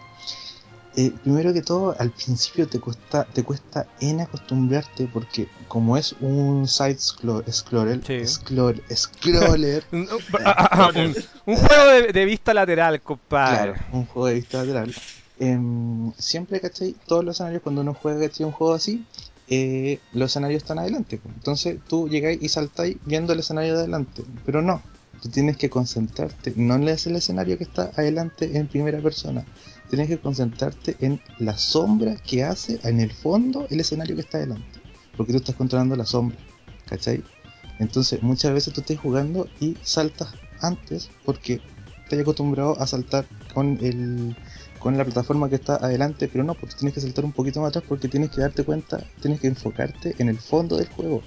Eh, 0.97 1.12
primero 1.22 1.52
que 1.52 1.62
todo, 1.62 1.94
al 2.01 2.10
principio 2.10 2.66
te 2.66 2.80
cuesta, 2.80 3.22
te 3.24 3.44
cuesta 3.44 3.86
en 4.01 4.20
acostumbrarte 4.20 5.06
porque 5.12 5.47
como 5.68 5.97
es 5.97 6.16
un 6.20 6.66
side 6.66 6.97
scro- 6.97 7.44
scroller, 7.52 8.01
Sí. 8.05 8.14
scroll- 8.26 8.82
scroller, 8.93 9.85
Un, 9.93 10.01
un- 10.01 10.09
un- 11.06 11.14
un 11.47 11.56
juego 11.56 11.85
de, 11.92 12.12
de 12.12 12.24
vista 12.24 12.52
lateral, 12.52 13.00
compadre. 13.00 13.74
claro, 13.74 13.86
un 13.92 14.07
juego 14.07 14.26
de 14.26 14.34
vista 14.34 14.58
lateral, 14.58 14.92
em, 15.39 16.12
siempre, 16.18 16.60
¿cachai? 16.60 16.94
Todos 17.07 17.25
los 17.25 17.36
escenarios 17.36 17.62
cuando 17.62 17.83
uno 17.83 17.94
juega, 17.94 18.20
¿cachai? 18.20 18.47
Un 18.47 18.52
juego 18.52 18.75
así, 18.75 19.05
eh, 19.49 19.99
los 20.12 20.31
escenarios 20.31 20.62
están 20.62 20.78
adelante. 20.78 21.20
Entonces 21.25 21.78
tú 21.89 22.08
llegáis 22.08 22.42
y 22.42 22.49
saltáis 22.49 22.97
viendo 23.05 23.33
el 23.33 23.41
escenario 23.41 23.75
de 23.75 23.81
adelante, 23.81 24.25
pero 24.44 24.62
no. 24.62 24.83
Tú 25.23 25.28
tienes 25.31 25.57
que 25.57 25.68
concentrarte, 25.68 26.52
no 26.57 26.76
en 26.76 26.83
el 26.84 26.89
escenario 26.91 27.58
que 27.58 27.65
está 27.65 27.91
adelante 27.97 28.57
en 28.57 28.68
primera 28.68 29.00
persona, 29.00 29.44
tienes 29.91 30.08
que 30.08 30.18
concentrarte 30.18 30.97
en 31.00 31.20
la 31.39 31.58
sombra 31.58 32.15
que 32.17 32.44
hace 32.44 32.78
en 32.84 33.00
el 33.00 33.10
fondo 33.10 33.67
el 33.70 33.81
escenario 33.81 34.15
que 34.15 34.20
está 34.20 34.39
adelante, 34.39 34.78
porque 35.17 35.33
tú 35.33 35.39
estás 35.39 35.57
controlando 35.57 35.97
la 35.97 36.07
sombra, 36.07 36.39
¿cachai? 36.86 37.25
Entonces 37.81 38.23
muchas 38.23 38.52
veces 38.52 38.73
tú 38.73 38.81
estás 38.81 38.99
jugando 38.99 39.49
y 39.60 39.76
saltas 39.83 40.28
antes 40.60 41.10
porque 41.25 41.60
estás 42.05 42.20
acostumbrado 42.20 42.81
a 42.81 42.86
saltar 42.86 43.26
con 43.52 43.78
el 43.81 44.36
con 44.78 44.97
la 44.97 45.05
plataforma 45.05 45.48
que 45.48 45.57
está 45.57 45.76
adelante, 45.76 46.28
pero 46.28 46.44
no, 46.44 46.55
porque 46.55 46.74
tienes 46.76 46.94
que 46.94 47.00
saltar 47.00 47.24
un 47.24 47.32
poquito 47.32 47.60
más 47.60 47.68
atrás 47.70 47.84
porque 47.89 48.08
tienes 48.08 48.31
que 48.31 48.40
darte 48.40 48.65
cuenta, 48.65 49.05
tienes 49.20 49.40
que 49.40 49.48
enfocarte 49.48 50.15
en 50.18 50.28
el 50.28 50.39
fondo 50.39 50.76
del 50.76 50.89
juego. 50.89 51.23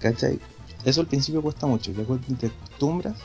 ¿cachai? 0.00 0.38
Eso 0.84 1.00
al 1.00 1.06
principio 1.06 1.42
cuesta 1.42 1.66
mucho, 1.66 1.92
ya 1.92 2.04
cuando 2.04 2.26
te 2.36 2.46
acostumbras, 2.46 3.16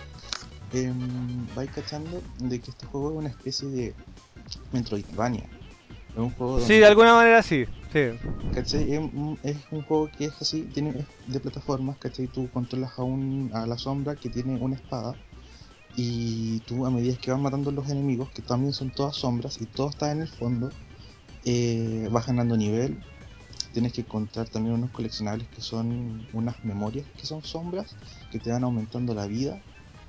em, 0.72 1.46
vais 1.56 1.70
cachando 1.72 2.22
de 2.38 2.60
que 2.62 2.72
este 2.72 2.86
juego 2.86 3.12
es 3.12 3.18
una 3.18 3.30
especie 3.30 3.70
de 3.70 3.96
Metroidvania. 4.72 5.44
Es 6.14 6.18
un 6.18 6.32
juego 6.32 6.60
Sí, 6.62 6.78
de 6.80 6.86
alguna 6.86 7.14
manera 7.14 7.42
sí. 7.44 7.66
sí. 7.92 8.00
¿Cachai? 8.54 8.94
Es, 8.94 9.00
un- 9.00 9.40
es 9.44 9.58
un 9.72 9.82
juego 9.84 10.10
que 10.12 10.26
es 10.26 10.42
así, 10.42 10.64
tiene 10.74 10.90
es 10.92 11.06
de 11.34 11.40
plataformas, 11.40 11.98
¿cachai? 11.98 12.28
Tú 12.28 12.50
controlas 12.52 12.98
a, 12.98 13.04
un, 13.04 13.52
a 13.54 13.66
la 13.68 13.78
sombra 13.78 14.16
que 14.16 14.30
tiene 14.30 14.58
una 14.58 14.76
espada 14.76 15.16
y 16.02 16.62
tú 16.62 16.86
a 16.86 16.90
medida 16.90 17.18
que 17.18 17.30
vas 17.30 17.42
matando 17.42 17.72
los 17.72 17.90
enemigos, 17.90 18.30
que 18.30 18.42
también 18.42 18.72
son 18.72 18.90
todas 18.90 19.18
sombras 19.18 19.60
y 19.60 19.66
todo 19.66 19.90
está 19.90 20.14
en 20.14 20.22
el 20.22 20.30
fondo, 20.30 20.70
eh, 21.44 22.08
vas 22.10 22.26
ganando 22.26 22.56
nivel. 22.56 22.98
Tienes 23.74 23.92
que 23.92 24.02
encontrar 24.02 24.48
también 24.48 24.76
unos 24.76 24.92
coleccionables 24.92 25.50
que 25.50 25.62
son 25.62 26.26
unas 26.32 26.64
memorias 26.64 27.06
que 27.18 27.26
son 27.26 27.44
sombras 27.44 27.98
que 28.32 28.40
te 28.40 28.50
van 28.50 28.64
aumentando 28.64 29.14
la 29.14 29.28
vida. 29.28 29.62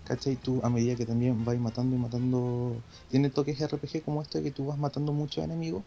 ¿Cachai? 0.05 0.37
Tú 0.37 0.61
a 0.63 0.71
medida 0.71 0.95
que 0.95 1.07
también 1.07 1.45
vas 1.45 1.59
matando 1.59 1.97
y 1.97 1.99
matando... 1.99 2.77
Tiene 3.11 3.31
toques 3.31 3.61
RPG 3.61 4.05
como 4.05 4.23
este 4.23 4.45
que 4.45 4.53
tú 4.53 4.67
vas 4.67 4.79
matando 4.79 5.13
muchos 5.13 5.45
enemigos 5.45 5.83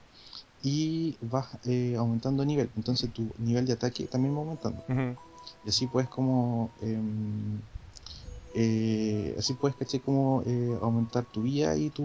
y 0.62 1.18
vas 1.22 1.48
eh, 1.66 1.96
aumentando 1.98 2.44
nivel. 2.44 2.70
Entonces 2.76 3.12
tu 3.14 3.30
nivel 3.38 3.66
de 3.66 3.74
ataque 3.74 4.06
también 4.06 4.36
va 4.36 4.40
aumentando. 4.40 4.84
Y 5.66 5.70
así 5.70 5.88
puedes 5.88 6.10
como... 6.10 6.72
em, 6.82 7.62
eh, 8.54 9.36
así 9.38 9.54
puedes, 9.54 9.76
caché, 9.78 10.00
como 10.00 10.44
eh, 10.46 10.78
aumentar 10.82 11.26
tu 11.26 11.42
vida 11.44 11.76
y 11.78 11.90
tu... 11.90 12.04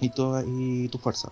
Y, 0.00 0.10
toda, 0.10 0.42
y 0.44 0.88
tu 0.88 0.98
fuerza. 0.98 1.30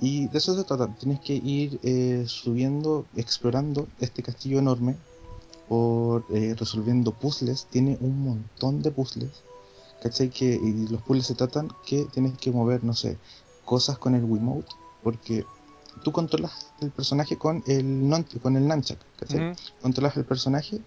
Y 0.00 0.28
de 0.28 0.38
eso 0.38 0.54
se 0.54 0.62
trata. 0.62 0.94
Tienes 0.94 1.18
que 1.18 1.34
ir 1.34 1.80
eh, 1.82 2.24
subiendo, 2.28 3.04
explorando 3.16 3.88
este 3.98 4.22
castillo 4.22 4.60
enorme. 4.60 4.96
Por 5.68 6.24
eh, 6.30 6.54
resolviendo 6.56 7.10
puzzles. 7.10 7.66
Tiene 7.70 7.98
un 8.00 8.20
montón 8.22 8.80
de 8.80 8.92
puzzles. 8.92 9.42
¿Cachai? 10.02 10.30
Que 10.30 10.54
y 10.54 10.86
los 10.86 11.02
puzzles 11.02 11.26
se 11.26 11.34
tratan 11.34 11.68
que 11.84 12.04
tienes 12.12 12.38
que 12.38 12.52
mover, 12.52 12.84
no 12.84 12.94
sé, 12.94 13.18
cosas 13.64 13.98
con 13.98 14.14
el 14.14 14.22
Wiimote. 14.22 14.68
Porque 15.02 15.44
tú 16.04 16.12
controlas 16.12 16.70
el 16.80 16.92
personaje 16.92 17.36
con 17.38 17.64
el, 17.66 18.08
non- 18.08 18.26
con 18.40 18.56
el 18.56 18.68
Nunchuck. 18.68 18.98
¿Cachai? 19.18 19.56
Controlas 19.82 20.16
el 20.16 20.24
personaje 20.24 20.80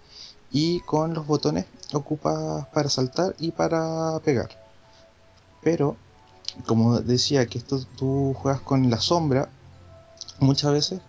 y 0.59 0.79
con 0.81 1.13
los 1.13 1.27
botones 1.27 1.65
ocupas 1.93 2.65
para 2.73 2.89
saltar 2.89 3.35
y 3.37 3.51
para 3.51 4.19
pegar. 4.25 4.49
Pero, 5.61 5.95
como 6.65 6.99
decía 6.99 7.45
que 7.45 7.59
esto 7.59 7.79
tú 7.95 8.33
juegas 8.35 8.61
con 8.61 8.89
la 8.89 8.99
sombra, 8.99 9.49
muchas 10.39 10.71
veces 10.71 10.99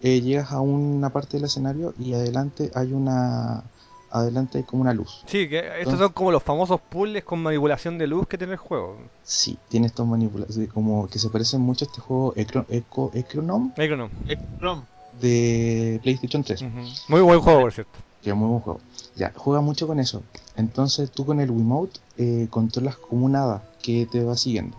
eh, 0.00 0.20
llegas 0.20 0.50
a 0.50 0.60
una 0.60 1.10
parte 1.10 1.36
del 1.36 1.44
escenario 1.46 1.94
y 1.98 2.14
adelante 2.14 2.70
hay 2.74 2.92
una 2.92 3.62
adelante 4.10 4.58
hay 4.58 4.64
como 4.64 4.82
una 4.82 4.94
luz. 4.94 5.22
Sí, 5.26 5.48
que 5.48 5.58
estos 5.58 5.78
Entonces- 5.78 6.00
son 6.00 6.12
como 6.12 6.30
los 6.32 6.42
famosos 6.42 6.80
puzzles 6.80 7.22
con 7.24 7.42
manipulación 7.42 7.98
de 7.98 8.06
luz 8.06 8.26
que 8.26 8.38
tiene 8.38 8.54
el 8.54 8.58
juego. 8.58 8.98
Sí, 9.22 9.58
tiene 9.68 9.86
estos 9.88 10.06
manipulaciones 10.06 10.72
como 10.72 11.06
que 11.08 11.18
se 11.18 11.28
parecen 11.28 11.60
mucho 11.60 11.84
a 11.84 11.88
este 11.88 12.00
juego 12.00 12.32
Ecro, 12.36 12.64
Eco, 12.68 13.10
Ecronom 13.14 13.72
Necronom. 13.76 14.10
Chrome. 14.58 14.82
de 15.20 16.00
PlayStation 16.02 16.42
3. 16.42 16.62
Ujú. 16.62 16.80
Muy 17.08 17.20
buen 17.20 17.40
juego, 17.40 17.60
por 17.62 17.72
cierto. 17.72 17.98
Que 18.26 18.30
es 18.30 18.36
muy 18.36 18.48
buen 18.48 18.60
juego. 18.60 18.80
Ya, 19.14 19.32
juega 19.36 19.60
mucho 19.60 19.86
con 19.86 20.00
eso. 20.00 20.20
Entonces 20.56 21.12
tú 21.12 21.24
con 21.24 21.38
el 21.38 21.48
Wiimote 21.48 22.00
eh, 22.16 22.48
controlas 22.50 22.96
como 22.96 23.24
un 23.24 23.36
hada 23.36 23.62
que 23.80 24.04
te 24.10 24.24
va 24.24 24.36
siguiendo. 24.36 24.76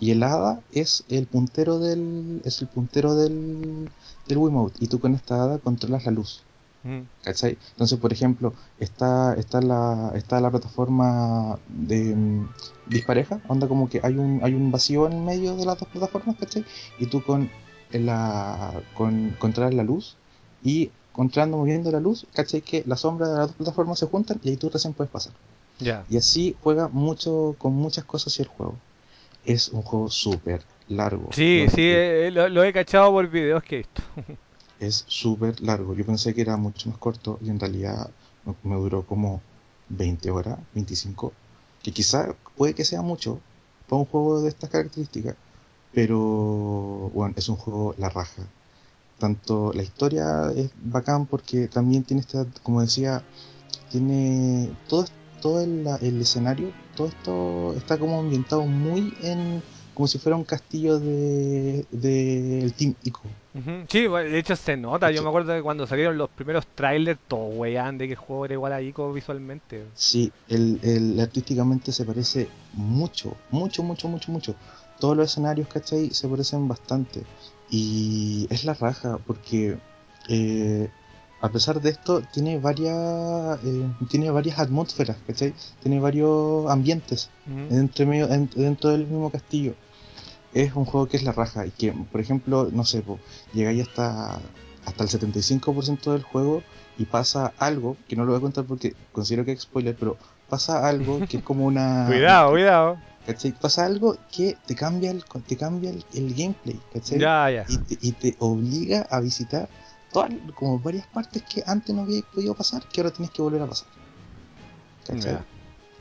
Y 0.00 0.12
el 0.12 0.22
hada 0.22 0.62
es 0.72 1.04
el 1.10 1.26
puntero 1.26 1.78
del. 1.78 2.40
es 2.46 2.62
el 2.62 2.68
puntero 2.68 3.14
del. 3.14 3.90
del 4.26 4.38
Wiimote. 4.38 4.82
Y 4.82 4.86
tú 4.86 4.98
con 4.98 5.14
esta 5.14 5.42
hada 5.42 5.58
controlas 5.58 6.06
la 6.06 6.12
luz. 6.12 6.42
Mm. 6.84 7.00
¿Cachai? 7.22 7.58
Entonces, 7.72 7.98
por 7.98 8.14
ejemplo, 8.14 8.54
está, 8.80 9.34
está, 9.34 9.60
la, 9.60 10.12
está 10.14 10.40
la 10.40 10.50
plataforma 10.50 11.58
de 11.68 12.16
mm, 12.16 12.48
dispareja, 12.86 13.42
onda 13.46 13.68
como 13.68 13.90
que 13.90 14.00
hay 14.02 14.16
un, 14.16 14.40
hay 14.42 14.54
un 14.54 14.72
vacío 14.72 15.06
en 15.06 15.12
el 15.12 15.22
medio 15.22 15.54
de 15.54 15.66
las 15.66 15.78
dos 15.78 15.90
plataformas, 15.90 16.36
¿cachai? 16.36 16.64
Y 16.98 17.08
tú 17.08 17.22
con 17.22 17.50
la 17.92 18.72
con 18.94 19.36
controlar 19.38 19.74
la 19.74 19.82
luz 19.82 20.16
y 20.64 20.90
controlando 21.16 21.56
moviendo 21.56 21.90
la 21.90 21.98
luz, 21.98 22.26
¿cachai? 22.34 22.60
Que 22.60 22.84
la 22.86 22.96
sombra 22.98 23.26
de 23.26 23.38
las 23.38 23.46
dos 23.48 23.56
plataformas 23.56 23.98
se 23.98 24.06
juntan 24.06 24.38
y 24.42 24.50
ahí 24.50 24.56
tú 24.58 24.68
recién 24.68 24.92
puedes 24.92 25.10
pasar. 25.10 25.32
Ya. 25.78 26.04
Y 26.10 26.18
así 26.18 26.54
juega 26.62 26.88
mucho 26.88 27.56
con 27.56 27.72
muchas 27.72 28.04
cosas 28.04 28.38
y 28.38 28.42
el 28.42 28.48
juego. 28.48 28.76
Es 29.46 29.70
un 29.70 29.80
juego 29.80 30.10
súper 30.10 30.62
largo. 30.88 31.30
Sí, 31.32 31.66
sí, 31.74 31.82
eh, 31.82 32.30
lo, 32.30 32.50
lo 32.50 32.62
he 32.62 32.72
cachado 32.72 33.10
por 33.12 33.30
videos 33.30 33.62
que 33.62 33.76
he 33.76 33.78
visto. 33.78 34.02
es 34.78 35.04
súper 35.08 35.58
largo. 35.62 35.94
Yo 35.94 36.04
pensé 36.04 36.34
que 36.34 36.42
era 36.42 36.58
mucho 36.58 36.90
más 36.90 36.98
corto 36.98 37.38
y 37.42 37.48
en 37.48 37.58
realidad 37.58 38.10
me, 38.44 38.54
me 38.62 38.76
duró 38.76 39.06
como 39.06 39.40
20 39.88 40.30
horas, 40.30 40.58
25, 40.74 41.32
que 41.82 41.92
quizá 41.92 42.34
puede 42.56 42.74
que 42.74 42.84
sea 42.84 43.00
mucho 43.00 43.40
para 43.88 44.00
un 44.00 44.04
juego 44.04 44.42
de 44.42 44.50
estas 44.50 44.68
características, 44.68 45.34
pero 45.94 46.18
bueno, 47.14 47.32
es 47.38 47.48
un 47.48 47.56
juego 47.56 47.94
la 47.96 48.10
raja. 48.10 48.42
Tanto 49.18 49.72
la 49.72 49.82
historia 49.82 50.52
es 50.54 50.70
bacán 50.82 51.26
porque 51.26 51.68
también 51.68 52.02
tiene 52.04 52.20
esta, 52.20 52.46
como 52.62 52.82
decía, 52.82 53.22
tiene 53.90 54.70
todo, 54.88 55.06
todo 55.40 55.60
el, 55.62 55.86
el 56.02 56.20
escenario, 56.20 56.70
todo 56.94 57.08
esto 57.08 57.74
está 57.76 57.98
como 57.98 58.20
ambientado 58.20 58.66
muy 58.66 59.14
en 59.22 59.62
como 59.94 60.06
si 60.08 60.18
fuera 60.18 60.36
un 60.36 60.44
castillo 60.44 60.98
de 60.98 61.86
del 61.90 62.74
Team 62.74 62.94
Ico. 63.02 63.22
Sí, 63.88 64.06
de 64.06 64.38
hecho 64.38 64.54
se 64.54 64.76
nota. 64.76 65.10
Yo 65.10 65.18
Sí. 65.20 65.22
me 65.22 65.30
acuerdo 65.30 65.54
que 65.54 65.62
cuando 65.62 65.86
salieron 65.86 66.18
los 66.18 66.28
primeros 66.28 66.66
trailers, 66.74 67.18
todo 67.26 67.46
weón 67.46 67.96
de 67.96 68.06
que 68.06 68.12
el 68.12 68.18
juego 68.18 68.44
era 68.44 68.52
igual 68.52 68.74
a 68.74 68.82
Ico 68.82 69.10
visualmente. 69.14 69.86
Sí, 69.94 70.30
el, 70.48 70.78
el- 70.82 71.18
artísticamente 71.18 71.90
se 71.92 72.04
parece 72.04 72.48
mucho, 72.74 73.34
mucho, 73.50 73.82
mucho, 73.82 74.08
mucho, 74.08 74.30
mucho. 74.30 74.54
Todos 75.00 75.16
los 75.16 75.30
escenarios, 75.30 75.68
¿cachai? 75.68 76.10
Se 76.10 76.28
parecen 76.28 76.68
bastante. 76.68 77.22
Y 77.70 78.46
es 78.50 78.64
la 78.64 78.74
raja, 78.74 79.18
porque 79.26 79.76
eh, 80.28 80.88
a 81.40 81.48
pesar 81.50 81.80
de 81.80 81.90
esto, 81.90 82.22
tiene 82.22 82.58
varias, 82.58 83.58
eh, 83.64 83.86
tiene 84.08 84.30
varias 84.30 84.58
atmósferas, 84.58 85.16
¿cachai? 85.26 85.52
Tiene 85.82 86.00
varios 86.00 86.70
ambientes 86.70 87.28
entre 87.70 88.06
medio, 88.06 88.30
en- 88.32 88.50
dentro 88.54 88.90
del 88.90 89.06
mismo 89.06 89.30
castillo. 89.30 89.74
Es 90.54 90.74
un 90.74 90.84
juego 90.84 91.06
que 91.06 91.16
es 91.18 91.22
la 91.22 91.32
raja 91.32 91.66
y 91.66 91.70
que, 91.70 91.92
por 91.92 92.20
ejemplo, 92.20 92.68
no 92.72 92.84
sé, 92.84 93.02
po, 93.02 93.18
llegáis 93.52 93.82
hasta, 93.88 94.38
hasta 94.86 95.02
el 95.04 95.10
75% 95.10 96.12
del 96.12 96.22
juego 96.22 96.62
y 96.98 97.04
pasa 97.04 97.52
algo, 97.58 97.96
que 98.08 98.16
no 98.16 98.24
lo 98.24 98.30
voy 98.32 98.38
a 98.38 98.40
contar 98.42 98.64
porque 98.64 98.94
considero 99.12 99.44
que 99.44 99.52
es 99.52 99.60
spoiler, 99.62 99.94
pero 99.98 100.16
pasa 100.48 100.88
algo 100.88 101.18
que 101.28 101.36
es 101.38 101.42
como 101.42 101.66
una... 101.66 102.06
Cuidado, 102.08 102.50
cuidado. 102.52 102.96
¿Cachai? 103.26 103.52
Pasa 103.52 103.84
algo 103.84 104.16
que 104.30 104.56
te 104.66 104.74
cambia 104.74 105.10
el, 105.10 105.24
te 105.46 105.56
cambia 105.56 105.90
el, 105.90 106.04
el 106.14 106.34
gameplay, 106.34 106.80
¿cachai? 106.92 107.18
Ya, 107.18 107.50
ya. 107.50 107.64
Y, 107.68 107.78
te, 107.78 107.98
y 108.00 108.12
te 108.12 108.36
obliga 108.38 109.06
a 109.10 109.20
visitar 109.20 109.68
todas, 110.12 110.30
como 110.54 110.78
varias 110.78 111.06
partes 111.08 111.42
que 111.42 111.62
antes 111.66 111.94
no 111.94 112.02
había 112.02 112.22
podido 112.22 112.54
pasar, 112.54 112.86
que 112.88 113.00
ahora 113.00 113.12
tienes 113.12 113.30
que 113.32 113.42
volver 113.42 113.62
a 113.62 113.66
pasar. 113.66 113.88
¿Cachai? 115.06 115.32
Ya. 115.32 115.44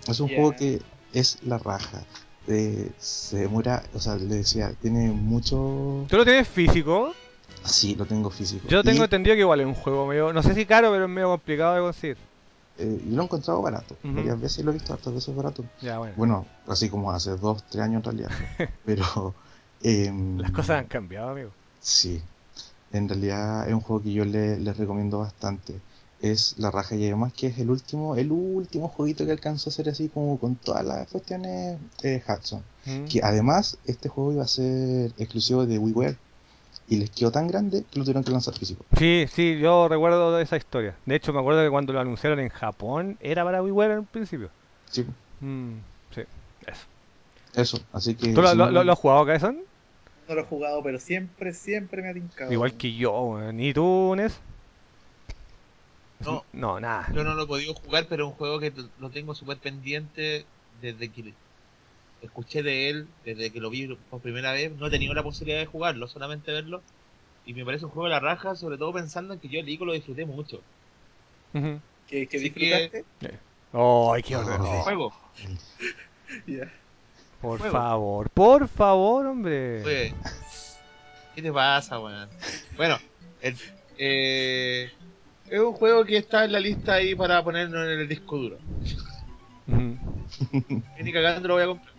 Es 0.07 0.19
un 0.19 0.27
juego 0.27 0.55
que 0.55 0.81
es 1.13 1.39
la 1.43 1.57
raja. 1.57 2.03
Eh, 2.47 2.91
se 2.99 3.37
demora, 3.37 3.83
o 3.95 3.99
sea, 3.99 4.15
le 4.15 4.35
decía, 4.35 4.71
tiene 4.79 5.09
mucho. 5.09 6.05
¿Tú 6.07 6.17
lo 6.17 6.23
tienes 6.23 6.47
físico? 6.47 7.13
Sí, 7.63 7.95
lo 7.95 8.05
tengo 8.05 8.29
físico. 8.29 8.67
Yo 8.67 8.83
tengo 8.83 9.01
Y, 9.01 9.03
entendido 9.05 9.35
que 9.35 9.39
igual 9.39 9.61
es 9.61 9.65
un 9.65 9.73
juego 9.73 10.05
medio, 10.05 10.31
no 10.31 10.43
sé 10.43 10.53
si 10.53 10.65
caro, 10.67 10.91
pero 10.91 11.05
es 11.05 11.09
medio 11.09 11.29
complicado 11.29 11.75
de 11.75 11.81
conseguir. 11.81 12.17
Eh, 12.77 13.01
yo 13.07 13.15
lo 13.15 13.21
he 13.21 13.25
encontrado 13.25 13.61
barato. 13.61 13.95
Varias 14.03 14.39
veces 14.39 14.65
lo 14.65 14.71
he 14.71 14.73
visto 14.73 14.93
hartas 14.93 15.13
veces 15.13 15.35
barato. 15.35 15.63
Ya, 15.81 15.97
bueno. 15.99 16.13
Bueno, 16.17 16.45
así 16.67 16.89
como 16.89 17.11
hace 17.11 17.31
dos, 17.37 17.63
tres 17.69 17.83
años 17.83 17.99
en 17.99 18.03
realidad. 18.03 18.31
Pero. 18.85 19.33
em, 19.81 20.37
Las 20.39 20.51
cosas 20.51 20.79
han 20.79 20.85
cambiado, 20.87 21.29
amigo. 21.29 21.51
Sí, 21.79 22.21
en 22.91 23.07
realidad 23.07 23.67
es 23.67 23.73
un 23.73 23.81
juego 23.81 24.03
que 24.03 24.13
yo 24.13 24.25
le, 24.25 24.59
les 24.59 24.77
recomiendo 24.77 25.19
bastante. 25.19 25.79
Es 26.21 26.57
la 26.57 26.71
raja 26.71 26.95
y 26.95 27.05
además 27.05 27.33
que 27.33 27.47
es 27.47 27.59
el 27.59 27.69
último, 27.69 28.15
el 28.15 28.31
último 28.31 28.87
jueguito 28.87 29.25
que 29.25 29.31
alcanzó 29.31 29.69
a 29.69 29.73
ser 29.73 29.89
así 29.89 30.07
como 30.09 30.39
con 30.39 30.55
todas 30.55 30.83
las 30.83 31.07
cuestiones 31.09 31.77
de 32.01 32.23
Hudson. 32.27 32.63
Que 33.09 33.21
además 33.23 33.77
este 33.85 34.09
juego 34.09 34.31
iba 34.33 34.43
a 34.43 34.47
ser 34.47 35.11
exclusivo 35.17 35.65
de 35.65 35.77
WiiWare 35.77 36.17
y 36.87 36.97
les 36.97 37.09
quedó 37.11 37.31
tan 37.31 37.47
grande 37.47 37.83
que 37.91 37.99
lo 37.99 38.05
tuvieron 38.05 38.23
que 38.23 38.31
lanzar 38.31 38.53
físico. 38.53 38.85
Sí, 38.97 39.25
sí, 39.33 39.57
yo 39.59 39.87
recuerdo 39.87 40.39
esa 40.39 40.57
historia. 40.57 40.95
De 41.05 41.15
hecho, 41.15 41.33
me 41.33 41.39
acuerdo 41.39 41.63
que 41.63 41.69
cuando 41.69 41.93
lo 41.93 41.99
anunciaron 41.99 42.39
en 42.39 42.49
Japón 42.49 43.17
era 43.19 43.43
para 43.43 43.61
WiiWare 43.63 43.91
en 43.93 44.05
principio. 44.05 44.49
Sí, 44.91 45.05
Mm, 45.41 45.73
sí, 46.13 46.21
eso. 46.65 46.85
eso, 47.55 47.79
así 47.91 48.15
que 48.15 48.33
¿Tú 48.33 48.41
lo, 48.41 48.51
si 48.51 48.57
lo- 48.57 48.65
no 48.67 48.71
lo- 48.71 48.83
lo 48.83 48.91
has 48.93 48.99
jugado, 48.99 49.25
Kaison? 49.25 49.57
No 50.27 50.35
lo 50.35 50.41
he 50.41 50.45
jugado, 50.45 50.81
pero 50.83 50.99
siempre, 50.99 51.53
siempre 51.53 52.01
me 52.01 52.09
ha 52.09 52.13
tincado. 52.13 52.51
Igual 52.51 52.73
que 52.73 52.93
yo, 52.93 53.11
weón. 53.21 53.59
¿Y 53.59 53.73
tú, 53.73 54.13
Nes? 54.15 54.33
No. 56.25 56.43
No, 56.53 56.79
nada. 56.79 57.11
Yo 57.13 57.23
no 57.23 57.35
lo 57.35 57.43
he 57.43 57.47
podido 57.47 57.73
jugar, 57.73 58.07
pero 58.09 58.25
es 58.25 58.31
un 58.31 58.37
juego 58.37 58.59
que 58.59 58.73
lo 58.97 59.09
tengo 59.11 59.35
súper 59.35 59.57
pendiente 59.59 60.45
desde 60.81 61.11
que 61.11 61.33
escuché 62.21 62.63
de 62.63 62.89
él, 62.89 63.07
desde 63.23 63.51
que 63.51 63.59
lo 63.59 63.69
vi 63.69 63.87
por 64.09 64.21
primera 64.21 64.51
vez. 64.53 64.71
No 64.75 64.87
he 64.87 64.91
tenido 64.91 65.13
la 65.13 65.23
posibilidad 65.23 65.59
de 65.59 65.65
jugarlo, 65.65 66.07
solamente 66.07 66.51
verlo. 66.51 66.81
Y 67.45 67.53
me 67.53 67.63
parece 67.65 67.85
un 67.85 67.91
juego 67.91 68.05
de 68.05 68.11
la 68.15 68.19
raja, 68.19 68.55
sobre 68.55 68.77
todo 68.77 68.91
pensando 68.93 69.33
en 69.33 69.39
que 69.39 69.47
yo 69.49 69.59
el 69.59 69.69
Ico 69.69 69.85
lo 69.85 69.93
disfruté 69.93 70.25
mucho. 70.25 70.61
¿Que, 71.53 72.27
que 72.27 72.37
Así 72.37 72.49
disfrutaste? 72.49 73.05
Ay, 73.73 74.23
qué 74.23 74.35
Oh. 74.35 74.39
horror. 74.39 74.59
El 74.75 74.81
juego. 74.81 75.13
Por 77.41 77.59
juego. 77.59 77.71
favor, 77.73 78.29
por 78.31 78.67
favor, 78.67 79.25
hombre. 79.27 80.13
¿Qué 81.35 81.41
te 81.41 81.51
pasa, 81.53 81.99
weón? 81.99 82.27
Bueno, 82.75 82.97
el- 83.41 83.55
eh, 83.99 84.89
es 85.49 85.59
un 85.59 85.73
juego 85.73 86.03
que 86.05 86.17
está 86.17 86.45
en 86.45 86.53
la 86.53 86.59
lista 86.59 86.93
ahí 86.95 87.13
para 87.13 87.43
ponerlo 87.43 87.83
en 87.91 87.99
el 87.99 88.07
disco 88.07 88.37
duro. 88.37 88.57
Ni 89.67 91.11
cagando 91.13 91.47
lo 91.49 91.53
voy 91.55 91.63
a 91.63 91.67
comprar. 91.67 91.94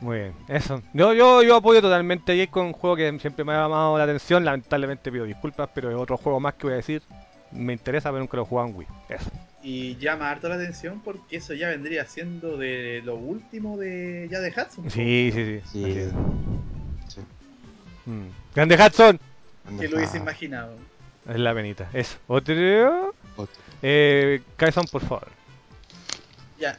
Muy 0.00 0.18
bien, 0.18 0.34
eso. 0.48 0.82
Yo, 0.92 1.14
yo, 1.14 1.42
yo 1.42 1.56
apoyo 1.56 1.80
totalmente 1.80 2.32
a 2.32 2.34
Jake 2.34 2.50
con 2.50 2.66
un 2.66 2.72
juego 2.72 2.96
que 2.96 3.18
siempre 3.18 3.44
me 3.44 3.52
ha 3.52 3.62
llamado 3.62 3.96
la 3.96 4.04
atención. 4.04 4.44
Lamentablemente 4.44 5.10
pido 5.10 5.24
disculpas, 5.24 5.70
pero 5.74 5.90
es 5.90 5.96
otro 5.96 6.16
juego 6.16 6.38
más 6.38 6.54
que 6.54 6.66
voy 6.66 6.74
a 6.74 6.76
decir. 6.76 7.02
Me 7.52 7.72
interesa, 7.72 8.10
pero 8.10 8.20
nunca 8.20 8.36
lo 8.36 8.42
he 8.42 8.46
jugado 8.46 8.68
en 8.68 8.76
Wii. 8.76 8.88
Eso. 9.08 9.30
Y 9.62 9.96
llama 9.96 10.30
harto 10.30 10.48
la 10.48 10.56
atención 10.56 11.00
porque 11.02 11.36
eso 11.36 11.54
ya 11.54 11.68
vendría 11.68 12.04
siendo 12.04 12.56
de 12.56 13.02
lo 13.04 13.16
último 13.16 13.78
de 13.78 14.28
ya 14.30 14.40
de 14.40 14.50
Hudson. 14.50 14.90
Sí, 14.90 15.30
sí, 15.32 15.44
sí. 15.44 15.60
Sí. 15.72 15.84
así 15.84 15.98
es. 15.98 16.12
Sí. 17.08 17.20
Mm. 18.04 18.28
Grande 18.54 18.76
Hudson. 18.76 19.20
Que 19.78 19.88
lo 19.88 19.96
hubiese 19.96 20.18
imaginado. 20.18 20.76
Es 21.28 21.38
la 21.38 21.54
penita. 21.54 21.88
Eso. 21.92 22.18
Otro. 22.28 23.14
Otro. 23.36 23.62
Eh, 23.82 24.42
Kaison, 24.56 24.86
por 24.86 25.02
favor. 25.02 25.28
Ya, 26.58 26.76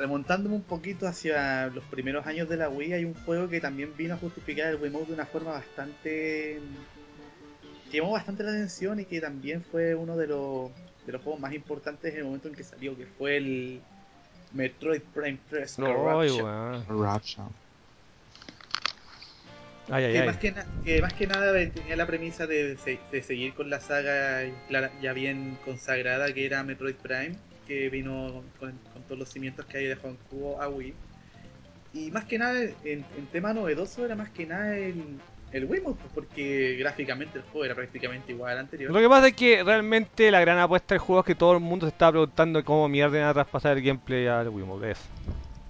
remontándome 0.00 0.54
un 0.56 0.62
poquito 0.62 1.06
hacia 1.06 1.66
los 1.68 1.84
primeros 1.84 2.26
años 2.26 2.48
de 2.48 2.56
la 2.56 2.68
Wii, 2.70 2.92
hay 2.94 3.04
un 3.04 3.14
juego 3.14 3.48
que 3.48 3.60
también 3.60 3.94
vino 3.96 4.14
a 4.14 4.16
justificar 4.16 4.68
el 4.70 4.76
Wiimote 4.80 5.08
de 5.08 5.12
una 5.14 5.26
forma 5.26 5.52
bastante. 5.52 6.58
que 7.90 7.96
llamó 7.98 8.12
bastante 8.12 8.42
la 8.42 8.50
atención 8.50 8.98
y 9.00 9.04
que 9.04 9.20
también 9.20 9.62
fue 9.62 9.94
uno 9.94 10.16
de 10.16 10.26
los, 10.26 10.70
de 11.06 11.12
los 11.12 11.22
juegos 11.22 11.40
más 11.40 11.52
importantes 11.52 12.12
en 12.12 12.18
el 12.20 12.24
momento 12.24 12.48
en 12.48 12.54
que 12.54 12.64
salió, 12.64 12.96
que 12.96 13.06
fue 13.06 13.36
el 13.36 13.80
Metroid 14.52 15.02
Prime 15.14 15.38
3 15.50 15.78
Ay, 15.78 15.84
Corruption. 15.84 16.84
Corruption. 16.86 17.48
Ay, 19.90 20.04
ay, 20.04 20.12
Que 20.12 20.18
ay. 20.20 20.26
más 20.26 20.36
que, 20.36 20.52
na- 20.52 20.66
que 20.84 21.02
más 21.02 21.12
que 21.14 21.26
nada 21.26 21.52
tenía 21.52 21.96
la 21.96 22.06
premisa 22.06 22.46
de, 22.46 22.76
se- 22.76 23.00
de 23.10 23.22
seguir 23.22 23.54
con 23.54 23.68
la 23.70 23.80
saga 23.80 24.42
ya 25.02 25.12
bien 25.12 25.58
consagrada 25.64 26.32
que 26.32 26.46
era 26.46 26.62
Metroid 26.62 26.94
Prime, 26.94 27.34
que 27.70 27.88
vino 27.88 28.42
con, 28.58 28.72
con 28.92 29.02
todos 29.06 29.16
los 29.20 29.28
cimientos 29.28 29.64
que 29.66 29.78
hay 29.78 29.84
de 29.86 29.94
Juan 29.94 30.16
Cubo 30.28 30.60
a 30.60 30.68
Wii. 30.68 30.92
Y 31.94 32.10
más 32.10 32.24
que 32.24 32.36
nada, 32.36 32.60
en, 32.60 32.74
en 32.84 33.26
tema 33.30 33.52
novedoso 33.52 34.04
era 34.04 34.16
más 34.16 34.28
que 34.30 34.44
nada 34.44 34.76
el, 34.76 35.04
el 35.52 35.64
Wiimote, 35.66 36.00
pues, 36.00 36.12
porque 36.12 36.76
gráficamente 36.80 37.38
el 37.38 37.44
juego 37.44 37.64
era 37.64 37.76
prácticamente 37.76 38.32
igual 38.32 38.52
al 38.54 38.58
anterior. 38.58 38.90
Lo 38.90 38.98
que 38.98 39.08
pasa 39.08 39.28
es 39.28 39.34
que 39.34 39.62
realmente 39.62 40.32
la 40.32 40.40
gran 40.40 40.58
apuesta 40.58 40.94
del 40.96 41.00
juego 41.00 41.20
es 41.20 41.26
que 41.26 41.34
todo 41.36 41.52
el 41.54 41.60
mundo 41.60 41.86
se 41.86 41.92
estaba 41.92 42.10
preguntando 42.12 42.64
cómo 42.64 42.88
mierda 42.88 43.28
a 43.30 43.32
traspasar 43.34 43.76
el 43.76 43.84
gameplay 43.84 44.26
al 44.26 44.48
Wiimote. 44.48 44.90
Eso. 44.90 45.02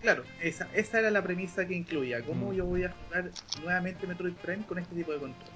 Claro, 0.01 0.25
esa, 0.41 0.67
esa 0.75 1.01
era 1.01 1.11
la 1.11 1.23
premisa 1.23 1.67
que 1.67 1.75
incluía. 1.75 2.23
¿Cómo 2.23 2.53
Mm. 2.53 2.55
yo 2.55 2.65
voy 2.65 2.85
a 2.85 2.93
jugar 2.93 3.31
nuevamente 3.63 4.07
Metroid 4.07 4.33
Prime 4.35 4.65
con 4.67 4.79
este 4.79 4.95
tipo 4.95 5.13
de 5.13 5.19
control? 5.19 5.51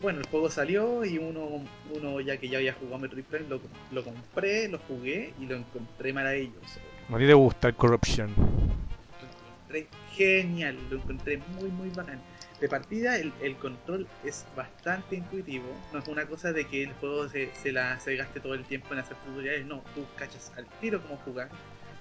Bueno, 0.00 0.20
el 0.20 0.26
juego 0.26 0.50
salió 0.50 1.04
y 1.04 1.18
uno, 1.18 1.64
uno 1.94 2.20
ya 2.20 2.36
que 2.36 2.48
ya 2.48 2.58
había 2.58 2.74
jugado 2.74 2.98
Metroid 2.98 3.24
Prime, 3.24 3.48
lo, 3.48 3.60
lo 3.92 4.04
compré, 4.04 4.68
lo 4.68 4.78
jugué 4.78 5.32
y 5.40 5.46
lo 5.46 5.56
encontré 5.56 6.12
maravilloso. 6.12 6.80
A 7.10 7.18
ti 7.18 7.26
te 7.26 7.34
gusta 7.34 7.68
el 7.68 7.74
Corruption. 7.74 8.34
Lo 8.36 9.76
encontré 9.76 9.88
genial, 10.12 10.76
lo 10.90 10.96
encontré 10.96 11.38
muy 11.58 11.70
muy 11.70 11.88
bacán. 11.90 12.20
De 12.60 12.68
partida 12.68 13.18
el, 13.18 13.32
el 13.42 13.56
control 13.56 14.06
es 14.24 14.44
bastante 14.56 15.16
intuitivo, 15.16 15.66
no 15.92 15.98
es 15.98 16.08
una 16.08 16.24
cosa 16.26 16.52
de 16.52 16.66
que 16.66 16.84
el 16.84 16.92
juego 16.94 17.28
se, 17.28 17.50
se 17.54 17.72
la 17.72 17.98
se 18.00 18.14
gaste 18.16 18.40
todo 18.40 18.54
el 18.54 18.64
tiempo 18.64 18.94
en 18.94 19.00
hacer 19.00 19.16
tutoriales, 19.26 19.66
no, 19.66 19.82
tú 19.94 20.04
cachas 20.16 20.52
al 20.56 20.66
tiro 20.80 21.00
cómo 21.02 21.16
jugar. 21.24 21.48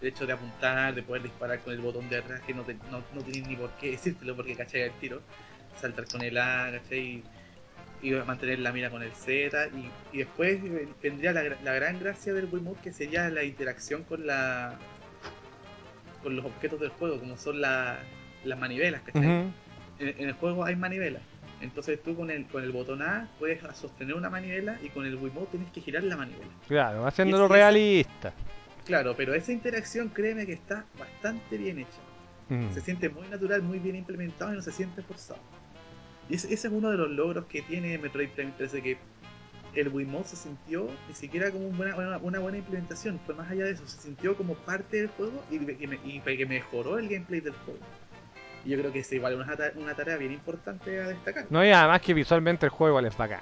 El 0.01 0.09
hecho 0.09 0.25
de 0.27 0.33
apuntar, 0.33 0.93
de 0.93 1.01
poder 1.01 1.23
disparar 1.23 1.59
con 1.61 1.73
el 1.73 1.79
botón 1.79 2.09
de 2.09 2.17
atrás, 2.17 2.41
que 2.41 2.53
no, 2.53 2.63
te, 2.63 2.73
no, 2.91 3.01
no 3.13 3.21
tenés 3.23 3.47
ni 3.47 3.55
por 3.55 3.69
qué 3.71 3.91
decírtelo 3.91 4.35
porque 4.35 4.53
cachai 4.53 4.81
el 4.81 4.91
tiro. 4.99 5.21
Saltar 5.79 6.05
con 6.07 6.21
el 6.21 6.37
A, 6.37 6.71
cachai, 6.73 7.23
y, 8.03 8.11
mantener 8.11 8.59
la 8.59 8.71
mira 8.71 8.89
con 8.89 9.01
el 9.01 9.11
Z. 9.13 9.67
Y, 9.69 10.15
y 10.15 10.19
después 10.19 10.59
vendría 11.01 11.31
la, 11.33 11.43
gra- 11.43 11.61
la 11.63 11.73
gran 11.73 11.99
gracia 11.99 12.33
del 12.33 12.45
Wiimote 12.51 12.81
que 12.83 12.93
sería 12.93 13.29
la 13.29 13.43
interacción 13.43 14.03
con 14.03 14.27
la 14.27 14.77
con 16.21 16.35
los 16.35 16.45
objetos 16.45 16.79
del 16.79 16.89
juego, 16.89 17.19
como 17.19 17.37
son 17.37 17.59
la- 17.61 17.99
las 18.45 18.59
manivelas, 18.59 19.01
¿cachai? 19.01 19.21
Ujú. 19.21 19.51
en, 19.99 20.07
en 20.19 20.27
el 20.29 20.33
juego 20.33 20.63
hay 20.65 20.75
manivelas. 20.75 21.21
Entonces 21.61 22.01
tú 22.03 22.15
con 22.15 22.29
el, 22.29 22.45
con 22.47 22.63
el 22.63 22.71
botón 22.71 23.01
A 23.01 23.29
puedes 23.39 23.61
sostener 23.75 24.15
una 24.15 24.29
manivela 24.29 24.77
y 24.83 24.89
con 24.89 25.05
el 25.05 25.15
Wiimote 25.15 25.51
tienes 25.51 25.71
que 25.71 25.81
girar 25.81 26.03
la 26.03 26.17
manivela. 26.17 26.51
Claro, 26.67 27.05
haciéndolo 27.05 27.45
ese- 27.45 27.53
realista. 27.53 28.33
Claro, 28.85 29.15
pero 29.15 29.33
esa 29.33 29.51
interacción 29.53 30.09
créeme 30.09 30.45
que 30.45 30.51
está 30.53 30.85
bastante 30.99 31.57
bien 31.57 31.79
hecha. 31.79 32.71
Se 32.73 32.81
siente 32.81 33.09
muy 33.09 33.27
natural, 33.29 33.63
muy 33.63 33.79
bien 33.79 33.95
implementado 33.95 34.53
y 34.53 34.57
no 34.57 34.61
se 34.61 34.71
siente 34.71 35.01
forzado. 35.01 35.39
Y 36.29 36.35
ese, 36.35 36.53
ese 36.53 36.67
es 36.67 36.73
uno 36.73 36.89
de 36.89 36.97
los 36.97 37.09
logros 37.09 37.45
que 37.45 37.61
tiene 37.61 37.97
Metroid 37.97 38.29
Prime 38.29 38.53
3 38.57 38.71
de 38.71 38.81
que 38.81 38.97
el 39.75 39.87
Wiimote 39.89 40.29
se 40.29 40.35
sintió 40.35 40.87
ni 41.09 41.15
siquiera 41.15 41.49
como 41.51 41.67
una, 41.67 42.17
una 42.19 42.39
buena 42.39 42.57
implementación, 42.59 43.19
fue 43.25 43.33
más 43.35 43.49
allá 43.49 43.65
de 43.65 43.71
eso, 43.71 43.87
se 43.87 44.01
sintió 44.01 44.35
como 44.37 44.53
parte 44.53 44.97
del 44.97 45.07
juego 45.09 45.43
y 45.49 45.57
que, 45.59 45.87
me- 45.87 45.99
y 46.05 46.19
que 46.19 46.45
mejoró 46.45 46.99
el 46.99 47.09
gameplay 47.09 47.39
del 47.41 47.53
juego. 47.53 47.79
Y 48.65 48.69
yo 48.69 48.77
creo 48.79 48.93
que 48.93 48.99
es 48.99 49.11
igual 49.11 49.35
una, 49.35 49.55
una 49.75 49.93
tarea 49.95 50.15
bien 50.17 50.31
importante 50.31 51.01
a 51.01 51.07
destacar. 51.07 51.45
No, 51.49 51.65
y 51.65 51.69
además 51.71 52.01
que 52.01 52.13
visualmente 52.13 52.65
el 52.67 52.69
juego 52.69 52.91
igual 52.91 53.05
es 53.05 53.17
bacán. 53.17 53.41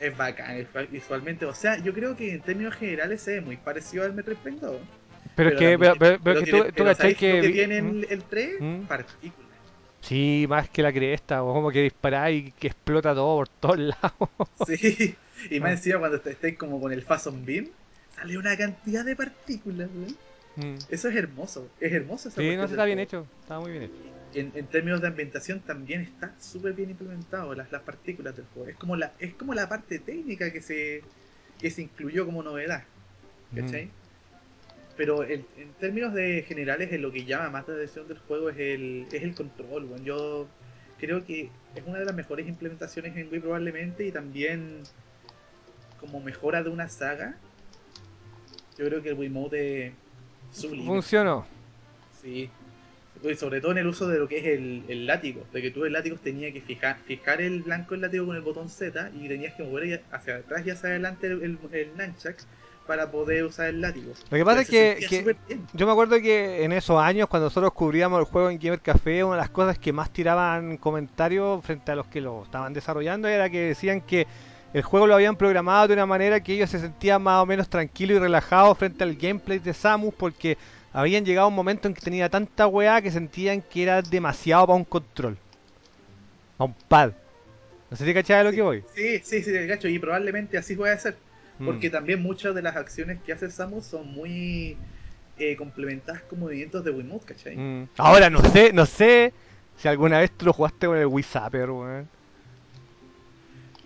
Es 0.00 0.16
bacán 0.16 0.56
es 0.56 0.90
visualmente. 0.90 1.44
O 1.44 1.54
sea, 1.54 1.76
yo 1.78 1.92
creo 1.92 2.16
que 2.16 2.32
en 2.32 2.40
términos 2.40 2.74
generales 2.74 3.20
se 3.20 3.32
ve 3.32 3.40
muy 3.42 3.56
parecido 3.56 4.04
al 4.04 4.14
Metroid 4.14 4.38
Prime 4.38 4.58
2. 4.60 4.76
Pero, 5.36 5.50
es 5.50 5.56
que, 5.56 5.78
pero, 5.78 5.94
pero- 5.98 6.18
pero 6.22 6.40
que 6.44 6.50
tú, 6.50 6.58
tú 6.58 6.64
pero 6.76 6.84
cachai 6.86 6.96
¿sabéis 6.96 7.18
que. 7.18 7.40
que 7.42 7.48
tiene 7.50 7.82
¿Mm? 7.82 7.88
el, 7.88 8.06
el 8.10 8.22
3? 8.22 8.50
¿Mm? 8.60 8.80
Sí, 10.04 10.46
más 10.48 10.68
que 10.68 10.82
la 10.82 10.92
cresta, 10.92 11.42
o 11.42 11.52
como 11.52 11.70
que 11.70 11.82
disparáis 11.82 12.48
y 12.48 12.52
que 12.52 12.66
explota 12.68 13.14
todo 13.14 13.36
por 13.38 13.48
todos 13.48 13.78
lados. 13.78 14.30
Sí. 14.66 15.14
Y 15.50 15.60
más 15.60 15.70
Ah. 15.70 15.72
encima 15.72 15.98
cuando 15.98 16.16
est- 16.18 16.26
estáis 16.26 16.56
como 16.56 16.80
con 16.80 16.92
el 16.92 17.02
Fason 17.02 17.44
Beam, 17.44 17.68
sale 18.14 18.38
una 18.38 18.56
cantidad 18.56 19.04
de 19.04 19.16
partículas. 19.16 19.88
Mm. 20.56 20.74
Eso 20.88 21.08
es 21.08 21.16
hermoso. 21.16 21.68
Es 21.80 21.92
hermoso 21.92 22.28
esa 22.28 22.40
Sí, 22.40 22.54
no, 22.56 22.64
está 22.64 22.84
bien 22.84 22.98
juego. 22.98 23.02
hecho, 23.24 23.26
está 23.40 23.58
muy 23.60 23.72
bien 23.72 23.84
hecho. 23.84 23.94
En, 24.34 24.52
en 24.54 24.66
términos 24.66 25.00
de 25.00 25.08
ambientación 25.08 25.60
también 25.60 26.00
está 26.02 26.34
súper 26.40 26.72
bien 26.74 26.90
implementado 26.90 27.54
las, 27.54 27.70
las 27.72 27.82
partículas 27.82 28.36
del 28.36 28.46
juego. 28.54 28.68
Es 28.68 28.76
como 28.76 28.96
la, 28.96 29.12
es 29.18 29.34
como 29.34 29.54
la 29.54 29.68
parte 29.68 29.98
técnica 29.98 30.52
que 30.52 30.60
se, 30.62 31.02
que 31.60 31.70
se 31.70 31.82
incluyó 31.82 32.24
como 32.26 32.42
novedad. 32.42 32.84
¿Cachai? 33.54 33.86
Mm. 33.86 33.90
Pero 34.96 35.22
el- 35.24 35.44
en 35.56 35.72
términos 35.80 36.14
de 36.14 36.42
generales, 36.46 36.92
en 36.92 37.02
lo 37.02 37.10
que 37.10 37.24
llama 37.24 37.50
más 37.50 37.68
la 37.68 37.74
atención 37.74 38.06
del 38.08 38.18
juego 38.18 38.50
es 38.50 38.58
el, 38.58 39.06
es 39.12 39.22
el 39.22 39.34
control. 39.34 39.84
weón. 39.84 40.04
Yo 40.04 40.46
creo 40.98 41.24
que 41.24 41.50
es 41.74 41.82
una 41.86 41.98
de 41.98 42.04
las 42.04 42.14
mejores 42.14 42.46
implementaciones 42.46 43.16
en 43.16 43.28
Wii 43.30 43.40
probablemente 43.40 44.06
y 44.06 44.12
también 44.12 44.82
como 46.00 46.20
mejora 46.20 46.62
de 46.62 46.70
una 46.70 46.88
saga. 46.88 47.36
Yo 48.78 48.86
creo 48.86 49.02
que 49.02 49.10
el 49.10 49.14
Wiimote 49.14 49.92
sublime. 50.52 50.86
Funcionó. 50.86 51.46
Sí. 52.22 52.50
Y 53.22 53.34
sobre 53.36 53.60
todo 53.60 53.72
en 53.72 53.78
el 53.78 53.86
uso 53.86 54.06
de 54.08 54.18
lo 54.18 54.28
que 54.28 54.38
es 54.38 54.44
el, 54.58 54.82
el 54.88 55.06
látigo. 55.06 55.44
De 55.52 55.62
que 55.62 55.70
tú 55.70 55.84
el 55.86 55.92
látigo 55.94 56.16
tenías 56.16 56.52
que 56.52 56.60
fijar, 56.60 56.98
fijar 57.06 57.40
el 57.40 57.62
blanco 57.62 57.92
del 57.94 58.02
látigo 58.02 58.26
con 58.26 58.36
el 58.36 58.42
botón 58.42 58.68
Z 58.68 59.10
y 59.14 59.28
tenías 59.28 59.54
que 59.54 59.62
mover 59.64 60.02
hacia 60.10 60.36
atrás 60.36 60.66
y 60.66 60.70
hacia 60.70 60.90
adelante 60.90 61.28
el, 61.28 61.42
el, 61.42 61.58
el 61.72 61.96
nunchuck 61.96 62.36
para 62.86 63.10
poder 63.10 63.44
usar 63.44 63.68
el 63.68 63.80
látigo. 63.80 64.12
Lo 64.30 64.36
que 64.36 64.44
pasa 64.44 64.60
es 64.60 64.68
que, 64.68 65.36
yo 65.72 65.86
me 65.86 65.92
acuerdo 65.92 66.20
que 66.20 66.64
en 66.64 66.72
esos 66.72 67.00
años, 67.02 67.28
cuando 67.28 67.46
nosotros 67.46 67.72
cubríamos 67.72 68.20
el 68.20 68.26
juego 68.26 68.50
en 68.50 68.58
Gamer 68.58 68.80
Café, 68.80 69.24
una 69.24 69.36
de 69.36 69.40
las 69.40 69.50
cosas 69.50 69.78
que 69.78 69.92
más 69.92 70.10
tiraban 70.10 70.76
comentarios 70.76 71.64
frente 71.64 71.92
a 71.92 71.96
los 71.96 72.06
que 72.06 72.20
lo 72.20 72.42
estaban 72.44 72.72
desarrollando 72.72 73.28
era 73.28 73.48
que 73.48 73.60
decían 73.60 74.00
que 74.00 74.26
el 74.74 74.82
juego 74.82 75.06
lo 75.06 75.14
habían 75.14 75.36
programado 75.36 75.88
de 75.88 75.94
una 75.94 76.04
manera 76.04 76.40
que 76.40 76.54
ellos 76.54 76.68
se 76.68 76.80
sentían 76.80 77.22
más 77.22 77.42
o 77.42 77.46
menos 77.46 77.68
tranquilos 77.68 78.16
y 78.16 78.20
relajados 78.20 78.76
frente 78.76 79.04
al 79.04 79.14
gameplay 79.14 79.60
de 79.60 79.72
Samus 79.72 80.12
porque 80.14 80.58
habían 80.92 81.24
llegado 81.24 81.46
a 81.46 81.48
un 81.48 81.54
momento 81.54 81.88
en 81.88 81.94
que 81.94 82.00
tenía 82.00 82.28
tanta 82.28 82.66
weá 82.66 83.00
que 83.00 83.10
sentían 83.10 83.62
que 83.62 83.84
era 83.84 84.02
demasiado 84.02 84.66
para 84.66 84.76
un 84.76 84.84
control. 84.84 85.38
Para 86.56 86.68
un 86.68 86.74
pad. 86.88 87.12
No 87.90 87.96
sé 87.96 88.04
si 88.04 88.14
cachai 88.14 88.38
de 88.38 88.44
lo 88.44 88.52
que 88.52 88.62
voy. 88.62 88.84
Sí, 88.94 89.20
sí, 89.22 89.42
sí, 89.42 89.50
el 89.50 89.68
gacho. 89.68 89.86
Y 89.86 89.98
probablemente 90.00 90.58
así 90.58 90.74
puede 90.74 90.98
ser. 90.98 91.16
Mm. 91.58 91.66
Porque 91.66 91.90
también 91.90 92.22
muchas 92.22 92.54
de 92.54 92.62
las 92.62 92.76
acciones 92.76 93.20
que 93.22 93.32
hace 93.32 93.50
Samus 93.50 93.86
son 93.86 94.08
muy 94.08 94.76
eh, 95.38 95.56
complementadas 95.56 96.22
con 96.22 96.40
movimientos 96.40 96.84
de 96.84 96.90
Wiimote, 96.90 97.26
¿cachai? 97.26 97.56
Mm. 97.56 97.88
Ahora 97.96 98.30
no 98.30 98.40
sé, 98.50 98.72
no 98.72 98.86
sé 98.86 99.32
si 99.78 99.88
alguna 99.88 100.18
vez 100.18 100.30
tú 100.32 100.46
lo 100.46 100.52
jugaste 100.52 100.86
con 100.86 100.96
el 100.98 101.06
Wii 101.06 101.22
Zapper, 101.24 101.70
weón. 101.70 102.08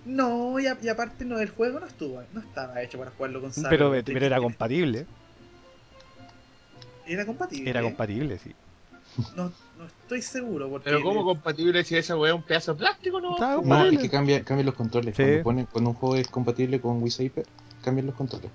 No, 0.05 0.59
y, 0.59 0.67
a- 0.67 0.79
y 0.81 0.89
aparte 0.89 1.25
no, 1.27 1.39
el 1.39 1.51
juego 1.51 1.81
no 1.81 1.87
estuvo, 1.87 2.23
no 2.33 2.41
estaba 2.41 2.81
hecho 2.83 2.99
para 2.99 3.11
jugarlo 3.11 3.41
con 3.43 3.53
Samus. 3.53 3.69
Pero, 3.71 3.93
pero 4.05 4.25
era 4.27 4.39
compatible. 4.41 5.07
Era 7.07 7.25
compatible. 7.27 7.71
Era 7.71 7.83
compatible, 7.83 8.39
sí. 8.39 8.55
No, 9.37 9.53
no 9.79 9.87
estoy 9.87 10.23
seguro. 10.23 10.69
Porque 10.69 10.91
Pero 10.91 11.03
¿cómo 11.03 11.25
compatible 11.25 11.85
si 11.85 11.97
esa 11.97 12.17
weá 12.17 12.33
es 12.33 12.37
un 12.37 12.43
pedazo 12.43 12.73
de 12.75 12.79
plástico, 12.79 13.21
no? 13.21 13.37
No, 13.63 13.85
es 13.87 13.99
que 13.99 14.11
cambia, 14.11 14.45
cambian 14.45 14.67
los 14.67 14.75
controles. 14.75 15.17
Sí. 15.17 15.23
Cuando, 15.43 15.67
un 15.73 15.95
juego 15.95 16.17
es 16.17 16.29
compatible 16.29 16.81
con 16.81 17.03
Wii 17.03 17.11
Saper, 17.11 17.47
cambian 17.83 18.07
los 18.07 18.15
controles. 18.15 18.51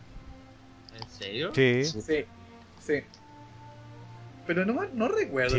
¿En 0.99 1.09
serio? 1.09 1.51
Sí. 1.55 1.83
Sí. 1.85 2.01
Sí, 2.01 2.25
sí. 2.85 3.01
Pero 4.45 4.65
no, 4.65 4.85
no 4.93 5.07
recuerdo 5.07 5.55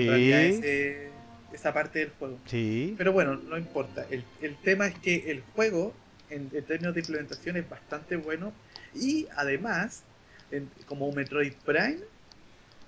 ese- 0.59 1.11
esa 1.53 1.73
parte 1.73 2.01
del 2.01 2.11
juego. 2.19 2.39
Sí. 2.47 2.95
Pero 2.99 3.13
bueno, 3.13 3.37
no 3.37 3.57
importa. 3.57 4.07
El, 4.11 4.25
el 4.43 4.57
tema 4.57 4.87
es 4.89 4.95
que 4.99 5.31
el 5.31 5.43
juego, 5.55 5.93
en, 6.29 6.51
en 6.53 6.65
términos 6.65 6.95
de 6.95 7.01
implementación, 7.01 7.57
es 7.57 7.69
bastante 7.69 8.17
bueno. 8.17 8.53
Y 8.95 9.27
además, 9.37 10.03
en- 10.51 10.69
como 10.87 11.07
un 11.09 11.15
Metroid 11.15 11.55
Prime, 11.65 11.99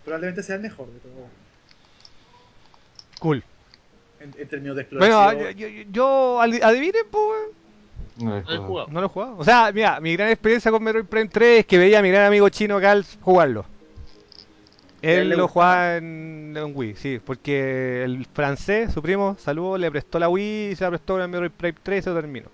probablemente 0.04 0.42
sea 0.42 0.56
el 0.56 0.62
mejor 0.62 0.92
de 0.92 0.98
todo. 1.00 1.26
Cool. 3.20 3.42
En, 4.20 4.34
en 4.38 4.48
términos 4.48 4.76
de 4.76 4.86
Bueno, 4.92 5.32
yo, 5.32 5.50
yo, 5.50 5.68
yo 5.90 6.38
adi- 6.40 6.62
adivinen, 6.62 7.02
pues. 7.10 7.40
No 8.18 8.30
lo 8.30 8.38
he 8.38 8.42
jugado. 8.42 8.66
jugado. 8.66 8.88
No 8.90 9.00
lo 9.00 9.06
he 9.06 9.10
jugado. 9.10 9.36
O 9.38 9.44
sea, 9.44 9.70
mira, 9.72 10.00
mi 10.00 10.14
gran 10.16 10.30
experiencia 10.30 10.70
con 10.70 10.82
Metroid 10.82 11.04
Prime 11.04 11.28
3 11.28 11.60
es 11.60 11.66
que 11.66 11.76
veía 11.78 11.98
a 11.98 12.02
mi 12.02 12.10
gran 12.10 12.24
amigo 12.26 12.48
chino 12.48 12.78
Gals 12.80 13.18
jugarlo. 13.20 13.64
él 15.02 15.28
lo 15.30 15.48
jugaba 15.48 15.96
en, 15.98 16.54
en 16.56 16.72
Wii, 16.74 16.94
sí, 16.96 17.20
porque 17.24 18.02
el 18.04 18.26
francés, 18.32 18.92
su 18.92 19.02
primo, 19.02 19.36
saludo, 19.38 19.76
le 19.76 19.90
prestó 19.90 20.18
la 20.18 20.28
Wii, 20.30 20.74
se 20.76 20.84
la 20.84 20.90
prestó 20.90 21.20
el 21.22 21.28
Metroid 21.28 21.50
Prime 21.50 21.78
3 21.82 21.98
y 21.98 22.02
se 22.02 22.10
lo 22.10 22.16
terminó. 22.16 22.46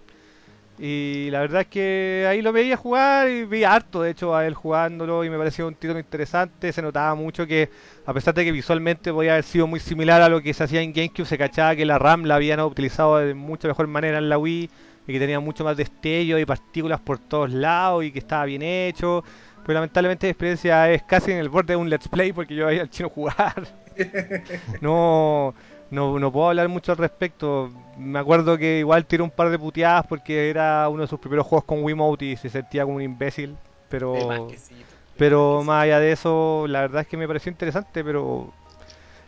Y 0.78 1.28
la 1.30 1.40
verdad 1.40 1.62
es 1.62 1.66
que 1.68 2.26
ahí 2.28 2.42
lo 2.42 2.52
veía 2.52 2.76
jugar 2.76 3.28
y 3.28 3.44
vi 3.44 3.62
harto, 3.62 4.02
de 4.02 4.10
hecho, 4.10 4.34
a 4.34 4.46
él 4.46 4.54
jugándolo 4.54 5.22
y 5.22 5.30
me 5.30 5.38
pareció 5.38 5.68
un 5.68 5.74
título 5.74 6.00
interesante. 6.00 6.72
Se 6.72 6.82
notaba 6.82 7.14
mucho 7.14 7.46
que, 7.46 7.70
a 8.06 8.12
pesar 8.14 8.34
de 8.34 8.44
que 8.44 8.52
visualmente 8.52 9.12
podía 9.12 9.32
haber 9.32 9.44
sido 9.44 9.66
muy 9.66 9.80
similar 9.80 10.22
a 10.22 10.28
lo 10.28 10.40
que 10.40 10.54
se 10.54 10.64
hacía 10.64 10.80
en 10.80 10.92
GameCube, 10.92 11.26
se 11.26 11.38
cachaba 11.38 11.76
que 11.76 11.84
la 11.84 11.98
RAM 11.98 12.24
la 12.24 12.36
habían 12.36 12.60
utilizado 12.60 13.18
de 13.18 13.34
mucha 13.34 13.68
mejor 13.68 13.86
manera 13.86 14.18
en 14.18 14.28
la 14.28 14.38
Wii 14.38 14.70
y 15.06 15.12
que 15.12 15.18
tenía 15.18 15.40
mucho 15.40 15.62
más 15.64 15.76
destello 15.76 16.38
y 16.38 16.46
partículas 16.46 17.00
por 17.00 17.18
todos 17.18 17.50
lados 17.50 18.04
y 18.04 18.10
que 18.10 18.18
estaba 18.18 18.44
bien 18.46 18.62
hecho. 18.62 19.22
Pero 19.62 19.74
lamentablemente 19.74 20.26
la 20.26 20.30
experiencia 20.30 20.90
es 20.90 21.02
casi 21.04 21.32
en 21.32 21.38
el 21.38 21.48
borde 21.48 21.74
de 21.74 21.76
un 21.76 21.90
let's 21.90 22.08
play 22.08 22.32
porque 22.32 22.54
yo 22.54 22.66
veía 22.66 22.82
al 22.82 22.90
chino 22.90 23.08
jugar. 23.08 23.66
No, 24.80 25.54
no, 25.92 26.18
no 26.18 26.32
puedo 26.32 26.48
hablar 26.48 26.68
mucho 26.68 26.90
al 26.92 26.98
respecto. 26.98 27.70
Me 27.96 28.18
acuerdo 28.18 28.58
que 28.58 28.80
igual 28.80 29.06
tiró 29.06 29.22
un 29.22 29.30
par 29.30 29.50
de 29.50 29.58
puteadas 29.58 30.04
porque 30.08 30.50
era 30.50 30.88
uno 30.88 31.02
de 31.02 31.08
sus 31.08 31.20
primeros 31.20 31.46
juegos 31.46 31.64
con 31.64 31.84
Wiimote 31.84 32.24
y 32.24 32.36
se 32.36 32.50
sentía 32.50 32.82
como 32.84 32.96
un 32.96 33.02
imbécil. 33.02 33.56
Pero, 33.88 34.12
De 34.14 34.26
más 34.26 34.40
que 34.50 34.58
sí, 34.58 34.74
de 34.74 34.84
pero 35.16 35.62
más 35.64 35.84
allá 35.84 36.00
de 36.00 36.10
eso, 36.12 36.64
la 36.66 36.80
verdad 36.80 37.02
es 37.02 37.06
que 37.06 37.16
me 37.16 37.28
pareció 37.28 37.50
interesante, 37.52 38.02
pero... 38.02 38.52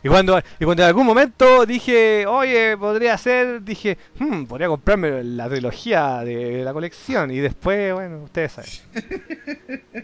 Y 0.02 0.08
cuando, 0.08 0.38
y 0.58 0.64
cuando 0.66 0.82
en 0.82 0.88
algún 0.88 1.06
momento 1.06 1.64
dije, 1.64 2.26
oye, 2.26 2.76
podría 2.76 3.16
ser, 3.16 3.62
dije, 3.62 3.96
hmm, 4.18 4.44
podría 4.44 4.68
comprarme 4.68 5.24
la 5.24 5.48
trilogía 5.48 6.18
de 6.20 6.62
la 6.62 6.74
colección. 6.74 7.30
Y 7.30 7.38
después, 7.38 7.94
bueno, 7.94 8.18
ustedes 8.24 8.52
saben. 8.52 8.70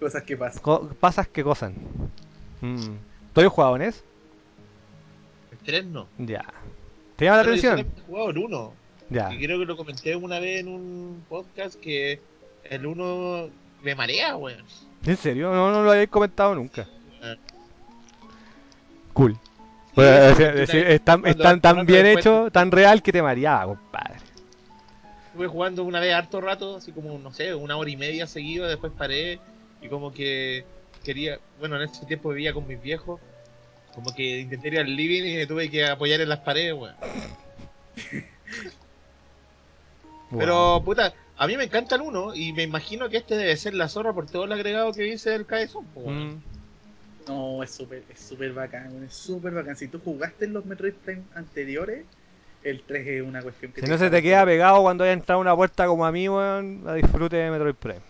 Cosas 0.00 0.22
que 0.22 0.36
pasan. 0.36 0.62
Co- 0.62 0.88
pasas 1.00 1.28
que 1.28 1.42
cosan. 1.44 1.74
Mm. 2.60 2.96
¿Tú 3.34 3.40
has 3.40 3.46
jugado 3.48 3.76
en 3.76 3.82
eso? 3.82 4.02
El 5.68 5.82
3 5.82 5.84
no. 5.86 6.08
Ya. 6.18 6.44
¿Te 7.16 7.26
llama 7.26 7.38
la 7.38 7.42
Pero 7.42 7.56
yo 7.56 7.60
atención? 7.60 7.72
solamente 7.72 8.00
he 8.00 8.04
jugado 8.04 8.30
el 8.30 8.38
1. 8.38 8.72
Ya. 9.10 9.34
Y 9.34 9.38
creo 9.38 9.58
que 9.58 9.64
lo 9.66 9.76
comenté 9.76 10.16
una 10.16 10.40
vez 10.40 10.60
en 10.60 10.68
un 10.68 11.24
podcast 11.28 11.78
que 11.78 12.20
el 12.64 12.86
1 12.86 13.50
me 13.82 13.94
marea, 13.94 14.36
weón. 14.36 14.64
¿En 15.04 15.16
serio? 15.16 15.52
No, 15.52 15.70
no 15.70 15.82
lo 15.82 15.92
habéis 15.92 16.08
comentado 16.08 16.54
nunca. 16.54 16.86
Cool. 19.12 19.36
Sí, 19.94 20.00
es 20.00 20.74
es 20.74 21.04
tan, 21.04 21.26
es 21.26 21.86
bien 21.86 22.06
hecho, 22.06 22.50
tan 22.50 22.70
real 22.70 23.02
que 23.02 23.12
te 23.12 23.20
mareaba, 23.20 23.66
compadre. 23.66 24.16
Estuve 25.26 25.48
jugando 25.48 25.84
una 25.84 26.00
vez 26.00 26.14
harto 26.14 26.40
rato, 26.40 26.76
así 26.76 26.92
como, 26.92 27.18
no 27.18 27.32
sé, 27.32 27.54
una 27.54 27.76
hora 27.76 27.90
y 27.90 27.96
media 27.96 28.26
seguido, 28.26 28.66
después 28.66 28.92
paré 28.96 29.38
y 29.82 29.88
como 29.88 30.12
que 30.12 30.64
quería, 31.04 31.38
bueno, 31.58 31.76
en 31.76 31.82
ese 31.82 32.06
tiempo 32.06 32.30
vivía 32.30 32.52
con 32.52 32.66
mis 32.66 32.80
viejos, 32.80 33.20
como 33.98 34.14
que 34.14 34.38
intenté 34.38 34.68
ir 34.68 34.78
al 34.78 34.94
living 34.94 35.24
y 35.24 35.36
me 35.38 35.46
tuve 35.48 35.68
que 35.68 35.84
apoyar 35.84 36.20
en 36.20 36.28
las 36.28 36.38
paredes, 36.38 36.72
weón. 36.72 36.94
Pero, 40.38 40.80
puta, 40.84 41.12
a 41.36 41.48
mí 41.48 41.56
me 41.56 41.64
encanta 41.64 41.96
el 41.96 42.02
1 42.02 42.36
y 42.36 42.52
me 42.52 42.62
imagino 42.62 43.08
que 43.08 43.16
este 43.16 43.34
debe 43.34 43.56
ser 43.56 43.74
la 43.74 43.88
zorra 43.88 44.12
por 44.12 44.26
todo 44.26 44.44
el 44.44 44.52
agregado 44.52 44.92
que 44.92 45.02
dice 45.02 45.34
el 45.34 45.44
weón. 45.96 46.28
Mm. 46.28 46.42
No, 47.26 47.60
es 47.64 47.72
súper 47.72 48.04
es 48.08 48.20
súper 48.20 48.52
bacán, 48.52 48.92
weón, 48.92 49.02
es 49.02 49.14
súper 49.14 49.52
bacán. 49.52 49.76
Si 49.76 49.88
tú 49.88 49.98
jugaste 49.98 50.44
en 50.44 50.52
los 50.52 50.64
Metroid 50.64 50.94
Prime 50.94 51.24
anteriores, 51.34 52.04
el 52.62 52.82
3 52.82 53.04
es 53.04 53.22
una 53.22 53.42
cuestión 53.42 53.72
que 53.72 53.80
Si 53.80 53.88
no 53.88 53.98
se 53.98 54.10
te 54.10 54.22
queda 54.22 54.44
pegado 54.44 54.80
cuando 54.82 55.02
haya 55.02 55.12
entrado 55.12 55.40
a 55.40 55.42
una 55.42 55.56
puerta 55.56 55.88
como 55.88 56.06
a 56.06 56.12
mí, 56.12 56.28
weón, 56.28 56.84
la 56.84 56.94
disfrute 56.94 57.34
de 57.34 57.50
Metroid 57.50 57.74
Prime. 57.74 58.02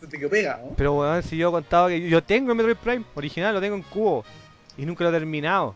Te. 0.00 0.28
Pero 0.76 0.94
weón, 0.94 1.22
si 1.24 1.36
yo 1.36 1.50
contaba 1.50 1.88
que 1.88 2.08
yo 2.08 2.22
tengo 2.22 2.52
el 2.52 2.56
Metroid 2.56 2.76
Prime 2.76 3.04
original, 3.16 3.54
lo 3.54 3.60
tengo 3.60 3.74
en 3.74 3.82
cubo 3.82 4.24
y 4.76 4.86
nunca 4.86 5.02
lo 5.02 5.10
he 5.10 5.12
terminado. 5.12 5.74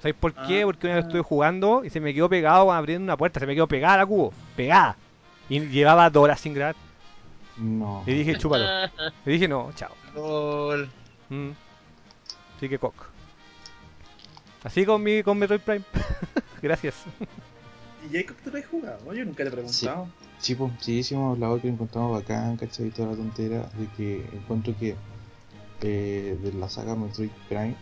¿Sabéis 0.00 0.16
por 0.18 0.32
qué? 0.32 0.62
Ah. 0.62 0.66
Porque 0.66 0.86
una 0.86 0.96
vez 0.96 1.04
estuve 1.06 1.22
jugando 1.22 1.84
y 1.84 1.90
se 1.90 2.00
me 2.00 2.14
quedó 2.14 2.28
pegado 2.28 2.64
cuando 2.66 2.78
abriendo 2.78 3.04
una 3.04 3.16
puerta, 3.16 3.40
se 3.40 3.46
me 3.46 3.54
quedó 3.54 3.66
pegada 3.66 3.98
la 3.98 4.06
cubo, 4.06 4.32
pegada. 4.56 4.96
Y 5.48 5.60
llevaba 5.60 6.10
dos 6.10 6.24
horas 6.24 6.40
sin 6.40 6.54
grabar. 6.54 6.76
No. 7.56 8.04
Y 8.06 8.14
dije, 8.14 8.38
chúpalo. 8.38 8.64
Y 9.26 9.30
dije, 9.30 9.48
no, 9.48 9.70
chao. 9.74 9.92
lol. 10.14 10.88
Mm. 11.28 11.50
Así 12.56 12.68
que 12.68 12.78
cock. 12.78 12.94
Así 14.62 14.86
con 14.86 15.02
mi 15.02 15.22
con 15.24 15.38
Metroid 15.38 15.60
Prime. 15.60 15.84
Gracias. 16.62 16.94
¿Y 18.08 18.16
Jacob 18.16 18.36
tú 18.44 18.50
lo 18.50 18.58
has 18.58 18.66
jugado? 18.66 19.12
Yo 19.12 19.24
nunca 19.24 19.42
le 19.42 19.48
he 19.48 19.52
preguntado. 19.52 20.06
Sí, 20.06 20.26
pues, 20.56 20.72
sí, 20.80 21.02
sí 21.02 21.14
hemos 21.14 21.34
hablado 21.34 21.60
que 21.60 21.68
lo 21.68 21.74
encontramos 21.74 22.12
bacán, 22.12 22.56
¿cachai? 22.56 22.90
Toda 22.90 23.10
la 23.10 23.16
tontera 23.16 23.68
de 23.78 23.86
que 23.96 24.28
encuentro 24.32 24.74
que 24.78 24.96
eh, 25.82 26.36
de 26.42 26.52
la 26.52 26.68
saga 26.68 26.94
Metroid 26.96 27.30
Prime, 27.48 27.74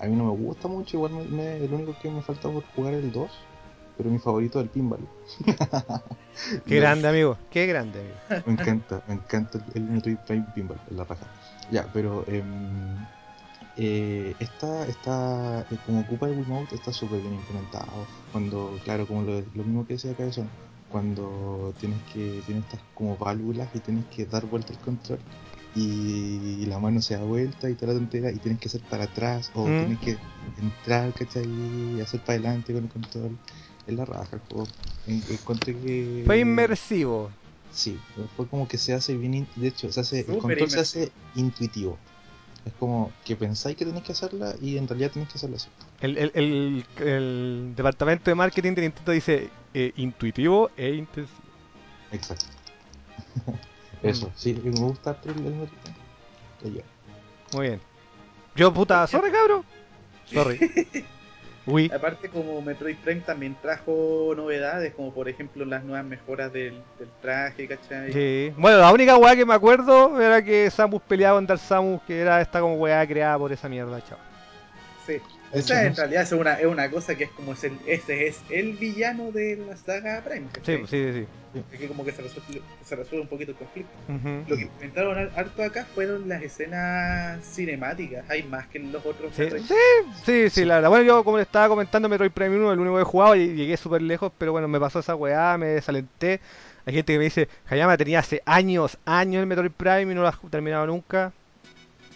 a 0.00 0.06
mí 0.06 0.14
no 0.16 0.24
me 0.24 0.30
gusta 0.30 0.68
mucho, 0.68 0.96
igual 0.96 1.12
me, 1.12 1.24
me- 1.24 1.64
el 1.64 1.72
único 1.72 1.94
que 2.00 2.10
me 2.10 2.22
falta 2.22 2.50
por 2.50 2.64
jugar 2.74 2.94
es 2.94 3.04
el 3.04 3.12
2, 3.12 3.30
pero 3.96 4.10
mi 4.10 4.18
favorito 4.18 4.58
es 4.60 4.64
el 4.64 4.70
pinball. 4.70 5.00
Qué 6.66 6.76
grande, 6.76 7.08
amigo. 7.08 7.38
Qué 7.50 7.66
grande, 7.66 8.00
amigo. 8.00 8.42
Me 8.46 8.52
encanta, 8.52 9.02
me 9.08 9.14
encanta 9.14 9.58
el, 9.58 9.64
el 9.74 9.82
Metroid 9.90 10.18
Prime 10.26 10.44
pinball, 10.54 10.78
en 10.90 10.96
la 10.98 11.04
raja. 11.04 11.26
Ya, 11.70 11.86
pero 11.92 12.24
em, 12.28 13.06
eh, 13.76 14.34
esta, 14.38 14.86
esta 14.86 15.66
eh, 15.70 15.78
como 15.86 16.00
ocupa 16.00 16.26
el 16.26 16.32
Wiimote, 16.32 16.74
está 16.74 16.92
súper 16.92 17.20
bien 17.20 17.34
implementado. 17.34 18.06
Cuando, 18.32 18.78
claro, 18.84 19.06
como 19.06 19.22
lo, 19.22 19.40
lo 19.40 19.64
mismo 19.64 19.86
que 19.86 19.94
decía 19.94 20.14
Cabezón, 20.14 20.50
cuando 20.90 21.74
tienes 21.80 21.98
que, 22.12 22.40
tienes 22.46 22.64
estas 22.64 22.80
como 22.94 23.16
válvulas 23.16 23.68
y 23.74 23.80
tienes 23.80 24.04
que 24.06 24.24
dar 24.26 24.46
vuelta 24.46 24.72
el 24.72 24.78
control 24.78 25.18
y, 25.74 26.64
la 26.66 26.78
mano 26.78 27.02
se 27.02 27.14
da 27.16 27.22
vuelta 27.24 27.68
y 27.68 27.74
toda 27.74 27.92
la 27.92 27.98
tontera 27.98 28.30
y 28.32 28.38
tienes 28.38 28.60
que 28.60 28.68
hacer 28.68 28.80
para 28.82 29.04
atrás 29.04 29.50
o 29.54 29.66
Mm. 29.66 29.78
tienes 29.78 29.98
que 30.00 30.16
entrar, 30.60 31.12
¿cachai? 31.12 31.44
Y 31.46 32.00
hacer 32.00 32.20
para 32.20 32.34
adelante 32.38 32.72
con 32.72 32.84
el 32.84 32.90
control. 32.90 33.36
Es 33.86 33.94
la 33.94 34.04
raja. 34.04 34.38
En- 35.06 35.22
Encontré 35.30 35.76
que... 35.76 36.22
Fue 36.26 36.38
inmersivo. 36.40 37.30
Sí, 37.70 37.98
fue 38.36 38.46
como 38.48 38.66
que 38.66 38.78
se 38.78 38.94
hace 38.94 39.16
bien, 39.16 39.34
in- 39.34 39.46
de 39.56 39.68
hecho, 39.68 39.92
se 39.92 40.00
hace, 40.00 40.20
el 40.20 40.38
control 40.38 40.70
se 40.70 40.80
hace 40.80 41.12
intuitivo. 41.34 41.98
Es 42.64 42.72
como 42.80 43.12
que 43.24 43.36
pensáis 43.36 43.76
que 43.76 43.84
tenéis 43.84 44.02
que 44.04 44.12
hacerla 44.12 44.54
y 44.60 44.76
en 44.76 44.88
realidad 44.88 45.12
tenéis 45.12 45.30
que 45.30 45.38
hacerla 45.38 45.56
así. 45.56 45.68
El, 46.00 46.16
el, 46.18 46.32
el, 46.34 46.86
el 47.06 47.72
departamento 47.76 48.28
de 48.30 48.34
marketing 48.34 48.72
de 48.74 48.82
Nintendo 48.82 49.12
dice 49.12 49.50
eh, 49.78 49.92
intuitivo 49.96 50.70
e 50.74 50.94
intensivo. 50.94 51.38
Exacto. 52.10 52.46
Eso, 54.02 54.30
sí, 54.34 54.58
me 54.64 54.70
gusta 54.70 55.18
el, 55.24 55.68
el. 56.64 56.84
Muy 57.52 57.66
bien. 57.66 57.80
Yo, 58.54 58.72
puta, 58.72 59.06
sorry, 59.06 59.30
cabro. 59.30 59.64
Sorry. 60.24 60.58
Uy. 61.66 61.90
Aparte, 61.94 62.30
como 62.30 62.62
Metroid 62.62 62.96
Prime 62.96 63.20
también 63.20 63.54
trajo 63.60 64.32
novedades, 64.34 64.94
como 64.94 65.12
por 65.12 65.28
ejemplo 65.28 65.64
las 65.66 65.84
nuevas 65.84 66.06
mejoras 66.06 66.50
del, 66.52 66.82
del 66.98 67.08
traje, 67.20 67.68
¿cachai? 67.68 68.12
Sí. 68.14 68.54
Bueno, 68.56 68.78
la 68.78 68.90
única 68.92 69.18
weá 69.18 69.36
que 69.36 69.44
me 69.44 69.52
acuerdo 69.52 70.18
era 70.22 70.42
que 70.42 70.70
Samus 70.70 71.02
peleaba 71.02 71.36
con 71.36 71.46
Dark 71.46 71.60
Samus, 71.60 72.00
que 72.06 72.20
era 72.20 72.40
esta 72.40 72.60
como 72.60 72.76
weá 72.76 73.06
creada 73.06 73.36
por 73.36 73.52
esa 73.52 73.68
mierda, 73.68 74.02
chao. 74.06 74.18
Sí. 75.06 75.20
O 75.58 75.62
sea, 75.62 75.84
en 75.84 75.96
realidad 75.96 76.22
es 76.22 76.32
una, 76.32 76.54
es 76.54 76.66
una 76.66 76.90
cosa 76.90 77.14
que 77.14 77.24
es 77.24 77.30
como 77.30 77.52
es 77.52 77.64
el, 77.64 77.78
ese 77.86 78.26
es 78.26 78.40
el 78.50 78.72
villano 78.74 79.32
de 79.32 79.56
la 79.56 79.76
saga 79.76 80.22
Prime. 80.22 80.46
Sí, 80.64 80.76
pues, 80.76 80.90
sí, 80.90 81.12
sí, 81.12 81.62
Es 81.72 81.78
que 81.80 81.88
como 81.88 82.04
que 82.04 82.12
se 82.12 82.22
resuelve, 82.22 82.62
se 82.84 82.96
resuelve 82.96 83.22
un 83.22 83.28
poquito 83.28 83.52
el 83.52 83.56
conflicto. 83.56 83.90
sí. 84.06 84.44
Lo 84.46 84.56
que 84.56 84.62
inventaron 84.62 85.16
har- 85.18 85.30
harto 85.36 85.62
acá 85.62 85.86
fueron 85.94 86.28
las 86.28 86.42
escenas 86.42 87.44
cinemáticas. 87.44 88.28
Hay 88.28 88.42
más 88.42 88.66
que 88.68 88.78
en 88.78 88.92
los 88.92 89.04
otros 89.06 89.32
Sí, 89.34 89.44
sí, 89.50 89.74
sí, 90.24 90.50
sí, 90.50 90.64
la 90.64 90.76
verdad. 90.76 90.90
Bueno, 90.90 91.04
yo 91.04 91.24
como 91.24 91.36
le 91.38 91.42
estaba 91.44 91.68
comentando 91.68 92.08
Metroid 92.08 92.30
Prime 92.32 92.56
1, 92.56 92.72
el 92.72 92.80
único 92.80 92.96
que 92.96 93.02
he 93.02 93.04
jugado, 93.04 93.36
y 93.36 93.54
llegué 93.54 93.76
súper 93.76 94.02
lejos, 94.02 94.32
pero 94.36 94.52
bueno, 94.52 94.68
me 94.68 94.78
pasó 94.80 94.98
esa 95.00 95.14
weá, 95.14 95.56
me 95.58 95.66
desalenté. 95.66 96.40
Hay 96.84 96.94
gente 96.94 97.14
que 97.14 97.18
me 97.18 97.24
dice, 97.24 97.48
Hayama 97.68 97.96
tenía 97.96 98.20
hace 98.20 98.42
años, 98.46 98.96
años 99.06 99.40
el 99.40 99.46
Metroid 99.46 99.72
Prime 99.72 100.02
y 100.12 100.14
no 100.14 100.22
lo 100.22 100.28
has 100.28 100.38
terminado 100.50 100.86
nunca. 100.86 101.32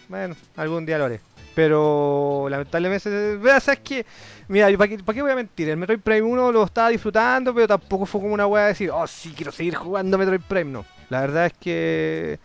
Bueno, 0.07 0.35
algún 0.55 0.85
día 0.85 0.97
lo 0.97 1.05
haré. 1.05 1.19
Pero 1.53 2.47
lamentablemente, 2.49 3.39
¿sabes 3.59 3.79
qué? 3.83 4.05
Mira, 4.47 4.69
¿para 4.77 4.87
qué, 4.87 4.97
pa' 4.99 5.13
qué 5.13 5.21
voy 5.21 5.31
a 5.31 5.35
mentir? 5.35 5.69
El 5.69 5.77
Metroid 5.77 5.99
Prime 5.99 6.21
1 6.21 6.51
lo 6.51 6.63
estaba 6.63 6.89
disfrutando, 6.89 7.53
pero 7.53 7.67
tampoco 7.67 8.05
fue 8.05 8.21
como 8.21 8.33
una 8.33 8.47
weá 8.47 8.63
de 8.63 8.69
decir, 8.69 8.89
oh 8.91 9.05
sí, 9.07 9.33
quiero 9.35 9.51
seguir 9.51 9.75
jugando 9.75 10.17
Metroid 10.17 10.41
Prime. 10.47 10.71
No, 10.71 10.85
la 11.09 11.21
verdad 11.21 11.47
es 11.47 11.53
que 11.53 12.39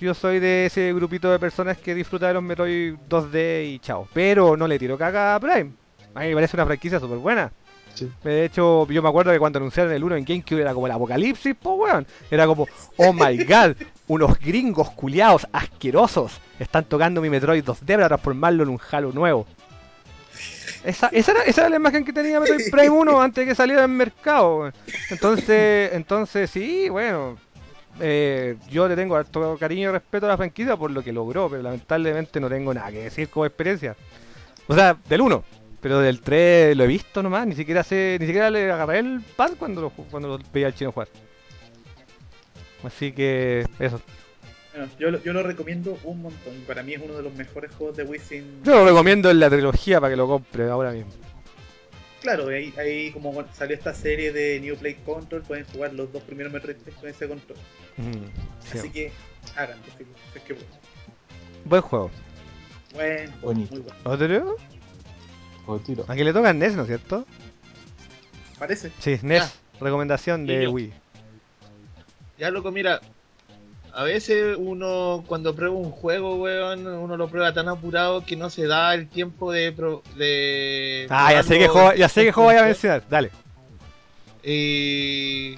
yo 0.00 0.14
soy 0.14 0.40
de 0.40 0.66
ese 0.66 0.92
grupito 0.94 1.30
de 1.30 1.38
personas 1.38 1.78
que 1.78 1.94
disfruta 1.94 2.28
de 2.28 2.34
los 2.34 2.42
Metroid 2.42 2.94
2D 3.08 3.66
y 3.66 3.78
chao. 3.80 4.08
Pero 4.12 4.56
no 4.56 4.66
le 4.66 4.78
tiro 4.78 4.96
caca 4.96 5.34
a 5.34 5.40
Prime. 5.40 5.72
A 6.14 6.20
mí 6.20 6.28
me 6.28 6.34
parece 6.34 6.56
una 6.56 6.66
franquicia 6.66 7.00
súper 7.00 7.18
buena. 7.18 7.52
Sí. 7.94 8.10
De 8.24 8.44
hecho, 8.44 8.86
yo 8.88 9.02
me 9.02 9.08
acuerdo 9.08 9.32
que 9.32 9.38
cuando 9.38 9.58
anunciaron 9.58 9.92
el 9.92 10.02
1 10.02 10.16
en 10.16 10.24
GameCube 10.24 10.60
era 10.62 10.72
como 10.74 10.86
el 10.86 10.92
apocalipsis, 10.92 11.54
po 11.54 11.74
weón. 11.74 12.06
Era 12.30 12.46
como, 12.46 12.66
oh 12.96 13.12
my 13.12 13.36
god, 13.44 13.76
unos 14.08 14.38
gringos 14.38 14.90
culiados 14.90 15.46
asquerosos 15.52 16.40
están 16.58 16.84
tocando 16.84 17.20
mi 17.20 17.28
Metroid 17.30 17.64
2D 17.64 17.94
para 17.94 18.08
transformarlo 18.08 18.62
en 18.62 18.68
un 18.70 18.80
Halo 18.90 19.12
nuevo. 19.12 19.46
Esa, 20.84 21.08
esa, 21.12 21.32
era, 21.32 21.42
esa 21.42 21.60
era 21.62 21.70
la 21.70 21.76
imagen 21.76 22.04
que 22.04 22.12
tenía 22.12 22.40
Metroid 22.40 22.70
Prime 22.70 22.90
1 22.90 23.20
antes 23.22 23.42
de 23.44 23.50
que 23.50 23.54
saliera 23.54 23.82
al 23.84 23.88
mercado. 23.90 24.58
weón. 24.58 24.74
Entonces, 25.10 25.90
entonces 25.92 26.50
sí, 26.50 26.88
bueno. 26.88 27.36
eh, 28.00 28.56
yo 28.70 28.88
le 28.88 28.96
tengo 28.96 29.14
harto 29.16 29.56
cariño 29.58 29.90
y 29.90 29.92
respeto 29.92 30.26
a 30.26 30.30
la 30.30 30.36
franquicia 30.36 30.76
por 30.76 30.90
lo 30.90 31.02
que 31.02 31.12
logró, 31.12 31.48
pero 31.50 31.62
lamentablemente 31.62 32.40
no 32.40 32.48
tengo 32.48 32.72
nada 32.74 32.90
que 32.90 33.04
decir 33.04 33.28
como 33.28 33.46
experiencia. 33.46 33.96
O 34.66 34.74
sea, 34.74 34.96
del 35.08 35.20
1, 35.20 35.44
pero 35.82 35.98
del 36.00 36.20
3 36.22 36.74
lo 36.76 36.84
he 36.84 36.86
visto 36.86 37.22
nomás, 37.22 37.46
ni 37.46 37.54
siquiera 37.54 37.82
sé, 37.84 38.16
ni 38.18 38.26
siquiera 38.26 38.48
le 38.50 38.70
agarré 38.72 39.00
el 39.00 39.20
pad 39.36 39.52
cuando 39.58 39.82
lo, 39.82 39.90
cuando 39.90 40.28
lo 40.28 40.38
veía 40.52 40.68
al 40.68 40.74
chino 40.74 40.92
jugar. 40.92 41.08
Así 42.84 43.12
que 43.12 43.66
eso. 43.78 44.00
Bueno, 44.74 44.88
yo, 44.98 45.10
lo- 45.10 45.22
yo 45.22 45.32
lo 45.32 45.42
recomiendo 45.42 45.98
un 46.04 46.22
montón. 46.22 46.54
Para 46.66 46.82
mí 46.82 46.94
es 46.94 47.02
uno 47.02 47.14
de 47.14 47.22
los 47.22 47.34
mejores 47.34 47.70
juegos 47.74 47.96
de 47.96 48.04
Wii 48.04 48.20
sin... 48.20 48.62
Yo 48.64 48.72
lo 48.76 48.86
recomiendo 48.86 49.30
en 49.30 49.38
la 49.38 49.50
trilogía 49.50 50.00
para 50.00 50.12
que 50.12 50.16
lo 50.16 50.26
compre 50.26 50.68
ahora 50.70 50.92
mismo. 50.92 51.12
Claro, 52.22 52.48
ahí, 52.48 52.72
ahí 52.78 53.10
como 53.10 53.44
salió 53.52 53.76
esta 53.76 53.92
serie 53.92 54.32
de 54.32 54.60
New 54.60 54.76
Play 54.76 54.94
Control, 55.04 55.42
pueden 55.42 55.64
jugar 55.66 55.92
los 55.92 56.12
dos 56.12 56.22
primeros 56.22 56.52
Metroid 56.52 56.76
con 56.98 57.08
ese 57.08 57.26
control. 57.28 57.58
Mm, 57.96 58.12
sí. 58.70 58.78
Así 58.78 58.90
que 58.90 59.12
háganlo, 59.56 59.82
sí, 59.98 60.04
es 60.36 60.42
que 60.42 60.52
bueno. 60.54 60.68
Buen 61.64 61.82
juego. 61.82 62.10
Bueno, 62.94 63.32
Bonito. 63.42 63.74
muy 63.74 63.82
bueno. 63.82 63.98
¿Otro? 64.04 64.56
O 65.66 65.78
tiro. 65.78 66.04
Aquí 66.08 66.24
le 66.24 66.32
toca 66.32 66.52
NES, 66.52 66.74
¿no 66.74 66.82
es 66.82 66.88
cierto? 66.88 67.24
Parece. 68.58 68.90
Sí, 68.98 69.18
NES. 69.22 69.52
Recomendación 69.80 70.46
de 70.46 70.64
yo. 70.64 70.70
Wii. 70.72 70.92
Ya, 72.38 72.50
loco, 72.50 72.70
mira. 72.70 73.00
A 73.94 74.04
veces 74.04 74.56
uno, 74.58 75.22
cuando 75.26 75.54
prueba 75.54 75.74
un 75.76 75.90
juego, 75.90 76.36
weón, 76.36 76.86
uno 76.86 77.16
lo 77.18 77.28
prueba 77.28 77.52
tan 77.52 77.68
apurado 77.68 78.24
que 78.24 78.36
no 78.36 78.48
se 78.48 78.66
da 78.66 78.94
el 78.94 79.06
tiempo 79.08 79.52
de. 79.52 79.70
pro- 79.72 80.02
de 80.16 81.06
Ah, 81.10 81.32
ya 81.32 81.42
sé 81.42 81.58
que 81.58 81.68
juego, 81.68 81.92
ya 81.94 82.08
sé 82.08 82.24
que 82.24 82.32
juego 82.32 82.50
voy 82.50 82.58
a 82.58 82.64
mencionar. 82.64 83.02
Dale. 83.10 83.30
Y 84.42 85.56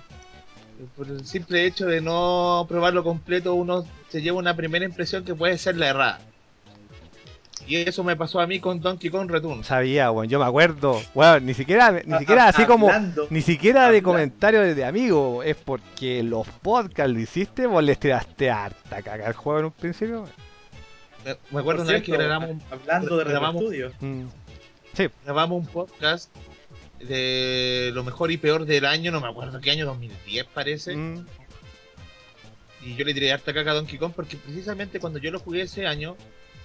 por 0.96 1.08
el 1.08 1.24
simple 1.26 1.64
hecho 1.64 1.86
de 1.86 2.00
no 2.00 2.66
probarlo 2.68 3.04
completo, 3.04 3.54
uno 3.54 3.86
se 4.08 4.20
lleva 4.20 4.38
una 4.38 4.56
primera 4.56 4.84
impresión 4.84 5.24
que 5.24 5.34
puede 5.34 5.56
ser 5.58 5.76
la 5.76 5.88
errada. 5.88 6.20
Y 7.66 7.76
eso 7.76 8.04
me 8.04 8.14
pasó 8.14 8.40
a 8.40 8.46
mí 8.46 8.60
con 8.60 8.80
Donkey 8.80 9.08
Kong 9.10 9.30
Returns. 9.30 9.66
Sabía, 9.66 10.10
weón. 10.10 10.28
Yo 10.28 10.38
me 10.38 10.44
acuerdo. 10.44 11.00
Weón, 11.14 11.46
ni 11.46 11.54
siquiera, 11.54 11.90
ni 12.04 12.18
siquiera 12.18 12.44
Ha- 12.44 12.48
así 12.48 12.64
como. 12.66 12.88
hablando. 12.88 13.26
Ni 13.30 13.40
siquiera 13.40 13.90
de 13.90 14.02
comentarios 14.02 14.76
de 14.76 14.84
amigo. 14.84 15.42
Es 15.42 15.56
porque 15.56 16.22
los 16.22 16.46
podcasts 16.46 17.12
lo 17.12 17.20
hiciste, 17.20 17.66
vos 17.66 17.82
les 17.82 17.98
tiraste 17.98 18.50
harta 18.50 19.00
caca 19.02 19.26
al 19.26 19.32
juego 19.32 19.58
en 19.60 19.64
un 19.66 19.70
principio. 19.72 20.22
weón. 20.22 20.30
Me, 21.24 21.30
me 21.52 21.60
acuerdo 21.60 21.78
Por 21.78 21.86
una 21.86 21.92
vez 21.94 22.02
que 22.02 22.12
grabamos, 22.12 22.50
un- 22.50 22.62
Hablando 22.70 23.16
de 23.16 23.24
grabamos- 23.24 23.62
Studio. 23.62 23.92
Mm. 24.00 24.24
grabamos 25.24 25.58
un 25.60 25.66
podcast 25.66 26.30
de 27.00 27.90
lo 27.94 28.04
mejor 28.04 28.30
y 28.30 28.36
peor 28.36 28.66
del 28.66 28.84
año, 28.84 29.10
no 29.10 29.20
me 29.20 29.28
acuerdo 29.28 29.58
qué 29.60 29.70
año, 29.70 29.86
2010 29.86 30.44
parece. 30.52 30.94
Mm. 30.96 31.26
Y 32.82 32.94
yo 32.96 33.04
le 33.06 33.14
tiré 33.14 33.32
harta 33.32 33.54
caca 33.54 33.70
a 33.70 33.74
Donkey 33.74 33.98
Kong 33.98 34.12
porque 34.14 34.36
precisamente 34.36 35.00
cuando 35.00 35.18
yo 35.18 35.30
lo 35.30 35.38
jugué 35.40 35.62
ese 35.62 35.86
año, 35.86 36.16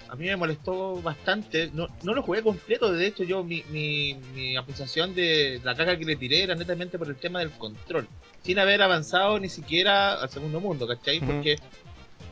a 0.09 0.15
mí 0.15 0.25
me 0.25 0.35
molestó 0.35 1.01
bastante. 1.01 1.69
No, 1.73 1.87
no 2.03 2.13
lo 2.13 2.23
jugué 2.23 2.41
completo, 2.41 2.91
de 2.91 3.05
hecho 3.07 3.23
yo 3.23 3.43
mi, 3.43 3.63
mi, 3.69 4.15
mi 4.33 4.57
apreciación 4.57 5.13
de 5.13 5.61
la 5.63 5.75
caca 5.75 5.97
que 5.97 6.05
le 6.05 6.15
tiré 6.15 6.43
era 6.43 6.55
netamente 6.55 6.97
por 6.97 7.07
el 7.07 7.15
tema 7.15 7.39
del 7.39 7.51
control. 7.51 8.07
Sin 8.43 8.57
haber 8.59 8.81
avanzado 8.81 9.39
ni 9.39 9.49
siquiera 9.49 10.13
al 10.13 10.29
segundo 10.29 10.59
mundo, 10.59 10.87
¿cachai? 10.87 11.19
Porque 11.19 11.57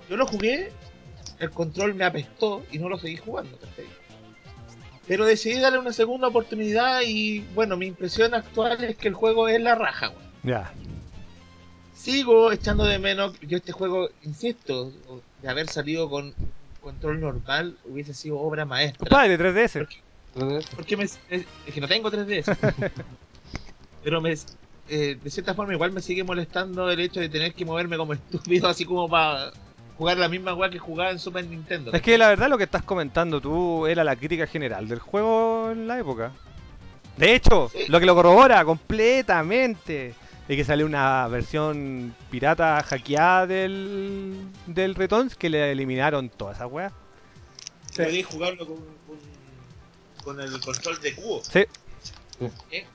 yo 0.09 0.17
lo 0.17 0.25
jugué, 0.25 0.71
el 1.39 1.51
control 1.51 1.93
me 1.93 2.05
apestó 2.05 2.63
y 2.71 2.79
no 2.79 2.89
lo 2.89 2.97
seguí 2.97 3.17
jugando, 3.17 3.57
¿cachai? 3.57 3.85
Pero 5.07 5.25
decidí 5.25 5.59
darle 5.59 5.79
una 5.79 5.93
segunda 5.93 6.27
oportunidad 6.27 7.01
y 7.05 7.39
bueno, 7.55 7.77
mi 7.77 7.85
impresión 7.85 8.33
actual 8.33 8.83
es 8.83 8.97
que 8.97 9.07
el 9.07 9.13
juego 9.13 9.47
es 9.47 9.61
la 9.61 9.75
raja, 9.75 10.09
weón 10.09 10.23
Ya. 10.43 10.73
sigo 11.93 12.51
echando 12.51 12.83
de 12.85 12.99
menos 12.99 13.39
yo 13.41 13.57
este 13.57 13.71
juego, 13.71 14.09
insisto, 14.23 14.91
de 15.41 15.49
haber 15.49 15.67
salido 15.67 16.09
con 16.09 16.33
control 16.87 17.19
normal 17.19 17.77
hubiese 17.85 18.13
sido 18.13 18.39
obra 18.39 18.63
maestra. 18.65 18.99
Compadre, 18.99 19.37
3DS. 19.37 19.87
Porque 20.75 20.95
me, 20.95 21.03
es, 21.03 21.19
es 21.29 21.45
que 21.73 21.81
no 21.81 21.87
tengo 21.87 22.09
3DS. 22.09 22.55
pero 24.03 24.21
me, 24.21 24.33
eh, 24.89 25.17
de 25.21 25.29
cierta 25.29 25.53
forma 25.53 25.73
igual 25.73 25.91
me 25.91 26.01
sigue 26.01 26.23
molestando 26.23 26.89
el 26.89 26.99
hecho 27.01 27.19
de 27.19 27.27
tener 27.29 27.53
que 27.53 27.65
moverme 27.65 27.97
como 27.97 28.13
estúpido, 28.13 28.67
así 28.69 28.85
como 28.85 29.09
para 29.09 29.51
jugar 29.97 30.17
la 30.17 30.29
misma 30.29 30.53
weá 30.53 30.69
que 30.69 30.79
jugaba 30.79 31.11
en 31.11 31.19
Super 31.19 31.45
Nintendo. 31.45 31.91
Es 31.91 32.01
que 32.01 32.17
la 32.17 32.29
verdad 32.29 32.49
lo 32.49 32.57
que 32.57 32.63
estás 32.65 32.83
comentando 32.83 33.41
tú 33.41 33.85
era 33.87 34.03
la 34.03 34.15
crítica 34.15 34.47
general 34.47 34.87
del 34.87 34.99
juego 34.99 35.71
en 35.71 35.87
la 35.87 35.99
época. 35.99 36.31
De 37.17 37.33
hecho, 37.35 37.69
Sí. 37.69 37.85
lo 37.89 37.99
que 37.99 38.05
lo 38.05 38.13
corrobora 38.15 38.63
completamente 38.63 40.13
es 40.47 40.55
que 40.55 40.63
salió 40.63 40.85
una 40.85 41.27
versión 41.27 42.15
pirata 42.29 42.81
hackeada 42.83 43.47
del, 43.47 44.47
del 44.65 44.95
Returns 44.95 45.35
que 45.35 45.49
le 45.49 45.71
eliminaron 45.71 46.29
toda 46.29 46.53
esa 46.53 46.67
weá. 46.67 46.91
Podéis 47.95 48.25
jugarlo 48.27 48.65
con, 48.65 48.77
con, 48.77 49.17
con 50.23 50.39
el 50.39 50.59
control 50.61 50.99
de 51.01 51.15
cubo. 51.15 51.43
Sí. 51.43 51.65
¿Eh? 52.71 52.85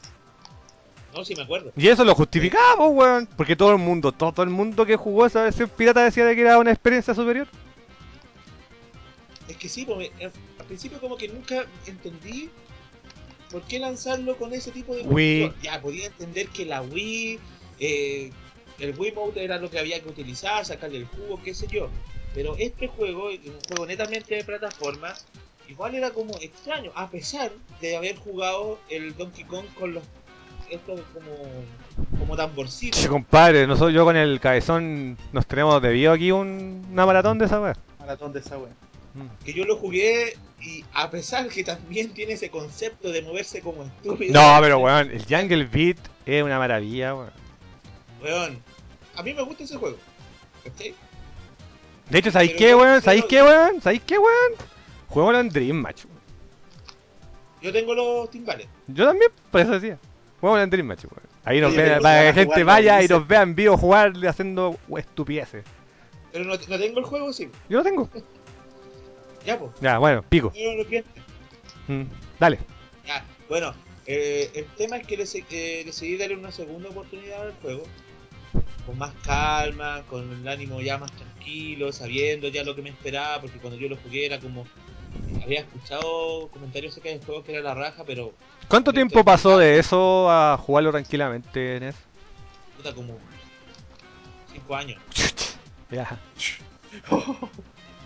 No, 1.15 1.25
sí 1.25 1.35
me 1.37 1.43
acuerdo. 1.43 1.73
Y 1.77 1.89
eso 1.89 2.05
lo 2.05 2.15
justificamos, 2.15 2.91
weón. 2.93 3.29
Porque 3.37 3.55
todo 3.55 3.73
el 3.73 3.79
mundo, 3.79 4.13
todo 4.13 4.43
el 4.43 4.49
mundo 4.49 4.87
que 4.87 4.97
jugó 4.97 5.27
esa 5.27 5.43
versión 5.43 5.69
pirata 5.69 6.05
decía 6.05 6.25
de 6.25 6.35
que 6.35 6.41
era 6.41 6.59
una 6.59 6.71
experiencia 6.71 7.15
superior. 7.15 7.47
Es 9.49 9.57
que 9.59 9.69
sí, 9.69 9.85
porque, 9.85 10.11
eh, 10.21 10.31
al 10.59 10.67
principio 10.67 10.99
como 11.01 11.17
que 11.17 11.29
nunca 11.29 11.67
entendí 11.87 12.49
por 13.53 13.63
qué 13.63 13.79
lanzarlo 13.79 14.37
con 14.37 14.53
ese 14.53 14.71
tipo 14.73 14.95
de 14.95 15.03
Wii. 15.03 15.53
Ya, 15.63 15.81
podía 15.81 16.07
entender 16.07 16.49
que 16.49 16.65
la 16.65 16.83
Wii, 16.83 17.39
eh, 17.79 18.31
el 18.81 18.99
Wii 18.99 19.13
Mode 19.13 19.45
era 19.45 19.59
lo 19.59 19.71
que 19.71 19.79
había 19.79 20.01
que 20.03 20.09
utilizar, 20.09 20.65
sacarle 20.65 20.99
el 20.99 21.07
jugo, 21.07 21.41
qué 21.45 21.55
sé 21.55 21.67
yo. 21.69 21.89
Pero 22.35 22.57
este 22.59 22.89
juego, 22.89 23.27
un 23.27 23.61
juego 23.69 23.87
netamente 23.87 24.35
de 24.35 24.43
plataforma, 24.45 25.13
igual 25.69 25.95
era 25.95 26.11
como 26.11 26.33
extraño, 26.41 26.91
a 26.95 27.11
pesar 27.11 27.53
de 27.81 27.97
haber 27.97 28.17
jugado 28.17 28.79
el 28.89 29.15
Donkey 29.17 29.45
Kong 29.45 29.67
con 29.79 29.95
los 29.95 30.03
estos 30.71 31.01
como, 31.13 32.19
como 32.19 32.35
tamborcitos. 32.35 32.99
Che, 33.03 33.07
compadre, 33.09 33.67
nosotros 33.67 33.93
yo 33.93 34.05
con 34.07 34.17
el 34.17 34.41
cabezón 34.41 35.19
nos 35.33 35.47
tenemos 35.47 35.83
debido 35.83 36.13
aquí 36.13 36.33
un- 36.33 36.87
una 36.91 37.05
maratón 37.05 37.37
de 37.39 37.45
esa 37.45 37.61
weá. 37.61 37.77
Maratón 37.99 38.33
de 38.33 38.41
esa 38.41 38.57
wea. 38.57 38.73
Que 39.45 39.53
yo 39.53 39.65
lo 39.65 39.77
jugué 39.77 40.37
y 40.61 40.85
a 40.93 41.11
pesar 41.11 41.49
que 41.49 41.65
también 41.65 42.13
tiene 42.15 42.35
ese 42.35 42.51
concepto 42.51 43.11
de 43.11 43.23
moverse 43.23 43.61
como 43.61 43.85
estúpido. 43.85 44.33
No, 44.33 44.59
pero 44.61 44.79
weón, 44.79 45.11
el 45.11 45.25
Jungle 45.25 45.65
Beat 45.65 45.99
es 46.25 46.43
una 46.43 46.59
maravilla, 46.59 47.15
weón. 47.15 47.31
Weón, 48.23 48.63
a 49.15 49.23
mí 49.23 49.35
me 49.35 49.43
gusta 49.43 49.65
ese 49.65 49.77
juego. 49.77 49.97
¿Cachai? 50.65 50.95
De 52.09 52.19
hecho, 52.19 52.31
¿sabéis 52.31 52.53
qué, 52.53 52.75
weón? 52.75 53.03
¿Sabéis 53.03 53.25
qué, 53.25 53.43
weón? 53.43 53.83
¿Sabéis 53.83 54.03
qué, 54.07 54.19
weón? 54.19 54.53
Juego 55.09 55.35
en 55.35 55.49
Dream 55.49 55.77
Match. 55.77 56.05
weón. 56.05 56.21
Yo 57.61 57.73
tengo 57.73 57.95
los 57.95 58.31
timbales. 58.31 58.67
Yo 58.87 59.07
también, 59.07 59.31
por 59.51 59.61
eso 59.61 59.73
decía. 59.73 59.99
Juego 60.41 60.59
en 60.59 60.71
Dream 60.71 60.87
Match, 60.87 61.05
weón. 61.05 61.33
Ahí 61.45 61.61
nos 61.61 61.75
ven, 61.75 62.01
para 62.01 62.21
que 62.21 62.27
la 62.27 62.35
gente 62.35 62.65
vaya 62.65 63.03
y 63.03 63.09
nos 63.09 63.27
vea 63.27 63.43
en 63.43 63.55
vivo 63.55 63.77
jugar 63.77 64.13
haciendo 64.29 64.79
estupideces. 64.97 65.65
Pero 66.33 66.45
no, 66.45 66.55
no 66.55 66.79
tengo 66.79 66.99
el 67.01 67.05
juego, 67.05 67.33
sí. 67.33 67.49
Yo 67.69 67.79
lo 67.79 67.85
tengo. 67.85 68.09
Ya, 69.47 69.59
pues. 69.59 69.73
Ya, 69.81 69.99
bueno, 69.99 70.23
pico. 70.29 70.53
Mm, 71.89 72.03
Dale. 72.39 72.59
Ya, 73.07 73.25
bueno. 73.49 73.75
eh, 74.07 74.51
el 74.55 74.67
tema 74.77 74.97
es 74.97 75.07
que 75.07 75.17
le 75.17 75.25
eh, 75.25 75.83
decidí 75.85 76.17
darle 76.17 76.37
una 76.37 76.53
segunda 76.53 76.89
oportunidad 76.91 77.43
al 77.43 77.55
juego. 77.63 77.85
Con 78.87 78.99
más 78.99 79.13
calma, 79.25 80.03
con 80.11 80.29
el 80.33 80.49
ánimo 80.49 80.81
ya 80.81 80.99
más 80.99 81.13
tranquilo, 81.13 81.93
sabiendo 81.93 82.49
ya 82.49 82.65
lo 82.65 82.75
que 82.75 82.83
me 82.83 82.91
esperaba, 82.91 83.41
porque 83.41 83.59
cuando 83.59 83.79
yo 83.79 83.89
lo 83.89 83.97
jugué 83.97 84.27
era 84.27 84.41
como... 84.41 84.67
Había 85.45 85.61
escuchado 85.61 86.49
comentarios 86.49 86.93
acerca 86.93 87.11
del 87.11 87.25
juego 87.25 87.45
que 87.45 87.53
era 87.53 87.61
la 87.63 87.75
raja, 87.75 88.03
pero 88.05 88.33
¿Cuánto 88.69 88.93
tiempo 88.93 89.23
pasó 89.25 89.59
de 89.59 89.79
eso 89.79 90.31
a 90.31 90.57
jugarlo 90.57 90.91
tranquilamente, 90.91 91.79
Nes? 91.81 91.95
puta 92.77 92.95
como 92.95 93.19
5 94.53 94.75
años. 94.77 95.01
Ya, 95.91 96.19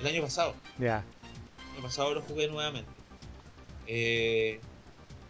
El 0.00 0.06
año 0.08 0.23
pasado. 0.23 0.55
ya. 0.76 1.05
El 1.76 1.82
pasado 1.82 2.14
lo 2.14 2.22
jugué 2.22 2.48
nuevamente. 2.48 2.88
Eh, 3.86 4.60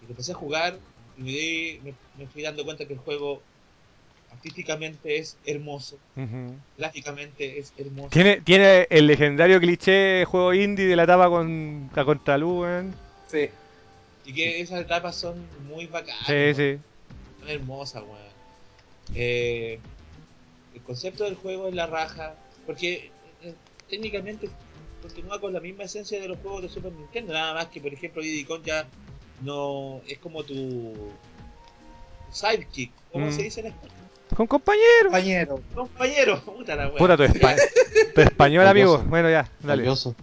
y 0.00 0.04
lo 0.06 0.10
empecé 0.12 0.32
a 0.32 0.36
jugar 0.36 0.78
y 1.16 1.22
me, 1.22 1.30
di- 1.30 1.80
me, 1.82 1.94
me 2.16 2.26
fui 2.28 2.42
dando 2.42 2.64
cuenta 2.64 2.86
que 2.86 2.92
el 2.94 2.98
juego 3.00 3.42
artísticamente 4.30 5.18
es 5.18 5.36
hermoso, 5.44 5.98
Ujú. 6.16 6.58
gráficamente 6.76 7.58
es 7.58 7.72
hermoso. 7.76 8.10
Tiene, 8.10 8.40
tiene 8.40 8.86
el 8.90 9.06
legendario 9.06 9.60
cliché 9.60 10.24
juego 10.24 10.52
indie 10.54 10.86
de 10.86 10.96
la 10.96 11.04
etapa 11.04 11.28
con 11.28 11.90
la 11.94 12.04
contraluz, 12.04 12.62
weón. 12.62 12.94
Sí. 13.28 13.48
Y 14.24 14.34
que 14.34 14.60
esas 14.60 14.80
etapas 14.80 15.16
son 15.16 15.46
muy 15.66 15.86
bacanas. 15.86 16.26
Sí, 16.26 16.54
sí. 16.54 16.78
Son 17.40 17.48
hermosas, 17.48 18.02
weón. 18.02 18.32
Eh, 19.14 19.80
el 20.74 20.82
concepto 20.82 21.24
del 21.24 21.36
juego 21.36 21.68
es 21.68 21.74
la 21.74 21.86
raja, 21.86 22.36
porque 22.66 23.12
eh, 23.42 23.54
técnicamente 23.88 24.50
continúa 25.06 25.40
con 25.40 25.52
la 25.52 25.60
misma 25.60 25.84
esencia 25.84 26.20
de 26.20 26.28
los 26.28 26.38
juegos 26.38 26.62
de 26.62 26.68
Super 26.68 26.92
Nintendo, 26.92 27.32
nada 27.32 27.54
más 27.54 27.66
que, 27.66 27.80
por 27.80 27.92
ejemplo, 27.92 28.22
Diddy 28.22 28.44
Kong 28.44 28.62
ya 28.64 28.86
no 29.42 30.00
es 30.08 30.18
como 30.18 30.42
tu 30.42 30.94
sidekick, 32.30 32.90
¿cómo 33.12 33.26
Mm. 33.26 33.32
se 33.32 33.42
dice 33.42 33.60
en 33.60 33.66
español? 33.66 33.96
Con 34.36 34.46
compañero. 34.48 35.04
Compañero. 35.04 35.60
Compañero, 35.74 36.40
puta 36.44 36.74
la 36.74 36.88
wea. 36.88 36.98
Puta 36.98 37.16
tu, 37.16 37.22
espa- 37.22 37.56
tu 38.14 38.20
español, 38.20 38.66
amigo. 38.66 38.98
Bueno, 39.06 39.30
ya, 39.30 39.48
dale. 39.60 39.82
Valioso. 39.82 40.14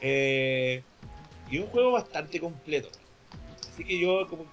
Eh, 0.00 0.82
y 1.50 1.58
un 1.58 1.66
juego 1.66 1.92
bastante 1.92 2.40
completo. 2.40 2.88
Así 3.74 3.84
que 3.84 3.98
yo 4.00 4.26
como 4.28 4.46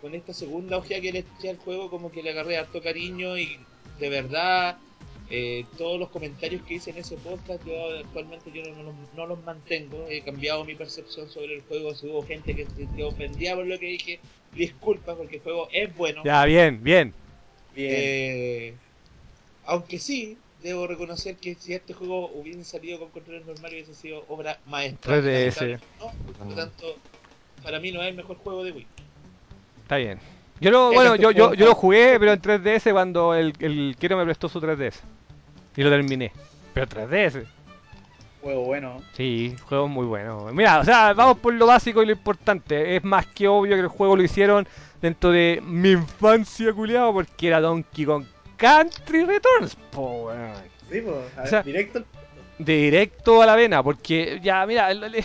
con 0.00 0.14
esta 0.14 0.32
segunda 0.32 0.78
hoja 0.78 1.00
que 1.00 1.12
le 1.12 1.18
eché 1.20 1.50
al 1.50 1.58
juego 1.58 1.90
como 1.90 2.10
que 2.10 2.22
le 2.22 2.30
agarré 2.30 2.56
harto 2.58 2.80
cariño 2.82 3.36
y 3.38 3.58
de 4.00 4.08
verdad 4.08 4.78
eh, 5.30 5.64
todos 5.78 5.98
los 5.98 6.10
comentarios 6.10 6.62
que 6.62 6.74
hice 6.74 6.90
en 6.90 6.98
ese 6.98 7.16
podcast 7.16 7.64
yo 7.66 7.98
actualmente 7.98 8.50
yo 8.52 8.62
no, 8.74 8.82
los- 8.82 8.94
no 9.16 9.26
los 9.26 9.42
mantengo. 9.44 10.06
He 10.08 10.20
cambiado 10.22 10.64
mi 10.64 10.74
percepción 10.74 11.28
sobre 11.30 11.54
el 11.56 11.62
juego. 11.62 11.94
Si 11.94 12.06
hubo 12.06 12.22
gente 12.26 12.54
que 12.54 12.66
se 12.66 13.02
ofendía 13.02 13.54
por 13.54 13.66
lo 13.66 13.78
que 13.78 13.86
dije, 13.86 14.20
disculpa 14.54 15.14
porque 15.16 15.36
el 15.36 15.42
juego 15.42 15.68
es 15.72 15.94
bueno. 15.96 16.22
Ya, 16.24 16.44
bien, 16.44 16.82
bien. 16.82 17.14
Bien. 17.74 17.90
Eh, 17.94 18.74
aunque 19.66 19.98
sí, 19.98 20.36
debo 20.62 20.86
reconocer 20.86 21.36
que 21.36 21.54
si 21.54 21.72
este 21.74 21.94
juego 21.94 22.28
hubiese 22.34 22.64
salido 22.64 22.98
con 22.98 23.08
controles 23.10 23.46
normales 23.46 23.72
hubiese 23.86 23.94
sido 24.00 24.24
obra 24.28 24.58
maestra. 24.66 25.20
3DS. 25.20 25.80
No, 25.98 26.12
por 26.38 26.46
lo 26.48 26.54
tanto, 26.54 26.96
para 27.62 27.80
mí 27.80 27.90
no 27.92 28.02
es 28.02 28.08
el 28.10 28.14
mejor 28.14 28.36
juego 28.36 28.62
de 28.62 28.72
Wii. 28.72 28.86
Está 29.82 29.96
bien. 29.96 30.18
Yo 30.60 30.70
lo, 30.70 30.92
bueno, 30.92 31.16
yo, 31.16 31.30
yo, 31.30 31.54
yo 31.54 31.66
lo 31.66 31.74
jugué, 31.74 32.16
pero 32.18 32.32
en 32.32 32.40
3DS 32.40 32.92
cuando 32.92 33.34
el, 33.34 33.52
el 33.58 33.96
Kiro 33.98 34.16
me 34.16 34.24
prestó 34.24 34.48
su 34.48 34.60
3DS. 34.60 34.94
Y 35.76 35.82
lo 35.82 35.90
terminé. 35.90 36.32
Pero 36.72 36.86
3DS. 36.86 37.44
Juego 38.40 38.64
bueno. 38.64 39.02
Sí, 39.14 39.56
juego 39.68 39.88
muy 39.88 40.06
bueno. 40.06 40.46
Mira, 40.52 40.78
o 40.80 40.84
sea, 40.84 41.12
vamos 41.14 41.38
por 41.38 41.54
lo 41.54 41.66
básico 41.66 42.02
y 42.02 42.06
lo 42.06 42.12
importante. 42.12 42.96
Es 42.96 43.02
más 43.04 43.26
que 43.26 43.48
obvio 43.48 43.74
que 43.74 43.80
el 43.80 43.88
juego 43.88 44.16
lo 44.16 44.22
hicieron 44.22 44.66
dentro 45.00 45.30
de 45.30 45.60
mi 45.64 45.92
infancia, 45.92 46.72
culiado, 46.72 47.12
porque 47.12 47.48
era 47.48 47.60
Donkey 47.60 48.04
Kong 48.04 48.24
Country 48.56 49.24
Returns. 49.24 49.76
Po, 49.90 50.26
weón. 50.26 50.52
Sí, 50.90 51.00
pues. 51.00 51.16
a 51.38 51.42
O 51.42 51.46
sea, 51.46 51.62
directo 51.62 51.98
al 51.98 52.06
De 52.58 52.76
directo 52.76 53.42
a 53.42 53.46
la 53.46 53.56
vena, 53.56 53.82
porque 53.82 54.38
ya, 54.42 54.64
mira, 54.66 54.90
el- 54.90 55.24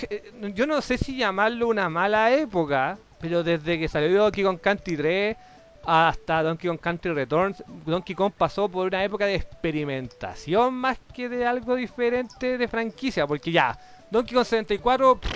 yo 0.56 0.66
no 0.66 0.82
sé 0.82 0.98
si 0.98 1.18
llamarlo 1.18 1.68
una 1.68 1.90
mala 1.90 2.34
época, 2.34 2.98
pero 3.20 3.44
desde 3.44 3.80
que 3.80 3.88
salió 3.88 4.24
Donkey 4.24 4.44
Kong 4.44 4.60
Country 4.60 4.98
3 4.98 5.38
hasta 5.86 6.44
Donkey 6.44 6.70
Kong 6.70 6.80
Country 6.80 7.14
Returns, 7.14 7.64
Donkey 7.86 8.16
Kong 8.16 8.34
pasó 8.38 8.68
por 8.70 8.88
una 8.88 9.04
época 9.04 9.26
de 9.26 9.36
experimentación 9.36 10.74
más 10.74 10.98
que 11.14 11.30
de 11.30 11.46
algo 11.46 11.76
diferente 11.76 12.58
de 12.58 12.68
franquicia, 12.68 13.26
porque 13.26 13.52
ya, 13.52 13.78
Donkey 14.12 14.34
Kong 14.36 14.46
64, 14.46 15.16
pff, 15.20 15.32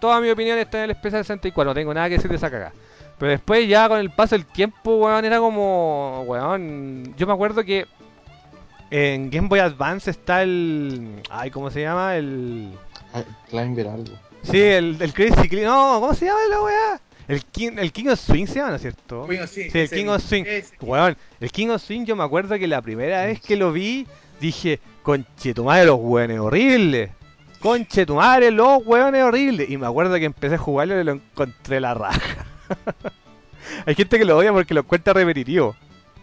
toda 0.00 0.20
mi 0.20 0.30
opinión 0.30 0.58
está 0.58 0.78
en 0.78 0.84
el 0.84 0.90
especial 0.92 1.24
64, 1.24 1.70
no 1.70 1.74
tengo 1.74 1.94
nada 1.94 2.08
que 2.08 2.16
decir 2.16 2.30
de 2.30 2.36
esa 2.36 2.50
cagada. 2.50 2.72
Pero 3.18 3.32
después 3.32 3.68
ya 3.68 3.86
con 3.88 3.98
el 3.98 4.10
paso 4.10 4.34
del 4.34 4.46
tiempo, 4.46 4.96
weón, 4.96 5.24
era 5.24 5.38
como, 5.38 6.22
weón, 6.26 7.14
yo 7.16 7.26
me 7.26 7.32
acuerdo 7.34 7.62
que 7.64 7.86
en 8.90 9.30
Game 9.30 9.48
Boy 9.48 9.60
Advance 9.60 10.10
está 10.10 10.42
el, 10.42 11.22
ay, 11.30 11.50
¿cómo 11.50 11.70
se 11.70 11.82
llama? 11.82 12.16
El, 12.16 12.72
Ah, 13.12 13.22
Climber 13.48 13.88
algo. 13.88 14.12
sí, 14.42 14.60
el, 14.60 14.96
el 15.00 15.12
Crazy 15.12 15.48
Clean, 15.48 15.66
no, 15.66 16.00
¿cómo 16.00 16.14
se 16.14 16.26
llama 16.26 16.38
la 16.48 16.62
weá? 16.62 17.00
El 17.30 17.44
King, 17.44 17.72
el 17.78 17.92
King 17.92 18.08
of 18.08 18.18
Swing 18.18 18.46
se 18.46 18.56
llama, 18.56 18.70
¿no 18.70 18.76
es 18.76 18.82
cierto? 18.82 19.26
Bueno, 19.26 19.46
sí, 19.46 19.70
Sí, 19.70 19.78
el 19.78 19.88
King 19.88 20.06
of 20.06 20.20
Swing. 20.20 20.44
Weón, 20.80 21.16
el 21.38 21.52
King 21.52 21.68
of 21.68 21.80
Swing 21.80 22.04
yo 22.04 22.16
me 22.16 22.24
acuerdo 22.24 22.58
que 22.58 22.66
la 22.66 22.82
primera 22.82 23.24
vez 23.26 23.40
que 23.40 23.54
lo 23.54 23.72
vi 23.72 24.06
dije, 24.40 24.80
conche 25.04 25.54
tu 25.54 25.64
madre 25.64 25.86
los 25.86 25.98
weones 26.00 26.40
horribles. 26.40 27.10
Conche 27.60 28.04
tu 28.04 28.16
madre 28.16 28.50
los 28.50 28.84
weones 28.84 29.22
horribles. 29.22 29.70
Y 29.70 29.76
me 29.76 29.86
acuerdo 29.86 30.16
que 30.16 30.24
empecé 30.24 30.56
a 30.56 30.58
jugarlo 30.58 31.00
y 31.00 31.04
lo 31.04 31.12
encontré 31.12 31.78
la 31.78 31.94
raja. 31.94 32.46
Hay 33.86 33.94
gente 33.94 34.18
que 34.18 34.24
lo 34.24 34.36
odia 34.36 34.52
porque 34.52 34.74
lo 34.74 34.80
encuentra 34.80 35.12
repetitivo. 35.12 35.76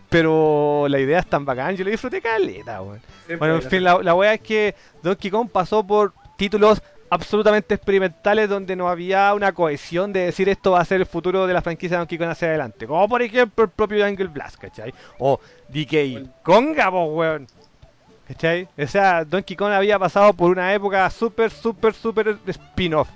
Pero 0.09 0.87
la 0.89 0.99
idea 0.99 1.19
es 1.19 1.27
tan 1.27 1.45
bacán, 1.45 1.77
yo 1.77 1.85
lo 1.85 1.91
disfruté 1.91 2.21
caleta, 2.21 2.81
weón. 2.81 3.01
Bueno, 3.39 3.55
en 3.55 3.61
fin, 3.61 3.83
la, 3.83 3.99
la 4.01 4.13
wea 4.13 4.33
es 4.33 4.41
que 4.41 4.75
Donkey 5.03 5.31
Kong 5.31 5.49
pasó 5.51 5.85
por 5.85 6.13
títulos 6.37 6.81
absolutamente 7.09 7.75
experimentales 7.75 8.49
donde 8.49 8.75
no 8.75 8.89
había 8.89 9.33
una 9.33 9.51
cohesión 9.51 10.13
de 10.13 10.21
decir 10.21 10.49
esto 10.49 10.71
va 10.71 10.81
a 10.81 10.85
ser 10.85 11.01
el 11.01 11.05
futuro 11.05 11.47
de 11.47 11.53
la 11.53 11.61
franquicia 11.61 11.97
Donkey 11.97 12.17
Kong 12.17 12.29
hacia 12.29 12.49
adelante. 12.49 12.87
Como 12.87 13.07
por 13.07 13.21
ejemplo 13.21 13.65
el 13.65 13.69
propio 13.69 14.05
Jungle 14.05 14.27
Blast, 14.27 14.57
¿cachai? 14.57 14.93
O 15.19 15.39
DK 15.69 16.43
Konga, 16.43 16.91
po, 16.91 17.05
weón. 17.05 17.47
¿Cachai? 18.27 18.67
O 18.77 18.87
sea, 18.87 19.23
Donkey 19.23 19.55
Kong 19.55 19.71
había 19.71 19.97
pasado 19.97 20.33
por 20.33 20.51
una 20.51 20.73
época 20.73 21.09
súper, 21.09 21.49
súper, 21.49 21.93
súper 21.93 22.37
spin-off. 22.47 23.07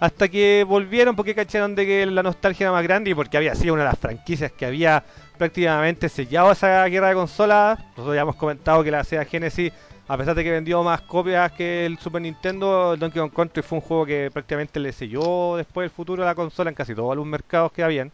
Hasta 0.00 0.28
que 0.28 0.64
volvieron 0.66 1.16
porque 1.16 1.34
cacharon 1.34 1.74
de 1.74 1.86
que 1.86 2.06
la 2.06 2.22
nostalgia 2.22 2.64
era 2.64 2.72
más 2.72 2.82
grande 2.82 3.10
y 3.10 3.14
porque 3.14 3.36
había 3.36 3.54
sido 3.54 3.74
una 3.74 3.84
de 3.84 3.90
las 3.90 3.98
franquicias 3.98 4.52
que 4.52 4.66
había 4.66 5.04
prácticamente 5.38 6.08
sellado 6.08 6.52
esa 6.52 6.84
guerra 6.86 7.08
de 7.08 7.14
consolas. 7.14 7.78
Nosotros 7.90 8.14
ya 8.14 8.22
hemos 8.22 8.36
comentado 8.36 8.82
que 8.82 8.90
la 8.90 9.04
Sega 9.04 9.24
Genesis, 9.24 9.72
a 10.08 10.16
pesar 10.16 10.34
de 10.36 10.44
que 10.44 10.50
vendió 10.52 10.82
más 10.82 11.00
copias 11.00 11.50
que 11.52 11.84
el 11.84 11.98
Super 11.98 12.22
Nintendo, 12.22 12.94
el 12.94 13.00
Donkey 13.00 13.20
Kong 13.20 13.32
Country 13.32 13.62
fue 13.62 13.78
un 13.78 13.82
juego 13.82 14.06
que 14.06 14.30
prácticamente 14.32 14.78
le 14.78 14.92
selló 14.92 15.56
después 15.56 15.86
el 15.86 15.90
futuro 15.90 16.22
de 16.22 16.28
la 16.28 16.34
consola 16.34 16.70
en 16.70 16.76
casi 16.76 16.94
todos 16.94 17.16
los 17.16 17.26
mercados 17.26 17.72
que 17.72 17.82
habían. 17.82 18.12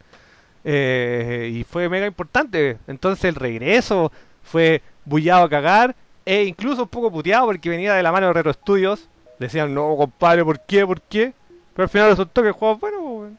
Eh, 0.65 1.51
y 1.53 1.65
fue 1.65 1.89
mega 1.91 2.07
importante. 2.07 2.79
Entonces 2.87 3.27
el 3.27 3.35
regreso 3.35 4.11
fue 4.43 4.81
bullado 5.05 5.45
a 5.45 5.51
cagar 5.51 5.95
e 6.25 6.45
incluso 6.45 6.83
un 6.83 6.89
poco 6.89 7.11
puteado 7.11 7.47
porque 7.47 7.69
venía 7.69 7.95
de 7.95 8.03
la 8.03 8.12
mano 8.12 8.29
de 8.29 8.33
Retro 8.33 8.55
Studios. 8.55 9.09
Decían, 9.39 9.75
no, 9.75 9.95
compadre, 9.97 10.45
¿por 10.45 10.61
qué? 10.61 10.87
¿Por 10.87 11.01
qué? 11.03 11.35
Pero 11.75 11.85
al 11.85 11.91
final 11.91 12.11
resultó 12.11 12.43
que 12.43 12.49
el 12.49 12.55
juego 12.55 12.75
es 12.75 12.81
bueno. 12.81 13.37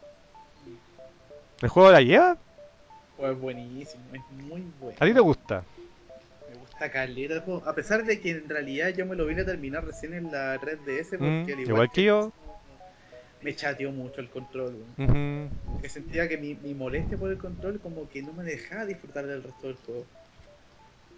¿El 1.61 1.69
juego 1.69 1.91
la 1.91 2.01
lleva? 2.01 2.37
Pues 3.17 3.39
buenísimo, 3.39 4.03
es 4.11 4.21
muy 4.45 4.63
bueno. 4.79 4.97
¿A 4.99 5.05
ti 5.05 5.13
te 5.13 5.19
gusta? 5.19 5.63
Caleta. 6.91 7.43
A 7.65 7.75
pesar 7.75 8.03
de 8.05 8.19
que 8.19 8.31
en 8.31 8.49
realidad 8.49 8.89
yo 8.89 9.05
me 9.05 9.15
lo 9.15 9.25
vine 9.25 9.41
a 9.41 9.45
terminar 9.45 9.85
recién 9.85 10.13
en 10.13 10.31
la 10.31 10.59
3DS 10.59 11.17
porque 11.17 11.51
Mm, 11.51 11.53
al 11.53 11.59
igual 11.59 11.91
que 11.91 12.03
yo. 12.03 12.33
me 13.41 13.55
chateó 13.55 13.91
mucho 13.91 14.21
el 14.21 14.29
control. 14.29 14.75
weón. 14.97 15.49
Ujú. 15.49 15.79
Que 15.81 15.89
sentía 15.89 16.27
que 16.29 16.37
mi, 16.37 16.55
mi 16.55 16.73
molestia 16.73 17.17
por 17.17 17.29
el 17.29 17.37
control 17.37 17.79
como 17.79 18.07
que 18.09 18.21
no 18.21 18.31
me 18.33 18.43
dejaba 18.43 18.85
disfrutar 18.85 19.25
del 19.27 19.43
resto 19.43 19.67
del 19.67 19.75
juego. 19.85 20.05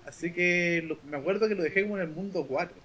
Así 0.06 0.32
que 0.32 0.84
lo- 0.88 0.98
me 1.04 1.18
acuerdo 1.18 1.48
que 1.48 1.56
lo 1.56 1.64
dejé 1.64 1.84
como 1.84 1.98
en 1.98 2.04
el 2.04 2.10
mundo 2.10 2.46
4. 2.48 2.78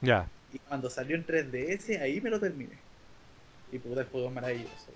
Ya, 0.00 0.28
Y 0.52 0.58
cuando 0.60 0.88
salió 0.90 1.14
en 1.16 1.24
3DS, 1.26 2.00
ahí 2.00 2.20
me 2.20 2.30
lo 2.30 2.40
terminé. 2.40 2.78
Y 3.70 3.78
puta, 3.78 4.00
el 4.00 4.06
juego 4.06 4.28
es 4.28 4.34
maravilloso. 4.34 4.92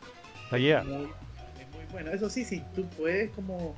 Muy, 0.85 1.05
es 1.61 1.69
muy 1.77 1.85
bueno. 1.93 2.11
Eso 2.11 2.31
sí, 2.31 2.45
sí, 2.45 2.63
tú 2.75 2.87
puedes 2.97 3.31
como 3.31 3.77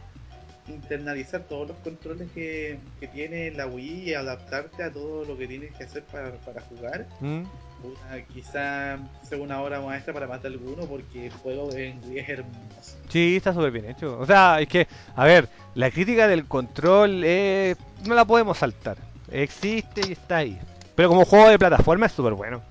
internalizar 0.69 1.43
todos 1.43 1.69
los 1.69 1.77
controles 1.79 2.29
que, 2.35 2.79
que 3.01 3.09
tiene 3.09 3.51
la 3.51 3.67
Wii 3.67 4.11
y 4.11 4.15
adaptarte 4.15 4.83
a 4.83 4.91
todo 4.93 5.25
lo 5.25 5.37
que 5.37 5.47
tienes 5.47 5.73
que 5.75 5.85
hacer 5.85 6.03
para, 6.05 6.33
para 6.39 6.61
jugar. 6.63 7.07
Mm. 7.21 7.43
Puta, 7.83 8.23
quizá 8.33 8.99
sea 9.29 9.39
una 9.39 9.61
obra 9.61 9.81
maestra 9.81 10.15
para 10.15 10.27
matar 10.27 10.51
alguno 10.53 10.87
porque 10.87 11.27
el 11.27 11.33
juego 11.33 11.71
en 11.75 12.01
Wii 12.09 12.19
es 12.19 12.29
hermoso. 12.31 12.97
Sí, 13.11 13.37
está 13.37 13.53
súper 13.53 13.71
bien 13.73 13.91
hecho. 13.91 14.19
O 14.19 14.25
sea, 14.27 14.59
es 14.61 14.69
que, 14.69 14.87
a 15.15 15.25
ver, 15.27 15.49
la 15.75 15.91
crítica 15.91 16.27
del 16.27 16.47
control 16.47 17.23
eh, 17.25 17.77
no 18.07 18.15
la 18.15 18.25
podemos 18.25 18.57
saltar. 18.57 18.97
Existe 19.31 20.01
y 20.09 20.13
está 20.13 20.39
ahí. 20.39 20.59
Pero 20.95 21.11
como 21.11 21.25
juego 21.27 21.49
de 21.51 21.59
plataforma 21.59 22.07
es 22.07 22.13
súper 22.13 22.33
bueno. 22.35 22.63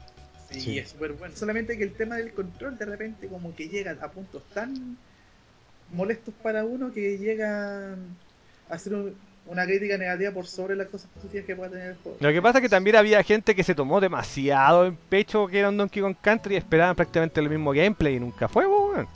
Sí, 0.50 0.62
Sí. 0.62 0.80
es 0.80 0.90
súper 0.92 1.14
bueno. 1.14 1.36
Solamente 1.36 1.78
que 1.78 1.84
el 1.84 1.94
tema 1.94 2.16
del 2.16 2.32
control 2.34 2.78
de 2.78 2.86
repente 2.86 3.28
como 3.28 3.54
que 3.56 3.70
llega 3.70 3.96
a 4.02 4.08
puntos 4.10 4.44
tan 4.54 4.98
molestos 5.94 6.34
para 6.42 6.64
uno 6.66 6.92
que 6.92 7.18
llega 7.18 7.94
a 7.94 8.74
hacer 8.74 8.94
un- 8.94 9.16
una 9.46 9.66
crítica 9.66 9.98
negativa 9.98 10.32
por 10.32 10.48
sobre 10.48 10.76
las 10.76 10.88
cosas 10.88 11.10
positivas 11.14 11.46
que 11.46 11.56
pueda 11.56 11.70
tener 11.72 11.90
el 11.90 11.96
juego. 11.98 12.18
Lo 12.22 12.32
que 12.32 12.42
pasa 12.42 12.60
es 12.60 12.62
que 12.62 12.70
también 12.70 12.96
había 12.96 13.22
gente 13.24 13.56
que 13.56 13.64
se 13.64 13.76
tomó 13.76 14.00
demasiado 14.00 14.86
en 14.86 14.96
pecho 14.96 15.48
que 15.48 15.60
era 15.60 15.70
un 15.70 15.78
Donkey 15.78 16.02
Kong 16.02 16.16
Country 16.22 16.56
y 16.56 16.58
esperaban 16.58 16.96
prácticamente 16.96 17.40
el 17.42 17.50
mismo 17.50 17.72
gameplay 17.72 18.16
y 18.16 18.20
nunca 18.20 18.48
fue, 18.48 18.66
weón. 18.66 19.08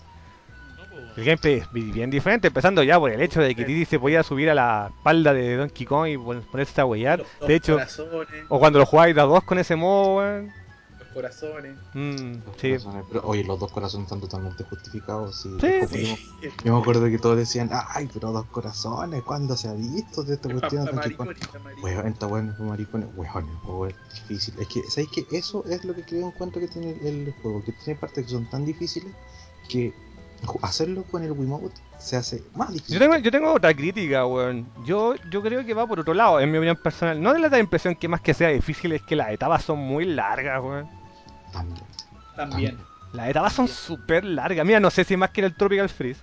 El 1.16 1.24
gameplay 1.26 1.56
es 1.56 1.72
bi- 1.72 1.92
bien 1.92 2.10
diferente, 2.12 2.48
empezando 2.50 2.84
ya 2.84 3.00
por 3.00 3.10
el 3.12 3.22
hecho 3.22 3.42
de 3.42 3.56
que 3.56 3.64
Diddy 3.66 3.86
se 3.86 3.98
podía 4.00 4.22
subir 4.22 4.50
a 4.52 4.56
la 4.56 4.92
espalda 4.96 5.34
de 5.34 5.56
Donkey 5.56 5.86
Kong 5.86 6.08
y 6.10 6.18
pon- 6.18 6.44
ponerse 6.52 6.80
a 6.82 6.86
huellar. 6.86 7.24
De 7.48 7.56
hecho, 7.56 7.74
corazones, 7.74 8.28
o 8.50 8.60
cuando 8.60 8.80
lo 8.80 8.86
jugáis 8.86 9.18
a 9.18 9.24
dos 9.24 9.44
con 9.44 9.58
ese 9.58 9.76
modo, 9.76 10.18
weón. 10.18 10.52
Corazones. 11.18 11.76
Mm, 11.94 12.34
sí. 12.62 12.70
corazones, 12.70 13.06
Pero 13.10 13.22
oye, 13.28 13.44
los 13.44 13.60
dos 13.60 13.72
corazones 13.72 14.06
están 14.06 14.22
totalmente 14.22 14.64
justificados. 14.64 15.42
Sí, 15.42 15.50
Sí. 15.90 16.16
Yo 16.64 16.74
me 16.76 16.80
acuerdo 16.80 17.06
que 17.06 17.18
todos 17.18 17.38
decían, 17.38 17.70
ay, 17.72 18.08
pero 18.14 18.32
dos 18.32 18.46
corazones, 18.48 19.24
¿cuándo 19.24 19.58
se 19.58 19.68
ha 19.70 19.74
visto 19.74 20.24
de 20.24 20.36
esta 20.36 20.50
cuestión? 20.50 20.86
pa- 20.86 20.92
Donkey 20.92 21.16
Kong?" 21.16 21.28
maricones, 21.28 21.48
pa- 21.52 21.60
maricones. 21.60 21.96
Weón, 21.98 22.08
está 22.14 22.26
bueno 22.28 22.56
maricones. 22.60 23.10
Weón, 23.16 23.50
el 23.50 23.56
juego 23.58 23.88
es 23.88 23.96
difícil. 24.14 24.54
Es 24.60 24.68
que, 24.68 24.84
¿sabes 24.84 25.10
qué? 25.14 25.26
Eso 25.32 25.64
es 25.68 25.84
lo 25.86 25.94
que 25.96 26.04
creo 26.04 26.26
en 26.28 26.32
cuanto 26.32 26.60
que 26.60 26.68
tiene 26.68 26.92
el, 27.04 27.34
juego. 27.42 27.64
Que 27.64 27.72
tiene 27.84 28.00
partes 28.00 28.26
que 28.26 28.32
son 28.32 28.50
tan 28.50 28.66
difíciles 28.66 29.12
que 29.70 29.94
hacerlo 30.62 31.04
con 31.10 31.24
el 31.24 31.32
Wiimote 31.32 31.74
se 31.98 32.16
hace 32.16 32.44
más 32.56 32.72
difícil. 32.72 32.94
Yo 32.94 33.00
tengo, 33.00 33.18
yo 33.18 33.32
tengo 33.32 33.52
otra 33.54 33.74
crítica, 33.74 34.24
weón. 34.28 34.68
Yo, 34.86 35.16
yo 35.32 35.42
creo 35.42 35.66
que 35.66 35.74
va 35.74 35.88
por 35.88 36.00
otro 36.00 36.14
lado, 36.14 36.40
en 36.40 36.52
mi 36.52 36.60
opinión 36.60 36.76
personal. 36.78 37.20
No 37.20 37.34
de 37.34 37.40
la 37.40 37.58
impresión 37.58 37.96
que 37.96 38.08
más 38.08 38.22
que 38.22 38.36
sea 38.36 38.50
difícil 38.50 38.92
es 38.92 39.02
que 39.02 39.16
las 39.16 39.32
etapas 39.32 39.64
son 39.64 39.80
muy 39.80 40.06
largas, 40.06 40.62
weón. 40.64 40.97
También. 41.52 41.86
También. 42.36 42.78
Las 43.14 43.30
etapas 43.30 43.54
son 43.54 43.68
súper 43.68 44.26
largas. 44.26 44.66
Mira, 44.66 44.80
no 44.80 44.90
sé 44.92 45.04
si 45.04 45.16
más 45.18 45.30
que 45.32 45.42
el 45.42 45.56
Tropical 45.56 45.90
Freeze. 45.90 46.22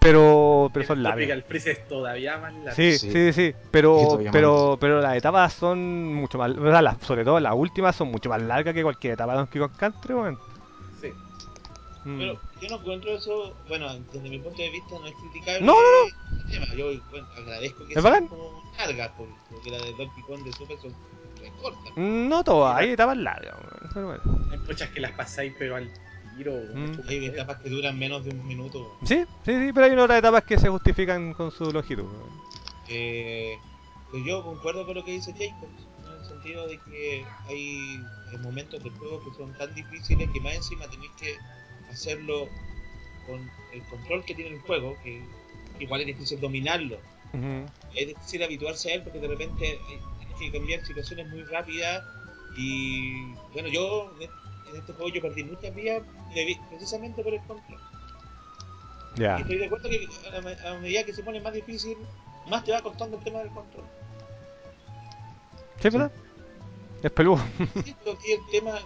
Pero, 0.00 0.68
pero 0.74 0.84
son 0.86 0.98
El 0.98 1.02
largas. 1.04 1.18
Tropical 1.18 1.42
Freeze 1.48 1.70
es 1.70 1.88
todavía 1.88 2.36
más 2.38 2.52
largo. 2.54 2.72
Sí, 2.74 2.98
Sí. 2.98 3.32
sí, 3.32 3.54
pero, 3.70 4.18
pero, 4.32 4.76
pero 4.80 5.00
las 5.00 5.16
etapas 5.16 5.52
son 5.52 6.12
mucho 6.14 6.38
más, 6.38 6.50
o 6.50 6.70
sea, 6.70 6.82
las- 6.82 6.96
sobre 7.02 7.24
todo 7.24 7.38
las 7.38 7.54
últimas 7.54 7.94
son 7.94 8.10
mucho 8.10 8.28
más 8.28 8.42
largas 8.42 8.74
que 8.74 8.82
cualquier 8.82 9.12
etapa 9.14 9.32
de 9.32 9.38
Donkey 9.38 9.60
Kong 9.60 9.70
Country, 9.76 10.14
weón. 10.14 10.38
Sí. 11.00 11.08
Mm. 12.04 12.18
Pero 12.18 12.40
yo 12.60 12.68
no 12.68 12.76
encuentro 12.80 13.10
eso, 13.12 13.54
bueno, 13.68 13.88
desde 14.12 14.28
mi 14.28 14.38
punto 14.40 14.60
de 14.60 14.70
vista 14.70 14.96
no 14.98 15.06
es 15.06 15.14
criticable. 15.14 15.60
No, 15.60 15.72
no, 15.74 16.36
el 16.44 16.50
tema. 16.50 16.66
Yo 16.74 16.86
bueno, 17.10 17.26
agradezco 17.36 17.86
que 17.86 17.92
sean 17.94 18.04
bacán. 18.04 18.26
como 18.26 18.60
largas, 18.76 19.08
por- 19.10 19.28
porque 19.50 19.70
las 19.70 19.82
de 19.82 19.90
Donkey 19.92 20.22
Kong 20.24 20.42
de 20.42 20.52
Super 20.52 20.78
son 20.78 20.92
re 21.40 21.52
cortas. 21.62 21.92
No 21.96 22.42
todas, 22.42 22.76
hay 22.76 22.90
etapas 22.90 23.16
largas. 23.16 23.54
Pero 23.94 24.06
bueno. 24.08 24.22
Muchas 24.72 24.90
que 24.90 25.00
las 25.00 25.12
pasáis, 25.12 25.52
pero 25.58 25.76
al 25.76 25.90
tiro. 26.36 26.52
Mm. 26.74 27.08
Hay 27.08 27.26
etapas 27.26 27.58
que 27.58 27.68
duran 27.68 27.98
menos 27.98 28.24
de 28.24 28.30
un 28.30 28.46
minuto. 28.46 28.96
Sí, 29.04 29.24
sí, 29.44 29.52
sí, 29.52 29.70
pero 29.74 29.86
hay 29.86 29.92
otras 29.92 30.18
etapas 30.18 30.44
que 30.44 30.58
se 30.58 30.68
justifican 30.68 31.34
con 31.34 31.50
su 31.50 31.70
longitud. 31.70 32.06
Eh, 32.88 33.58
pues 34.10 34.24
yo 34.24 34.42
concuerdo 34.42 34.86
con 34.86 34.94
lo 34.94 35.04
que 35.04 35.12
dice 35.12 35.32
Jacobs, 35.32 35.86
en 36.06 36.20
el 36.20 36.26
sentido 36.26 36.68
de 36.68 36.78
que 36.78 37.24
hay, 37.48 38.00
momentos 38.40 38.82
del 38.82 38.92
juego 38.92 39.22
que 39.22 39.36
son 39.36 39.52
tan 39.58 39.74
difíciles 39.74 40.28
que 40.32 40.40
más 40.40 40.54
encima 40.54 40.86
tenéis 40.86 41.10
que 41.20 41.36
hacerlo 41.90 42.48
con 43.26 43.50
el 43.74 43.82
control 43.82 44.24
que 44.24 44.34
tiene 44.34 44.56
el 44.56 44.60
juego, 44.62 44.96
que 45.04 45.22
igual 45.80 46.00
es 46.00 46.06
difícil 46.06 46.40
dominarlo. 46.40 46.98
Es 47.94 48.08
difícil 48.08 48.42
habituarse 48.42 48.90
a 48.90 48.94
él 48.94 49.02
porque 49.02 49.18
de 49.18 49.28
repente 49.28 49.78
tienes 49.86 50.38
que 50.38 50.50
cambiar 50.50 50.84
situaciones 50.84 51.28
muy 51.28 51.42
rápidas 51.44 52.04
y 52.56 53.32
bueno 53.52 53.68
yo 53.68 54.12
en 54.72 54.80
este 54.80 54.92
juego 54.92 55.08
yo 55.10 55.20
perdí 55.22 55.44
muchas 55.44 55.74
vías 55.74 56.02
precisamente 56.70 57.22
por 57.22 57.34
el 57.34 57.40
control 57.42 57.80
Ya. 59.16 59.38
y 59.38 59.42
estoy 59.42 59.58
de 59.58 59.66
acuerdo 59.66 59.88
que 59.88 60.08
a, 60.64 60.70
a 60.70 60.78
medida 60.78 61.04
que 61.04 61.12
se 61.12 61.22
pone 61.22 61.40
más 61.40 61.52
difícil 61.52 61.96
más 62.48 62.64
te 62.64 62.72
va 62.72 62.80
costando 62.82 63.18
el 63.18 63.24
tema 63.24 63.38
del 63.40 63.50
control 63.50 63.84
¿Sí, 65.80 65.90
verdad? 65.90 66.12
Es 67.02 67.10
peludo. 67.10 67.42
Sí, 67.84 67.96
pero 68.04 68.12
aquí 68.16 68.32
el 68.32 68.40
tema 68.52 68.78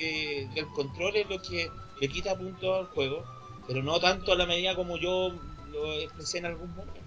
eh, 0.00 0.48
del 0.54 0.66
control 0.68 1.14
es 1.16 1.28
lo 1.28 1.40
que 1.42 1.70
le 2.00 2.08
quita 2.08 2.36
puntos 2.36 2.78
al 2.78 2.86
juego 2.94 3.24
pero 3.66 3.82
no 3.82 4.00
tanto 4.00 4.32
a 4.32 4.36
la 4.36 4.46
medida 4.46 4.74
como 4.74 4.96
yo 4.96 5.32
lo 5.70 5.92
expresé 6.00 6.38
en 6.38 6.46
algún 6.46 6.70
momento 6.74 7.00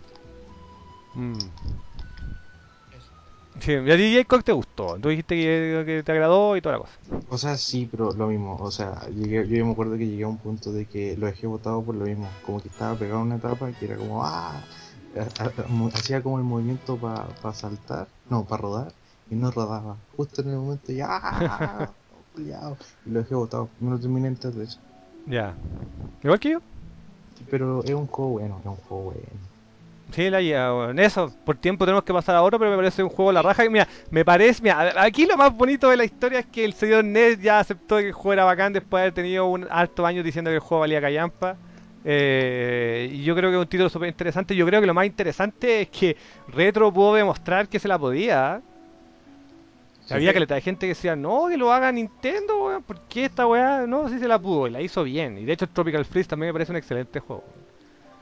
Mm. 1.18 1.38
Sí, 3.60 3.72
y 3.72 3.92
a 3.92 3.98
ti 3.98 4.16
Jacob 4.16 4.44
te 4.44 4.52
gustó. 4.52 4.98
Tú 5.00 5.10
dijiste 5.10 5.36
que, 5.36 5.84
que 5.86 6.04
te 6.04 6.12
agradó 6.12 6.56
y 6.58 6.62
toda 6.62 6.76
la 6.76 6.82
cosa. 6.82 6.94
O 7.30 7.38
sea, 7.38 7.58
sí, 7.58 7.88
pero 7.90 8.12
lo 8.12 8.28
mismo. 8.28 8.58
O 8.58 8.72
sea, 8.72 9.08
llegué, 9.10 9.48
yo 9.48 9.66
me 9.66 9.72
acuerdo 9.72 9.98
que 9.98 10.06
llegué 10.06 10.24
a 10.24 10.28
un 10.28 10.38
punto 10.38 10.72
de 10.72 10.86
que 10.86 11.18
lo 11.18 11.26
dejé 11.28 11.48
botado 11.48 11.82
por 11.82 11.96
lo 11.96 12.06
mismo. 12.06 12.30
Como 12.46 12.62
que 12.62 12.68
estaba 12.68 12.96
pegado 12.96 13.20
a 13.20 13.24
una 13.24 13.36
etapa 13.36 13.72
que 13.72 13.86
era 13.86 13.96
como, 13.98 14.24
¡ah! 14.24 14.54
Hacía 15.94 16.22
como 16.22 16.38
el 16.38 16.44
movimiento 16.44 16.98
para 16.98 17.54
saltar, 17.54 18.08
no, 18.30 18.44
para 18.44 18.62
rodar, 18.62 18.94
y 19.30 19.36
no 19.36 19.50
rodaba. 19.50 19.96
Justo 20.18 20.42
en 20.42 20.50
el 20.50 20.58
momento 20.58 20.92
ya, 20.92 21.08
¡ah! 21.10 21.90
Y 22.38 23.10
lo 23.10 23.20
dejé 23.22 23.34
botado. 23.36 23.70
No 23.80 23.92
lo 23.92 24.00
terminé 24.00 24.28
antes 24.28 24.54
de 24.56 24.66
eso. 24.66 24.80
Ya. 25.26 25.56
Igual 26.22 26.40
que 26.40 26.52
yo. 26.52 26.60
Pero 27.50 27.84
es 27.84 27.94
un 27.94 28.08
juego 28.08 28.32
bueno, 28.32 28.60
es 28.60 28.66
un 28.66 28.76
juego 28.76 29.04
bueno. 29.06 29.45
Sí, 30.12 30.30
la 30.30 30.40
lleva, 30.42 30.74
weón. 30.78 31.00
Eso, 31.00 31.34
por 31.44 31.58
tiempo 31.58 31.84
tenemos 31.86 32.04
que 32.04 32.14
pasar 32.14 32.36
a 32.36 32.44
otro, 32.44 32.60
pero 32.60 32.72
me 32.72 32.78
parece 32.78 33.04
un 33.04 33.10
juego 33.10 33.32
la 33.32 33.42
raja. 33.42 33.66
Y 33.66 33.70
mira, 33.70 33.88
me 34.12 34.24
parece, 34.24 34.62
mira, 34.62 34.94
aquí 35.02 35.26
lo 35.26 35.36
más 35.36 35.54
bonito 35.54 35.90
de 35.90 35.98
la 35.98 36.06
historia 36.06 36.40
es 36.40 36.46
que 36.46 36.64
el 36.64 36.74
señor 36.74 37.04
Ned 37.04 37.40
ya 37.40 37.60
aceptó 37.60 37.98
que 37.98 38.08
el 38.08 38.14
juego 38.14 38.34
era 38.34 38.46
bacán 38.46 38.72
después 38.72 39.00
de 39.00 39.04
haber 39.04 39.14
tenido 39.14 39.48
un 39.48 39.68
alto 39.70 40.06
año 40.06 40.24
diciendo 40.24 40.50
que 40.52 40.56
el 40.56 40.62
juego 40.62 40.82
valía 40.82 41.02
callampa. 41.02 41.58
Eh, 42.04 43.10
y 43.12 43.24
yo 43.24 43.36
creo 43.36 43.50
que 43.50 43.58
es 43.58 43.62
un 43.62 43.68
título 43.68 43.90
súper 43.90 44.08
interesante. 44.10 44.56
Yo 44.56 44.66
creo 44.66 44.80
que 44.80 44.88
lo 44.88 44.94
más 44.94 45.08
interesante 45.08 45.82
es 45.82 45.90
que 45.90 46.16
Retro 46.48 46.94
pudo 46.94 47.16
demostrar 47.16 47.68
que 47.68 47.80
se 47.80 47.88
la 47.88 47.98
podía. 47.98 48.62
Había 50.10 50.34
que 50.34 50.46
de 50.46 50.62
gente 50.62 50.82
que 50.86 50.90
decía, 50.90 51.16
no, 51.16 51.48
que 51.50 51.58
lo 51.58 51.72
haga 51.74 51.92
Nintendo, 51.92 52.64
weón. 52.64 52.84
¿Por 52.84 53.02
qué 53.08 53.26
esta 53.26 53.48
weá? 53.48 53.86
No, 53.88 54.08
sí 54.10 54.20
se 54.20 54.28
la 54.28 54.40
pudo 54.40 54.68
y 54.68 54.72
la 54.72 54.82
hizo 54.82 55.04
bien. 55.04 55.38
Y 55.38 55.46
de 55.46 55.54
hecho, 55.54 55.68
Tropical 55.68 56.06
Freeze 56.06 56.30
también 56.30 56.50
me 56.50 56.54
parece 56.54 56.72
un 56.72 56.78
excelente 56.78 57.20
juego. 57.20 57.65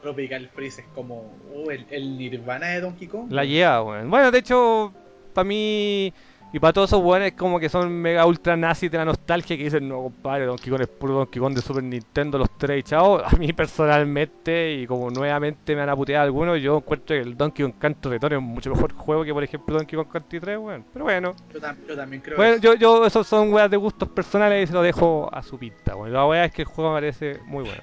Tropical 0.04 0.48
Freeze 0.54 0.82
es 0.82 0.88
como 0.94 1.34
uh, 1.56 1.72
el, 1.72 1.86
el 1.90 2.18
Nirvana 2.18 2.68
de 2.68 2.82
Donkey 2.82 3.08
Kong. 3.08 3.32
La 3.32 3.44
lleva, 3.46 3.82
weón. 3.82 4.10
Bueno, 4.12 4.30
de 4.30 4.38
hecho, 4.38 4.94
para 5.34 5.46
mí 5.46 6.14
y 6.56 6.60
para 6.60 6.72
todos 6.72 6.92
esos 6.92 7.02
weones 7.04 7.34
como 7.34 7.60
que 7.60 7.68
son 7.68 7.92
mega 7.92 8.28
ultra 8.28 8.56
nazis 8.56 8.92
de 8.92 8.98
la 9.00 9.06
nostalgia 9.06 9.58
que 9.58 9.64
dicen, 9.64 9.90
no, 9.90 10.04
compadre, 10.04 10.46
Donkey 10.46 10.70
Kong 10.70 10.82
es 10.82 10.88
puro 10.88 11.16
Donkey 11.16 11.40
Kong 11.42 11.56
de 11.56 11.62
Super 11.62 11.82
Nintendo, 11.84 12.38
los 12.38 12.56
tres 12.60 12.84
chavos. 12.84 13.24
A 13.26 13.36
mí 13.38 13.52
personalmente, 13.54 14.74
y 14.74 14.86
como 14.86 15.10
nuevamente 15.10 15.76
me 15.76 15.82
han 15.82 15.90
aputeado 15.90 16.24
algunos, 16.26 16.62
yo 16.62 16.78
encuentro 16.78 17.16
que 17.16 17.22
el 17.22 17.36
Donkey 17.36 17.66
Kong 17.66 17.74
Country 17.80 18.12
Return 18.12 18.34
es 18.34 18.38
un 18.40 18.46
mucho 18.46 18.70
mejor 18.70 18.94
juego 18.94 19.24
que, 19.24 19.34
por 19.34 19.44
ejemplo, 19.44 19.76
Donkey 19.78 19.98
Kong 19.98 20.08
Country 20.12 20.40
3, 20.40 20.58
weón. 20.60 20.86
Pero 20.94 21.06
bueno, 21.06 21.34
Yo, 21.52 21.60
tam- 21.60 21.76
yo 21.88 21.96
también 21.96 22.22
creo 22.22 22.38
bueno 22.38 22.54
eso. 22.54 22.62
yo, 22.62 22.74
yo, 22.76 23.06
esos 23.08 23.26
son 23.26 23.52
weas 23.52 23.72
de 23.72 23.78
gustos 23.78 24.10
personales 24.10 24.66
y 24.66 24.68
se 24.68 24.74
lo 24.74 24.84
dejo 24.84 25.30
a 25.34 25.42
su 25.42 25.58
pinta, 25.58 25.96
weón. 25.96 26.14
La 26.14 26.28
wea 26.28 26.46
es 26.46 26.54
que 26.54 26.62
el 26.62 26.68
juego 26.68 26.92
me 26.92 26.98
parece 26.98 27.40
muy 27.46 27.64
bueno. 27.64 27.82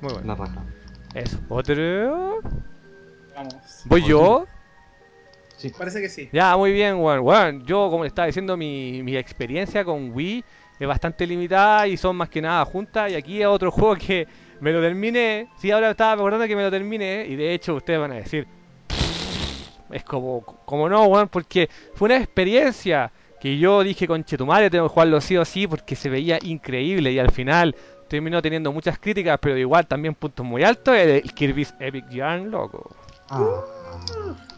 Muy 0.00 0.12
bueno. 0.12 0.26
La 0.28 0.34
raja. 0.36 0.64
Eso. 1.16 1.38
Otro. 1.48 2.42
Vamos. 3.34 3.54
¿Voy 3.86 4.02
yo? 4.06 4.46
Sí. 5.56 5.70
Parece 5.70 6.02
que 6.02 6.10
sí. 6.10 6.28
Ya, 6.30 6.54
muy 6.58 6.72
bien, 6.72 6.96
weón. 6.96 7.20
Weón, 7.20 7.64
yo, 7.64 7.88
como 7.90 8.04
le 8.04 8.08
estaba 8.08 8.26
diciendo, 8.26 8.54
mi, 8.54 9.02
mi 9.02 9.16
experiencia 9.16 9.82
con 9.82 10.10
Wii 10.12 10.44
es 10.78 10.86
bastante 10.86 11.26
limitada 11.26 11.88
y 11.88 11.96
son 11.96 12.16
más 12.16 12.28
que 12.28 12.42
nada 12.42 12.62
juntas. 12.66 13.10
Y 13.10 13.14
aquí 13.14 13.38
hay 13.38 13.46
otro 13.46 13.70
juego 13.72 13.96
que 13.96 14.28
me 14.60 14.72
lo 14.72 14.82
terminé. 14.82 15.48
Sí, 15.58 15.70
ahora 15.70 15.92
estaba 15.92 16.16
recordando 16.16 16.46
que 16.46 16.54
me 16.54 16.62
lo 16.62 16.70
terminé. 16.70 17.24
Y 17.26 17.36
de 17.36 17.54
hecho, 17.54 17.76
ustedes 17.76 17.98
van 17.98 18.12
a 18.12 18.16
decir, 18.16 18.46
es 19.90 20.04
como, 20.04 20.42
como 20.42 20.86
no, 20.86 21.06
weón, 21.06 21.28
porque 21.28 21.70
fue 21.94 22.06
una 22.06 22.18
experiencia 22.18 23.10
que 23.40 23.56
yo 23.56 23.82
dije, 23.82 24.06
conche 24.06 24.36
tu 24.36 24.44
madre, 24.44 24.68
tengo 24.68 24.86
que 24.86 24.92
jugarlo 24.92 25.22
sí 25.22 25.38
o 25.38 25.46
sí, 25.46 25.66
porque 25.66 25.96
se 25.96 26.10
veía 26.10 26.38
increíble. 26.42 27.10
Y 27.10 27.18
al 27.18 27.30
final 27.30 27.74
terminó 28.08 28.40
teniendo 28.42 28.72
muchas 28.72 28.98
críticas, 28.98 29.38
pero 29.40 29.56
igual 29.56 29.86
también 29.86 30.14
puntos 30.14 30.44
muy 30.44 30.62
altos. 30.62 30.94
El 30.96 31.32
Kirby's 31.32 31.74
Epic 31.80 32.08
Yarn, 32.10 32.50
loco. 32.50 32.94
Ah, 33.30 33.64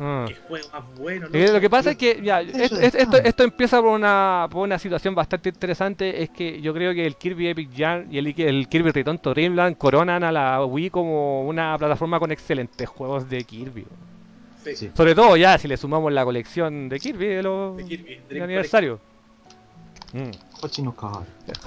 Ah. 0.01 0.27
Qué 0.29 0.35
juego 0.35 0.69
más 0.73 0.83
bueno. 0.99 1.27
Eh, 1.33 1.43
loco. 1.43 1.53
lo 1.55 1.61
que 1.61 1.71
pasa 1.71 1.91
es 1.93 1.97
que 1.97 2.21
ya, 2.23 2.41
esto, 2.41 2.79
es 2.79 2.95
esto, 2.95 3.43
empieza 3.43 3.81
por 3.81 3.91
una, 3.91 4.47
por 4.51 4.63
una 4.63 4.79
situación 4.79 5.15
bastante 5.15 5.49
interesante, 5.49 6.23
es 6.23 6.31
que 6.31 6.61
yo 6.61 6.73
creo 6.75 6.95
que 6.95 7.07
el 7.07 7.17
Kirby 7.17 7.49
Epic 7.49 7.71
Yarn 7.73 8.09
y 8.13 8.19
el, 8.19 8.35
el 8.41 8.69
Kirby 8.69 8.91
Return 8.91 9.19
to 9.19 9.31
Dreamland 9.31 9.77
coronan 9.77 10.23
a 10.25 10.33
la 10.33 10.65
Wii 10.65 10.91
como 10.91 11.47
una 11.47 11.77
plataforma 11.79 12.19
con 12.19 12.31
excelentes 12.31 12.89
juegos 12.89 13.29
de 13.29 13.45
Kirby. 13.45 13.87
Sí, 14.65 14.77
sí. 14.77 14.91
Sobre 14.95 15.15
todo 15.15 15.37
ya 15.37 15.57
si 15.59 15.69
le 15.69 15.77
sumamos 15.77 16.13
la 16.13 16.25
colección 16.25 16.89
de 16.89 16.99
Kirby 17.01 17.27
de 17.27 17.43
los 17.43 17.77
de 17.77 17.85
Kirby, 17.85 18.41
aniversario. 18.41 19.01
Mm. 20.13 20.31
Hochi 20.61 20.83
no 20.83 20.95
Kai. 20.95 21.11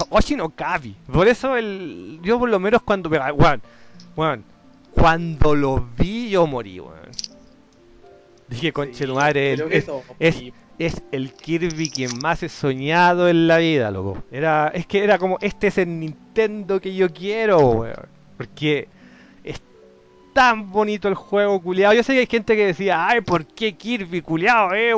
Oshi 0.09 0.35
no 0.35 0.49
Kabi. 0.49 0.95
Por 1.11 1.27
eso 1.27 1.55
el, 1.55 2.19
yo 2.21 2.37
por 2.39 2.49
lo 2.49 2.59
menos 2.59 2.81
cuando 2.81 3.09
weón, 3.09 3.61
weón, 4.15 4.43
cuando 4.93 5.55
lo 5.55 5.87
vi 5.97 6.29
yo 6.29 6.45
morí, 6.47 6.79
weón. 6.79 7.09
Dije, 8.47 8.73
conche 8.73 9.05
tu 9.07 9.15
madre, 9.15 9.53
creo 9.55 9.67
el- 9.67 9.71
que 9.71 9.77
es, 10.19 10.35
es- 10.35 10.53
es 10.79 11.01
el 11.11 11.31
Kirby 11.33 11.89
que 11.89 12.07
más 12.21 12.41
he 12.43 12.49
soñado 12.49 13.29
en 13.29 13.47
la 13.47 13.57
vida, 13.57 13.91
loco. 13.91 14.23
Era, 14.31 14.69
es 14.73 14.87
que 14.87 15.03
era 15.03 15.17
como, 15.19 15.37
este 15.41 15.67
es 15.67 15.77
el 15.77 15.99
Nintendo 15.99 16.81
que 16.81 16.93
yo 16.95 17.09
quiero, 17.13 17.59
weón. 17.69 17.95
Porque 18.37 18.87
es 19.43 19.61
tan 20.33 20.71
bonito 20.71 21.07
el 21.07 21.13
juego, 21.15 21.61
culiado. 21.61 21.93
Yo 21.93 22.01
sé 22.03 22.13
que 22.13 22.19
hay 22.19 22.25
gente 22.25 22.55
que 22.55 22.65
decía, 22.65 23.07
ay, 23.07 23.21
¿por 23.21 23.45
qué 23.45 23.73
Kirby, 23.77 24.21
culiado, 24.21 24.73
eh? 24.73 24.93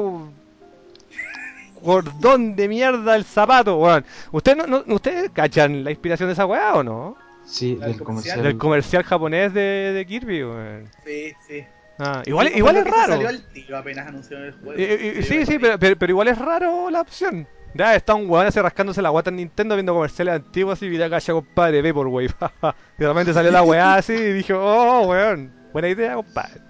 Gordón 1.84 2.56
de 2.56 2.68
mierda 2.68 3.16
el 3.16 3.24
zapato, 3.26 3.78
weón. 3.78 4.06
¿Ustedes 4.32 4.58
no, 4.58 4.66
no- 4.68 4.96
¿ustedes 4.96 5.30
cachan 5.32 5.84
la 5.84 5.92
inspiración 5.92 6.30
de 6.30 6.34
esa 6.34 6.46
weá 6.46 6.76
o 6.76 6.84
no? 6.84 7.16
Sí, 7.46 7.76
del 7.76 7.92
del 7.94 8.04
comercial. 8.04 8.42
Del 8.44 8.58
comercial 8.58 9.04
japonés 9.04 9.54
de, 9.54 9.92
de 9.94 10.06
Kirby, 10.06 10.44
weón. 10.44 10.90
Sí, 11.06 11.34
sí. 11.48 11.64
Ah, 12.00 12.24
igual, 12.26 12.52
igual 12.56 12.78
es 12.78 12.86
raro. 12.86 13.14
Salió 13.14 13.30
al 13.30 13.44
tiro 13.54 13.78
apenas 13.78 14.08
anunciaron 14.08 14.48
el 14.48 14.54
juego. 14.54 14.74
Eh, 14.74 15.18
eh, 15.20 15.24
Sí, 15.24 15.46
sí, 15.46 15.60
pero, 15.60 15.78
pero, 15.78 15.96
pero 15.98 16.12
igual 16.12 16.28
es 16.30 16.38
raro 16.40 16.90
la 16.90 17.02
opción. 17.02 17.48
Ya 17.76 17.96
está 17.96 18.14
un 18.16 18.30
weón 18.30 18.48
así 18.48 18.60
rascándose 18.60 19.02
la 19.02 19.10
guata 19.10 19.30
en 19.30 19.38
Nintendo 19.38 19.76
viendo 19.76 19.94
comerciales 19.94 20.36
antiguos 20.36 20.82
y 20.84 20.90
mira 20.90 21.10
cacha 21.10 21.34
compadre, 21.34 21.82
Vaporwave. 21.82 22.28
y 22.98 23.02
de 23.02 23.08
repente 23.08 23.34
salió 23.34 23.52
la 23.52 23.64
weá 23.64 23.96
así 23.96 24.14
y 24.14 24.34
dije, 24.34 24.54
oh 24.54 25.08
weón, 25.08 25.52
buena 25.72 25.90
idea 25.90 26.16
compadre. 26.16 26.62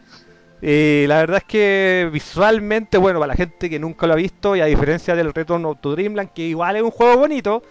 Y 0.65 1.05
la 1.07 1.17
verdad 1.17 1.39
es 1.39 1.43
que 1.43 2.09
visualmente, 2.09 2.97
bueno, 2.97 3.19
para 3.19 3.33
la 3.33 3.35
gente 3.35 3.69
que 3.69 3.79
nunca 3.79 4.07
lo 4.07 4.13
ha 4.13 4.15
visto 4.15 4.55
y 4.55 4.61
a 4.61 4.65
diferencia 4.65 5.13
del 5.13 5.33
Return 5.33 5.75
to 5.81 5.91
Dreamland, 5.91 6.31
que 6.31 6.43
igual 6.43 6.77
es 6.77 6.83
un 6.83 6.91
juego 6.91 7.17
bonito, 7.17 7.63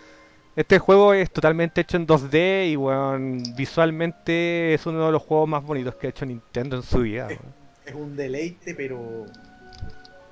este 0.57 0.79
juego 0.79 1.15
es 1.15 1.31
totalmente 1.31 1.81
hecho 1.81 1.97
en 1.97 2.07
2D 2.07 2.71
y 2.71 2.77
weón, 2.77 3.43
visualmente 3.57 4.75
es 4.75 4.85
uno 4.85 5.07
de 5.07 5.13
los 5.13 5.23
juegos 5.23 5.49
más 5.49 5.65
bonitos 5.65 5.95
que 5.95 6.09
ha 6.09 6.11
hecho 6.11 6.27
Nintendo 6.27 6.77
en 6.77 6.83
su 6.83 6.99
vida. 7.01 7.29
weón. 7.29 7.55
Es 7.87 7.95
un 7.95 8.15
deleite, 8.15 8.75
pero. 8.75 9.25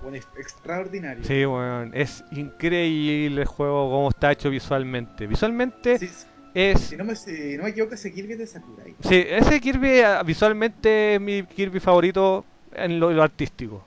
Bueno, 0.02 0.18
es 0.18 0.28
extraordinario. 0.38 1.24
Sí, 1.24 1.46
weón, 1.46 1.92
es 1.94 2.22
increíble 2.30 3.40
el 3.40 3.46
juego, 3.48 3.90
cómo 3.90 4.10
está 4.10 4.32
hecho 4.32 4.50
visualmente. 4.50 5.26
Visualmente 5.26 5.98
Sí, 5.98 6.08
sí. 6.08 6.26
es... 6.52 6.78
Si 6.80 6.96
no, 6.98 7.04
me, 7.04 7.16
si 7.16 7.56
no 7.56 7.62
me 7.64 7.70
equivoco, 7.70 7.94
ese 7.94 8.12
Kirby 8.12 8.34
es 8.34 8.38
de 8.38 8.46
Sakurai. 8.46 8.94
Sí, 9.00 9.24
ese 9.28 9.60
Kirby 9.60 10.00
ah, 10.00 10.22
visualmente 10.22 11.14
es 11.14 11.20
mi 11.22 11.42
Kirby 11.44 11.80
favorito 11.80 12.44
en 12.74 13.00
lo, 13.00 13.10
lo 13.12 13.22
artístico. 13.22 13.84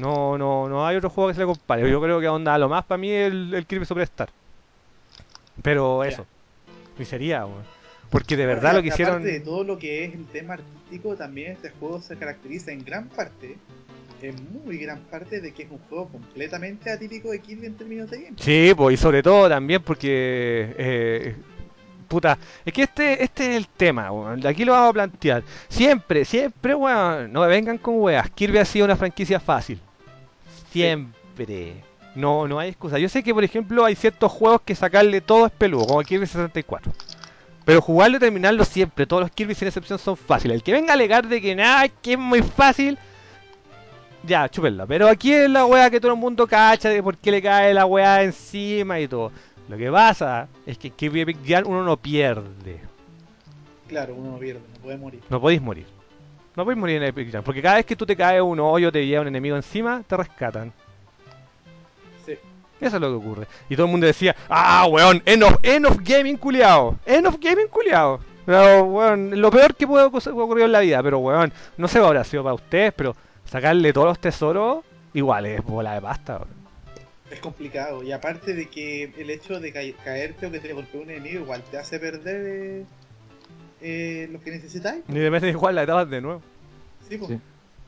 No, 0.00 0.36
no, 0.36 0.68
no 0.68 0.86
hay 0.86 0.96
otro 0.96 1.10
juego 1.10 1.28
que 1.28 1.34
se 1.34 1.40
le 1.40 1.46
compare. 1.46 1.88
Yo 1.88 2.00
creo 2.00 2.20
que 2.20 2.28
onda 2.28 2.58
lo 2.58 2.68
más 2.68 2.84
para 2.84 2.98
mí 2.98 3.10
el, 3.10 3.54
el 3.54 3.66
Kirby 3.66 3.84
Superstar. 3.84 4.28
Pero 5.62 6.02
eso. 6.02 6.26
Y 6.98 7.04
sería, 7.04 7.46
weón. 7.46 7.62
Porque 8.10 8.36
de 8.36 8.46
verdad 8.46 8.74
lo 8.74 8.82
que 8.82 8.88
hicieron... 8.88 9.16
Aparte 9.16 9.32
de 9.32 9.40
todo 9.40 9.64
lo 9.64 9.78
que 9.78 10.04
es 10.04 10.14
el 10.14 10.26
tema 10.26 10.54
artístico, 10.54 11.16
también 11.16 11.52
este 11.52 11.70
juego 11.70 12.00
se 12.00 12.16
caracteriza 12.16 12.72
en 12.72 12.84
gran 12.84 13.08
parte, 13.08 13.56
en 14.22 14.36
muy 14.64 14.78
gran 14.78 15.00
parte, 15.00 15.40
de 15.40 15.52
que 15.52 15.64
es 15.64 15.70
un 15.70 15.78
juego 15.88 16.08
completamente 16.08 16.90
atípico 16.90 17.30
de 17.30 17.40
Kirby 17.40 17.66
en 17.66 17.74
términos 17.76 18.10
de 18.10 18.22
game. 18.22 18.36
Sí, 18.38 18.72
pues 18.76 18.94
y 18.94 18.96
sobre 18.96 19.22
todo 19.22 19.48
también 19.48 19.82
porque... 19.82 20.74
eh, 20.76 21.36
puta, 22.04 22.38
es 22.64 22.72
que 22.72 22.82
este, 22.82 23.22
este 23.22 23.50
es 23.50 23.56
el 23.56 23.68
tema, 23.68 24.10
weón. 24.12 24.46
Aquí 24.46 24.64
lo 24.64 24.72
vamos 24.72 24.90
a 24.90 24.92
plantear. 24.92 25.42
Siempre, 25.68 26.24
siempre, 26.24 26.74
weón, 26.74 27.32
no 27.32 27.40
me 27.40 27.46
vengan 27.48 27.78
con 27.78 28.00
weas. 28.00 28.30
Kirby 28.30 28.58
ha 28.58 28.64
sido 28.64 28.84
una 28.84 28.96
franquicia 28.96 29.40
fácil. 29.40 29.80
Siempre. 30.70 31.82
No, 32.14 32.46
no 32.46 32.58
hay 32.58 32.70
excusa. 32.70 32.98
Yo 32.98 33.08
sé 33.08 33.22
que, 33.22 33.34
por 33.34 33.44
ejemplo, 33.44 33.84
hay 33.84 33.96
ciertos 33.96 34.30
juegos 34.30 34.60
que 34.64 34.74
sacarle 34.74 35.20
todo 35.20 35.46
es 35.46 35.52
peludo, 35.52 35.86
como 35.86 36.02
Kirby 36.02 36.26
64. 36.26 36.92
Pero 37.64 37.80
jugarlo 37.80 38.18
y 38.18 38.20
terminarlo 38.20 38.64
siempre, 38.64 39.06
todos 39.06 39.22
los 39.22 39.30
Kirby 39.30 39.54
sin 39.54 39.68
excepción 39.68 39.98
son 39.98 40.16
fáciles. 40.16 40.56
El 40.56 40.62
que 40.62 40.72
venga 40.72 40.90
a 40.90 40.94
alegar 40.94 41.26
de 41.26 41.40
que 41.40 41.54
nada, 41.54 41.88
que 41.88 42.12
es 42.12 42.18
muy 42.18 42.42
fácil, 42.42 42.98
ya, 44.26 44.48
chúpenla. 44.48 44.86
Pero 44.86 45.08
aquí 45.08 45.32
es 45.32 45.50
la 45.50 45.64
wea 45.66 45.90
que 45.90 46.00
todo 46.00 46.12
el 46.12 46.18
mundo 46.18 46.46
cacha 46.46 46.88
de 46.88 47.02
por 47.02 47.16
qué 47.16 47.30
le 47.30 47.42
cae 47.42 47.74
la 47.74 47.86
wea 47.86 48.22
encima 48.22 49.00
y 49.00 49.08
todo. 49.08 49.32
Lo 49.68 49.76
que 49.76 49.90
pasa 49.90 50.48
es 50.66 50.76
que 50.78 50.88
en 50.88 50.94
Kirby 50.94 51.20
Epic 51.22 51.42
Yarn 51.42 51.66
uno 51.66 51.82
no 51.84 51.96
pierde. 51.96 52.80
Claro, 53.88 54.14
uno 54.14 54.32
no 54.32 54.38
pierde, 54.38 54.60
no 54.74 54.80
puede 54.82 54.98
morir. 54.98 55.20
No 55.28 55.40
podéis 55.40 55.62
morir. 55.62 55.86
No 56.56 56.64
podéis 56.64 56.78
morir 56.78 56.96
en 56.96 57.04
Epic 57.04 57.30
Yarn. 57.30 57.44
Porque 57.44 57.62
cada 57.62 57.76
vez 57.76 57.86
que 57.86 57.96
tú 57.96 58.04
te 58.04 58.16
caes 58.16 58.42
un 58.42 58.60
hoyo, 58.60 58.92
te 58.92 59.06
llega 59.06 59.22
un 59.22 59.28
enemigo 59.28 59.56
encima, 59.56 60.02
te 60.06 60.16
rescatan. 60.16 60.72
Sí. 62.26 62.34
Eso 62.80 62.96
es 62.96 63.00
lo 63.00 63.08
que 63.08 63.26
ocurre. 63.26 63.46
Y 63.68 63.74
todo 63.76 63.86
el 63.86 63.92
mundo 63.92 64.06
decía, 64.06 64.36
ah, 64.48 64.86
weón, 64.90 65.22
end 65.24 65.42
of, 65.42 65.56
end 65.62 65.86
of 65.86 65.98
gaming 66.02 66.36
culiao. 66.36 66.98
End 67.06 67.26
of 67.26 67.36
gaming 67.40 67.68
culiao. 67.68 68.20
Pero, 68.44 68.84
weón, 68.84 69.40
lo 69.40 69.50
peor 69.50 69.74
que 69.74 69.86
puede 69.86 70.04
ocurrir 70.04 70.66
en 70.66 70.72
la 70.72 70.80
vida. 70.80 71.02
Pero, 71.02 71.18
weón, 71.20 71.52
no 71.78 71.88
sé 71.88 71.98
qué 71.98 72.04
habrá 72.04 72.24
sido 72.24 72.42
para 72.42 72.54
ustedes, 72.54 72.92
pero 72.92 73.16
sacarle 73.46 73.92
todos 73.94 74.08
los 74.08 74.18
tesoros 74.18 74.84
igual 75.14 75.46
es 75.46 75.64
bola 75.64 75.94
de 75.94 76.02
pasta. 76.02 76.36
weón. 76.36 76.63
Es 77.34 77.40
complicado. 77.40 78.02
Y 78.02 78.12
aparte 78.12 78.54
de 78.54 78.66
que 78.68 79.12
el 79.18 79.28
hecho 79.30 79.58
de 79.60 79.72
ca- 79.72 80.04
caerte 80.04 80.46
o 80.46 80.50
que 80.50 80.60
te 80.60 80.72
golpee 80.72 81.00
un 81.02 81.10
enemigo 81.10 81.40
igual 81.40 81.62
te 81.70 81.76
hace 81.78 81.98
perder 81.98 82.42
eh, 82.46 82.84
eh, 83.80 84.28
lo 84.30 84.40
que 84.40 84.50
necesitáis. 84.52 85.02
Ni 85.08 85.18
de 85.20 85.30
veces 85.30 85.50
igual 85.50 85.74
la 85.74 85.82
etapa 85.82 86.04
de 86.04 86.20
nuevo. 86.20 86.42
Sí, 87.08 87.16
pues. 87.18 87.30
Sí. 87.32 87.40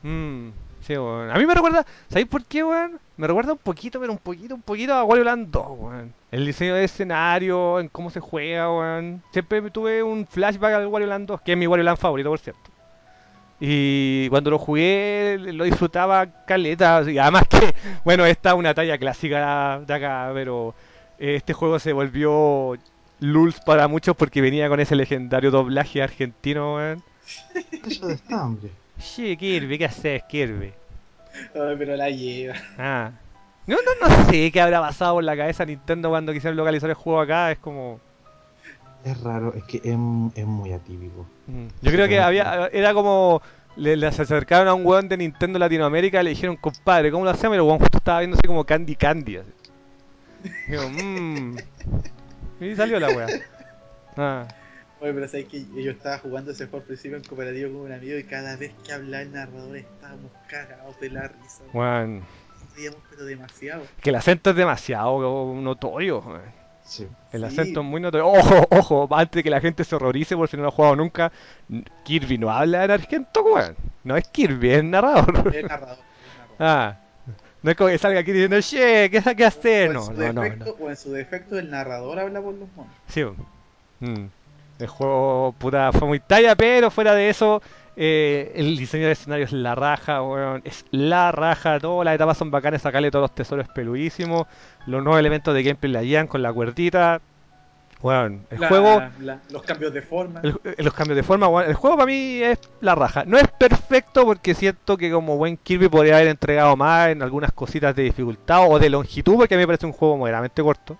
Mm, 0.07 0.51
sí, 0.81 0.93
weón. 0.93 1.31
A 1.31 1.35
mí 1.37 1.45
me 1.45 1.53
recuerda, 1.55 1.85
¿sabéis 2.09 2.27
por 2.27 2.43
qué, 2.45 2.63
weón? 2.63 2.99
Me 3.15 3.25
recuerda 3.25 3.53
un 3.53 3.57
poquito, 3.59 3.99
pero 3.99 4.11
un 4.11 4.19
poquito, 4.19 4.53
un 4.53 4.61
poquito 4.61 4.93
a 4.93 5.03
Wario 5.03 5.23
Land 5.23 5.49
2, 5.49 5.65
weón. 5.79 6.13
El 6.29 6.45
diseño 6.45 6.75
de 6.75 6.83
escenario, 6.83 7.79
en 7.79 7.87
cómo 7.89 8.09
se 8.09 8.19
juega, 8.19 8.69
weón. 8.71 9.23
Siempre 9.31 9.61
tuve 9.71 10.03
un 10.03 10.27
flashback 10.27 10.73
al 10.73 10.87
Wario 10.87 11.07
Land 11.07 11.27
2, 11.27 11.41
que 11.41 11.53
es 11.53 11.57
mi 11.57 11.65
Wario 11.67 11.83
Land 11.83 11.97
favorito, 11.97 12.29
por 12.29 12.39
cierto. 12.39 12.69
Y 13.59 14.29
cuando 14.29 14.51
lo 14.51 14.59
jugué, 14.59 15.37
lo 15.39 15.63
disfrutaba 15.63 16.27
caleta. 16.45 17.03
Y 17.09 17.17
además 17.17 17.43
que, 17.47 17.73
bueno, 18.05 18.25
esta 18.25 18.49
es 18.49 18.55
una 18.55 18.73
talla 18.73 18.97
clásica 18.97 19.79
de 19.79 19.93
acá, 19.93 20.29
pero 20.33 20.75
este 21.17 21.53
juego 21.53 21.79
se 21.79 21.93
volvió 21.93 22.77
lulz 23.19 23.59
para 23.61 23.87
muchos 23.87 24.15
porque 24.15 24.41
venía 24.41 24.69
con 24.69 24.79
ese 24.79 24.95
legendario 24.95 25.49
doblaje 25.49 26.03
argentino, 26.03 26.75
weón. 26.75 27.03
De 27.53 28.35
hombre. 28.35 28.71
Sí, 28.99 29.35
Kirby, 29.37 29.77
¿qué 29.77 29.85
haces, 29.85 30.23
Kirby? 30.23 30.73
Ay, 31.53 31.75
pero 31.77 31.95
la 31.95 32.09
lleva. 32.09 32.55
Ah. 32.77 33.11
No, 33.65 33.75
no, 33.75 34.07
no 34.07 34.29
sé 34.29 34.51
qué 34.51 34.61
habrá 34.61 34.79
pasado 34.79 35.15
por 35.15 35.23
la 35.23 35.35
cabeza 35.35 35.65
Nintendo 35.65 36.09
cuando 36.09 36.31
quisieron 36.31 36.55
localizar 36.55 36.89
el 36.89 36.95
juego 36.95 37.19
acá. 37.19 37.51
Es 37.51 37.59
como. 37.59 37.99
Es 39.03 39.21
raro, 39.21 39.53
es 39.53 39.63
que 39.63 39.77
es, 39.77 39.83
es 40.35 40.45
muy 40.45 40.73
atípico. 40.73 41.25
mm. 41.47 41.67
Yo 41.81 41.91
creo 41.91 42.07
que 42.07 42.19
había. 42.19 42.67
Era 42.73 42.93
como. 42.93 43.41
Le, 43.75 43.95
le 43.95 44.11
se 44.11 44.23
acercaron 44.23 44.67
a 44.67 44.73
un 44.73 44.83
weón 44.85 45.07
de 45.07 45.17
Nintendo 45.17 45.59
Latinoamérica 45.59 46.19
y 46.21 46.23
le 46.23 46.29
dijeron, 46.31 46.55
compadre, 46.57 47.11
¿cómo 47.11 47.25
lo 47.25 47.29
hacemos? 47.29 47.55
Y 47.55 47.59
el 47.59 47.61
weón 47.61 47.77
justo 47.77 47.99
estaba 47.99 48.19
viendo 48.19 48.35
así 48.35 48.47
como 48.47 48.65
Candy 48.65 48.95
Candy. 48.95 49.37
Así. 49.37 49.51
Digo, 50.67 50.89
mmm. 50.89 51.57
Y 52.59 52.75
salió 52.75 52.99
la 52.99 53.09
weá. 53.09 53.27
Ah. 54.19 54.47
Oye, 54.99 55.13
pero 55.13 55.27
sabes 55.27 55.45
que 55.45 55.63
yo 55.75 55.91
estaba 55.91 56.17
jugando 56.17 56.49
ese 56.49 56.65
juego 56.65 56.77
al 56.77 56.83
principio 56.85 57.17
en 57.17 57.23
cooperativo 57.23 57.71
con 57.71 57.81
un 57.81 57.91
amigo 57.91 58.17
y 58.17 58.23
cada 58.23 58.55
vez 58.55 58.73
que 58.83 58.91
hablaba 58.93 59.21
el 59.21 59.31
narrador 59.31 59.77
estábamos 59.77 60.31
cagados 60.49 60.99
de 60.99 61.09
la 61.11 61.27
risa. 61.27 61.61
Weón. 61.71 62.23
Reíamos, 62.75 62.97
pero 63.11 63.25
demasiado. 63.25 63.83
Que 64.01 64.09
el 64.09 64.15
acento 64.15 64.49
es 64.49 64.55
demasiado 64.55 65.53
notorio. 65.53 66.21
weón. 66.21 66.41
Sí. 66.87 67.05
El 67.33 67.41
Sí. 67.41 67.47
acento 67.47 67.81
es 67.81 67.85
muy 67.85 67.99
notorio. 68.01 68.27
Ojo, 68.27 68.65
ojo, 68.71 69.07
antes 69.11 69.33
de 69.39 69.43
que 69.43 69.49
la 69.49 69.59
gente 69.59 69.83
se 69.83 69.93
horrorice 69.95 70.35
por 70.37 70.47
si 70.49 70.55
no 70.57 70.63
lo 70.63 70.69
ha 70.69 70.71
jugado 70.71 70.95
nunca, 70.95 71.31
Kirby 72.05 72.37
no 72.37 72.49
habla 72.49 72.85
en 72.85 72.91
argento, 72.91 73.43
weón. 73.43 73.75
No 74.05 74.15
es 74.15 74.27
Kirby, 74.29 74.71
es 74.71 74.83
narrador. 74.83 75.27
El 75.27 75.33
narrador. 75.33 75.55
el 75.55 75.67
narrador. 75.67 75.97
Ah, 76.59 76.95
no 77.61 77.69
es 77.71 77.77
como 77.77 77.89
que 77.89 77.97
salga 77.99 78.21
aquí 78.21 78.31
diciendo, 78.31 78.59
che, 78.61 79.09
¿qué 79.11 79.45
hacer? 79.45 79.87
en 79.87 79.93
No, 79.93 80.01
su 80.01 80.13
no, 80.13 80.33
no, 80.33 80.41
defecto, 80.41 80.75
no. 80.79 80.85
o 80.85 80.89
en 80.89 80.95
su 80.97 81.11
defecto 81.11 81.59
el 81.59 81.69
narrador 81.69 82.17
habla 82.19 82.41
por 82.41 82.55
los 82.55 82.67
monos. 82.75 82.91
Sí, 83.07 83.23
mm. 83.99 84.25
el 84.79 84.87
juego, 84.87 85.53
puta, 85.59 85.91
fue 85.91 86.07
muy 86.07 86.19
talla, 86.19 86.55
pero 86.55 86.89
fuera 86.89 87.13
de 87.13 87.29
eso, 87.29 87.61
eh, 87.97 88.51
el 88.55 88.77
diseño 88.77 89.07
de 89.07 89.13
escenario 89.13 89.45
es 89.45 89.51
la 89.51 89.73
raja, 89.75 90.21
weón. 90.21 90.61
Es 90.63 90.85
la 90.91 91.31
raja, 91.31 91.79
todas 91.79 92.05
las 92.05 92.15
etapas 92.15 92.37
son 92.37 92.51
bacanas, 92.51 92.81
sacarle 92.83 93.09
todos 93.11 93.23
los 93.23 93.35
tesoros 93.35 93.67
peludísimos. 93.69 94.45
Los 94.85 95.03
nuevos 95.03 95.19
elementos 95.19 95.53
de 95.53 95.63
gameplay 95.63 95.91
la 95.91 96.01
guían 96.03 96.27
con 96.27 96.41
la 96.41 96.53
cuerdita. 96.53 97.19
Weón, 97.99 98.45
el 98.51 98.61
La- 98.61 98.67
juego... 98.67 99.01
la- 99.21 99.39
los 99.49 99.63
cambios 99.63 99.91
de 99.91 100.03
forma. 100.03 100.39
El- 100.43 100.59
eh, 100.63 100.75
los 100.83 100.93
cambios 100.93 101.15
de 101.15 101.23
forma, 101.23 101.47
bueno, 101.47 101.67
el 101.69 101.75
juego 101.75 101.95
para 101.97 102.05
mí 102.05 102.43
es 102.43 102.59
la 102.79 102.93
raja. 102.93 103.23
No 103.25 103.37
es 103.39 103.47
perfecto 103.47 104.23
porque 104.23 104.53
siento 104.53 104.97
que 104.97 105.11
como 105.11 105.35
buen 105.37 105.57
Kirby 105.57 105.89
podría 105.89 106.17
haber 106.17 106.27
entregado 106.27 106.75
más 106.77 107.09
en 107.09 107.23
algunas 107.23 107.51
cositas 107.51 107.95
de 107.95 108.03
dificultad 108.03 108.67
o 108.69 108.77
de 108.77 108.91
longitud, 108.91 109.35
porque 109.37 109.55
a 109.55 109.57
mí 109.57 109.63
me 109.63 109.67
parece 109.67 109.87
un 109.87 109.93
juego 109.93 110.15
moderadamente 110.17 110.61
corto. 110.61 110.95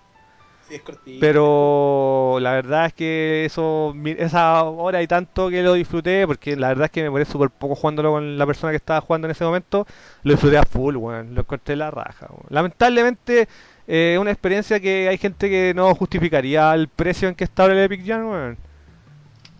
Sí, 0.68 0.74
es 0.76 0.82
cortito. 0.82 1.18
Pero 1.20 2.38
la 2.40 2.52
verdad 2.52 2.86
es 2.86 2.92
que 2.94 3.44
eso, 3.44 3.94
esa 4.04 4.62
hora 4.64 5.02
y 5.02 5.06
tanto 5.06 5.48
que 5.50 5.62
lo 5.62 5.74
disfruté, 5.74 6.26
porque 6.26 6.56
la 6.56 6.68
verdad 6.68 6.86
es 6.86 6.90
que 6.90 7.02
me 7.02 7.10
parece 7.10 7.32
súper 7.32 7.50
poco 7.50 7.74
jugándolo 7.74 8.12
con 8.12 8.38
la 8.38 8.46
persona 8.46 8.72
que 8.72 8.76
estaba 8.76 9.00
jugando 9.00 9.26
en 9.26 9.32
ese 9.32 9.44
momento, 9.44 9.86
lo 10.22 10.32
disfruté 10.32 10.58
a 10.58 10.62
full, 10.64 10.96
weón. 10.96 11.34
Lo 11.34 11.40
encontré 11.42 11.76
la 11.76 11.90
raja, 11.90 12.26
weón. 12.30 12.46
Lamentablemente, 12.50 13.48
eh, 13.86 14.14
es 14.14 14.18
una 14.18 14.30
experiencia 14.30 14.80
que 14.80 15.08
hay 15.08 15.18
gente 15.18 15.48
que 15.48 15.72
no 15.74 15.94
justificaría 15.94 16.74
el 16.74 16.88
precio 16.88 17.28
en 17.28 17.34
que 17.34 17.44
está 17.44 17.66
el 17.66 17.78
Epic 17.78 18.06
Jam, 18.06 18.28
weón. 18.30 18.58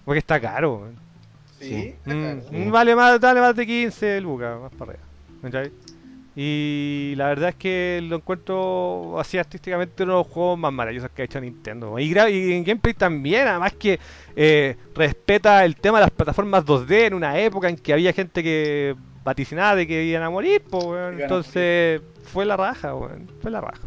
Porque 0.05 0.19
está 0.19 0.41
caro, 0.41 0.77
weón. 0.77 0.97
Sí, 1.61 1.95
está 2.07 2.37
Mm, 2.51 2.71
vale 2.71 2.95
más, 2.95 3.21
dale 3.21 3.41
más 3.41 3.55
de 3.57 3.67
15 3.67 4.21
lucas, 4.21 4.61
más 4.61 4.73
para 4.73 4.93
arriba. 4.93 5.07
¿cachai? 5.43 5.73
Y 6.41 7.15
la 7.17 7.27
verdad 7.27 7.49
es 7.49 7.57
que 7.57 8.01
lo 8.01 8.15
encuentro 8.15 9.19
así 9.19 9.39
artísticamente 9.39 10.05
uno 10.05 10.13
de 10.13 10.19
los 10.19 10.27
juegos 10.29 10.57
más 10.57 10.73
maravillosos 10.73 11.11
que 11.11 11.23
ha 11.23 11.25
hecho 11.25 11.41
Nintendo. 11.41 11.99
Y, 11.99 12.17
en 12.17 12.63
gameplay 12.63 12.95
también, 12.95 13.49
además 13.49 13.73
que 13.73 13.99
eh, 14.37 14.77
respeta 14.95 15.65
el 15.65 15.75
tema 15.75 15.99
de 15.99 16.05
las 16.05 16.13
plataformas 16.13 16.65
2D 16.65 17.07
en 17.09 17.15
una 17.15 17.37
época 17.41 17.69
en 17.69 17.77
que 17.77 17.93
había 17.93 18.13
gente 18.13 18.45
que 18.45 18.95
vaticinaba 19.25 19.75
de 19.75 19.89
que 19.89 20.05
iban 20.05 20.23
a 20.23 20.31
morir, 20.31 20.63
pues, 20.71 21.21
Entonces 21.21 22.03
fue 22.23 22.47
la 22.47 22.57
raja, 22.57 22.95
weón. 22.95 23.29
Fue 23.43 23.51
la 23.51 23.61
raja. 23.61 23.83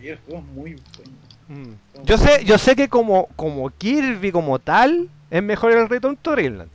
Sí, 0.00 0.08
el 0.08 0.18
juego 0.20 0.40
es 0.40 0.46
muy 0.46 0.76
bueno. 0.96 1.62
Mm. 1.68 2.04
Yo 2.06 2.16
sé, 2.16 2.42
yo 2.46 2.56
sé 2.56 2.74
que 2.74 2.88
como, 2.88 3.28
como 3.36 3.68
Kirby 3.68 4.32
como 4.32 4.58
tal, 4.60 5.10
es 5.30 5.42
mejor 5.42 5.72
el 5.72 5.90
Return 5.90 6.16
to 6.16 6.30
Dreamland. 6.30 6.70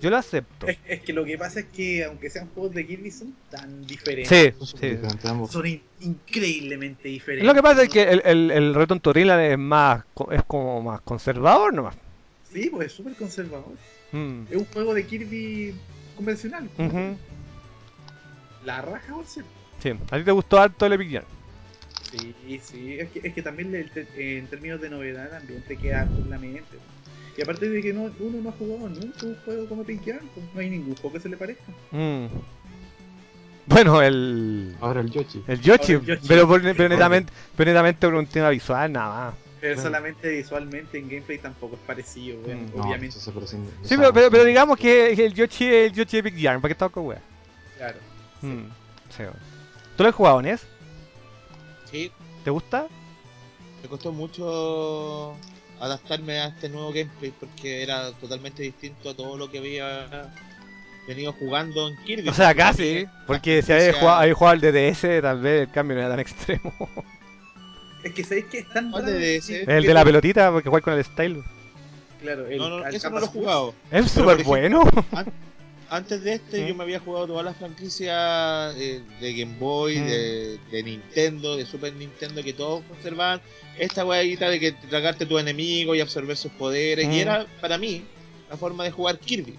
Yo 0.00 0.10
lo 0.10 0.16
acepto. 0.16 0.68
Es, 0.68 0.78
es 0.86 1.00
que 1.02 1.12
lo 1.12 1.24
que 1.24 1.36
pasa 1.36 1.60
es 1.60 1.66
que 1.66 2.04
aunque 2.04 2.30
sean 2.30 2.48
juegos 2.54 2.72
de 2.74 2.86
Kirby 2.86 3.10
son 3.10 3.34
tan 3.50 3.84
diferentes. 3.86 4.54
Sí, 4.58 4.64
Son 4.66 4.80
sí. 4.80 4.86
diferentes. 4.88 5.50
Son 5.50 5.66
in- 5.66 5.82
increíblemente 6.00 7.08
diferentes. 7.08 7.46
Lo 7.46 7.54
que 7.54 7.62
pasa 7.62 7.82
es 7.82 7.88
que 7.88 8.02
el, 8.04 8.22
el, 8.24 8.50
el 8.50 8.74
Return 8.74 9.00
to 9.00 9.12
Dreamland 9.12 9.42
es 9.52 9.58
más, 9.58 10.04
co- 10.14 10.30
es 10.30 10.42
como 10.44 10.80
más 10.82 11.00
conservador 11.00 11.74
nomás. 11.74 11.96
Sí, 12.52 12.68
pues 12.70 12.86
es 12.86 12.92
súper 12.92 13.14
conservador. 13.14 13.72
Mm. 14.12 14.42
Es 14.50 14.56
un 14.56 14.64
juego 14.66 14.94
de 14.94 15.04
Kirby 15.06 15.74
convencional. 16.16 16.68
La 18.64 18.82
raja, 18.82 19.14
por 19.14 19.26
cierto. 19.26 19.50
Sí, 19.82 19.90
a 20.10 20.18
ti 20.18 20.24
te 20.24 20.32
gustó 20.32 20.58
harto 20.60 20.86
el 20.86 20.92
Epic 20.94 21.12
Jam. 21.12 21.24
Sí, 22.10 22.60
sí. 22.62 22.98
Es 22.98 23.10
que, 23.10 23.20
es 23.28 23.34
que 23.34 23.42
también 23.42 23.74
en 24.16 24.46
términos 24.48 24.80
de 24.80 24.90
novedad 24.90 25.30
también 25.30 25.62
te 25.62 25.76
queda 25.76 26.08
en 26.16 26.30
la 26.30 26.38
mente. 26.38 26.76
Y 27.38 27.42
aparte 27.42 27.68
de 27.68 27.80
que 27.80 27.92
no, 27.92 28.10
uno 28.18 28.40
no 28.42 28.48
ha 28.48 28.52
jugado 28.52 28.88
nunca 28.88 29.24
un 29.26 29.36
juego 29.44 29.68
como 29.68 29.84
Jam, 29.84 30.18
pues 30.34 30.46
no 30.52 30.60
hay 30.60 30.70
ningún 30.70 30.96
juego 30.96 31.12
que 31.12 31.20
se 31.20 31.28
le 31.28 31.36
parezca. 31.36 31.72
Mm. 31.92 32.26
Bueno, 33.66 34.02
el. 34.02 34.74
Ahora 34.80 35.02
el 35.02 35.10
Yoshi. 35.10 35.44
El 35.46 35.60
Yoshi, 35.60 35.92
Ahora 35.92 36.04
el 36.04 36.06
Yoshi. 36.16 36.26
pero, 36.28 36.48
por- 36.48 36.62
pero 36.62 36.88
netamente, 36.88 37.32
pero 37.56 37.70
netamente 37.70 38.06
por 38.08 38.14
un 38.16 38.26
tema 38.26 38.48
visual, 38.50 38.90
nada 38.90 39.08
más. 39.26 39.34
Pero 39.60 39.74
Claro. 39.74 39.88
solamente 39.88 40.30
visualmente 40.30 40.98
en 40.98 41.08
gameplay 41.08 41.38
tampoco 41.38 41.76
es 41.76 41.80
parecido, 41.82 42.40
weón, 42.44 42.64
Mm, 42.64 42.76
No, 42.76 42.82
obviamente. 42.84 43.16
eso 43.16 43.20
se 43.20 43.30
parece 43.30 43.54
en- 43.56 43.68
Sí, 43.84 43.96
pero, 43.96 44.12
pero, 44.12 44.30
pero 44.32 44.44
digamos 44.44 44.76
que 44.76 45.12
el 45.12 45.32
Yoshi 45.32 45.64
es 45.66 45.86
el 45.86 45.92
Yoshi 45.92 46.16
Epic 46.18 46.34
Jam, 46.40 46.60
¿para 46.60 46.70
qué 46.70 46.72
estaba 46.72 46.90
con 46.90 47.06
wea? 47.06 47.22
Claro. 47.76 47.98
Mm, 48.42 48.64
sí, 49.10 49.18
bueno. 49.18 49.32
¿Tú 49.96 50.02
lo 50.02 50.08
has 50.08 50.14
jugado, 50.14 50.42
Nes? 50.42 50.60
Sí, 51.88 52.10
¿Te 52.42 52.50
gusta? 52.50 52.88
me 53.80 53.88
costó 53.88 54.10
mucho 54.12 55.36
adaptarme 55.80 56.40
a 56.40 56.48
este 56.48 56.68
nuevo 56.68 56.92
gameplay 56.92 57.32
porque 57.38 57.82
era 57.82 58.12
totalmente 58.12 58.62
distinto 58.62 59.10
a 59.10 59.14
todo 59.14 59.36
lo 59.36 59.50
que 59.50 59.58
había 59.58 60.30
venido 61.06 61.32
jugando 61.32 61.88
en 61.88 61.96
Kirby. 62.04 62.28
O 62.28 62.34
sea, 62.34 62.54
casi, 62.54 63.06
porque 63.26 63.62
si 63.62 63.68
sea, 63.68 63.92
jugado, 63.94 64.18
habéis 64.18 64.34
jugado 64.34 64.52
al 64.54 64.60
DDS, 64.60 65.22
tal 65.22 65.40
vez 65.40 65.62
el 65.62 65.70
cambio 65.72 65.96
no 65.96 66.02
era 66.02 66.10
tan 66.10 66.20
extremo. 66.20 66.72
Es 68.04 68.12
que 68.14 68.22
sabéis 68.22 68.44
que 68.44 68.58
es 68.58 68.68
tan 68.68 68.92
el 68.94 69.82
de 69.82 69.92
la 69.92 70.04
pelotita, 70.04 70.52
porque 70.52 70.68
juega 70.68 70.84
con 70.84 70.94
el 70.94 71.04
style. 71.04 71.42
Claro, 72.20 72.46
el, 72.46 72.58
No, 72.58 72.68
no, 72.68 72.86
eso 72.86 73.10
no 73.10 73.18
lo 73.18 73.26
he 73.26 73.28
jugado. 73.28 73.74
Es 73.90 74.12
súper 74.12 74.44
bueno. 74.44 74.84
Antes 75.90 76.22
de 76.22 76.34
este, 76.34 76.64
¿Mm? 76.64 76.66
yo 76.68 76.74
me 76.74 76.84
había 76.84 77.00
jugado 77.00 77.26
todas 77.26 77.44
las 77.44 77.56
franquicias 77.56 78.74
eh, 78.76 79.02
de 79.20 79.34
Game 79.34 79.56
Boy, 79.58 79.98
¿Mm? 79.98 80.06
de, 80.06 80.58
de 80.70 80.82
Nintendo, 80.82 81.56
de 81.56 81.64
Super 81.64 81.94
Nintendo, 81.94 82.42
que 82.42 82.52
todos 82.52 82.84
conservaban 82.84 83.40
esta 83.78 84.04
weadita 84.04 84.50
de 84.50 84.60
que 84.60 84.72
tragarte 84.72 85.24
tu 85.24 85.38
enemigo 85.38 85.94
y 85.94 86.00
absorber 86.00 86.36
sus 86.36 86.52
poderes. 86.52 87.08
¿Mm? 87.08 87.12
Y 87.12 87.20
era, 87.20 87.46
para 87.60 87.78
mí, 87.78 88.04
la 88.50 88.56
forma 88.56 88.84
de 88.84 88.90
jugar 88.90 89.18
Kirby. 89.18 89.58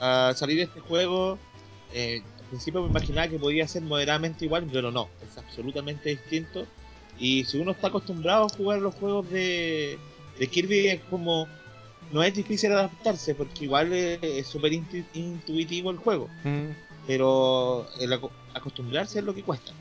Al 0.00 0.36
salir 0.36 0.56
de 0.56 0.64
este 0.64 0.80
juego, 0.80 1.38
eh, 1.92 2.22
al 2.38 2.44
principio 2.46 2.82
me 2.82 2.88
imaginaba 2.88 3.28
que 3.28 3.38
podía 3.38 3.66
ser 3.68 3.82
moderadamente 3.82 4.44
igual, 4.44 4.68
pero 4.72 4.90
no, 4.90 5.08
es 5.28 5.38
absolutamente 5.38 6.10
distinto. 6.10 6.66
Y 7.18 7.44
si 7.44 7.58
uno 7.58 7.72
está 7.72 7.88
acostumbrado 7.88 8.46
a 8.46 8.48
jugar 8.48 8.80
los 8.80 8.94
juegos 8.94 9.30
de, 9.30 9.98
de 10.38 10.46
Kirby, 10.46 10.88
es 10.88 11.00
como. 11.10 11.48
No 12.12 12.22
es 12.22 12.34
difícil 12.34 12.70
adaptarse, 12.72 13.34
porque 13.34 13.64
igual 13.64 13.92
es 13.92 14.46
súper 14.46 14.72
intu- 14.72 15.04
intuitivo 15.14 15.90
el 15.90 15.96
juego. 15.96 16.28
Mm. 16.44 16.68
Pero 17.06 17.86
el 18.00 18.12
aco- 18.12 18.30
acostumbrarse 18.54 19.18
es 19.20 19.24
lo 19.24 19.34
que 19.34 19.42
cuesta. 19.42 19.72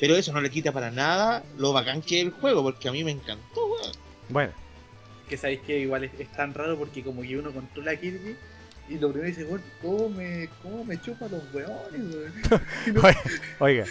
Pero 0.00 0.16
eso 0.16 0.32
no 0.32 0.40
le 0.40 0.50
quita 0.50 0.72
para 0.72 0.90
nada 0.90 1.44
lo 1.58 1.72
bacán 1.72 2.02
que 2.02 2.18
es 2.20 2.26
el 2.26 2.32
juego, 2.32 2.62
porque 2.62 2.88
a 2.88 2.92
mí 2.92 3.04
me 3.04 3.12
encantó, 3.12 3.66
weón. 3.66 3.92
Bueno, 4.28 4.52
Que 5.28 5.36
sabéis 5.36 5.60
que 5.60 5.78
igual 5.80 6.04
es, 6.04 6.10
es 6.18 6.30
tan 6.32 6.52
raro 6.54 6.76
porque 6.78 7.02
como 7.02 7.22
que 7.22 7.36
uno 7.38 7.50
controla 7.52 7.92
a 7.92 7.96
Kirby 7.96 8.36
Y 8.88 8.94
lo 8.98 9.10
primero 9.10 9.28
dice, 9.28 9.44
weón, 9.44 9.62
¿cómo 9.82 10.08
me, 10.08 10.48
cómo 10.62 10.84
me 10.84 11.00
chupa 11.00 11.28
los 11.28 11.42
weones, 11.54 12.14
weón? 12.14 13.02
Oiga. 13.60 13.84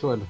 Chúbalo. 0.00 0.26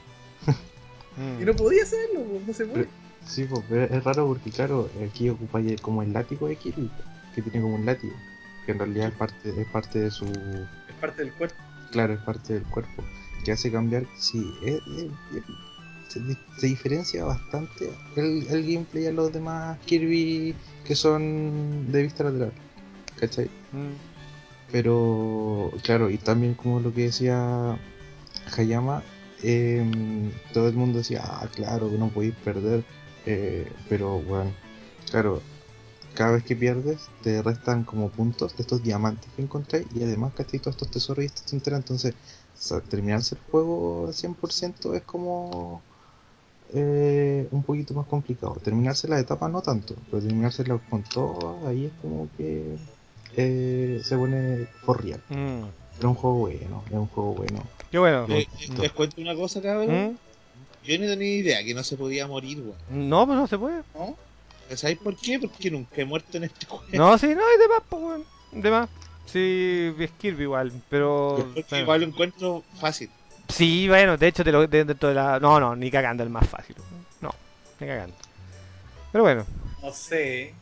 Mm. 1.16 1.42
y 1.42 1.44
no 1.44 1.55
podía 1.57 1.82
hacerlo, 1.82 2.20
weón, 2.20 2.44
no 2.47 2.52
se 2.52 2.65
puede. 2.66 2.89
Sí, 3.28 3.44
pues, 3.44 3.62
pero 3.68 3.84
es 3.84 4.05
raro 4.05 4.26
porque, 4.26 4.50
claro, 4.50 4.89
aquí 5.07 5.28
ocupa 5.28 5.60
como 5.82 6.02
el 6.02 6.12
látigo 6.12 6.48
de 6.48 6.57
Kirby, 6.57 6.90
que 7.34 7.42
tiene 7.42 7.60
como 7.60 7.74
un 7.76 7.84
látigo, 7.86 8.15
que 8.65 8.73
en 8.73 8.78
realidad 8.78 9.08
es 9.08 9.15
parte, 9.15 9.60
es 9.60 9.66
parte 9.68 9.98
de 10.00 10.10
su. 10.10 10.24
Es 10.89 10.94
parte 11.00 11.23
del 11.23 11.32
cuerpo. 11.34 11.57
Claro, 11.92 12.15
es 12.15 12.20
parte 12.20 12.55
del 12.55 12.65
cuerpo, 12.65 13.05
que 13.44 13.52
hace 13.52 13.70
cambiar. 13.70 14.05
Sí, 14.16 14.50
es- 14.62 14.81
se 16.57 16.66
diferencia 16.66 17.23
bastante 17.24 17.90
el, 18.16 18.47
el 18.48 18.62
gameplay 18.66 19.07
a 19.07 19.12
los 19.12 19.31
demás 19.31 19.78
Kirby 19.84 20.55
que 20.84 20.94
son 20.97 21.92
de 21.92 22.02
vista 22.02 22.24
lateral, 22.24 22.52
¿cachai? 23.20 23.44
Mm. 23.73 23.92
Pero, 24.73 25.70
claro, 25.82 26.10
y 26.10 26.16
también 26.18 26.55
como 26.55 26.81
lo 26.81 26.92
que 26.92 27.02
decía 27.02 27.78
Hayama, 28.57 29.02
em, 29.42 30.31
todo 30.52 30.68
el 30.68 30.74
mundo 30.74 30.98
decía, 30.98 31.20
ah, 31.24 31.48
claro, 31.55 31.90
que 31.90 31.98
no 31.98 32.08
podéis 32.08 32.34
perder, 32.36 32.84
eh, 33.31 33.70
pero 33.90 34.18
bueno, 34.20 34.55
claro, 35.10 35.42
cada 36.15 36.32
vez 36.32 36.44
que 36.44 36.57
pierdes 36.57 37.10
te 37.23 37.42
restan 37.42 37.84
como 37.84 38.08
puntos 38.08 38.57
de 38.57 38.62
estos 38.62 38.82
diamantes 38.82 39.31
que 39.36 39.42
encontráis 39.42 39.86
y 39.94 40.02
además 40.02 40.32
que 40.34 40.44
todos 40.44 40.74
estos 40.74 40.90
tesoros 40.90 41.23
y 41.23 41.26
estas 41.26 41.44
tonteras, 41.44 41.81
entonces 41.81 42.15
terminarse 42.89 43.34
el 43.34 43.40
juego 43.50 44.07
al 44.08 44.15
100% 44.15 44.94
es 44.94 45.02
como 45.02 45.82
eh, 46.73 47.47
un 47.50 47.62
poquito 47.62 47.92
más 47.92 48.07
complicado. 48.07 48.57
Terminarse 48.65 49.08
la 49.08 49.20
etapa 49.20 49.48
no 49.48 49.60
tanto, 49.60 49.94
pero 50.10 50.23
terminársela 50.23 50.78
con 50.78 51.02
todo, 51.02 51.66
ahí 51.66 51.84
es 51.86 51.92
como 52.00 52.31
que 52.36 52.78
eh, 53.36 54.00
se 54.02 54.16
pone 54.16 54.66
for 54.82 55.05
real. 55.05 55.20
Mm. 55.28 55.65
Era 55.98 56.08
un 56.08 56.15
juego 56.15 56.36
bueno, 56.39 56.82
es 56.89 56.94
un 56.97 57.07
juego 57.08 57.34
bueno. 57.34 57.62
Qué 57.90 57.98
bueno. 57.98 58.26
Eh, 58.28 58.48
Mm. 58.70 58.81
les 58.81 58.92
cuento 58.92 59.20
una 59.20 59.34
cosa, 59.34 59.60
cabrón. 59.60 60.18
Yo 60.89 60.99
no 60.99 61.07
tenía 61.07 61.36
idea 61.36 61.62
que 61.65 61.75
no 61.75 61.84
se 61.84 61.97
podía 61.97 62.26
morir, 62.26 62.60
weón. 62.62 63.08
No, 63.10 63.26
pues 63.26 63.39
no 63.39 63.47
se 63.47 63.58
puede. 63.58 63.83
¿No? 63.94 64.17
¿Sabéis 64.75 64.99
por 64.99 65.15
qué? 65.17 65.39
Porque 65.39 65.70
nunca 65.70 66.00
he 66.00 66.05
muerto 66.07 66.36
en 66.39 66.44
este 66.44 66.65
juego. 66.67 66.84
No, 66.92 67.18
sí, 67.18 67.26
no, 67.34 67.41
hay 67.47 67.58
de 67.58 67.68
más, 67.68 67.83
pues, 67.89 68.02
weón. 68.02 68.25
De 68.52 68.70
más. 68.70 68.89
Sí, 69.26 69.94
es 69.99 70.10
Kirby 70.12 70.44
igual, 70.44 70.73
pero. 70.89 71.36
Porque 71.55 71.62
bueno. 71.68 71.83
igual 71.83 72.00
lo 72.00 72.07
encuentro 72.07 72.65
fácil. 72.81 73.10
Sí, 73.49 73.86
bueno, 73.89 74.17
de 74.17 74.28
hecho, 74.28 74.42
te 74.44 74.50
lo, 74.52 74.67
de- 74.67 74.84
dentro 74.84 75.10
de 75.10 75.15
la. 75.15 75.39
No, 75.39 75.60
no, 75.60 75.76
ni 75.76 75.91
cagando 75.91 76.23
el 76.23 76.31
más 76.31 76.49
fácil. 76.49 76.76
No, 77.20 77.31
ni 77.81 77.86
cagando. 77.86 78.17
Pero 79.12 79.25
bueno, 79.25 79.47
No 79.83 79.92
sé. 79.92 80.55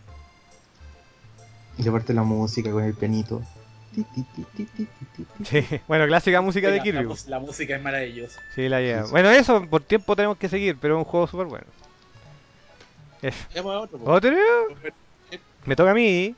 Y 1.79 1.87
aparte 1.89 2.13
la 2.15 2.23
música 2.25 2.71
con 2.73 2.83
el 2.83 2.95
penito. 2.95 3.43
Sí. 5.44 5.65
Bueno, 5.89 6.07
clásica 6.07 6.41
música 6.41 6.68
de 6.70 6.78
La- 6.78 6.83
Kirby. 6.83 7.08
La, 7.28 7.39
música 7.39 7.76
es 7.76 7.83
maravillosa. 7.83 8.41
Sí, 8.55 8.68
la 8.68 8.81
lleva. 8.81 9.02
Sí, 9.02 9.07
sí. 9.07 9.10
Bueno, 9.12 9.31
eso, 9.31 9.65
por 9.66 9.83
tiempo 9.83 10.15
tenemos 10.16 10.36
que 10.36 10.49
seguir, 10.49 10.76
pero 10.81 10.94
es 10.94 10.99
un 10.99 11.10
juego 11.10 11.26
súper 11.26 11.47
bueno. 11.47 11.66
Eso. 13.23 13.39
Vamos 13.57 13.75
a 13.75 13.81
otro. 13.81 13.99
Me 15.65 15.76
toca 15.76 15.91
a 15.91 15.94
mí. 15.94 16.34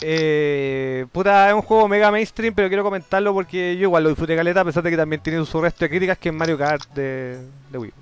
Eh, 0.00 1.06
puta, 1.12 1.48
es 1.48 1.54
un 1.54 1.62
juego 1.62 1.88
mega 1.88 2.10
mainstream, 2.10 2.54
pero 2.54 2.68
quiero 2.68 2.82
comentarlo 2.82 3.32
porque 3.32 3.76
yo 3.76 3.82
igual 3.82 4.02
lo 4.02 4.08
disfruté 4.10 4.36
caleta, 4.36 4.60
a 4.60 4.64
pesar 4.64 4.82
de 4.82 4.90
que 4.90 4.96
también 4.96 5.22
tiene 5.22 5.44
su 5.46 5.60
resto 5.60 5.84
de 5.84 5.88
críticas, 5.88 6.18
que 6.18 6.28
es 6.30 6.34
Mario 6.34 6.58
Kart 6.58 6.92
de, 6.94 7.38
de 7.70 7.78
Wii. 7.78 7.92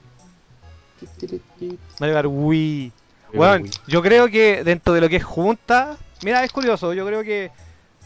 Mario 2.01 2.15
Kart 2.15 2.29
Wii. 2.31 2.93
Bueno, 3.35 3.67
yo 3.87 4.03
creo 4.03 4.29
que 4.29 4.63
dentro 4.65 4.93
de 4.93 5.01
lo 5.01 5.09
que 5.09 5.17
es 5.17 5.25
junta, 5.25 5.97
mira, 6.23 6.45
es 6.45 6.53
curioso, 6.53 6.93
yo 6.93 7.07
creo 7.07 7.23
que, 7.23 7.51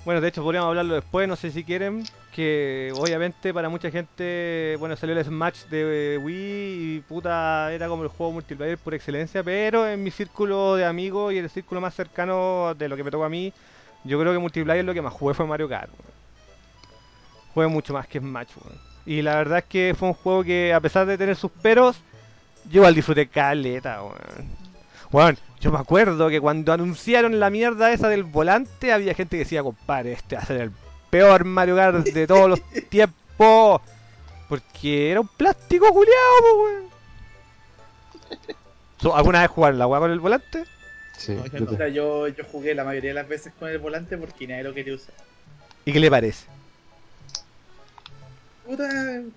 bueno, 0.06 0.20
de 0.20 0.28
hecho 0.28 0.40
podríamos 0.40 0.68
hablarlo 0.68 0.94
después, 0.94 1.26
no 1.26 1.34
sé 1.34 1.50
si 1.50 1.64
quieren, 1.64 2.04
que 2.32 2.92
obviamente 2.94 3.52
para 3.52 3.68
mucha 3.68 3.90
gente, 3.90 4.76
bueno, 4.78 4.94
salió 4.94 5.18
el 5.18 5.24
Smash 5.24 5.64
de 5.64 6.16
Wii 6.22 6.96
y 6.96 7.00
puta, 7.08 7.72
era 7.72 7.88
como 7.88 8.04
el 8.04 8.08
juego 8.08 8.34
multiplayer 8.34 8.78
por 8.78 8.94
excelencia, 8.94 9.42
pero 9.42 9.84
en 9.84 10.04
mi 10.04 10.12
círculo 10.12 10.76
de 10.76 10.84
amigos 10.84 11.32
y 11.32 11.38
el 11.38 11.50
círculo 11.50 11.80
más 11.80 11.92
cercano 11.92 12.72
de 12.74 12.88
lo 12.88 12.96
que 12.96 13.02
me 13.02 13.10
tocó 13.10 13.24
a 13.24 13.28
mí, 13.28 13.52
yo 14.04 14.20
creo 14.20 14.32
que 14.32 14.38
multiplayer 14.38 14.84
lo 14.84 14.94
que 14.94 15.02
más 15.02 15.12
jugué 15.12 15.34
fue 15.34 15.44
Mario 15.44 15.68
Kart. 15.68 15.90
weón. 15.90 16.14
Jugué 17.52 17.66
mucho 17.66 17.92
más 17.92 18.06
que 18.06 18.20
Smash, 18.20 18.50
weón. 18.62 18.78
Y 19.06 19.22
la 19.22 19.34
verdad 19.34 19.58
es 19.58 19.64
que 19.64 19.96
fue 19.98 20.06
un 20.06 20.14
juego 20.14 20.44
que 20.44 20.72
a 20.72 20.78
pesar 20.80 21.04
de 21.08 21.18
tener 21.18 21.34
sus 21.34 21.50
peros, 21.50 21.96
yo 22.70 22.76
igual 22.76 22.94
disfruté 22.94 23.26
caleta, 23.26 24.04
weón. 24.04 24.65
Bueno, 25.10 25.38
yo 25.60 25.72
me 25.72 25.78
acuerdo 25.78 26.28
que 26.28 26.40
cuando 26.40 26.72
anunciaron 26.72 27.38
la 27.40 27.50
mierda 27.50 27.92
esa 27.92 28.08
del 28.08 28.24
volante, 28.24 28.92
había 28.92 29.14
gente 29.14 29.36
que 29.36 29.44
decía, 29.44 29.62
compadre, 29.62 30.12
este 30.12 30.36
va 30.36 30.42
a 30.42 30.46
ser 30.46 30.60
el 30.60 30.72
peor 31.10 31.44
Mario 31.44 31.76
Kart 31.76 32.06
de 32.06 32.26
todos 32.26 32.50
los 32.50 32.62
tiempos. 32.88 33.80
Porque 34.48 35.10
era 35.10 35.20
un 35.20 35.28
plástico 35.28 35.88
culiado, 35.92 36.40
po, 36.40 36.64
weón. 36.64 36.86
¿Tú 38.98 39.12
¿Alguna 39.12 39.40
vez 39.40 39.50
jugaron 39.50 39.78
la 39.78 39.86
weá 39.86 40.00
con 40.00 40.10
el 40.10 40.20
volante? 40.20 40.64
Sí, 41.16 41.36
No, 41.52 41.88
yo, 41.88 42.28
yo 42.28 42.44
jugué 42.44 42.74
la 42.74 42.84
mayoría 42.84 43.10
de 43.10 43.14
las 43.14 43.28
veces 43.28 43.52
con 43.58 43.68
el 43.68 43.78
volante 43.78 44.16
porque 44.16 44.46
nadie 44.46 44.62
lo 44.62 44.74
quería 44.74 44.94
usar. 44.94 45.14
¿Y 45.84 45.92
qué 45.92 46.00
le 46.00 46.10
parece? 46.10 46.46
Puta, 48.66 48.88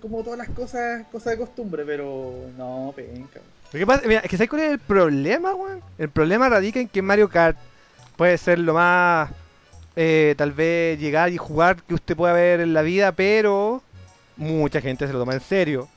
como 0.02 0.22
todas 0.22 0.38
las 0.38 0.50
cosas, 0.50 1.06
cosas 1.12 1.32
de 1.32 1.38
costumbre, 1.38 1.84
pero 1.84 2.34
no, 2.56 2.92
penca. 2.94 3.40
Lo 3.72 3.78
que 3.78 3.86
pasa, 3.86 4.02
mira, 4.06 4.20
es 4.20 4.28
que 4.30 4.36
¿sabes 4.36 4.50
cuál 4.50 4.62
es 4.62 4.70
el 4.72 4.78
problema, 4.80 5.54
weón? 5.54 5.80
El 5.98 6.10
problema 6.10 6.48
radica 6.48 6.80
en 6.80 6.88
que 6.88 7.02
Mario 7.02 7.28
Kart 7.28 7.56
puede 8.16 8.36
ser 8.36 8.58
lo 8.58 8.74
más, 8.74 9.30
eh, 9.96 10.34
tal 10.36 10.52
vez, 10.52 10.98
llegar 10.98 11.30
y 11.30 11.36
jugar 11.36 11.82
que 11.84 11.94
usted 11.94 12.16
pueda 12.16 12.32
ver 12.32 12.60
en 12.60 12.74
la 12.74 12.82
vida, 12.82 13.12
pero 13.12 13.82
mucha 14.36 14.80
gente 14.80 15.06
se 15.06 15.12
lo 15.12 15.20
toma 15.20 15.34
en 15.34 15.40
serio. 15.40 15.88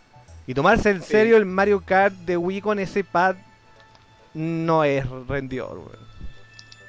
Y 0.46 0.54
tomarse 0.54 0.90
en 0.92 1.02
Sí. 1.02 1.08
serio 1.14 1.38
el 1.38 1.46
Mario 1.46 1.82
Kart 1.84 2.14
de 2.14 2.38
Wii 2.38 2.62
con 2.62 2.78
ese 2.78 3.04
pad 3.04 3.38
no 4.34 4.84
es 4.84 5.08
rendidor, 5.28 5.78
weón. 5.78 6.08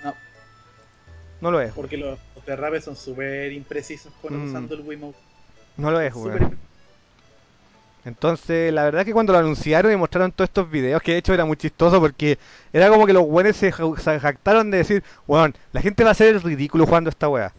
No. 0.03 0.15
No 1.41 1.51
lo 1.51 1.61
es. 1.61 1.73
Porque 1.73 1.97
los, 1.97 2.19
los 2.35 2.45
derrapes 2.45 2.85
son 2.85 2.97
súper 2.97 3.53
imprecisos 3.53 4.13
con 4.21 4.35
Mm. 4.37 4.49
usando 4.49 4.75
el 4.75 4.81
Wiimote. 4.83 5.19
No 5.77 5.91
lo 5.91 6.01
es, 6.01 6.15
weón. 6.15 6.59
Entonces, 8.05 8.73
la 8.73 8.85
verdad 8.85 9.01
es 9.01 9.07
que 9.07 9.13
cuando 9.15 9.33
lo 9.33 9.39
anunciaron 9.39 9.91
y 9.91 9.97
mostraron 9.97 10.31
todos 10.31 10.49
estos 10.51 10.71
videos, 10.71 11.01
que 11.01 11.13
de 11.13 11.19
hecho 11.19 11.33
era 11.33 11.45
muy 11.47 11.57
chistoso 11.57 12.01
porque 12.01 12.39
era 12.73 12.89
como 12.91 13.07
que 13.07 13.15
los 13.15 13.27
buenos 13.27 13.57
se, 13.57 13.73
ja- 13.73 13.85
se 13.99 14.21
jactaron 14.21 14.71
de 14.71 14.79
decir, 14.79 15.03
weón, 15.27 15.55
la 15.73 15.81
gente 15.81 16.05
va 16.05 16.11
a 16.11 16.13
hacer 16.13 16.35
el 16.35 16.43
ridículo 16.43 16.85
jugando 16.87 17.09
esta 17.09 17.29
weá. 17.29 17.53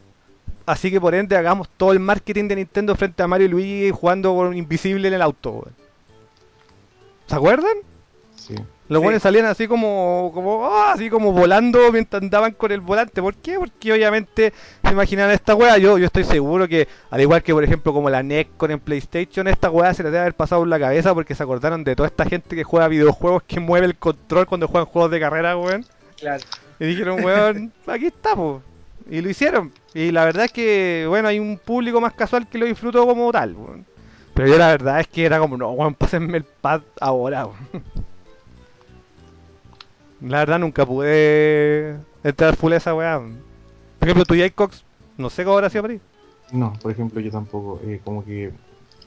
Así 0.68 0.92
que 0.92 1.02
por 1.02 1.16
ende 1.16 1.36
hagamos 1.36 1.68
todo 1.78 1.92
el 1.94 2.00
marketing 2.00 2.48
de 2.48 2.56
Nintendo 2.58 2.96
frente 2.96 3.22
a 3.24 3.28
Mario 3.28 3.48
y 3.48 3.50
Luigi 3.50 3.92
jugando 3.92 4.36
con 4.36 4.56
invisible 4.56 5.08
en 5.08 5.14
el 5.16 5.22
auto. 5.22 5.68
¿Se 7.28 7.36
acuerdan? 7.36 7.76
sí. 8.36 8.56
Los 8.88 9.02
buenos 9.02 9.24
salían 9.24 9.46
así 9.46 9.68
como, 9.68 10.32
como, 10.34 10.64
ah, 10.66 10.92
así 10.94 11.10
como 11.10 11.32
volando 11.32 11.92
mientras 11.92 12.22
andaban 12.22 12.52
con 12.52 12.72
el 12.72 12.82
volante. 12.82 13.20
¿Por 13.20 13.34
qué? 13.34 13.58
Porque 13.58 13.92
obviamente 13.92 14.54
se 14.84 14.92
imaginan 14.92 15.32
esta 15.32 15.56
weá. 15.56 15.80
Yo, 15.80 15.98
yo 15.98 16.06
estoy 16.06 16.24
seguro 16.24 16.68
que, 16.68 16.88
al 17.10 17.20
igual 17.20 17.42
que 17.42 17.52
por 17.52 17.64
ejemplo 17.64 17.94
como 17.94 18.12
la 18.12 18.22
NEC 18.22 18.50
con 18.58 18.70
el 18.70 18.80
PlayStation, 18.80 19.48
esta 19.48 19.72
weá 19.72 19.92
se 19.96 20.04
les 20.04 20.12
debe 20.12 20.22
haber 20.22 20.36
pasado 20.36 20.64
en 20.64 20.70
la 20.70 20.80
cabeza 20.80 21.16
porque 21.16 21.34
se 21.34 21.42
acordaron 21.42 21.84
de 21.84 21.96
toda 21.96 22.08
esta 22.08 22.26
gente 22.26 22.56
que 22.56 22.64
juega 22.64 22.88
videojuegos 22.88 23.42
que 23.44 23.60
mueve 23.60 23.88
el 23.88 23.96
control 23.96 24.46
cuando 24.46 24.68
juegan 24.68 24.86
juegos 24.86 25.10
de 25.10 25.20
carrera, 25.20 25.58
weón. 25.58 25.84
Claro. 26.20 26.44
Y 26.80 26.86
dijeron, 26.86 27.24
weón, 27.24 27.74
aquí 27.88 28.06
estamos. 28.06 28.62
Y 29.10 29.22
lo 29.22 29.30
hicieron. 29.32 29.72
Y 29.96 30.12
la 30.12 30.26
verdad 30.26 30.46
es 30.46 30.52
que, 30.52 31.06
bueno, 31.10 31.28
hay 31.28 31.40
un 31.40 31.58
público 31.58 32.00
más 32.00 32.14
casual 32.14 32.48
que 32.48 32.60
lo 32.60 32.68
disfrutó 32.68 33.08
como 33.08 33.32
tal, 33.32 33.56
weón. 33.56 33.86
Pero 34.36 34.48
yo 34.48 34.58
la 34.60 34.68
verdad 34.68 35.00
es 35.00 35.08
que 35.08 35.26
era 35.26 35.40
como, 35.40 35.58
no, 35.58 35.72
weón, 35.72 35.96
pásenme 35.96 36.38
el 36.38 36.44
pad 36.44 36.82
ahora, 37.00 37.48
weón. 37.48 37.84
La 40.22 40.40
verdad 40.40 40.60
nunca 40.60 40.86
pude 40.86 41.98
entrar 42.24 42.56
full 42.56 42.74
a 42.74 42.78
esa 42.78 42.96
weá. 42.96 43.20
Por 43.20 44.08
ejemplo, 44.08 44.26
tu 44.26 44.36
Jaycox, 44.36 44.84
no 45.18 45.30
sé 45.30 45.44
cómo 45.44 45.56
habrá 45.58 45.70
sido 45.70 45.84
para 45.84 45.96
ti. 45.96 46.02
No, 46.52 46.74
por 46.82 46.92
ejemplo, 46.92 47.20
yo 47.20 47.32
tampoco. 47.32 47.80
eh, 47.84 48.02
como 48.04 48.24
que, 48.24 48.52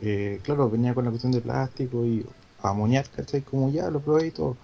eh, 0.03 0.41
claro, 0.43 0.69
venía 0.69 0.95
con 0.95 1.05
la 1.05 1.11
cuestión 1.11 1.33
de 1.33 1.41
plástico 1.41 2.05
y 2.05 2.27
amoníaco, 2.63 3.09
¿cachai? 3.17 3.43
Como 3.43 3.71
ya 3.71 3.91
lo 3.91 4.01
probé 4.01 4.29
y 4.29 4.31
todo. 4.31 4.57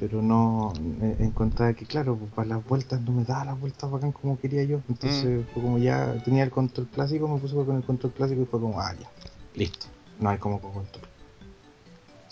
Pero 0.00 0.22
no 0.22 0.72
eh, 1.02 1.16
encontraba 1.20 1.72
que, 1.74 1.84
claro, 1.84 2.16
pues, 2.16 2.32
para 2.32 2.48
las 2.48 2.64
vueltas 2.64 3.00
no 3.00 3.12
me 3.12 3.24
daba 3.24 3.46
las 3.46 3.60
vueltas 3.60 3.90
bacán 3.90 4.12
como 4.12 4.38
quería 4.38 4.62
yo. 4.64 4.80
Entonces, 4.88 5.44
fue 5.52 5.62
como 5.62 5.78
ya 5.78 6.14
tenía 6.24 6.44
el 6.44 6.50
control 6.50 6.86
clásico, 6.88 7.26
me 7.28 7.40
puse 7.40 7.54
con 7.54 7.76
el 7.76 7.82
control 7.82 8.12
clásico 8.12 8.42
y 8.42 8.46
fue 8.46 8.60
como, 8.60 8.80
ah, 8.80 8.94
ya, 8.98 9.08
listo. 9.54 9.86
No 10.20 10.30
hay 10.30 10.38
como 10.38 10.60
con 10.60 10.72
control. 10.72 11.04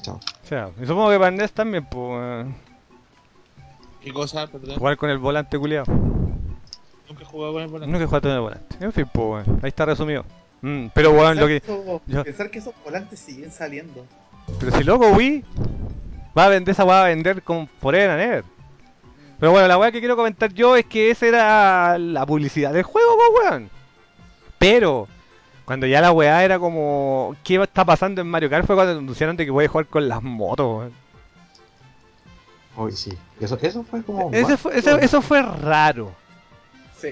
Chao. 0.03 0.17
O 0.17 0.47
sea, 0.47 0.71
y 0.81 0.87
supongo 0.87 1.11
que 1.11 1.19
para 1.19 1.31
NES 1.33 1.53
también, 1.53 1.87
pues, 1.91 2.47
¿Qué 4.07 4.13
cosa? 4.13 4.47
Perdón. 4.47 4.79
jugar 4.79 4.97
con 4.97 5.11
el 5.11 5.19
volante 5.19 5.59
culiado. 5.59 5.85
Nunca 7.09 7.23
he 7.23 7.25
jugado 7.25 7.55
con 7.55 7.63
el 7.63 7.69
volante. 7.69 7.93
No 7.93 7.99
que 7.99 8.07
jugar 8.07 8.23
con 8.23 8.31
el 8.31 8.41
volante. 8.41 8.77
En 8.81 8.93
fin, 8.93 9.11
pues, 9.13 9.49
weón, 9.49 9.61
ahí 9.65 9.69
está 9.69 9.85
resumido. 9.85 10.25
Mm, 10.63 10.87
pero 10.95 11.11
weón, 11.11 11.37
lo 11.41 11.49
que... 11.49 11.61
Pensar 11.61 11.81
eso- 11.85 12.03
yo- 12.07 12.23
Pensar 12.25 12.51
que 12.53 12.59
esos 12.61 12.73
volantes 12.85 13.19
siguen 13.19 13.51
saliendo. 13.51 14.07
Pero 14.61 14.77
si 14.77 14.85
loco 14.85 15.09
Wii 15.09 15.45
va 16.39 16.45
a 16.45 16.49
vender 16.51 16.71
esa 16.73 16.85
weá, 16.85 16.99
va 17.01 17.05
a 17.07 17.09
vender 17.09 17.43
como 17.43 17.67
forever 17.81 18.11
and 18.11 18.21
ever. 18.21 18.45
Pero 19.41 19.51
bueno, 19.51 19.67
la 19.67 19.77
weá 19.77 19.91
que 19.91 19.99
quiero 19.99 20.15
comentar 20.15 20.53
yo 20.55 20.77
es 20.77 20.85
que 20.87 21.11
esa 21.11 21.27
era 21.27 21.99
la 21.99 22.25
publicidad 22.25 22.73
del 22.73 22.85
juego, 22.85 23.17
po, 23.17 23.41
weón. 23.41 23.71
Pero, 24.59 25.09
cuando 25.65 25.85
ya 25.89 26.01
la 26.01 26.13
weá 26.13 26.45
era 26.45 26.61
como, 26.61 27.35
¿qué 27.43 27.57
está 27.61 27.85
pasando 27.85 28.21
en 28.21 28.29
Mario 28.29 28.49
Kart? 28.51 28.67
Fue 28.67 28.77
cuando 28.77 28.93
anunciaron 28.97 29.37
de 29.37 29.45
que 29.45 29.51
voy 29.51 29.65
a 29.65 29.69
jugar 29.69 29.87
con 29.87 30.09
las 30.09 30.23
motos, 30.23 30.79
weón. 30.79 31.06
Uy, 32.77 32.93
sí. 32.93 33.13
Eso, 33.41 33.59
eso 33.63 33.83
fue 33.85 34.03
como. 34.03 34.31
Ese 34.33 34.57
fue- 34.57 34.79
eso, 34.79 34.99
eso 34.99 35.23
fue 35.23 35.43
raro. 35.43 36.13
Sí. 37.01 37.09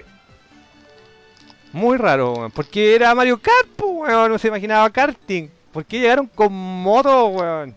Muy 1.73 1.97
raro, 1.99 2.35
weón. 2.35 2.51
Porque 2.51 2.95
era 2.95 3.15
Mario 3.15 3.39
Kart, 3.41 3.69
weón. 3.83 4.31
No 4.31 4.39
se 4.39 4.49
imaginaba 4.49 4.89
karting. 4.91 5.49
¿Por 5.73 5.85
qué 5.85 6.01
llegaron 6.01 6.27
con 6.27 6.53
motos, 6.53 7.31
weón? 7.35 7.75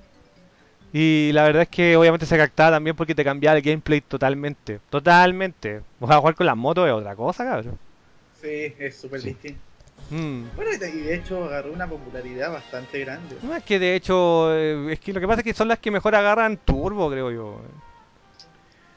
Y 0.94 1.32
la 1.34 1.44
verdad 1.44 1.64
es 1.64 1.70
que 1.70 1.98
obviamente 1.98 2.26
se 2.26 2.38
captaba 2.38 2.72
también 2.72 2.96
porque 2.96 3.14
te 3.16 3.24
cambiaba 3.24 3.58
el 3.58 3.64
gameplay 3.64 4.02
totalmente. 4.02 4.80
Totalmente. 4.90 5.82
O 6.00 6.08
sea, 6.08 6.18
jugar 6.20 6.36
con 6.36 6.46
las 6.46 6.56
motos 6.58 6.88
es 6.88 6.94
otra 6.94 7.16
cosa, 7.16 7.44
cabrón. 7.44 7.78
Sí, 8.42 8.74
es 8.80 8.98
súper 8.98 9.22
Sí. 9.22 9.30
distinto. 9.30 9.60
Mm. 10.10 10.44
Bueno, 10.56 10.72
y 10.74 10.78
de, 10.78 11.16
hecho 11.16 11.46
agarró 11.46 11.74
una 11.74 11.88
popularidad 11.88 12.52
bastante 12.52 13.00
grande. 13.00 13.36
No, 13.42 13.56
es 13.56 13.64
que 13.64 13.80
de 13.80 13.96
hecho, 13.96 14.54
eh, 14.56 14.94
es 14.94 15.00
que 15.00 15.14
lo 15.14 15.20
que 15.20 15.28
pasa 15.28 15.42
es 15.42 15.46
que 15.46 15.54
son 15.54 15.68
las 15.68 15.80
que 15.80 15.92
mejor 15.92 16.16
agarran 16.16 16.58
turbo, 16.58 17.10
creo 17.10 17.32
yo. 17.32 17.62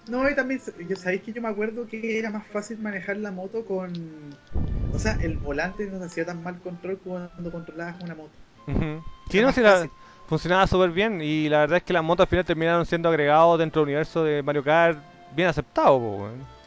No, 0.08 0.28
y 0.28 0.34
también, 0.34 0.60
sabéis 0.96 1.22
que 1.22 1.32
yo 1.32 1.42
me 1.42 1.48
acuerdo 1.48 1.86
que 1.86 2.18
era 2.18 2.30
más 2.30 2.46
fácil 2.46 2.78
manejar 2.78 3.16
la 3.16 3.30
moto 3.30 3.64
con. 3.64 3.92
O 4.92 4.98
sea, 4.98 5.18
el 5.20 5.36
volante 5.36 5.86
no 5.86 5.98
se 5.98 6.04
hacía 6.04 6.26
tan 6.26 6.42
mal 6.42 6.58
control 6.60 6.98
cuando 6.98 7.50
controlabas 7.50 8.00
una 8.02 8.14
moto. 8.14 8.32
Sí, 9.30 9.40
no, 9.40 9.52
sí, 9.52 9.60
la- 9.60 9.88
funcionaba 10.28 10.66
súper 10.66 10.90
bien. 10.90 11.20
Y 11.20 11.48
la 11.48 11.60
verdad 11.60 11.78
es 11.78 11.82
que 11.82 11.92
las 11.92 12.04
motos 12.04 12.24
al 12.24 12.28
final 12.28 12.44
terminaron 12.44 12.86
siendo 12.86 13.08
agregados 13.08 13.58
dentro 13.58 13.82
del 13.82 13.88
universo 13.88 14.24
de 14.24 14.42
Mario 14.42 14.64
Kart 14.64 14.98
bien 15.34 15.48
aceptado, 15.48 15.98
po, 15.98 16.16
weón. 16.16 16.59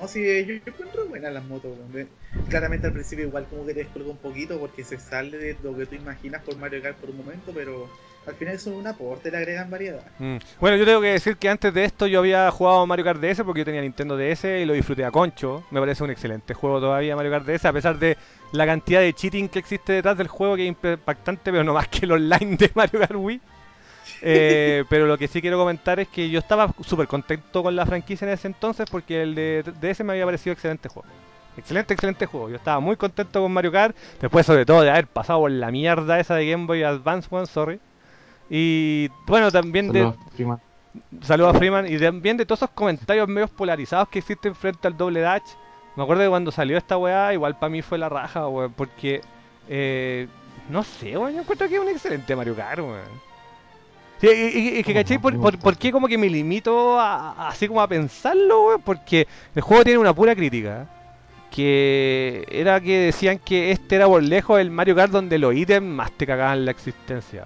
No, 0.00 0.08
sí, 0.08 0.20
yo, 0.46 0.54
yo 0.54 0.60
encuentro 0.66 1.06
buenas 1.06 1.32
las 1.32 1.44
motos. 1.44 1.76
weón. 1.78 1.92
De- 1.92 2.06
Claramente 2.48 2.86
al 2.86 2.92
principio 2.92 3.26
igual 3.26 3.46
como 3.50 3.66
que 3.66 3.74
te 3.74 3.80
descolga 3.84 4.10
un 4.10 4.16
poquito 4.16 4.58
porque 4.58 4.82
se 4.82 4.98
sale 4.98 5.36
de 5.36 5.56
lo 5.62 5.76
que 5.76 5.86
tú 5.86 5.94
imaginas 5.96 6.42
por 6.42 6.56
Mario 6.56 6.82
Kart 6.82 6.96
por 6.96 7.10
un 7.10 7.18
momento, 7.18 7.52
pero 7.54 7.88
al 8.26 8.34
final 8.34 8.54
es 8.54 8.66
un 8.66 8.86
aporte, 8.86 9.30
le 9.30 9.36
agregan 9.36 9.70
variedad. 9.70 10.02
Mm. 10.18 10.36
Bueno, 10.60 10.76
yo 10.76 10.84
tengo 10.84 11.00
que 11.00 11.08
decir 11.08 11.36
que 11.36 11.48
antes 11.48 11.72
de 11.74 11.84
esto 11.84 12.06
yo 12.06 12.18
había 12.20 12.50
jugado 12.50 12.86
Mario 12.86 13.04
Kart 13.04 13.20
DS 13.20 13.42
porque 13.44 13.60
yo 13.60 13.64
tenía 13.64 13.82
Nintendo 13.82 14.16
DS 14.16 14.44
y 14.62 14.64
lo 14.64 14.72
disfruté 14.72 15.04
a 15.04 15.10
concho. 15.10 15.64
Me 15.70 15.80
parece 15.80 16.02
un 16.02 16.10
excelente 16.10 16.54
juego 16.54 16.80
todavía 16.80 17.14
Mario 17.14 17.30
Kart 17.32 17.46
DS, 17.46 17.66
a 17.66 17.72
pesar 17.72 17.98
de 17.98 18.16
la 18.52 18.66
cantidad 18.66 19.00
de 19.00 19.12
cheating 19.12 19.48
que 19.48 19.58
existe 19.60 19.92
detrás 19.92 20.16
del 20.16 20.28
juego 20.28 20.56
que 20.56 20.62
es 20.66 20.68
impactante, 20.68 21.50
pero 21.52 21.62
no 21.62 21.74
más 21.74 21.88
que 21.88 22.06
el 22.06 22.12
online 22.12 22.56
de 22.56 22.70
Mario 22.74 23.00
Kart 23.00 23.14
Wii. 23.16 23.40
Eh, 24.22 24.84
pero 24.88 25.06
lo 25.06 25.16
que 25.18 25.28
sí 25.28 25.40
quiero 25.40 25.58
comentar 25.58 26.00
es 26.00 26.08
que 26.08 26.30
yo 26.30 26.38
estaba 26.38 26.72
súper 26.84 27.06
contento 27.06 27.62
con 27.62 27.74
la 27.74 27.86
franquicia 27.86 28.26
en 28.26 28.34
ese 28.34 28.48
entonces 28.48 28.88
porque 28.90 29.22
el 29.22 29.34
de 29.34 29.62
DS 29.80 30.04
me 30.04 30.12
había 30.12 30.24
parecido 30.24 30.52
excelente 30.52 30.88
juego. 30.88 31.08
Excelente, 31.56 31.94
excelente 31.94 32.26
juego. 32.26 32.48
Yo 32.48 32.56
estaba 32.56 32.80
muy 32.80 32.96
contento 32.96 33.42
con 33.42 33.52
Mario 33.52 33.72
Kart, 33.72 33.96
después 34.20 34.46
sobre 34.46 34.64
todo 34.64 34.82
de 34.82 34.90
haber 34.90 35.06
pasado 35.06 35.40
por 35.40 35.50
la 35.50 35.70
mierda 35.70 36.20
esa 36.20 36.34
de 36.34 36.50
Game 36.50 36.66
Boy 36.66 36.82
Advance, 36.82 37.28
one, 37.30 37.46
sorry. 37.46 37.80
Y 38.48 39.08
bueno, 39.26 39.50
también 39.50 39.92
de... 39.92 40.12
Prima. 40.34 40.60
Saludos 41.22 41.54
a 41.54 41.58
Freeman 41.58 41.86
y 41.92 41.98
también 41.98 42.36
de 42.36 42.44
todos 42.44 42.60
esos 42.60 42.70
comentarios 42.70 43.28
medios 43.28 43.50
polarizados 43.50 44.08
que 44.08 44.18
existen 44.18 44.54
frente 44.54 44.88
al 44.88 44.96
doble 44.96 45.20
dash. 45.20 45.42
Me 45.96 46.02
acuerdo 46.02 46.22
de 46.22 46.28
cuando 46.28 46.50
salió 46.50 46.76
esta 46.76 46.96
weá, 46.96 47.32
igual 47.32 47.58
para 47.58 47.70
mí 47.70 47.82
fue 47.82 47.98
la 47.98 48.08
raja, 48.08 48.48
weón, 48.48 48.72
porque 48.72 49.20
eh, 49.68 50.26
no 50.68 50.82
sé, 50.82 51.16
weón, 51.16 51.34
yo 51.34 51.42
encuentro 51.42 51.68
que 51.68 51.76
es 51.76 51.80
un 51.80 51.88
excelente 51.88 52.34
Mario 52.34 52.56
Kart, 52.56 52.80
weón. 52.80 53.29
Sí, 54.20 54.28
y, 54.28 54.58
y- 54.58 54.68
y 54.78 54.82
que 54.82 54.92
¿Cómo 54.92 54.94
caché 54.94 55.18
por, 55.18 55.58
por, 55.58 55.76
qué 55.78 55.90
como 55.90 56.06
que 56.06 56.18
me 56.18 56.28
limito 56.28 56.98
a, 57.00 57.30
a- 57.32 57.48
así 57.48 57.66
como 57.68 57.80
a 57.80 57.88
pensarlo, 57.88 58.66
weón, 58.66 58.82
porque 58.82 59.26
el 59.54 59.62
juego 59.62 59.82
tiene 59.84 59.98
una 59.98 60.14
pura 60.14 60.34
crítica. 60.34 60.86
Que 61.50 62.46
era 62.48 62.80
que 62.80 62.96
decían 62.98 63.38
que 63.38 63.72
este 63.72 63.96
era 63.96 64.06
por 64.06 64.22
lejos 64.22 64.60
el 64.60 64.70
Mario 64.70 64.94
Kart 64.94 65.10
donde 65.10 65.36
los 65.36 65.52
ítems 65.54 65.84
más 65.86 66.12
te 66.12 66.24
cagaban 66.24 66.64
la 66.64 66.70
existencia. 66.70 67.44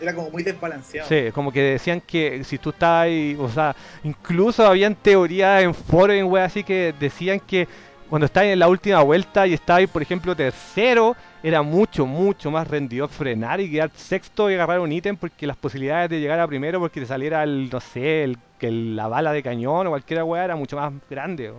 Era 0.00 0.12
como 0.14 0.30
muy 0.30 0.42
desbalanceado. 0.42 1.08
Sí, 1.08 1.30
como 1.32 1.52
que 1.52 1.62
decían 1.62 2.00
que 2.00 2.42
si 2.42 2.58
tú 2.58 2.70
estabas 2.70 3.04
ahí, 3.04 3.36
o 3.38 3.48
sea, 3.48 3.76
incluso 4.02 4.66
habían 4.66 4.96
teorías 4.96 5.62
en 5.62 5.74
foros 5.74 6.16
en 6.16 6.26
web 6.26 6.42
así 6.42 6.64
que 6.64 6.92
decían 6.98 7.38
que 7.38 7.68
cuando 8.10 8.26
estabas 8.26 8.48
en 8.48 8.58
la 8.58 8.66
última 8.68 9.00
vuelta 9.02 9.46
y 9.46 9.54
estabas, 9.54 9.86
por 9.86 10.02
ejemplo, 10.02 10.34
tercero, 10.34 11.14
era 11.42 11.62
mucho, 11.62 12.06
mucho 12.06 12.50
más 12.50 12.68
rendido 12.68 13.08
frenar 13.08 13.60
y 13.60 13.70
quedar 13.70 13.90
sexto 13.94 14.50
y 14.50 14.54
agarrar 14.54 14.80
un 14.80 14.92
ítem 14.92 15.16
porque 15.16 15.46
las 15.46 15.56
posibilidades 15.56 16.08
de 16.10 16.20
llegar 16.20 16.38
a 16.38 16.46
primero 16.46 16.78
porque 16.78 17.00
te 17.00 17.06
saliera 17.06 17.42
el, 17.42 17.68
no 17.70 17.80
sé, 17.80 18.24
el, 18.24 18.38
que 18.58 18.68
el- 18.68 18.94
la 18.96 19.08
bala 19.08 19.32
de 19.32 19.42
cañón 19.42 19.86
o 19.86 19.90
cualquier 19.90 20.22
weá 20.22 20.44
era 20.44 20.56
mucho 20.56 20.76
más 20.76 20.92
grande. 21.10 21.52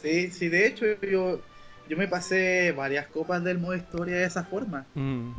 Sí, 0.00 0.30
sí, 0.30 0.48
de 0.48 0.66
hecho 0.66 0.84
yo, 1.00 1.40
yo 1.88 1.96
me 1.96 2.06
pasé 2.06 2.72
varias 2.76 3.06
copas 3.06 3.42
del 3.42 3.58
modo 3.58 3.74
historia 3.74 4.16
de 4.16 4.24
esa 4.24 4.44
forma. 4.44 4.84
Mm. 4.94 5.30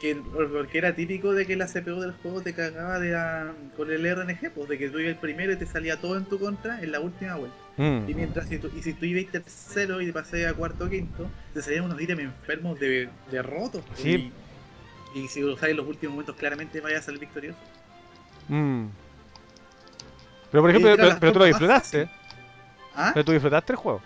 Que, 0.00 0.16
porque 0.16 0.78
era 0.78 0.94
típico 0.94 1.32
de 1.32 1.46
que 1.46 1.56
la 1.56 1.66
CPU 1.68 2.00
del 2.00 2.12
juego 2.12 2.40
te 2.42 2.52
cagaba 2.52 2.98
de 2.98 3.14
a- 3.14 3.52
con 3.76 3.90
el 3.90 4.04
RNG, 4.04 4.50
pues 4.54 4.68
de 4.68 4.78
que 4.78 4.88
tú 4.88 4.98
ibas 4.98 5.12
el 5.14 5.18
primero 5.18 5.52
y 5.52 5.56
te 5.56 5.66
salía 5.66 5.96
todo 6.00 6.16
en 6.16 6.24
tu 6.24 6.38
contra 6.38 6.82
en 6.82 6.92
la 6.92 7.00
última 7.00 7.36
vuelta. 7.36 7.56
Mm. 7.76 8.08
Y 8.08 8.14
mientras 8.14 8.48
si 8.48 8.58
tú, 8.58 8.70
y 8.74 8.82
si 8.82 8.92
tú 8.92 9.04
ibas 9.04 9.32
tercero 9.32 10.00
y 10.00 10.06
te 10.06 10.12
pasé 10.12 10.46
a 10.46 10.54
cuarto 10.54 10.84
o 10.84 10.88
quinto, 10.88 11.28
te 11.52 11.62
salían 11.62 11.84
unos 11.84 12.00
ítems 12.00 12.22
enfermos 12.22 12.78
de, 12.78 13.08
de 13.30 13.42
rotos. 13.42 13.82
Sí. 13.96 14.32
Y, 15.14 15.20
y 15.20 15.28
si 15.28 15.40
en 15.40 15.76
los 15.76 15.86
últimos 15.86 16.14
momentos, 16.14 16.36
claramente 16.36 16.80
vayas 16.80 17.00
a 17.00 17.06
salir 17.06 17.20
victorioso. 17.20 17.58
Mm. 18.48 18.86
Pero 20.50 20.62
por 20.62 20.70
ejemplo, 20.70 20.94
pero, 20.96 21.16
pero 21.18 21.32
tú 21.32 21.38
lo 21.40 21.44
disfrutaste. 21.46 22.08
¿Ah? 22.96 23.10
pero 23.12 23.24
tú 23.24 23.32
disfrutaste 23.32 23.72
el 23.72 23.76
juego. 23.76 24.00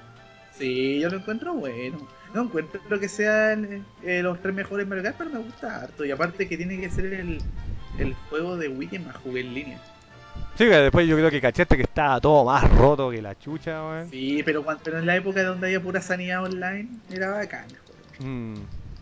Sí, 0.56 0.98
yo 1.00 1.10
lo 1.10 1.18
encuentro 1.18 1.52
bueno. 1.54 2.08
No 2.34 2.44
encuentro 2.44 2.80
lo 2.88 2.98
que 2.98 3.08
sean 3.08 3.84
eh, 4.02 4.22
los 4.22 4.40
tres 4.40 4.54
mejores 4.54 4.86
Mario 4.86 5.04
Kart, 5.04 5.16
pero 5.18 5.30
me 5.30 5.38
gusta 5.40 5.82
harto. 5.82 6.04
Y 6.04 6.10
aparte 6.10 6.48
que 6.48 6.56
tiene 6.56 6.80
que 6.80 6.90
ser 6.90 7.06
el, 7.06 7.40
el 7.98 8.14
juego 8.28 8.56
de 8.56 8.68
Wii 8.68 8.88
que 8.88 8.98
más 8.98 9.16
jugué 9.16 9.40
en 9.40 9.54
línea. 9.54 9.80
Sí, 10.56 10.64
que 10.64 10.70
después 10.76 11.06
yo 11.06 11.16
creo 11.16 11.30
que 11.30 11.40
cachaste 11.40 11.76
que 11.76 11.82
estaba 11.84 12.20
todo 12.20 12.44
más 12.44 12.68
roto 12.72 13.10
que 13.10 13.22
la 13.22 13.38
chucha, 13.38 13.80
weón. 13.80 14.10
Sí, 14.10 14.42
pero 14.44 14.64
cuando 14.64 14.82
pero 14.82 14.98
en 14.98 15.06
la 15.06 15.14
época 15.16 15.42
donde 15.44 15.68
había 15.68 15.80
pura 15.80 16.00
sanidad 16.02 16.42
online, 16.42 16.88
era 17.10 17.30
bacán. 17.30 17.66
Mm. 18.18 18.54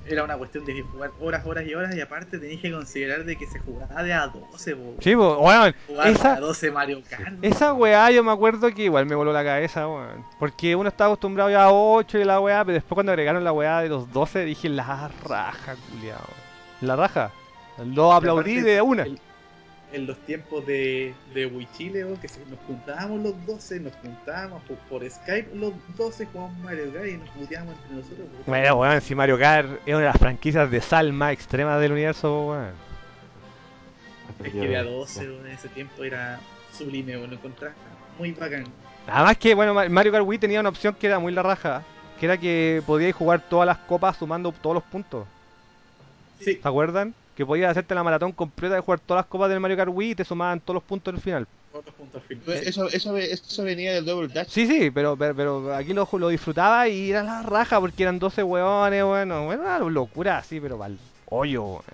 Era 0.08 0.22
una 0.22 0.36
cuestión 0.36 0.64
de 0.64 0.82
jugar 0.82 1.10
horas, 1.18 1.44
horas 1.46 1.64
y 1.66 1.74
horas. 1.74 1.96
Y 1.96 2.00
aparte 2.00 2.38
tenías 2.38 2.60
que 2.60 2.70
considerar 2.70 3.24
de 3.24 3.34
que 3.36 3.46
se 3.46 3.58
jugaba 3.58 4.02
de 4.04 4.12
a 4.12 4.28
12, 4.28 4.76
po. 4.76 4.94
Sí, 5.00 5.16
weón, 5.16 5.74
esa- 6.04 6.34
a 6.34 6.40
12 6.40 6.70
Mario 6.70 7.02
Kart. 7.08 7.42
esa 7.42 7.72
weá 7.72 8.10
yo 8.12 8.22
me 8.22 8.30
acuerdo 8.30 8.72
que 8.72 8.84
igual 8.84 9.06
me 9.06 9.14
voló 9.16 9.32
la 9.32 9.42
cabeza, 9.42 9.88
weón. 9.88 10.24
Porque 10.38 10.76
uno 10.76 10.88
estaba 10.90 11.08
acostumbrado 11.08 11.50
ya 11.50 11.64
a 11.64 11.72
8 11.72 12.18
y 12.18 12.24
la 12.24 12.38
weá, 12.38 12.64
pero 12.64 12.74
después 12.74 12.94
cuando 12.94 13.10
agregaron 13.12 13.42
la 13.42 13.52
weá 13.52 13.80
de 13.80 13.88
los 13.88 14.12
12 14.12 14.44
dije 14.44 14.68
la 14.68 15.10
raja, 15.24 15.74
culiao. 15.90 16.20
La 16.82 16.94
raja. 16.94 17.32
Lo 17.84 18.12
aplaudí 18.12 18.60
de 18.60 18.80
una. 18.82 19.02
el- 19.04 19.18
en 19.92 20.06
los 20.06 20.18
tiempos 20.26 20.66
de, 20.66 21.14
de 21.32 21.46
Wii 21.46 21.68
Chile, 21.76 22.04
weón, 22.04 22.16
que 22.18 22.28
nos 22.50 22.58
juntábamos 22.66 23.22
los 23.22 23.46
12, 23.46 23.80
nos 23.80 23.92
juntábamos 23.96 24.62
por, 24.64 24.76
por 25.00 25.08
Skype 25.10 25.54
los 25.54 25.72
12, 25.96 26.26
jugábamos 26.26 26.58
Mario 26.58 26.92
Kart 26.92 27.06
y 27.06 27.16
nos 27.16 27.28
puteábamos 27.30 27.74
entre 27.82 27.96
nosotros. 27.96 28.26
Bueno, 28.46 28.74
weón, 28.76 29.00
si 29.00 29.14
Mario 29.14 29.38
Kart 29.38 29.68
es 29.86 29.94
una 29.94 29.98
de 29.98 30.04
las 30.06 30.18
franquicias 30.18 30.70
de 30.70 30.80
sal 30.80 31.12
más 31.12 31.32
extremas 31.32 31.80
del 31.80 31.92
universo, 31.92 32.48
weón. 32.48 32.86
Es 34.44 34.52
que 34.52 34.68
de 34.68 34.76
a 34.76 34.82
12 34.82 35.20
weón, 35.30 35.46
en 35.46 35.52
ese 35.52 35.68
tiempo 35.68 36.04
era 36.04 36.40
sublime, 36.76 37.16
bueno, 37.16 37.34
encontrar 37.34 37.72
muy 38.18 38.32
bacán. 38.32 38.64
Además 39.06 39.36
que, 39.38 39.54
bueno, 39.54 39.72
Ma- 39.72 39.88
Mario 39.88 40.10
Kart 40.12 40.26
Wii 40.26 40.38
tenía 40.40 40.60
una 40.60 40.68
opción 40.68 40.94
que 40.98 41.06
era 41.06 41.18
muy 41.18 41.32
la 41.32 41.42
raja. 41.42 41.82
Que 42.18 42.26
era 42.26 42.38
que 42.38 42.82
podíais 42.86 43.14
jugar 43.14 43.40
todas 43.48 43.66
las 43.66 43.76
copas 43.78 44.16
sumando 44.16 44.50
todos 44.50 44.74
los 44.74 44.82
puntos. 44.82 45.26
Sí, 46.40 46.58
¿Se 46.60 46.68
acuerdan? 46.68 47.14
Que 47.36 47.44
podías 47.44 47.70
hacerte 47.70 47.94
la 47.94 48.02
maratón 48.02 48.32
completa 48.32 48.74
de 48.76 48.80
jugar 48.80 48.98
todas 49.00 49.22
las 49.22 49.26
copas 49.28 49.50
del 49.50 49.60
Mario 49.60 49.76
Kart 49.76 49.90
Wii 49.92 50.10
y 50.10 50.14
te 50.14 50.24
sumaban 50.24 50.58
todos 50.60 50.76
los 50.76 50.82
puntos 50.82 51.14
al 51.14 51.20
final. 51.20 51.46
puntos 51.96 52.22
fin. 52.26 52.40
Eso, 52.46 52.88
eso, 52.88 53.16
eso 53.16 53.62
venía 53.62 53.92
del 53.92 54.04
Double 54.06 54.28
Dash. 54.28 54.48
Sí, 54.48 54.66
sí, 54.66 54.90
pero, 54.90 55.16
pero, 55.16 55.34
pero 55.36 55.74
aquí 55.74 55.92
lo, 55.92 56.08
lo 56.10 56.28
disfrutaba 56.28 56.88
y 56.88 57.10
era 57.10 57.22
la 57.22 57.42
raja 57.42 57.78
porque 57.78 58.02
eran 58.04 58.18
12 58.18 58.42
hueones, 58.42 59.04
bueno, 59.04 59.44
bueno, 59.44 59.62
una 59.62 59.78
locura 59.78 60.38
así, 60.38 60.58
pero 60.58 60.82
al 60.82 60.98
hoyo, 61.26 61.62
weón. 61.64 61.84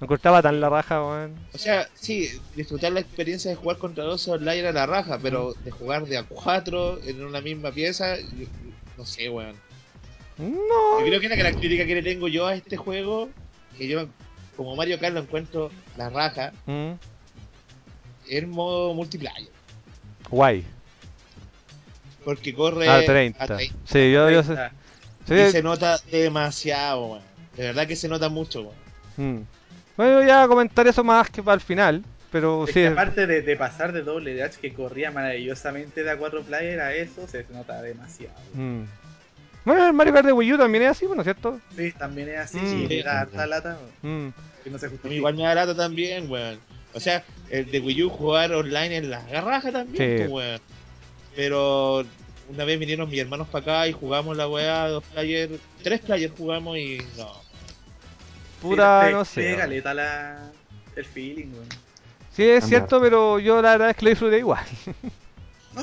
No 0.00 0.06
cortaba 0.06 0.40
tan 0.40 0.60
la 0.60 0.70
raja, 0.70 1.02
weón. 1.04 1.34
O 1.52 1.58
sea, 1.58 1.88
sí, 1.94 2.30
disfrutar 2.54 2.92
la 2.92 3.00
experiencia 3.00 3.50
de 3.50 3.56
jugar 3.56 3.78
contra 3.78 4.04
12 4.04 4.30
online 4.30 4.58
era 4.60 4.72
la 4.72 4.86
raja, 4.86 5.18
pero 5.20 5.54
de 5.64 5.70
jugar 5.72 6.06
de 6.06 6.16
a 6.16 6.22
4 6.22 7.00
en 7.04 7.22
una 7.24 7.40
misma 7.40 7.72
pieza, 7.72 8.16
yo- 8.16 8.46
no 8.96 9.04
sé, 9.04 9.28
weón. 9.28 9.56
No. 10.38 11.00
Yo 11.00 11.04
creo 11.06 11.20
que 11.20 11.28
la 11.28 11.36
característica 11.36 11.84
que 11.84 11.96
le 11.96 12.02
tengo 12.02 12.28
yo 12.28 12.46
a 12.46 12.54
este 12.54 12.76
juego, 12.76 13.28
que 13.78 13.88
yo 13.88 14.06
como 14.56 14.74
Mario 14.76 14.98
Kart 14.98 15.14
lo 15.14 15.20
encuentro 15.20 15.70
la 15.96 16.10
raja, 16.10 16.52
Mm, 16.66 16.92
es 18.28 18.36
el 18.36 18.46
modo 18.48 18.92
multiplayer. 18.94 19.48
guay. 20.30 20.64
Porque 22.24 22.52
corre 22.54 22.88
A 22.88 23.04
30. 23.04 23.42
a 23.42 23.46
30. 23.46 23.74
Sí, 23.84 24.12
yo, 24.12 24.28
yo 24.30 24.42
sé. 24.42 24.52
Ah, 24.54 24.70
sí, 25.26 25.34
Y 25.34 25.50
se 25.50 25.62
nota 25.62 25.98
demasiado, 26.10 27.06
weón. 27.06 27.22
De 27.56 27.62
verdad 27.64 27.86
que 27.86 27.96
se 27.96 28.08
nota 28.08 28.28
mucho, 28.28 28.62
weón. 28.62 29.38
mm. 29.40 29.44
Bueno, 29.96 30.18
voy 30.20 30.30
a 30.30 30.46
comentar 30.46 30.86
eso 30.86 31.02
más 31.02 31.28
que 31.30 31.42
para 31.42 31.54
el 31.54 31.60
final. 31.60 32.04
pero 32.30 32.64
Es 32.64 32.68
sí. 32.74 32.80
que 32.80 32.88
aparte 32.88 33.26
de, 33.26 33.40
de 33.42 33.56
pasar 33.56 33.92
de 33.92 34.02
doble 34.02 34.34
dash 34.36 34.56
que 34.56 34.74
corría 34.74 35.10
maravillosamente 35.10 36.02
de 36.04 36.10
a 36.10 36.18
4 36.18 36.42
player 36.42 36.78
a 36.80 36.94
eso, 36.94 37.26
se 37.26 37.46
nota 37.50 37.80
demasiado. 37.80 38.34
Mm. 38.54 38.82
Bueno, 39.68 39.86
el 39.86 39.92
Mario 39.92 40.12
Kart 40.14 40.26
de 40.26 40.32
Wii 40.32 40.52
U 40.54 40.58
también 40.58 40.84
es 40.84 40.90
así, 40.90 41.06
bueno, 41.06 41.22
¿cierto? 41.22 41.60
Sí, 41.76 41.92
también 41.92 42.28
es 42.30 42.38
así, 42.40 42.56
Mm. 42.58 42.88
sí, 42.88 43.02
da 43.02 43.20
harta 43.20 43.46
lata, 43.46 43.78
Mm. 44.02 44.28
que 44.64 44.70
no 44.70 44.78
se 44.78 44.86
A 44.86 44.88
mí 44.88 44.94
justifica. 44.96 45.14
igual 45.14 45.34
me 45.36 45.42
da 45.44 45.54
lata 45.54 45.74
también, 45.76 46.30
weón. 46.30 46.58
O 46.94 47.00
sea, 47.00 47.22
el 47.50 47.70
de 47.70 47.80
Wii 47.80 48.02
U 48.04 48.10
jugar 48.10 48.52
online 48.52 48.96
en 48.96 49.10
la 49.10 49.22
garraja 49.26 49.70
también, 49.70 50.18
Sí. 50.18 50.24
pues, 50.24 50.30
weón. 50.30 50.60
Pero 51.36 52.04
una 52.48 52.64
vez 52.64 52.78
vinieron 52.78 53.08
mis 53.10 53.20
hermanos 53.20 53.46
para 53.48 53.62
acá 53.62 53.88
y 53.88 53.92
jugamos 53.92 54.36
la 54.36 54.48
weá, 54.48 54.88
dos 54.88 55.04
players, 55.04 55.52
tres 55.82 56.00
players 56.00 56.32
jugamos 56.36 56.76
y 56.78 56.98
no. 57.16 57.30
Puta, 58.62 59.06
Sí, 59.06 59.12
no 59.12 59.24
sé. 59.24 59.40
le 59.40 59.46
weón. 59.48 59.58
caleta 59.60 59.94
la, 59.94 60.50
el 60.96 61.04
feeling, 61.04 61.52
weón. 61.52 61.68
Sí, 62.32 62.44
es 62.48 62.64
cierto, 62.66 63.00
pero 63.00 63.38
yo 63.38 63.60
la 63.60 63.72
verdad 63.72 63.90
es 63.90 63.96
que 63.96 64.04
lo 64.04 64.10
disfruté 64.10 64.38
igual. 64.38 64.64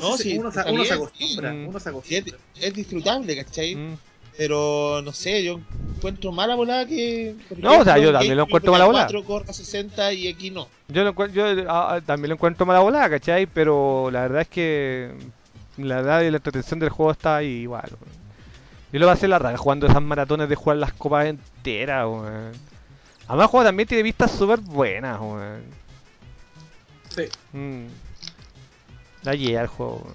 No, 0.00 0.10
No, 0.10 0.16
sé, 0.16 0.22
sí, 0.22 0.38
uno, 0.38 0.50
uno 0.66 0.84
se 0.84 0.92
acostumbra, 0.94 1.52
sí. 1.52 1.56
uno 1.68 1.80
se 1.80 1.84
Sí, 1.84 2.14
es, 2.14 2.22
acostumbra. 2.22 2.38
es 2.60 2.74
disfrutable, 2.74 3.36
¿cachai? 3.36 3.74
Mm. 3.76 3.98
Pero 4.36 5.00
no 5.02 5.12
sé, 5.12 5.42
yo 5.42 5.60
encuentro 5.96 6.30
mala 6.30 6.54
volada 6.54 6.86
que. 6.86 7.34
No, 7.56 7.78
o 7.80 7.84
sea, 7.84 7.96
yo 7.98 8.12
también 8.12 8.36
lo 8.36 8.42
encuentro 8.44 8.70
la 8.72 8.78
mala 8.78 8.84
volada. 8.86 9.06
4 9.06 9.24
corra 9.24 9.52
60 9.52 10.12
y 10.12 10.28
aquí 10.28 10.50
no. 10.50 10.68
Yo, 10.88 11.04
lo 11.04 11.26
yo 11.28 11.46
ah, 11.68 11.94
ah, 11.94 12.00
también 12.04 12.28
lo 12.30 12.34
encuentro 12.34 12.66
mala 12.66 12.80
volada, 12.80 13.08
¿cachai? 13.08 13.46
Pero 13.46 14.10
la 14.10 14.22
verdad 14.22 14.42
es 14.42 14.48
que 14.48 15.10
la 15.78 15.96
verdad 15.96 16.20
y 16.22 16.30
la 16.30 16.36
entretención 16.36 16.78
del 16.80 16.90
juego 16.90 17.12
está 17.12 17.36
ahí 17.36 17.46
igual. 17.62 17.88
weón. 17.90 18.16
Yo 18.92 19.00
lo 19.00 19.06
pasé 19.06 19.26
la 19.26 19.38
raga 19.38 19.56
jugando 19.56 19.86
esas 19.86 20.02
maratones 20.02 20.48
de 20.48 20.54
jugar 20.54 20.76
las 20.78 20.92
copas 20.92 21.26
enteras, 21.26 22.06
weón. 22.06 22.52
Además 23.28 23.44
el 23.44 23.50
juego 23.50 23.64
también 23.64 23.88
tiene 23.88 24.02
vistas 24.02 24.30
súper 24.32 24.60
buenas, 24.60 25.18
weón. 25.18 25.62
Sí. 27.14 27.22
Mm. 27.56 27.86
Da 29.26 29.34
llega 29.34 29.60
el 29.60 29.66
juego. 29.66 30.06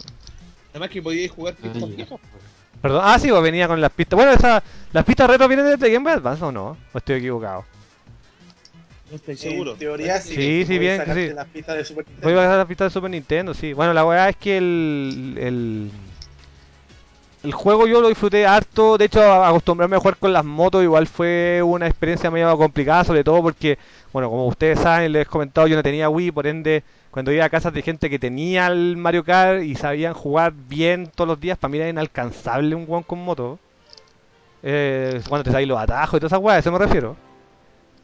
Además 0.69 0.89
que 0.89 1.01
podíais 1.01 1.29
jugar 1.29 1.53
pistas 1.55 1.95
viejas. 1.95 2.17
Perdón, 2.81 3.01
ah 3.03 3.19
sí, 3.19 3.27
pues 3.29 3.43
venía 3.43 3.67
con 3.67 3.81
las 3.81 3.91
pistas. 3.91 4.15
Bueno, 4.15 4.31
esa, 4.31 4.63
las 4.93 5.03
pistas 5.03 5.29
retro 5.29 5.49
vienen 5.49 5.65
desde 5.65 5.91
Game 5.91 6.03
Boy 6.03 6.13
Advance 6.13 6.43
o 6.45 6.51
no? 6.51 6.77
¿O 6.93 6.97
estoy 6.97 7.17
equivocado? 7.17 7.65
No 9.09 9.17
estoy 9.17 9.35
seguro. 9.35 9.73
En 9.73 9.79
teoría 9.79 10.21
sí. 10.21 10.29
Sí, 10.29 10.35
que 10.35 10.65
sí, 10.65 10.79
bien, 10.79 11.03
sí. 11.13 11.33
las 11.33 11.47
pistas 11.47 11.75
de 11.75 11.83
Super 11.83 12.05
Voy 12.05 12.13
Nintendo. 12.13 12.39
a 12.39 12.43
bajar 12.43 12.57
las 12.59 12.67
pistas 12.67 12.85
de 12.85 12.93
Super 12.93 13.09
Nintendo, 13.11 13.53
sí. 13.53 13.73
Bueno, 13.73 13.93
la 13.93 14.05
weá 14.05 14.29
es 14.29 14.37
que 14.37 14.57
el, 14.57 15.35
el. 15.37 15.91
El 17.43 17.53
juego 17.53 17.87
yo 17.87 17.99
lo 18.01 18.07
disfruté 18.07 18.45
harto. 18.47 18.97
De 18.97 19.05
hecho, 19.05 19.21
acostumbrarme 19.43 19.97
a 19.97 19.99
jugar 19.99 20.15
con 20.15 20.31
las 20.31 20.45
motos 20.45 20.83
igual 20.83 21.07
fue 21.07 21.61
una 21.61 21.87
experiencia 21.87 22.31
medio 22.31 22.55
complicada, 22.57 23.03
sobre 23.03 23.23
todo 23.25 23.41
porque, 23.41 23.77
bueno, 24.13 24.29
como 24.29 24.47
ustedes 24.47 24.79
saben, 24.79 25.11
les 25.11 25.23
he 25.23 25.25
comentado, 25.25 25.67
yo 25.67 25.75
no 25.75 25.83
tenía 25.83 26.07
Wii, 26.07 26.31
por 26.31 26.47
ende, 26.47 26.83
cuando 27.11 27.31
iba 27.31 27.45
a 27.45 27.49
casas 27.49 27.73
de 27.73 27.81
gente 27.81 28.09
que 28.09 28.17
tenía 28.19 28.67
el 28.67 28.97
Mario 28.97 29.23
Kart 29.23 29.63
y 29.63 29.75
sabían 29.75 30.13
jugar 30.13 30.53
bien 30.53 31.07
todos 31.13 31.27
los 31.27 31.39
días, 31.39 31.57
para 31.57 31.69
mí 31.71 31.77
era 31.77 31.89
inalcanzable 31.89 32.73
un 32.75 32.85
weón 32.87 33.03
con 33.03 33.19
moto. 33.23 33.59
Eh, 34.63 35.21
cuando 35.27 35.43
te 35.43 35.51
sabéis 35.51 35.67
los 35.67 35.79
atajos 35.79 36.17
y 36.17 36.19
todas 36.19 36.31
esas 36.31 36.43
weas, 36.43 36.55
a 36.57 36.59
eso 36.59 36.71
me 36.71 36.77
refiero. 36.79 37.15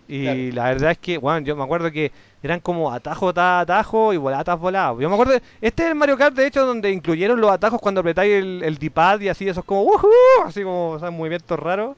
Y 0.08 0.24
Claro. 0.24 0.40
la 0.56 0.64
verdad 0.74 0.92
es 0.92 0.98
que, 1.00 1.18
bueno, 1.18 1.40
yo 1.46 1.56
me 1.56 1.64
acuerdo 1.64 1.92
que 1.92 2.12
eran 2.42 2.60
como 2.62 2.92
atajo, 2.92 3.34
ta, 3.34 3.60
atajo 3.60 4.14
y 4.14 4.18
volatas, 4.18 4.58
voladas. 4.60 4.98
Yo 5.00 5.10
me 5.10 5.16
acuerdo, 5.16 5.34
este 5.62 5.84
es 5.84 5.90
el 5.90 5.96
Mario 5.96 6.18
Kart, 6.18 6.36
de 6.36 6.48
hecho, 6.48 6.66
donde 6.66 6.92
incluyeron 6.92 7.40
los 7.42 7.52
atajos 7.52 7.80
cuando 7.82 8.00
apretáis 8.02 8.34
el, 8.34 8.62
el 8.64 8.78
D-pad 8.78 9.20
y 9.22 9.30
así, 9.30 9.48
eso 9.48 9.60
es 9.60 9.66
como, 9.66 9.84
¡Woohoo! 9.84 10.46
Así 10.46 10.64
como, 10.64 10.92
o 10.92 11.00
sea, 11.00 11.12
movimientos 11.12 11.60
raros. 11.60 11.96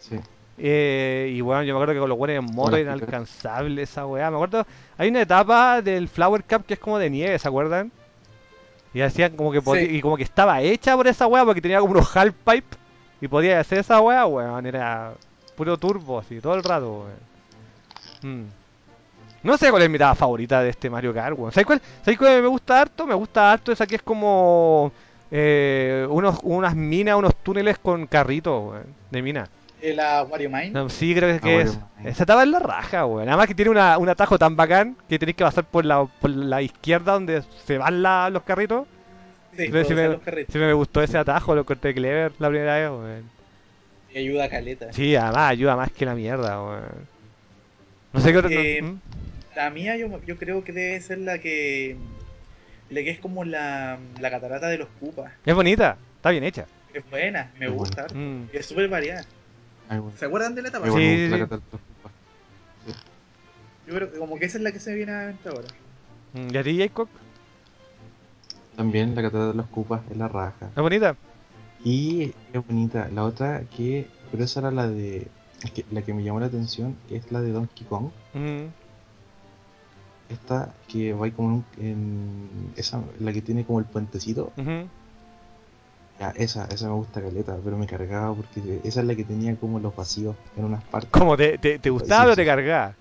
Sí. 0.00 0.16
Eh, 0.58 1.32
y 1.34 1.40
bueno, 1.40 1.62
yo 1.62 1.74
me 1.74 1.78
acuerdo 1.78 1.94
que 1.94 2.00
con 2.00 2.08
los 2.08 2.18
buenos 2.18 2.36
en 2.44 2.54
moto 2.54 2.76
era 2.76 2.92
inalcanzable 2.96 3.82
esa 3.82 4.06
weá. 4.06 4.30
Me 4.30 4.36
acuerdo, 4.36 4.66
hay 4.98 5.08
una 5.08 5.22
etapa 5.22 5.80
del 5.82 6.08
Flower 6.08 6.44
Cup 6.44 6.64
que 6.66 6.74
es 6.74 6.80
como 6.80 6.98
de 6.98 7.10
nieve, 7.10 7.38
¿se 7.38 7.48
acuerdan? 7.48 7.90
Y 8.94 9.00
hacían 9.00 9.34
como 9.36 9.50
que 9.50 9.62
podía- 9.62 9.86
Sí. 9.86 9.96
y 9.96 10.00
como 10.02 10.16
que 10.16 10.22
estaba 10.22 10.60
hecha 10.60 10.94
por 10.96 11.06
esa 11.08 11.26
weá 11.26 11.44
porque 11.44 11.62
tenía 11.62 11.80
como 11.80 11.92
unos 11.92 12.14
half 12.16 12.34
pipe 12.44 12.76
y 13.20 13.28
podía 13.28 13.58
hacer 13.60 13.78
esa 13.78 14.00
weá, 14.00 14.26
weón. 14.26 14.66
Era 14.66 15.14
puro 15.56 15.76
turbo 15.78 16.18
así, 16.18 16.40
todo 16.40 16.54
el 16.54 16.62
rato, 16.62 17.06
weón. 18.22 18.42
Mm. 18.44 18.46
No 19.44 19.56
sé 19.56 19.70
cuál 19.70 19.82
es 19.82 19.90
mi 19.90 19.96
etapa 19.96 20.14
favorita 20.14 20.62
de 20.62 20.68
este 20.70 20.88
Mario 20.90 21.12
Kart, 21.14 21.36
weón. 21.38 21.50
¿Sabes 21.52 21.66
cuál, 21.66 21.80
¿Sabes 22.04 22.18
cuál 22.18 22.42
me 22.42 22.48
gusta 22.48 22.80
harto? 22.82 23.06
Me 23.06 23.14
gusta 23.14 23.50
harto 23.52 23.72
esa 23.72 23.86
que 23.86 23.96
es 23.96 24.02
como 24.02 24.92
eh, 25.30 26.06
unos, 26.10 26.38
unas 26.42 26.76
minas, 26.76 27.16
unos 27.16 27.34
túneles 27.36 27.78
con 27.78 28.06
carritos, 28.06 28.70
weón, 28.70 28.84
de 29.10 29.22
mina. 29.22 29.48
La 29.82 30.22
Wario 30.22 30.48
Mine. 30.48 30.70
No, 30.70 30.88
sí, 30.88 31.14
creo 31.14 31.40
que 31.40 31.56
Ah, 31.58 31.62
es. 31.62 31.78
ahí. 31.98 32.06
Esa 32.08 32.22
etapa 32.22 32.42
es 32.44 32.48
la 32.48 32.60
raja, 32.60 33.04
weón. 33.04 33.28
Además 33.28 33.46
que 33.48 33.54
tiene 33.54 33.70
una, 33.70 33.98
un 33.98 34.08
atajo 34.08 34.38
tan 34.38 34.54
bacán 34.56 34.96
que 35.08 35.18
tenéis 35.18 35.36
que 35.36 35.44
pasar 35.44 35.64
por 35.64 35.84
la, 35.84 36.04
por 36.04 36.30
la 36.30 36.62
izquierda 36.62 37.12
donde 37.14 37.42
se 37.64 37.78
van 37.78 38.02
la- 38.02 38.30
los 38.30 38.42
carritos. 38.44 38.86
Sí, 39.56 39.68
Pero 39.70 39.84
si 39.84 39.94
me- 39.94 40.08
los 40.08 40.22
carritos. 40.22 40.52
Sí 40.52 40.58
me 40.58 40.72
gustó 40.72 41.02
ese 41.02 41.18
atajo, 41.18 41.54
lo 41.54 41.64
corté 41.66 41.92
clever 41.92 42.32
la 42.38 42.48
primera 42.48 42.74
vez, 42.78 42.90
weón. 42.90 43.30
Y 44.14 44.18
ayuda 44.18 44.44
a 44.44 44.48
caleta. 44.48 44.92
Sí, 44.92 45.16
además 45.16 45.50
ayuda 45.50 45.74
más 45.76 45.90
que 45.90 46.06
la 46.06 46.14
mierda, 46.14 46.62
weón. 46.62 47.12
No 48.12 48.20
sé 48.20 48.30
qué 48.32 48.38
otro... 48.38 48.50
Eh, 48.50 48.82
¿Mm? 48.82 48.98
La 49.56 49.68
mía 49.70 49.96
yo, 49.96 50.20
yo 50.24 50.38
creo 50.38 50.62
que 50.64 50.72
debe 50.72 51.00
ser 51.00 51.18
la 51.18 51.38
que... 51.38 51.96
La 52.90 53.00
que 53.02 53.10
es 53.10 53.18
como 53.18 53.44
la, 53.44 53.98
la 54.20 54.30
catarata 54.30 54.68
de 54.68 54.78
los 54.78 54.88
Koopas. 55.00 55.32
Es 55.44 55.54
bonita, 55.54 55.96
está 56.16 56.30
bien 56.30 56.44
hecha. 56.44 56.66
Es 56.92 57.08
buena, 57.10 57.50
me 57.58 57.68
gusta. 57.68 58.06
Mm. 58.14 58.48
Es 58.52 58.66
súper 58.66 58.88
variada. 58.88 59.24
¿Se 60.18 60.24
acuerdan 60.26 60.54
de 60.54 60.62
la 60.62 60.68
etapa? 60.68 60.86
Sí, 60.86 60.92
sí, 60.92 61.28
la 61.28 61.46
sí. 61.46 61.52
Yo 63.86 63.94
creo 63.94 64.12
que 64.12 64.18
como 64.18 64.38
que 64.38 64.46
esa 64.46 64.58
es 64.58 64.64
la 64.64 64.72
que 64.72 64.80
se 64.80 64.94
viene 64.94 65.12
a 65.12 65.20
la 65.22 65.26
mente 65.28 65.48
ahora. 65.48 65.68
¿Y 66.34 66.56
a 66.56 66.62
ti, 66.62 66.78
Jacob? 66.78 67.08
También 68.76 69.14
la 69.14 69.22
catedral 69.22 69.50
de 69.52 69.56
los 69.56 69.66
cupas 69.66 70.00
es 70.10 70.16
la 70.16 70.28
raja. 70.28 70.66
¿Es 70.74 70.82
bonita? 70.82 71.16
Y 71.84 72.32
es 72.52 72.66
bonita. 72.66 73.08
La 73.12 73.24
otra 73.24 73.62
que. 73.76 74.06
Pero 74.30 74.44
esa 74.44 74.60
era 74.60 74.70
la 74.70 74.88
de. 74.88 75.26
es 75.62 75.70
que 75.72 75.84
la 75.90 76.02
que 76.02 76.14
me 76.14 76.22
llamó 76.22 76.40
la 76.40 76.46
atención 76.46 76.96
es 77.10 77.30
la 77.32 77.40
de 77.42 77.50
Donkey 77.52 77.86
Kong. 77.86 78.10
Mm. 78.34 78.66
Esta 80.30 80.72
que 80.88 81.12
va 81.12 81.26
ahí 81.26 81.32
como 81.32 81.48
en, 81.48 81.54
un- 81.54 81.84
en- 81.84 82.72
esa, 82.76 83.02
la 83.20 83.32
que 83.32 83.42
tiene 83.42 83.64
como 83.66 83.80
el 83.80 83.84
puentecito. 83.84 84.52
Esa, 86.30 86.64
esa 86.66 86.86
me 86.88 86.94
gusta 86.94 87.20
caleta, 87.20 87.58
pero 87.64 87.76
me 87.76 87.86
cargaba 87.86 88.34
porque 88.34 88.80
esa 88.84 89.00
es 89.00 89.06
la 89.06 89.14
que 89.14 89.24
tenía 89.24 89.56
como 89.56 89.78
los 89.80 89.94
vacíos 89.94 90.36
en 90.56 90.64
unas 90.64 90.84
partes. 90.84 91.10
¿Cómo? 91.10 91.36
¿Te, 91.36 91.58
te, 91.58 91.78
te 91.78 91.90
gustaba 91.90 92.26
Sí, 92.26 92.32
o 92.32 92.36
te 92.36 92.46
cargaba? 92.46 92.96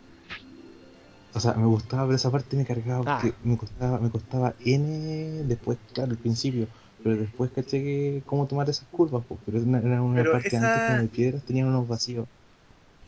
O 1.34 1.40
sea, 1.40 1.54
me 1.54 1.66
gustaba, 1.66 2.04
pero 2.06 2.16
esa 2.16 2.30
parte 2.32 2.58
me 2.58 2.66
cargaba 2.66 3.04
Ah. 3.08 3.20
porque 3.22 3.38
me 3.48 3.58
costaba, 3.58 4.00
me 4.00 4.10
costaba 4.10 4.54
N 4.66 5.44
después, 5.46 5.78
claro, 5.94 6.12
al 6.12 6.18
principio. 6.18 6.68
Pero 7.04 7.16
después 7.16 7.52
caché 7.52 7.82
que 7.82 8.22
cómo 8.26 8.48
tomar 8.48 8.70
esas 8.70 8.88
curvas, 8.90 9.24
pues, 9.28 9.40
pero 9.46 9.58
era 9.58 9.66
una, 9.68 9.80
era 9.80 10.02
una 10.02 10.16
Pero 10.22 10.32
parte 10.34 10.50
esa- 10.50 10.58
antes 10.76 10.88
como 10.88 11.02
de 11.02 11.08
piedras, 11.08 11.44
tenían 11.46 11.68
unos 11.68 11.88
vacíos. 11.88 12.28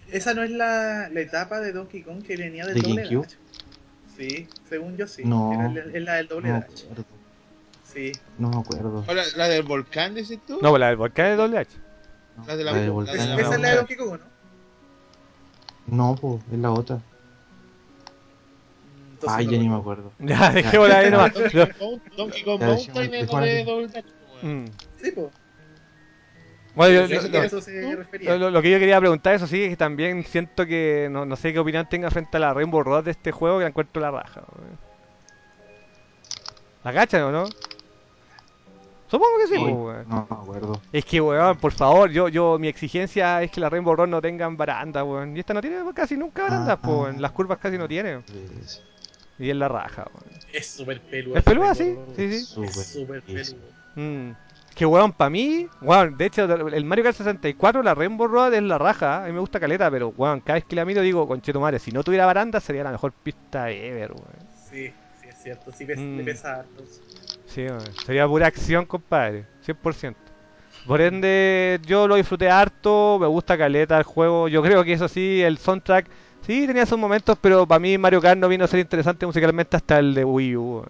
Esa 0.08 0.34
no 0.34 0.44
es 0.44 0.52
la, 0.52 1.10
la 1.10 1.22
etapa 1.22 1.60
de 1.60 1.72
Donkey 1.74 2.02
Kong 2.04 2.24
que 2.24 2.38
venía 2.38 2.66
del 2.66 2.82
¿De 2.82 2.88
doble 2.88 3.04
dash. 3.04 3.36
Sí, 4.18 4.48
según 4.70 4.96
yo 4.96 5.08
sí. 5.08 5.24
No. 5.26 5.52
Era 5.54 5.70
la- 5.70 5.98
es 5.98 6.04
la 6.04 6.14
del 6.16 6.28
doble 6.28 6.50
No 6.50 6.60
dash. 6.60 6.84
Sí. 7.94 8.12
No 8.38 8.50
me 8.50 8.58
acuerdo. 8.60 9.04
¿O 9.08 9.14
la, 9.14 9.24
la 9.36 9.48
del 9.48 9.64
volcán, 9.64 10.14
decís 10.16 10.40
tú? 10.48 10.60
No, 10.62 10.70
pues 10.70 10.80
la 10.80 10.88
del 10.88 10.98
volcán 10.98 11.28
es 11.28 11.38
doble 11.38 11.58
H. 11.60 11.78
No, 12.38 12.46
La 12.48 12.56
de 12.56 12.64
la- 12.64 12.72
la 12.72 12.78
de 12.80 12.86
la 12.88 12.92
volcán 12.92 13.16
esa 13.16 13.24
es 13.56 13.60
la 13.62 13.70
de 13.70 13.76
Donkey 13.76 13.96
Kong, 13.98 14.20
¿no? 14.20 14.34
No, 15.86 16.16
pues, 16.16 16.42
es 16.52 16.58
la 16.60 16.72
otra. 16.72 16.96
Mm, 16.96 17.02
entonces 19.14 19.38
Ay, 19.38 19.46
no 19.46 19.52
ya 19.52 19.58
ni 19.60 19.70
me 19.70 19.76
acuerdo. 19.76 20.12
Ya, 20.20 20.52
dejémosla 20.52 20.98
ahí 20.98 21.12
nomás. 21.12 21.34
Donkey 21.34 21.52
Kong, 21.78 22.00
Donkey 22.18 22.44
Kong 22.44 22.60
Ya, 22.62 22.68
Mountain 22.68 23.14
es 23.14 23.30
de 23.30 23.66
Dash, 23.94 24.06
weón. 24.42 24.64
Mm. 24.64 24.66
Sí, 25.02 25.12
pues. 25.12 25.28
Bueno, 26.76 27.06
yo- 27.08 27.22
lo- 27.30 27.44
eso 27.44 27.62
se 27.62 27.96
refería. 27.96 28.32
Lo, 28.32 28.38
lo- 28.40 28.50
lo 28.52 28.62
que 28.64 28.72
yo 28.72 28.80
quería 28.80 29.00
preguntar, 29.00 29.36
eso 29.36 29.46
sí, 29.46 29.64
es 29.66 29.70
que 29.70 29.78
también 29.78 30.24
siento 30.24 30.66
que 30.66 31.08
no, 31.12 31.24
no 31.26 31.36
sé 31.36 31.54
qué 31.54 31.60
opinión 31.60 31.88
tenga 31.88 32.10
frente 32.10 32.38
a 32.38 32.40
la 32.40 32.54
Rainbow 32.56 32.82
Road 32.82 33.04
de 33.04 33.12
este 33.12 33.32
juego 33.32 33.58
que 33.60 33.64
la 33.66 33.70
encuentro 33.70 34.02
la 34.02 34.10
raja. 34.10 34.42
weón. 34.58 34.80
¿La 36.84 36.92
cachan 36.94 37.22
o 37.24 37.32
no? 37.32 37.46
Supongo 39.14 39.38
que 39.38 39.48
sí, 39.48 39.64
Uy, 39.64 39.74
pues, 39.74 40.08
no 40.08 40.28
me 40.28 40.36
acuerdo. 40.36 40.82
Es 40.92 41.06
que, 41.06 41.22
weón, 41.22 41.56
por 41.58 41.72
favor, 41.72 42.10
yo, 42.10 42.30
yo, 42.30 42.58
mi 42.58 42.68
exigencia 42.68 43.44
es 43.44 43.52
que 43.52 43.62
la 43.62 43.70
Rainbow 43.70 43.96
Road 43.96 44.08
no 44.08 44.20
tengan 44.20 44.58
baranda, 44.58 45.04
weón. 45.04 45.38
Y 45.38 45.40
esta 45.42 45.54
no 45.54 45.62
tiene 45.62 45.78
casi 45.94 46.18
nunca 46.18 46.42
barandas, 46.42 46.80
Ah, 46.80 46.82
pues, 46.82 46.98
weón. 46.98 47.16
ah. 47.18 47.20
Las 47.22 47.32
curvas 47.32 47.60
casi 47.60 47.78
no 47.78 47.88
tienen. 47.88 48.24
Es 48.60 48.82
Y 49.38 49.52
es 49.52 49.56
la 49.56 49.68
raja, 49.68 50.08
weón. 50.12 50.40
Es 50.52 50.66
súper 50.66 51.00
peludo. 51.02 51.36
¿Es 51.38 51.44
peluda, 51.44 51.74
ese 51.74 51.94
sí? 51.94 52.00
Sí, 52.16 52.30
sí. 52.32 52.62
Es 52.64 52.88
súper. 52.94 53.22
peludo. 53.22 53.56
Mm. 53.96 54.32
Que 54.74 54.88
weón, 54.88 55.12
para 55.12 55.30
mí, 55.30 55.68
weón, 55.84 56.18
de 56.18 56.26
hecho, 56.26 56.46
el 56.46 56.84
Mario 56.86 57.04
Kart 57.04 57.16
64, 57.18 57.84
la 57.84 57.94
Rainbow 57.94 58.28
Road 58.28 58.56
es 58.56 58.64
la 58.64 58.80
raja, 58.80 59.24
a 59.24 59.28
mí 59.28 59.32
me 59.34 59.40
gusta 59.42 59.60
caleta, 59.60 59.92
pero 59.92 60.10
weón, 60.18 60.40
cada 60.40 60.56
vez 60.56 60.66
que 60.66 60.76
la 60.76 60.86
miro 60.86 61.02
digo, 61.04 61.28
conchetumare, 61.28 61.78
si 61.78 61.92
no 61.92 62.04
tuviera 62.04 62.26
baranda 62.26 62.60
sería 62.60 62.84
la 62.84 62.90
mejor 62.92 63.12
pista 63.12 63.70
ever, 63.70 64.12
weón. 64.14 64.26
Sí, 64.72 64.92
sí, 65.22 65.28
es 65.30 65.36
cierto. 65.44 65.72
Sí, 65.72 65.86
pes- 65.86 66.00
Mm. 66.00 66.18
le 66.18 66.24
pesa 66.24 66.56
harto. 66.62 66.84
Sí, 67.54 67.62
weón, 67.66 67.82
sería 68.06 68.28
pura 68.28 68.48
acción, 68.48 68.86
compadre, 68.86 69.46
100%. 69.66 70.16
Por 70.88 71.00
ende, 71.02 71.80
yo 71.86 72.08
lo 72.08 72.16
disfruté 72.16 72.50
harto, 72.50 73.18
me 73.20 73.28
gusta 73.28 73.58
caleta 73.58 73.98
el 73.98 74.04
juego, 74.04 74.48
yo 74.48 74.62
creo 74.62 74.84
que 74.84 74.94
eso 74.94 75.08
sí, 75.08 75.42
el 75.42 75.58
soundtrack 75.58 76.08
Sí, 76.46 76.68
tenía 76.68 76.86
sus 76.86 76.98
momentos, 77.00 77.38
pero 77.40 77.66
para 77.66 77.80
mí 77.80 77.98
Mario 77.98 78.20
Kart 78.20 78.38
no 78.38 78.50
vino 78.50 78.66
a 78.66 78.68
ser 78.68 78.82
interesante 78.82 79.26
musicalmente 79.26 79.78
hasta 79.78 80.00
el 80.00 80.14
de 80.14 80.26
Wii 80.26 80.56
U. 80.58 80.86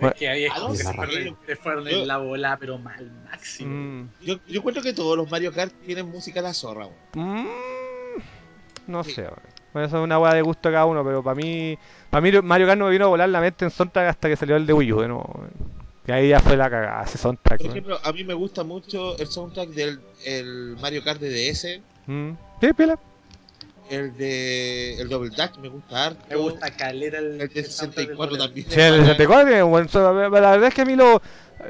Bueno. 0.00 0.08
Es 0.08 0.14
que 0.18 0.28
ahí 0.28 0.44
es 0.46 0.52
que 0.54 0.76
se 0.76 0.94
fueron, 0.94 1.36
se 1.46 1.56
fueron 1.56 1.84
yo- 1.84 2.00
en 2.00 2.08
la 2.08 2.16
bola, 2.16 2.56
pero 2.58 2.78
mal 2.78 3.10
máximo. 3.30 3.70
Mm. 3.74 4.08
Yo, 4.22 4.36
yo 4.48 4.58
encuentro 4.60 4.82
que 4.82 4.94
todos 4.94 5.18
los 5.18 5.30
Mario 5.30 5.52
Kart 5.52 5.70
tienen 5.84 6.08
música 6.08 6.40
a 6.40 6.44
la 6.44 6.54
zorra, 6.54 6.86
weón. 6.86 7.42
Mm, 7.44 7.46
no 8.86 9.04
sé, 9.04 9.22
weón. 9.22 9.53
Bueno, 9.74 9.86
eso 9.88 9.98
es 9.98 10.04
una 10.04 10.18
weá 10.18 10.32
de 10.32 10.40
gusto 10.40 10.70
cada 10.70 10.86
uno, 10.86 11.04
pero 11.04 11.22
para 11.22 11.34
mí, 11.34 11.76
para 12.08 12.20
mí 12.22 12.30
Mario 12.42 12.66
Kart 12.66 12.78
no 12.78 12.86
me 12.86 12.92
vino 12.92 13.04
a 13.04 13.08
volar 13.08 13.28
la 13.28 13.40
mente 13.42 13.64
en 13.66 13.70
soundtrack 13.70 14.08
hasta 14.08 14.28
que 14.28 14.36
salió 14.36 14.56
el 14.56 14.64
de 14.66 14.72
Wii 14.72 14.92
U, 14.92 15.00
de 15.02 15.08
nuevo, 15.08 15.30
weón. 15.36 15.50
Y 16.06 16.12
ahí 16.12 16.28
ya 16.28 16.38
fue 16.40 16.56
la 16.56 16.70
cagada, 16.70 17.02
ese 17.04 17.18
soundtrack. 17.18 17.60
Por 17.60 17.70
ejemplo, 17.70 17.98
a 18.02 18.12
mí 18.12 18.24
me 18.24 18.34
gusta 18.34 18.62
mucho 18.62 19.16
el 19.18 19.26
soundtrack 19.26 19.68
del 19.70 20.00
el 20.24 20.76
Mario 20.80 21.02
Kart 21.04 21.20
de 21.20 21.28
DS, 21.30 21.80
Mm. 22.06 22.30
Sí, 22.60 22.72
pila. 22.74 22.98
el 23.90 24.16
de 24.16 24.94
el 25.00 25.08
Double 25.08 25.30
Dash 25.36 25.56
me 25.58 25.68
gusta 25.68 26.06
harto. 26.06 26.24
Me 26.30 26.36
gusta 26.36 26.70
calera 26.70 27.18
el, 27.18 27.40
El 27.40 27.48
de 27.48 27.60
el 27.60 27.66
soundtrack 27.66 28.06
64 28.08 28.36
del 28.36 28.46
también. 28.46 28.66
Sí, 28.70 28.80
el 28.80 29.00
64 29.00 29.46
tiene 29.46 29.62
buen 29.62 29.88
son- 29.88 30.16
La 30.16 30.28
verdad 30.28 30.64
es 30.64 30.74
que 30.74 30.82
a 30.82 30.84
mí 30.84 30.94
lo. 30.96 31.20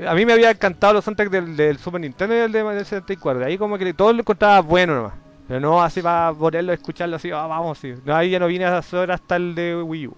A 0.07 0.15
mí 0.15 0.27
me 0.27 0.33
había 0.33 0.51
encantado 0.51 0.93
los 0.95 1.05
soundtracks 1.05 1.31
del, 1.31 1.57
del 1.57 1.79
Super 1.79 2.01
Nintendo 2.01 2.35
y 2.35 2.39
el 2.39 2.51
de- 2.53 2.63
del 2.65 2.85
64. 2.85 3.39
De 3.41 3.47
ahí 3.47 3.57
como 3.59 3.79
que 3.79 3.95
todo 3.95 4.13
lo 4.13 4.21
encontraba 4.21 4.61
bueno 4.61 4.95
nomás. 4.97 5.15
Pero 5.47 5.61
no 5.61 5.83
así 5.83 6.01
para 6.01 6.33
ponerlo, 6.33 6.73
escucharlo 6.73 7.17
así, 7.17 7.31
ah, 7.31 7.47
vamos, 7.47 7.79
sí. 7.79 7.95
No, 8.05 8.15
ahí 8.17 8.31
ya 8.31 8.39
no 8.39 8.47
vine 8.47 8.65
a 8.65 8.79
hacer 8.79 9.11
hasta 9.11 9.37
el 9.37 9.55
de 9.55 9.77
Wii 9.83 10.07
U. 10.09 10.15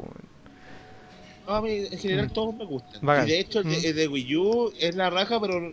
No, 1.47 1.55
a 1.55 1.61
mí 1.63 1.71
en 1.91 1.99
general 1.99 2.27
Mm. 2.27 2.33
todos 2.33 2.55
me 2.55 2.65
gustan. 2.65 3.01
Bacán. 3.03 3.27
Y 3.27 3.31
de 3.33 3.41
hecho 3.41 3.59
el 3.61 3.65
de, 3.67 3.71
Mm. 3.77 3.85
el 3.87 3.97
de 3.97 4.09
Wii 4.09 4.37
U 4.37 4.73
es 4.79 4.95
la 4.97 5.11
raja, 5.11 5.41
pero 5.41 5.61
no, 5.61 5.71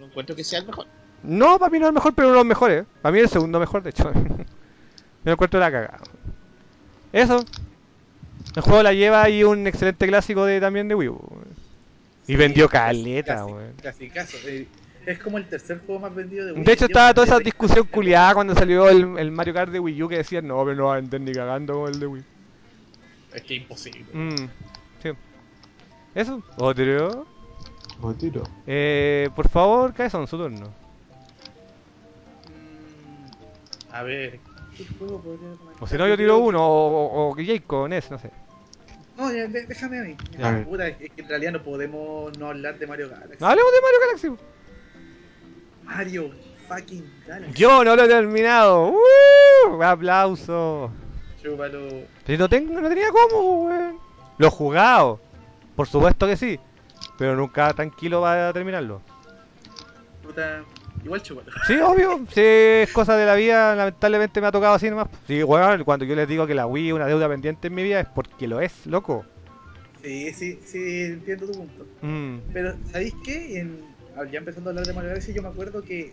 no 0.00 0.06
encuentro 0.06 0.34
que 0.34 0.44
sea 0.44 0.60
el 0.60 0.66
mejor. 0.66 0.86
No, 1.22 1.58
para 1.58 1.70
mí 1.70 1.78
no 1.78 1.86
es 1.86 1.88
el 1.90 1.94
mejor, 1.94 2.14
pero 2.14 2.28
uno 2.28 2.34
de 2.36 2.40
los 2.40 2.46
mejores. 2.46 2.84
Para 3.02 3.12
mí 3.12 3.18
es 3.18 3.24
el 3.24 3.30
segundo 3.30 3.58
mejor, 3.60 3.82
de 3.82 3.90
hecho. 3.90 4.10
Yo 5.24 5.32
encuentro 5.32 5.58
la 5.60 5.70
cagada. 5.70 5.98
Eso. 7.12 7.44
El 8.56 8.62
juego 8.62 8.82
la 8.82 8.92
lleva 8.92 9.28
y 9.30 9.42
un 9.44 9.66
excelente 9.66 10.06
clásico 10.06 10.44
de 10.44 10.60
también 10.60 10.86
de 10.88 10.94
Wii 10.94 11.08
U. 11.08 11.20
Y 12.26 12.32
Sí, 12.32 12.36
vendió 12.36 12.68
casi- 12.68 13.02
caleta, 13.02 13.36
casi- 13.36 13.52
weón. 13.52 13.72
casi 13.82 14.08
caso. 14.10 14.36
Eh, 14.46 14.66
Es 15.06 15.18
como 15.18 15.38
el 15.38 15.46
tercer 15.46 15.80
juego 15.84 16.00
más 16.00 16.14
vendido 16.14 16.46
de 16.46 16.52
Wii. 16.52 16.64
De 16.64 16.72
hecho, 16.72 16.86
estaba 16.86 17.12
toda 17.12 17.26
esa 17.26 17.38
discusión 17.38 17.86
culiada 17.86 18.34
cuando 18.34 18.54
salió 18.54 18.88
el, 18.88 19.18
el 19.18 19.30
Mario 19.30 19.52
Kart 19.52 19.70
de 19.70 19.78
Wii 19.78 20.02
U 20.02 20.08
que 20.08 20.16
decían, 20.16 20.46
no, 20.46 20.64
pero 20.64 20.76
no 20.76 20.86
va 20.86 20.94
a 20.94 20.96
vender 20.96 21.20
ni 21.20 21.32
cagando 21.32 21.74
como 21.74 21.88
el 21.88 22.00
de 22.00 22.06
Wii. 22.06 22.24
Es 23.34 23.42
que 23.42 23.54
imposible. 23.54 24.06
Mm, 24.12 24.48
sí. 25.02 25.10
Eso, 26.14 26.42
otro. 26.56 27.26
O 28.00 28.14
tiro. 28.14 28.42
Eh, 28.66 29.28
por 29.36 29.48
favor, 29.48 29.92
Kaeson, 29.92 30.26
su 30.26 30.38
turno. 30.38 30.72
Mm, 32.48 33.92
a 33.92 34.02
ver, 34.02 34.40
¿qué 34.76 34.86
juego 34.98 35.20
podría 35.20 35.50
comentar? 35.56 35.82
O 35.82 35.86
si 35.86 35.98
no, 35.98 36.08
yo 36.08 36.16
tiro 36.16 36.38
uno, 36.38 36.66
o, 36.66 37.06
o, 37.06 37.30
o 37.30 37.36
Jake 37.36 37.64
Ness, 37.88 38.10
no 38.10 38.18
sé. 38.18 38.30
No, 39.16 39.28
déjame 39.28 40.00
a 40.00 40.02
mí. 40.02 40.16
A 40.42 40.50
ver. 40.50 40.64
Puta, 40.64 40.88
es 40.88 40.96
que 40.96 41.22
en 41.22 41.28
realidad 41.28 41.52
no 41.52 41.62
podemos 41.62 42.36
no 42.38 42.48
hablar 42.48 42.78
de 42.78 42.86
Mario 42.86 43.08
Galaxy. 43.08 43.44
Hablemos 43.44 43.72
de 43.72 43.80
Mario 43.80 43.98
Galaxy. 44.00 44.53
Mario 45.84 46.30
fucking 46.68 47.04
Galaxy. 47.26 47.60
Yo 47.60 47.84
no 47.84 47.96
lo 47.96 48.04
he 48.04 48.08
terminado. 48.08 48.92
¡Uh! 48.92 49.82
Aplauso. 49.82 50.90
Chúpalo. 51.42 51.88
Pero 52.26 52.38
no, 52.38 52.48
tengo, 52.48 52.80
no 52.80 52.88
tenía 52.88 53.10
cómo, 53.10 53.64
weón. 53.64 53.98
Lo 54.38 54.46
he 54.46 54.50
jugado. 54.50 55.20
Por 55.76 55.86
supuesto 55.86 56.26
que 56.26 56.36
sí. 56.36 56.58
Pero 57.18 57.36
nunca 57.36 57.72
tranquilo 57.74 58.20
para 58.20 58.52
terminarlo. 58.52 59.00
Puta. 60.22 60.62
Igual 61.04 61.22
chúpalo. 61.22 61.52
Sí, 61.66 61.74
obvio. 61.74 62.24
Sí, 62.30 62.40
es 62.40 62.92
cosa 62.92 63.16
de 63.16 63.26
la 63.26 63.34
vida. 63.34 63.74
Lamentablemente 63.74 64.40
me 64.40 64.46
ha 64.46 64.52
tocado 64.52 64.74
así 64.74 64.88
nomás. 64.88 65.08
Sí, 65.26 65.42
weón, 65.42 65.84
cuando 65.84 66.04
yo 66.04 66.14
les 66.14 66.26
digo 66.26 66.46
que 66.46 66.54
la 66.54 66.66
Wii 66.66 66.88
es 66.88 66.94
una 66.94 67.06
deuda 67.06 67.28
pendiente 67.28 67.68
en 67.68 67.74
mi 67.74 67.82
vida 67.82 68.00
es 68.00 68.08
porque 68.08 68.48
lo 68.48 68.60
es, 68.60 68.86
loco. 68.86 69.24
Sí, 70.02 70.32
sí, 70.32 70.60
sí, 70.64 71.02
entiendo 71.04 71.46
tu 71.46 71.52
punto. 71.52 71.86
Mm. 72.02 72.36
Pero, 72.52 72.74
¿sabéis 72.90 73.14
qué? 73.24 73.58
En, 73.58 73.93
ya 74.30 74.38
empezando 74.38 74.70
a 74.70 74.72
hablar 74.72 74.86
de 74.86 74.92
Mario 74.92 75.10
Galaxy, 75.10 75.32
yo 75.32 75.42
me 75.42 75.48
acuerdo 75.48 75.82
que 75.82 76.12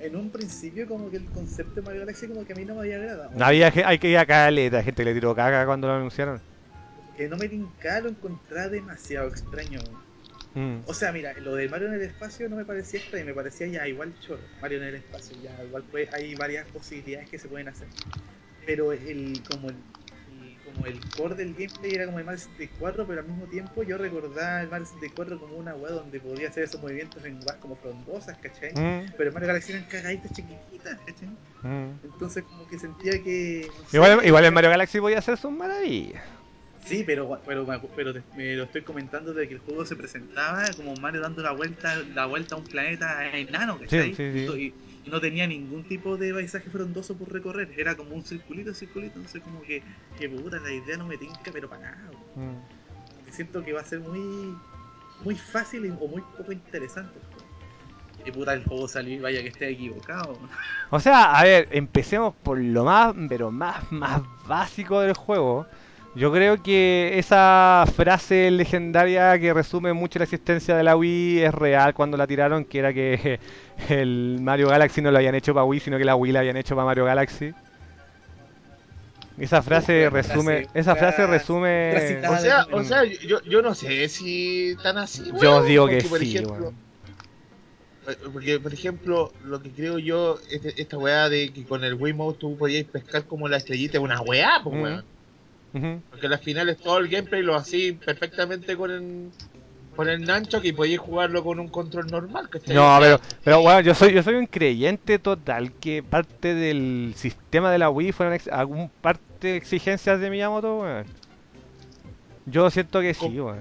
en 0.00 0.16
un 0.16 0.30
principio 0.30 0.86
como 0.86 1.10
que 1.10 1.16
el 1.16 1.26
concepto 1.26 1.76
de 1.76 1.82
Mario 1.82 2.00
Galaxy 2.00 2.28
como 2.28 2.44
que 2.44 2.52
a 2.52 2.56
mí 2.56 2.64
no 2.64 2.74
me 2.74 2.80
había 2.80 2.96
agradado. 2.96 3.30
Había, 3.44 3.72
hay 3.84 3.98
que 3.98 4.08
ir 4.10 4.18
a 4.18 4.26
caleta, 4.26 4.82
gente 4.82 5.02
que 5.02 5.04
le 5.10 5.14
tiró 5.14 5.34
caga 5.34 5.64
cuando 5.66 5.86
lo 5.88 5.94
anunciaron. 5.94 6.40
Que 7.16 7.28
no 7.28 7.36
me 7.36 7.48
tincaba, 7.48 8.00
lo 8.00 8.08
encontraba 8.10 8.68
demasiado 8.68 9.28
extraño. 9.28 9.80
Mm. 10.54 10.78
O 10.86 10.94
sea, 10.94 11.12
mira, 11.12 11.34
lo 11.40 11.54
de 11.54 11.68
Mario 11.68 11.88
en 11.88 11.94
el 11.94 12.02
espacio 12.02 12.48
no 12.48 12.56
me 12.56 12.64
parecía 12.64 13.00
extraño, 13.00 13.24
me 13.26 13.34
parecía 13.34 13.66
ya 13.66 13.86
igual 13.88 14.14
choro. 14.20 14.40
Mario 14.62 14.78
en 14.78 14.84
el 14.84 14.94
espacio, 14.96 15.36
ya 15.42 15.62
igual 15.64 15.84
pues, 15.90 16.12
hay 16.14 16.34
varias 16.34 16.66
posibilidades 16.68 17.28
que 17.28 17.38
se 17.38 17.48
pueden 17.48 17.68
hacer. 17.68 17.88
Pero 18.66 18.92
el 18.92 19.42
como 19.50 19.68
el- 19.68 19.76
como 20.72 20.86
el 20.86 21.00
core 21.16 21.34
del 21.34 21.54
gameplay 21.54 21.94
era 21.94 22.06
como 22.06 22.18
el 22.18 22.24
Mario 22.24 22.38
64, 22.38 23.06
pero 23.06 23.20
al 23.20 23.26
mismo 23.26 23.46
tiempo 23.46 23.82
yo 23.82 23.98
recordaba 23.98 24.62
el 24.62 24.68
Mario 24.68 24.86
64 24.86 25.38
como 25.40 25.54
una 25.56 25.74
weá 25.74 25.92
donde 25.92 26.20
podía 26.20 26.48
hacer 26.48 26.64
esos 26.64 26.80
movimientos 26.80 27.24
en 27.24 27.38
weas 27.44 27.56
como 27.58 27.76
frondosas, 27.76 28.36
¿cachai? 28.38 28.72
Mm. 28.72 29.12
Pero 29.16 29.28
en 29.28 29.34
Mario 29.34 29.46
Galaxy 29.48 29.72
eran 29.72 29.84
cagaditas 29.84 30.32
chiquititas, 30.32 30.98
¿cachai? 31.06 31.28
Mm. 31.62 31.98
Entonces 32.04 32.44
como 32.44 32.66
que 32.68 32.78
sentía 32.78 33.22
que... 33.22 33.70
no 33.78 33.88
sé, 33.88 33.96
Igual, 33.96 34.26
igual 34.26 34.44
en 34.44 34.54
Mario 34.54 34.70
Galaxy 34.70 34.98
voy 34.98 35.14
a 35.14 35.18
hacer 35.18 35.36
sus 35.38 35.50
maravillas. 35.52 36.22
Sí, 36.84 37.02
pero, 37.04 37.38
pero, 37.44 37.66
pero 37.94 38.14
te- 38.14 38.22
me 38.34 38.54
lo 38.54 38.64
estoy 38.64 38.80
comentando 38.82 39.34
de 39.34 39.46
que 39.46 39.54
el 39.54 39.60
juego 39.60 39.84
se 39.84 39.94
presentaba 39.94 40.72
como 40.74 40.96
Mario 40.96 41.20
dando 41.20 41.42
la 41.42 41.52
vuelta 41.52 41.96
la 42.14 42.24
vuelta 42.24 42.54
a 42.54 42.58
un 42.58 42.64
planeta 42.64 43.28
enano, 43.36 43.78
¿cachai? 43.78 44.14
Sí, 44.14 44.32
sí, 44.32 44.46
sí. 44.46 44.52
Y, 44.58 44.74
y 44.97 44.97
no 45.08 45.20
tenía 45.20 45.46
ningún 45.46 45.84
tipo 45.84 46.16
de 46.16 46.32
paisaje 46.32 46.70
frondoso 46.70 47.16
por 47.16 47.32
recorrer, 47.32 47.72
era 47.76 47.96
como 47.96 48.14
un 48.14 48.24
circulito, 48.24 48.72
circulito, 48.74 49.16
entonces 49.16 49.42
como 49.42 49.62
que, 49.62 49.82
que 50.18 50.28
puta, 50.28 50.58
la 50.60 50.72
idea 50.72 50.96
no 50.96 51.06
me 51.06 51.16
tinca, 51.16 51.50
pero 51.52 51.68
para 51.68 51.90
nada. 51.90 52.10
Mm. 52.34 53.30
Siento 53.30 53.64
que 53.64 53.72
va 53.72 53.80
a 53.80 53.84
ser 53.84 54.00
muy 54.00 54.54
muy 55.24 55.34
fácil 55.36 55.84
y- 55.84 55.90
o 55.90 56.08
muy 56.08 56.22
poco 56.36 56.52
interesante. 56.52 57.18
Y 58.24 58.30
puta, 58.30 58.52
el 58.52 58.64
juego 58.64 58.86
salió 58.88 59.14
y 59.14 59.20
vaya 59.20 59.42
que 59.42 59.48
esté 59.48 59.68
equivocado. 59.70 60.38
O 60.90 61.00
sea, 61.00 61.38
a 61.38 61.44
ver, 61.44 61.68
empecemos 61.72 62.34
por 62.42 62.58
lo 62.58 62.84
más, 62.84 63.14
pero 63.28 63.50
más, 63.50 63.90
más 63.92 64.22
básico 64.46 65.00
del 65.00 65.14
juego. 65.14 65.66
Yo 66.18 66.32
creo 66.32 66.60
que 66.60 67.12
esa 67.16 67.84
frase 67.94 68.50
legendaria 68.50 69.38
que 69.38 69.54
resume 69.54 69.92
mucho 69.92 70.18
la 70.18 70.24
existencia 70.24 70.76
de 70.76 70.82
la 70.82 70.96
Wii 70.96 71.42
es 71.42 71.54
real 71.54 71.94
cuando 71.94 72.16
la 72.16 72.26
tiraron, 72.26 72.64
que 72.64 72.80
era 72.80 72.92
que 72.92 73.38
el 73.88 74.38
Mario 74.40 74.68
Galaxy 74.68 75.00
no 75.00 75.12
lo 75.12 75.18
habían 75.18 75.36
hecho 75.36 75.54
para 75.54 75.64
Wii, 75.64 75.78
sino 75.78 75.96
que 75.96 76.04
la 76.04 76.16
Wii 76.16 76.32
la 76.32 76.40
habían 76.40 76.56
hecho 76.56 76.74
para 76.74 76.86
Mario 76.86 77.04
Galaxy. 77.04 77.52
Esa 79.38 79.62
frase 79.62 80.10
resume, 80.10 80.66
esa 80.74 80.96
frase 80.96 81.24
resume... 81.24 82.18
O 82.28 82.36
sea, 82.38 82.66
o 82.72 82.82
sea 82.82 83.04
yo, 83.04 83.40
yo 83.42 83.62
no 83.62 83.72
sé 83.76 84.08
si 84.08 84.74
tan 84.82 84.98
así. 84.98 85.22
Yo 85.26 85.32
weón, 85.34 85.66
digo 85.68 85.86
que 85.86 86.02
por 86.02 86.18
sí, 86.18 86.30
ejemplo, 86.36 86.54
weón. 86.54 86.74
eh, 88.08 88.16
Porque, 88.32 88.58
por 88.58 88.74
ejemplo, 88.74 89.32
lo 89.44 89.62
que 89.62 89.70
creo 89.70 90.00
yo, 90.00 90.40
este- 90.50 90.82
esta 90.82 90.98
weá 90.98 91.28
de 91.28 91.52
que 91.52 91.62
con 91.64 91.84
el 91.84 91.94
Wiimote 91.94 92.40
tú 92.40 92.56
podías 92.56 92.84
pescar 92.86 93.26
como 93.26 93.46
la 93.46 93.58
estrellita, 93.58 93.98
es 93.98 94.02
una 94.02 94.20
weá, 94.20 94.60
pues 94.64 94.74
Mm. 94.76 94.82
weón. 94.82 95.04
Porque 96.10 96.28
las 96.28 96.40
finales 96.40 96.78
todo 96.78 96.98
el 96.98 97.08
gameplay 97.08 97.42
lo 97.42 97.54
hacía 97.54 97.94
perfectamente 98.04 98.76
con 98.76 98.90
el, 98.90 99.30
con 99.94 100.08
el 100.08 100.22
Nunchuck 100.24 100.64
y 100.64 100.72
podías 100.72 101.00
jugarlo 101.00 101.44
con 101.44 101.60
un 101.60 101.68
control 101.68 102.06
normal, 102.06 102.48
¿cachai? 102.48 102.74
No, 102.74 102.96
pero, 103.00 103.20
pero 103.44 103.60
bueno, 103.60 103.80
yo 103.80 103.94
soy, 103.94 104.12
yo 104.14 104.22
soy 104.22 104.34
un 104.34 104.46
creyente 104.46 105.18
total 105.18 105.72
que 105.74 106.02
parte 106.02 106.54
del 106.54 107.12
sistema 107.16 107.70
de 107.70 107.78
la 107.78 107.90
Wii 107.90 108.12
fueron 108.12 108.34
ex- 108.34 108.48
algún 108.48 108.90
parte 109.00 109.22
de 109.40 109.56
exigencias 109.56 110.20
de 110.20 110.30
Miyamoto, 110.30 110.78
weón. 110.80 111.06
Yo 112.46 112.70
siento 112.70 113.00
que 113.00 113.12
sí, 113.14 113.38
weón. 113.38 113.60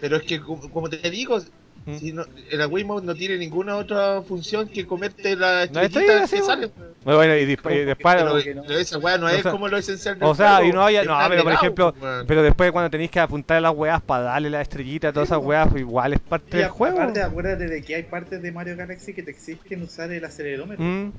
Pero 0.00 0.16
es 0.16 0.22
que, 0.22 0.40
como 0.40 0.88
te 0.88 1.10
digo, 1.10 1.38
Mm. 1.86 1.96
si 1.96 2.12
no, 2.12 2.24
el 2.50 2.66
Wiimote 2.66 3.06
no 3.06 3.14
tiene 3.14 3.38
ninguna 3.38 3.76
otra 3.76 4.20
función 4.22 4.68
que 4.68 4.86
comerte 4.86 5.34
la 5.34 5.66
No, 5.72 5.80
estrellita 5.80 6.26
sí, 6.26 6.36
que 6.36 6.42
sale. 6.42 6.70
Bueno, 7.04 7.16
bueno, 7.18 7.34
y, 7.36 7.46
disp- 7.46 7.74
y 7.74 7.84
después, 7.86 8.16
Pero, 8.16 8.42
que 8.42 8.54
no. 8.54 8.62
pero 8.66 8.78
esa 8.78 8.98
weá 8.98 9.16
no 9.16 9.26
O 9.26 9.28
es 9.30 9.42
sea- 9.42 9.50
como 9.50 9.66
lo 9.66 9.78
esencial 9.78 10.18
del 10.18 10.28
o 10.28 10.34
sea, 10.34 10.56
juego, 10.56 10.68
y 10.68 10.72
no 10.74 10.84
haya, 10.84 11.00
es 11.00 11.06
no, 11.08 11.16
pero 11.30 11.42
por 11.42 11.52
ejemplo, 11.54 11.94
weón. 11.98 12.26
pero 12.26 12.42
después 12.42 12.70
cuando 12.72 12.90
tenéis 12.90 13.10
que 13.10 13.20
apuntar 13.20 13.56
a 13.56 13.60
las 13.62 13.74
weas 13.74 14.02
para 14.02 14.24
darle 14.24 14.50
la 14.50 14.60
estrellita, 14.60 15.10
todas 15.10 15.30
esas 15.30 15.42
weas, 15.42 15.68
pues 15.68 15.80
igual 15.80 16.12
es 16.12 16.20
parte 16.20 16.58
Y 16.58 16.60
del 16.60 16.68
juego. 16.68 16.98
aparte, 17.00 17.22
acuérdate 17.22 17.66
de 17.68 17.82
que 17.82 17.94
hay 17.94 18.02
partes 18.02 18.42
de 18.42 18.52
Mario 18.52 18.76
Galaxy 18.76 19.14
que 19.14 19.22
te 19.22 19.30
exigen 19.30 19.82
usar 19.82 20.12
el 20.12 20.22
acelerómetro. 20.22 20.84
Mm, 20.84 21.12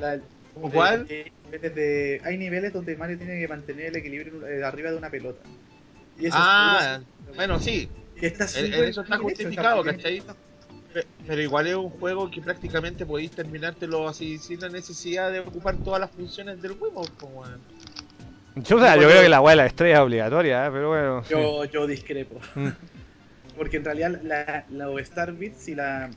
la- 0.00 0.18
¿Cómo 0.54 0.68
de- 0.68 0.74
cuál? 0.74 1.06
de- 1.06 1.32
niveles 1.44 1.74
de- 1.74 2.20
hay 2.24 2.36
niveles 2.36 2.72
donde 2.72 2.96
Mario 2.96 3.16
tiene 3.18 3.38
que 3.40 3.46
mantener 3.48 3.86
el 3.86 3.96
equilibrio 3.96 4.46
eh, 4.46 4.64
arriba 4.64 4.90
de 4.90 4.96
una 4.96 5.08
pelota. 5.10 5.40
Y 6.18 6.26
eso 6.26 6.36
es 6.36 6.42
Ah, 6.44 7.00
puro- 7.24 7.34
bueno, 7.36 7.60
sí, 7.60 7.88
está 8.26 8.44
en- 8.44 8.50
súper 8.50 8.74
en 8.74 8.88
eso 8.90 9.00
está 9.02 9.18
justificado. 9.18 9.82
Pe- 10.92 11.06
Pero 11.26 11.42
igual 11.42 11.66
es 11.66 11.74
un 11.74 11.90
juego 11.90 12.30
que 12.30 12.40
prácticamente 12.40 13.04
podéis 13.04 13.30
terminártelo 13.32 14.08
así 14.08 14.38
sin 14.38 14.60
la 14.60 14.68
necesidad 14.70 15.30
de 15.30 15.40
ocupar 15.40 15.76
todas 15.76 16.00
las 16.00 16.10
funciones 16.10 16.60
del 16.62 16.72
juego. 16.72 17.04
Como, 17.20 17.44
yo, 18.56 18.76
o 18.76 18.80
sea, 18.80 18.96
yo 18.96 19.08
creo 19.08 19.22
que 19.22 19.28
la 19.28 19.40
wea 19.40 19.50
de 19.52 19.56
la 19.56 19.66
estrella 19.66 19.96
es 19.96 20.00
obligatoria, 20.00 20.66
¿eh? 20.66 20.70
pero 20.72 20.88
bueno. 20.88 21.22
sí. 21.24 21.30
Yo, 21.30 21.64
yo 21.66 21.86
discrepo. 21.86 22.40
Mm. 22.54 22.68
Porque 23.56 23.76
en 23.78 23.84
realidad 23.84 24.20
la, 24.22 24.64
la 24.70 25.00
Star 25.02 25.32
Bits 25.32 25.68
y 25.68 25.74
la 25.74 26.08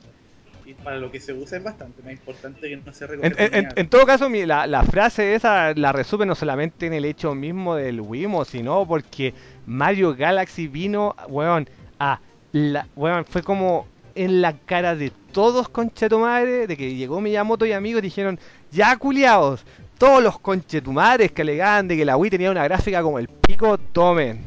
Y 0.64 0.74
para 0.74 0.96
lo 0.98 1.10
que 1.10 1.18
se 1.18 1.32
usa 1.32 1.58
es 1.58 1.64
bastante 1.64 2.00
más 2.02 2.12
importante 2.12 2.68
que 2.68 2.76
no 2.76 2.92
se 2.94 3.04
En, 3.04 3.10
recoge 3.10 3.44
en- 3.46 3.54
en- 3.66 3.68
en 3.74 3.88
todo 3.88 4.06
caso, 4.06 4.30
mi- 4.30 4.46
la, 4.46 4.66
la 4.68 4.84
frase 4.84 5.34
esa 5.34 5.74
la 5.74 5.92
resume 5.92 6.24
no 6.24 6.34
solamente 6.36 6.86
en 6.86 6.92
el 6.94 7.04
hecho 7.04 7.34
mismo 7.34 7.74
del 7.74 8.00
Wimo, 8.00 8.44
sino 8.44 8.86
porque 8.86 9.34
Mario 9.66 10.14
Galaxy 10.14 10.68
vino, 10.68 11.16
weón, 11.28 11.68
a 12.04 12.20
la, 12.52 12.86
weón, 12.96 13.24
fue 13.24 13.42
como 13.42 13.86
en 14.14 14.42
la 14.42 14.54
cara 14.58 14.94
de 14.96 15.10
todos 15.32 15.68
conchetumadres, 15.68 16.66
de 16.68 16.76
que 16.76 16.94
llegó 16.96 17.20
Miyamoto 17.20 17.64
y 17.64 17.72
amigos 17.72 18.00
y 18.00 18.06
dijeron, 18.06 18.38
ya 18.72 18.96
culiados, 18.96 19.64
todos 19.98 20.22
los 20.22 20.38
conchetumadres 20.40 21.30
que 21.32 21.42
alegaban 21.42 21.86
de 21.88 21.96
que 21.96 22.04
la 22.04 22.16
Wii 22.16 22.30
tenía 22.30 22.50
una 22.50 22.64
gráfica 22.64 23.02
como 23.02 23.18
el 23.20 23.28
pico, 23.28 23.78
tomen. 23.78 24.40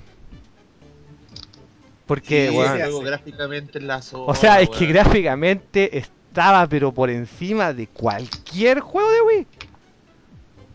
Porque, 2.06 2.50
Sí, 2.52 2.56
weón, 2.58 2.74
sí, 2.74 2.78
Luego 2.84 2.98
hace. 3.00 3.08
gráficamente 3.08 3.80
en 3.80 3.88
la 3.88 4.02
zona. 4.02 4.26
o 4.26 4.36
sea, 4.36 4.60
es 4.62 4.70
que 4.70 4.86
gráficamente 4.86 5.98
estaba 5.98 6.68
pero 6.68 6.92
por 6.92 7.10
encima 7.10 7.74
de 7.74 7.88
cualquier 7.88 8.82
juego 8.82 9.10
de 9.10 9.22
Wii. 9.22 9.48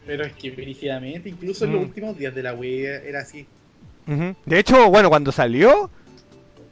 Pero 0.07 0.25
es 0.25 0.33
que 0.33 0.50
brígidamente, 0.50 1.28
incluso 1.28 1.65
en 1.67 1.73
los 1.73 1.83
Mm. 1.83 1.84
últimos 1.84 2.18
días 2.18 2.34
de 2.34 2.42
la 2.42 2.55
Wii 2.55 2.84
era 2.84 3.20
así. 3.20 3.47
De 4.44 4.59
hecho, 4.59 4.91
bueno, 4.91 5.09
cuando 5.09 5.31
salió, 5.31 5.89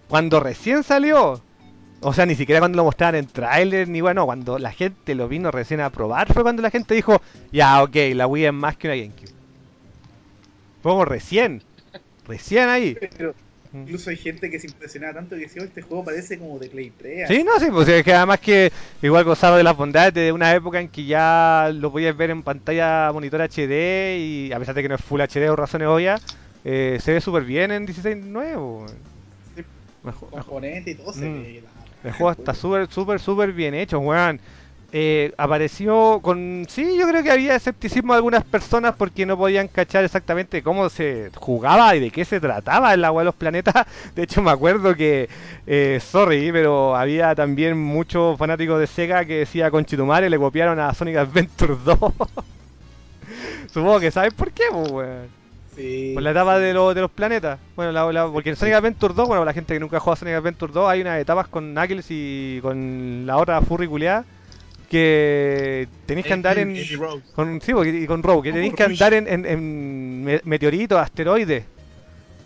cuando 0.09 0.41
recién 0.41 0.83
salió, 0.83 1.45
o 2.01 2.13
sea, 2.13 2.27
ni 2.27 2.35
siquiera 2.35 2.61
cuando 2.61 2.77
lo 2.77 2.85
mostraban 2.85 3.17
en 3.17 3.29
trailer, 3.29 3.89
ni 3.89 4.01
bueno, 4.01 4.27
cuando 4.27 4.59
la 4.59 4.73
gente 4.73 5.15
lo 5.15 5.29
vino 5.29 5.51
recién 5.51 5.81
a 5.81 5.91
probar, 5.91 6.33
fue 6.33 6.43
cuando 6.43 6.63
la 6.63 6.71
gente 6.71 6.95
dijo, 6.95 7.21
ya, 7.53 7.83
ok, 7.83 7.97
la 8.15 8.27
Wii 8.27 8.47
es 8.47 8.53
más 8.53 8.77
que 8.77 8.89
una 8.89 8.97
GameCube. 8.97 9.33
Fue 10.81 10.93
como 10.93 11.05
recién, 11.05 11.63
recién 12.25 12.69
ahí. 12.69 12.97
Pero 13.19 13.35
Mm. 13.71 13.83
incluso 13.83 14.09
hay 14.09 14.17
gente 14.17 14.51
que 14.51 14.59
se 14.59 14.67
impresionaba 14.67 15.13
tanto 15.13 15.37
que 15.37 15.43
decía, 15.43 15.61
"Oh, 15.61 15.65
este 15.67 15.83
juego 15.83 16.03
parece 16.07 16.39
como 16.39 16.59
de 16.59 16.71
Play 16.71 16.91
3. 16.91 17.29
Sí, 17.29 17.45
no, 17.45 17.59
sí, 17.61 17.67
pues 17.71 17.87
es 17.89 18.03
que 18.03 18.15
además 18.15 18.41
que 18.41 18.73
igual 19.03 19.25
gozaba 19.25 19.59
de 19.59 19.63
las 19.63 19.77
bondades 19.77 20.15
de 20.15 20.33
una 20.33 20.55
época 20.55 20.81
en 20.81 20.89
que 20.89 21.05
ya 21.05 21.71
lo 21.75 21.93
podías 21.93 22.17
ver 22.17 22.31
en 22.31 22.43
pantalla 22.43 23.11
monitor 23.13 23.43
HD 23.43 24.17
y 24.19 24.53
a 24.53 24.59
pesar 24.59 24.75
de 24.75 24.83
que 24.83 24.89
no 24.89 24.95
es 24.95 25.03
Full 25.05 25.21
HD 25.21 25.51
o 25.51 25.57
razones 25.57 25.87
obvias, 25.89 26.23
eh, 26.65 26.99
se 27.03 27.13
ve 27.13 27.21
súper 27.21 27.45
bien 27.45 27.71
en 27.73 27.85
16.9. 27.85 28.95
y 30.87 30.95
todo 30.95 31.13
se 31.13 31.27
Mm. 31.29 31.43
ve. 31.43 31.63
la- 31.63 32.09
El 32.09 32.13
juego 32.15 32.31
está 32.33 32.55
súper, 32.55 32.89
súper, 32.91 33.19
súper 33.21 33.53
bien 33.53 33.75
hecho, 33.75 33.99
weón. 33.99 34.41
Eh, 34.91 35.33
apareció 35.37 36.21
con... 36.23 36.65
Sí, 36.67 36.97
yo 36.99 37.07
creo 37.07 37.23
que 37.23 37.31
había 37.31 37.55
escepticismo 37.55 38.15
de 38.15 38.19
algunas 38.19 38.43
personas 38.45 38.95
porque 38.97 39.27
no 39.27 39.37
podían 39.37 39.69
cachar 39.69 40.03
exactamente 40.03 40.63
cómo 40.63 40.89
se 40.89 41.31
jugaba 41.37 41.95
y 41.95 42.01
de 42.01 42.11
qué 42.11 42.25
se 42.25 42.41
trataba 42.41 42.97
la 42.97 43.13
weá 43.13 43.21
de 43.21 43.25
los 43.27 43.35
planetas. 43.35 43.75
De 44.15 44.23
hecho, 44.23 44.41
me 44.41 44.51
acuerdo 44.51 44.95
que... 44.95 45.29
eh, 45.67 45.99
sorry, 46.01 46.51
pero 46.53 46.97
había 46.97 47.35
también 47.35 47.77
muchos 47.77 48.39
fanáticos 48.39 48.81
de 48.81 48.87
Sega 48.87 49.27
que 49.27 49.41
decía 49.41 49.71
con 49.71 49.85
Chitumare 49.85 50.31
le 50.31 50.39
copiaron 50.39 50.81
a 50.81 50.95
Sonic 50.95 51.17
Adventure 51.17 51.75
2. 51.85 51.99
Supongo 53.73 54.01
que 54.01 54.11
sabes 54.11 54.33
por 54.33 54.53
qué, 54.53 54.63
pues, 54.73 54.91
weón. 54.91 55.38
Sí. 55.79 56.11
Por 56.13 56.23
la 56.25 56.33
etapa 56.33 56.59
de, 56.59 56.75
los 56.75 56.95
de 56.95 57.01
los 57.03 57.11
planetas. 57.11 57.59
Bueno, 57.77 57.93
la, 57.93 58.11
la- 58.13 58.27
porque 58.27 58.51
en 58.51 58.57
Sonic 58.57 58.75
Adventure 58.75 59.15
2, 59.15 59.29
bueno, 59.29 59.45
la 59.45 59.53
gente 59.55 59.75
que 59.75 59.81
nunca 59.81 59.97
ha 59.97 60.01
jugado 60.01 60.15
a 60.15 60.17
Sonic 60.17 60.35
Adventure 60.35 60.73
2, 60.73 60.89
hay 60.91 61.01
unas 61.03 61.21
etapas 61.21 61.47
con 61.49 61.73
Knuckles 61.73 62.07
y 62.11 62.59
con 62.63 63.25
la 63.27 63.37
otra 63.37 63.61
furry 63.63 63.87
culiada 63.87 64.25
que 64.91 65.87
tenéis 66.07 66.27
que 66.27 66.33
andar 66.33 66.59
en... 66.59 66.75
Eddie 66.75 66.97
Rose. 66.97 67.23
Con, 67.35 67.61
sí, 67.61 67.73
porque- 67.73 67.91
y 68.01 68.07
con 68.07 68.23
Rogue, 68.23 68.43
que 68.45 68.51
Oh, 68.51 68.55
tenéis 68.55 68.75
que 68.75 68.83
andar 68.85 69.15
en, 69.15 69.29
en- 69.29 69.47
en 69.47 70.25
me- 70.25 70.41
meteoritos, 70.45 70.99
asteroides. 70.99 71.65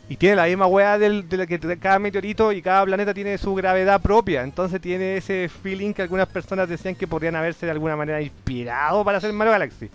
Y 0.08 0.16
tiene 0.16 0.36
la 0.36 0.44
misma 0.46 0.66
weá 0.66 0.98
del, 0.98 1.28
de 1.28 1.36
la 1.38 1.46
que 1.46 1.58
cada 1.78 1.98
meteorito 1.98 2.52
y 2.52 2.60
cada 2.60 2.84
planeta 2.84 3.14
tiene 3.14 3.38
su 3.38 3.54
gravedad 3.54 4.02
propia. 4.02 4.42
Entonces 4.42 4.80
tiene 4.80 5.16
ese 5.16 5.48
feeling 5.48 5.94
que 5.94 6.02
algunas 6.02 6.28
personas 6.28 6.68
decían 6.68 6.96
que 6.96 7.06
podrían 7.06 7.36
haberse 7.36 7.64
de 7.64 7.72
alguna 7.72 7.96
manera 7.96 8.20
inspirado 8.20 9.04
para 9.04 9.18
hacer 9.18 9.32
Mario 9.32 9.52
Galaxy. 9.52 9.88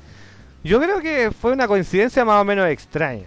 Yo 0.68 0.82
creo 0.82 1.00
que 1.00 1.32
fue 1.32 1.54
una 1.54 1.68
coincidencia 1.68 2.26
más 2.26 2.42
o 2.42 2.44
menos 2.46 2.68
extraña. 2.68 3.26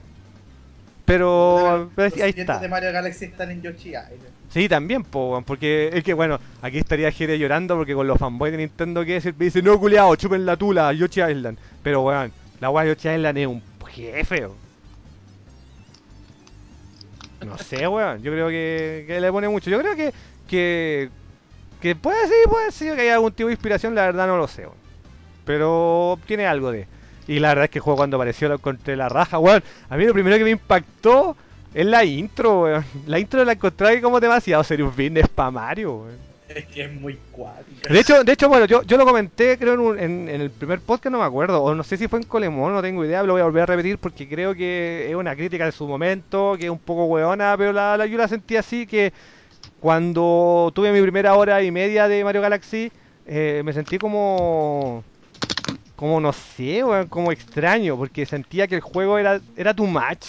Pero, 1.06 1.90
Los 1.96 2.12
ahí 2.20 2.34
está. 2.36 2.58
de 2.58 2.68
Mario 2.68 2.92
Galaxy 2.92 3.24
están 3.24 3.50
en 3.50 3.62
Yoshi 3.62 3.88
Island. 3.88 4.20
Sí, 4.50 4.68
también, 4.68 5.04
po, 5.04 5.42
porque 5.46 5.90
es 5.92 6.04
que 6.04 6.12
bueno, 6.12 6.38
aquí 6.60 6.78
estaría 6.78 7.10
Jere 7.10 7.38
llorando 7.38 7.76
porque 7.76 7.94
con 7.94 8.06
los 8.06 8.18
fanboys 8.18 8.52
de 8.52 8.58
Nintendo 8.58 9.04
que 9.04 9.14
decir, 9.14 9.34
me 9.38 9.46
dice, 9.46 9.62
no 9.62 9.78
culiao, 9.80 10.14
chupen 10.16 10.44
la 10.44 10.56
tula, 10.56 10.92
Yoshi 10.92 11.22
Island. 11.22 11.58
Pero 11.82 12.02
weón, 12.02 12.30
la 12.60 12.70
weá 12.70 12.84
de 12.84 12.94
Yoshi 12.94 13.08
Island 13.08 13.38
es 13.38 13.46
un 13.46 13.62
jefe. 13.88 14.46
weón. 14.46 14.56
No 17.46 17.56
sé, 17.58 17.88
weón, 17.88 18.22
yo 18.22 18.32
creo 18.32 18.48
que, 18.48 19.04
que 19.06 19.20
le 19.20 19.32
pone 19.32 19.48
mucho. 19.48 19.70
Yo 19.70 19.80
creo 19.80 19.96
que, 19.96 20.12
que, 20.46 21.08
que 21.80 21.96
puede 21.96 22.20
ser, 22.28 22.36
puede 22.50 22.70
ser 22.70 22.96
que 22.96 23.02
haya 23.02 23.14
algún 23.14 23.32
tipo 23.32 23.46
de 23.46 23.54
inspiración, 23.54 23.94
la 23.94 24.04
verdad 24.04 24.26
no 24.26 24.36
lo 24.36 24.46
sé, 24.46 24.62
weón. 24.62 24.76
Pero 25.46 26.18
tiene 26.26 26.46
algo 26.46 26.70
de. 26.70 26.86
Y 27.28 27.38
la 27.38 27.48
verdad 27.48 27.64
es 27.64 27.70
que 27.70 27.78
el 27.78 27.82
juego 27.82 27.98
cuando 27.98 28.16
apareció 28.16 28.48
lo 28.48 28.54
encontré 28.54 28.96
la 28.96 29.08
raja, 29.08 29.38
weón. 29.38 29.62
A 29.88 29.96
mí 29.96 30.04
lo 30.04 30.12
primero 30.12 30.36
que 30.36 30.44
me 30.44 30.50
impactó 30.50 31.36
es 31.74 31.86
la 31.86 32.04
intro, 32.04 32.62
weón. 32.62 32.84
La 33.06 33.18
intro 33.18 33.44
la 33.44 33.52
encontré 33.52 34.00
como 34.00 34.18
demasiado 34.20 34.64
Serious 34.64 34.90
Business 34.96 35.28
para 35.28 35.50
Mario, 35.50 35.94
weón. 35.96 36.30
Es 36.48 36.66
que 36.66 36.82
es 36.82 36.92
muy 36.92 37.16
cuática. 37.30 37.92
De 37.92 38.00
hecho, 38.00 38.24
de 38.24 38.32
hecho, 38.32 38.48
bueno, 38.48 38.64
yo, 38.64 38.82
yo 38.82 38.96
lo 38.96 39.04
comenté, 39.06 39.56
creo, 39.56 39.74
en, 39.74 39.80
un- 39.80 39.98
en, 40.00 40.28
en 40.28 40.40
el 40.40 40.50
primer 40.50 40.80
podcast, 40.80 41.12
no 41.12 41.20
me 41.20 41.24
acuerdo, 41.24 41.62
o 41.62 41.76
no 41.76 41.84
sé 41.84 41.96
si 41.96 42.08
fue 42.08 42.18
en 42.18 42.24
Colemón, 42.26 42.72
no 42.74 42.82
tengo 42.82 43.04
idea, 43.04 43.22
lo 43.22 43.34
voy 43.34 43.40
a 43.40 43.44
volver 43.44 43.62
a 43.62 43.66
repetir 43.66 43.98
porque 43.98 44.28
creo 44.28 44.52
que 44.56 45.06
es 45.08 45.14
una 45.14 45.36
crítica 45.36 45.64
de 45.66 45.70
su 45.70 45.86
momento, 45.86 46.56
que 46.58 46.64
es 46.64 46.70
un 46.70 46.80
poco 46.80 47.04
weona, 47.04 47.54
pero 47.56 47.72
la, 47.72 47.96
la- 47.96 48.06
yo 48.06 48.18
la 48.18 48.26
sentí 48.26 48.56
así 48.56 48.84
que 48.88 49.12
cuando 49.78 50.72
tuve 50.74 50.92
mi 50.92 51.00
primera 51.00 51.34
hora 51.36 51.62
y 51.62 51.70
media 51.70 52.08
de 52.08 52.24
Mario 52.24 52.42
Galaxy, 52.42 52.90
eh, 53.26 53.62
me 53.64 53.72
sentí 53.72 53.98
como, 53.98 55.04
como 56.00 56.18
no 56.18 56.32
sé, 56.32 56.82
weón, 56.82 57.08
como 57.08 57.30
extraño, 57.30 57.94
porque 57.94 58.24
sentía 58.24 58.66
que 58.66 58.76
el 58.76 58.80
juego 58.80 59.18
era, 59.18 59.38
era 59.54 59.74
too 59.74 59.86
much. 59.86 60.28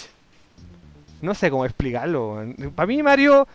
No 1.22 1.34
sé 1.34 1.50
cómo 1.50 1.64
explicarlo. 1.64 2.44
Para 2.74 2.86
mí 2.86 3.02
Mario 3.02 3.48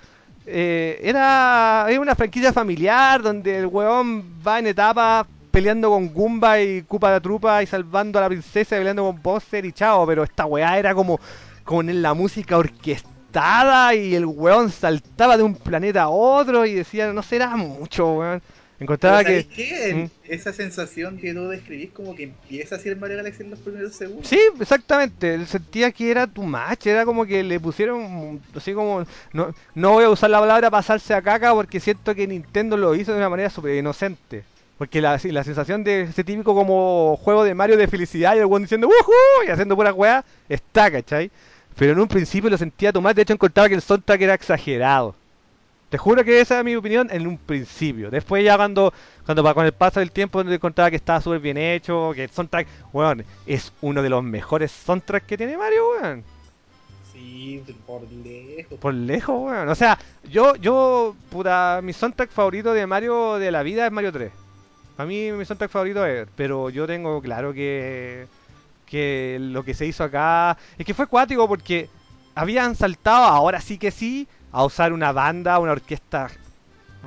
eh, 0.48 1.00
era, 1.04 1.86
era 1.88 2.02
una 2.02 2.16
franquicia 2.16 2.52
familiar 2.52 3.22
donde 3.22 3.60
el 3.60 3.68
weón 3.68 4.24
va 4.46 4.58
en 4.58 4.66
etapas 4.66 5.28
peleando 5.52 5.92
con 5.92 6.12
Goomba 6.12 6.60
y 6.60 6.82
Koopa 6.82 7.12
la 7.12 7.20
Trupa 7.20 7.62
y 7.62 7.68
salvando 7.68 8.18
a 8.18 8.24
la 8.24 8.30
princesa 8.30 8.76
y 8.76 8.80
peleando 8.80 9.04
con 9.04 9.22
Bowser 9.22 9.64
y 9.64 9.72
chao, 9.72 10.08
pero 10.08 10.24
esta 10.24 10.48
weá 10.48 10.80
era 10.80 10.96
como 10.96 11.20
con 11.64 12.02
la 12.02 12.16
música 12.16 12.58
orquestada 12.58 13.94
y 13.94 14.16
el 14.16 14.26
weón 14.26 14.72
saltaba 14.72 15.38
de 15.38 15.44
un 15.44 15.54
planeta 15.54 16.02
a 16.04 16.10
otro 16.10 16.66
y 16.66 16.74
decía, 16.74 17.14
no 17.14 17.22
será 17.22 17.56
mucho, 17.56 18.14
weón. 18.14 18.42
Encontraba 18.80 19.24
que... 19.24 19.48
Mm. 19.94 20.32
Esa 20.32 20.54
sensación 20.54 21.18
que 21.18 21.34
tú 21.34 21.48
describís 21.48 21.92
como 21.92 22.16
que 22.16 22.24
empieza 22.24 22.76
así 22.76 22.90
el 22.90 22.98
Mario 22.98 23.18
Galaxy 23.18 23.44
en 23.44 23.50
los 23.50 23.60
primeros 23.60 23.96
segundos. 23.96 24.28
Sí, 24.28 24.40
exactamente. 24.60 25.34
Él 25.34 25.48
sentía 25.48 25.92
que 25.92 26.12
era 26.12 26.28
too 26.28 26.44
much. 26.44 26.86
Era 26.86 27.06
como 27.06 27.26
que 27.26 27.44
le 27.44 27.60
pusieron 27.60 28.42
así 28.56 28.74
como. 28.74 29.06
No, 29.34 29.54
no 29.74 29.92
voy 29.94 30.04
a 30.04 30.10
usar 30.10 30.30
la 30.30 30.40
palabra 30.40 30.70
pasarse 30.70 31.14
a 31.14 31.22
caca 31.22 31.54
porque 31.54 31.80
siento 31.80 32.14
que 32.14 32.28
Nintendo 32.28 32.78
lo 32.78 32.94
hizo 32.94 33.14
de 33.14 33.18
una 33.18 33.30
manera 33.30 33.50
súper 33.50 33.76
inocente. 33.76 34.44
Porque 34.78 35.02
la, 35.02 35.20
la 35.24 35.44
sensación 35.44 35.84
de 35.84 36.02
ese 36.02 36.24
típico 36.24 36.54
como 36.54 37.18
juego 37.18 37.44
de 37.44 37.56
Mario 37.56 37.78
de 37.78 37.88
felicidad 37.88 38.36
y 38.36 38.40
el 38.40 38.46
weón 38.46 38.62
diciendo 38.62 38.88
¡Woohoo! 38.88 39.48
y 39.48 39.50
haciendo 39.50 39.76
pura 39.76 39.92
weá 39.92 40.24
está, 40.48 40.92
¿cachai? 40.92 41.32
Pero 41.76 41.94
en 41.94 42.00
un 42.00 42.08
principio 42.08 42.50
lo 42.50 42.58
sentía 42.58 42.94
too 42.94 43.02
much. 43.02 43.16
De 43.16 43.24
hecho, 43.24 43.34
encontraba 43.34 43.70
que 43.70 43.76
el 43.76 43.82
soundtrack 43.82 44.22
era 44.22 44.34
exagerado. 44.36 45.16
Te 45.90 45.98
juro 45.98 46.24
que 46.26 46.42
esa 46.42 46.60
es 46.60 46.66
mi 46.66 46.76
opinión 46.76 47.08
en 47.12 47.26
un 47.26 47.38
principio. 47.38 48.12
Después 48.12 48.44
ya 48.44 48.58
cuando, 48.58 48.94
cuando 49.26 49.54
con 49.54 49.66
el 49.66 49.72
paso 49.72 50.02
del 50.02 50.12
tiempo 50.12 50.42
encontraba 50.42 50.90
que 50.90 50.98
estaba 50.98 51.22
súper 51.22 51.40
bien 51.40 51.58
hecho, 51.58 52.12
que 52.14 52.26
el 52.26 52.30
soundtrack, 52.30 52.68
weón, 52.92 53.24
es 53.46 53.72
uno 53.82 54.02
de 54.02 54.10
los 54.10 54.22
mejores 54.22 54.72
soundtracks 54.72 55.26
que 55.26 55.38
tiene 55.38 55.58
Mario, 55.58 55.92
weón. 55.92 56.24
Sí, 57.14 57.64
por 57.86 58.02
lejos. 58.12 58.80
Por 58.80 58.94
lejos, 58.94 59.36
weón. 59.40 59.70
O 59.70 59.76
sea, 59.76 59.98
yo, 60.30 60.56
yo, 60.58 61.16
puta, 61.30 61.80
mi 61.82 61.94
soundtrack 61.94 62.32
favorito 62.32 62.74
de 62.74 62.86
Mario 62.86 63.38
de 63.38 63.50
la 63.50 63.64
vida 63.64 63.86
es 63.86 63.92
Mario 63.92 64.12
3. 64.12 64.32
A 64.98 65.06
mí 65.06 65.32
mi 65.32 65.46
soundtrack 65.46 65.72
favorito 65.72 66.06
es, 66.06 66.28
pero 66.36 66.70
yo 66.70 66.86
tengo 66.86 67.22
claro 67.22 67.54
que, 67.54 68.28
que 68.86 69.38
lo 69.40 69.64
que 69.64 69.74
se 69.74 69.86
hizo 69.86 70.04
acá 70.04 70.58
es 70.78 70.86
que 70.86 70.94
fue 70.94 71.08
cuático 71.08 71.48
porque 71.48 71.88
habían 72.36 72.76
saltado, 72.76 73.26
ahora 73.26 73.62
sí 73.62 73.78
que 73.78 73.90
sí, 73.92 74.28
a 74.58 74.66
usar 74.66 74.92
una 74.92 75.12
banda, 75.12 75.60
una 75.60 75.74
orquesta 75.74 76.32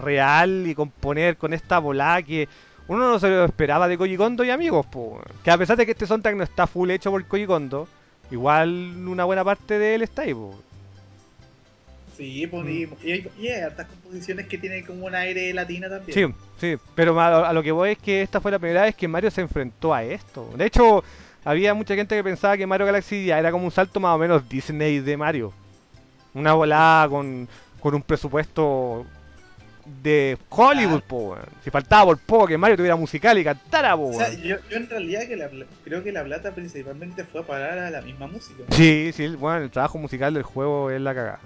real 0.01 0.67
y 0.69 0.75
componer 0.77 1.37
con 1.37 1.53
esta 1.53 1.81
volada 1.81 2.23
que 2.23 2.49
uno 2.87 3.11
no 3.11 3.19
se 3.19 3.29
lo 3.29 3.45
esperaba 3.45 3.89
de 3.89 3.99
Koji 3.99 4.17
Kondo 4.17 4.45
y 4.45 4.51
amigos, 4.51 4.87
po. 4.87 5.21
que 5.43 5.51
a 5.51 5.59
pesar 5.59 5.77
de 5.77 5.85
que 5.85 5.91
este 5.91 6.07
soundtrack 6.07 6.37
no 6.37 6.45
está 6.45 6.69
full 6.69 6.89
hecho 6.91 7.11
por 7.11 7.27
Koji 7.27 7.47
Kondo, 7.47 7.89
igual 8.31 8.69
una 9.05 9.25
buena 9.25 9.43
parte 9.43 9.81
de 9.81 9.97
él 9.97 10.03
está 10.03 10.23
ahí, 10.23 10.33
po. 10.33 10.55
Sí, 12.17 12.47
pues, 12.47 12.69
y, 12.69 12.89
y 13.41 13.49
hay 13.49 13.63
hartas 13.63 13.89
composiciones 13.89 14.47
que 14.47 14.57
tienen 14.57 14.87
como 14.87 15.07
un 15.07 15.17
aire 15.17 15.53
latina 15.53 15.89
también. 15.89 16.15
Sí, 16.15 16.35
sí, 16.61 16.81
pero 16.95 17.19
a, 17.19 17.49
a 17.49 17.53
lo 17.53 17.65
que 17.65 17.73
voy 17.73 17.91
es 17.91 17.99
que 17.99 18.23
esta 18.23 18.41
fue 18.41 18.53
la 18.53 18.61
primera 18.61 18.83
vez 18.83 18.95
que 18.95 19.09
Mario 19.09 19.33
se 19.33 19.41
enfrentó 19.41 19.93
a 19.93 20.05
esto. 20.05 20.49
De 20.57 20.67
hecho, 20.67 21.03
había 21.45 21.75
mucha 21.75 21.97
gente 21.97 22.15
que 22.15 22.23
pensaba 22.23 22.57
que 22.57 22.67
Mario 22.69 22.87
Galaxy 22.87 23.25
ya 23.25 23.41
era 23.41 23.51
como 23.51 23.65
un 23.65 23.73
salto 23.73 23.99
más 23.99 24.15
o 24.15 24.19
menos 24.19 24.49
Disney 24.49 25.01
de 25.01 25.17
Mario. 25.17 25.53
Una 26.35 26.53
volada 26.55 27.09
con, 27.09 27.49
con 27.81 27.95
un 27.95 28.03
presupuesto 28.03 29.05
de 30.03 30.39
Hollywood, 30.49 31.01
po, 31.03 31.17
weón. 31.31 31.45
Si 31.65 31.71
faltaba 31.71 32.05
por 32.07 32.19
poco 32.19 32.47
que 32.47 32.59
Mario 32.59 32.77
tuviera 32.77 32.97
musical 32.97 33.37
y 33.39 33.45
cantara, 33.45 33.97
po, 33.97 34.09
O 34.09 34.13
sea, 34.15 34.33
yo, 34.33 34.57
yo 34.71 34.77
en 34.77 34.89
realidad 34.89 35.23
que 35.27 35.37
la, 35.37 35.49
creo 35.85 36.05
que 36.05 36.13
la 36.13 36.23
plata 36.23 36.53
principalmente 36.55 37.25
fue 37.25 37.41
a 37.41 37.45
parar 37.45 37.79
a 37.79 37.91
la 37.91 38.01
misma 38.03 38.27
música. 38.29 38.63
Sí, 38.71 39.11
sí, 39.15 39.29
bueno, 39.29 39.65
el 39.65 39.71
trabajo 39.71 39.99
musical 39.99 40.35
del 40.35 40.43
juego 40.45 40.91
es 40.91 41.01
la 41.01 41.15
cagada. 41.15 41.41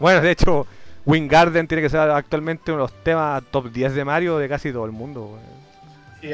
Bueno, 0.00 0.20
de 0.22 0.30
hecho, 0.30 0.66
Wingarden 1.04 1.66
tiene 1.68 1.82
que 1.82 1.90
ser 1.90 2.00
actualmente 2.10 2.72
uno 2.72 2.82
de 2.86 2.88
los 2.92 3.04
temas 3.04 3.42
top 3.50 3.70
10 3.70 3.94
de 3.94 4.04
Mario 4.04 4.38
de 4.38 4.48
casi 4.48 4.72
todo 4.72 4.86
el 4.86 4.92
mundo, 4.92 5.26
weón. 5.26 5.62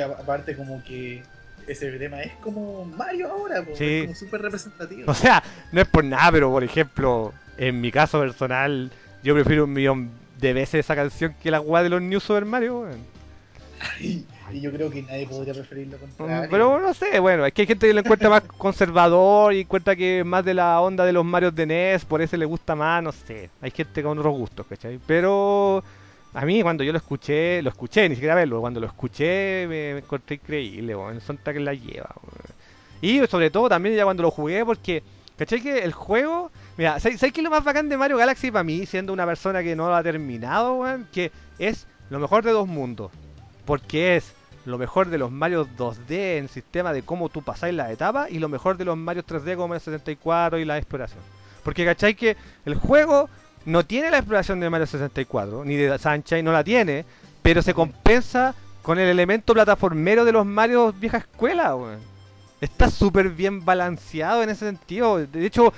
A- 0.00 0.20
aparte 0.20 0.54
como 0.54 0.84
que 0.84 1.22
ese 1.72 1.90
tema 1.92 2.22
es 2.22 2.32
como 2.42 2.84
Mario 2.84 3.30
ahora, 3.30 3.62
po, 3.62 3.76
Sí. 3.76 3.84
es 3.84 4.02
como 4.04 4.14
súper 4.14 4.42
representativo. 4.42 5.04
O 5.10 5.14
sea, 5.14 5.42
no 5.72 5.80
es 5.80 5.88
por 5.88 6.04
nada, 6.04 6.30
pero 6.32 6.50
por 6.50 6.64
ejemplo, 6.64 7.32
en 7.56 7.80
mi 7.80 7.90
caso 7.92 8.20
personal, 8.20 8.90
yo 9.22 9.34
prefiero 9.34 9.64
un 9.64 9.72
millón 9.72 10.10
de 10.40 10.52
veces 10.52 10.84
esa 10.84 10.94
canción 10.94 11.34
que 11.42 11.50
la 11.50 11.60
weá 11.60 11.82
de 11.82 11.88
los 11.88 12.00
New 12.00 12.20
Super 12.20 12.44
Mario, 12.44 12.86
y, 14.00 14.24
yo 14.60 14.72
creo 14.72 14.90
que 14.90 15.02
nadie 15.02 15.26
podría 15.26 15.52
preferir 15.54 15.88
lo 15.88 15.98
Mm, 15.98 16.00
contrario. 16.00 16.48
Pero 16.50 16.80
no 16.80 16.94
sé, 16.94 17.20
bueno, 17.20 17.44
es 17.46 17.52
que 17.52 17.62
hay 17.62 17.66
gente 17.66 17.86
que 17.86 17.92
lo 17.94 18.00
encuentra 18.00 18.28
más 18.30 18.42
conservador 18.58 19.52
y 19.52 19.60
encuentra 19.60 19.94
que 19.94 20.20
es 20.20 20.26
más 20.26 20.44
de 20.44 20.54
la 20.54 20.80
onda 20.80 21.04
de 21.04 21.12
los 21.12 21.24
Marios 21.24 21.54
de 21.54 21.66
NES, 21.66 22.04
por 22.04 22.22
eso 22.22 22.36
le 22.36 22.44
gusta 22.44 22.74
más, 22.74 23.02
no 23.02 23.12
sé. 23.12 23.50
Hay 23.60 23.70
gente 23.70 24.02
con 24.02 24.18
otros 24.18 24.34
gustos, 24.36 24.66
¿cachai? 24.66 24.98
Pero 25.06 25.84
a 26.38 26.44
mí 26.44 26.62
cuando 26.62 26.84
yo 26.84 26.92
lo 26.92 26.98
escuché, 26.98 27.60
lo 27.62 27.70
escuché, 27.70 28.08
ni 28.08 28.14
siquiera 28.14 28.36
verlo, 28.36 28.60
cuando 28.60 28.78
lo 28.78 28.86
escuché 28.86 29.66
me, 29.68 29.94
me 29.94 29.98
encontré 29.98 30.36
increíble, 30.36 30.94
weón, 30.94 31.20
son 31.20 31.36
que 31.38 31.58
la 31.58 31.74
lleva, 31.74 32.14
weón. 32.22 32.54
Y 33.00 33.26
sobre 33.26 33.50
todo 33.50 33.68
también 33.68 33.96
ya 33.96 34.04
cuando 34.04 34.22
lo 34.22 34.30
jugué, 34.30 34.64
porque, 34.64 35.02
¿cachai? 35.36 35.60
Que 35.60 35.80
el 35.80 35.92
juego, 35.92 36.52
mira, 36.76 37.00
¿sabes 37.00 37.18
sabes 37.18 37.32
qué 37.32 37.40
es 37.40 37.44
lo 37.44 37.50
más 37.50 37.64
bacán 37.64 37.88
de 37.88 37.96
Mario 37.96 38.18
Galaxy 38.18 38.52
para 38.52 38.62
mí, 38.62 38.86
siendo 38.86 39.12
una 39.12 39.26
persona 39.26 39.64
que 39.64 39.74
no 39.74 39.88
lo 39.88 39.96
ha 39.96 40.02
terminado, 40.04 40.74
weón? 40.74 41.08
Que 41.12 41.32
es 41.58 41.88
lo 42.08 42.20
mejor 42.20 42.44
de 42.44 42.52
dos 42.52 42.68
mundos. 42.68 43.10
Porque 43.64 44.14
es 44.14 44.32
lo 44.64 44.78
mejor 44.78 45.08
de 45.08 45.18
los 45.18 45.32
Mario 45.32 45.66
2D 45.76 46.38
en 46.38 46.48
sistema 46.48 46.92
de 46.92 47.02
cómo 47.02 47.30
tú 47.30 47.42
pasáis 47.42 47.74
las 47.74 47.90
etapas 47.90 48.30
y 48.30 48.38
lo 48.38 48.48
mejor 48.48 48.76
de 48.76 48.84
los 48.84 48.96
Mario 48.96 49.24
3D 49.24 49.56
como 49.56 49.74
el 49.74 49.80
64 49.80 50.60
y 50.60 50.64
la 50.64 50.78
exploración. 50.78 51.20
Porque 51.64 51.84
cachai 51.84 52.14
que 52.14 52.36
el 52.64 52.76
juego 52.76 53.28
no 53.64 53.84
tiene 53.84 54.10
la 54.10 54.18
exploración 54.18 54.60
de 54.60 54.70
Mario 54.70 54.86
64, 54.86 55.64
ni 55.64 55.76
de 55.76 55.98
Sunshine 55.98 56.44
no 56.44 56.52
la 56.52 56.64
tiene, 56.64 57.04
pero 57.42 57.62
se 57.62 57.74
compensa 57.74 58.54
con 58.82 58.98
el 58.98 59.08
elemento 59.08 59.52
plataformero 59.52 60.24
de 60.24 60.32
los 60.32 60.46
Mario 60.46 60.92
vieja 60.92 61.18
escuela. 61.18 61.76
Está 62.60 62.90
súper 62.90 63.30
bien 63.30 63.64
balanceado 63.64 64.42
en 64.42 64.50
ese 64.50 64.66
sentido. 64.66 65.18
De 65.26 65.46
hecho, 65.46 65.72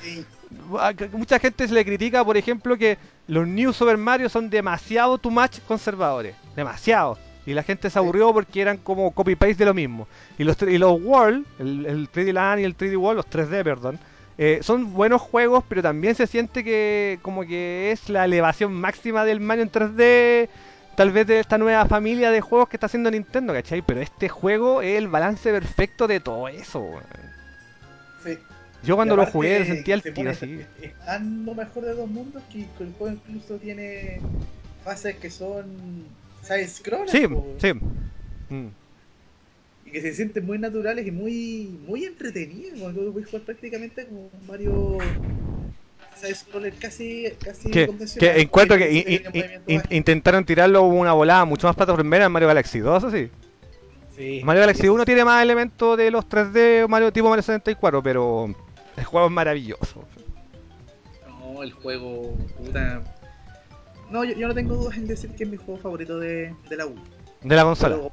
mucha 1.12 1.38
gente 1.38 1.66
se 1.66 1.74
le 1.74 1.84
critica, 1.84 2.24
por 2.24 2.36
ejemplo, 2.36 2.76
que 2.76 2.98
los 3.26 3.46
New 3.46 3.72
Super 3.72 3.96
Mario 3.96 4.28
son 4.28 4.48
demasiado 4.48 5.18
too 5.18 5.30
much 5.30 5.58
conservadores. 5.66 6.34
Demasiado. 6.56 7.18
Y 7.46 7.54
la 7.54 7.62
gente 7.62 7.90
se 7.90 7.98
aburrió 7.98 8.32
porque 8.32 8.60
eran 8.60 8.76
como 8.76 9.10
copy-paste 9.10 9.56
de 9.56 9.64
lo 9.64 9.74
mismo. 9.74 10.06
Y 10.38 10.44
los, 10.44 10.60
y 10.62 10.78
los 10.78 11.00
World, 11.00 11.44
el, 11.58 11.86
el 11.86 12.12
3D 12.12 12.32
Land 12.32 12.60
y 12.60 12.64
el 12.64 12.76
3D 12.76 12.96
World, 12.96 13.16
los 13.16 13.26
3D, 13.26 13.64
perdón, 13.64 13.98
eh, 14.42 14.60
son 14.62 14.94
buenos 14.94 15.20
juegos, 15.20 15.62
pero 15.68 15.82
también 15.82 16.14
se 16.14 16.26
siente 16.26 16.64
que 16.64 17.18
como 17.20 17.42
que 17.42 17.92
es 17.92 18.08
la 18.08 18.24
elevación 18.24 18.72
máxima 18.72 19.26
del 19.26 19.38
Mario 19.38 19.64
en 19.64 19.70
3D, 19.70 20.48
tal 20.96 21.10
vez 21.10 21.26
de 21.26 21.40
esta 21.40 21.58
nueva 21.58 21.84
familia 21.84 22.30
de 22.30 22.40
juegos 22.40 22.70
que 22.70 22.78
está 22.78 22.86
haciendo 22.86 23.10
Nintendo, 23.10 23.52
¿cachai? 23.52 23.82
Pero 23.82 24.00
este 24.00 24.30
juego 24.30 24.80
es 24.80 24.96
el 24.96 25.08
balance 25.08 25.52
perfecto 25.52 26.08
de 26.08 26.20
todo 26.20 26.48
eso. 26.48 26.88
sí. 28.24 28.38
Yo 28.82 28.96
cuando 28.96 29.14
lo 29.14 29.26
jugué 29.26 29.58
lo 29.58 29.66
sentía 29.66 29.94
el 29.94 30.00
se 30.00 30.10
tiro 30.10 30.30
así. 30.30 30.64
Es 30.80 30.94
tan 31.04 31.44
lo 31.44 31.54
mejor 31.54 31.84
de 31.84 31.94
dos 31.94 32.08
mundos 32.08 32.42
que 32.50 32.60
el 32.60 32.94
juego 32.94 33.12
incluso 33.12 33.56
tiene 33.56 34.22
fases 34.82 35.16
que 35.16 35.28
son 35.28 35.66
side 36.40 36.66
scroll 36.66 37.06
Sí, 37.10 37.26
sí. 37.58 37.74
Mm. 38.48 38.68
Y 39.90 39.92
que 39.92 40.00
se 40.02 40.14
sienten 40.14 40.46
muy 40.46 40.58
naturales 40.58 41.04
y 41.06 41.10
muy 41.10 41.78
muy 41.86 42.04
entretenidos. 42.04 42.78
Como 42.78 42.94
que 42.94 43.10
puedes 43.10 43.28
jugar 43.28 43.42
prácticamente 43.44 44.06
como 44.06 44.30
un 44.32 44.46
Mario 44.46 44.98
scroller 46.34 46.74
casi 46.74 47.24
casi 47.42 47.70
Que, 47.70 47.88
que 48.18 48.40
encuentro 48.40 48.76
que 48.76 48.92
in- 48.92 49.04
in- 49.34 49.62
in- 49.66 49.82
intentaron 49.90 50.44
tirarlo 50.44 50.82
una 50.84 51.12
volada 51.12 51.44
mucho 51.44 51.66
más 51.66 51.74
plataformera 51.76 52.26
en 52.26 52.32
Mario 52.32 52.48
Galaxy 52.48 52.78
2, 52.80 53.02
eso 53.04 53.10
sí. 53.10 53.30
Sí. 54.16 54.40
Mario 54.44 54.60
Galaxy 54.60 54.82
Eso 54.82 54.94
1 54.94 55.04
tiene 55.06 55.24
más 55.24 55.42
elementos 55.42 55.96
de 55.96 56.10
los 56.10 56.28
3D 56.28 56.86
Mario 56.88 57.10
tipo 57.12 57.28
Mario 57.28 57.42
64, 57.42 58.02
pero 58.02 58.54
el 58.96 59.04
juego 59.04 59.26
es 59.28 59.32
maravilloso. 59.32 60.04
No, 61.26 61.62
el 61.62 61.72
juego, 61.72 62.36
puta. 62.58 63.02
No, 64.10 64.24
yo, 64.24 64.34
yo 64.34 64.46
no 64.48 64.54
tengo 64.54 64.74
dudas 64.74 64.98
en 64.98 65.06
decir 65.06 65.30
que 65.34 65.44
es 65.44 65.48
mi 65.50 65.56
juego 65.56 65.80
favorito 65.80 66.18
de, 66.18 66.54
de 66.68 66.76
la 66.76 66.84
Wii. 66.86 67.00
De 67.42 67.56
la 67.56 67.62
consola. 67.64 67.96
Pero, 67.96 68.12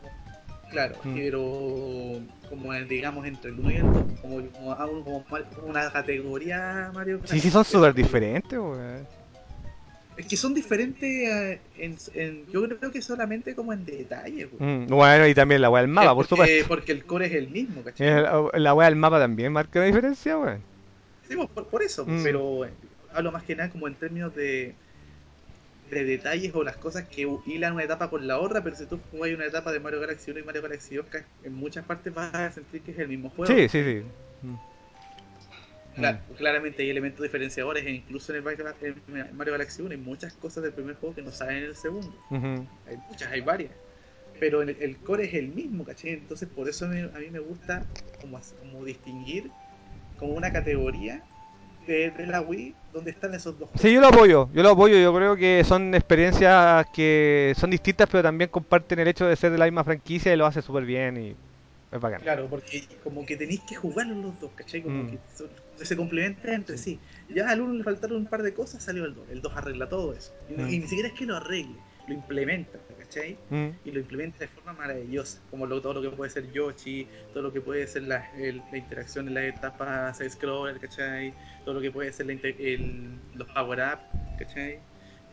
claro, 0.70 0.96
Mm. 1.04 1.14
pero 1.16 2.22
como 2.50 2.74
en, 2.74 2.88
digamos 2.88 3.26
entre 3.26 3.52
el 3.52 3.60
1 3.60 3.72
y 3.72 3.76
el 3.78 3.84
2, 3.84 4.04
como, 4.22 4.42
como, 5.04 5.26
una 5.64 5.92
categoría 5.92 6.92
Mario 6.94 7.20
Kart. 7.20 7.32
Sí, 7.32 7.40
sí, 7.40 7.50
son 7.52 7.62
Es- 7.62 7.68
súper 7.68 7.94
diferentes, 7.94 8.58
weón. 8.58 9.08
Es 10.18 10.26
que 10.26 10.36
son 10.36 10.54
diferentes 10.56 11.04
eh, 11.30 11.62
en, 11.78 11.96
en- 12.16 12.48
yo 12.48 12.68
creo 12.68 12.92
que 12.92 13.02
solamente 13.04 13.54
como 13.54 13.72
en 13.72 13.86
detalle. 13.86 14.50
Mm, 14.58 14.88
Bueno, 14.88 15.28
y 15.28 15.36
también 15.36 15.62
la 15.62 15.70
weá 15.70 15.84
del 15.84 15.92
mapa, 15.92 16.16
por 16.16 16.28
porque, 16.28 16.30
supuesto. 16.30 16.68
Porque 16.68 16.92
el 16.92 17.06
core 17.06 17.28
es 17.28 17.34
el 17.34 17.50
mismo, 17.50 17.84
¿cachai? 17.84 18.08
Eh, 18.08 18.22
La, 18.22 18.50
la 18.54 18.74
weá 18.74 18.90
del 18.90 18.96
mapa 18.98 19.20
también 19.20 19.54
marca 19.54 19.78
una 19.80 19.86
diferencia, 19.88 20.38
weón. 20.38 20.64
Sí, 21.28 21.36
pues, 21.36 21.50
por, 21.50 21.68
por 21.68 21.84
eso, 21.84 22.04
Mm. 22.08 22.24
pero 22.24 22.66
eh, 22.66 22.72
hablo 23.14 23.32
más 23.32 23.44
que 23.44 23.56
nada 23.56 23.70
como 23.70 23.88
en 23.88 23.94
términos 23.94 24.34
de, 24.34 24.74
de 25.90 26.03
detalles 26.06 26.53
o 26.56 26.64
las 26.64 26.77
cosas 26.77 27.07
que 27.09 27.27
hilan 27.45 27.74
una 27.74 27.83
etapa 27.83 28.09
con 28.09 28.27
la 28.27 28.40
otra, 28.40 28.64
pero 28.64 28.75
si 28.75 28.85
tú 28.85 28.99
jugas 29.11 29.32
una 29.33 29.45
etapa 29.45 29.72
de 29.72 29.80
Mario 29.80 29.99
Galaxy 30.01 30.32
1 30.32 30.40
y 30.40 30.43
Mario 30.43 30.61
Galaxy 30.61 30.95
2, 30.95 31.06
ca- 31.07 31.25
en 31.43 31.53
muchas 31.53 31.85
partes 31.85 32.14
vas 32.14 32.33
a 32.33 32.51
sentir 32.51 32.83
que 32.83 32.91
es 32.91 32.99
el 32.99 33.07
mismo 33.07 33.30
juego. 33.30 33.53
Sí, 33.53 33.69
sí, 33.69 33.83
sí. 33.83 34.03
Mm. 34.41 34.56
Cla- 35.95 36.19
claramente 36.38 36.83
hay 36.83 36.90
elementos 36.91 37.24
diferenciadores, 37.24 37.83
e 37.85 37.90
incluso 37.91 38.32
en 38.32 38.38
el 38.38 38.43
Mario, 38.43 38.66
en 38.82 39.35
Mario 39.35 39.53
Galaxy 39.53 39.82
1 39.82 39.91
hay 39.91 39.98
muchas 39.98 40.33
cosas 40.33 40.64
del 40.64 40.74
primer 40.74 40.95
juego 40.95 41.16
que 41.16 41.24
no 41.24 41.32
salen 41.32 41.57
en 41.57 41.64
el 41.66 41.75
segundo. 41.75 42.17
Hay 42.85 42.98
muchas, 43.09 43.32
hay 43.32 43.41
varias. 43.41 43.72
Pero 44.40 44.61
el, 44.64 44.69
el 44.82 44.98
core 44.99 45.25
es 45.25 45.33
el 45.35 45.49
mismo, 45.49 45.85
¿cachai? 45.85 46.11
Entonces 46.11 46.49
por 46.49 46.69
eso 46.69 46.85
a 46.85 46.90
mí, 46.90 46.99
a 47.01 47.19
mí 47.19 47.32
me 47.32 47.40
gusta 47.40 47.88
como, 48.22 48.40
como 48.59 48.85
distinguir 48.85 49.51
como 50.17 50.33
una 50.33 50.51
categoría 50.51 51.24
de, 51.88 52.11
de 52.11 52.27
la 52.27 52.41
Wii 52.41 52.75
donde 52.93 53.11
están 53.11 53.33
esos 53.33 53.57
dos 53.57 53.69
juegos. 53.69 53.82
Sí, 53.82 53.93
yo 53.93 54.01
lo 54.01 54.07
apoyo, 54.07 54.49
yo 54.53 54.64
lo 54.64 54.69
apoyo, 54.72 54.98
yo 54.98 55.14
creo 55.16 55.35
que 55.35 55.64
son 55.64 55.93
experiencias 55.95 56.85
que 56.93 57.53
son 57.57 57.69
distintas, 57.69 58.07
pero 58.11 58.24
también 58.24 58.49
comparten 58.49 58.99
el 58.99 59.07
hecho 59.07 59.25
de 59.25 59.35
ser 59.35 59.51
de 59.51 59.57
la 59.57 59.66
misma 59.66 59.83
franquicia 59.83 60.33
y 60.33 60.38
lo 60.38 60.45
hace 60.45 60.61
súper 60.61 60.85
bien 60.85 61.17
y 61.17 61.35
es 61.91 62.01
bacán. 62.01 62.22
Claro, 62.22 62.48
porque 62.49 62.83
como 63.03 63.25
que 63.25 63.38
tenéis 63.38 63.61
que 63.61 63.75
jugarlos 63.75 64.17
los 64.17 64.40
dos, 64.40 64.51
¿cachai? 64.56 64.82
Como 64.82 65.03
Mm. 65.03 65.11
que 65.11 65.17
son- 65.35 65.49
se 65.85 65.95
complementan 65.95 66.53
entre 66.53 66.77
sí. 66.77 66.99
Ya 67.30 67.49
al 67.49 67.61
uno 67.61 67.74
le 67.75 67.83
faltaron 67.83 68.17
un 68.17 68.25
par 68.25 68.41
de 68.43 68.53
cosas, 68.53 68.83
salió 68.83 69.06
el 69.06 69.14
2. 69.16 69.24
El 69.32 69.41
2 69.41 69.53
arregla 69.56 69.88
todo 69.88 70.14
eso. 70.14 70.32
Mm. 70.49 70.69
y 70.69 70.80
ni 70.80 70.88
siquiera 70.88 71.07
es 71.09 71.14
que 71.14 71.25
lo 71.25 71.35
arregle, 71.38 71.75
lo 72.08 72.14
implementa, 72.14 72.80
¿cachai? 72.98 73.38
Mm. 73.50 73.68
Y 73.84 73.92
lo 73.92 74.00
implementa 74.00 74.40
de 74.40 74.48
forma 74.48 74.74
maravillosa. 74.74 75.42
Como 75.52 75.66
lo- 75.66 75.82
todo 75.82 75.95
lo 75.95 76.02
que 76.02 76.16
puede 76.16 76.30
ser 76.32 76.52
Yoshi, 76.52 77.08
todo 77.34 77.44
lo 77.44 77.53
que 77.53 77.61
puede 77.61 77.86
ser 77.88 78.03
la, 78.03 78.30
el- 78.38 78.61
la 78.72 78.77
interacción 78.77 79.27
en 79.27 79.34
las 79.34 79.44
etapas 79.44 80.22
scroller, 80.30 80.80
¿cachai? 80.80 81.34
Todo 81.66 81.76
lo 81.76 81.82
que 81.82 81.92
puede 81.92 82.11
ser 82.14 82.26
la 82.27 82.34
el- 82.34 83.19
los 83.36 83.48
power-up, 83.50 84.00
¿cachai? 84.40 84.80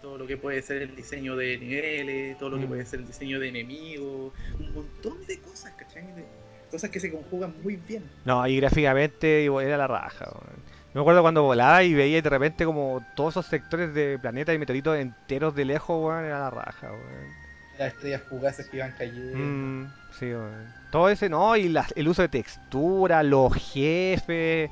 Todo 0.03 0.19
lo 0.19 0.27
que 0.27 0.37
puede 0.37 0.61
ser 0.63 0.83
el 0.83 0.95
diseño 0.97 1.37
de 1.37 1.57
niveles, 1.59 2.37
todo 2.39 2.51
lo 2.51 2.59
que 2.59 2.67
Mm. 2.67 2.69
puede 2.69 2.85
ser 2.87 3.01
el 3.01 3.07
diseño 3.07 3.39
de 3.41 3.49
enemigos, 3.49 4.33
un 4.59 4.75
montón 4.75 5.25
de 5.27 5.41
cosas, 5.41 5.73
¿cachai? 5.79 6.03
De- 6.13 6.25
cosas 6.71 6.91
que 6.91 6.99
se 6.99 7.11
conjugan 7.13 7.55
muy 7.63 7.77
bien. 7.77 8.03
No, 8.25 8.45
y 8.49 8.57
gráficamente 8.57 9.45
era 9.45 9.77
la 9.77 9.87
raja. 9.87 10.27
weón. 10.29 10.74
Me 10.95 11.01
acuerdo 11.01 11.23
cuando 11.23 11.43
volaba 11.43 11.83
y 11.83 11.93
veía 11.93 12.23
de 12.23 12.31
repente 12.31 12.65
como 12.65 13.05
todos 13.17 13.35
esos 13.35 13.47
sectores 13.47 13.93
de 13.95 14.19
planeta 14.19 14.55
y 14.55 14.59
meteoritos 14.59 14.97
enteros 14.97 15.55
de 15.55 15.65
lejos, 15.65 16.03
weón, 16.05 16.25
era 16.25 16.39
la 16.39 16.51
raja, 16.51 16.93
weón. 16.93 17.45
Las 17.79 17.93
estrellas 17.95 18.23
fugaces 18.29 18.69
que 18.69 18.77
iban 18.77 18.95
cayendo. 18.97 19.37
Mm, 19.37 19.93
sí, 20.19 20.27
weón. 20.27 20.73
Todo 20.93 21.09
ese, 21.09 21.29
no, 21.29 21.57
y 21.57 21.69
las- 21.69 21.93
el 21.97 22.07
uso 22.07 22.23
de 22.23 22.29
textura, 22.29 23.25
los 23.25 23.53
jefes, 23.55 24.71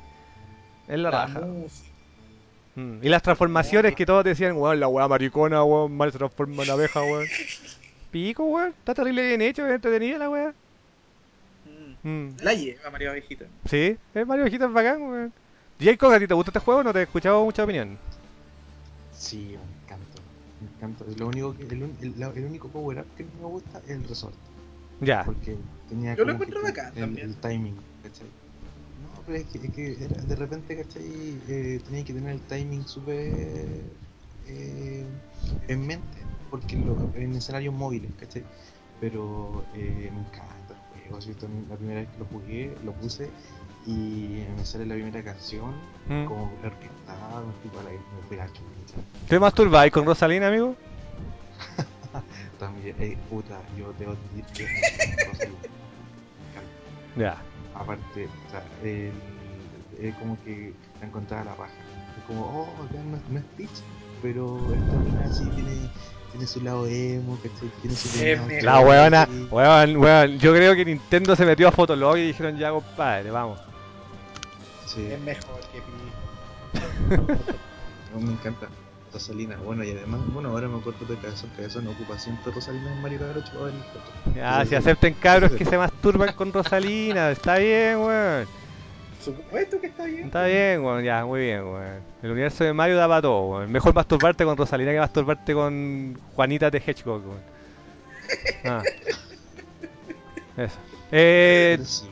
es 0.87 0.97
la, 0.99 1.11
la 1.11 1.11
raja. 1.11 1.41
Mm, 2.75 2.99
Y 3.03 3.09
las 3.09 3.21
transformaciones 3.21 3.93
que 3.93 4.05
todos 4.05 4.23
decían, 4.23 4.55
weón, 4.55 4.79
la 4.79 4.87
weá 4.87 5.07
maricona, 5.09 5.61
weón, 5.65 5.95
mal 5.95 6.11
se 6.13 6.17
transforma 6.17 6.63
en 6.63 6.69
abeja, 6.71 7.01
weón. 7.03 7.25
Pico, 8.11 8.45
weón, 8.45 8.69
está 8.69 8.93
terrible 8.93 9.27
bien 9.27 9.41
hecho, 9.41 9.65
es 9.67 9.73
entretenida 9.73 10.17
la 10.19 10.29
weá. 10.29 10.53
Mm. 12.03 12.07
Mm. 12.09 12.35
La 12.41 12.53
lleva 12.53 12.89
María 12.89 13.09
Abejita. 13.09 13.45
Sí, 13.65 13.97
es 14.13 14.25
Mario 14.27 14.45
Vegeta 14.45 14.65
es 14.67 14.71
bacán, 14.71 15.01
weón. 15.01 15.33
Jacob, 15.83 16.11
¿a 16.13 16.19
ti 16.19 16.27
te 16.27 16.33
gusta 16.33 16.49
este 16.49 16.61
juego? 16.61 16.81
No 16.81 16.93
te 16.93 16.99
he 16.99 17.03
escuchado 17.03 17.43
mucha 17.43 17.63
opinión. 17.63 17.97
Sí, 19.11 19.57
me 19.57 19.83
encanta. 19.83 20.21
Me 20.61 20.67
encanta. 20.67 21.05
Lo 21.17 21.27
único 21.27 21.53
que, 21.55 21.63
el, 21.63 22.45
único 22.45 22.69
power 22.69 22.99
up 22.99 23.07
que 23.17 23.25
no 23.25 23.41
me 23.41 23.47
gusta 23.47 23.79
es 23.79 23.89
el 23.89 24.03
resort. 24.05 24.35
Ya. 25.01 25.25
Porque 25.25 25.57
tenía 25.89 26.15
Yo 26.15 26.23
lo 26.23 26.33
encuentro 26.33 26.61
el, 26.65 26.73
también. 26.73 27.29
el 27.29 27.35
timing, 27.35 27.75
¿cachai? 28.01 28.27
No, 29.03 29.09
pero 29.25 29.39
es 29.39 29.45
que, 29.47 29.57
es 29.57 29.73
que 29.73 30.05
era- 30.05 30.21
de 30.21 30.35
repente, 30.37 30.77
¿cachai? 30.77 31.03
Eh, 31.49 31.81
tenía 31.85 32.05
que 32.05 32.13
tener 32.13 32.31
el 32.31 32.41
timing 32.41 32.87
súper 32.87 33.83
eh, 34.47 35.05
en 35.67 35.87
mente. 35.87 36.17
porque 36.49 36.77
lo, 36.77 37.11
en 37.15 37.35
escenarios 37.35 37.73
móviles, 37.73 38.11
¿cachai? 38.17 38.43
Pero 39.01 39.65
eh, 39.75 40.09
me 40.13 40.19
encanta 40.21 40.75
el 40.95 41.09
juego, 41.09 41.19
la 41.69 41.75
primera 41.75 41.99
vez 42.01 42.09
que 42.09 42.19
lo 42.19 42.25
jugué, 42.25 42.77
lo 42.85 42.93
puse 42.93 43.29
y 43.85 44.45
me 44.57 44.65
sale 44.65 44.85
la 44.85 44.95
primera 44.95 45.23
canción, 45.23 45.73
Mm. 46.07 46.25
como 46.25 46.51
orquestada, 46.63 47.43
tipo 47.61 47.79
a 47.79 47.83
la 47.83 47.89
me 47.91 47.97
fui 48.27 48.37
a. 48.39 48.47
¿Te 49.29 49.39
masturbáis 49.39 49.91
con 49.91 50.05
Rosalina, 50.05 50.47
amigo? 50.49 50.75
También, 52.59 52.95
eh, 52.99 53.17
puta, 53.29 53.59
yo 53.77 53.93
debo 53.97 54.15
decir 54.35 54.45
que 54.53 55.25
Rosalía. 55.25 55.55
Ya. 57.15 57.37
aparte, 57.75 58.25
o 58.25 58.49
sea, 58.51 58.63
el, 58.83 59.11
es 60.01 60.15
como 60.15 60.35
que 60.43 60.73
la 60.99 61.05
encontraba 61.07 61.43
la 61.43 61.51
raja. 61.55 61.73
Es 62.17 62.23
como, 62.25 62.41
oh, 62.43 62.83
acá 62.83 62.95
no, 63.05 63.19
no 63.29 63.37
es 63.39 63.45
Peach, 63.55 63.69
pero 64.21 64.57
esta 64.73 64.97
mina 64.97 65.31
sí 65.31 65.43
tiene, 65.53 65.89
tiene 66.31 66.47
su 66.47 66.61
lado 66.61 66.87
emo, 66.87 67.37
¿cachai? 67.43 67.69
Tiene 67.81 67.95
su 67.95 68.09
peinado 68.17 68.47
mejor. 68.47 68.63
La 68.63 69.25
sí. 69.27 69.47
weón, 69.51 69.97
weón. 69.97 70.39
Yo 70.39 70.53
creo 70.55 70.75
que 70.75 70.85
Nintendo 70.85 71.35
se 71.35 71.45
metió 71.45 71.67
a 71.67 71.71
Fotolog 71.71 72.17
y 72.17 72.27
dijeron 72.27 72.57
ya, 72.57 72.71
compadre, 72.71 73.29
vamos. 73.29 73.59
Sí, 74.93 75.05
Es 75.11 75.19
mejor 75.21 75.59
que 75.71 75.79
Pi. 75.81 77.17
no, 78.13 78.19
me 78.25 78.31
encanta. 78.33 78.67
Rosalina, 79.11 79.57
bueno, 79.57 79.83
y 79.83 79.91
además, 79.91 80.21
bueno, 80.33 80.49
ahora 80.49 80.67
me 80.67 80.79
acuerdo 80.79 81.05
de 81.05 81.15
Cabezón, 81.17 81.51
Cabezón 81.55 81.87
ocupa 81.87 82.17
siempre 82.17 82.51
Rosalina 82.51 82.91
en 82.93 82.99
Mario 83.03 83.19
Kart 83.19 83.37
8 83.47 83.69
en 83.69 83.75
el 83.75 83.83
foto. 83.83 84.11
Ya, 84.35 84.57
Sí, 84.61 84.63
si 84.63 84.69
sí. 84.69 84.75
acepten 84.75 85.13
cabros 85.13 85.51
que 85.51 85.65
se 85.65 85.77
masturban 85.77 86.33
con 86.33 86.51
Rosalina, 86.51 87.29
está 87.31 87.57
bien, 87.59 87.99
weón. 87.99 88.47
Supuesto 89.23 89.79
que 89.79 89.85
está 89.87 90.05
bien. 90.05 90.25
Está 90.25 90.45
bien, 90.45 90.83
weón, 90.83 91.03
ya, 91.03 91.23
muy 91.25 91.41
bien, 91.41 91.63
weón. 91.63 91.99
El 92.23 92.31
universo 92.31 92.63
de 92.63 92.73
Mario 92.73 92.97
da 92.97 93.07
para 93.07 93.21
todo, 93.21 93.41
weón. 93.51 93.71
Mejor 93.71 93.93
masturbarte 93.93 94.45
con 94.45 94.57
Rosalina 94.57 94.91
que 94.91 94.99
masturbarte 94.99 95.53
con 95.53 96.19
Juanita 96.35 96.71
de 96.71 96.79
Hedgehog, 96.79 97.21
weón. 97.23 97.41
Ah. 98.65 98.81
Eso. 100.57 100.77
Eh, 101.11 101.75
Pero 101.77 101.85
sí, 101.87 102.07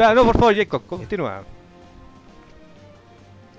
ah, 0.00 0.12
no, 0.14 0.24
por 0.26 0.34
favor, 0.38 0.54
Jacob, 0.54 0.82
continúa. 0.86 1.42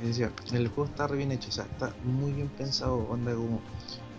El 0.01 0.67
juego 0.69 0.85
está 0.85 1.07
re 1.07 1.17
bien 1.17 1.31
hecho, 1.31 1.49
o 1.49 1.51
sea, 1.51 1.65
está 1.65 1.93
muy 2.03 2.31
bien 2.33 2.49
pensado, 2.49 2.97
onda 3.09 3.33
como 3.35 3.61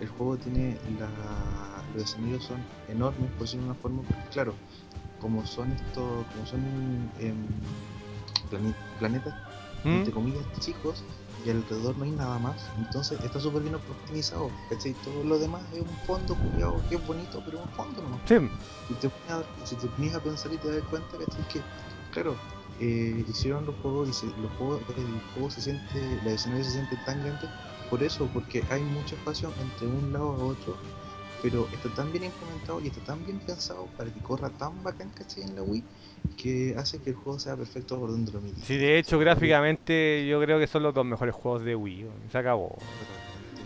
el 0.00 0.08
juego 0.08 0.36
tiene 0.36 0.76
la... 0.98 1.82
los 1.94 2.02
escenarios 2.04 2.44
son 2.44 2.64
enormes 2.88 3.30
por 3.32 3.42
decirlo 3.42 3.64
de 3.66 3.70
una 3.72 3.80
forma, 3.80 4.02
porque 4.02 4.28
claro, 4.32 4.54
como 5.20 5.44
son 5.46 5.72
estos, 5.72 6.26
como 6.32 6.46
son 6.46 7.10
em, 7.20 7.46
plane- 8.50 8.74
planetas 8.98 9.34
¿Mm? 9.84 9.88
entre 9.88 10.12
comillas 10.12 10.44
chicos 10.60 11.02
y 11.44 11.50
alrededor 11.50 11.96
no 11.96 12.04
hay 12.04 12.10
nada 12.10 12.38
más, 12.40 12.56
entonces 12.76 13.22
está 13.22 13.38
súper 13.38 13.62
bien 13.62 13.76
optimizado, 13.76 14.50
¿cachai? 14.68 14.92
Todo 15.04 15.22
lo 15.22 15.38
demás 15.38 15.62
es 15.72 15.80
un 15.80 15.96
fondo 16.04 16.34
culiado 16.34 16.82
que 16.88 16.96
es 16.96 17.06
bonito, 17.06 17.40
pero 17.44 17.58
es 17.58 17.64
un 17.64 17.70
fondo 17.70 18.02
nomás. 18.02 18.20
Sí, 18.26 18.34
Si 18.88 18.94
te 18.94 19.08
pones 19.08 19.30
a, 19.30 19.66
si 19.66 19.76
te 19.76 19.86
pones 19.86 20.14
a 20.16 20.20
pensar 20.20 20.52
y 20.52 20.58
te 20.58 20.68
das 20.72 20.82
cuenta, 20.90 21.16
¿cachai? 21.16 21.48
Que, 21.52 21.62
claro, 22.10 22.34
eh, 22.80 23.24
hicieron 23.28 23.66
los 23.66 23.74
juegos 23.76 24.08
y 24.08 24.12
se, 24.12 24.26
los 24.40 24.50
juegos, 24.58 24.80
el 24.96 25.20
juego 25.34 25.50
se 25.50 25.60
siente, 25.60 26.20
la 26.24 26.32
escenario 26.32 26.64
se 26.64 26.72
siente 26.72 26.96
tan 27.04 27.20
grande 27.20 27.48
por 27.90 28.02
eso, 28.02 28.28
porque 28.32 28.62
hay 28.70 28.82
mucho 28.82 29.14
espacio 29.16 29.52
entre 29.60 29.86
un 29.86 30.12
lado 30.12 30.32
a 30.32 30.44
otro, 30.44 30.76
pero 31.42 31.66
está 31.72 31.88
tan 31.94 32.12
bien 32.12 32.24
implementado 32.24 32.80
y 32.80 32.88
está 32.88 33.00
tan 33.00 33.24
bien 33.24 33.38
pensado 33.40 33.88
para 33.96 34.10
que 34.12 34.20
corra 34.20 34.50
tan 34.50 34.82
bacán, 34.82 35.10
¿cachai? 35.10 35.44
En 35.44 35.54
la 35.54 35.62
Wii, 35.62 35.84
que 36.36 36.74
hace 36.76 37.00
que 37.00 37.10
el 37.10 37.16
juego 37.16 37.38
sea 37.38 37.56
perfecto 37.56 37.98
por 37.98 38.10
donde 38.10 38.30
lo 38.30 38.40
mires. 38.40 38.60
sí, 38.64 38.76
de 38.76 38.98
hecho, 38.98 39.18
gráficamente 39.18 40.26
yo 40.28 40.40
creo 40.40 40.58
que 40.58 40.66
son 40.66 40.82
los 40.82 40.94
dos 40.94 41.06
mejores 41.06 41.34
juegos 41.34 41.64
de 41.64 41.74
Wii, 41.74 42.06
se 42.30 42.38
acabó. 42.38 42.76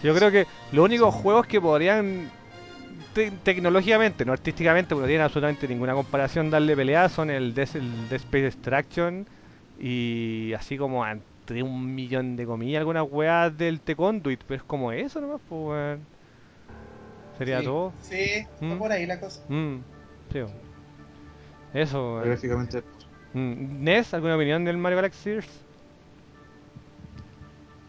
Yo 0.02 0.15
creo 0.15 0.31
que 0.31 0.47
los 0.73 0.84
únicos 0.84 1.15
juegos 1.15 1.47
que 1.47 1.60
podrían 1.60 2.31
te- 3.15 3.31
tecnológicamente, 3.31 4.24
no 4.24 4.32
artísticamente, 4.32 4.94
porque 4.94 5.02
no 5.02 5.08
tienen 5.08 5.24
absolutamente 5.24 5.68
ninguna 5.68 5.94
comparación 5.94 6.50
darle 6.50 6.76
pelea 6.76 7.08
son 7.08 7.31
el 7.31 7.55
Death, 7.55 7.76
el 7.76 8.08
Death 8.08 8.20
Space 8.23 8.47
Extraction 8.47 9.26
y 9.81 10.52
así 10.55 10.76
como 10.78 11.07
entre 11.07 11.62
un 11.62 11.94
millón 11.94 12.36
de 12.36 12.47
comillas 12.47 12.81
algunas 12.81 13.07
weas 13.10 13.57
del 13.57 13.81
T-Conduit, 13.81 14.41
pero 14.47 14.57
es 14.58 14.65
como 14.65 14.92
eso 14.92 15.20
nomás, 15.20 15.41
pues 15.49 15.60
weón. 15.60 16.00
Sería 17.39 17.58
Sí, 17.60 17.65
todo. 17.65 17.92
Sí, 18.02 18.15
está 18.15 18.66
¿Mm? 18.66 18.78
por 18.78 18.92
ahí 18.92 19.07
la 19.07 19.18
cosa. 19.18 19.41
Mm, 19.49 19.76
sí. 20.32 20.39
Eso, 21.74 22.15
weón. 22.15 22.24
Gráficamente, 22.28 22.82
Mm, 23.34 23.82
¿Nes, 23.82 24.12
alguna 24.12 24.36
opinión 24.36 24.62
del 24.62 24.76
Mario 24.76 24.97
Galaxy? 24.97 25.39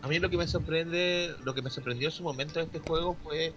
A 0.01 0.07
mí 0.07 0.17
lo 0.19 0.29
que 0.29 0.37
me 0.37 0.47
sorprende, 0.47 1.35
lo 1.43 1.53
que 1.53 1.61
me 1.61 1.69
sorprendió 1.69 2.07
en 2.07 2.11
su 2.13 2.23
momento 2.23 2.59
de 2.59 2.65
este 2.65 2.79
juego 2.79 3.17
fue 3.21 3.53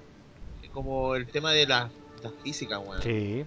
como 0.76 1.14
el 1.16 1.26
tema 1.26 1.52
de 1.52 1.66
la, 1.66 1.90
la 2.22 2.30
física, 2.44 2.78
weón. 2.78 3.00
Sí. 3.02 3.44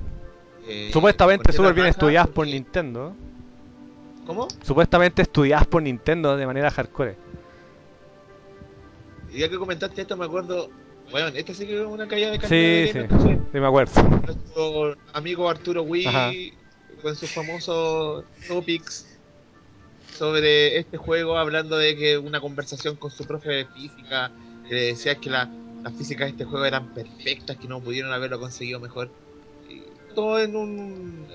Eh, 0.67 0.89
Supuestamente 0.91 1.53
súper 1.53 1.75
bien 1.75 1.85
estudiadas 1.85 2.27
por 2.27 2.47
Nintendo. 2.47 3.15
¿Cómo? 4.25 4.47
Supuestamente 4.63 5.21
estudiadas 5.21 5.67
por 5.67 5.83
Nintendo 5.83 6.35
de 6.35 6.47
manera 6.47 6.71
hardcore. 6.71 7.15
Y 9.31 9.37
ya 9.39 9.49
que 9.49 9.59
comentaste 9.59 10.01
esto, 10.01 10.17
me 10.17 10.25
acuerdo. 10.25 10.71
Bueno, 11.11 11.27
esta 11.27 11.53
sí 11.53 11.67
que 11.67 11.79
es 11.79 11.85
una 11.85 12.07
caída 12.07 12.31
de 12.31 12.39
Sí, 12.47 12.55
de 12.55 12.89
sí, 12.93 12.97
entonces, 12.99 13.37
sí 13.51 13.59
me 13.59 13.67
acuerdo. 13.67 14.01
nuestro 14.25 14.95
amigo 15.13 15.49
Arturo 15.49 15.83
Wii 15.83 16.07
Ajá. 16.07 16.31
con 17.03 17.15
sus 17.15 17.29
famosos 17.31 18.25
topics 18.47 19.05
sobre 20.17 20.77
este 20.77 20.97
juego, 20.97 21.37
hablando 21.37 21.77
de 21.77 21.95
que 21.95 22.17
una 22.17 22.41
conversación 22.41 22.95
con 22.95 23.11
su 23.11 23.25
profe 23.25 23.49
de 23.51 23.65
física, 23.67 24.31
que 24.67 24.73
le 24.73 24.81
decía 24.87 25.13
que 25.15 25.29
la- 25.29 25.47
las 25.83 25.93
físicas 25.93 26.27
de 26.27 26.31
este 26.31 26.45
juego 26.45 26.65
eran 26.65 26.93
perfectas, 26.93 27.57
que 27.57 27.67
no 27.67 27.81
pudieron 27.81 28.11
haberlo 28.11 28.39
conseguido 28.39 28.79
mejor. 28.79 29.09
Todo 30.15 30.39
en 30.39 30.55
un. 30.55 31.27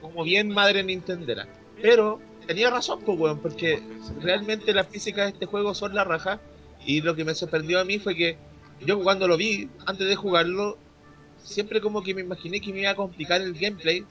como 0.00 0.22
bien 0.24 0.50
madre 0.50 0.82
Nintendera. 0.84 1.48
Pero 1.80 2.20
tenía 2.46 2.70
razón, 2.70 3.00
pues, 3.04 3.18
weón, 3.18 3.40
porque 3.40 3.82
realmente 4.20 4.72
las 4.72 4.88
físicas 4.88 5.26
de 5.26 5.32
este 5.32 5.46
juego 5.46 5.74
son 5.74 5.94
la 5.94 6.04
raja. 6.04 6.40
Y 6.86 7.00
lo 7.00 7.14
que 7.14 7.24
me 7.24 7.34
sorprendió 7.34 7.80
a 7.80 7.84
mí 7.84 7.98
fue 7.98 8.14
que 8.14 8.38
yo 8.84 9.02
cuando 9.02 9.26
lo 9.26 9.36
vi, 9.36 9.68
antes 9.86 10.08
de 10.08 10.16
jugarlo, 10.16 10.78
siempre 11.42 11.80
como 11.80 12.02
que 12.02 12.14
me 12.14 12.20
imaginé 12.20 12.60
que 12.60 12.72
me 12.72 12.80
iba 12.80 12.90
a 12.90 12.94
complicar 12.94 13.40
el 13.40 13.54
gameplay. 13.54 14.04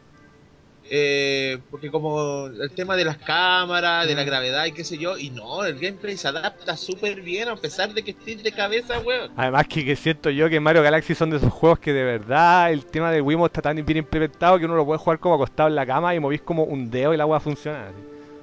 Eh, 0.90 1.58
porque 1.70 1.90
como 1.92 2.48
el 2.48 2.72
tema 2.72 2.96
de 2.96 3.06
las 3.06 3.18
cámaras, 3.18 4.08
de 4.08 4.16
la 4.16 4.24
Mm. 4.24 4.26
gravedad 4.26 4.66
y 4.66 4.72
qué 4.72 4.84
sé 4.84 4.98
yo, 4.98 5.18
y 5.18 5.30
no, 5.30 5.64
el 5.66 5.76
gameplay 5.80 6.16
se 6.18 6.28
adapta 6.28 6.78
súper 6.78 7.22
bien 7.22 7.50
a 7.50 7.56
pesar 7.56 7.94
de 7.94 8.04
que 8.04 8.12
estés 8.12 8.42
de 8.44 8.52
cabeza, 8.52 9.00
weón. 9.00 9.32
Además 9.36 9.68
que, 9.68 9.84
que 9.86 9.96
siento 9.96 10.30
yo 10.30 10.50
que 10.50 10.60
Mario 10.60 10.82
Galaxy 10.84 11.16
son 11.16 11.30
de 11.30 11.38
esos 11.38 11.52
juegos 11.52 11.80
que 11.80 11.94
de 11.94 12.04
verdad 12.04 12.72
el 12.72 12.86
tema 12.86 13.12
del 13.12 13.22
Wiimote 13.22 13.52
está 13.60 13.62
tan 13.74 13.86
bien 13.86 13.98
implementado 14.00 14.58
que 14.60 14.66
uno 14.66 14.76
lo 14.76 14.86
puede 14.86 15.00
jugar 15.00 15.20
como 15.20 15.36
acostado 15.36 15.70
en 15.70 15.76
la 15.76 15.86
cama 15.86 16.14
y 16.16 16.20
movís 16.20 16.42
como 16.42 16.64
un 16.64 16.90
dedo 16.90 17.14
y 17.14 17.18
la 17.18 17.26
weá 17.26 17.40
funciona. 17.40 17.88
así. 17.88 17.96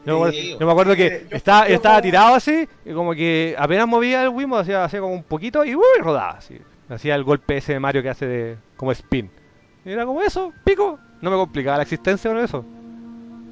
Yo, 0.07 0.13
me 0.21 0.27
acuerdo, 0.29 0.59
yo 0.61 0.67
me 0.67 0.73
acuerdo 0.73 0.97
que 0.97 1.07
Eh, 1.07 1.27
estaba, 1.31 1.67
yo 1.67 1.75
estaba 1.77 2.03
tirado 2.03 2.35
así 2.35 2.69
y 2.85 2.93
como 2.93 3.15
que 3.15 3.55
apenas 3.59 3.89
movía 3.89 4.23
el 4.23 4.29
Wiimote 4.29 4.63
hacía, 4.63 4.85
hacía 4.85 5.01
como 5.01 5.15
un 5.15 5.23
poquito 5.23 5.65
y, 5.65 5.75
uy, 5.75 5.83
rodaba 6.01 6.33
así. 6.33 6.59
Hacía 6.91 7.15
el 7.15 7.25
golpe 7.25 7.57
ese 7.57 7.73
de 7.73 7.81
Mario 7.81 8.03
que 8.03 8.11
hace 8.11 8.27
de 8.27 8.57
como 8.77 8.93
spin. 8.93 9.31
Y 9.87 9.91
era 9.93 10.05
como 10.05 10.21
eso, 10.21 10.53
pico. 10.65 10.99
No 11.25 11.31
me 11.31 11.37
complicaba 11.39 11.79
la 11.79 11.85
existencia 11.85 12.31
con 12.31 12.39
eso. 12.39 12.67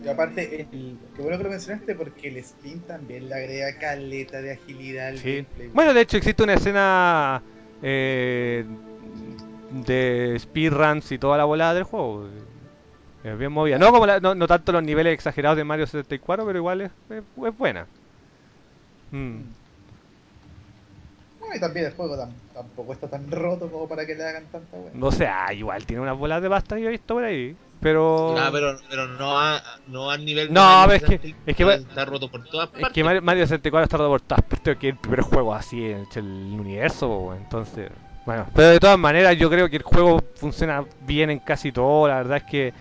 Y 0.05 0.09
aparte, 0.09 0.61
el, 0.73 0.99
qué 1.17 1.23
bueno 1.23 1.39
que 1.39 1.45
lo 1.45 1.49
mencionaste 1.51 1.95
porque 1.95 2.29
el 2.29 2.37
spin 2.37 2.83
también 2.83 3.31
le 3.31 3.35
agrega 3.35 3.79
caleta 3.79 4.43
de 4.43 4.53
agilidad 4.53 5.09
al 5.09 5.19
Sí. 5.19 5.37
gameplay. 5.37 5.69
Bueno, 5.69 5.95
de 5.95 6.01
hecho 6.03 6.19
existe 6.19 6.43
una 6.43 6.53
escena 6.55 7.43
eh, 7.83 8.67
de 9.87 10.37
speedruns 10.39 11.11
y 11.13 11.19
toda 11.19 11.39
la 11.39 11.45
volada 11.45 11.73
del 11.73 11.85
juego. 11.85 12.29
Es 13.25 13.39
bien 13.39 13.53
movida. 13.53 13.79
No, 13.79 13.91
como 13.91 14.05
la- 14.05 14.21
no, 14.21 14.35
no 14.35 14.47
tanto 14.47 14.73
los 14.73 14.83
niveles 14.83 15.15
exagerados 15.15 15.57
de 15.57 15.65
Mario 15.65 15.87
74, 15.87 16.45
pero 16.45 16.59
igual 16.59 16.83
es, 16.83 16.91
es- 17.09 17.23
es 17.47 17.57
buena. 17.57 17.87
Mm. 19.13 19.39
Bueno, 21.41 21.55
y 21.57 21.61
también 21.61 21.87
el 21.87 21.93
juego 21.93 22.17
tam- 22.17 22.35
tampoco 22.53 22.93
está 22.93 23.09
tan 23.09 23.31
roto 23.31 23.71
como 23.71 23.89
para 23.89 24.05
que 24.07 24.15
le 24.15 24.25
hagan 24.25 24.47
tanta 24.51 24.77
wea. 24.77 24.93
O 25.01 25.11
sea, 25.13 25.53
igual 25.53 25.85
tiene 25.87 26.03
unas 26.03 26.17
bolas 26.17 26.43
de 26.43 26.49
pasta 26.49 26.77
que 26.77 26.83
yo 26.83 26.89
he 26.89 26.93
visto 26.93 27.15
por 27.15 27.25
ahí. 27.25 27.57
Pero... 27.81 28.37
Ah, 28.39 28.49
pero, 28.53 28.77
pero 28.89 29.09
no, 29.09 29.39
a, 29.41 29.61
no 29.89 30.11
al 30.11 30.25
nivel 30.25 30.49
de 30.49 30.55
No, 30.55 30.61
Mario 30.61 30.87
pero 30.87 30.95
es 30.95 31.21
que- 31.21 31.29
64, 31.29 31.45
es 31.47 31.57
que- 31.81 31.89
está 31.89 32.05
roto 32.05 32.29
por 32.31 32.45
todas 32.45 32.67
Es 32.69 32.73
partes. 32.81 32.93
que 32.93 33.03
Mario, 33.05 33.23
Mario 33.23 33.43
64 33.47 33.85
está 33.85 33.97
roto 33.97 34.11
por 34.11 34.21
todas 34.21 34.45
partes, 34.45 34.77
que 34.79 34.89
es 34.89 34.95
el 34.95 35.01
primer 35.01 35.21
juego 35.23 35.53
así 35.55 35.85
en 35.91 36.07
el 36.15 36.61
universo, 36.61 37.35
entonces... 37.37 37.91
Bueno, 38.25 38.47
pero 38.55 38.69
de 38.69 38.79
todas 38.79 38.97
maneras 39.01 39.37
yo 39.37 39.51
creo 39.51 39.69
que 39.69 39.77
el 39.79 39.83
juego 39.83 40.23
funciona 40.37 40.85
bien 41.01 41.31
en 41.31 41.41
casi 41.41 41.73
todo, 41.73 42.07
la 42.07 42.19
verdad 42.19 42.37
es 42.37 42.45
que 42.45 42.73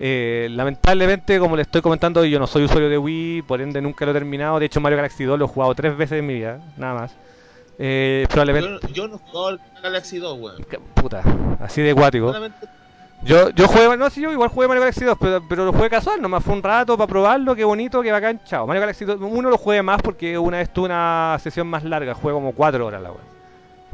eh, 0.00 0.48
lamentablemente 0.50 1.38
como 1.38 1.54
le 1.54 1.62
estoy 1.62 1.80
comentando 1.80 2.24
yo 2.24 2.40
no 2.40 2.48
soy 2.48 2.64
usuario 2.64 2.88
de 2.88 2.98
Wii, 2.98 3.42
por 3.42 3.60
ende 3.60 3.80
nunca 3.80 4.04
lo 4.04 4.10
he 4.10 4.14
terminado, 4.14 4.58
de 4.58 4.66
hecho 4.66 4.80
Mario 4.80 4.96
Galaxy 4.96 5.22
2 5.22 5.38
lo 5.38 5.44
he 5.44 5.48
jugado 5.48 5.74
tres 5.76 5.96
veces 5.96 6.18
en 6.18 6.26
mi 6.26 6.34
vida, 6.34 6.58
nada 6.76 6.94
más. 6.94 7.16
Eh, 7.82 8.26
probablemente... 8.28 8.86
yo, 8.88 8.92
yo 8.92 9.08
no 9.08 9.18
jugaba 9.18 9.48
al 9.50 9.60
Galaxy 9.82 10.18
2, 10.18 10.38
weón. 10.38 10.66
Puta, 10.94 11.22
así 11.60 11.80
de 11.80 11.94
cuático. 11.94 12.26
Solamente 12.26 12.66
Yo, 13.22 13.48
yo 13.50 13.68
jugué, 13.68 13.96
no 13.96 14.10
sé, 14.10 14.20
yo 14.20 14.30
igual 14.32 14.50
jugué 14.50 14.68
Mario 14.68 14.82
Galaxy 14.82 15.04
2, 15.04 15.16
pero, 15.18 15.42
pero 15.48 15.64
lo 15.64 15.72
jugué 15.72 15.88
casual, 15.88 16.20
nomás 16.20 16.44
fue 16.44 16.52
un 16.54 16.62
rato 16.62 16.96
para 16.98 17.08
probarlo, 17.08 17.56
qué 17.56 17.64
bonito, 17.64 18.02
qué 18.02 18.12
bacán, 18.12 18.38
chao. 18.44 18.66
Mario 18.66 18.82
Galaxy 18.82 19.06
2, 19.06 19.18
uno 19.20 19.48
lo 19.48 19.56
jugué 19.56 19.82
más 19.82 20.02
porque 20.02 20.36
una 20.38 20.58
vez 20.58 20.70
tuve 20.70 20.86
una 20.86 21.38
sesión 21.42 21.66
más 21.68 21.82
larga, 21.84 22.12
jugué 22.14 22.34
como 22.34 22.52
4 22.52 22.84
horas 22.86 23.00
la 23.02 23.12
wea. 23.12 23.20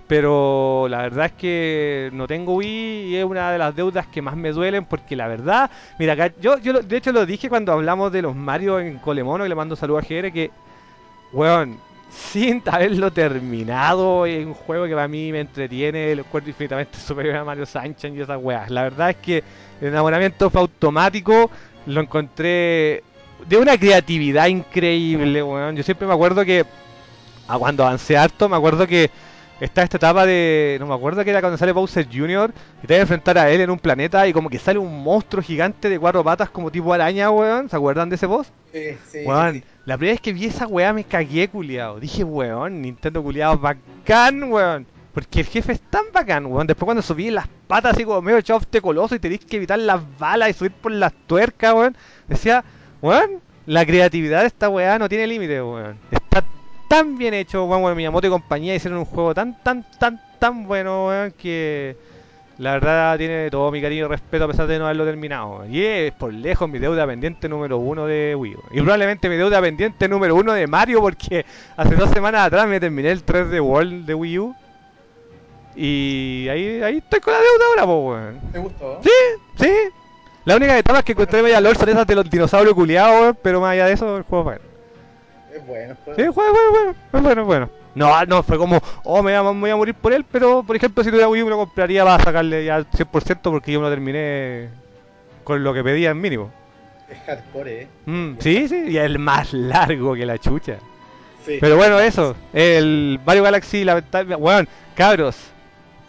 Pero 0.08 0.86
la 0.88 0.98
verdad 1.02 1.26
es 1.26 1.32
que 1.32 2.10
no 2.12 2.26
tengo 2.28 2.54
Wii 2.56 3.06
y 3.08 3.16
es 3.16 3.24
una 3.24 3.50
de 3.50 3.58
las 3.58 3.74
deudas 3.74 4.06
que 4.06 4.22
más 4.22 4.36
me 4.36 4.52
duelen 4.52 4.84
porque 4.84 5.16
la 5.16 5.26
verdad, 5.26 5.68
mira, 5.98 6.12
acá- 6.12 6.32
yo, 6.40 6.58
yo 6.58 6.74
de 6.74 6.96
hecho 6.96 7.10
lo 7.10 7.26
dije 7.26 7.48
cuando 7.48 7.72
hablamos 7.72 8.12
de 8.12 8.22
los 8.22 8.36
Mario 8.36 8.78
en 8.78 8.98
Colemono 8.98 9.44
y 9.44 9.48
le 9.48 9.54
mando 9.56 9.74
saludos 9.74 10.04
a 10.04 10.06
GR 10.08 10.32
que, 10.32 10.50
weón, 11.32 11.78
sin 12.16 12.62
haberlo 12.66 13.12
terminado, 13.12 14.26
es 14.26 14.44
un 14.44 14.54
juego 14.54 14.86
que 14.86 14.94
para 14.94 15.08
mí 15.08 15.32
me 15.32 15.40
entretiene, 15.40 16.14
lo 16.14 16.22
encuentro 16.22 16.50
infinitamente 16.50 16.98
superior 17.06 17.36
a 17.36 17.44
Mario 17.44 17.66
Sunshine 17.66 18.16
y 18.16 18.20
esas 18.20 18.42
weas. 18.42 18.70
La 18.70 18.84
verdad 18.84 19.10
es 19.10 19.16
que 19.16 19.44
el 19.80 19.88
enamoramiento 19.88 20.50
fue 20.50 20.60
automático, 20.60 21.50
lo 21.86 22.00
encontré 22.00 23.02
de 23.46 23.56
una 23.58 23.76
creatividad 23.78 24.46
increíble, 24.46 25.42
weón. 25.42 25.76
Yo 25.76 25.82
siempre 25.82 26.06
me 26.06 26.14
acuerdo 26.14 26.44
que, 26.44 26.64
a 27.48 27.58
cuando 27.58 27.84
avancé 27.84 28.16
harto, 28.16 28.48
me 28.48 28.56
acuerdo 28.56 28.86
que 28.86 29.10
está 29.60 29.82
esta 29.82 29.96
etapa 29.96 30.26
de, 30.26 30.76
no 30.80 30.86
me 30.86 30.94
acuerdo 30.94 31.24
que 31.24 31.30
era 31.30 31.40
cuando 31.40 31.56
sale 31.56 31.72
Bowser 31.72 32.06
Jr. 32.12 32.52
y 32.82 32.86
te 32.86 32.94
vas 32.94 33.00
a 33.00 33.02
enfrentar 33.02 33.38
a 33.38 33.50
él 33.50 33.60
en 33.60 33.70
un 33.70 33.78
planeta 33.78 34.26
y 34.26 34.32
como 34.32 34.50
que 34.50 34.58
sale 34.58 34.78
un 34.78 35.02
monstruo 35.02 35.42
gigante 35.42 35.88
de 35.88 35.98
cuatro 35.98 36.22
patas 36.24 36.50
como 36.50 36.70
tipo 36.70 36.92
araña, 36.92 37.30
weón. 37.30 37.68
¿Se 37.68 37.76
acuerdan 37.76 38.08
de 38.08 38.16
ese 38.16 38.26
boss? 38.26 38.52
Sí, 38.72 38.98
sí, 39.06 39.18
Weón, 39.24 39.54
sí. 39.54 39.64
La 39.86 39.96
primera 39.96 40.14
vez 40.14 40.20
que 40.20 40.32
vi 40.32 40.46
esa 40.46 40.66
weá 40.66 40.92
me 40.92 41.04
cagué, 41.04 41.48
culiado. 41.48 42.00
Dije, 42.00 42.24
weón, 42.24 42.82
Nintendo 42.82 43.22
culiado 43.22 43.56
bacán, 43.56 44.50
weón. 44.52 44.84
Porque 45.14 45.40
el 45.40 45.46
jefe 45.46 45.72
es 45.72 45.80
tan 45.80 46.06
bacán, 46.12 46.46
weón. 46.46 46.66
Después 46.66 46.86
cuando 46.86 47.02
subí 47.02 47.30
las 47.30 47.46
patas 47.68 47.94
así 47.94 48.04
como 48.04 48.20
medio 48.20 48.38
echado 48.38 48.58
este 48.58 48.80
coloso 48.80 49.14
y 49.14 49.20
tenéis 49.20 49.44
que 49.44 49.56
evitar 49.56 49.78
las 49.78 50.00
balas 50.18 50.50
y 50.50 50.52
subir 50.54 50.72
por 50.72 50.90
las 50.90 51.12
tuercas, 51.28 51.72
weón. 51.72 51.96
Decía, 52.26 52.64
weón, 53.00 53.40
la 53.64 53.86
creatividad 53.86 54.40
de 54.40 54.48
esta 54.48 54.68
weá 54.68 54.98
no 54.98 55.08
tiene 55.08 55.28
límite, 55.28 55.62
weón. 55.62 55.98
Está 56.10 56.44
tan 56.88 57.16
bien 57.16 57.32
hecho, 57.32 57.64
weón, 57.64 57.84
weón. 57.84 57.96
Miyamoto 57.96 58.26
y 58.26 58.30
compañía 58.30 58.74
hicieron 58.74 58.98
un 58.98 59.04
juego 59.04 59.34
tan, 59.34 59.62
tan, 59.62 59.86
tan, 60.00 60.20
tan 60.40 60.66
bueno, 60.66 61.06
weón, 61.06 61.30
que... 61.30 61.96
La 62.58 62.72
verdad 62.72 63.18
tiene 63.18 63.50
todo 63.50 63.70
mi 63.70 63.82
cariño 63.82 64.06
y 64.06 64.08
respeto 64.08 64.44
a 64.44 64.48
pesar 64.48 64.66
de 64.66 64.78
no 64.78 64.86
haberlo 64.86 65.04
terminado. 65.04 65.66
Y 65.66 65.82
es 65.82 66.12
por 66.12 66.32
lejos 66.32 66.68
mi 66.68 66.78
deuda 66.78 67.06
pendiente 67.06 67.48
número 67.48 67.76
uno 67.76 68.06
de 68.06 68.34
Wii. 68.34 68.54
weón. 68.54 68.68
Y 68.72 68.80
probablemente 68.80 69.28
mi 69.28 69.36
deuda 69.36 69.60
pendiente 69.60 70.08
número 70.08 70.34
uno 70.34 70.54
de 70.54 70.66
Mario 70.66 71.00
porque 71.02 71.44
hace 71.76 71.94
dos 71.96 72.10
semanas 72.10 72.46
atrás 72.46 72.66
me 72.66 72.80
terminé 72.80 73.10
el 73.10 73.24
3D 73.24 73.60
World 73.62 74.06
de 74.06 74.14
Wii 74.14 74.38
U. 74.38 74.54
Y 75.74 76.48
ahí, 76.48 76.80
ahí 76.82 76.96
estoy 76.98 77.20
con 77.20 77.34
la 77.34 77.40
deuda 77.40 77.64
ahora, 77.68 77.84
po, 77.84 78.08
weón. 78.08 78.40
¿Te 78.50 78.58
gustó? 78.58 79.00
Sí, 79.02 79.10
sí. 79.58 79.72
La 80.46 80.56
única 80.56 80.78
etapa 80.78 81.02
que 81.02 81.12
encontré 81.12 81.42
media 81.42 81.60
lore 81.60 81.78
son 81.78 81.88
esas 81.90 82.06
de 82.06 82.14
los 82.14 82.30
dinosaurios 82.30 82.74
culiados, 82.74 83.20
weón, 83.20 83.38
pero 83.42 83.60
más 83.60 83.72
allá 83.72 83.86
de 83.86 83.92
eso, 83.92 84.16
el 84.16 84.22
juego 84.22 84.52
es 84.52 84.58
bueno. 84.58 84.75
Es 85.56 85.66
bueno. 85.66 85.96
juego. 86.04 86.16
Sí, 86.16 86.22
es 86.22 86.34
bueno, 86.34 86.52
bueno, 86.70 86.90
es 86.90 87.22
bueno, 87.22 87.40
es 87.40 87.46
bueno. 87.46 87.70
No, 87.94 88.24
no, 88.26 88.42
fue 88.42 88.58
como, 88.58 88.78
oh, 89.04 89.22
me 89.22 89.38
voy, 89.38 89.48
a, 89.48 89.52
me 89.54 89.60
voy 89.60 89.70
a 89.70 89.76
morir 89.76 89.94
por 89.94 90.12
él, 90.12 90.24
pero 90.30 90.62
por 90.62 90.76
ejemplo, 90.76 91.02
si 91.02 91.08
tuviera 91.08 91.28
Wii 91.28 91.42
U 91.42 91.44
me 91.46 91.50
lo 91.50 91.56
compraría 91.56 92.04
para 92.04 92.22
sacarle 92.22 92.64
ya 92.64 92.76
el 92.76 92.90
100% 92.90 93.40
porque 93.42 93.72
yo 93.72 93.80
me 93.80 93.84
lo 93.84 93.90
terminé 93.90 94.68
con 95.44 95.64
lo 95.64 95.72
que 95.72 95.82
pedía 95.82 96.10
en 96.10 96.20
mínimo. 96.20 96.50
Es 97.08 97.18
hardcore, 97.20 97.82
eh. 97.82 97.88
Mm, 98.04 98.32
sí, 98.38 98.68
sí, 98.68 98.84
y 98.88 98.98
es 98.98 99.04
el 99.04 99.18
más 99.18 99.52
largo 99.54 100.14
que 100.14 100.26
la 100.26 100.38
chucha. 100.38 100.76
Sí. 101.46 101.56
Pero 101.60 101.76
bueno, 101.76 101.98
eso, 102.00 102.36
el 102.52 103.18
Mario 103.24 103.44
Galaxy, 103.44 103.84
lamentablemente, 103.84 104.42
weón, 104.44 104.68
cabros, 104.94 105.36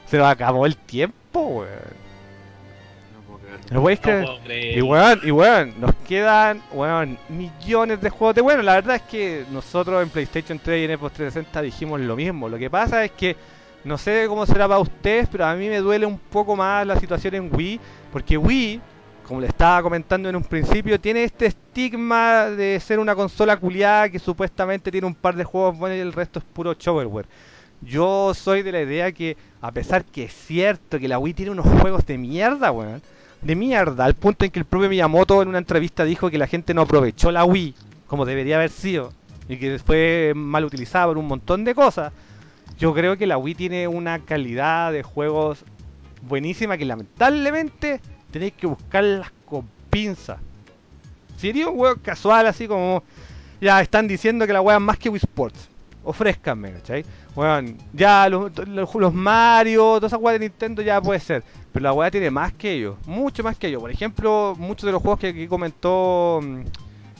se 0.07 0.17
nos 0.17 0.27
acabó 0.27 0.65
el 0.65 0.75
tiempo, 0.75 1.39
weón. 1.39 1.96
No 3.71 3.81
puedo 3.81 3.97
creerlo. 3.99 4.27
¿No 4.27 4.37
podéis 4.37 4.43
creer? 4.43 4.43
creer. 4.43 4.77
Y 4.77 4.81
weón, 4.81 5.19
y 5.23 5.31
weón, 5.31 5.73
nos 5.79 5.95
quedan, 6.07 6.61
weón, 6.71 7.17
millones 7.29 8.01
de 8.01 8.09
juegos 8.09 8.35
de 8.35 8.41
bueno. 8.41 8.61
La 8.61 8.75
verdad 8.75 8.97
es 8.97 9.01
que 9.03 9.45
nosotros 9.51 10.01
en 10.01 10.09
PlayStation 10.09 10.59
3 10.59 10.81
y 10.81 10.91
en 10.91 10.97
Xbox 10.97 11.13
360 11.13 11.61
dijimos 11.61 11.99
lo 11.99 12.15
mismo. 12.15 12.49
Lo 12.49 12.57
que 12.57 12.69
pasa 12.69 13.03
es 13.03 13.11
que 13.11 13.35
no 13.83 13.97
sé 13.97 14.25
cómo 14.27 14.45
será 14.45 14.67
para 14.67 14.79
ustedes, 14.79 15.27
pero 15.31 15.45
a 15.45 15.55
mí 15.55 15.67
me 15.67 15.77
duele 15.77 16.05
un 16.05 16.17
poco 16.17 16.55
más 16.55 16.85
la 16.85 16.99
situación 16.99 17.35
en 17.35 17.55
Wii, 17.55 17.79
porque 18.11 18.37
Wii, 18.37 18.81
como 19.25 19.41
le 19.41 19.47
estaba 19.47 19.81
comentando 19.81 20.29
en 20.29 20.35
un 20.35 20.43
principio, 20.43 20.99
tiene 20.99 21.23
este 21.23 21.47
estigma 21.47 22.45
de 22.49 22.79
ser 22.79 22.99
una 22.99 23.15
consola 23.15 23.57
culiada 23.57 24.09
que 24.09 24.19
supuestamente 24.19 24.91
tiene 24.91 25.07
un 25.07 25.15
par 25.15 25.35
de 25.35 25.43
juegos 25.43 25.77
buenos 25.77 25.97
y 25.97 26.01
el 26.01 26.13
resto 26.13 26.39
es 26.39 26.45
puro 26.45 26.73
shovelware. 26.73 27.27
Yo 27.81 28.33
soy 28.33 28.63
de 28.63 28.71
la 28.71 28.81
idea 28.81 29.11
que, 29.11 29.37
a 29.61 29.71
pesar 29.71 30.03
que 30.03 30.23
es 30.23 30.33
cierto 30.33 30.99
que 30.99 31.07
la 31.07 31.19
Wii 31.19 31.33
tiene 31.33 31.51
unos 31.51 31.67
juegos 31.79 32.05
de 32.05 32.17
mierda, 32.17 32.71
weón, 32.71 33.01
de 33.41 33.55
mierda, 33.55 34.05
al 34.05 34.15
punto 34.15 34.45
en 34.45 34.51
que 34.51 34.59
el 34.59 34.65
propio 34.65 34.89
Miyamoto 34.89 35.41
en 35.41 35.49
una 35.49 35.57
entrevista 35.57 36.03
dijo 36.03 36.29
que 36.29 36.37
la 36.37 36.47
gente 36.47 36.73
no 36.73 36.81
aprovechó 36.81 37.31
la 37.31 37.45
Wii 37.45 37.75
como 38.07 38.25
debería 38.25 38.55
haber 38.55 38.69
sido 38.69 39.13
y 39.47 39.57
que 39.57 39.79
fue 39.79 40.33
mal 40.35 40.65
utilizada 40.65 41.07
por 41.07 41.17
un 41.17 41.27
montón 41.27 41.63
de 41.63 41.75
cosas. 41.75 42.11
Yo 42.77 42.93
creo 42.93 43.17
que 43.17 43.27
la 43.27 43.37
Wii 43.37 43.55
tiene 43.55 43.87
una 43.87 44.19
calidad 44.19 44.91
de 44.91 45.03
juegos 45.03 45.63
buenísima 46.21 46.77
que 46.77 46.85
lamentablemente 46.85 48.01
tenéis 48.31 48.53
que 48.53 48.67
buscarlas 48.67 49.31
con 49.45 49.67
pinzas. 49.89 50.39
Sería 51.37 51.69
un 51.69 51.77
juego 51.77 51.97
casual 52.01 52.47
así 52.47 52.67
como 52.67 53.03
ya 53.61 53.81
están 53.81 54.07
diciendo 54.07 54.45
que 54.45 54.53
la 54.53 54.61
wea 54.61 54.77
es 54.77 54.81
más 54.81 54.97
que 54.97 55.09
Wii 55.09 55.21
Sports. 55.23 55.69
Ofrezcanme, 56.03 56.73
¿cachai? 56.73 57.05
Weón, 57.37 57.77
ya 57.93 58.27
los, 58.29 58.51
los, 58.67 58.95
los 58.95 59.13
Mario, 59.13 59.83
todas 59.97 60.05
esas 60.11 60.19
weas 60.19 60.39
de 60.39 60.47
Nintendo 60.47 60.81
ya 60.81 60.99
puede 60.99 61.19
ser. 61.19 61.43
Pero 61.71 61.83
la 61.83 61.93
weá 61.93 62.09
tiene 62.09 62.31
más 62.31 62.51
que 62.51 62.73
ellos, 62.73 62.95
mucho 63.05 63.43
más 63.43 63.55
que 63.55 63.67
ellos. 63.67 63.79
Por 63.79 63.91
ejemplo, 63.91 64.55
muchos 64.57 64.87
de 64.87 64.91
los 64.91 65.03
juegos 65.03 65.19
que 65.19 65.27
aquí 65.27 65.47
comentó 65.47 66.39
mm, 66.41 66.61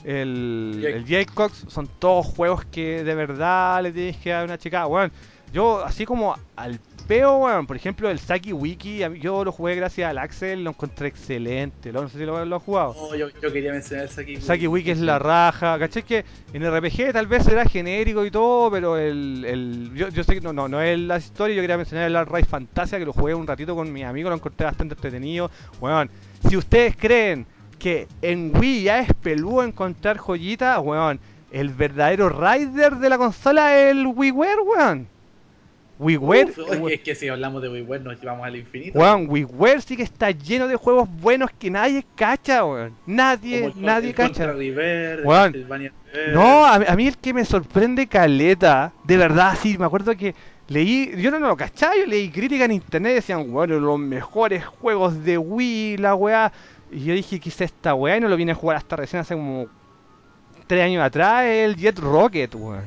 el, 0.02 0.80
Jake. 0.82 0.96
el 0.96 1.04
Jake 1.04 1.32
Cox 1.32 1.66
son 1.68 1.88
todos 2.00 2.26
juegos 2.26 2.64
que 2.64 3.04
de 3.04 3.14
verdad 3.14 3.80
le 3.80 3.92
tienes 3.92 4.16
que 4.16 4.30
dar 4.30 4.44
una 4.44 4.58
chica. 4.58 4.88
Weón, 4.88 5.12
yo 5.52 5.84
así 5.84 6.04
como 6.04 6.36
al 6.56 6.80
peo, 7.08 7.38
weón, 7.38 7.66
por 7.66 7.74
ejemplo, 7.74 8.10
el 8.10 8.18
Saki 8.18 8.52
Wiki, 8.52 9.00
yo 9.18 9.42
lo 9.42 9.50
jugué 9.50 9.74
gracias 9.74 10.10
al 10.10 10.18
Axel, 10.18 10.62
lo 10.62 10.70
encontré 10.70 11.08
excelente. 11.08 11.90
Lo, 11.90 12.02
no 12.02 12.08
sé 12.10 12.18
si 12.18 12.24
lo, 12.26 12.44
lo 12.44 12.56
has 12.56 12.62
jugado. 12.62 12.94
No, 12.94 13.16
yo, 13.16 13.28
yo 13.42 13.52
quería 13.52 13.72
mencionar 13.72 14.04
el 14.04 14.10
Saki 14.10 14.36
Saki 14.36 14.66
Wiki 14.66 14.90
es 14.90 14.98
la 15.00 15.18
raja, 15.18 15.78
¿cachai? 15.78 16.02
Que 16.02 16.24
en 16.52 16.70
RPG 16.70 17.12
tal 17.14 17.26
vez 17.26 17.44
será 17.44 17.64
genérico 17.64 18.26
y 18.26 18.30
todo, 18.30 18.70
pero 18.70 18.98
el, 18.98 19.42
el 19.46 19.90
yo, 19.94 20.10
yo 20.10 20.22
sé 20.22 20.34
que 20.34 20.42
no, 20.42 20.52
no, 20.52 20.68
no 20.68 20.82
es 20.82 20.98
la 20.98 21.16
historia, 21.16 21.56
yo 21.56 21.62
quería 21.62 21.78
mencionar 21.78 22.06
el 22.06 22.14
Art 22.14 22.30
Rise 22.30 22.46
Fantasia, 22.46 22.98
que 22.98 23.06
lo 23.06 23.14
jugué 23.14 23.34
un 23.34 23.46
ratito 23.46 23.74
con 23.74 23.90
mi 23.90 24.04
amigo, 24.04 24.28
lo 24.28 24.36
encontré 24.36 24.66
bastante 24.66 24.94
entretenido. 24.94 25.50
Weón, 25.80 26.10
si 26.46 26.58
ustedes 26.58 26.94
creen 26.94 27.46
que 27.78 28.06
en 28.20 28.54
Wii 28.54 28.82
ya 28.82 29.00
es 29.00 29.14
peludo 29.14 29.64
encontrar 29.64 30.18
joyitas, 30.18 30.78
weón, 30.80 31.18
el 31.50 31.70
verdadero 31.70 32.28
rider 32.28 32.96
de 32.96 33.08
la 33.08 33.16
consola 33.16 33.78
es 33.78 33.92
el 33.92 34.06
WiiWare, 34.06 34.60
weón. 34.60 35.08
WiiWare, 35.98 36.50
Uf, 36.50 36.58
es, 36.58 36.78
que, 36.80 36.94
es 36.94 37.00
que 37.00 37.14
si 37.16 37.28
hablamos 37.28 37.60
de 37.60 37.68
WiiWare 37.68 38.02
nos 38.02 38.20
llevamos 38.20 38.46
al 38.46 38.54
infinito. 38.56 38.98
weón, 38.98 39.26
WiiWare 39.28 39.82
sí 39.82 39.96
que 39.96 40.04
está 40.04 40.30
lleno 40.30 40.68
de 40.68 40.76
juegos 40.76 41.08
buenos 41.20 41.50
que 41.58 41.70
nadie 41.70 42.04
cacha, 42.14 42.64
weón. 42.64 42.94
Nadie, 43.06 43.64
el- 43.66 43.82
nadie 43.82 44.10
el 44.10 44.14
cacha. 44.14 44.52
River, 44.52 45.24
River. 45.52 45.92
No, 46.32 46.64
a, 46.64 46.74
a 46.76 46.96
mí 46.96 47.08
el 47.08 47.16
que 47.18 47.34
me 47.34 47.44
sorprende 47.44 48.06
caleta, 48.06 48.92
de 49.04 49.16
verdad, 49.16 49.56
sí, 49.60 49.76
me 49.76 49.84
acuerdo 49.86 50.16
que 50.16 50.34
leí, 50.68 51.12
yo 51.20 51.30
no, 51.30 51.40
no 51.40 51.48
lo 51.48 51.56
cachaba, 51.56 51.96
yo 51.96 52.06
leí 52.06 52.30
críticas 52.30 52.66
en 52.66 52.72
internet, 52.72 53.14
decían, 53.14 53.50
bueno, 53.50 53.78
los 53.80 53.98
mejores 53.98 54.64
juegos 54.64 55.24
de 55.24 55.36
Wii, 55.36 55.96
la 55.96 56.14
weá, 56.14 56.52
y 56.92 57.04
yo 57.04 57.14
dije, 57.14 57.40
¿qué 57.40 57.48
es 57.48 57.60
esta 57.60 57.94
weá? 57.94 58.16
Y 58.16 58.20
no 58.20 58.28
lo 58.28 58.36
vine 58.36 58.52
a 58.52 58.54
jugar 58.54 58.76
hasta 58.76 58.96
recién 58.96 59.20
hace 59.20 59.34
como 59.34 59.66
tres 60.66 60.84
años 60.84 61.02
atrás, 61.02 61.44
el 61.44 61.74
Jet 61.76 61.98
Rocket, 61.98 62.54
weón. 62.54 62.84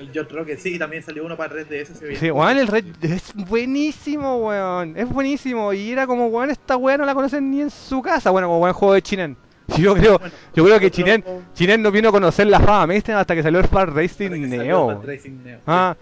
El 0.00 0.10
Jet 0.12 0.32
Rocket, 0.32 0.58
sí, 0.58 0.78
también 0.78 1.02
salió 1.02 1.24
uno 1.24 1.36
para 1.36 1.54
3DS. 1.54 1.94
se 1.94 2.04
ve. 2.06 2.16
Sí, 2.16 2.30
weón, 2.30 2.56
el 2.56 2.66
Red 2.66 2.86
es 3.02 3.34
buenísimo, 3.34 4.38
weón, 4.38 4.96
es 4.96 5.08
buenísimo, 5.08 5.72
y 5.72 5.92
era 5.92 6.06
como, 6.06 6.26
weón, 6.28 6.50
esta 6.50 6.76
weá 6.76 6.96
no 6.96 7.04
la 7.04 7.14
conocen 7.14 7.50
ni 7.50 7.60
en 7.60 7.70
su 7.70 8.00
casa, 8.02 8.30
bueno, 8.30 8.48
como 8.48 8.60
buen 8.60 8.72
juego 8.72 8.94
de 8.94 9.02
Chinen. 9.02 9.36
Sí, 9.68 9.82
yo 9.82 9.94
creo, 9.94 10.18
Bueno, 10.18 10.34
yo 10.54 10.64
creo 10.64 10.80
que 10.80 10.90
Chinen, 10.90 11.22
Chinen 11.54 11.82
no 11.82 11.90
vino 11.90 12.08
a 12.08 12.12
conocer 12.12 12.46
la 12.46 12.58
fama 12.60 12.86
mainstream 12.88 13.18
hasta 13.20 13.34
que 13.34 13.42
salió 13.42 13.60
el 13.60 13.68
Far 13.68 13.94
Racing 13.94 14.30
Neo. 14.48 14.88
Fat 14.88 15.04
Racing 15.04 15.44
Neo. 15.44 15.58
Ah, 15.66 15.94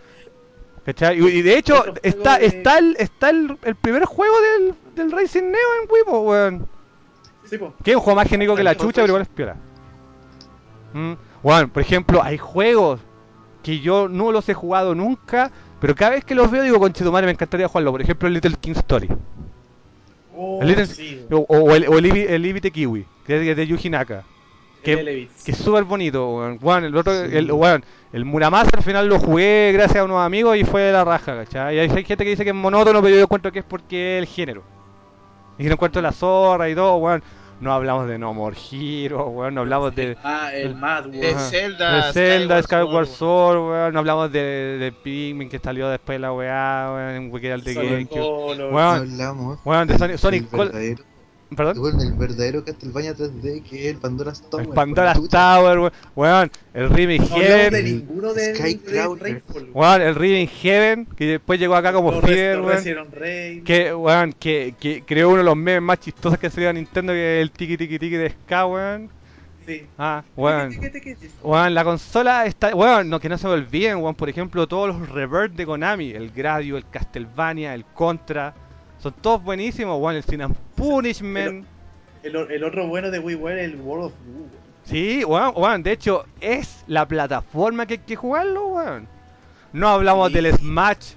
¿cachai? 0.86 1.18
Y, 1.18 1.42
de 1.42 1.58
hecho, 1.58 1.84
está, 2.02 2.38
de- 2.38 2.46
está, 2.46 2.78
el, 2.78 2.96
está 2.98 3.30
el, 3.30 3.58
el 3.62 3.74
primer 3.74 4.04
juego 4.04 4.34
del, 4.40 4.74
del 4.94 5.10
Racing 5.12 5.42
Neo 5.50 5.82
en 5.82 5.90
Wii, 5.90 6.02
po, 6.06 6.20
weón. 6.20 6.68
Sí, 7.44 7.58
po. 7.58 7.74
Que 7.82 7.90
es 7.90 7.96
un 7.96 8.02
juego 8.02 8.16
más 8.16 8.28
genérico 8.28 8.54
que 8.54 8.62
la 8.62 8.76
chucha, 8.76 9.00
pero 9.02 9.08
igual 9.08 9.22
es 9.22 9.28
piola. 9.28 9.56
Mm, 10.92 11.12
Weón, 11.42 11.70
por 11.70 11.82
ejemplo, 11.82 12.22
hay 12.22 12.36
juegos 12.38 13.00
que 13.68 13.80
yo 13.80 14.08
no 14.08 14.32
los 14.32 14.48
he 14.48 14.54
jugado 14.54 14.94
nunca, 14.94 15.50
pero 15.78 15.94
cada 15.94 16.12
vez 16.12 16.24
que 16.24 16.34
los 16.34 16.50
veo 16.50 16.62
digo, 16.62 16.78
conchetumare, 16.78 17.26
me 17.26 17.32
encantaría 17.32 17.68
jugarlo. 17.68 17.92
Por 17.92 18.00
ejemplo, 18.00 18.26
el 18.26 18.32
Little 18.32 18.56
King 18.58 18.72
Story. 18.72 19.08
Oh, 20.34 20.62
El 20.62 20.68
Little- 20.68 20.86
sí, 20.86 21.20
O, 21.30 21.44
o 21.46 21.74
el, 21.74 21.86
o 21.86 21.98
el, 21.98 22.06
el 22.06 22.46
Ibite 22.46 22.70
Kiwi, 22.70 23.04
que 23.26 23.50
es 23.50 23.54
de 23.56 23.66
Yuji 23.66 23.90
Naka. 23.90 24.24
que- 24.82 24.94
es 25.44 25.58
súper 25.58 25.84
bonito, 25.84 26.30
weón. 26.36 26.58
Weón, 26.62 26.84
el 26.84 26.96
otro, 26.96 27.12
el, 27.12 27.52
weón, 27.52 27.84
el 28.14 28.24
Muramasa 28.24 28.70
al 28.74 28.82
final 28.82 29.06
lo 29.06 29.18
jugué 29.18 29.70
gracias 29.74 29.98
a 29.98 30.04
unos 30.04 30.24
amigos 30.24 30.56
y 30.56 30.64
fue 30.64 30.80
de 30.80 30.92
la 30.92 31.04
raja, 31.04 31.36
¿cachai? 31.36 31.76
Y 31.76 31.78
hay, 31.80 31.90
gente 31.90 32.24
que 32.24 32.30
dice 32.30 32.44
que 32.44 32.50
es 32.50 32.56
monótono, 32.56 33.02
pero 33.02 33.16
yo 33.16 33.22
encuentro 33.22 33.52
que 33.52 33.58
es 33.58 33.64
porque 33.66 34.16
es 34.16 34.22
el 34.22 34.26
género. 34.34 34.62
Y 35.58 35.64
no 35.64 35.72
encuentro 35.72 36.00
la 36.00 36.12
zorra 36.12 36.70
y 36.70 36.74
todo, 36.74 36.96
weón. 36.96 37.22
No 37.60 37.72
hablamos 37.72 38.08
de 38.08 38.18
No 38.18 38.32
More 38.34 38.56
Hero, 38.70 39.26
weón, 39.28 39.54
no 39.54 39.62
hablamos 39.62 39.94
de, 39.94 40.16
Ah, 40.22 40.50
el 40.54 40.74
Mad 40.74 41.04
De 41.04 41.18
World. 41.18 41.36
Ajá. 41.36 41.50
Zelda, 41.50 42.06
de 42.06 42.12
Zelda, 42.12 42.62
Skyward 42.62 43.06
Sword. 43.06 43.56
Sword, 43.56 43.58
weón, 43.70 43.92
no 43.94 43.98
hablamos 44.00 44.32
de, 44.32 44.40
de 44.78 44.92
Pikmin 44.92 45.48
que 45.48 45.58
salió 45.58 45.88
después 45.88 46.16
de 46.16 46.20
la 46.20 46.32
weá, 46.32 46.90
weón, 46.94 47.30
que 47.40 47.46
era 47.46 47.56
el 47.56 47.64
de 47.64 47.74
Sonic 47.74 47.90
GameCube. 48.10 48.70
Weón, 48.72 48.98
hablamos 48.98 49.58
weón, 49.64 49.88
de 49.88 49.98
Sonic, 49.98 50.16
Sonic 50.18 50.48
perdón. 51.56 51.78
bueno, 51.78 52.02
el 52.02 52.12
verdadero 52.12 52.64
Castlevania 52.64 53.14
3D 53.14 53.62
que 53.62 53.88
es 53.88 53.94
el 53.94 53.96
Pandora's 53.96 54.42
Tower. 54.42 54.62
El 54.62 54.66
por 54.66 54.74
Pandora 54.74 55.06
la 55.06 55.14
chucha. 55.14 55.54
Tower, 55.54 55.78
weón, 55.78 55.92
weón, 56.14 56.50
el 56.74 56.88
No 56.88 56.96
de 56.96 57.18
Heaven, 57.18 57.84
ninguno 57.84 58.34
de, 58.34 58.54
Sky 58.54 58.74
de 58.74 58.80
Crawler. 58.80 59.22
Rainfall. 59.22 59.70
weón, 59.72 60.02
el 60.02 60.14
Remake 60.14 60.48
Heaven, 60.48 61.06
que 61.06 61.26
después 61.26 61.58
llegó 61.58 61.74
acá 61.74 61.92
como 61.92 62.12
los 62.12 62.22
weón. 62.22 63.64
Que, 63.64 63.94
weón, 63.94 64.32
que, 64.32 64.74
que 64.78 65.02
creó 65.06 65.28
uno 65.28 65.38
de 65.38 65.44
los 65.44 65.56
memes 65.56 65.82
más 65.82 66.00
chistosos 66.00 66.38
que 66.38 66.50
salió 66.50 66.70
a 66.70 66.72
Nintendo, 66.72 67.12
que 67.12 67.38
es 67.38 67.42
el 67.42 67.50
tiki 67.50 67.76
tiki 67.76 67.98
tiki 67.98 68.16
de 68.16 68.30
Ska, 68.30 68.66
weón. 68.66 69.10
Sí. 69.66 69.86
Ah, 69.98 70.24
weón. 70.34 70.74
Weón, 71.42 71.74
la 71.74 71.84
consola 71.84 72.46
está. 72.46 72.74
Weón, 72.74 73.10
no, 73.10 73.20
que 73.20 73.28
no 73.28 73.36
se 73.36 73.46
me 73.46 73.52
olviden, 73.52 73.98
weón. 73.98 74.14
Por 74.14 74.28
ejemplo, 74.28 74.66
todos 74.66 74.88
los 74.88 75.08
revert 75.10 75.54
de 75.54 75.66
Konami: 75.66 76.10
el 76.10 76.30
Gradio, 76.30 76.76
el 76.76 76.88
Castlevania, 76.88 77.74
el 77.74 77.84
Contra. 77.84 78.54
Son 78.98 79.12
todos 79.20 79.42
buenísimos, 79.42 80.00
weón. 80.00 80.16
El 80.16 80.24
Sin 80.24 80.42
and 80.42 80.56
Punishment. 80.74 81.66
El, 82.22 82.36
el 82.36 82.64
otro 82.64 82.86
bueno 82.88 83.10
de 83.10 83.18
WiiWare 83.18 83.60
es 83.64 83.72
el 83.72 83.80
World 83.80 84.06
of 84.06 84.12
weón. 84.26 84.50
Sí, 84.84 85.24
weón, 85.24 85.52
weón. 85.56 85.82
De 85.82 85.92
hecho, 85.92 86.24
es 86.40 86.84
la 86.86 87.06
plataforma 87.06 87.86
que 87.86 87.94
hay 87.94 87.98
que 88.00 88.16
jugarlo, 88.16 88.66
weón. 88.68 89.06
No 89.72 89.88
hablamos 89.88 90.28
Sí. 90.28 90.34
del 90.34 90.52
Smash, 90.54 91.12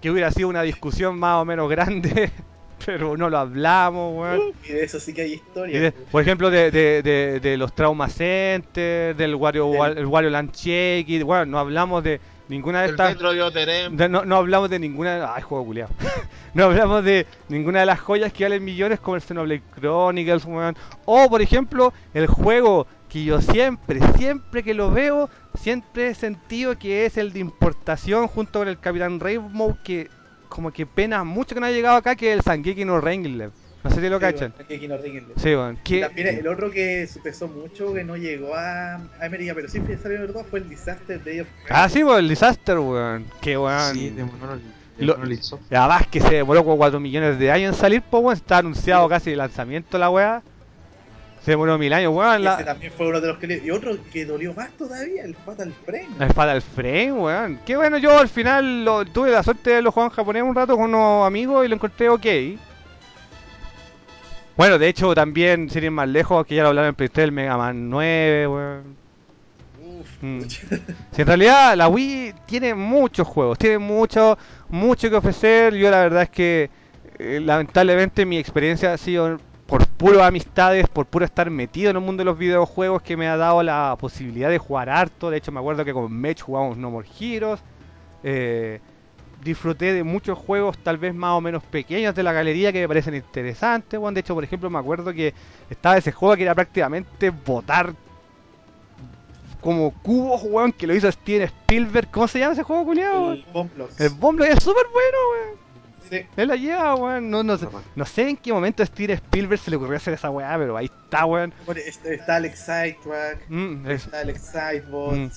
que 0.00 0.10
hubiera 0.10 0.30
sido 0.30 0.48
una 0.48 0.62
discusión 0.62 1.18
más 1.18 1.42
o 1.42 1.44
menos 1.44 1.68
grande. 1.68 2.30
Pero 2.86 3.16
no 3.16 3.28
lo 3.30 3.38
hablamos, 3.38 4.16
weón. 4.16 4.52
Y 4.68 4.72
de 4.72 4.84
eso 4.84 5.00
sí 5.00 5.12
que 5.12 5.22
hay 5.22 5.32
historia. 5.34 5.80
de- 5.80 5.92
por 5.92 6.22
ejemplo, 6.22 6.50
de, 6.50 6.70
de, 6.70 7.02
de, 7.02 7.40
de 7.40 7.56
los 7.56 7.74
Trauma 7.74 8.08
Center, 8.08 9.16
del 9.16 9.34
Wario, 9.34 9.70
Del- 9.72 9.98
el 9.98 10.06
Wario 10.06 10.30
Land 10.30 10.52
Shake, 10.54 11.22
bueno, 11.24 11.46
no 11.46 11.58
hablamos 11.58 12.04
de 12.04 12.20
ninguna 12.48 12.80
de 12.80 12.86
El 12.86 12.90
estas. 12.92 13.18
De 13.18 14.08
no, 14.08 14.24
no 14.24 14.36
hablamos 14.36 14.70
de 14.70 14.78
ninguna. 14.78 15.34
Ay, 15.34 15.42
juego 15.42 15.64
culiao. 15.64 15.88
no 16.54 16.64
hablamos 16.64 17.04
de 17.04 17.26
ninguna 17.48 17.80
de 17.80 17.86
las 17.86 18.00
joyas 18.00 18.32
que 18.32 18.44
valen 18.44 18.64
millones, 18.64 19.00
como 19.00 19.16
el 19.16 19.22
Xenoblade 19.22 19.62
Chronicles, 19.74 20.44
weón. 20.44 20.76
O, 21.04 21.28
por 21.28 21.42
ejemplo, 21.42 21.92
el 22.14 22.26
juego 22.26 22.86
que 23.08 23.24
yo 23.24 23.40
siempre, 23.40 24.00
siempre 24.16 24.62
que 24.62 24.74
lo 24.74 24.90
veo, 24.90 25.30
siempre 25.60 26.08
he 26.08 26.14
sentido 26.14 26.78
que 26.78 27.06
es 27.06 27.16
el 27.16 27.32
de 27.32 27.40
importación 27.40 28.26
junto 28.28 28.60
con 28.60 28.68
el 28.68 28.78
Capitán 28.78 29.20
Rainbow, 29.20 29.76
que 29.82 30.10
como 30.48 30.72
que 30.72 30.86
pena 30.86 31.24
mucho 31.24 31.54
que 31.54 31.60
no 31.60 31.66
haya 31.66 31.76
llegado 31.76 31.96
acá, 31.96 32.16
que 32.16 32.30
es 32.30 32.36
el 32.36 32.42
Sangeki 32.42 32.84
no 32.84 33.00
Rengle. 33.00 33.50
No 33.88 33.94
sé 33.94 34.00
si 34.00 34.08
lo 34.08 34.16
Sí, 34.16 34.20
cachan. 34.20 34.52
weón, 34.58 34.72
aquí 34.76 34.88
no 34.88 34.96
ríguenle. 34.96 35.34
Sí, 35.36 35.54
que- 35.84 36.00
También 36.00 36.26
el 36.26 36.48
otro 36.48 36.70
que 36.70 37.06
se 37.06 37.20
pesó 37.20 37.46
mucho, 37.46 37.94
que 37.94 38.02
no 38.02 38.16
llegó 38.16 38.54
a, 38.56 38.94
a 38.96 39.00
América, 39.24 39.52
pero 39.54 39.68
sí 39.68 39.80
salió 40.02 40.20
verdad, 40.20 40.44
fue 40.50 40.58
el 40.58 40.68
Disaster 40.68 41.22
Day 41.22 41.40
of 41.40 41.48
Ah, 41.70 41.88
sí, 41.88 42.02
pues 42.02 42.18
el 42.18 42.28
Disaster, 42.28 42.78
weón. 42.78 43.26
Que 43.40 43.56
weón. 43.56 43.94
Sí, 43.94 44.10
de 44.10 44.24
de 44.24 45.04
Lo- 45.06 45.16
Además 45.70 46.06
que 46.08 46.20
se 46.20 46.34
demoró 46.36 46.64
como 46.64 46.76
4 46.78 46.98
millones 46.98 47.38
de 47.38 47.50
años 47.52 47.74
en 47.74 47.80
salir, 47.80 48.02
pues 48.02 48.22
weón. 48.24 48.36
Está 48.36 48.58
anunciado 48.58 49.08
casi 49.08 49.30
el 49.30 49.38
lanzamiento 49.38 49.98
la 49.98 50.10
weá. 50.10 50.42
Se 51.44 51.52
demoró 51.52 51.78
mil 51.78 51.92
años, 51.92 52.12
weón. 52.12 52.34
Ese 52.34 52.42
La... 52.42 52.64
también 52.64 52.92
fue 52.96 53.06
uno 53.06 53.20
de 53.20 53.28
los 53.28 53.38
que 53.38 53.46
le... 53.46 53.58
Y 53.64 53.70
otro 53.70 53.96
que 54.12 54.24
dolió 54.24 54.52
más 54.52 54.70
todavía, 54.70 55.22
el 55.22 55.36
Fatal 55.36 55.72
Frame. 55.84 56.08
El 56.18 56.32
Fatal 56.32 56.60
Frame, 56.60 57.12
weón. 57.12 57.60
Que 57.64 57.76
bueno, 57.76 57.98
yo 57.98 58.18
al 58.18 58.28
final 58.28 58.84
lo, 58.84 59.04
tuve 59.04 59.30
la 59.30 59.44
suerte 59.44 59.70
de 59.70 59.82
lo 59.82 59.92
jugar 59.92 60.10
en 60.10 60.16
japonés 60.16 60.42
un 60.42 60.56
rato 60.56 60.74
con 60.76 60.92
unos 60.92 61.24
amigos 61.24 61.64
y 61.64 61.68
lo 61.68 61.76
encontré 61.76 62.08
ok. 62.08 62.26
Bueno, 64.56 64.78
de 64.78 64.88
hecho 64.88 65.14
también, 65.14 65.68
sin 65.68 65.84
ir 65.84 65.90
más 65.90 66.08
lejos, 66.08 66.46
que 66.46 66.54
ya 66.54 66.62
lo 66.62 66.68
hablaron 66.68 66.88
en 66.88 66.94
PlayStation, 66.94 67.28
el 67.28 67.32
Mega 67.32 67.56
Man 67.56 67.90
9, 67.90 68.48
weón. 68.48 68.96
Mm. 70.22 70.40
Si 71.12 71.22
en 71.22 71.26
realidad 71.26 71.76
la 71.76 71.88
Wii 71.88 72.34
tiene 72.46 72.74
muchos 72.74 73.26
juegos, 73.26 73.58
tiene 73.58 73.78
mucho, 73.78 74.38
mucho 74.70 75.10
que 75.10 75.16
ofrecer. 75.16 75.74
Yo 75.74 75.90
la 75.90 76.00
verdad 76.00 76.22
es 76.22 76.30
que 76.30 76.70
eh, 77.18 77.40
lamentablemente 77.42 78.24
mi 78.24 78.38
experiencia 78.38 78.94
ha 78.94 78.98
sido 78.98 79.38
por 79.66 79.86
puro 79.86 80.22
amistades, 80.22 80.88
por 80.88 81.06
puro 81.06 81.24
estar 81.24 81.50
metido 81.50 81.90
en 81.90 81.96
el 81.96 82.02
mundo 82.02 82.22
de 82.22 82.24
los 82.26 82.38
videojuegos 82.38 83.02
que 83.02 83.16
me 83.16 83.28
ha 83.28 83.36
dado 83.36 83.62
la 83.62 83.96
posibilidad 83.98 84.48
de 84.48 84.58
jugar 84.58 84.88
harto. 84.88 85.30
De 85.30 85.36
hecho 85.36 85.52
me 85.52 85.60
acuerdo 85.60 85.84
que 85.84 85.92
con 85.92 86.12
Mech 86.12 86.40
jugamos 86.40 86.76
No 86.76 86.90
More 86.90 87.08
Heroes. 87.20 87.60
Eh, 88.22 88.80
disfruté 89.42 89.92
de 89.92 90.02
muchos 90.02 90.36
juegos 90.38 90.76
tal 90.78 90.98
vez 90.98 91.14
más 91.14 91.32
o 91.32 91.40
menos 91.40 91.62
pequeños 91.62 92.14
de 92.14 92.22
la 92.22 92.32
galería 92.32 92.72
que 92.72 92.80
me 92.80 92.88
parecen 92.88 93.14
interesantes. 93.14 93.98
weón. 93.98 94.14
De 94.14 94.20
hecho, 94.20 94.34
por 94.34 94.44
ejemplo, 94.44 94.68
me 94.70 94.78
acuerdo 94.78 95.12
que 95.12 95.32
estaba 95.70 95.96
ese 95.96 96.12
juego 96.12 96.36
que 96.36 96.42
era 96.42 96.54
prácticamente 96.54 97.30
botar 97.30 97.94
como 99.60 99.90
cubos, 100.02 100.42
weón, 100.44 100.72
que 100.72 100.86
lo 100.86 100.94
hizo 100.94 101.10
Steven 101.10 101.42
Spielberg. 101.48 102.10
¿Cómo 102.10 102.28
se 102.28 102.38
llama 102.38 102.52
ese 102.52 102.62
juego, 102.62 102.84
culiado? 102.84 103.32
El 103.32 103.44
Bomblox. 103.52 104.00
El 104.00 104.06
es 104.06 104.62
súper 104.62 104.84
bueno, 104.92 105.18
weón. 105.32 105.66
Sí. 106.08 106.20
Él 106.36 106.48
la 106.48 106.54
lleva, 106.56 106.94
weón. 106.94 107.28
No, 107.30 107.42
no, 107.42 107.58
sé, 107.58 107.66
no 107.96 108.04
sé 108.06 108.28
en 108.28 108.36
qué 108.36 108.52
momento 108.52 108.82
a 108.82 108.86
Steven 108.86 109.16
Spielberg 109.16 109.60
se 109.60 109.70
le 109.70 109.76
ocurrió 109.76 109.96
hacer 109.96 110.14
esa 110.14 110.30
weá, 110.30 110.56
pero 110.56 110.76
ahí 110.76 110.86
está, 110.86 111.24
weón. 111.26 111.52
Bueno, 111.64 111.80
está, 111.84 112.10
está 112.12 112.36
el 112.36 112.44
Excite 112.44 112.98
Track, 113.02 113.38
Mm, 113.48 113.90
es- 113.90 114.04
está 114.04 114.22
el 114.22 114.30
Excite 114.30 114.82
Bot, 114.88 115.14
Mm. 115.16 115.28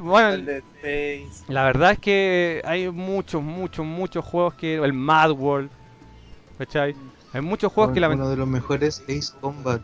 Bueno. 0.00 0.62
La 1.48 1.64
verdad 1.64 1.92
es 1.92 1.98
que 1.98 2.62
hay 2.64 2.90
muchos, 2.90 3.42
muchos, 3.42 3.84
muchos 3.84 4.24
juegos 4.24 4.54
que. 4.54 4.76
El 4.76 4.92
Mad 4.92 5.32
World. 5.32 5.70
¿Cachai? 6.58 6.94
Hay 7.32 7.40
muchos 7.40 7.72
juegos 7.72 7.94
que 7.94 8.00
Uno 8.00 8.30
de 8.30 8.36
los 8.36 8.48
mejores 8.48 9.02
Ace 9.08 9.32
Combat, 9.40 9.80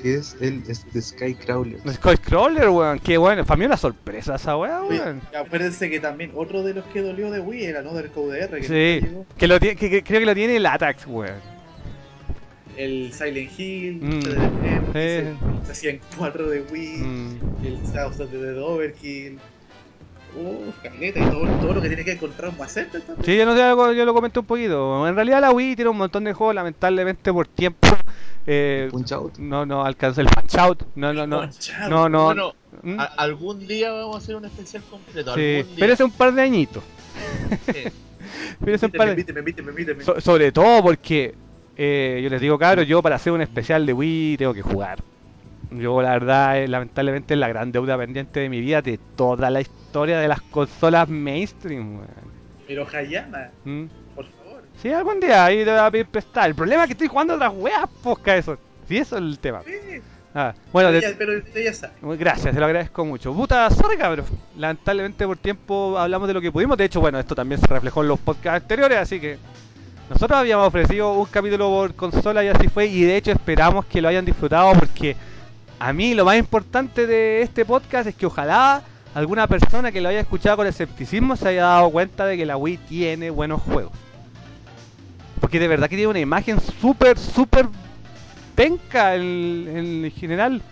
que 0.00 0.14
es 0.14 0.36
el 0.40 0.62
es 0.68 0.90
de 0.92 1.02
Sky 1.02 1.34
Crawler. 1.34 1.80
Scroller, 1.92 2.68
weón. 2.68 2.98
Que 3.00 3.18
bueno, 3.18 3.44
para 3.44 3.58
mí 3.58 3.66
una 3.66 3.76
sorpresa 3.76 4.36
esa 4.36 4.56
weá, 4.56 4.82
weón. 4.82 5.20
acuérdense 5.36 5.90
que 5.90 6.00
también 6.00 6.30
otro 6.34 6.62
de 6.62 6.74
los 6.74 6.84
que 6.86 7.02
dolió 7.02 7.30
de 7.30 7.40
Wii 7.40 7.64
era 7.64 7.80
Another 7.80 8.10
Code 8.10 8.44
R, 8.44 8.60
que 8.60 9.00
Sí. 9.00 9.06
Que, 9.36 9.48
lo 9.48 9.58
tiene, 9.58 9.76
que, 9.76 9.90
que 9.90 10.02
creo 10.04 10.20
que 10.20 10.26
lo 10.26 10.34
tiene 10.34 10.56
el 10.56 10.66
Atax, 10.66 11.06
weón. 11.06 11.53
El 12.76 13.12
Silent 13.12 13.58
Hill, 13.58 14.00
Mm. 14.02 14.20
Sí. 14.22 14.28
se, 14.92 15.34
se 15.66 15.72
hacían 15.72 16.00
cuatro 16.16 16.48
de 16.48 16.62
Wii, 16.62 16.96
Mm. 16.98 17.38
el 17.64 17.78
South 17.86 18.20
of 18.20 18.30
the 18.30 18.38
Dead 18.38 18.58
Overkill. 18.62 19.38
Uf, 20.36 20.74
caleta, 20.82 21.20
y 21.20 21.30
todo, 21.30 21.46
todo 21.60 21.74
lo 21.74 21.80
que 21.80 21.86
tiene 21.86 22.04
que 22.04 22.12
encontrar 22.12 22.50
un 22.58 22.68
Center 22.68 23.00
también. 23.02 23.24
Sí, 23.24 23.36
yo, 23.36 23.46
no 23.46 23.52
sé, 23.54 23.96
yo 23.96 24.04
lo 24.04 24.12
comenté 24.14 24.40
un 24.40 24.46
poquito. 24.46 25.06
En 25.06 25.14
realidad 25.14 25.40
la 25.40 25.52
Wii 25.52 25.76
tiene 25.76 25.90
un 25.90 25.96
montón 25.96 26.24
de 26.24 26.32
juegos, 26.32 26.56
lamentablemente 26.56 27.32
por 27.32 27.46
tiempo. 27.46 27.86
Eh, 28.46 28.88
Punch 28.90 29.12
Out. 29.12 29.38
no, 29.38 29.64
no 29.64 29.84
alcanzó 29.84 30.20
el 30.20 30.26
Punch 30.26 30.56
Out. 30.56 30.82
No, 30.96 31.14
no, 31.14 31.26
no. 31.26 31.48
No, 31.88 32.08
no. 32.08 32.24
Bueno, 32.24 32.52
Mm. 32.82 32.96
algún 33.16 33.64
día 33.66 33.92
vamos 33.92 34.16
a 34.16 34.18
hacer 34.18 34.34
un 34.34 34.44
especial 34.44 34.82
completo. 34.90 35.34
Sí, 35.36 35.56
algún 35.58 35.76
día. 35.76 35.76
pero 35.78 35.92
es 35.92 36.00
un 36.00 36.10
par 36.10 36.34
de 36.34 36.42
añitos. 36.42 36.82
Sí. 37.72 37.82
Pero 38.60 38.76
es 38.76 38.82
un 38.82 38.90
par 38.90 39.14
de... 39.14 40.02
So- 40.04 40.20
sobre 40.20 40.50
todo 40.50 40.82
porque 40.82 41.34
eh, 41.76 42.20
yo 42.22 42.30
les 42.30 42.40
digo, 42.40 42.58
cabros, 42.58 42.86
yo 42.86 43.02
para 43.02 43.16
hacer 43.16 43.32
un 43.32 43.40
especial 43.40 43.86
de 43.86 43.92
Wii 43.92 44.36
tengo 44.36 44.54
que 44.54 44.62
jugar. 44.62 44.98
Yo 45.70 46.00
la 46.02 46.10
verdad, 46.10 46.58
eh, 46.58 46.68
lamentablemente 46.68 47.34
es 47.34 47.40
la 47.40 47.48
gran 47.48 47.72
deuda 47.72 47.96
pendiente 47.98 48.40
de 48.40 48.48
mi 48.48 48.60
vida 48.60 48.80
de 48.82 48.98
toda 49.16 49.50
la 49.50 49.60
historia 49.60 50.18
de 50.18 50.28
las 50.28 50.40
consolas 50.42 51.08
mainstream. 51.08 51.96
weón. 51.96 52.34
Pero 52.66 52.86
Hayama, 52.92 53.48
¿Mm? 53.64 53.84
por 54.14 54.24
favor. 54.26 54.62
Sí, 54.80 54.92
algún 54.92 55.20
día 55.20 55.44
ahí 55.44 55.64
te 55.64 55.70
voy 55.70 55.80
a 55.80 55.90
pedir 55.90 56.06
prestar. 56.06 56.48
El 56.48 56.54
problema 56.54 56.82
es 56.82 56.88
que 56.88 56.92
estoy 56.92 57.08
jugando 57.08 57.34
otras 57.34 57.52
weas, 57.54 57.88
posca 58.02 58.36
eso. 58.36 58.56
Sí, 58.86 58.98
eso 58.98 59.16
es 59.16 59.22
el 59.22 59.38
tema. 59.38 59.62
Sí, 59.64 60.00
Ah, 60.36 60.52
bueno, 60.72 60.90
pero 61.16 61.32
ya 61.54 61.72
sabe. 61.72 61.92
Muy 62.02 62.16
Gracias, 62.16 62.52
te 62.52 62.58
lo 62.58 62.66
agradezco 62.66 63.04
mucho. 63.04 63.32
Puta, 63.32 63.70
sorry 63.70 63.96
cabrón. 63.96 64.26
Lamentablemente 64.56 65.24
por 65.26 65.36
tiempo 65.36 65.96
hablamos 65.96 66.26
de 66.26 66.34
lo 66.34 66.40
que 66.40 66.50
pudimos. 66.50 66.76
De 66.76 66.86
hecho, 66.86 67.00
bueno, 67.00 67.20
esto 67.20 67.36
también 67.36 67.60
se 67.60 67.68
reflejó 67.68 68.02
en 68.02 68.08
los 68.08 68.18
podcasts 68.18 68.62
anteriores, 68.62 68.98
así 68.98 69.20
que 69.20 69.38
nosotros 70.10 70.38
habíamos 70.38 70.68
ofrecido 70.68 71.12
un 71.12 71.26
capítulo 71.26 71.68
por 71.68 71.94
consola 71.94 72.44
y 72.44 72.48
así 72.48 72.68
fue. 72.68 72.86
Y 72.86 73.04
de 73.04 73.16
hecho 73.16 73.32
esperamos 73.32 73.86
que 73.86 74.02
lo 74.02 74.08
hayan 74.08 74.24
disfrutado 74.24 74.72
porque 74.74 75.16
a 75.78 75.92
mí 75.92 76.14
lo 76.14 76.24
más 76.24 76.36
importante 76.36 77.06
de 77.06 77.42
este 77.42 77.64
podcast 77.64 78.08
es 78.08 78.14
que 78.14 78.26
ojalá 78.26 78.82
alguna 79.14 79.46
persona 79.46 79.92
que 79.92 80.00
lo 80.00 80.08
haya 80.08 80.20
escuchado 80.20 80.58
con 80.58 80.66
escepticismo 80.66 81.36
se 81.36 81.48
haya 81.48 81.62
dado 81.62 81.90
cuenta 81.90 82.26
de 82.26 82.36
que 82.36 82.44
la 82.44 82.56
Wii 82.56 82.76
tiene 82.88 83.30
buenos 83.30 83.62
juegos. 83.62 83.92
Porque 85.40 85.58
de 85.58 85.68
verdad 85.68 85.88
que 85.88 85.96
tiene 85.96 86.10
una 86.10 86.20
imagen 86.20 86.60
súper, 86.60 87.18
súper 87.18 87.68
penca 88.54 89.14
en, 89.14 90.04
en 90.04 90.10
general. 90.12 90.62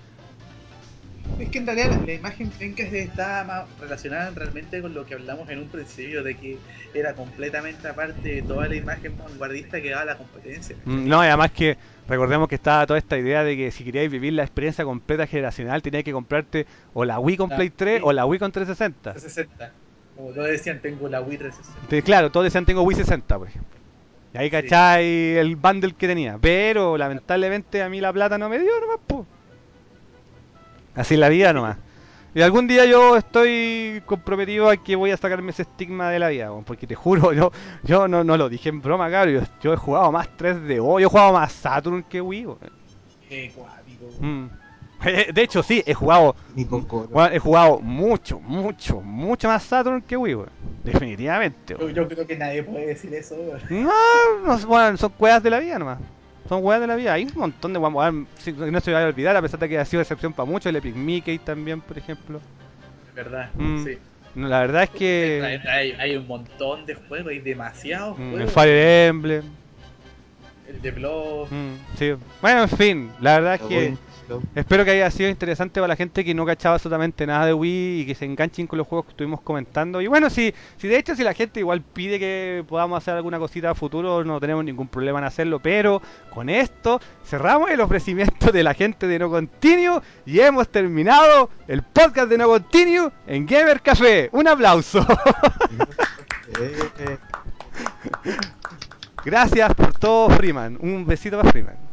Es 1.39 1.49
que 1.49 1.59
en 1.59 1.67
realidad 1.67 1.91
la, 1.91 1.99
la 2.05 2.12
imagen 2.12 2.51
penca 2.51 2.83
está 2.83 3.42
más 3.44 3.65
relacionada 3.81 4.31
realmente 4.31 4.83
con 4.83 4.92
lo 4.94 5.07
que 5.07 5.15
hablamos 5.15 5.49
en 5.49 5.60
un 5.60 5.68
principio, 5.68 6.23
de 6.23 6.36
que 6.36 6.59
era 6.94 7.15
completamente 7.15 7.89
aparte 7.89 8.28
de 8.28 8.42
toda 8.42 8.68
la 8.68 8.75
imagen 8.75 9.17
vanguardista 9.17 9.81
que 9.81 9.91
daba 9.91 10.05
la 10.05 10.17
competencia. 10.18 10.76
Mm, 10.84 11.09
No, 11.09 11.25
y 11.25 11.28
además 11.28 11.51
que 11.52 11.78
recordemos 12.07 12.49
que 12.49 12.55
estaba 12.57 12.86
toda 12.86 12.99
esta 12.99 13.17
idea 13.17 13.44
de 13.44 13.57
que 13.57 13.70
si 13.70 13.83
queríais 13.83 14.10
vivir 14.10 14.34
la 14.34 14.42
experiencia 14.42 14.84
completa 14.84 15.26
generacional 15.26 15.81
teníais 15.81 16.05
que 16.05 16.12
comprarte 16.12 16.67
o 16.92 17.05
la 17.05 17.18
Wii 17.18 17.36
con 17.39 17.49
La 17.49 17.57
Play 17.57 17.70
3 17.70 18.01
Wii. 18.01 18.09
o 18.09 18.12
la 18.12 18.26
Wii 18.26 18.39
con 18.39 18.52
360. 18.52 19.12
360. 19.12 19.73
Como 20.15 20.31
todos 20.33 20.49
decían, 20.49 20.81
tengo 20.81 21.09
la 21.09 21.23
Wii 21.23 21.39
360. 21.39 21.89
Te- 21.89 22.02
claro, 22.02 22.31
todos 22.31 22.44
decían 22.44 22.67
tengo 22.67 22.83
Wii 22.83 22.97
60, 22.99 23.39
por 23.39 23.49
ejemplo. 23.49 23.81
Y 24.34 24.39
ahí 24.39 24.51
cachai 24.51 25.36
el 25.39 25.57
bundle 25.57 25.94
que 25.94 26.07
tenía. 26.07 26.39
Pero 26.41 26.97
lamentablemente 26.99 27.83
a 27.83 27.89
mí 27.89 28.01
la 28.01 28.12
plata 28.12 28.36
no 28.39 28.49
me 28.49 28.59
dio 28.59 28.70
nomás, 28.81 28.99
po. 29.07 29.26
Así 30.95 31.17
la 31.17 31.29
vida 31.29 31.53
nomás. 31.53 31.79
Y 32.35 32.41
algún 32.41 32.67
día 32.67 32.87
yo 32.87 33.17
estoy 33.17 34.03
comprometido 34.07 34.71
a 34.71 34.77
que 34.79 34.97
voy 34.97 35.11
a 35.11 35.17
sacarme 35.19 35.51
ese 35.51 35.62
estigma 35.62 36.11
de 36.11 36.19
la 36.19 36.29
vida, 36.29 36.51
porque 36.65 36.87
te 36.87 36.95
juro, 36.95 37.33
yo, 37.35 37.53
yo 37.83 38.09
no, 38.09 38.25
no 38.25 38.39
lo 38.39 38.49
dije 38.49 38.71
en 38.71 38.81
broma, 38.81 39.11
cabrón. 39.11 39.35
Yo, 39.35 39.41
yo 39.62 39.73
he 39.75 39.77
jugado 39.77 40.11
más 40.11 40.31
3DO, 40.39 40.79
yo 40.79 40.99
he 40.99 41.05
jugado 41.05 41.35
más 41.35 41.53
Saturn 41.53 42.03
que 42.05 42.23
Wii. 42.23 42.47
Qué 43.29 43.53
cuático. 43.55 44.07
Mm. 44.21 44.47
De 45.35 45.43
hecho, 45.43 45.62
sí, 45.62 45.83
he 45.85 45.95
jugado 45.95 46.37
Ni 46.55 46.65
con. 46.65 46.87
Weón, 47.11 47.33
he 47.33 47.39
jugado 47.39 47.81
mucho, 47.81 48.39
mucho, 48.41 49.01
mucho 49.01 49.49
más 49.49 49.65
Saturn 49.65 50.01
que 50.01 50.17
Wii. 50.17 50.37
Definitivamente, 50.85 51.77
Yo, 51.95 52.09
creo 52.09 52.27
que 52.27 52.37
nadie 52.37 52.62
puede 52.62 52.87
decir 52.87 53.12
eso. 53.15 53.37
No, 53.69 53.93
no, 54.47 54.55
weón, 54.67 54.97
son 54.97 55.12
weas 55.19 55.43
de 55.43 55.51
la 55.51 55.59
vida 55.59 55.79
nomás. 55.79 55.99
Son 56.49 56.62
weas 56.65 56.81
de 56.81 56.87
la 56.87 56.97
vida. 56.97 57.12
Hay 57.12 57.25
un 57.25 57.33
montón 57.37 57.73
de 57.73 57.79
sí, 58.39 58.53
no 58.53 58.81
se 58.81 58.91
me 58.91 58.95
va 58.95 59.03
a 59.05 59.07
olvidar, 59.07 59.37
a 59.37 59.43
pesar 59.43 59.61
de 59.61 59.69
que 59.69 59.79
ha 59.79 59.85
sido 59.85 60.03
excepción 60.03 60.33
para 60.33 60.47
muchos. 60.51 60.67
El 60.67 60.77
Epic 60.77 60.95
Mickey 60.95 61.39
también, 61.39 61.81
por 61.81 61.97
ejemplo. 61.99 62.41
Es 63.09 63.15
verdad, 63.15 63.51
Mm. 63.55 63.85
sí. 63.85 63.99
No, 64.35 64.49
La 64.49 64.61
verdad 64.61 64.85
es 64.85 64.91
que. 64.91 65.61
hay- 65.69 65.93
hay 65.93 66.17
un 66.17 66.27
montón 66.27 66.87
de 66.87 66.95
juegos, 66.95 67.29
hay 67.31 67.39
demasiados 67.41 68.19
mm, 68.19 68.23
El 68.23 68.31
juegos. 68.31 68.53
Fire 68.55 69.07
Emblem. 69.09 69.43
El 70.69 70.81
de 70.81 70.91
Blob. 70.91 71.49
mm, 71.51 71.75
sí. 71.99 72.12
Bueno, 72.41 72.62
en 72.62 72.69
fin, 72.71 73.11
la 73.21 73.35
verdad 73.41 73.55
es 73.57 73.61
que. 73.62 73.97
Espero 74.55 74.85
que 74.85 74.93
haya 74.93 75.11
sido 75.11 75.28
interesante 75.28 75.81
para 75.81 75.89
la 75.89 75.97
gente 75.97 76.25
que 76.25 76.35
no 76.35 76.47
cachaba 76.47 76.77
absolutamente 76.77 77.27
nada 77.27 77.47
de 77.47 77.55
Wii 77.55 78.01
y 78.01 78.07
que 78.07 78.15
se 78.15 78.25
enganchen 78.25 78.67
con 78.67 78.78
los 78.78 78.86
juegos 78.86 79.07
que 79.07 79.11
estuvimos 79.11 79.41
comentando. 79.41 80.01
Y 80.01 80.07
bueno, 80.07 80.31
si, 80.31 80.55
si 80.77 80.89
de 80.89 80.99
hecho 80.99 81.15
si 81.17 81.23
la 81.25 81.35
gente 81.35 81.61
igual 81.61 81.83
pide 81.83 82.19
que 82.19 82.65
podamos 82.69 82.99
hacer 82.99 83.15
alguna 83.15 83.39
cosita 83.39 83.70
a 83.70 83.75
futuro, 83.75 84.25
no 84.25 84.41
tenemos 84.41 84.65
ningún 84.65 84.89
problema 84.89 85.19
en 85.19 85.25
hacerlo. 85.25 85.61
Pero 85.61 86.01
con 86.31 86.49
esto 86.49 87.01
cerramos 87.25 87.70
el 87.70 87.81
ofrecimiento 87.81 88.52
de 88.52 88.62
la 88.62 88.75
gente 88.75 89.07
de 89.07 89.19
No 89.19 89.31
Continuo 89.31 90.02
y 90.27 90.41
hemos 90.41 90.69
terminado 90.69 91.51
el 91.69 91.83
podcast 91.83 92.28
de 92.28 92.39
No 92.39 92.49
Continuo 92.49 93.12
en 93.27 93.47
Gamer 93.47 93.81
Café. 93.81 94.28
Un 94.33 94.49
aplauso. 94.49 95.07
Gracias 99.25 99.75
por 99.75 99.93
todo, 99.93 100.31
Freeman. 100.31 100.77
Un 100.81 101.07
besito 101.07 101.39
para 101.39 101.51
Freeman. 101.51 101.92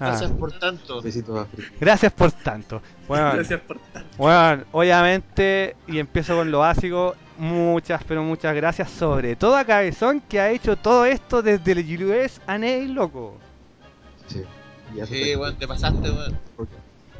Ah, 0.00 0.10
Gracias 0.10 0.30
por 0.32 0.52
tanto. 0.52 0.98
África. 0.98 1.72
gracias 1.80 2.12
por 2.12 2.32
tanto. 2.32 2.82
Bueno, 3.06 3.32
Gracias 3.34 3.60
por 3.60 3.78
tanto. 3.78 4.08
Bueno, 4.16 4.64
obviamente, 4.72 5.76
y 5.86 5.98
empiezo 5.98 6.36
con 6.36 6.50
lo 6.50 6.60
básico, 6.60 7.16
muchas, 7.38 8.02
pero 8.04 8.22
muchas 8.22 8.54
gracias, 8.54 8.90
sobre 8.90 9.34
todo 9.36 9.56
a 9.56 9.64
Cabezón, 9.64 10.20
que 10.20 10.40
ha 10.40 10.50
hecho 10.50 10.76
todo 10.76 11.04
esto 11.04 11.42
desde 11.42 11.72
el 11.72 12.04
US 12.04 12.40
a 12.46 12.58
Nail, 12.58 12.94
loco. 12.94 13.36
Sí. 14.26 14.42
Sí, 15.06 15.36
weón, 15.36 15.56
te 15.56 15.66
pasaste, 15.66 16.10
weón. 16.10 16.38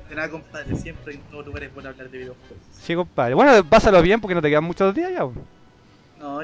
De 0.09 0.15
nada, 0.15 0.31
compadre, 0.31 0.75
siempre 0.77 1.15
en 1.15 1.21
todos 1.23 1.45
lugares 1.47 1.69
es 1.69 1.75
bueno 1.75 1.91
hablar 1.91 2.09
de 2.09 2.19
videojuegos. 2.19 2.59
Sí, 2.81 2.95
compadre. 2.95 3.35
Bueno, 3.35 3.63
pásalo 3.65 4.01
bien 4.01 4.21
porque 4.21 4.35
no 4.35 4.41
te 4.41 4.49
quedan 4.49 4.65
muchos 4.65 4.95
días 4.95 5.13
ya. 5.13 5.21
po. 5.21 5.35
No, 6.19 6.41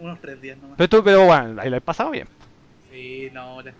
unos 0.00 0.20
tres 0.20 0.40
días 0.40 0.58
nomás. 0.58 0.76
Pero 0.76 0.88
tú, 0.88 1.02
pero 1.02 1.24
bueno, 1.24 1.60
ahí 1.60 1.70
lo 1.70 1.76
he 1.76 1.80
pasado 1.80 2.10
bien. 2.10 2.28
Sí, 2.92 3.28
no, 3.32 3.40
ahora. 3.40 3.72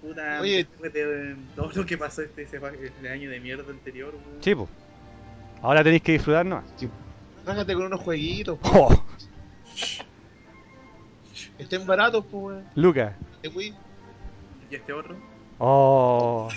Puta, 0.00 0.40
Oye. 0.40 0.56
después 0.64 0.92
de 0.92 1.32
eh, 1.32 1.36
todo 1.54 1.70
lo 1.74 1.84
que 1.86 1.98
pasó 1.98 2.22
este 2.22 2.42
ese, 2.42 2.56
ese 2.56 3.08
año 3.08 3.30
de 3.30 3.38
mierda 3.40 3.70
anterior, 3.70 4.14
weón. 4.14 4.42
Sí, 4.42 4.54
po. 4.54 4.68
Ahora 5.62 5.84
tenéis 5.84 6.02
que 6.02 6.12
disfrutar 6.12 6.46
nomás. 6.46 6.64
Rájate 7.44 7.74
con 7.74 7.84
unos 7.86 8.00
jueguitos, 8.00 8.58
Oh, 8.62 9.04
estén 11.58 11.86
baratos, 11.86 12.24
pues, 12.30 12.42
weón. 12.42 12.64
Lucas. 12.74 13.12
¿Y 13.42 14.74
este 14.74 14.92
otro? 14.92 15.16
Oh. 15.58 16.48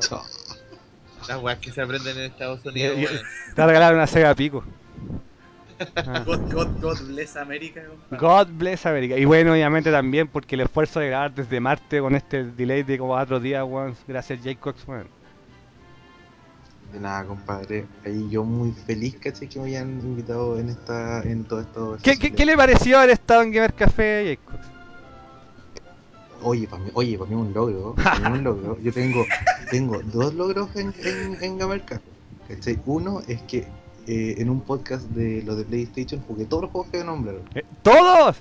Chao. 0.00 0.22
Las 1.28 1.42
weas 1.42 1.58
que 1.58 1.70
se 1.72 1.80
aprenden 1.82 2.16
en 2.18 2.24
Estados 2.24 2.64
Unidos, 2.66 2.96
weón. 2.96 3.16
Te 3.54 3.60
va 3.60 3.64
a 3.64 3.66
regalar 3.68 3.94
una 3.94 4.06
Sega 4.06 4.34
Pico. 4.34 4.64
Ah. 5.96 6.22
God, 6.24 6.52
God, 6.52 6.68
God 6.80 6.98
bless 7.08 7.36
America, 7.36 7.82
compadre. 7.84 8.18
God 8.18 8.58
bless 8.58 8.86
America. 8.86 9.16
Y 9.16 9.24
bueno, 9.24 9.52
obviamente 9.52 9.90
también 9.90 10.28
porque 10.28 10.54
el 10.54 10.62
esfuerzo 10.62 11.00
de 11.00 11.08
grabar 11.08 11.34
desde 11.34 11.60
Marte 11.60 12.00
con 12.00 12.14
este 12.14 12.44
delay 12.44 12.82
de 12.82 12.98
como 12.98 13.12
cuatro 13.12 13.40
días, 13.40 13.64
weón. 13.64 13.94
Gracias, 14.06 14.40
Jacobs, 14.42 14.86
weón. 14.86 15.08
De 16.92 17.00
nada, 17.00 17.24
compadre. 17.24 17.84
Ahí 18.04 18.28
yo 18.30 18.44
muy 18.44 18.72
feliz, 18.72 19.16
caché, 19.16 19.48
que 19.48 19.58
me 19.58 19.66
hayan 19.66 20.00
invitado 20.00 20.58
en 20.58 20.70
esta, 20.70 21.22
en 21.22 21.44
todo 21.44 21.60
esto. 21.60 21.98
¿Qué, 22.02 22.18
qué, 22.18 22.32
qué 22.32 22.46
le 22.46 22.56
pareció 22.56 22.98
haber 22.98 23.10
estado 23.10 23.42
en 23.42 23.52
Gamer 23.52 23.74
Café, 23.74 24.38
Jacobs? 24.46 24.66
Oye, 26.42 26.68
para 26.68 26.82
mí, 26.82 26.90
oye, 26.94 27.18
para 27.18 27.30
mí 27.30 27.36
es 27.36 27.42
un 27.48 27.52
logro. 27.52 27.94
Para 27.96 28.20
mí 28.20 28.26
es 28.26 28.32
un 28.38 28.44
logro. 28.44 28.78
Yo 28.80 28.92
tengo, 28.92 29.24
tengo 29.70 30.00
dos 30.04 30.32
logros 30.34 30.74
en, 30.76 30.94
en, 31.02 31.42
en 31.42 31.58
Gamer 31.58 31.84
Café. 31.84 32.02
Uno 32.86 33.20
es 33.26 33.42
que 33.42 33.66
eh, 34.06 34.34
en 34.38 34.50
un 34.50 34.60
podcast 34.60 35.04
de 35.10 35.42
los 35.42 35.56
de 35.56 35.64
PlayStation 35.64 36.20
jugué 36.22 36.44
todos 36.46 36.62
los 36.64 36.70
juegos 36.72 36.90
que 36.90 37.02
nombraron. 37.04 37.42
Eh, 37.54 37.64
¿Todos? 37.82 38.36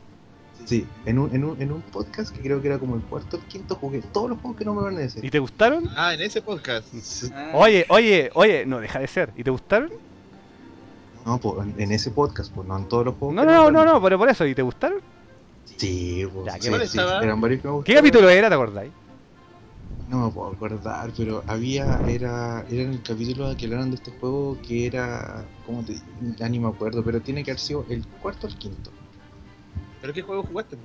Sí, 0.65 0.87
en 1.05 1.19
un, 1.19 1.35
en, 1.35 1.43
un, 1.43 1.61
en 1.61 1.71
un 1.71 1.81
podcast 1.81 2.33
que 2.35 2.41
creo 2.41 2.59
que 2.61 2.67
era 2.69 2.79
como 2.79 2.95
el 2.95 3.01
cuarto 3.03 3.37
o 3.37 3.39
el 3.39 3.45
quinto 3.45 3.75
jugué 3.75 4.01
todos 4.01 4.29
los 4.31 4.39
juegos 4.39 4.57
que 4.57 4.65
nombraron 4.65 4.99
ese. 4.99 5.19
¿Y 5.25 5.29
te 5.29 5.37
gustaron? 5.39 5.87
Ah, 5.95 6.13
en 6.13 6.21
ese 6.21 6.41
podcast. 6.41 6.87
Ah, 7.33 7.51
Oye, 7.53 7.85
oye, 7.89 8.31
oye, 8.33 8.65
no 8.65 8.79
deja 8.79 8.99
de 8.99 9.07
ser. 9.07 9.31
¿Y 9.35 9.43
te 9.43 9.51
gustaron? 9.51 9.91
No, 11.25 11.37
pues 11.39 11.67
en, 11.67 11.79
en 11.81 11.91
ese 11.91 12.09
podcast, 12.11 12.51
pues 12.53 12.67
no 12.67 12.77
en 12.77 12.85
todos 12.87 13.05
los 13.05 13.15
juegos. 13.15 13.35
No, 13.35 13.41
que 13.43 13.47
no, 13.47 13.69
no, 13.71 13.85
no, 13.85 14.01
pero 14.01 14.17
por 14.17 14.29
eso. 14.29 14.45
¿Y 14.45 14.55
te 14.55 14.61
gustaron? 14.61 14.99
Sí, 15.77 16.25
pues, 16.33 16.45
Ya, 16.45 16.53
¿qué 16.53 16.85
sí, 16.87 16.87
sí, 16.93 16.99
eran 17.21 17.41
varios 17.41 17.61
que 17.61 17.67
me 17.67 17.71
¿Qué 17.73 17.77
gustaron. 17.77 17.99
capítulo 18.01 18.29
era, 18.29 18.47
te 18.47 18.53
acordáis? 18.55 18.91
No 20.07 20.25
me 20.25 20.31
puedo 20.31 20.51
acordar, 20.53 21.11
pero 21.17 21.43
había, 21.47 21.99
era, 22.05 22.63
era 22.69 22.83
en 22.83 22.91
el 22.91 23.01
capítulo 23.01 23.55
que 23.57 23.65
hablaron 23.65 23.89
de 23.89 23.95
este 23.95 24.11
juego 24.11 24.57
que 24.61 24.85
era, 24.85 25.45
¿cómo 25.65 25.83
te 25.83 25.99
Ya 26.37 26.47
ni 26.47 26.59
me 26.59 26.67
acuerdo, 26.67 27.03
pero 27.03 27.21
tiene 27.21 27.43
que 27.43 27.51
haber 27.51 27.59
sido 27.59 27.85
el 27.89 28.05
cuarto 28.21 28.45
o 28.45 28.49
el 28.49 28.55
quinto. 28.55 28.91
¿Pero 30.01 30.13
qué 30.13 30.21
juego 30.21 30.43
jugaste? 30.43 30.77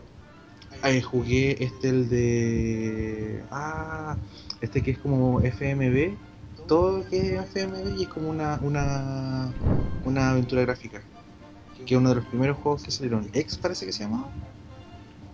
Ahí 0.83 1.03
jugué 1.03 1.63
este, 1.63 1.91
el 1.91 2.09
de... 2.09 3.45
Ah, 3.51 4.17
este 4.63 4.83
que 4.83 4.93
es 4.93 4.99
como 4.99 5.43
FMV, 5.43 6.17
todo 6.67 7.07
que 7.09 7.35
es 7.35 7.55
FMV 7.55 7.99
y 7.99 8.05
es 8.05 8.09
como 8.09 8.31
una, 8.31 8.59
una, 8.63 9.53
una 10.05 10.31
aventura 10.31 10.63
gráfica. 10.63 11.03
Que 11.87 11.95
es 11.95 12.01
uno 12.01 12.11
de 12.11 12.17
los 12.17 12.25
primeros 12.27 12.57
juegos 12.59 12.85
que 12.85 12.91
salieron. 12.91 13.29
X 13.33 13.59
parece 13.59 13.85
que 13.85 13.93
se 13.93 14.05
llamaba. 14.05 14.31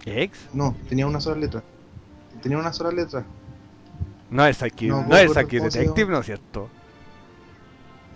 ¿Ex? 0.05 0.39
No, 0.53 0.77
tenía 0.89 1.07
una 1.07 1.21
sola 1.21 1.37
letra. 1.37 1.63
Tenía 2.43 2.59
una 2.59 2.73
sola 2.73 2.91
letra. 2.91 3.25
No 4.31 4.47
es 4.47 4.63
aquí, 4.63 4.89
No, 4.89 4.97
no, 4.99 5.03
¿cómo 5.05 5.15
es 5.17 5.37
aquí 5.37 5.59
Detective? 5.59 6.11
¿no 6.13 6.21
es 6.21 6.27
cierto? 6.27 6.69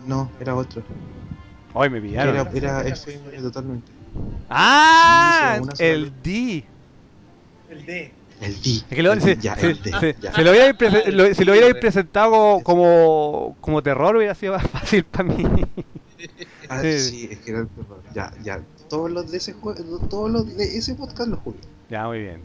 No, 0.06 0.30
era 0.40 0.54
otro. 0.54 0.82
Hoy 1.74 1.88
me 1.90 2.00
pillaron. 2.00 2.34
era, 2.36 2.50
era 2.52 2.80
FMV 2.88 3.42
totalmente. 3.42 3.92
¡Ah! 4.48 5.60
El. 5.78 6.12
D. 6.22 6.64
El 7.70 7.86
D. 7.86 8.12
El 8.40 8.60
D. 8.62 8.70
Es 8.70 8.84
que 8.88 9.02
lo, 9.02 9.12
el 9.12 9.20
se, 9.20 9.36
D, 9.36 9.42
ya, 9.42 9.54
se- 9.54 9.70
el 9.70 9.82
D, 9.82 9.92
se- 10.00 10.16
ya. 10.20 10.32
se 10.32 10.42
lo 10.42 10.50
hubiera 10.50 10.76
prese- 10.76 11.12
lo- 11.12 11.32
si 11.34 11.44
lo 11.44 11.52
hubierais 11.52 11.74
Sí, 11.74 11.80
presentado 11.80 12.60
como, 12.64 13.56
como, 13.60 13.82
terror 13.82 14.16
hubiera 14.16 14.34
sido 14.34 14.54
más 14.54 14.66
fácil 14.70 15.04
para 15.04 15.24
mí. 15.24 15.44
Ah, 16.68 16.80
Sí. 16.80 16.98
sí, 16.98 17.28
es 17.30 17.38
que 17.40 17.50
era 17.52 17.60
el 17.60 17.68
terror. 17.68 18.02
Ya, 18.14 18.32
ya. 18.42 18.60
Todos 18.88 19.10
los 19.10 19.30
de 19.30 19.36
ese 19.36 19.52
juego, 19.52 19.78
todos 20.08 20.30
los 20.30 20.56
de 20.56 20.76
ese 20.76 20.94
podcast 20.94 21.28
los 21.28 21.38
jugué. 21.40 21.58
ya, 21.88 22.06
muy 22.08 22.20
bien. 22.20 22.40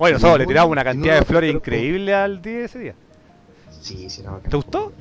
Bueno, 0.00 0.16
en 0.16 0.38
le 0.38 0.46
tiramos 0.46 0.72
una 0.72 0.82
cantidad 0.82 1.18
de 1.18 1.24
flores 1.26 1.54
increíble 1.54 2.14
al 2.14 2.40
D 2.40 2.64
ese 2.64 2.78
día. 2.78 2.94
Sí, 3.82 4.08
sí, 4.08 4.22
bacán. 4.22 4.50
¿Te 4.50 4.56
gustó? 4.56 4.92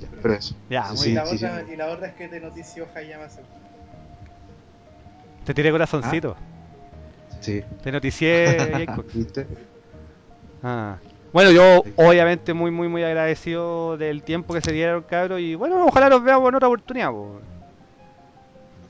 Ya, 0.00 0.08
pero 0.20 0.34
eso. 0.34 0.56
Ya, 0.68 0.88
Sí, 0.88 0.90
muy 0.90 0.98
sí, 0.98 1.10
bien. 1.10 1.14
la 1.14 1.24
otra, 1.60 1.72
y 1.72 1.76
la 1.76 1.86
otra 1.86 2.06
es 2.08 2.14
que 2.14 2.26
te 2.26 2.40
notició 2.40 2.88
Hayama. 2.92 3.26
Te 5.44 5.54
tiré 5.54 5.70
corazoncito. 5.70 6.36
Sí. 7.40 7.62
Te 7.84 7.92
noticié. 7.92 8.88
¿Viste? 9.14 9.46
Ah. 10.60 10.96
Bueno, 11.32 11.52
yo 11.52 11.84
obviamente 11.94 12.52
muy, 12.52 12.72
muy, 12.72 12.88
muy 12.88 13.04
agradecido 13.04 13.96
del 13.96 14.24
tiempo 14.24 14.54
que 14.54 14.60
se 14.60 14.72
dieron, 14.72 15.04
cabros. 15.04 15.38
Y 15.38 15.54
bueno, 15.54 15.86
ojalá 15.86 16.08
los 16.08 16.24
veamos 16.24 16.48
en 16.48 16.56
otra 16.56 16.66
oportunidad. 16.66 17.10
po. 17.10 17.40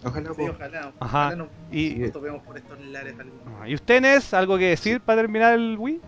Ojalá, 0.04 0.34
Sí, 0.34 0.42
ojalá. 0.42 0.92
Ajá. 1.00 1.26
Ojalá 1.26 1.36
nos, 1.36 1.48
Y, 1.70 1.94
nos 1.94 2.12
topemos 2.12 2.42
por 2.42 2.56
estos 2.56 2.80
lares 2.80 3.14
ah, 3.46 3.68
¿Y 3.68 3.74
ustedes 3.74 4.32
algo 4.34 4.58
que 4.58 4.68
decir 4.68 5.00
para 5.00 5.22
terminar 5.22 5.54
el 5.54 5.76
Wii? 5.78 6.00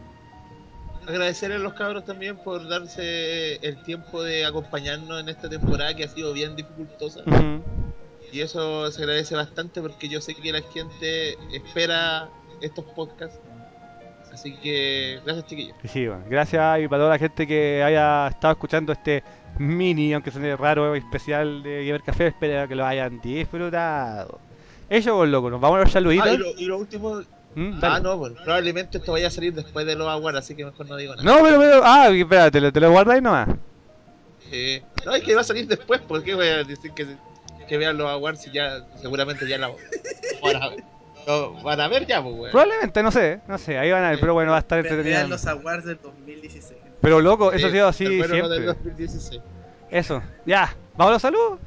Agradecerle 1.06 1.56
a 1.56 1.58
los 1.58 1.72
cabros 1.72 2.04
también 2.04 2.36
por 2.36 2.68
darse 2.68 3.56
el 3.66 3.82
tiempo 3.82 4.22
de 4.22 4.44
acompañarnos 4.44 5.20
en 5.20 5.30
esta 5.30 5.48
temporada 5.48 5.94
que 5.94 6.04
ha 6.04 6.08
sido 6.08 6.34
bien 6.34 6.54
dificultosa. 6.54 7.22
Y 8.30 8.40
eso 8.40 8.90
se 8.90 9.02
agradece 9.02 9.34
bastante 9.34 9.80
porque 9.80 10.08
yo 10.08 10.20
sé 10.20 10.34
que 10.34 10.52
la 10.52 10.60
gente 10.60 11.38
espera 11.52 12.28
estos 12.60 12.84
podcasts. 12.84 13.40
Así 14.32 14.54
que 14.56 15.20
gracias 15.24 15.46
chiquillos. 15.46 15.76
Sí, 15.84 16.06
bueno, 16.06 16.24
gracias 16.28 16.80
y 16.80 16.88
para 16.88 17.00
toda 17.00 17.10
la 17.10 17.18
gente 17.18 17.46
que 17.46 17.82
haya 17.82 18.28
estado 18.28 18.52
escuchando 18.52 18.92
este 18.92 19.24
mini, 19.58 20.12
aunque 20.12 20.30
suene 20.30 20.56
raro, 20.56 20.94
especial 20.94 21.62
de 21.62 21.86
Gamer 21.86 22.02
Café, 22.02 22.26
espero 22.28 22.68
que 22.68 22.74
lo 22.74 22.84
hayan 22.86 23.20
disfrutado. 23.20 24.38
Eso, 24.88 25.16
pues, 25.16 25.30
loco, 25.30 25.50
nos 25.50 25.60
vamos 25.60 25.78
a 25.78 25.82
los 25.82 25.92
saluditos. 25.92 26.26
Ah, 26.28 26.32
y, 26.34 26.38
lo, 26.38 26.50
y 26.56 26.64
lo 26.64 26.78
último, 26.78 27.22
¿Mm? 27.54 27.78
Ah, 27.82 28.00
no, 28.00 28.18
pues, 28.18 28.34
probablemente 28.44 28.98
esto 28.98 29.12
vaya 29.12 29.28
a 29.28 29.30
salir 29.30 29.52
después 29.54 29.84
de 29.86 29.96
los 29.96 30.06
Awards, 30.06 30.38
así 30.38 30.54
que 30.54 30.64
mejor 30.64 30.88
no 30.88 30.96
digo 30.96 31.16
nada. 31.16 31.24
No, 31.24 31.42
pero, 31.42 31.58
pero, 31.58 31.80
ah, 31.84 32.08
espérate, 32.08 32.50
te 32.52 32.60
lo, 32.60 32.72
te 32.72 32.80
lo 32.80 32.90
guardáis 32.90 33.22
nomás. 33.22 33.48
Eh, 34.52 34.82
no, 35.04 35.14
es 35.14 35.22
que 35.24 35.34
va 35.34 35.40
a 35.40 35.44
salir 35.44 35.66
después, 35.66 36.00
porque 36.06 36.34
voy 36.34 36.46
a 36.46 36.64
decir 36.64 36.92
que, 36.92 37.06
que 37.68 37.76
vean 37.78 37.98
los 37.98 38.08
Awards 38.08 38.46
y 38.46 38.52
ya, 38.52 38.86
seguramente 38.96 39.46
ya 39.48 39.58
la 39.58 39.68
van 40.42 40.62
a 40.62 40.68
ver. 40.70 40.84
Lo 41.26 41.52
van 41.62 41.80
a 41.80 41.88
ver 41.88 42.06
ya, 42.06 42.22
pues, 42.22 42.34
weón. 42.34 42.50
Probablemente, 42.52 43.02
no 43.02 43.10
sé, 43.10 43.40
no 43.46 43.58
sé, 43.58 43.76
ahí 43.76 43.90
van 43.90 44.04
a 44.04 44.10
ver, 44.10 44.20
pero 44.20 44.34
bueno, 44.34 44.52
va 44.52 44.58
a 44.58 44.60
estar 44.60 44.82
Vean 44.82 44.94
entretenido. 44.94 45.28
los 45.28 45.46
awards 45.46 45.84
del 45.84 45.98
2016. 46.02 46.77
Pero 47.00 47.20
loco, 47.20 47.52
eso 47.52 47.68
ha 47.68 47.70
sido 47.70 47.88
así 47.88 48.04
del 48.04 48.28
siempre. 48.28 48.64
2016. 48.64 49.40
Eso, 49.90 50.22
ya, 50.44 50.74
vamos 50.96 51.10
a 51.10 51.12
los 51.14 51.22
saludos. 51.22 51.58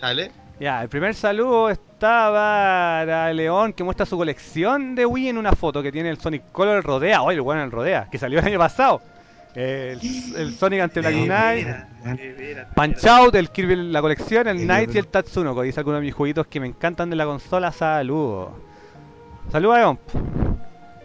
Dale. 0.00 0.30
Ya, 0.60 0.82
el 0.82 0.88
primer 0.88 1.14
saludo 1.14 1.70
está 1.70 2.30
para 2.32 3.32
León 3.32 3.72
que 3.72 3.84
muestra 3.84 4.06
su 4.06 4.16
colección 4.16 4.94
de 4.94 5.06
Wii 5.06 5.28
en 5.28 5.38
una 5.38 5.52
foto 5.52 5.82
que 5.82 5.92
tiene 5.92 6.10
el 6.10 6.18
Sonic 6.18 6.50
Color 6.52 6.84
Rodea. 6.84 7.22
Oye, 7.22 7.36
el 7.36 7.42
bueno 7.42 7.62
el 7.62 7.70
Rodea, 7.70 8.08
que 8.10 8.18
salió 8.18 8.40
el 8.40 8.46
año 8.46 8.58
pasado. 8.58 9.00
El, 9.54 10.00
el 10.36 10.54
Sonic 10.54 10.80
ante 10.80 11.00
Black 11.00 11.14
Knight. 11.14 11.68
Punch 12.74 13.04
Out, 13.06 13.34
el 13.34 13.50
Kirby 13.50 13.72
en 13.72 13.92
la 13.92 14.00
colección, 14.00 14.46
el 14.48 14.58
Knight 14.58 14.94
y 14.94 14.98
el 14.98 15.08
Tatsunoko. 15.08 15.62
Dice 15.62 15.80
algunos 15.80 16.00
de 16.00 16.06
mis 16.06 16.14
jueguitos 16.14 16.46
que 16.46 16.60
me 16.60 16.66
encantan 16.66 17.10
de 17.10 17.16
la 17.16 17.24
consola. 17.24 17.72
Saludos. 17.72 18.50
Saludos 19.50 19.76
a 19.76 19.78
León. 19.78 19.98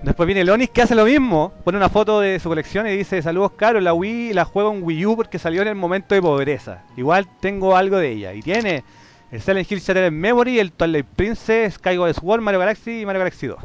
Después 0.03 0.27
viene 0.27 0.43
Lonis 0.43 0.69
que 0.69 0.81
hace 0.81 0.95
lo 0.95 1.05
mismo. 1.05 1.53
Pone 1.63 1.77
una 1.77 1.87
foto 1.87 2.19
de 2.19 2.37
su 2.39 2.49
colección 2.49 2.85
y 2.87 2.91
dice: 2.91 3.21
Saludos, 3.21 3.53
caro. 3.53 3.79
La 3.79 3.93
Wii 3.93 4.33
la 4.33 4.43
juego 4.43 4.73
en 4.73 4.83
Wii 4.83 5.05
U 5.05 5.15
porque 5.15 5.39
salió 5.39 5.61
en 5.61 5.69
el 5.69 5.75
momento 5.75 6.13
de 6.13 6.21
pobreza. 6.21 6.83
Igual 6.97 7.27
tengo 7.39 7.77
algo 7.77 7.97
de 7.97 8.11
ella. 8.11 8.33
Y 8.33 8.41
tiene 8.41 8.83
el 9.31 9.41
Silent 9.41 9.71
Hill 9.71 9.79
Shattered 9.79 10.11
Memory, 10.11 10.59
el 10.59 10.73
Twilight 10.73 11.05
Princess, 11.05 11.75
Skyward 11.75 12.15
Sword, 12.15 12.41
Mario 12.41 12.59
Galaxy 12.59 13.01
y 13.01 13.05
Mario 13.05 13.19
Galaxy 13.19 13.47
2. 13.47 13.57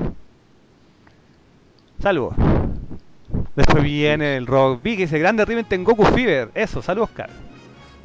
Saludos. 2.01 2.35
Después 3.57 3.83
viene 3.83 4.37
el 4.37 4.47
Rock 4.47 4.81
B 4.81 4.97
que 4.97 5.03
dice: 5.03 5.19
Grande 5.19 5.45
Riven 5.45 5.67
en 5.69 5.83
Goku 5.83 6.05
Fever. 6.05 6.51
Eso, 6.55 6.81
saludos, 6.83 7.11
caro. 7.11 7.33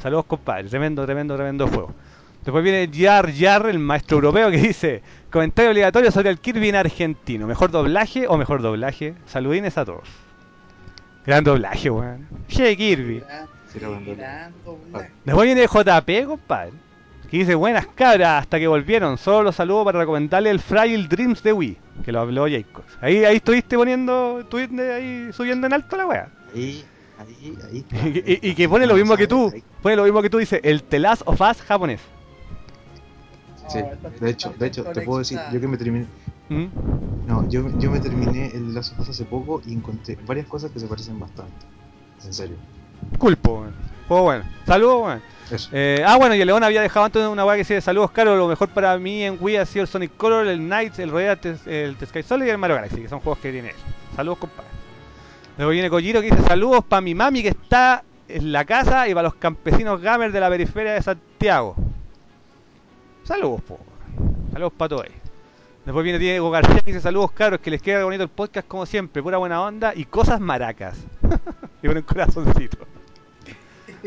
Saludos, 0.02 0.26
compadre. 0.26 0.68
Tremendo, 0.70 1.06
tremendo, 1.06 1.36
tremendo 1.36 1.68
juego. 1.68 1.94
Después 2.44 2.64
viene 2.64 2.90
Jar 2.92 3.32
Jar, 3.32 3.68
el 3.68 3.78
maestro 3.78 4.18
europeo, 4.18 4.50
que 4.50 4.58
dice: 4.58 5.04
Comentario 5.34 5.72
obligatorio 5.72 6.12
sobre 6.12 6.30
el 6.30 6.40
Kirby 6.40 6.70
en 6.70 6.76
argentino. 6.76 7.48
¿Mejor 7.48 7.72
doblaje 7.72 8.28
o 8.28 8.38
mejor 8.38 8.62
doblaje? 8.62 9.16
Saludines 9.26 9.78
a 9.80 9.84
todos. 9.84 10.08
Gran 11.26 11.44
doblaje, 11.44 11.90
weón. 11.90 12.28
Che, 12.48 12.78
Kirby. 12.78 13.20
Gran- 13.22 13.48
Sí, 13.68 13.80
bandera. 13.80 14.16
gran 14.16 14.54
doblaje. 14.64 15.12
Después 15.26 15.46
viene 15.48 15.66
JP, 15.68 16.26
compadre. 16.28 16.74
Que 17.32 17.38
dice: 17.40 17.56
Buenas 17.56 17.88
cabras, 17.88 18.42
hasta 18.44 18.60
que 18.60 18.68
volvieron. 18.68 19.18
Solo 19.18 19.42
los 19.46 19.56
saludo 19.56 19.84
para 19.86 19.98
recomendarle 20.02 20.52
el 20.52 20.60
Fragile 20.60 21.08
Dreams 21.08 21.42
de 21.42 21.52
Wii. 21.54 21.78
Que 22.06 22.12
lo 22.12 22.20
habló 22.20 22.46
Jacob. 22.48 22.84
Ahí, 23.02 23.26
ahí 23.26 23.38
estuviste 23.38 23.76
poniendo, 23.76 24.42
estuviste 24.42 24.94
ahí 24.94 25.30
subiendo 25.34 25.66
en 25.66 25.74
alto 25.74 25.98
la 25.98 26.06
wea. 26.06 26.28
Ahí, 26.54 26.84
ahí, 27.18 27.58
ahí. 27.72 27.86
Y, 28.26 28.34
y- 28.34 28.52
y 28.52 28.54
que 28.54 28.70
pone 28.70 28.86
lo 28.86 28.94
mismo 28.94 29.18
que 29.18 29.26
tú. 29.26 29.52
Pone 29.82 29.96
lo 29.96 30.04
mismo 30.04 30.22
que 30.22 30.30
tú, 30.30 30.38
dice: 30.38 30.62
El 30.64 30.84
The 30.84 31.00
Last 31.00 31.24
of 31.26 31.42
Us 31.42 31.60
japonés. 31.64 32.02
Sí, 33.68 33.80
de 34.20 34.30
hecho, 34.30 34.54
de 34.58 34.68
hecho, 34.68 34.84
te 34.84 35.02
puedo 35.02 35.20
decir, 35.20 35.40
yo 35.52 35.60
que 35.60 35.68
me 35.68 35.78
terminé, 35.78 36.06
¿Mm? 36.50 36.66
no, 37.28 37.48
yo, 37.50 37.70
yo 37.80 37.90
me 37.90 38.00
terminé 38.00 38.52
el 38.54 38.78
of 38.78 39.00
Us 39.00 39.10
hace 39.10 39.26
poco 39.26 39.62
y 39.66 39.74
encontré 39.74 40.18
varias 40.26 40.48
cosas 40.48 40.72
que 40.72 40.80
se 40.80 40.88
parecen 40.88 41.20
bastante. 41.20 41.66
En 42.26 42.34
serio. 42.34 42.56
Culpo, 43.18 43.62
weón. 43.62 43.74
Juego 44.08 44.24
bueno. 44.24 44.44
Saludos, 44.66 45.04
weón. 45.04 45.22
Eh, 45.72 46.04
ah, 46.06 46.18
bueno, 46.18 46.36
y 46.36 46.42
el 46.42 46.48
León 46.48 46.64
había 46.64 46.82
dejado 46.82 47.06
antes 47.06 47.26
una 47.26 47.46
weá 47.46 47.56
que 47.56 47.60
decía 47.60 47.82
saludos, 47.82 48.12
caro. 48.12 48.36
Lo 48.36 48.48
mejor 48.48 48.70
para 48.70 48.98
mí 48.98 49.24
en 49.24 49.38
Wii 49.40 49.58
ha 49.58 49.66
sido 49.66 49.84
el 49.84 49.88
Sonic 49.88 50.16
Color, 50.18 50.48
el 50.48 50.60
Knights, 50.60 51.00
el 51.00 51.12
Royal, 51.12 51.40
el 51.66 51.96
The 51.98 52.06
Sky 52.06 52.24
Solid 52.24 52.46
y 52.46 52.50
el 52.50 52.58
Mario 52.58 52.78
Galaxy, 52.78 53.02
que 53.02 53.10
son 53.10 53.20
juegos 53.20 53.40
que 53.40 53.52
tiene 53.52 53.70
él. 53.70 53.76
Saludos, 54.16 54.40
compadre. 54.40 54.70
Luego 55.58 55.72
viene 55.72 55.90
Kojiro 55.90 56.22
que 56.22 56.32
dice 56.32 56.42
saludos 56.48 56.84
para 56.84 57.02
mi 57.02 57.14
mami 57.14 57.44
que 57.44 57.50
está 57.50 58.04
en 58.28 58.52
la 58.52 58.66
casa 58.66 59.08
y 59.08 59.14
para 59.14 59.28
los 59.28 59.36
campesinos 59.36 60.02
gamers 60.02 60.34
de 60.34 60.40
la 60.40 60.50
periferia 60.50 60.94
de 60.94 61.02
Santiago. 61.02 61.76
Saludos, 63.24 63.62
po. 63.62 63.80
Saludos 64.52 64.74
para 64.78 64.90
todos. 64.90 65.06
Después 65.86 66.04
viene 66.04 66.20
Diego 66.20 66.52
García 66.52 66.80
que 66.80 66.92
dice 66.92 67.02
saludos 67.02 67.32
caros, 67.32 67.60
que 67.60 67.72
les 67.72 67.82
queda 67.82 68.04
bonito 68.04 68.24
el 68.24 68.30
podcast 68.30 68.68
como 68.68 68.86
siempre, 68.86 69.24
pura 69.24 69.38
buena 69.38 69.62
onda 69.62 69.94
y 69.96 70.06
cosas 70.06 70.40
maracas. 70.40 70.98
y 71.84 71.88
con 71.88 71.98
un 71.98 72.04
corazoncito. 72.04 72.78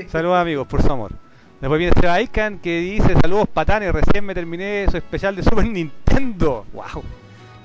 Saludos 0.09 0.37
amigos 0.37 0.67
por 0.67 0.83
su 0.83 0.93
amor. 0.93 1.13
Después 1.61 1.79
viene 1.79 1.95
Seba 1.99 2.21
Ican 2.21 2.59
que 2.59 2.81
dice 2.81 3.15
saludos 3.21 3.49
patanes, 3.49 3.93
recién 3.93 4.25
me 4.25 4.35
terminé 4.35 4.87
su 4.91 4.99
especial 4.99 5.35
de 5.35 5.43
Super 5.43 5.67
Nintendo. 5.67 6.67
Wow, 6.75 7.03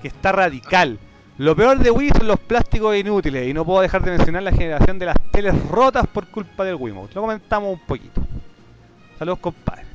que 0.01 0.07
está 0.07 0.31
radical. 0.31 0.97
Lo 1.37 1.55
peor 1.55 1.79
de 1.79 1.91
Wii 1.91 2.11
son 2.17 2.27
los 2.27 2.39
plásticos 2.39 2.95
inútiles 2.95 3.47
y 3.47 3.53
no 3.53 3.65
puedo 3.65 3.81
dejar 3.81 4.03
de 4.03 4.11
mencionar 4.11 4.43
la 4.43 4.51
generación 4.51 4.99
de 4.99 5.07
las 5.07 5.17
teles 5.31 5.53
rotas 5.69 6.07
por 6.07 6.27
culpa 6.27 6.63
del 6.63 6.75
Wiimote. 6.75 7.15
Lo 7.15 7.21
comentamos 7.21 7.73
un 7.73 7.79
poquito. 7.85 8.21
Saludos 9.17 9.39
compadre. 9.39 9.90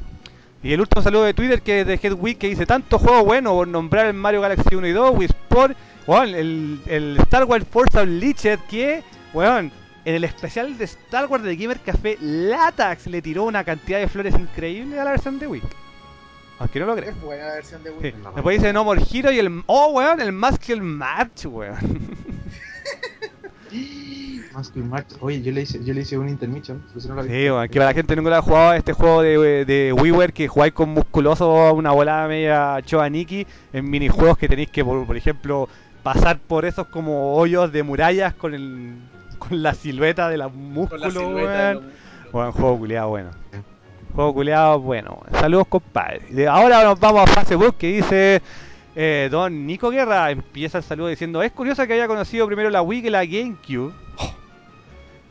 Y 0.67 0.73
el 0.73 0.81
último 0.81 1.01
saludo 1.01 1.23
de 1.23 1.33
Twitter 1.33 1.63
que 1.63 1.83
es 1.83 1.87
de 1.87 1.95
Headweek 1.95 2.39
que 2.39 2.49
dice 2.49 2.67
tanto 2.67 2.99
juego 2.99 3.25
bueno 3.25 3.53
por 3.53 3.69
nombrar 3.69 4.07
el 4.07 4.15
Mario 4.15 4.41
Galaxy 4.41 4.75
1 4.75 4.85
y 4.89 4.91
2, 4.91 5.17
Wii 5.17 5.27
Sport, 5.27 5.77
weón, 6.09 6.35
el, 6.35 6.81
el 6.87 7.17
Star 7.19 7.45
Wars 7.45 7.65
Force 7.71 7.97
Unleashed 7.97 8.59
que, 8.69 9.05
weón, 9.33 9.71
en 10.05 10.15
el 10.17 10.25
especial 10.25 10.77
de 10.77 10.87
Star 10.87 11.27
Wars 11.27 11.45
de 11.45 11.55
Gamer 11.55 11.79
Café, 11.79 12.19
Latax 12.21 13.07
le 13.07 13.23
tiró 13.23 13.45
una 13.45 13.63
cantidad 13.63 14.01
de 14.01 14.09
flores 14.09 14.35
increíble 14.35 14.99
a 14.99 15.05
la 15.05 15.13
versión 15.13 15.39
de 15.39 15.47
Wii. 15.47 15.63
Aunque 16.59 16.81
no 16.81 16.87
lo 16.87 16.97
creas. 16.97 17.15
Es 17.15 17.23
buena 17.23 17.47
la 17.47 17.55
versión 17.55 17.85
de 17.85 17.91
Wii. 17.93 18.11
Sí. 18.11 18.19
Después 18.35 18.59
dice 18.59 18.73
No 18.73 18.83
More 18.83 19.03
Hero 19.09 19.31
y 19.31 19.39
el. 19.39 19.63
Oh, 19.67 19.93
weón, 19.93 20.21
el 20.21 20.33
Muscle 20.33 20.81
March, 20.81 21.47
weón. 21.47 21.77
March. 24.77 25.07
Oye, 25.21 25.43
yo 25.43 25.53
le 25.53 25.63
hice, 25.63 25.83
yo 25.85 25.95
le 25.95 26.01
hice 26.01 26.19
un 26.19 26.29
intermission, 26.29 26.83
si 26.97 27.09
no 27.09 27.15
lo 27.15 27.23
Sí, 27.25 27.31
weón, 27.31 27.69
que 27.69 27.79
para 27.79 27.91
la 27.91 27.95
gente 27.95 28.17
nunca 28.17 28.31
lo 28.31 28.37
ha 28.37 28.43
jugado 28.43 28.73
este 28.75 28.93
juego 28.93 29.23
de, 29.23 29.65
de 29.65 29.93
WiiWare 29.93 30.33
que 30.33 30.49
jugáis 30.49 30.73
con 30.73 30.91
musculoso 30.91 31.73
una 31.75 31.93
volada 31.93 32.27
media 32.29 32.81
Choaniki 32.85 33.47
en 33.73 33.91
minijuegos 33.91 34.39
que 34.39 34.49
tenéis 34.49 34.71
que, 34.71 34.85
por, 34.85 35.07
por 35.07 35.17
ejemplo, 35.17 35.69
pasar 36.03 36.39
por 36.39 36.65
esos 36.65 36.87
como 36.87 37.35
hoyos 37.37 37.73
de 37.73 37.83
murallas 37.83 38.35
con 38.35 38.55
el 38.55 38.95
con 39.39 39.63
la 39.63 39.75
silueta 39.75 40.29
de 40.29 40.37
la 40.37 40.45
la 40.47 40.51
los 40.51 40.57
músculos. 40.57 41.15
Weón, 42.33 42.53
juego 42.53 42.79
culiado 42.79 43.09
bueno. 43.09 43.31
Juego 44.15 44.35
culiado 44.35 44.81
bueno. 44.81 45.21
Saludos, 45.33 45.67
compadre. 45.69 46.47
Ahora 46.49 46.83
nos 46.85 46.99
vamos 46.99 47.23
a 47.23 47.45
Facebook 47.45 47.77
que 47.77 47.89
dice 47.89 48.43
eh, 48.95 49.29
Don 49.31 49.67
Nico 49.67 49.91
Guerra. 49.91 50.31
Empieza 50.31 50.79
el 50.79 50.85
saludo 50.85 51.09
diciendo: 51.09 51.43
Es 51.43 51.53
curioso 51.53 51.87
que 51.87 51.93
haya 51.93 52.09
conocido 52.09 52.47
primero 52.47 52.71
la 52.71 52.83
Wii 52.83 53.03
que 53.03 53.11
la 53.11 53.25
GameCube. 53.25 53.93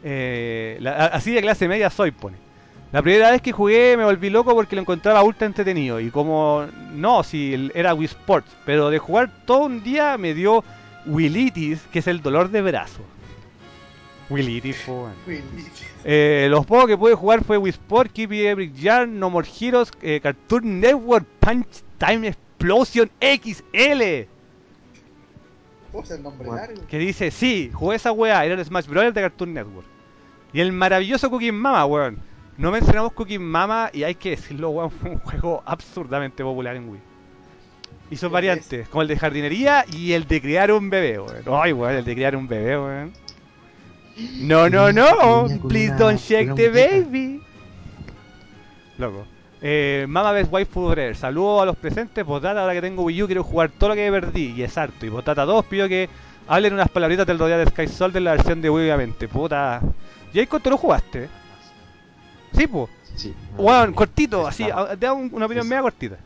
Eh, 0.07 0.77
la- 0.81 1.07
así 1.07 1.31
de 1.33 1.41
clase 1.41 1.67
media 1.67 1.89
soy, 1.89 2.11
pone. 2.11 2.37
La 2.91 3.01
primera 3.01 3.31
vez 3.31 3.41
que 3.41 3.51
jugué 3.51 3.97
me 3.97 4.05
volví 4.05 4.29
loco 4.29 4.53
porque 4.53 4.75
lo 4.75 4.81
encontraba 4.83 5.23
ultra 5.23 5.47
entretenido. 5.47 5.99
Y 5.99 6.11
como 6.11 6.65
no, 6.93 7.23
si 7.23 7.71
era 7.73 7.93
Wii 7.95 8.05
Sports, 8.05 8.55
pero 8.65 8.89
de 8.91 8.99
jugar 8.99 9.31
todo 9.45 9.65
un 9.65 9.83
día 9.83 10.17
me 10.17 10.33
dio 10.35 10.63
Willitis, 11.07 11.81
que 11.91 11.99
es 11.99 12.07
el 12.07 12.21
dolor 12.21 12.49
de 12.51 12.61
brazo. 12.61 13.01
Willitis. 15.27 15.85
Eh, 16.03 16.47
los 16.49 16.65
juegos 16.65 16.87
que 16.87 16.97
pude 16.97 17.15
jugar 17.15 17.43
fue 17.43 17.57
Wii 17.57 17.71
Sport, 17.71 18.11
Keepy 18.11 18.45
Epic 18.47 18.73
Yarn, 18.75 19.19
No 19.19 19.29
More 19.29 19.47
Heroes, 19.59 19.91
eh, 20.01 20.19
Cartoon 20.21 20.79
Network, 20.79 21.25
Punch 21.39 21.67
Time 21.97 22.27
Explosion 22.27 23.09
XL. 23.19 24.27
Largo? 26.55 26.87
Que 26.87 26.97
dice, 26.97 27.31
sí, 27.31 27.71
jugué 27.73 27.95
esa 27.97 28.11
weá, 28.11 28.45
era 28.45 28.55
el 28.55 28.65
Smash 28.65 28.85
Bros. 28.87 29.13
de 29.13 29.21
Cartoon 29.21 29.53
Network. 29.53 29.87
Y 30.55 30.61
el 30.61 30.71
maravilloso 30.71 31.29
Cooking 31.29 31.53
Mama, 31.53 31.85
weón. 31.85 32.17
No 32.57 32.71
mencionamos 32.71 33.11
Cooking 33.11 33.43
Mama 33.43 33.89
y 33.91 34.03
hay 34.03 34.15
que 34.15 34.29
decirlo, 34.29 34.69
weón, 34.69 34.89
fue 34.89 35.09
un 35.09 35.19
juego 35.19 35.61
absurdamente 35.65 36.43
popular 36.43 36.77
en 36.77 36.87
Wii. 36.87 37.01
Hizo 38.11 38.29
¿Qué 38.29 38.33
variantes, 38.33 38.87
como 38.87 39.01
el 39.01 39.09
de 39.09 39.17
jardinería 39.17 39.83
y 39.91 40.13
el 40.13 40.25
de 40.25 40.39
criar 40.39 40.71
un 40.71 40.89
bebé, 40.89 41.19
weón. 41.19 41.43
Ay, 41.51 41.73
weón, 41.73 41.95
el 41.95 42.05
de 42.05 42.13
criar 42.13 42.37
un 42.37 42.47
bebé, 42.47 42.79
weón. 42.79 43.11
No, 44.39 44.69
no, 44.69 44.93
no, 44.93 45.47
please 45.67 45.93
don't 45.97 46.17
shake 46.17 46.55
the 46.55 46.69
baby. 46.69 47.41
Loco. 48.97 49.25
Eh, 49.61 50.05
Mama 50.07 50.31
Best 50.31 50.53
Wife 50.53 50.71
Forever. 50.71 51.17
Saludos 51.17 51.63
a 51.63 51.65
los 51.65 51.75
presentes. 51.75 52.23
Potata, 52.23 52.61
ahora 52.61 52.73
que 52.73 52.81
tengo 52.81 53.03
Wii 53.03 53.23
U 53.23 53.25
quiero 53.25 53.43
jugar 53.43 53.71
todo 53.77 53.89
lo 53.89 53.95
que 53.95 54.09
perdí. 54.09 54.53
Y 54.55 54.63
es 54.63 54.77
harto. 54.77 55.05
Y 55.05 55.09
Potata 55.09 55.43
2 55.43 55.65
pido 55.65 55.89
que 55.89 56.07
hablen 56.47 56.75
unas 56.75 56.87
palabritas 56.87 57.27
del 57.27 57.39
Royal 57.39 57.67
Sky 57.67 57.89
Soldier 57.89 58.19
en 58.19 58.23
la 58.23 58.31
versión 58.31 58.61
de 58.61 58.69
Wii, 58.69 58.85
obviamente. 58.85 59.27
Puta. 59.27 59.81
Jacob, 60.35 60.61
¿tú 60.61 60.69
lo 60.69 60.77
jugaste? 60.77 61.29
Sí, 62.53 62.67
pues. 62.67 62.89
Sí. 63.15 63.33
Weón, 63.57 63.93
cortito, 63.93 64.45
así. 64.45 64.63
Te 64.99 65.05
da 65.05 65.13
un- 65.13 65.29
una 65.33 65.45
opinión 65.45 65.67
media 65.67 65.81
cortita. 65.81 66.17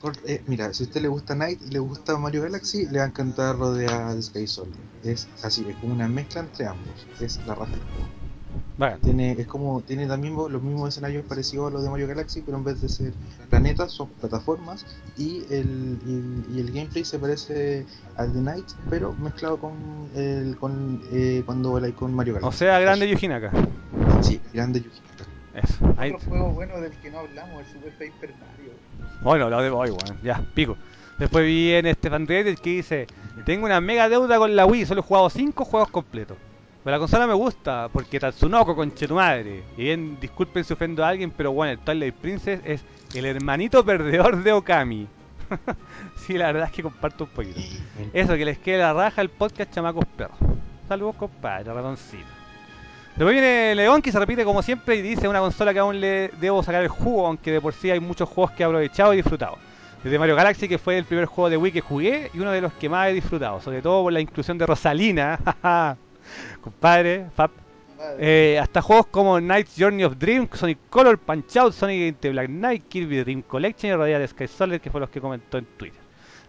Cort- 0.00 0.18
eh, 0.26 0.42
mira, 0.46 0.72
si 0.72 0.82
a 0.82 0.86
usted 0.86 1.00
le 1.02 1.08
gusta 1.08 1.34
Knight 1.34 1.60
y 1.62 1.70
le 1.70 1.78
gusta 1.78 2.16
Mario 2.18 2.42
Galaxy, 2.42 2.86
le 2.86 2.98
va 2.98 3.04
a 3.04 3.08
encantar 3.08 3.56
Rodea 3.56 4.14
de 4.14 4.22
Sky 4.22 4.46
Soldier. 4.46 4.84
Es 5.04 5.28
así, 5.42 5.64
es 5.68 5.76
como 5.76 5.92
una 5.92 6.08
mezcla 6.08 6.40
entre 6.40 6.66
ambos. 6.66 7.06
Es 7.20 7.38
la 7.46 7.54
raja 7.54 7.72
del 7.72 7.82
juego. 7.82 8.08
Bueno, 8.78 8.96
Tiene, 9.02 9.32
es 9.32 9.46
como, 9.46 9.80
tiene 9.82 10.06
también 10.06 10.34
los 10.34 10.62
mismos 10.62 10.88
escenarios 10.88 11.24
parecidos 11.26 11.70
a 11.70 11.74
los 11.74 11.82
de 11.82 11.90
Mario 11.90 12.08
Galaxy, 12.08 12.40
pero 12.40 12.56
en 12.56 12.64
vez 12.64 12.80
de 12.80 12.88
ser 12.88 13.12
planetas, 13.50 13.92
son 13.92 14.08
plataformas. 14.08 14.86
Y 15.16 15.44
el, 15.50 15.98
y 16.06 16.12
el, 16.12 16.44
y 16.56 16.60
el 16.60 16.72
gameplay 16.72 17.04
se 17.04 17.18
parece 17.18 17.86
al 18.16 18.32
de 18.32 18.40
Night, 18.40 18.64
pero 18.90 19.12
mezclado 19.14 19.58
con, 19.58 19.72
el, 20.14 20.56
con 20.58 21.02
eh, 21.12 21.42
cuando 21.44 21.78
el 21.78 21.94
con 21.94 22.14
Mario 22.14 22.34
Galaxy. 22.34 22.54
o 22.54 22.58
sea, 22.58 22.80
grande 22.80 23.08
Yuji 23.08 23.28
Naka. 23.28 23.52
Sí, 24.22 24.40
grande 24.52 24.80
Yuji 24.80 25.00
Naka. 25.00 25.66
Eso. 25.66 25.94
Ahí. 25.98 26.12
Otro 26.12 26.28
juego 26.28 26.50
bueno 26.50 26.80
del 26.80 26.92
que 26.92 27.10
no 27.10 27.18
hablamos, 27.20 27.60
el 27.66 27.72
Super 27.72 27.92
Paper 27.92 28.34
Mario. 28.40 28.72
Bueno, 29.22 29.50
lo 29.50 29.60
de 29.60 29.70
hoy, 29.70 29.90
weón. 29.90 30.18
Ya, 30.22 30.44
pico. 30.54 30.76
Después 31.18 31.44
viene 31.44 31.90
este 31.90 32.08
Reddit 32.08 32.58
que 32.58 32.70
dice: 32.70 33.06
Tengo 33.44 33.66
una 33.66 33.80
mega 33.80 34.08
deuda 34.08 34.38
con 34.38 34.56
la 34.56 34.66
Wii, 34.66 34.86
solo 34.86 35.02
he 35.02 35.04
jugado 35.04 35.30
5 35.30 35.64
juegos 35.64 35.90
completos. 35.90 36.36
Pero 36.84 36.96
la 36.96 36.98
consola 36.98 37.26
me 37.26 37.34
gusta 37.34 37.88
porque 37.92 38.18
Tatsunoko, 38.18 38.74
conche 38.74 39.06
tu 39.06 39.14
madre. 39.14 39.62
Y 39.76 39.84
bien, 39.84 40.18
disculpen 40.20 40.64
si 40.64 40.72
ofendo 40.72 41.04
a 41.04 41.08
alguien, 41.08 41.30
pero 41.30 41.52
bueno, 41.52 41.72
el 41.72 41.78
Twilight 41.78 42.14
Princess 42.14 42.60
es 42.64 42.84
el 43.14 43.24
hermanito 43.24 43.84
perdedor 43.84 44.42
de 44.42 44.52
Okami. 44.52 45.06
sí, 46.16 46.34
la 46.34 46.46
verdad 46.46 46.64
es 46.64 46.72
que 46.72 46.82
comparto 46.82 47.24
un 47.24 47.30
poquito. 47.30 47.60
Eso, 48.12 48.34
que 48.34 48.44
les 48.44 48.58
quede 48.58 48.78
la 48.78 48.92
raja 48.92 49.22
el 49.22 49.28
podcast 49.28 49.72
Chamacos 49.72 50.06
Perros. 50.16 50.36
Saludos, 50.88 51.16
compadre, 51.16 51.72
ratoncito. 51.72 52.26
Después 53.16 53.34
viene 53.34 53.74
León, 53.74 54.00
que 54.00 54.10
se 54.10 54.18
repite 54.18 54.42
como 54.44 54.62
siempre 54.62 54.96
y 54.96 55.02
dice 55.02 55.28
una 55.28 55.40
consola 55.40 55.72
que 55.72 55.78
aún 55.78 56.00
le 56.00 56.30
debo 56.40 56.62
sacar 56.62 56.82
el 56.82 56.88
jugo, 56.88 57.26
aunque 57.26 57.52
de 57.52 57.60
por 57.60 57.74
sí 57.74 57.90
hay 57.90 58.00
muchos 58.00 58.28
juegos 58.28 58.52
que 58.52 58.62
he 58.62 58.66
aprovechado 58.66 59.12
y 59.12 59.16
disfrutado. 59.16 59.58
Desde 60.02 60.18
Mario 60.18 60.34
Galaxy, 60.34 60.66
que 60.66 60.78
fue 60.78 60.98
el 60.98 61.04
primer 61.04 61.26
juego 61.26 61.50
de 61.50 61.56
Wii 61.58 61.72
que 61.72 61.80
jugué 61.80 62.30
y 62.34 62.40
uno 62.40 62.50
de 62.50 62.60
los 62.60 62.72
que 62.72 62.88
más 62.88 63.08
he 63.08 63.12
disfrutado, 63.12 63.60
sobre 63.60 63.82
todo 63.82 64.02
por 64.02 64.12
la 64.12 64.20
inclusión 64.20 64.58
de 64.58 64.66
Rosalina, 64.66 65.38
compadre, 66.60 67.26
Fab. 67.34 67.50
Eh, 68.18 68.58
hasta 68.60 68.82
juegos 68.82 69.06
como 69.06 69.40
Night's 69.40 69.74
Journey 69.78 70.02
of 70.02 70.16
Dream, 70.18 70.48
Sonic 70.52 70.78
Color, 70.90 71.18
Punch 71.18 71.56
Out, 71.56 71.72
Sonic 71.72 72.00
Into 72.00 72.30
Black 72.30 72.48
Knight, 72.48 72.88
Kirby 72.88 73.18
Dream 73.22 73.42
Collection 73.42 73.92
y 73.92 73.94
Radiant 73.96 74.28
Sky 74.28 74.48
Solid, 74.48 74.80
que 74.80 74.90
fue 74.90 75.00
los 75.00 75.08
que 75.08 75.20
comentó 75.20 75.58
en 75.58 75.66
Twitter. 75.76 76.00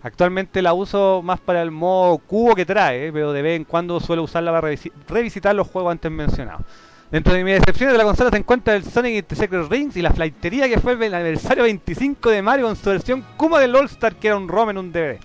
Actualmente 0.02 0.62
la 0.64 0.74
uso 0.74 1.22
más 1.24 1.40
para 1.40 1.62
el 1.62 1.70
modo 1.72 2.18
cubo 2.18 2.56
que 2.56 2.66
trae, 2.66 3.12
pero 3.14 3.32
de 3.32 3.42
vez 3.44 3.56
en 3.56 3.66
cuando 3.66 4.00
suelo 4.00 4.24
usarla 4.24 4.52
para 4.52 4.70
revisi- 4.72 4.92
revisitar 5.08 5.56
los 5.56 5.68
juegos 5.68 5.92
antes 5.92 6.12
mencionados. 6.12 6.64
Dentro 7.12 7.34
de 7.36 7.44
mis 7.44 7.54
decepciones 7.60 7.94
de 7.94 8.00
la 8.00 8.04
consola 8.04 8.32
se 8.32 8.38
encuentra 8.38 8.76
el 8.76 8.84
Sonic 8.84 9.14
Into 9.16 9.36
Secret 9.36 9.70
Rings 9.70 9.96
y 9.96 10.02
la 10.02 10.12
flightería 10.12 10.68
que 10.68 10.80
fue 10.80 10.94
el 10.94 11.14
aniversario 11.14 11.64
25 11.66 12.32
de 12.32 12.42
Mario 12.42 12.66
con 12.66 12.76
su 12.76 12.90
versión 12.90 13.24
Kuma 13.38 13.60
del 13.60 13.76
All 13.76 13.86
Star 13.86 14.16
que 14.16 14.28
era 14.30 14.38
un 14.38 14.48
ROM 14.48 14.72
en 14.72 14.78
un 14.80 14.92
DVD. 14.92 15.20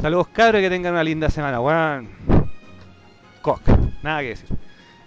Saludos 0.00 0.28
cabros 0.28 0.60
y 0.60 0.64
que 0.64 0.70
tengan 0.70 0.92
una 0.92 1.02
linda 1.02 1.30
semana, 1.30 1.58
weón. 1.60 2.08
Cock, 3.42 3.60
nada 4.02 4.20
que 4.20 4.28
decir. 4.28 4.48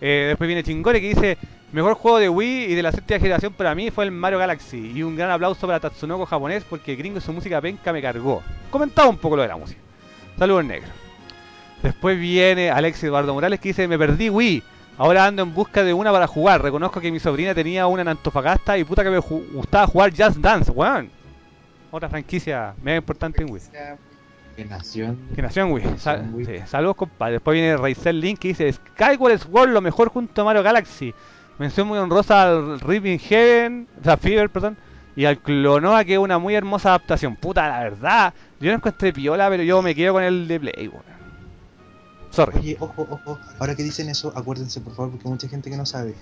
Eh, 0.02 0.26
después 0.28 0.48
viene 0.48 0.64
Chingore 0.64 1.02
que 1.02 1.08
dice, 1.08 1.38
mejor 1.72 1.96
juego 1.96 2.20
de 2.20 2.30
Wii 2.30 2.66
y 2.66 2.76
de 2.76 2.84
la 2.84 2.92
séptima 2.92 3.20
generación 3.20 3.54
para 3.54 3.74
mí 3.74 3.90
fue 3.90 4.04
el 4.06 4.12
Mario 4.12 4.40
Galaxy. 4.40 4.92
Y 4.94 5.04
un 5.04 5.16
gran 5.16 5.32
aplauso 5.32 5.66
para 5.66 5.80
Tatsunoko 5.80 6.26
japonés 6.26 6.64
porque 6.64 6.96
gringo 6.96 7.18
y 7.18 7.22
su 7.22 7.34
música 7.34 7.62
penca 7.62 7.92
me 7.92 8.02
cargó. 8.02 8.44
Comentaba 8.70 9.10
un 9.10 9.18
poco 9.18 9.38
lo 9.38 9.42
de 9.42 9.48
la 9.48 9.58
música. 9.58 9.80
Saludos 10.38 10.66
negro. 10.66 10.90
Después 11.82 12.20
viene 12.20 12.70
Alex 12.70 13.04
Eduardo 13.04 13.34
Morales 13.34 13.60
que 13.60 13.70
dice, 13.70 13.88
me 13.88 13.98
perdí 13.98 14.30
Wii. 14.30 14.64
Ahora 14.98 15.26
ando 15.26 15.44
en 15.44 15.54
busca 15.54 15.84
de 15.84 15.94
una 15.94 16.12
para 16.12 16.28
jugar. 16.28 16.62
Reconozco 16.62 17.02
que 17.02 17.12
mi 17.12 17.20
sobrina 17.20 17.54
tenía 17.54 17.88
una 17.88 18.02
en 18.02 18.08
Antofagasta 18.10 18.78
y 18.78 18.84
puta 18.84 19.04
que 19.04 19.10
me 19.10 19.20
gustaba 19.20 19.88
jugar 19.88 20.12
Just 20.12 20.38
Dance, 20.38 20.72
weón. 20.72 21.10
Otra 21.92 22.10
franquicia 22.10 22.74
mega 22.82 22.98
importante 22.98 23.42
en 23.42 23.52
Wii. 23.52 23.62
Que 24.56 24.66
nació 24.66 25.06
en- 25.06 25.20
Que 25.36 25.42
nació 25.42 25.64
en 25.64 25.72
Wii. 25.74 25.84
Nació 25.84 25.98
Sal- 26.00 26.20
en 26.22 26.34
Wii. 26.34 26.46
sí, 26.46 26.54
saludos, 26.66 26.96
compadre. 26.96 27.34
Después 27.34 27.56
viene 27.56 27.76
Raizel 27.78 28.20
Link 28.20 28.40
que 28.40 28.48
dice: 28.50 28.72
Skyward 28.72 29.40
Sword, 29.40 29.70
lo 29.70 29.82
mejor 29.82 30.10
junto 30.10 30.42
a 30.42 30.46
Mario 30.46 30.64
Galaxy. 30.64 31.14
Mención 31.58 31.88
muy 31.88 31.98
honrosa 32.00 32.44
al 32.44 32.80
Ripping 32.80 33.20
Heaven, 33.20 33.88
o 34.00 34.04
sea, 34.04 34.18
Fever, 34.18 34.50
perdón. 34.50 34.78
Y 35.16 35.24
al 35.26 35.38
Clonoa, 35.40 36.04
que 36.04 36.14
es 36.14 36.20
una 36.20 36.38
muy 36.38 36.54
hermosa 36.56 36.90
adaptación. 36.90 37.36
Puta, 37.38 37.68
la 37.70 37.80
verdad. 37.80 38.34
Yo 38.60 38.70
no 38.72 38.76
encontré 38.78 39.14
piola, 39.14 39.50
pero 39.50 39.64
yo 39.64 39.82
me 39.82 39.96
quedo 39.96 40.14
con 40.14 40.24
el 40.24 40.48
de 40.48 40.60
Play, 40.60 40.88
weón. 40.90 41.15
Sorry. 42.36 42.60
Oye, 42.60 42.78
ojo, 42.80 43.08
ojo, 43.10 43.40
ahora 43.60 43.76
que 43.76 43.84
dicen 43.84 44.10
eso, 44.10 44.34
acuérdense 44.36 44.82
por 44.82 44.94
favor, 44.94 45.12
porque 45.12 45.30
mucha 45.30 45.48
gente 45.48 45.70
que 45.70 45.78
no 45.78 45.86
sabe. 45.86 46.16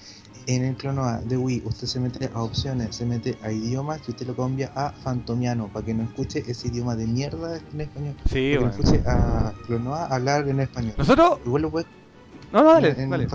En 0.45 0.63
el 0.63 0.75
Clonoa 0.75 1.21
de 1.23 1.37
Wii, 1.37 1.63
usted 1.65 1.87
se 1.87 1.99
mete 1.99 2.29
a 2.33 2.43
opciones, 2.43 2.95
se 2.95 3.05
mete 3.05 3.37
a 3.41 3.51
idiomas 3.51 4.01
y 4.07 4.11
usted 4.11 4.27
lo 4.27 4.35
cambia 4.35 4.71
a 4.75 4.91
fantomiano 4.91 5.69
para 5.69 5.85
que 5.85 5.93
no 5.93 6.03
escuche 6.03 6.43
ese 6.45 6.67
idioma 6.67 6.95
de 6.95 7.07
mierda 7.07 7.59
en 7.71 7.81
español. 7.81 8.15
Sí, 8.31 8.53
Para 8.55 8.59
que 8.59 8.59
no 8.59 8.69
escuche 8.69 9.03
a 9.07 9.53
Clonoa 9.65 10.05
hablar 10.05 10.47
en 10.47 10.59
español. 10.59 10.93
Nosotros. 10.97 11.39
Igual 11.45 11.61
lo 11.63 11.71
puede 11.71 11.85
No, 12.51 12.63
no, 12.63 12.73
dale, 12.73 12.89
en- 12.97 13.09
dale. 13.09 13.27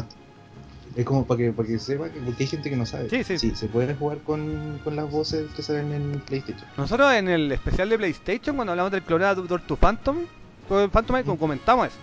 Es 0.95 1.05
como 1.05 1.25
para 1.27 1.39
que, 1.39 1.53
para 1.53 1.69
que 1.69 1.79
sepa, 1.79 2.09
que, 2.11 2.21
porque 2.21 2.43
hay 2.45 2.49
gente 2.49 2.71
que 2.71 2.77
no 2.77 2.85
sabe. 2.87 3.09
Sí, 3.11 3.39
sí. 3.39 3.55
se 3.55 3.67
puede 3.69 3.95
jugar 3.95 4.19
con, 4.19 4.81
con 4.85 4.95
las 4.97 5.11
voces 5.11 5.47
que 5.57 5.63
salen 5.63 5.93
en 5.93 6.21
PlayStation. 6.21 6.67
Nosotros 6.77 7.13
en 7.15 7.29
el 7.29 7.51
especial 7.53 7.89
de 7.89 7.97
PlayStation, 7.99 8.55
cuando 8.57 8.73
hablamos 8.73 8.93
del 8.93 9.03
Clonoa 9.03 9.35
Door 9.35 9.63
to 9.63 9.77
Phantom, 9.77 10.19
con 10.69 10.91
Phantom 10.91 11.23
como 11.25 11.39
comentamos 11.39 11.89
eso. 11.89 11.97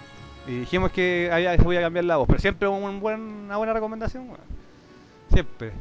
Y 0.48 0.59
dijimos 0.59 0.91
que 0.91 1.30
había, 1.32 1.56
se 1.56 1.64
podía 1.64 1.82
cambiar 1.82 2.06
la 2.06 2.17
voz, 2.17 2.27
pero 2.27 2.40
siempre 2.40 2.67
un 2.67 2.99
buen, 2.99 3.19
una 3.19 3.57
buena 3.57 3.74
recomendación. 3.74 4.27
Siempre. 5.32 5.72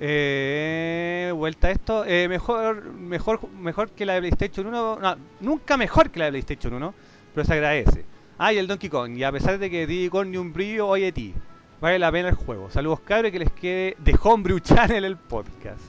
Eh, 0.00 1.32
vuelta 1.34 1.68
a 1.68 1.70
esto, 1.70 2.04
eh, 2.04 2.28
mejor, 2.28 2.92
mejor, 2.92 3.48
mejor 3.50 3.90
que 3.90 4.06
la 4.06 4.14
de 4.14 4.20
PlayStation 4.20 4.66
1, 4.66 4.98
no, 5.00 5.16
nunca 5.40 5.76
mejor 5.76 6.10
que 6.10 6.18
la 6.18 6.24
de 6.26 6.32
PlayStation 6.32 6.74
1, 6.74 6.94
pero 7.34 7.44
se 7.44 7.52
agradece. 7.52 8.04
Ah, 8.38 8.52
y 8.52 8.58
el 8.58 8.66
Donkey 8.66 8.88
Kong, 8.88 9.16
y 9.16 9.24
a 9.24 9.30
pesar 9.30 9.58
de 9.58 9.70
que 9.70 9.86
Diddy 9.86 10.08
Kong 10.08 10.28
ni 10.28 10.38
un 10.38 10.52
brillo, 10.52 10.88
oye 10.88 11.12
ti, 11.12 11.34
vale 11.80 11.98
la 11.98 12.10
pena 12.10 12.30
el 12.30 12.34
juego. 12.34 12.70
Saludos 12.70 13.00
cabros 13.00 13.30
que 13.30 13.38
les 13.38 13.52
quede 13.52 13.96
de 13.98 14.18
Homebrew 14.20 14.58
Channel 14.60 15.04
el 15.04 15.16
podcast. 15.16 15.80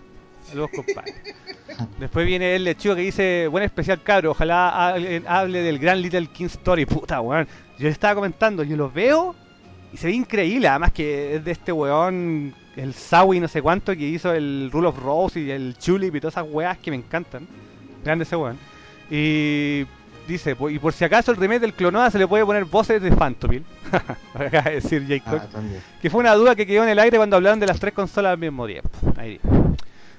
Saludos 0.43 0.71
compadre. 0.75 1.13
Después 1.99 2.25
viene 2.25 2.55
el 2.55 2.65
lechuga 2.65 2.95
que 2.95 3.01
dice, 3.01 3.47
buen 3.47 3.63
especial 3.63 4.03
cabro, 4.03 4.31
ojalá 4.31 4.95
hable 5.25 5.61
del 5.61 5.79
gran 5.79 6.01
Little 6.01 6.27
King 6.27 6.45
Story. 6.45 6.85
Puta, 6.85 7.21
weón. 7.21 7.47
Yo 7.77 7.85
le 7.85 7.89
estaba 7.89 8.15
comentando, 8.15 8.63
yo 8.63 8.75
lo 8.77 8.91
veo 8.91 9.35
y 9.91 9.97
se 9.97 10.07
ve 10.07 10.13
increíble, 10.13 10.67
además 10.67 10.91
que 10.91 11.35
es 11.35 11.45
de 11.45 11.51
este 11.51 11.71
weón, 11.71 12.53
el 12.75 12.93
Sawi 12.93 13.39
no 13.39 13.47
sé 13.47 13.61
cuánto, 13.61 13.95
que 13.95 14.07
hizo 14.07 14.33
el 14.33 14.69
Rule 14.71 14.87
of 14.87 14.99
Rose 14.99 15.39
y 15.39 15.51
el 15.51 15.75
Chulip 15.77 16.15
y 16.15 16.19
todas 16.19 16.35
esas 16.35 16.47
weas 16.49 16.77
que 16.77 16.91
me 16.91 16.97
encantan. 16.97 17.47
Grande 18.03 18.23
ese 18.23 18.35
weón. 18.35 18.57
Y 19.09 19.85
dice, 20.27 20.55
"Pues, 20.55 20.75
y 20.75 20.79
por 20.79 20.93
si 20.93 21.03
acaso 21.03 21.31
el 21.31 21.37
remake 21.37 21.59
del 21.61 21.73
Clonoa 21.73 22.09
se 22.09 22.17
le 22.17 22.27
puede 22.27 22.45
poner 22.45 22.65
voces 22.65 23.01
de 23.01 23.11
Phantomil. 23.11 23.63
Acaba 24.33 24.69
de 24.69 24.75
decir 24.81 25.05
Jacob. 25.07 25.41
Ah. 25.53 25.59
Que 26.01 26.09
fue 26.09 26.21
una 26.21 26.33
duda 26.33 26.55
que 26.55 26.65
quedó 26.65 26.83
en 26.83 26.89
el 26.89 26.99
aire 26.99 27.17
cuando 27.17 27.35
hablaron 27.35 27.59
de 27.59 27.67
las 27.67 27.79
tres 27.79 27.93
consolas 27.93 28.31
al 28.33 28.37
mismo 28.39 28.65
tiempo. 28.65 28.89
Ahí. 29.17 29.39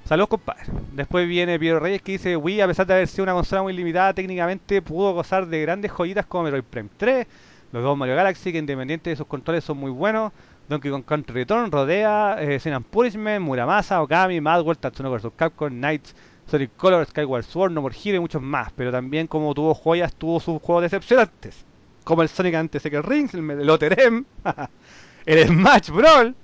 Saludos, 0.05 0.29
compadre. 0.29 0.65
Después 0.93 1.27
viene 1.27 1.59
Piero 1.59 1.81
Reyes 1.81 2.03
que 2.03 2.13
dice: 2.13 2.37
Wii, 2.37 2.61
a 2.61 2.67
pesar 2.67 2.87
de 2.87 2.93
haber 2.93 3.09
sido 3.09 3.23
una 3.23 3.33
consola 3.33 3.63
muy 3.63 3.73
limitada 3.73 4.13
técnicamente, 4.13 4.83
pudo 4.83 5.15
gozar 5.15 5.47
de 5.47 5.63
grandes 5.63 5.91
joyitas 5.91 6.27
como 6.27 6.45
Metroid 6.45 6.65
Prime 6.65 6.91
3, 6.99 7.27
los 7.73 7.83
dos 7.83 7.97
Mario 7.97 8.15
Galaxy, 8.15 8.53
que 8.53 8.59
independiente 8.59 9.09
de 9.09 9.17
sus 9.17 9.27
controles 9.27 9.65
son 9.65 9.79
muy 9.79 9.91
buenos, 9.91 10.31
Donkey 10.69 10.91
Kong 10.91 11.05
Country 11.07 11.35
Return, 11.35 11.73
Rodea, 11.73 12.37
eh, 12.39 12.61
Sin 12.61 12.75
Punishment, 12.83 13.41
Muramasa, 13.41 14.03
Okami, 14.03 14.43
Mad 14.43 14.61
World, 14.61 14.79
Tatsunoko 14.79 15.17
vs. 15.17 15.33
Capcom, 15.37 15.71
Knights, 15.71 16.15
Sonic 16.51 16.77
Color, 16.77 17.07
Skyward 17.07 17.45
Sword, 17.45 17.73
No 17.73 17.81
More 17.81 17.97
Hero 17.97 18.19
y 18.19 18.21
muchos 18.21 18.43
más. 18.43 18.73
Pero 18.77 18.93
también, 18.93 19.27
como 19.27 19.55
tuvo 19.55 19.73
joyas, 19.73 20.15
tuvo 20.15 20.39
sus 20.39 20.61
juegos 20.61 20.83
decepcionantes, 20.83 21.65
como 22.05 22.21
el 22.21 22.29
Sonic 22.29 22.55
Ante 22.57 22.79
Secret 22.79 23.07
Rings, 23.07 23.33
el 23.33 23.41
Meloter 23.41 23.99
M, 23.99 24.25
el 25.25 25.49
Smash 25.49 25.89
Brawl, 25.89 26.35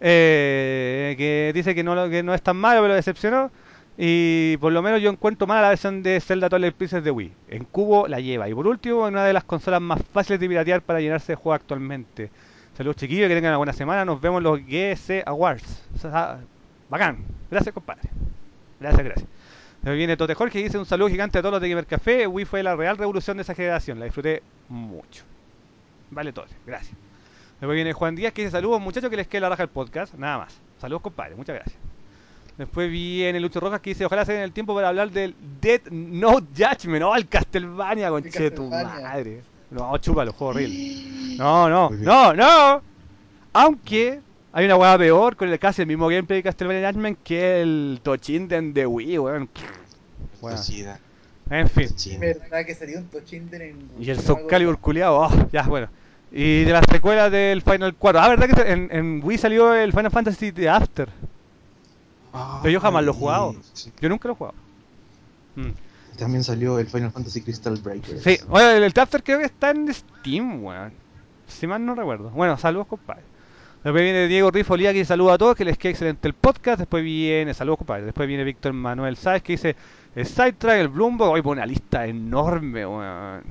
eh, 0.00 1.14
que 1.18 1.52
dice 1.54 1.74
que 1.74 1.84
no, 1.84 2.08
que 2.08 2.22
no 2.22 2.34
es 2.34 2.42
tan 2.42 2.56
malo, 2.56 2.82
pero 2.82 2.94
decepcionó. 2.94 3.50
Y 4.02 4.56
por 4.58 4.72
lo 4.72 4.80
menos 4.80 5.02
yo 5.02 5.10
encuentro 5.10 5.46
mala 5.46 5.60
la 5.60 5.68
versión 5.70 6.02
de 6.02 6.20
Zelda 6.20 6.48
Twilight 6.48 6.74
Princess 6.74 7.04
de 7.04 7.10
Wii. 7.10 7.32
En 7.48 7.64
cubo 7.64 8.08
la 8.08 8.18
lleva. 8.18 8.48
Y 8.48 8.54
por 8.54 8.66
último, 8.66 9.04
una 9.04 9.24
de 9.24 9.34
las 9.34 9.44
consolas 9.44 9.80
más 9.80 10.00
fáciles 10.12 10.40
de 10.40 10.48
piratear 10.48 10.80
para 10.80 11.00
llenarse 11.00 11.32
de 11.32 11.36
juegos 11.36 11.60
actualmente. 11.60 12.30
Saludos 12.76 12.96
chiquillos, 12.96 13.28
que 13.28 13.34
tengan 13.34 13.50
una 13.50 13.58
buena 13.58 13.72
semana. 13.74 14.06
Nos 14.06 14.20
vemos 14.20 14.38
en 14.38 14.44
los 14.44 14.60
GS 14.60 15.22
Awards. 15.26 15.82
Bacán. 16.88 17.18
Gracias, 17.50 17.74
compadre. 17.74 18.08
Gracias, 18.80 19.04
gracias. 19.04 19.28
Me 19.82 19.94
viene 19.94 20.16
Tote 20.16 20.34
Jorge 20.34 20.60
y 20.60 20.62
dice 20.62 20.78
un 20.78 20.86
saludo 20.86 21.08
gigante 21.08 21.38
a 21.38 21.42
todos 21.42 21.52
los 21.52 21.60
de 21.60 21.68
Gamer 21.68 21.86
Café. 21.86 22.26
Wii 22.26 22.46
fue 22.46 22.62
la 22.62 22.76
real 22.76 22.96
revolución 22.96 23.36
de 23.36 23.42
esa 23.42 23.54
generación. 23.54 23.98
La 23.98 24.06
disfruté 24.06 24.42
mucho. 24.68 25.24
Vale, 26.10 26.32
Tote. 26.32 26.54
Gracias. 26.66 26.96
Después 27.60 27.74
viene 27.74 27.92
Juan 27.92 28.16
Díaz 28.16 28.32
que 28.32 28.42
dice 28.42 28.52
saludos 28.52 28.80
muchachos 28.80 29.10
que 29.10 29.16
les 29.16 29.28
quede 29.28 29.42
la 29.42 29.50
raja 29.50 29.62
el 29.62 29.68
podcast. 29.68 30.14
Nada 30.14 30.38
más. 30.38 30.54
Saludos 30.80 31.02
compadre, 31.02 31.34
muchas 31.34 31.56
gracias. 31.56 31.76
Después 32.56 32.90
viene 32.90 33.38
Lucho 33.38 33.60
Rojas 33.60 33.80
que 33.80 33.90
dice 33.90 34.06
ojalá 34.06 34.24
se 34.24 34.32
den 34.32 34.42
el 34.42 34.52
tiempo 34.52 34.74
para 34.74 34.88
hablar 34.88 35.10
del 35.10 35.34
Dead 35.60 35.82
Note 35.90 36.46
Judgment. 36.56 37.00
No, 37.00 37.14
el 37.14 37.28
Castlevania, 37.28 38.08
conche 38.08 38.50
tu 38.50 38.64
madre. 38.68 39.42
No, 39.70 39.96
chúpalo, 39.98 40.32
juego 40.32 40.52
horrible. 40.52 41.36
No, 41.36 41.68
no, 41.68 41.90
no, 41.90 42.32
no. 42.32 42.82
Aunque 43.52 44.20
hay 44.52 44.64
una 44.64 44.76
hueá 44.76 44.96
peor 44.96 45.36
con 45.36 45.50
el 45.50 45.58
casi 45.58 45.82
el 45.82 45.88
mismo 45.88 46.08
gameplay 46.08 46.38
de 46.38 46.44
Castlevania 46.44 46.90
Judgment 46.90 47.18
que 47.22 47.60
el 47.60 48.00
Tochinden 48.02 48.72
de 48.72 48.86
Wii, 48.86 49.18
weón. 49.18 49.50
Bueno, 50.40 50.58
en 51.50 51.68
fin. 51.68 51.88
Verdad 52.18 52.64
que 52.64 52.74
salió 52.74 52.98
un 52.98 53.08
Tochinden 53.08 53.60
en 53.60 53.90
Y 53.98 54.08
el 54.08 54.18
Soul 54.18 54.46
Calibur 54.46 54.78
culiado, 54.78 55.18
oh, 55.18 55.48
ya, 55.52 55.64
bueno. 55.64 55.88
Y 56.32 56.64
de 56.64 56.72
las 56.72 56.84
secuelas 56.90 57.30
del 57.32 57.62
Final 57.62 57.94
4. 57.94 58.20
Ah, 58.20 58.28
¿verdad 58.28 58.48
que 58.48 58.70
en, 58.72 58.88
en 58.92 59.20
Wii 59.24 59.38
salió 59.38 59.74
el 59.74 59.92
Final 59.92 60.10
Fantasy 60.10 60.52
The 60.52 60.68
After? 60.68 61.08
Pero 62.62 62.70
yo 62.72 62.80
jamás 62.80 63.02
lo 63.04 63.10
he 63.10 63.14
jugado. 63.14 63.54
Ah, 63.58 63.62
Sí. 63.72 63.92
Yo 64.00 64.08
nunca 64.08 64.28
lo 64.28 64.34
he 64.34 64.36
jugado. 64.36 64.54
Mm. 65.56 65.70
También 66.18 66.44
salió 66.44 66.78
el 66.78 66.86
Final 66.86 67.10
Fantasy 67.10 67.40
Crystal 67.40 67.76
Breakers. 67.76 68.22
Sí, 68.22 68.38
el, 68.54 68.82
el 68.84 68.92
The 68.94 69.00
After 69.00 69.22
creo 69.22 69.38
que 69.38 69.46
está 69.46 69.70
en 69.70 69.92
Steam, 69.92 70.62
weón. 70.64 70.92
Si 71.48 71.66
mal 71.66 71.84
no 71.84 71.94
recuerdo. 71.96 72.30
Bueno, 72.30 72.56
saludos, 72.56 72.86
compadre. 72.86 73.22
Después 73.82 74.04
viene 74.04 74.28
Diego 74.28 74.50
Rifolía 74.50 74.90
que 74.92 74.98
dice 74.98 75.08
saludos 75.08 75.32
a 75.32 75.38
todos, 75.38 75.56
que 75.56 75.64
les 75.64 75.78
queda 75.78 75.92
excelente 75.92 76.28
el 76.28 76.34
podcast. 76.34 76.78
Después 76.80 77.02
viene, 77.02 77.54
saludos, 77.54 77.78
compadre. 77.78 78.04
Después 78.04 78.28
viene 78.28 78.44
Víctor 78.44 78.74
Manuel 78.74 79.16
Sáez 79.16 79.42
que 79.42 79.54
dice 79.54 79.74
el 80.14 80.26
Sidetrack, 80.26 80.78
el 80.80 80.88
Bloomberg. 80.88 81.30
Hoy 81.30 81.40
pone 81.42 81.60
una 81.60 81.66
lista 81.66 82.06
enorme, 82.06 82.86
weón. 82.86 83.42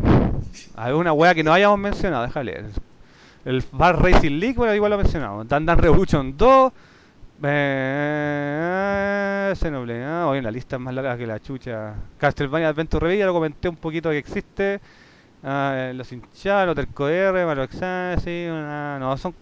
Ver, 0.78 0.94
una 0.94 1.14
weá 1.14 1.34
que 1.34 1.44
no 1.44 1.52
hayamos 1.52 1.80
mencionado, 1.80 2.28
déjale. 2.28 2.64
El 3.46 3.64
Bar 3.72 4.04
Racing 4.04 4.40
League, 4.40 4.56
bueno, 4.56 4.76
igual 4.76 4.92
lo 4.92 4.98
mencionamos. 4.98 5.48
Dan 5.48 5.66
Dan 5.66 5.80
Revolution 5.80 6.38
2. 6.38 6.74
Eh, 7.42 9.54
Xenoblade, 9.56 10.04
ah, 10.06 10.28
hoy 10.28 10.42
la 10.42 10.52
lista 10.52 10.76
es 10.76 10.82
más 10.82 10.94
larga 10.94 11.18
que 11.18 11.26
la 11.26 11.40
chucha. 11.40 11.94
Castlevania 12.18 12.68
Adventure 12.70 13.02
Review, 13.08 13.20
ya 13.20 13.26
lo 13.26 13.34
comenté 13.34 13.70
un 13.70 13.78
poquito 13.78 14.10
que 14.12 14.18
existe. 14.18 14.80
Ah, 15.44 15.92
los 15.96 16.12
hinchados, 16.12 16.68
los 16.68 16.76
Terco 16.76 17.08
R, 17.08 17.46
Mario 17.46 17.68
sí, 18.24 18.48
una- 18.50 19.00
no, 19.00 19.16
son 19.18 19.34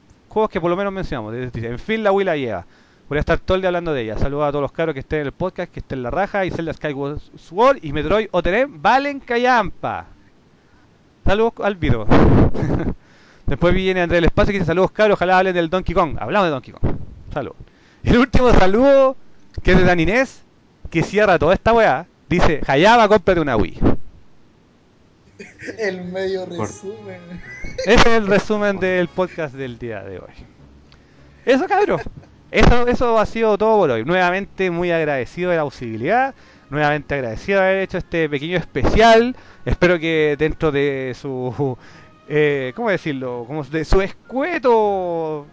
que 0.46 0.62
por 0.62 0.70
lo 0.70 0.78
menos 0.78 0.94
mencionamos. 0.94 1.34
En 1.34 1.80
fin, 1.80 2.04
la 2.04 2.12
Wii 2.12 2.26
la 2.26 2.38
lleva. 2.38 2.66
Voy 3.10 3.18
a 3.18 3.22
estar 3.22 3.40
todo 3.40 3.56
el 3.56 3.62
día 3.62 3.70
hablando 3.70 3.94
de 3.94 4.02
ella. 4.04 4.18
Saludos 4.18 4.48
a 4.48 4.52
todos 4.52 4.62
los 4.62 4.72
caros 4.72 4.94
que 4.94 5.00
estén 5.00 5.22
en 5.22 5.28
el 5.28 5.32
podcast, 5.32 5.72
que 5.72 5.80
estén 5.80 6.00
en 6.00 6.04
la 6.04 6.12
raja. 6.12 6.46
Y 6.46 6.52
Zelda 6.52 6.74
Skyward 6.74 7.20
Sword 7.38 7.80
y 7.82 7.94
Metroid 7.94 8.28
Oteren 8.32 8.82
valen 8.82 9.20
callampa. 9.20 10.06
Saludos 11.26 11.54
al 11.64 11.76
Viro. 11.76 12.06
Después 13.48 13.74
viene 13.74 14.02
Andrés 14.02 14.18
del 14.18 14.26
Espacio 14.26 14.52
que 14.52 14.60
dice 14.60 14.68
saludos 14.68 14.92
caros, 14.92 15.16
ojalá 15.16 15.40
hablen 15.40 15.56
del 15.56 15.70
Donkey 15.70 15.96
Kong. 15.96 16.18
Hablamos 16.20 16.48
de 16.48 16.52
Donkey 16.52 16.74
Kong. 16.74 16.96
Saludos. 17.34 17.58
El 18.04 18.18
último 18.18 18.52
saludo, 18.52 19.16
que 19.64 19.72
es 19.72 19.78
de 19.78 19.84
Dan 19.84 20.00
Inés, 20.00 20.44
que 20.90 21.02
cierra 21.02 21.40
toda 21.40 21.54
esta 21.54 21.74
weá. 21.74 22.06
Dice, 22.30 22.62
Hayama, 22.68 23.08
cómprate 23.08 23.40
una 23.40 23.56
Wii. 23.56 23.80
El 25.78 26.04
medio 26.06 26.46
resumen. 26.46 27.22
Ese 27.86 27.94
es 27.94 28.06
el 28.06 28.28
resumen 28.28 28.80
del 28.80 29.08
podcast 29.08 29.54
del 29.54 29.78
día 29.78 30.04
de 30.04 30.20
hoy. 30.20 30.34
Eso, 31.46 31.68
cabrón. 31.68 32.02
Eso, 32.50 32.88
eso 32.88 33.20
ha 33.20 33.26
sido 33.26 33.58
todo 33.58 33.78
por 33.78 33.92
hoy. 33.92 34.04
Nuevamente 34.04 34.72
muy 34.72 34.92
agradecido 34.92 35.52
de 35.52 35.58
la 35.58 35.64
posibilidad. 35.64 36.34
Nuevamente 36.70 37.16
agradecido 37.16 37.60
de 37.60 37.66
haber 37.68 37.82
hecho 37.84 37.98
este 37.98 38.28
pequeño 38.30 38.58
especial. 38.58 39.36
Espero 39.66 40.00
que 40.00 40.36
dentro 40.38 40.72
de 40.72 41.16
su... 41.20 41.78
eh, 42.30 42.74
¿Cómo 42.76 42.90
decirlo? 42.90 43.46
Como 43.48 43.64
de 43.64 43.86
su 43.86 44.02
escueto 44.02 45.46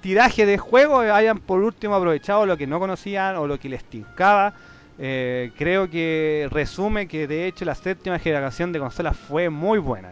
tiraje 0.00 0.44
de 0.44 0.58
juego 0.58 0.98
hayan 0.98 1.38
por 1.38 1.60
último 1.62 1.94
aprovechado 1.94 2.44
lo 2.44 2.58
que 2.58 2.66
no 2.66 2.78
conocían 2.78 3.36
o 3.36 3.46
lo 3.46 3.58
que 3.58 3.70
les 3.70 3.84
tincaba. 3.84 4.54
Eh, 4.98 5.50
creo 5.58 5.90
que 5.90 6.48
resume 6.50 7.08
que 7.08 7.26
de 7.26 7.46
hecho 7.46 7.64
la 7.64 7.74
séptima 7.74 8.18
generación 8.18 8.72
de 8.72 8.78
consolas 8.78 9.16
fue 9.16 9.50
muy 9.50 9.78
buena. 9.78 10.10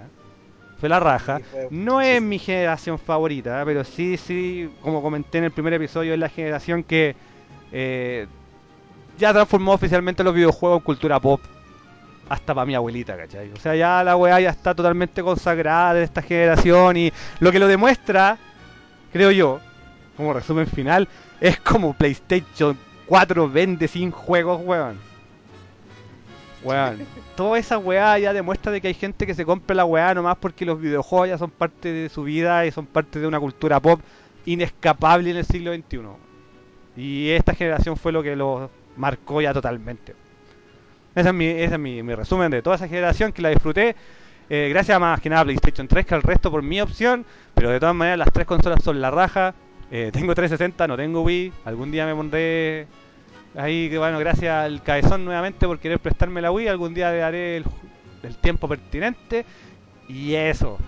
Fue 0.81 0.89
la 0.89 0.99
raja. 0.99 1.39
Sí, 1.39 1.45
fue- 1.51 1.69
No 1.71 2.01
es 2.01 2.21
mi 2.21 2.39
generación 2.39 2.99
favorita, 2.99 3.63
pero 3.65 3.85
sí, 3.85 4.17
sí, 4.17 4.69
como 4.83 5.01
comenté 5.01 5.39
en 5.39 5.45
el 5.45 5.53
primer 5.53 5.73
episodio, 5.75 6.13
es 6.15 6.19
la 6.19 6.29
generación 6.29 6.83
que 6.83 7.15
eh, 7.71 8.27
ya 9.19 9.33
transformó 9.33 9.73
oficialmente 9.73 10.25
los 10.25 10.35
videojuegos 10.35 10.79
en 10.81 10.85
cultura 10.85 11.21
pop. 11.21 11.41
Hasta 12.29 12.55
para 12.55 12.65
mi 12.67 12.75
abuelita, 12.75 13.17
¿cachai? 13.17 13.51
O 13.53 13.57
sea, 13.61 13.75
ya 13.77 14.03
la 14.03 14.17
weá 14.17 14.41
ya 14.41 14.51
está 14.51 14.75
totalmente 14.75 15.23
consagrada 15.23 15.95
de 15.95 16.05
esta 16.05 16.23
generación 16.23 16.97
y 16.97 17.13
lo 17.41 17.53
que 17.53 17.59
lo 17.59 17.67
demuestra, 17.67 18.39
creo 19.13 19.31
yo, 19.31 19.61
como 20.17 20.33
resumen 20.33 20.67
final, 20.67 21.09
es 21.41 21.59
como 21.61 21.93
PlayStation 21.95 22.77
4 23.13 23.51
vende 23.51 23.89
sin 23.89 24.11
juegos, 24.11 24.63
weón. 24.65 24.97
Weón. 26.65 27.07
Toda 27.37 27.59
esa 27.59 27.77
weá 27.77 28.19
ya 28.19 28.33
demuestra 28.33 28.73
de 28.73 28.81
que 28.81 28.89
hay 28.89 28.95
gente 28.95 29.27
que 29.27 29.35
se 29.35 29.45
compra 29.45 29.77
la 29.77 29.85
weá 29.85 30.15
nomás 30.15 30.39
porque 30.39 30.65
los 30.65 30.81
videojuegos 30.81 31.29
ya 31.29 31.37
son 31.37 31.51
parte 31.51 31.93
de 31.93 32.09
su 32.09 32.23
vida 32.23 32.65
y 32.65 32.71
son 32.71 32.87
parte 32.87 33.21
de 33.21 33.27
una 33.27 33.39
cultura 33.39 33.81
pop 33.81 34.01
inescapable 34.47 35.29
en 35.29 35.37
el 35.37 35.45
siglo 35.45 35.75
XXI. 35.75 35.99
Y 36.97 37.29
esta 37.29 37.55
generación 37.55 37.99
fue 37.99 38.13
lo 38.13 38.23
que 38.23 38.35
lo 38.35 38.71
marcó 38.97 39.43
ya 39.43 39.53
totalmente. 39.53 40.15
Ese 41.15 41.29
es 41.29 41.35
mi, 41.35 41.49
ese 41.49 41.75
es 41.75 41.79
mi, 41.79 42.03
mi 42.03 42.15
resumen 42.15 42.51
de 42.51 42.63
toda 42.63 42.77
esa 42.77 42.89
generación 42.89 43.31
que 43.31 43.43
la 43.43 43.51
disfruté. 43.51 43.95
eh, 44.49 44.69
gracias 44.71 44.99
más 44.99 45.21
que 45.21 45.29
nada 45.29 45.43
a 45.43 45.45
PlayStation 45.45 45.87
3 45.87 46.07
que 46.07 46.15
al 46.15 46.23
resto 46.23 46.51
por 46.51 46.63
mi 46.63 46.81
opción. 46.81 47.27
Pero 47.53 47.69
de 47.69 47.79
todas 47.79 47.95
maneras 47.95 48.21
las 48.21 48.33
tres 48.33 48.47
consolas 48.47 48.83
son 48.83 49.03
la 49.03 49.11
raja. 49.11 49.55
Eh, 49.91 50.09
tengo 50.11 50.35
360, 50.35 50.89
no 50.89 50.97
tengo 50.97 51.21
Wii. 51.21 51.53
Algún 51.67 51.93
día 51.93 52.07
me 52.07 52.15
pondré 52.15 52.87
ahí, 53.57 53.89
que 53.91 53.99
bueno, 53.99 54.19
gracias 54.19 54.53
al 54.53 54.83
cabezón 54.83 55.25
nuevamente 55.25 55.67
por 55.67 55.79
querer 55.79 55.99
prestarme 55.99 56.41
la 56.41 56.51
Wii. 56.51 56.69
Algún 56.69 56.95
día 56.95 57.11
le 57.11 57.19
daré 57.19 57.57
el, 57.59 57.65
tiempo 58.41 58.69
pertinente. 58.69 59.45
Y 60.09 60.35
eso. 60.35 60.79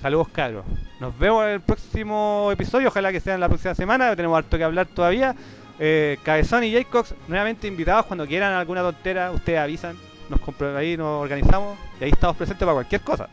Saludos 0.00 0.28
cabros. 0.28 0.64
Nos 0.98 1.18
vemos 1.18 1.44
en 1.44 1.50
el 1.50 1.60
próximo 1.60 2.48
episodio. 2.52 2.88
Ojalá 2.88 3.12
que 3.12 3.20
sea 3.20 3.34
en 3.34 3.40
la 3.40 3.48
próxima 3.48 3.74
semana. 3.74 4.14
Tenemos 4.16 4.36
harto 4.36 4.56
que 4.56 4.64
hablar 4.64 4.86
todavía. 4.86 5.34
Eh, 5.78 6.18
Cabezón 6.24 6.64
y 6.64 6.72
Jaycox 6.72 7.14
nuevamente 7.28 7.66
invitados 7.66 8.06
cuando 8.06 8.26
quieran 8.26 8.52
alguna 8.52 8.82
tontera. 8.82 9.30
Ustedes 9.30 9.58
avisan. 9.58 9.96
Nos 10.28 10.40
ahí, 10.76 10.96
nos 10.96 11.22
organizamos. 11.22 11.78
Y 12.00 12.04
ahí 12.04 12.10
estamos 12.10 12.36
presentes 12.36 12.64
para 12.64 12.74
cualquier 12.74 13.00
cosa. 13.00 13.28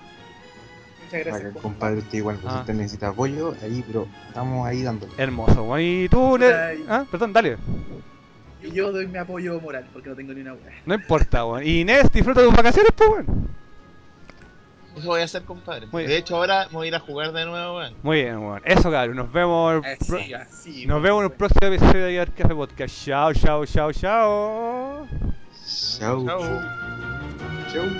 Muchas 1.05 1.25
gracias. 1.25 1.41
Para 1.41 1.53
que 1.53 1.59
compadre 1.59 1.97
usted 1.99 2.17
igual, 2.17 2.37
pues, 2.41 2.53
Ah. 2.53 2.59
usted 2.59 2.73
necesita 2.73 3.07
apoyo, 3.09 3.55
ahí, 3.63 3.83
pero 3.87 4.07
estamos 4.27 4.67
ahí 4.67 4.83
dándole. 4.83 5.13
Hermoso. 5.17 5.79
Y 5.79 6.09
tú, 6.09 6.37
y- 6.37 6.85
ah, 6.89 7.05
perdón, 7.09 7.31
dale. 7.31 7.57
Y 8.61 8.71
yo 8.71 8.91
doy 8.91 9.07
mi 9.07 9.17
apoyo 9.17 9.59
moral, 9.59 9.85
porque 9.93 10.09
no 10.09 10.15
tengo 10.15 10.33
ni 10.33 10.41
una 10.41 10.53
weá. 10.53 10.73
No 10.85 10.95
importa, 10.95 11.45
weón. 11.45 11.63
Y 11.65 11.81
Inés, 11.81 12.11
disfruta 12.11 12.41
de 12.41 12.47
tus 12.47 12.55
vacaciones, 12.55 12.91
pues, 12.95 13.09
weón. 13.09 13.47
Eso 14.97 15.07
voy 15.07 15.21
a 15.21 15.25
hacer, 15.25 15.43
compadre. 15.43 15.87
Muy 15.91 16.03
de 16.03 16.07
bien. 16.07 16.19
hecho, 16.19 16.37
ahora 16.37 16.67
me 16.69 16.73
voy 16.73 16.87
a 16.87 16.89
ir 16.89 16.95
a 16.95 16.99
jugar 16.99 17.31
de 17.31 17.45
nuevo, 17.45 17.77
weón. 17.77 17.93
Muy 18.01 18.23
bien, 18.23 18.37
weón. 18.37 18.61
Eso, 18.65 18.89
cabrón. 18.89 19.17
Nos 19.17 19.31
vemos. 19.31 19.85
Eh, 19.85 19.97
pro... 20.07 20.19
sí, 20.19 20.33
ah, 20.33 20.47
Nos 20.87 21.01
vemos 21.01 21.19
en 21.19 21.31
el 21.31 21.37
próximo 21.37 21.73
episodio 21.73 22.05
de 22.05 22.27
Café 22.35 22.55
Podcast. 22.55 23.05
Chao, 23.05 23.33
chao, 23.33 23.65
chao, 23.65 23.91
chao. 23.91 25.07
Chao. 25.99 26.25
Chao. 26.25 26.43
chao. 27.69 27.97